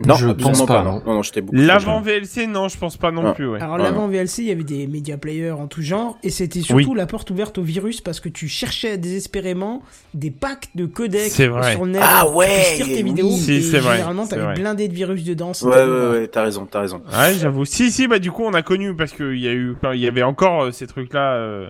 Non, 0.06 0.16
Je 0.16 0.28
pense 0.30 0.66
pas, 0.66 0.84
non. 0.84 1.02
Non, 1.06 1.14
non, 1.16 1.22
j'étais 1.24 1.42
beaucoup. 1.42 1.56
L'avant 1.58 2.02
VLC, 2.02 2.48
non, 2.48 2.68
je 2.68 2.78
pense 2.78 2.98
pas 2.98 3.12
non 3.12 3.28
Ah. 3.28 3.32
plus, 3.34 3.48
ouais. 3.48 3.62
Alors 3.62 3.78
l'avant 3.78 4.08
VLC, 4.08 4.40
il 4.40 4.46
y 4.48 4.52
avait 4.52 4.64
des 4.64 4.88
média 4.88 5.18
players 5.18 5.52
en 5.52 5.68
tout 5.68 5.82
genre, 5.82 6.18
et 6.24 6.30
c'était 6.30 6.62
surtout 6.62 6.96
la 6.96 7.06
porte 7.06 7.30
ouverte 7.32 7.58
au 7.58 7.62
virus 7.64 8.02
parce 8.02 8.20
que 8.20 8.28
tu 8.28 8.48
cherchais 8.48 8.98
désespérément 8.98 9.84
des 10.14 10.32
packs 10.32 10.70
de 10.76 10.86
codecs 10.86 11.32
sur 11.32 11.86
net 11.86 12.02
Ah 12.04 12.26
tu 12.28 12.34
ouais, 12.36 12.76
lire 12.78 12.86
tes 12.88 12.94
oui. 12.96 13.04
vidéos. 13.04 13.32
Si, 13.32 13.54
et 13.54 13.62
c'est 13.62 13.80
vrai, 13.80 13.94
généralement, 13.94 14.28
t'avais 14.28 14.54
blindé 14.56 14.88
de 14.88 14.94
virus 14.94 15.24
dedans. 15.24 15.54
Ouais, 15.62 15.70
ouais, 15.86 16.10
ouais, 16.10 16.28
t'as 16.28 16.44
raison, 16.44 16.68
t'as 16.70 16.82
raison. 16.82 17.02
Ouais, 17.18 17.34
j'avoue. 17.40 17.64
Si, 17.66 17.92
si, 17.92 18.08
bah 18.08 18.20
du 18.20 18.32
coup, 18.32 18.44
on 18.44 18.54
a 18.54 18.62
connu 18.62 18.96
parce 18.96 19.14
qu'il 19.14 19.40
y 19.40 19.48
a 19.48 19.54
eu, 19.54 19.76
il 19.94 20.00
y 20.00 20.08
avait 20.08 20.24
encore 20.24 20.64
euh, 20.66 20.72
ces 20.72 20.88
trucs-là, 20.88 21.36
euh, 21.36 21.70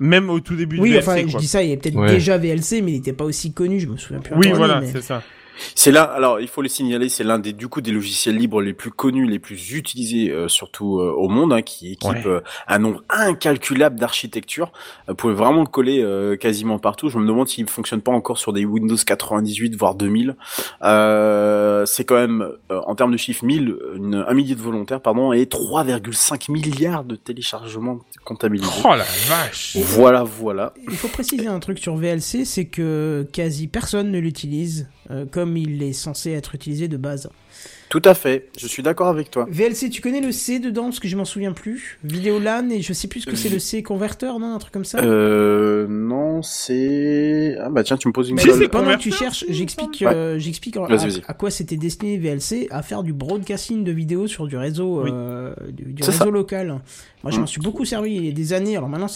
même 0.00 0.28
au 0.30 0.40
tout 0.40 0.56
début 0.56 0.78
Oui, 0.78 0.90
de 0.90 0.94
VLC, 0.96 1.08
enfin, 1.08 1.28
je 1.28 1.38
dis 1.38 1.46
ça, 1.46 1.62
il 1.62 1.68
y 1.70 1.72
avait 1.72 1.80
peut-être 1.80 1.96
Ouais. 1.96 2.10
déjà 2.12 2.36
VLC, 2.36 2.82
mais 2.82 2.92
il 2.92 2.96
n'était 2.96 3.12
pas 3.12 3.24
aussi 3.24 3.52
connu, 3.52 3.80
je 3.80 3.86
me 3.86 3.96
souviens 3.96 4.20
plus. 4.20 4.34
Oui, 4.36 4.52
voilà, 4.54 4.80
mais- 4.80 4.88
c'est 4.92 5.02
ça. 5.02 5.22
C'est 5.74 5.90
là, 5.92 6.02
alors 6.02 6.40
il 6.40 6.48
faut 6.48 6.62
le 6.62 6.68
signaler, 6.68 7.08
c'est 7.08 7.24
l'un 7.24 7.38
des 7.38 7.52
du 7.52 7.68
coup 7.68 7.80
des 7.80 7.90
logiciels 7.92 8.36
libres 8.36 8.60
les 8.62 8.72
plus 8.72 8.90
connus, 8.90 9.26
les 9.26 9.38
plus 9.38 9.72
utilisés 9.74 10.30
euh, 10.30 10.48
surtout 10.48 10.98
euh, 10.98 11.12
au 11.16 11.28
monde, 11.28 11.52
hein, 11.52 11.62
qui 11.62 11.92
équipe 11.92 12.10
Ouais. 12.10 12.26
euh, 12.26 12.40
un 12.68 12.78
nombre 12.78 13.02
incalculable 13.10 13.98
d'architectures. 13.98 14.72
Vous 15.08 15.14
pouvez 15.14 15.34
vraiment 15.34 15.60
le 15.60 15.66
coller 15.66 16.00
euh, 16.02 16.36
quasiment 16.36 16.78
partout. 16.78 17.08
Je 17.10 17.18
me 17.18 17.26
demande 17.26 17.48
s'il 17.48 17.68
fonctionne 17.68 18.00
pas 18.00 18.12
encore 18.12 18.38
sur 18.38 18.52
des 18.52 18.64
Windows 18.64 18.96
98 18.96 19.76
voire 19.76 19.94
2000. 19.94 20.36
Euh, 20.82 21.86
c'est 21.86 22.04
quand 22.04 22.16
même 22.16 22.48
euh, 22.70 22.80
en 22.86 22.94
termes 22.94 23.12
de 23.12 23.16
chiffres 23.16 23.44
1000, 23.44 23.76
une, 23.96 24.24
un 24.26 24.34
millier 24.34 24.54
de 24.54 24.60
volontaires 24.60 25.00
pardon 25.00 25.32
et 25.32 25.44
3,5 25.44 26.50
milliards 26.50 27.04
de 27.04 27.16
téléchargements 27.16 27.98
comptabilisés. 28.24 28.68
Oh 28.84 28.88
la 28.90 29.04
vache. 29.28 29.76
Voilà, 29.80 30.22
voilà. 30.22 30.74
Il 30.90 30.96
faut 30.96 31.08
préciser 31.08 31.46
un 31.46 31.60
truc 31.60 31.78
sur 31.78 31.96
VLC, 31.96 32.44
c'est 32.44 32.66
que 32.66 33.26
quasi 33.32 33.66
personne 33.68 34.10
ne 34.10 34.18
l'utilise 34.18 34.88
euh, 35.12 35.26
comme 35.30 35.56
il 35.56 35.82
est 35.82 35.92
censé 35.92 36.30
être 36.32 36.54
utilisé 36.54 36.88
de 36.88 36.96
base. 36.96 37.28
Tout 37.92 38.00
à 38.06 38.14
fait. 38.14 38.48
Je 38.58 38.66
suis 38.66 38.82
d'accord 38.82 39.08
avec 39.08 39.30
toi. 39.30 39.46
VLC, 39.50 39.90
tu 39.90 40.00
connais 40.00 40.22
le 40.22 40.32
C 40.32 40.58
dedans 40.60 40.84
parce 40.84 40.98
que 40.98 41.08
je 41.08 41.14
m'en 41.16 41.26
souviens 41.26 41.52
plus. 41.52 41.98
Vidéolan 42.04 42.70
et 42.70 42.80
je 42.80 42.94
sais 42.94 43.06
plus 43.06 43.20
ce 43.20 43.26
que 43.26 43.36
c'est 43.36 43.50
le 43.50 43.58
C 43.58 43.82
converteur, 43.82 44.38
non, 44.38 44.54
un 44.54 44.58
truc 44.58 44.72
comme 44.72 44.86
ça? 44.86 44.98
Euh, 45.00 45.86
non, 45.90 46.40
c'est... 46.40 47.54
Ah 47.60 47.68
bah 47.68 47.84
tiens, 47.84 47.98
tu 47.98 48.08
me 48.08 48.14
poses 48.14 48.30
une 48.30 48.38
colle. 48.38 48.54
c'est 48.56 48.68
Pendant 48.68 48.92
que 48.96 48.98
tu 49.02 49.12
cherches, 49.12 49.44
j'explique, 49.46 49.98
Ouais. 50.00 50.06
euh, 50.14 50.38
j'explique 50.38 50.78
à, 50.78 51.34
quoi 51.34 51.50
c'était 51.50 51.76
destiné 51.76 52.16
VLC, 52.16 52.66
à 52.70 52.80
faire 52.82 53.02
du 53.02 53.12
broadcasting 53.12 53.84
de 53.84 53.92
vidéos 53.92 54.26
sur 54.26 54.46
du 54.46 54.56
réseau, 54.56 55.02
Oui. 55.02 55.10
euh, 55.12 55.52
du, 55.70 56.02
réseau 56.02 56.12
ça. 56.12 56.24
local. 56.24 56.80
Moi, 57.22 57.30
je 57.30 57.40
m'en 57.40 57.46
suis 57.46 57.60
beaucoup 57.60 57.84
servi 57.84 58.14
il 58.14 58.24
y 58.24 58.28
a 58.30 58.32
des 58.32 58.54
années. 58.54 58.74
Alors 58.74 58.88
maintenant, 58.88 59.06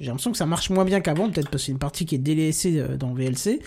j'ai 0.00 0.06
l'impression 0.06 0.32
que 0.32 0.38
ça 0.38 0.46
marche 0.46 0.70
moins 0.70 0.86
bien 0.86 1.02
qu'avant, 1.02 1.28
peut-être 1.28 1.50
parce 1.50 1.64
que 1.64 1.66
c'est 1.66 1.72
une 1.72 1.78
partie 1.78 2.06
qui 2.06 2.14
est 2.14 2.18
délaissée 2.18 2.82
dans 2.98 3.12
VLC. 3.12 3.60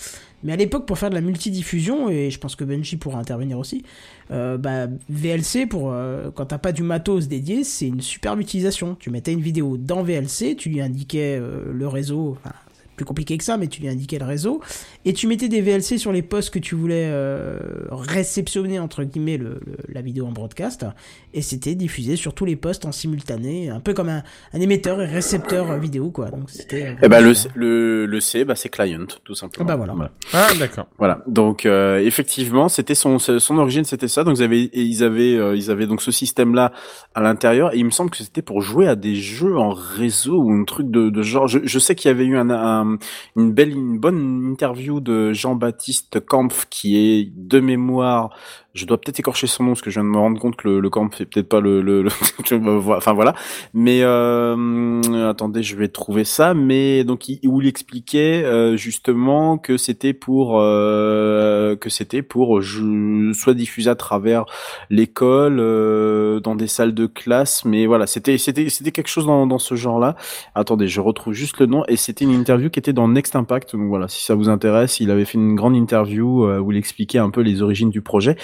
Mais 0.45 0.53
à 0.53 0.55
l'époque, 0.55 0.85
pour 0.85 0.99
faire 0.99 1.09
de 1.09 1.15
la 1.15 1.21
multidiffusion, 1.21 2.09
et 2.09 2.29
je 2.29 2.39
pense 2.39 2.55
que 2.55 2.63
Benji 2.63 2.97
pourra 2.97 3.17
intervenir 3.17 3.57
aussi, 3.57 3.83
euh, 4.29 4.57
bah, 4.57 4.85
VLC, 5.09 5.65
pour, 5.65 5.91
euh, 5.91 6.29
quand 6.35 6.45
t'as 6.45 6.59
pas 6.59 6.71
du 6.71 6.83
matos 6.83 7.27
dédié, 7.27 7.63
c'est 7.63 7.87
une 7.87 8.01
superbe 8.01 8.39
utilisation. 8.39 8.95
Tu 8.99 9.09
mettais 9.09 9.33
une 9.33 9.41
vidéo 9.41 9.75
dans 9.77 10.03
VLC, 10.03 10.55
tu 10.55 10.69
lui 10.69 10.81
indiquais 10.81 11.39
euh, 11.41 11.73
le 11.73 11.87
réseau, 11.87 12.37
enfin, 12.37 12.55
c'est 12.75 12.95
plus 12.95 13.05
compliqué 13.05 13.39
que 13.39 13.43
ça, 13.43 13.57
mais 13.57 13.67
tu 13.67 13.81
lui 13.81 13.87
indiquais 13.87 14.19
le 14.19 14.25
réseau, 14.25 14.61
et 15.05 15.13
tu 15.13 15.27
mettais 15.27 15.47
des 15.47 15.61
VLC 15.61 15.97
sur 15.97 16.11
les 16.11 16.21
postes 16.21 16.49
que 16.53 16.59
tu 16.59 16.75
voulais 16.75 17.05
euh, 17.07 17.57
réceptionner, 17.91 18.79
entre 18.79 19.03
guillemets, 19.03 19.37
le, 19.37 19.59
le- 19.65 19.77
la 19.87 20.01
vidéo 20.01 20.25
en 20.25 20.31
broadcast, 20.31 20.85
et 21.33 21.41
c'était 21.41 21.75
diffusé 21.75 22.15
sur 22.15 22.33
tous 22.33 22.45
les 22.45 22.55
postes 22.55 22.85
en 22.85 22.91
simultané, 22.91 23.69
un 23.69 23.79
peu 23.79 23.93
comme 23.93 24.09
un, 24.09 24.23
un 24.53 24.59
émetteur 24.59 25.01
et 25.01 25.05
récepteur 25.05 25.77
vidéo, 25.79 26.11
quoi. 26.11 26.29
Donc 26.31 26.49
c'était. 26.49 26.95
Eh 27.01 27.07
ben 27.07 27.21
le, 27.21 27.33
le, 27.55 28.05
le 28.05 28.19
C, 28.19 28.45
bah, 28.45 28.55
c'est 28.55 28.69
client, 28.69 29.05
tout 29.23 29.35
simplement. 29.35 29.65
Ah 29.69 29.77
bah 29.77 29.93
voilà. 29.93 30.11
Ah, 30.33 30.47
d'accord. 30.59 30.87
Voilà. 30.97 31.23
Donc 31.27 31.65
euh, 31.65 31.99
effectivement, 31.99 32.67
c'était 32.69 32.95
son 32.95 33.19
son 33.19 33.57
origine, 33.57 33.83
c'était 33.83 34.07
ça. 34.07 34.23
Donc 34.23 34.37
ils 34.37 34.43
avaient 34.43 34.61
et 34.63 34.81
ils 34.81 35.03
avaient 35.03 35.35
euh, 35.35 35.55
ils 35.55 35.69
avaient 35.71 35.87
donc 35.87 36.01
ce 36.01 36.11
système 36.11 36.55
là 36.55 36.71
à 37.13 37.21
l'intérieur. 37.21 37.73
Et 37.73 37.77
il 37.77 37.85
me 37.85 37.91
semble 37.91 38.09
que 38.09 38.17
c'était 38.17 38.41
pour 38.41 38.61
jouer 38.61 38.87
à 38.87 38.95
des 38.95 39.15
jeux 39.15 39.57
en 39.57 39.69
réseau 39.71 40.41
ou 40.41 40.51
un 40.51 40.63
truc 40.63 40.89
de, 40.89 41.09
de 41.09 41.21
genre. 41.21 41.47
Je, 41.47 41.59
je 41.63 41.79
sais 41.79 41.95
qu'il 41.95 42.09
y 42.09 42.13
avait 42.13 42.25
eu 42.25 42.37
un, 42.37 42.49
un- 42.49 42.97
une 43.35 43.51
belle 43.51 43.71
une 43.71 43.99
bonne 43.99 44.49
interview 44.51 44.94
de 44.99 45.33
Jean-Baptiste 45.33 46.19
Kampf 46.25 46.65
qui 46.69 46.97
est 46.97 47.31
de 47.35 47.59
mémoire. 47.59 48.35
Je 48.75 48.85
dois 48.85 48.99
peut-être 48.99 49.19
écorcher 49.19 49.47
son 49.47 49.63
nom 49.63 49.69
parce 49.71 49.81
que 49.81 49.89
je 49.89 49.95
viens 49.99 50.03
de 50.03 50.09
me 50.13 50.17
rendre 50.17 50.39
compte 50.39 50.57
que 50.57 50.67
le, 50.67 50.79
le 50.81 50.89
Kampf 50.89 51.15
c'est 51.17 51.25
peut-être 51.25 51.47
pas 51.49 51.61
le, 51.61 51.81
le, 51.81 52.03
le- 52.03 52.91
enfin 52.97 53.13
voilà. 53.13 53.33
Mais 53.73 54.01
euh, 54.03 55.29
attendez, 55.29 55.63
je 55.63 55.75
vais 55.77 55.87
trouver 55.87 56.25
ça. 56.25 56.53
Mais 56.53 57.03
donc 57.05 57.29
il, 57.29 57.39
où 57.47 57.61
il 57.61 57.67
expliquait 57.67 58.43
euh, 58.43 58.75
justement 58.77 59.57
que 59.57 59.77
c'était 59.77 60.13
pour 60.13 60.59
euh, 60.59 61.75
que 61.77 61.89
c'était 61.89 62.21
pour 62.21 62.61
je, 62.61 63.31
soit 63.33 63.53
diffusé 63.53 63.89
à 63.89 63.95
travers 63.95 64.45
l'école, 64.89 65.57
euh, 65.59 66.39
dans 66.41 66.55
des 66.55 66.67
salles 66.67 66.93
de 66.93 67.05
classe. 67.05 67.65
Mais 67.65 67.85
voilà, 67.85 68.07
c'était 68.07 68.37
c'était 68.37 68.69
c'était 68.69 68.91
quelque 68.91 69.07
chose 69.07 69.25
dans, 69.25 69.47
dans 69.47 69.57
ce 69.59 69.75
genre-là. 69.75 70.15
Attendez, 70.53 70.87
je 70.87 71.01
retrouve 71.01 71.33
juste 71.33 71.59
le 71.59 71.65
nom. 71.65 71.83
Et 71.87 71.95
c'était 71.95 72.25
une 72.25 72.33
interview 72.33 72.69
qui 72.69 72.79
était 72.79 72.93
dans 72.93 73.07
Next 73.07 73.35
Impact. 73.35 73.75
Donc 73.75 73.87
voilà, 73.87 74.07
si 74.07 74.23
ça 74.23 74.35
vous 74.35 74.49
intéresse, 74.49 74.99
il 74.99 75.11
avait 75.11 75.25
fait 75.25 75.37
une 75.37 75.55
grande 75.55 75.75
interview 75.75 76.45
euh, 76.45 76.59
où 76.59 76.71
il 76.71 76.77
expliquait 76.77 77.19
un 77.19 77.29
peu 77.29 77.41
les 77.41 77.61
origines 77.61 77.89
du 77.89 78.01
projet. 78.01 78.35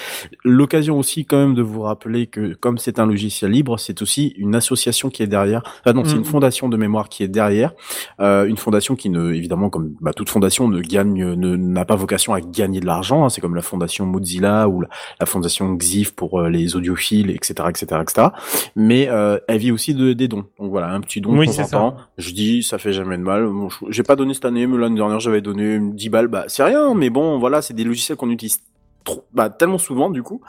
L'occasion 0.43 0.97
aussi 0.97 1.25
quand 1.25 1.37
même 1.37 1.55
de 1.55 1.61
vous 1.61 1.81
rappeler 1.81 2.27
que 2.27 2.53
comme 2.53 2.77
c'est 2.77 2.99
un 2.99 3.05
logiciel 3.05 3.51
libre, 3.51 3.77
c'est 3.79 4.01
aussi 4.01 4.33
une 4.37 4.55
association 4.55 5.09
qui 5.09 5.23
est 5.23 5.27
derrière. 5.27 5.61
Ah 5.85 5.93
non, 5.93 6.03
c'est 6.05 6.15
une 6.15 6.25
fondation 6.25 6.69
de 6.69 6.77
mémoire 6.77 7.09
qui 7.09 7.23
est 7.23 7.27
derrière. 7.27 7.73
Euh, 8.19 8.45
une 8.45 8.57
fondation 8.57 8.95
qui 8.95 9.09
ne, 9.09 9.33
évidemment, 9.33 9.69
comme 9.69 9.93
bah, 10.01 10.13
toute 10.13 10.29
fondation, 10.29 10.67
ne 10.67 10.81
gagne, 10.81 11.33
ne 11.33 11.55
n'a 11.55 11.85
pas 11.85 11.95
vocation 11.95 12.33
à 12.33 12.41
gagner 12.41 12.79
de 12.79 12.85
l'argent. 12.85 13.25
hein. 13.25 13.29
C'est 13.29 13.41
comme 13.41 13.55
la 13.55 13.61
fondation 13.61 14.05
Mozilla 14.05 14.67
ou 14.67 14.81
la, 14.81 14.89
la 15.19 15.25
fondation 15.25 15.73
Xif 15.75 16.11
pour 16.11 16.39
euh, 16.39 16.49
les 16.49 16.75
audiophiles, 16.75 17.29
etc., 17.31 17.53
etc., 17.69 18.01
etc. 18.01 18.27
Mais 18.75 19.07
euh, 19.09 19.37
elle 19.47 19.59
vit 19.59 19.71
aussi 19.71 19.93
de, 19.93 20.13
des 20.13 20.27
dons. 20.27 20.45
Donc 20.59 20.71
voilà, 20.71 20.89
un 20.89 21.01
petit 21.01 21.21
don 21.21 21.37
Oui, 21.37 21.47
temps. 21.71 21.95
Je 22.17 22.31
dis, 22.31 22.63
ça 22.63 22.77
fait 22.77 22.93
jamais 22.93 23.17
de 23.17 23.23
mal. 23.23 23.45
Bon, 23.45 23.69
j'ai 23.89 24.03
pas 24.03 24.15
donné 24.15 24.33
cette 24.33 24.45
année, 24.45 24.67
mais 24.67 24.77
l'année 24.77 24.95
dernière, 24.95 25.19
j'avais 25.19 25.41
donné 25.41 25.79
10 25.79 26.09
balles. 26.09 26.27
Bah, 26.27 26.45
c'est 26.47 26.63
rien, 26.63 26.93
mais 26.93 27.09
bon, 27.09 27.39
voilà, 27.39 27.61
c'est 27.61 27.73
des 27.73 27.83
logiciels 27.83 28.17
qu'on 28.17 28.29
utilise 28.29 28.59
trop, 29.03 29.23
bah, 29.33 29.49
tellement 29.49 29.77
souvent 29.77 30.09
du 30.09 30.23
coup 30.23 30.41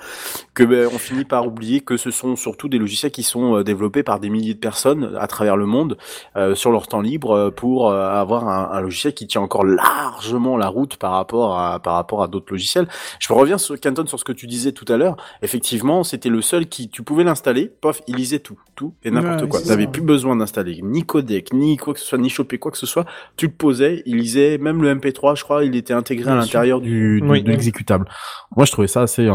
que 0.55 0.63
ben, 0.65 0.89
on 0.93 0.99
finit 0.99 1.25
par 1.25 1.47
oublier 1.47 1.81
que 1.81 1.97
ce 1.97 2.11
sont 2.11 2.37
surtout 2.37 2.69
des 2.69 2.79
logiciels 2.79 3.13
qui 3.13 3.23
sont 3.23 3.57
euh, 3.59 3.65
développés 3.65 4.03
par 4.03 4.21
des 4.21 4.29
milliers 4.31 4.55
de 4.55 4.59
personnes 4.59 5.17
à 5.19 5.27
travers 5.27 5.57
le 5.57 5.67
monde 5.67 5.97
euh, 6.37 6.55
sur 6.55 6.71
leur 6.71 6.87
temps 6.89 7.01
libre 7.01 7.31
euh, 7.33 7.51
pour 7.51 7.91
euh, 7.91 8.09
avoir 8.11 8.49
un, 8.49 8.71
un 8.77 8.81
logiciel 8.81 9.15
qui 9.15 9.27
tient 9.27 9.41
encore 9.41 9.65
largement 9.65 10.57
la 10.57 10.69
route 10.69 10.97
par 10.97 11.13
rapport 11.13 11.59
à 11.59 11.81
par 11.81 11.95
rapport 11.95 12.23
à 12.23 12.29
d'autres 12.29 12.53
logiciels. 12.53 12.89
Je 13.19 13.33
reviens 13.33 13.59
sur 13.59 13.79
Canton 13.81 14.07
sur 14.07 14.19
ce 14.19 14.25
que 14.25 14.33
tu 14.33 14.47
disais 14.47 14.73
tout 14.73 14.85
à 14.93 14.97
l'heure. 14.97 15.17
Effectivement, 15.43 16.05
c'était 16.05 16.29
le 16.29 16.43
seul 16.43 16.67
qui 16.67 16.89
tu 16.89 17.03
pouvais 17.03 17.25
l'installer, 17.25 17.71
pof, 17.81 18.03
il 18.07 18.17
lisait 18.17 18.39
tout, 18.41 18.59
tout 18.75 18.95
et 19.05 19.11
n'importe 19.11 19.43
Ouais, 19.43 19.49
quoi. 19.49 19.61
Tu 19.63 19.69
n'avais 19.69 19.87
plus 19.87 20.03
besoin 20.03 20.37
d'installer 20.37 20.81
ni 20.83 21.03
codec, 21.05 21.53
ni 21.53 21.77
quoi 21.77 21.95
que 21.95 22.01
ce 22.01 22.07
soit, 22.07 22.19
ni 22.19 22.29
choper 22.29 22.59
quoi 22.59 22.71
que 22.71 22.79
ce 22.79 22.87
soit. 22.87 23.05
Tu 23.37 23.47
le 23.47 23.53
posais, 23.53 24.03
il 24.07 24.17
lisait 24.19 24.59
même 24.59 24.83
le 24.83 24.95
MP3, 24.95 25.37
je 25.37 25.45
crois, 25.45 25.65
il 25.65 25.75
était 25.77 25.95
intégré 25.95 26.31
à 26.31 26.35
l'intérieur 26.37 26.81
du, 26.81 27.21
du- 27.21 27.29
Oui. 27.29 27.43
de 27.43 27.49
l'exécutable. 27.51 28.07
Moi, 28.57 28.67
je 28.67 28.73
trouvais 28.73 28.89
ça 28.89 29.03
assez, 29.03 29.27
euh, 29.27 29.35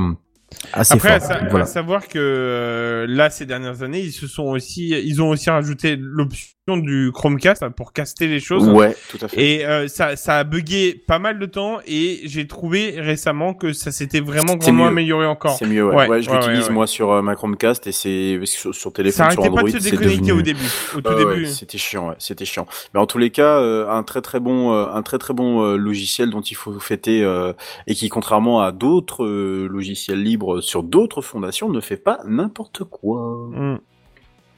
assez 0.73 0.95
Après, 0.95 1.09
à, 1.13 1.19
fort. 1.19 1.27
sa- 1.29 1.45
voilà. 1.49 1.65
à 1.65 1.67
savoir 1.67 2.07
que 2.07 2.17
euh, 2.19 3.05
là, 3.07 3.29
ces 3.29 3.45
dernières 3.45 3.83
années, 3.83 4.01
ils 4.01 4.11
se 4.11 4.27
sont 4.27 4.43
aussi, 4.45 4.89
ils 4.89 5.21
ont 5.21 5.29
aussi 5.29 5.49
rajouté 5.49 5.95
l'option 5.99 6.56
du 6.75 7.11
Chromecast 7.13 7.63
hein, 7.63 7.71
pour 7.71 7.93
caster 7.93 8.27
les 8.27 8.41
choses. 8.41 8.67
Ouais, 8.67 8.93
tout 9.09 9.17
à 9.21 9.29
fait. 9.29 9.41
Et 9.41 9.65
euh, 9.65 9.87
ça, 9.87 10.17
ça 10.17 10.39
a 10.39 10.43
bugué 10.43 11.01
pas 11.07 11.19
mal 11.19 11.39
de 11.39 11.45
temps 11.45 11.77
et 11.87 12.19
j'ai 12.25 12.45
trouvé 12.47 12.95
récemment 12.99 13.53
que 13.53 13.71
ça 13.71 13.91
s'était 13.93 14.19
vraiment 14.19 14.55
grandement 14.57 14.83
mieux. 14.83 14.89
amélioré 14.89 15.25
encore. 15.27 15.55
C'est 15.57 15.65
mieux, 15.67 15.85
ouais. 15.87 15.95
Ouais, 15.95 16.07
Ouais, 16.09 16.21
je 16.21 16.29
ouais, 16.29 16.35
l'utilise 16.37 16.59
ouais, 16.63 16.67
ouais. 16.67 16.73
moi 16.73 16.87
sur 16.87 17.11
euh, 17.11 17.21
ma 17.21 17.35
Chromecast 17.35 17.87
et 17.87 17.91
c'est 17.93 18.39
sur, 18.45 18.73
sur 18.75 18.89
Ça 18.89 18.91
téléphone, 18.91 19.31
sur 19.31 19.39
arrêtait 19.39 19.55
pas 19.55 19.61
Android, 19.61 19.63
de 19.63 19.69
se 19.69 19.79
c'est 19.79 19.91
déconnecter 19.91 20.17
devenu... 20.17 20.39
au 20.39 20.41
début. 20.41 20.65
Au 20.95 21.01
tout 21.01 21.15
début. 21.15 21.45
c'était 21.45 21.77
chiant, 21.77 22.09
ouais, 22.09 22.15
c'était 22.19 22.45
chiant. 22.45 22.67
Mais 22.93 22.99
en 22.99 23.05
tous 23.05 23.19
les 23.19 23.29
cas, 23.29 23.59
euh, 23.59 23.87
un 23.89 24.03
très 24.03 24.21
très 24.21 24.39
bon, 24.39 24.73
euh, 24.73 24.87
un 24.91 25.03
très 25.03 25.19
très 25.19 25.33
bon 25.33 25.63
euh, 25.63 25.77
logiciel 25.77 26.31
dont 26.31 26.41
il 26.41 26.55
faut 26.55 26.77
fêter 26.79 27.23
euh, 27.23 27.53
et 27.85 27.93
qui, 27.95 28.09
contrairement 28.09 28.61
à 28.61 28.71
d'autres 28.71 29.23
euh, 29.23 29.67
logiciels 29.71 30.21
libres 30.21 30.61
sur 30.61 30.83
d'autres 30.83 31.21
fondations, 31.21 31.69
ne 31.69 31.79
fait 31.79 31.97
pas 31.97 32.19
n'importe 32.25 32.83
quoi. 32.83 33.47
Mm. 33.51 33.79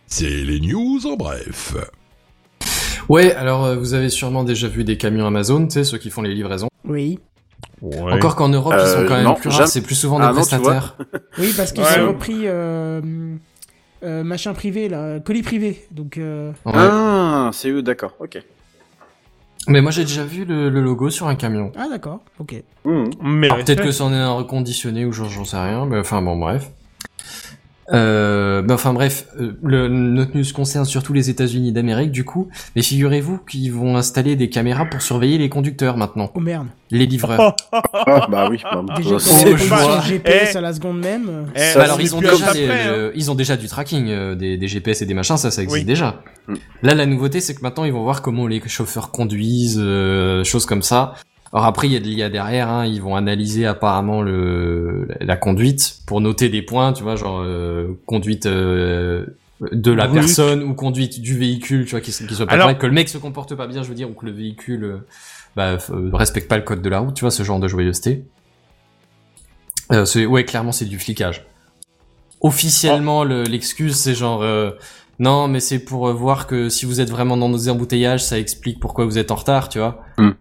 C'est 0.08 0.26
les 0.30 0.60
news 0.60 1.06
en 1.06 1.16
bref. 1.16 1.76
Ouais, 3.10 3.34
alors 3.36 3.66
euh, 3.66 3.76
vous 3.76 3.94
avez 3.96 4.10
sûrement 4.10 4.44
déjà 4.44 4.68
vu 4.68 4.84
des 4.84 4.98
camions 4.98 5.26
Amazon, 5.26 5.66
tu 5.66 5.72
sais, 5.74 5.84
ceux 5.84 5.98
qui 5.98 6.10
font 6.10 6.22
les 6.22 6.34
livraisons. 6.34 6.70
Oui. 6.86 7.20
Ouais. 7.82 8.14
Encore 8.14 8.36
qu'en 8.36 8.50
Europe, 8.50 8.76
ils 8.78 8.88
sont 8.88 9.00
Euh, 9.00 9.08
quand 9.08 9.16
même 9.16 9.24
non, 9.26 9.34
plus 9.36 9.50
rares, 9.50 9.68
c'est 9.68 9.82
plus 9.82 9.96
souvent 9.96 10.20
des 10.20 10.26
Ah 10.26 10.30
non, 10.30 10.34
prestataires. 10.36 10.96
Oui, 11.40 11.54
parce 11.56 11.72
qu'ils 11.72 11.84
Ouais. 11.84 12.00
ont 12.02 12.10
repris 12.10 12.42
euh, 12.46 13.02
euh, 14.04 14.24
machin 14.24 14.54
privé, 14.54 14.90
là, 14.90 15.20
colis 15.20 15.42
privé. 15.44 15.86
Donc, 15.92 16.18
euh, 16.18 16.52
Ouais. 16.66 16.74
Ah, 16.76 17.50
c'est 17.54 17.70
eux, 17.70 17.82
d'accord, 17.82 18.14
ok. 18.20 18.42
Mais 19.68 19.82
moi 19.82 19.92
j'ai 19.92 20.04
déjà 20.04 20.24
vu 20.24 20.46
le, 20.46 20.70
le 20.70 20.82
logo 20.82 21.10
sur 21.10 21.28
un 21.28 21.36
camion. 21.36 21.72
ah 21.78 21.88
d'accord, 21.90 22.22
ok. 22.40 22.64
Mais 23.22 23.48
Alors, 23.52 23.64
peut-être 23.64 23.84
que 23.84 23.92
c'en 23.92 24.12
est 24.14 24.18
un 24.18 24.32
reconditionné 24.32 25.06
ou 25.06 25.12
genre 25.12 25.30
j'en 25.30 25.44
sais 25.46 25.58
rien, 25.58 25.86
mais 25.86 26.00
enfin 26.00 26.22
bon 26.22 26.38
bref. 26.38 26.72
Euh, 27.92 28.62
ben, 28.62 28.76
enfin 28.76 28.94
bref, 28.94 29.26
euh, 29.40 29.54
le, 29.64 29.88
notre 29.88 30.38
news 30.38 30.44
concerne 30.54 30.86
surtout 30.86 31.12
les 31.14 31.30
États-Unis 31.30 31.72
d'Amérique 31.72 32.12
du 32.12 32.24
coup, 32.24 32.50
mais 32.76 32.82
figurez-vous 32.84 33.40
qu'ils 33.50 33.72
vont 33.74 33.98
installer 33.98 34.36
des 34.36 34.50
caméras 34.50 34.86
pour 34.86 35.02
surveiller 35.02 35.38
les 35.38 35.50
conducteurs 35.50 35.98
maintenant, 35.98 36.30
Oh 36.36 36.40
merde. 36.40 36.68
les 36.92 37.06
livreurs. 37.06 37.56
Ah, 38.12 38.28
bah 38.30 38.48
oui. 38.50 38.60
c'est. 39.20 39.58
GPS 40.04 40.52
Eh. 40.54 40.58
à 40.58 40.62
la 40.62 40.74
seconde 40.74 41.00
même. 41.00 41.28
euh, 41.30 41.44
Eh, 41.56 41.76
Bah 41.78 41.84
alors 41.84 42.02
ils 42.02 42.16
ont 42.16 42.22
déjà 42.22 42.50
hein. 42.50 42.54
le- 42.56 43.12
ils 43.16 43.30
ont 43.32 43.36
déjà 43.36 43.58
du 43.58 43.68
tracking 43.68 44.08
euh, 44.10 44.36
des, 44.36 44.58
des 44.58 44.68
GPS 44.68 45.02
et 45.02 45.06
des 45.06 45.14
machins, 45.14 45.38
ça 45.38 45.52
ça 45.52 45.62
existe 45.62 45.80
Oui. 45.82 45.86
déjà. 45.86 46.22
Mm. 46.48 46.54
Là 46.84 46.96
la 46.96 47.06
nouveauté 47.06 47.40
c'est 47.42 47.54
que 47.56 47.62
maintenant 47.62 47.84
ils 47.84 47.94
vont 47.94 48.04
voir 48.04 48.22
comment 48.22 48.48
les 48.48 48.62
chauffeurs 48.68 49.12
conduisent, 49.12 49.80
euh, 49.80 50.44
choses 50.44 50.66
comme 50.66 50.82
ça. 50.82 51.14
Alors 51.52 51.66
après 51.66 51.88
il 51.88 51.94
y 51.94 51.96
a 51.96 52.00
de 52.00 52.06
l'IA 52.06 52.30
derrière, 52.30 52.70
hein, 52.70 52.86
ils 52.86 53.02
vont 53.02 53.16
analyser 53.16 53.66
apparemment 53.66 54.22
le 54.22 55.08
la 55.20 55.36
conduite 55.36 56.02
pour 56.06 56.22
noter 56.22 56.50
des 56.50 56.62
points, 56.62 56.94
tu 56.94 57.02
vois 57.04 57.16
genre 57.16 57.42
euh, 57.44 58.00
conduite 58.06 58.46
euh, 58.46 59.26
de 59.72 59.92
la 59.92 60.08
personne 60.08 60.62
ou 60.64 60.74
conduite 60.76 61.22
du 61.22 61.38
véhicule, 61.38 61.86
tu 61.86 61.92
vois 61.92 62.02
qui, 62.02 62.12
qui 62.12 62.36
soit 62.36 62.46
pas 62.46 62.54
Alors- 62.54 62.66
correct, 62.68 62.80
que 62.82 62.86
le 62.88 62.94
mec 62.94 63.10
se 63.10 63.18
comporte 63.18 63.56
pas 63.56 63.66
bien, 63.68 63.82
je 63.84 63.90
veux 63.90 63.96
dire, 63.96 64.10
ou 64.10 64.14
que 64.14 64.26
le 64.26 64.32
véhicule 64.32 64.84
euh, 64.84 64.98
bah, 65.56 65.78
euh, 65.90 66.10
respecte 66.14 66.48
pas 66.48 66.58
le 66.58 66.64
code 66.64 66.82
de 66.84 66.90
la 66.90 67.00
route, 67.00 67.16
tu 67.16 67.22
vois 67.22 67.32
ce 67.32 67.42
genre 67.44 67.60
de 67.60 67.68
joyeuseté. 67.68 68.24
Euh, 69.92 70.06
c'est- 70.06 70.28
ouais, 70.28 70.46
clairement, 70.46 70.72
c'est 70.72 70.86
du 70.86 71.00
flicage. 71.00 71.46
Officiellement, 72.42 73.24
le- 73.24 73.44
l'excuse, 73.44 73.96
c'est 73.96 74.14
genre, 74.16 74.44
euh, 74.44 74.72
non, 75.18 75.48
mais 75.48 75.60
c'est 75.60 75.80
pour 75.80 76.10
voir 76.14 76.48
que 76.48 76.70
si 76.70 76.86
vous 76.86 77.02
êtes 77.02 77.10
vraiment 77.10 77.36
dans 77.36 77.50
nos 77.50 77.68
embouteillages, 77.68 78.24
ça 78.24 78.40
explique 78.40 78.80
pourquoi 78.80 79.04
vous 79.06 79.18
êtes 79.18 79.32
en 79.32 79.36
retard, 79.36 79.68
tu 79.68 79.80
vois. 79.80 80.04
Hmm. 80.18 80.32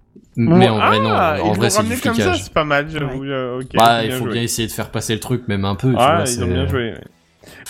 Mais 0.40 0.68
en 0.68 0.78
ah, 0.78 0.88
vrai, 0.88 1.00
non. 1.00 1.10
En 1.48 1.52
vrai, 1.52 1.68
c'est 1.68 1.82
du 1.82 1.88
comme 2.00 2.14
ça, 2.14 2.22
flicage. 2.22 2.42
c'est 2.44 2.52
pas 2.52 2.64
mal, 2.64 2.88
j'avoue. 2.90 3.24
euh, 3.24 3.60
ok, 3.60 3.66
Bah, 3.74 4.04
il 4.04 4.12
faut 4.12 4.24
joué. 4.24 4.32
bien 4.34 4.42
essayer 4.42 4.68
de 4.68 4.72
faire 4.72 4.90
passer 4.90 5.12
le 5.14 5.20
truc, 5.20 5.48
même 5.48 5.64
un 5.64 5.74
peu, 5.74 5.90
tu 5.90 5.96
Ah, 5.98 6.22
vois. 6.22 6.30
ils 6.30 6.44
ont 6.44 6.46
bien 6.46 6.66
joué. 6.68 6.92
ouais. 6.92 7.00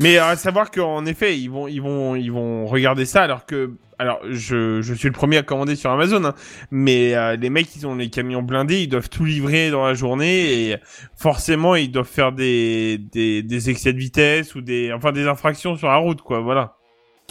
Mais 0.00 0.18
à 0.18 0.36
savoir 0.36 0.70
qu'en 0.70 1.06
effet, 1.06 1.38
ils 1.38 1.48
vont, 1.48 1.66
ils 1.66 1.80
vont, 1.80 2.14
ils 2.14 2.30
vont 2.32 2.66
regarder 2.66 3.04
ça 3.06 3.22
alors 3.22 3.46
que, 3.46 3.70
alors 3.98 4.20
je, 4.28 4.82
je 4.82 4.92
suis 4.94 5.06
le 5.08 5.12
premier 5.14 5.36
à 5.38 5.42
commander 5.42 5.76
sur 5.76 5.90
Amazon, 5.90 6.24
hein, 6.24 6.34
mais 6.72 7.14
euh, 7.14 7.36
les 7.36 7.48
mecs 7.48 7.74
ils 7.76 7.86
ont 7.86 7.94
les 7.94 8.10
camions 8.10 8.42
blindés, 8.42 8.82
ils 8.82 8.88
doivent 8.88 9.08
tout 9.08 9.24
livrer 9.24 9.70
dans 9.70 9.86
la 9.86 9.94
journée 9.94 10.68
et 10.70 10.76
forcément 11.16 11.74
ils 11.76 11.90
doivent 11.92 12.08
faire 12.08 12.32
des, 12.32 12.98
des, 13.12 13.42
des 13.42 13.70
excès 13.70 13.92
de 13.92 13.98
vitesse 13.98 14.54
ou 14.56 14.60
des, 14.62 14.92
enfin 14.92 15.12
des 15.12 15.26
infractions 15.28 15.76
sur 15.76 15.88
la 15.88 15.96
route 15.96 16.22
quoi, 16.22 16.40
voilà. 16.40 16.74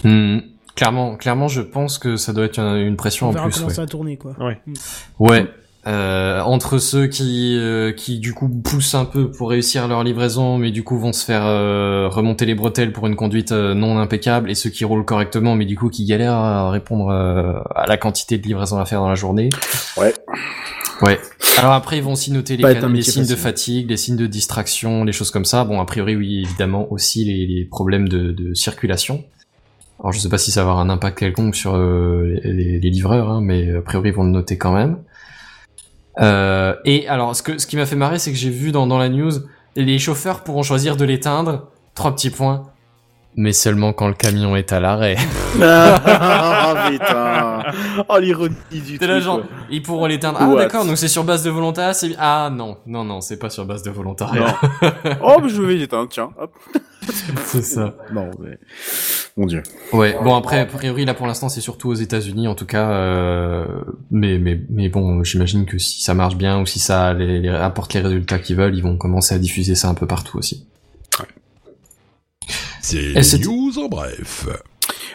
Hmm. 0.04 0.40
Clairement, 0.78 1.18
clairement, 1.18 1.50
je 1.50 1.62
pense 1.62 1.98
que 1.98 2.16
ça 2.16 2.32
doit 2.32 2.46
être 2.46 2.60
une, 2.60 2.78
une 2.78 2.96
pression 2.96 3.26
On 3.26 3.30
en 3.32 3.34
verra 3.34 3.46
plus. 3.48 3.56
comment 3.56 3.68
ouais. 3.68 3.74
ça 3.74 3.82
va 3.82 3.88
tourner, 3.88 4.16
quoi. 4.16 4.34
Ouais. 4.40 4.62
Mm. 4.66 4.74
Ouais. 5.20 5.46
Euh, 5.86 6.42
entre 6.42 6.80
ceux 6.80 7.08
qui 7.08 7.56
euh, 7.58 7.94
qui 7.94 8.20
du 8.20 8.34
coup 8.34 8.50
poussent 8.50 8.94
un 8.94 9.06
peu 9.06 9.32
pour 9.32 9.50
réussir 9.50 9.88
leur 9.88 10.04
livraison, 10.04 10.58
mais 10.58 10.70
du 10.70 10.84
coup 10.84 11.00
vont 11.00 11.14
se 11.14 11.24
faire 11.24 11.46
euh, 11.46 12.10
remonter 12.10 12.46
les 12.46 12.56
bretelles 12.56 12.92
pour 12.92 13.08
une 13.08 13.16
conduite 13.16 13.54
euh, 13.54 13.74
non 13.74 13.98
impeccable, 13.98 14.52
et 14.52 14.56
ceux 14.56 14.70
qui 14.70 14.84
roulent 14.84 15.06
correctement, 15.06 15.56
mais 15.56 15.64
du 15.64 15.78
coup 15.78 15.90
qui 15.90 16.04
galèrent 16.04 16.34
à 16.34 16.70
répondre 16.72 17.10
euh, 17.10 17.54
à 17.74 17.88
la 17.88 17.96
quantité 17.96 18.38
de 18.38 18.44
livraison 18.44 18.80
à 18.80 18.86
faire 18.86 19.00
dans 19.00 19.08
la 19.08 19.16
journée. 19.16 19.50
Ouais. 19.96 20.14
Ouais. 21.02 21.20
Alors 21.58 21.72
après 21.72 21.98
ils 21.98 22.04
vont 22.04 22.14
aussi 22.14 22.32
noter 22.34 22.58
les, 22.58 22.74
les 22.74 23.02
signes 23.02 23.26
de 23.26 23.36
fatigue, 23.36 23.90
les 23.90 23.98
signes 23.98 24.18
de 24.18 24.28
distraction, 24.28 25.06
les 25.06 25.14
choses 25.14 25.32
comme 25.32 25.46
ça. 25.46 25.64
Bon 25.64 25.80
a 25.80 25.86
priori 25.86 26.18
oui 26.18 26.42
évidemment 26.44 26.92
aussi 26.92 27.24
les, 27.24 27.46
les 27.48 27.64
problèmes 27.64 28.10
de, 28.10 28.32
de 28.34 28.54
circulation. 28.54 29.24
Alors 30.00 30.12
je 30.12 30.20
sais 30.20 30.30
pas 30.30 30.38
si 30.38 30.52
ça 30.52 30.64
va 30.64 30.72
avoir 30.72 30.80
un 30.86 30.90
impact 30.90 31.18
quelconque 31.18 31.56
sur 31.56 31.76
euh, 31.76 32.40
les, 32.44 32.80
les- 32.80 32.90
livreurs, 32.90 33.30
hein, 33.30 33.42
mais 33.42 33.76
a 33.76 33.82
priori 33.82 34.10
ils 34.10 34.16
vont 34.16 34.24
le 34.24 34.30
noter 34.32 34.58
quand 34.58 34.74
même. 34.74 35.00
Euh, 36.20 36.76
et 36.86 37.08
alors 37.08 37.36
ce 37.36 37.44
que 37.44 37.58
ce 37.58 37.68
qui 37.68 37.76
m'a 37.78 37.86
fait 37.86 37.96
marrer, 37.96 38.20
c'est 38.20 38.32
que 38.32 38.38
j'ai 38.38 38.50
vu 38.50 38.72
dans, 38.72 38.88
dans 38.88 38.98
la 38.98 39.10
news, 39.10 39.32
les 39.76 40.00
chauffeurs 40.00 40.44
pourront 40.44 40.64
choisir 40.64 40.98
de 40.98 41.06
l'éteindre. 41.06 41.70
Trois 41.96 42.14
petits 42.14 42.30
points. 42.30 42.72
Mais 43.40 43.54
seulement 43.54 43.94
quand 43.94 44.08
le 44.08 44.16
camion 44.16 44.56
est 44.56 44.74
à 44.74 44.80
l'arrêt. 44.80 45.16
ah 45.62 46.88
putain. 46.90 47.64
Oh 48.10 48.18
l'ironie 48.20 48.56
du 48.72 48.98
T'es 48.98 49.06
là 49.06 49.14
truc. 49.16 49.26
genre, 49.26 49.42
ils 49.70 49.82
pourront 49.84 50.08
l'éteindre. 50.08 50.40
Ah 50.42 50.56
d'accord, 50.56 50.86
donc 50.86 50.98
c'est 50.98 51.08
sur 51.08 51.24
base 51.24 51.44
de 51.44 51.50
volontariat. 51.52 51.94
c'est- 51.94 52.16
Ah 52.18 52.50
non, 52.52 52.78
non 52.88 53.04
non, 53.04 53.22
c'est 53.22 53.38
pas 53.38 53.50
sur 53.50 53.66
base 53.66 53.84
de 53.84 53.92
volontariat. 53.92 54.56
Oh, 55.22 55.38
mais 55.42 55.50
je 55.50 55.62
vais 55.62 55.76
l'éteindre, 55.76 56.10
tiens. 56.10 56.30
Hop. 56.40 56.52
c'est 57.46 57.62
ça. 57.64 57.94
Non, 58.12 58.30
mais... 58.40 58.58
Mon 59.38 59.46
dieu. 59.46 59.62
Ouais, 59.94 60.18
bon 60.24 60.36
après 60.36 60.60
a 60.60 60.66
priori 60.66 61.06
là 61.06 61.14
pour 61.14 61.28
l'instant 61.28 61.48
c'est 61.48 61.62
surtout 61.62 61.90
aux 61.90 61.94
États-Unis 61.94 62.48
en 62.48 62.56
tout 62.56 62.66
cas, 62.66 62.90
euh, 62.90 63.66
mais 64.10 64.40
mais 64.40 64.60
mais 64.72 64.90
bon 64.90 65.24
j'imagine 65.24 65.66
que 65.66 65.78
si 65.78 66.02
ça 66.02 66.16
marche 66.16 66.36
bien 66.36 66.60
ou 66.60 66.66
si 66.66 66.80
ça 66.80 67.14
les, 67.14 67.40
les 67.40 67.50
apporte 67.50 67.94
les 67.94 68.02
résultats 68.02 68.40
qu'ils 68.40 68.56
veulent, 68.58 68.76
ils 68.76 68.82
vont 68.84 68.98
commencer 68.98 69.36
à 69.36 69.38
diffuser 69.38 69.76
ça 69.76 69.90
un 69.90 69.94
peu 69.94 70.08
partout 70.08 70.38
aussi. 70.40 70.66
C'est 72.92 73.38
les 73.40 73.46
news 73.46 73.78
en 73.80 73.88
bref. 73.88 74.48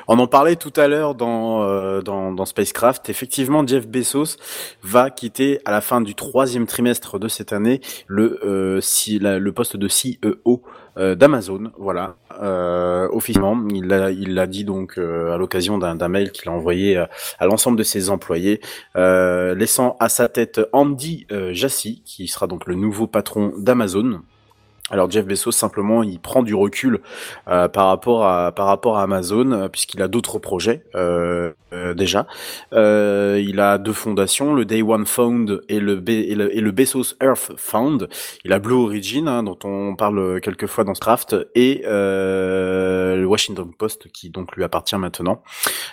On 0.09 0.19
en 0.19 0.27
parlait 0.27 0.57
tout 0.57 0.73
à 0.77 0.89
l'heure 0.89 1.15
dans, 1.15 1.63
euh, 1.63 2.03
dans, 2.03 2.33
dans 2.33 2.45
Spacecraft. 2.45 3.09
Effectivement, 3.09 3.67
Jeff 3.67 3.87
Bezos 3.87 4.37
va 4.83 5.11
quitter 5.11 5.61
à 5.65 5.71
la 5.71 5.81
fin 5.81 6.01
du 6.01 6.15
troisième 6.15 6.67
trimestre 6.67 7.19
de 7.19 7.29
cette 7.29 7.53
année 7.53 7.81
le, 8.09 8.39
euh, 8.45 8.81
si, 8.81 9.19
la- 9.19 9.39
le 9.39 9.53
poste 9.53 9.77
de 9.77 9.89
CEO 9.89 10.63
euh, 10.99 11.15
d'Amazon. 11.15 11.71
Voilà, 11.79 12.17
euh, 12.43 13.09
officiellement, 13.13 13.57
il 13.73 13.87
l'a 13.87 14.11
il 14.11 14.35
l'a 14.35 14.47
dit 14.47 14.65
donc 14.65 14.99
euh, 14.99 15.33
à 15.33 15.39
l'occasion 15.39 15.79
d'un 15.79 16.09
mail 16.09 16.33
qu'il 16.33 16.49
a 16.51 16.53
envoyé 16.53 16.97
à 17.39 17.47
l'ensemble 17.47 17.79
de 17.79 17.85
ses 17.85 18.11
employés, 18.11 18.61
euh, 18.97 19.55
laissant 19.55 19.97
à 20.01 20.09
sa 20.11 20.29
tête 20.29 20.61
Andy 20.73 21.27
euh, 21.33 21.55
Jassy, 21.55 22.03
qui 22.05 22.27
sera 22.29 22.47
donc 22.49 22.67
le 22.67 22.75
nouveau 22.75 23.07
patron 23.07 23.53
d'Amazon. 23.57 24.21
Alors 24.93 25.11
Jeff 25.11 25.27
Bezos 25.27 25.51
simplement 25.51 26.03
il 26.05 26.21
prend 26.21 26.43
du 26.45 26.55
recul 26.55 27.01
euh, 27.49 27.67
par 27.69 27.89
rapport 27.89 28.25
à 28.27 28.53
par 28.53 28.67
rapport 28.67 28.99
à 28.99 29.03
Amazon 29.03 29.51
euh, 29.53 29.69
puisqu'il 29.69 30.01
a 30.03 30.07
d'autres 30.09 30.39
projets 30.39 30.85
euh, 30.95 31.51
euh, 31.73 31.95
déjà. 31.95 32.27
Euh, 32.75 33.43
il 33.45 33.59
a 33.59 33.79
deux 33.79 33.95
fondations, 33.95 34.55
le 34.55 34.65
Day 34.67 34.83
One 34.83 35.07
Fund 35.07 35.63
et 35.71 35.81
le, 35.81 35.97
Be- 35.97 36.11
et 36.31 36.35
le, 36.35 36.55
et 36.55 36.61
le 36.61 36.71
Bezos 36.71 37.15
Earth 37.23 37.53
Fund. 37.57 38.09
Il 38.45 38.53
a 38.53 38.59
Blue 38.59 38.75
Origin 38.75 39.27
hein, 39.27 39.43
dont 39.43 39.59
on 39.65 39.97
parle 39.97 40.41
quelques 40.43 40.67
fois 40.67 40.85
dans 40.85 40.93
Craft 40.93 41.35
et 41.55 41.83
euh, 41.87 43.17
le 43.17 43.25
Washington 43.27 43.71
Post 43.77 44.09
qui 44.13 44.29
donc 44.31 44.55
lui 44.57 44.65
appartient 44.65 44.97
maintenant. 44.97 45.43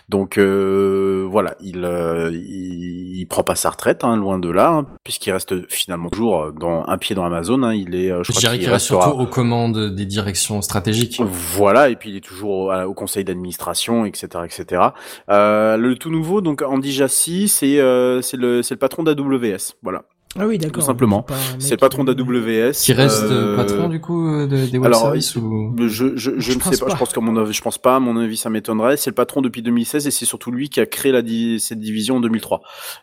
Donc 0.10 0.38
euh, 0.38 1.26
voilà, 1.30 1.56
il, 1.62 1.86
euh, 1.86 2.30
il 2.34 3.18
il 3.20 3.26
prend 3.28 3.44
pas 3.44 3.56
sa 3.56 3.70
retraite 3.70 4.04
hein, 4.04 4.16
loin 4.18 4.40
de 4.40 4.50
là 4.50 4.70
hein, 4.70 4.86
puisqu'il 5.04 5.32
reste 5.32 5.70
finalement 5.70 6.10
toujours 6.10 6.52
dans 6.54 6.84
un 6.88 6.98
pied 6.98 7.16
dans 7.16 7.26
Amazon. 7.26 7.64
hein. 7.64 7.74
il 7.74 7.96
est, 7.96 8.10
Je 8.24 8.32
crois 8.32 8.42
surtout 8.90 9.20
aux 9.20 9.26
commandes 9.28 9.94
des 9.96 10.06
directions 10.06 10.62
stratégiques. 10.62 11.22
voilà, 11.24 11.90
et 11.90 11.96
puis 11.96 12.10
il 12.10 12.16
est 12.18 12.22
toujours 12.24 12.72
au, 12.88 12.94
conseil 12.94 13.24
d'administration, 13.24 14.06
etc., 14.06 14.28
etc. 14.46 14.82
Euh, 15.30 15.78
le 15.78 15.96
tout 15.96 16.10
nouveau, 16.12 16.42
donc 16.42 16.62
Andy 16.62 16.92
Jassy, 16.92 17.48
c'est 17.48 17.80
euh, 17.80 18.22
c'est 18.22 18.38
le 18.38 18.62
c'est 18.64 18.74
le 18.76 18.80
patron 18.80 19.04
d'AWS, 19.04 19.76
voilà, 19.84 20.04
Ah 20.38 20.46
oui, 20.48 20.58
d'accord. 20.58 20.82
tout 20.82 20.82
simplement. 20.86 21.26
C'est 21.60 21.72
le 21.72 21.78
patron 21.78 22.04
d'AWS. 22.04 22.72
Qui 22.74 22.94
reste 22.94 23.24
euh, 23.24 23.56
patron 23.56 23.88
du 23.90 24.00
coup 24.02 24.28
euh, 24.28 24.48
de- 24.48 24.66
des 24.66 24.78
web 24.78 24.86
alors, 24.88 25.02
services 25.02 25.36
ou? 25.36 25.76
Je, 25.80 25.88
je, 25.88 26.08
je, 26.16 26.32
Je 26.38 26.54
ne 26.54 26.60
pense 26.60 26.74
sais 26.74 26.80
pas, 26.80 26.86
pas. 26.88 26.94
je 26.94 26.98
pense 27.00 27.14
qu'à 27.14 27.22
mon 27.22 27.36
avis, 27.38 27.54
je 27.54 27.62
pense 27.62 27.78
pas, 27.78 27.96
à 27.96 28.00
mon 28.00 28.18
avis, 28.18 28.38
ça 28.38 28.50
m'étonnerait. 28.50 28.98
C'est 28.98 29.10
le 29.12 29.16
patron 29.16 29.42
depuis 29.42 29.62
2016 29.62 30.08
et 30.08 30.12
c'est 30.12 30.26
surtout 30.26 30.52
lui 30.52 30.70
qui 30.70 30.80
a 30.80 30.86
créé 30.86 31.12
la 31.12 31.22
di- 31.22 31.60
cette 31.60 31.80
division 31.80 32.18
en 32.18 32.20
2003. 32.20 32.62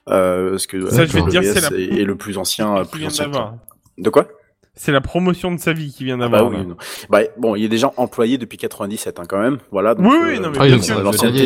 Euh, 0.09 0.51
parce 0.51 0.67
que 0.67 0.89
Ça, 0.91 1.05
je 1.07 1.13
vais 1.13 1.23
te 1.23 1.31
dire, 1.31 1.43
la- 1.43 1.79
est, 1.79 2.05
le 2.05 2.17
plus 2.17 2.39
ancien, 2.39 2.85
plus 2.85 3.07
ancien. 3.07 3.31
De 3.99 4.11
quoi? 4.11 4.29
C'est 4.79 4.93
la 4.93 5.01
promotion 5.01 5.51
de 5.53 5.59
sa 5.59 5.73
vie 5.73 5.91
qui 5.93 6.05
vient 6.05 6.17
Ah 6.21 6.29
d'avoir. 6.29 6.51
bah 6.51 6.51
oui, 6.51 6.57
là. 6.59 6.69
non. 6.69 6.77
Bah, 7.09 7.21
bon, 7.39 7.57
il 7.57 7.65
est 7.65 7.69
déjà 7.69 7.93
employé 7.97 8.37
depuis 8.37 8.59
97 8.59 9.19
hein, 9.19 9.23
quand 9.27 9.41
même. 9.41 9.59
Voilà. 9.71 9.95
Donc, 9.95 10.07
Oui, 10.07 10.19
oui, 10.23 10.39
non, 10.41 10.51
mais 10.51 10.59
Ah, 10.61 10.69
va 10.69 11.03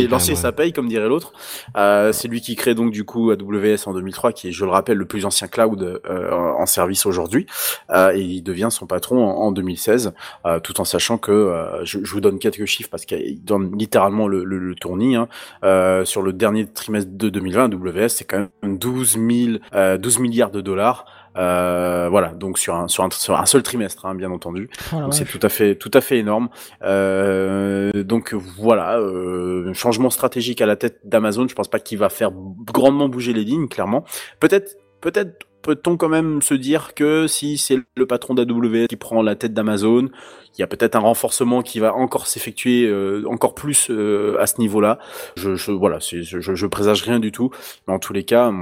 L'ancien, 0.08 0.34
ça 0.34 0.52
paye, 0.52 0.72
comme 0.72 0.88
dirait 0.88 1.08
l'autre. 1.08 1.32
Euh, 1.76 2.12
c'est 2.12 2.26
lui 2.28 2.40
qui 2.40 2.56
crée 2.56 2.74
donc 2.74 2.90
du 2.90 3.04
coup 3.04 3.30
AWS 3.30 3.86
en 3.86 3.94
2003, 3.94 4.32
qui 4.32 4.48
est, 4.48 4.52
je 4.52 4.64
le 4.64 4.70
rappelle, 4.72 4.96
le 4.96 5.04
plus 5.04 5.24
ancien 5.26 5.46
cloud 5.46 6.00
euh, 6.08 6.30
en 6.32 6.66
service 6.66 7.06
aujourd'hui. 7.06 7.46
Euh, 7.90 8.12
et 8.14 8.20
il 8.20 8.42
devient 8.42 8.68
son 8.70 8.86
patron 8.86 9.24
en, 9.24 9.46
en 9.46 9.52
2016, 9.52 10.12
euh, 10.46 10.58
tout 10.58 10.80
en 10.80 10.84
sachant 10.84 11.16
que 11.18 11.30
euh, 11.30 11.84
je, 11.84 12.00
je 12.02 12.12
vous 12.12 12.20
donne 12.20 12.38
quelques 12.40 12.64
chiffres 12.66 12.90
parce 12.90 13.04
qu'il 13.04 13.44
donne 13.44 13.76
littéralement 13.78 14.26
le, 14.26 14.42
le, 14.44 14.58
le 14.58 14.74
tournis. 14.74 15.14
Hein. 15.14 15.28
Euh, 15.62 16.04
sur 16.04 16.22
le 16.22 16.32
dernier 16.32 16.66
trimestre 16.66 17.10
de 17.12 17.28
2020, 17.28 17.72
AWS 17.74 18.08
c'est 18.08 18.24
quand 18.24 18.46
même 18.62 18.78
12 18.78 19.12
000, 19.12 19.58
euh, 19.74 19.98
12 19.98 20.18
milliards 20.18 20.50
de 20.50 20.60
dollars. 20.60 21.04
Euh, 21.36 22.08
voilà, 22.10 22.28
donc 22.28 22.58
sur 22.58 22.74
un 22.74 22.88
sur 22.88 23.04
un, 23.04 23.10
sur 23.10 23.38
un 23.38 23.46
seul 23.46 23.62
trimestre, 23.62 24.06
hein, 24.06 24.14
bien 24.14 24.30
entendu. 24.30 24.68
Oh 24.92 25.00
Donc 25.00 25.14
c'est 25.14 25.24
tout 25.24 25.38
à 25.42 25.48
fait 25.48 25.76
tout 25.76 25.90
à 25.94 26.00
fait 26.00 26.18
énorme. 26.18 26.48
Euh, 26.82 27.90
donc 28.02 28.34
voilà, 28.34 28.98
euh, 28.98 29.72
changement 29.74 30.10
stratégique 30.10 30.60
à 30.60 30.66
la 30.66 30.76
tête 30.76 31.00
d'Amazon. 31.04 31.46
Je 31.48 31.54
pense 31.54 31.68
pas 31.68 31.78
qu'il 31.78 31.98
va 31.98 32.08
faire 32.08 32.30
grandement 32.32 33.08
bouger 33.08 33.32
les 33.32 33.44
lignes, 33.44 33.68
clairement. 33.68 34.04
Peut-être 34.40 34.76
peut-être 35.00 35.46
peut-on 35.62 35.96
quand 35.96 36.08
même 36.08 36.42
se 36.42 36.54
dire 36.54 36.94
que 36.94 37.26
si 37.26 37.58
c'est 37.58 37.78
le 37.96 38.06
patron 38.06 38.34
d'AWS 38.34 38.86
qui 38.88 38.96
prend 38.96 39.22
la 39.22 39.36
tête 39.36 39.52
d'Amazon, 39.52 40.08
il 40.56 40.60
y 40.60 40.64
a 40.64 40.66
peut-être 40.66 40.96
un 40.96 41.00
renforcement 41.00 41.62
qui 41.62 41.80
va 41.80 41.94
encore 41.94 42.26
s'effectuer 42.26 42.86
euh, 42.86 43.22
encore 43.28 43.54
plus 43.54 43.88
euh, 43.90 44.40
à 44.40 44.46
ce 44.46 44.58
niveau-là. 44.58 44.98
Je, 45.36 45.54
je 45.56 45.70
voilà, 45.70 45.98
je, 46.00 46.22
je, 46.22 46.54
je 46.54 46.66
présage 46.66 47.02
rien 47.02 47.20
du 47.20 47.32
tout, 47.32 47.50
mais 47.86 47.94
en 47.94 47.98
tous 47.98 48.12
les 48.12 48.24
cas. 48.24 48.52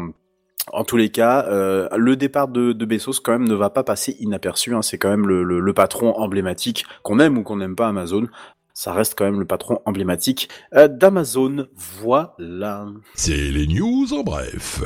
En 0.72 0.84
tous 0.84 0.96
les 0.96 1.08
cas, 1.10 1.46
euh, 1.48 1.88
le 1.96 2.16
départ 2.16 2.48
de, 2.48 2.72
de 2.72 2.84
Bezos 2.84 3.20
quand 3.22 3.32
même 3.32 3.48
ne 3.48 3.54
va 3.54 3.70
pas 3.70 3.84
passer 3.84 4.16
inaperçu. 4.20 4.74
Hein. 4.74 4.82
C'est 4.82 4.98
quand 4.98 5.10
même 5.10 5.26
le, 5.26 5.42
le, 5.42 5.60
le 5.60 5.72
patron 5.72 6.12
emblématique, 6.16 6.84
qu'on 7.02 7.18
aime 7.18 7.38
ou 7.38 7.42
qu'on 7.42 7.56
n'aime 7.56 7.76
pas 7.76 7.88
Amazon. 7.88 8.26
Ça 8.74 8.92
reste 8.92 9.14
quand 9.16 9.24
même 9.24 9.40
le 9.40 9.46
patron 9.46 9.80
emblématique 9.86 10.48
euh, 10.74 10.86
d'Amazon. 10.88 11.66
Voilà. 12.00 12.86
C'est 13.14 13.32
les 13.36 13.66
news 13.66 14.12
en 14.12 14.22
bref. 14.22 14.82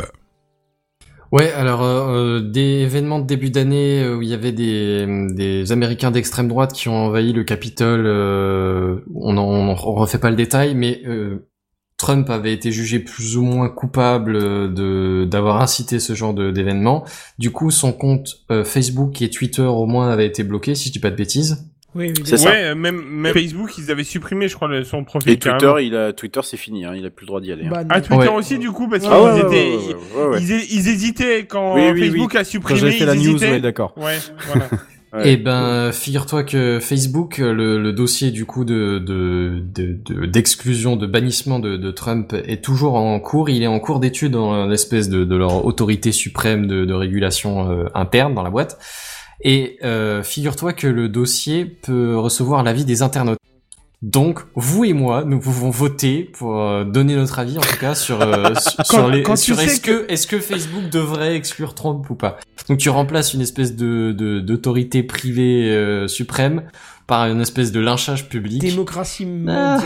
Ouais, 1.30 1.50
alors 1.52 1.82
euh, 1.82 2.08
euh, 2.08 2.40
des 2.40 2.82
événements 2.82 3.18
de 3.18 3.26
début 3.26 3.48
d'année 3.48 4.02
euh, 4.02 4.16
où 4.16 4.22
il 4.22 4.28
y 4.28 4.34
avait 4.34 4.52
des, 4.52 5.06
des 5.34 5.72
Américains 5.72 6.10
d'extrême 6.10 6.46
droite 6.46 6.74
qui 6.74 6.90
ont 6.90 7.06
envahi 7.06 7.32
le 7.32 7.42
Capitole, 7.42 8.04
euh, 8.04 8.98
on, 9.14 9.38
en, 9.38 9.42
on 9.42 9.74
refait 9.74 10.18
pas 10.18 10.28
le 10.28 10.36
détail, 10.36 10.74
mais 10.74 11.00
euh, 11.06 11.48
Trump 12.02 12.28
avait 12.30 12.52
été 12.52 12.72
jugé 12.72 12.98
plus 12.98 13.36
ou 13.36 13.42
moins 13.42 13.68
coupable 13.68 14.34
euh, 14.34 14.66
de 14.68 15.24
d'avoir 15.24 15.62
incité 15.62 16.00
ce 16.00 16.14
genre 16.14 16.34
de- 16.34 16.50
d'événement. 16.50 17.04
Du 17.38 17.50
coup, 17.52 17.70
son 17.70 17.92
compte 17.92 18.40
euh, 18.50 18.64
Facebook 18.64 19.22
et 19.22 19.30
Twitter 19.30 19.62
au 19.62 19.86
moins 19.86 20.10
avait 20.10 20.26
été 20.26 20.42
bloqué, 20.42 20.74
si 20.74 20.88
je 20.88 20.92
dis 20.92 20.98
pas 20.98 21.10
de 21.10 21.16
bêtises. 21.16 21.64
Oui, 21.94 22.08
oui, 22.08 22.22
C'est 22.24 22.38
ça. 22.38 22.50
Ouais, 22.50 22.64
euh, 22.64 22.74
même, 22.74 23.00
même 23.02 23.32
Facebook, 23.34 23.76
ils 23.78 23.90
avaient 23.92 24.02
supprimé, 24.02 24.48
je 24.48 24.56
crois, 24.56 24.66
le- 24.66 24.82
son 24.82 25.04
profil. 25.04 25.30
Et 25.30 25.38
Twitter, 25.38 25.58
carrément. 25.60 25.78
il 25.78 25.94
a, 25.94 26.12
Twitter, 26.12 26.40
c'est 26.42 26.56
fini. 26.56 26.84
Hein. 26.84 26.94
Il 26.96 27.06
a 27.06 27.10
plus 27.10 27.24
le 27.24 27.28
droit 27.28 27.40
d'y 27.40 27.52
aller. 27.52 27.66
hein. 27.66 27.70
Bah, 27.70 27.84
Ah. 27.90 28.00
Twitter 28.00 28.16
Ouais. 28.28 28.34
aussi, 28.34 28.58
du 28.58 28.70
coup, 28.72 28.88
parce 28.88 29.02
qu'ils 29.04 29.12
Ah 29.12 29.22
ouais, 29.22 29.32
ouais, 29.32 29.38
étaient, 29.40 29.76
ouais, 29.76 29.94
ouais, 29.94 30.22
ouais, 30.24 30.28
ouais. 30.30 30.42
Ils, 30.42 30.52
hé- 30.52 30.66
ils 30.72 30.88
hésitaient 30.88 31.44
quand 31.46 31.74
Oui, 31.76 31.82
oui, 31.92 32.00
Facebook 32.08 32.34
a 32.34 32.42
supprimé. 32.42 32.80
Quand 32.80 32.90
fait 32.98 33.04
la 33.06 33.14
ils 33.14 33.20
news, 33.28 33.36
hésitaient. 33.36 33.50
ouais, 33.52 33.60
d'accord. 33.60 33.92
Ouais, 33.96 34.18
voilà. 34.48 34.68
Ouais. 35.12 35.32
Eh 35.32 35.36
ben, 35.36 35.92
figure-toi 35.92 36.42
que 36.42 36.78
Facebook, 36.80 37.36
le, 37.36 37.92
dossier 37.92 38.30
du 38.30 38.46
coup 38.46 38.64
de 38.64 38.98
de- 38.98 39.62
de- 39.74 39.98
de- 40.04 40.24
d'exclusion, 40.26 40.96
de, 40.96 41.06
bannissement 41.06 41.58
de, 41.58 41.90
Trump 41.90 42.32
est 42.32 42.64
toujours 42.64 42.94
en 42.94 43.20
cours. 43.20 43.50
Il 43.50 43.62
est 43.62 43.66
en 43.66 43.78
cours 43.78 44.00
d'étude 44.00 44.32
dans 44.32 44.66
l'espèce 44.66 45.10
de, 45.10 45.36
leur 45.36 45.66
autorité 45.66 46.12
suprême 46.12 46.66
de, 46.66 46.86
de 46.86 46.94
régulation 46.94 47.70
euh, 47.70 47.84
interne 47.94 48.34
dans 48.34 48.42
la 48.42 48.48
boîte. 48.50 48.78
Et 49.42 49.78
euh, 49.84 50.22
figure-toi 50.22 50.72
que 50.72 50.86
le 50.86 51.08
dossier 51.08 51.64
peut 51.66 52.16
recevoir 52.16 52.62
l'avis 52.62 52.84
des 52.84 53.02
internautes. 53.02 53.38
Donc, 54.02 54.40
vous 54.56 54.84
et 54.84 54.94
moi, 54.94 55.22
nous 55.24 55.38
pouvons 55.38 55.70
voter 55.70 56.24
pour 56.24 56.60
euh, 56.60 56.84
donner 56.84 57.14
notre 57.14 57.38
avis, 57.38 57.56
en 57.56 57.60
tout 57.60 57.76
cas, 57.76 57.94
sur, 57.94 58.20
euh, 58.20 58.52
sur, 58.84 59.08
les, 59.08 59.22
quand 59.22 59.34
tu 59.34 59.42
sur 59.42 59.56
sais 59.56 59.66
est-ce 59.66 59.80
que, 59.80 60.04
est-ce 60.08 60.26
que 60.26 60.40
Facebook 60.40 60.88
devrait 60.90 61.36
exclure 61.36 61.74
Trump 61.74 62.10
ou 62.10 62.16
pas. 62.16 62.40
Donc, 62.68 62.78
tu 62.78 62.88
remplaces 62.88 63.32
une 63.32 63.40
espèce 63.40 63.76
de, 63.76 64.10
de, 64.10 64.40
d'autorité 64.40 65.04
privée 65.04 65.70
euh, 65.70 66.08
suprême 66.08 66.64
par 67.06 67.26
une 67.26 67.40
espèce 67.40 67.70
de 67.70 67.78
lynchage 67.78 68.28
public. 68.28 68.60
Démocratie 68.60 69.24
mondiale. 69.24 69.80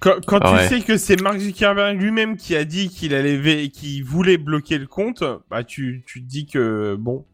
Quand, 0.00 0.24
quand 0.26 0.38
Ah 0.42 0.60
tu 0.62 0.68
sais 0.68 0.80
que 0.82 0.96
c'est 0.96 1.20
Mark 1.20 1.38
Zuckerberg 1.38 2.00
lui-même 2.00 2.36
qui 2.36 2.54
a 2.54 2.64
dit 2.64 2.88
qu'il 2.88 3.14
allait, 3.14 3.68
qu'il 3.68 4.04
voulait 4.04 4.38
bloquer 4.38 4.78
le 4.78 4.86
compte, 4.86 5.24
bah 5.50 5.64
tu, 5.64 6.04
tu 6.06 6.22
te 6.22 6.28
dis 6.28 6.46
que 6.46 6.94
bon. 6.98 7.24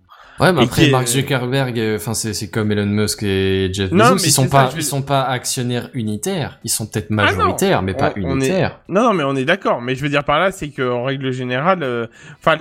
Ouais, 0.40 0.52
mais 0.52 0.62
après 0.62 0.90
Mark 0.90 1.06
Zuckerberg, 1.06 1.78
euh, 1.78 1.96
enfin 1.96 2.14
c'est 2.14 2.32
c'est 2.34 2.48
comme 2.48 2.72
Elon 2.72 2.86
Musk 2.86 3.22
et 3.22 3.68
Jeff 3.72 3.90
Non, 3.92 4.04
Bezos, 4.04 4.14
mais 4.16 4.22
ils 4.22 4.30
sont 4.30 4.48
pas 4.48 4.70
ça, 4.70 4.76
ils 4.76 4.82
sont 4.82 5.02
pas 5.02 5.22
actionnaires 5.22 5.90
unitaires, 5.94 6.58
ils 6.64 6.70
sont 6.70 6.86
peut-être 6.86 7.08
Ah 7.10 7.14
non, 7.14 7.22
majoritaires, 7.22 7.82
mais 7.82 7.94
pas 7.94 8.12
on- 8.16 8.22
on 8.24 8.40
est- 8.40 8.46
unitaires. 8.46 8.80
Non, 8.88 9.02
non, 9.02 9.12
mais 9.14 9.24
on 9.24 9.36
est 9.36 9.44
d'accord. 9.44 9.80
Mais 9.82 9.94
je 9.94 10.02
veux 10.02 10.08
dire 10.08 10.24
par 10.24 10.38
là, 10.40 10.50
c'est 10.52 10.68
que 10.70 10.82
en 10.90 11.04
règle 11.04 11.30
générale, 11.32 11.82
euh, 11.82 12.06
enfin, 12.38 12.56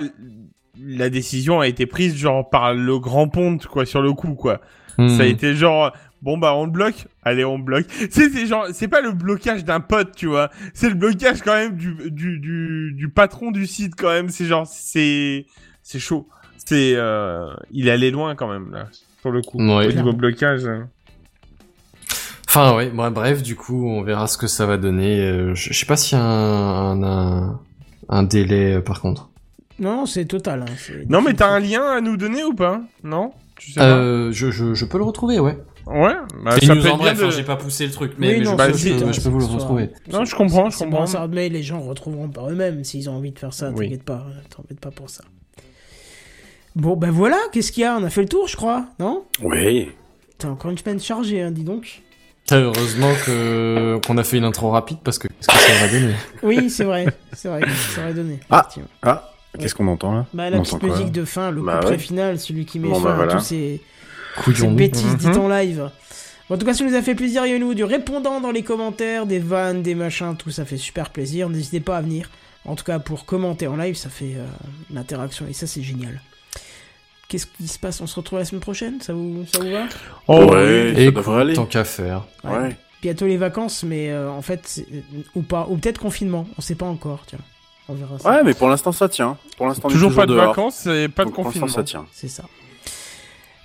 la 0.82 1.10
décision 1.10 1.60
a 1.60 1.66
été 1.68 1.86
prise 1.86 2.16
genre 2.16 2.48
par 2.48 2.74
le 2.74 2.98
grand 2.98 3.28
ponte 3.28 3.66
quoi 3.66 3.84
sur 3.84 4.02
le 4.02 4.12
coup 4.12 4.34
quoi. 4.34 4.60
Hmm. 4.98 5.08
Ça 5.08 5.22
a 5.22 5.26
été 5.26 5.54
genre 5.54 5.92
bon 6.22 6.36
bah 6.38 6.54
on 6.54 6.64
le 6.66 6.70
bloque, 6.70 7.06
allez 7.22 7.44
on 7.44 7.58
bloque. 7.58 7.86
C'est 8.10 8.30
c'est 8.30 8.46
genre 8.46 8.66
c'est 8.72 8.88
pas 8.88 9.00
le 9.00 9.12
blocage 9.12 9.64
d'un 9.64 9.80
pote 9.80 10.14
tu 10.16 10.26
vois, 10.26 10.50
c'est 10.74 10.88
le 10.88 10.94
blocage 10.94 11.40
quand 11.42 11.54
même 11.54 11.76
du 11.76 11.94
du 12.10 12.38
du, 12.38 12.92
du 12.94 13.08
patron 13.08 13.50
du 13.50 13.66
site 13.66 13.94
quand 13.96 14.08
même. 14.10 14.28
C'est 14.28 14.44
genre 14.46 14.66
c'est 14.66 15.46
c'est 15.82 15.98
chaud. 15.98 16.28
C'est 16.66 16.94
euh, 16.94 17.46
il 17.70 17.88
est 17.88 17.90
allé 17.90 18.10
loin 18.10 18.34
quand 18.34 18.48
même 18.48 18.70
là 18.72 18.86
sur 19.20 19.30
le 19.30 19.42
coup. 19.42 19.58
Ouais. 19.58 19.86
Au 19.88 19.92
niveau 19.92 20.12
blocage. 20.12 20.62
Enfin 22.48 22.74
ouais, 22.74 22.90
bon, 22.90 23.10
bref, 23.10 23.42
du 23.42 23.54
coup, 23.56 23.86
on 23.88 24.02
verra 24.02 24.26
ce 24.26 24.36
que 24.36 24.46
ça 24.46 24.66
va 24.66 24.76
donner. 24.76 25.20
Euh, 25.20 25.54
Je 25.54 25.72
sais 25.72 25.86
pas 25.86 25.96
s'il 25.96 26.18
y 26.18 26.20
a 26.20 26.24
un, 26.24 27.02
un, 27.02 27.60
un 28.08 28.22
délai 28.24 28.74
euh, 28.76 28.80
par 28.80 29.00
contre. 29.00 29.30
Non, 29.78 30.04
c'est 30.04 30.24
total. 30.26 30.62
hein, 30.68 30.94
Non 31.08 31.22
mais 31.22 31.32
t'as 31.34 31.48
un 31.48 31.60
lien 31.60 31.82
à 31.84 32.00
nous 32.00 32.16
donner 32.16 32.44
ou 32.44 32.54
pas? 32.54 32.82
Non? 33.04 33.30
Tu 33.56 33.72
sais 33.72 33.80
pas? 33.80 33.86
Euh, 33.96 34.32
je, 34.32 34.50
je, 34.50 34.74
je 34.74 34.84
peux 34.84 34.98
le 34.98 35.04
retrouver, 35.04 35.38
ouais. 35.38 35.56
Ouais. 35.86 36.14
Bah, 36.44 36.52
C'est 36.58 36.66
ça 36.66 36.74
une 36.74 36.82
peut 36.82 36.88
news 36.88 36.94
en 36.94 36.98
bref, 36.98 37.18
de- 37.18 37.24
hein, 37.24 37.30
j'ai 37.30 37.42
pas 37.44 37.56
poussé 37.56 37.86
le 37.86 37.92
truc, 37.92 38.12
mais, 38.18 38.28
Oui, 38.34 38.38
mais 38.40 38.44
non, 38.44 38.52
je, 38.52 38.56
bah, 38.56 38.66
peux- 38.66 38.72
c'est 38.74 38.88
je, 38.90 38.94
vite, 38.94 39.04
peux- 39.06 39.12
je 39.12 39.20
peux 39.22 39.28
vous 39.30 39.38
le 39.38 39.44
retrouver. 39.46 39.90
Non, 40.12 40.24
je 40.24 40.34
comprends, 40.34 40.70
je 40.70 40.76
C'est 40.76 40.84
comprends. 40.84 41.00
bon, 41.00 41.06
ça, 41.06 41.26
mais 41.28 41.48
les 41.48 41.62
gens 41.62 41.80
retrouveront 41.80 42.28
par 42.28 42.50
eux-mêmes 42.50 42.84
s'ils 42.84 43.08
ont 43.08 43.14
envie 43.14 43.32
de 43.32 43.38
faire 43.38 43.54
ça. 43.54 43.70
Oui. 43.70 43.86
T'inquiète 43.86 44.02
pas, 44.04 44.26
t'embête 44.54 44.80
pas 44.80 44.90
pour 44.90 45.08
ça. 45.08 45.24
Bon, 46.76 46.96
ben 46.96 47.10
voilà, 47.10 47.38
qu'est-ce 47.52 47.72
qu'il 47.72 47.82
y 47.82 47.86
a? 47.86 47.96
On 47.96 48.04
a 48.04 48.10
fait 48.10 48.22
le 48.22 48.28
tour, 48.28 48.46
je 48.48 48.56
crois, 48.56 48.86
non? 48.98 49.24
Oui. 49.42 49.90
T'as 50.38 50.48
encore 50.48 50.70
une 50.70 50.78
semaine 50.78 51.00
chargée, 51.00 51.42
hein, 51.42 51.50
dis 51.50 51.64
donc. 51.64 52.02
Heureusement 52.52 53.12
que 53.24 54.00
qu'on 54.04 54.18
a 54.18 54.24
fait 54.24 54.38
une 54.38 54.44
intro 54.44 54.70
rapide 54.70 54.98
parce 55.04 55.18
que 55.18 55.28
qu'est-ce 55.28 55.46
que 55.46 55.54
ça 55.54 55.86
va 55.86 55.92
donner 55.92 56.14
Oui, 56.42 56.68
c'est 56.70 56.82
vrai, 56.84 57.06
c'est 57.32 57.48
vrai, 57.48 57.60
ça 57.94 58.00
aurait 58.02 58.14
donné. 58.14 58.40
Ah. 58.50 58.68
Ah, 59.02 59.30
qu'est-ce 59.58 59.74
qu'on 59.74 59.86
entend 59.86 60.12
là? 60.12 60.26
Bah, 60.34 60.50
la 60.50 60.58
On 60.58 60.62
petite 60.62 60.82
musique 60.82 61.12
de 61.12 61.24
fin, 61.24 61.50
le 61.52 61.62
Bah 61.62 61.74
couplet 61.74 61.90
ouais. 61.90 61.98
final, 61.98 62.40
celui 62.40 62.64
qui 62.64 62.80
met 62.80 62.88
Bon, 62.88 62.96
fin 63.00 63.16
bah, 63.16 63.24
à 63.24 63.26
tous 63.28 63.40
ces, 63.44 63.80
Couillon. 64.42 64.66
cette 64.68 64.76
bêtise 64.76 65.26
Mhm. 65.26 65.36
en 65.38 65.48
live. 65.48 65.90
Bon, 66.48 66.54
en 66.56 66.58
tout 66.58 66.66
cas, 66.66 66.74
ça 66.74 66.84
nous 66.84 66.94
a 66.96 67.02
fait 67.02 67.14
plaisir, 67.14 67.46
il 67.46 67.52
y 67.52 67.54
a 67.54 67.58
nous 67.58 67.74
du 67.74 67.84
répondant 67.84 68.40
dans 68.40 68.50
les 68.50 68.62
commentaires, 68.64 69.26
des 69.26 69.38
vannes, 69.38 69.82
des 69.82 69.94
machins, 69.94 70.34
tout 70.36 70.50
ça 70.50 70.64
fait 70.64 70.76
super 70.78 71.10
plaisir. 71.10 71.48
N'hésitez 71.50 71.78
pas 71.80 71.98
à 71.98 72.00
venir. 72.00 72.30
En 72.64 72.74
tout 72.74 72.84
cas, 72.84 72.98
pour 72.98 73.26
commenter 73.26 73.68
en 73.68 73.76
live, 73.76 73.94
ça 73.94 74.08
fait 74.08 74.34
euh, 74.36 74.44
l'interaction 74.92 75.46
et 75.48 75.52
ça, 75.52 75.68
c'est 75.68 75.82
génial. 75.82 76.20
Qu'est-ce 77.30 77.46
qui 77.46 77.66
se 77.68 77.78
passe? 77.78 78.00
On 78.02 78.06
se 78.06 78.16
retrouve 78.16 78.40
la 78.40 78.44
semaine 78.44 78.60
prochaine? 78.60 79.00
Ça 79.00 79.12
vous, 79.14 79.46
ça 79.50 79.60
vous 79.62 79.70
va? 79.70 79.84
Oh, 80.28 80.44
ouais, 80.52 80.92
ça 80.94 81.00
Et 81.00 81.10
devrait 81.12 81.40
aller. 81.42 81.54
tant 81.54 81.64
qu'à 81.64 81.84
faire. 81.84 82.24
Ouais. 82.44 82.76
Bientôt 83.00 83.26
les 83.26 83.36
vacances, 83.38 83.82
mais 83.84 84.10
euh, 84.10 84.28
en 84.30 84.42
fait, 84.42 84.84
ou 85.34 85.42
pas, 85.42 85.66
ou 85.70 85.76
peut-être 85.78 85.98
confinement. 86.00 86.46
On 86.58 86.60
sait 86.60 86.74
pas 86.74 86.86
encore, 86.86 87.20
tiens. 87.26 87.38
On 87.88 87.94
verra 87.94 88.18
ça. 88.18 88.28
Ouais, 88.30 88.42
mais 88.44 88.52
pour 88.52 88.68
l'instant, 88.68 88.92
ça 88.92 89.08
tient. 89.08 89.38
Pour 89.56 89.66
l'instant, 89.68 89.88
Toujours 89.88 90.14
pas 90.14 90.26
de 90.26 90.34
dehors. 90.34 90.48
vacances 90.48 90.86
et 90.86 91.08
pas 91.08 91.22
de 91.24 91.28
Donc, 91.28 91.36
pour 91.36 91.44
l'instant, 91.44 91.60
confinement. 91.60 91.68
ça 91.68 91.82
tient. 91.84 92.04
C'est 92.12 92.28
ça. 92.28 92.42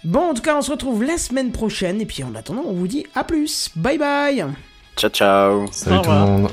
Bon, 0.04 0.30
en 0.30 0.34
tout 0.36 0.42
cas, 0.44 0.56
on 0.56 0.62
se 0.62 0.70
retrouve 0.72 1.04
la 1.04 1.18
semaine 1.18 1.52
prochaine. 1.52 2.00
Et 2.00 2.06
puis 2.06 2.24
en 2.24 2.34
attendant, 2.36 2.64
on 2.68 2.74
vous 2.74 2.88
dit 2.88 3.06
à 3.16 3.24
plus. 3.24 3.72
Bye 3.76 3.98
bye 3.98 4.46
Ciao, 4.96 5.10
ciao. 5.10 5.66
Salut 5.72 5.98
Au 5.98 6.02
tout 6.02 6.10
le 6.10 6.16
revoir. 6.16 6.28
monde. 6.28 6.52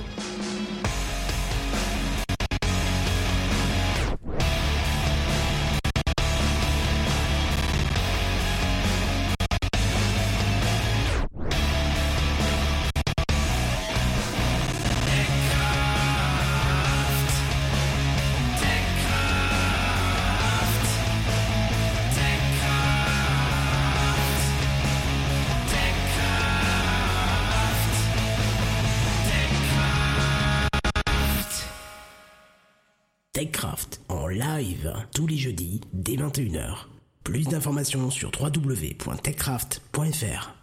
live 34.58 34.92
tous 35.14 35.26
les 35.26 35.36
jeudis 35.36 35.82
dès 35.92 36.16
21h. 36.16 36.86
Plus 37.24 37.44
d'informations 37.44 38.10
sur 38.10 38.30
www.techcraft.fr. 38.38 40.61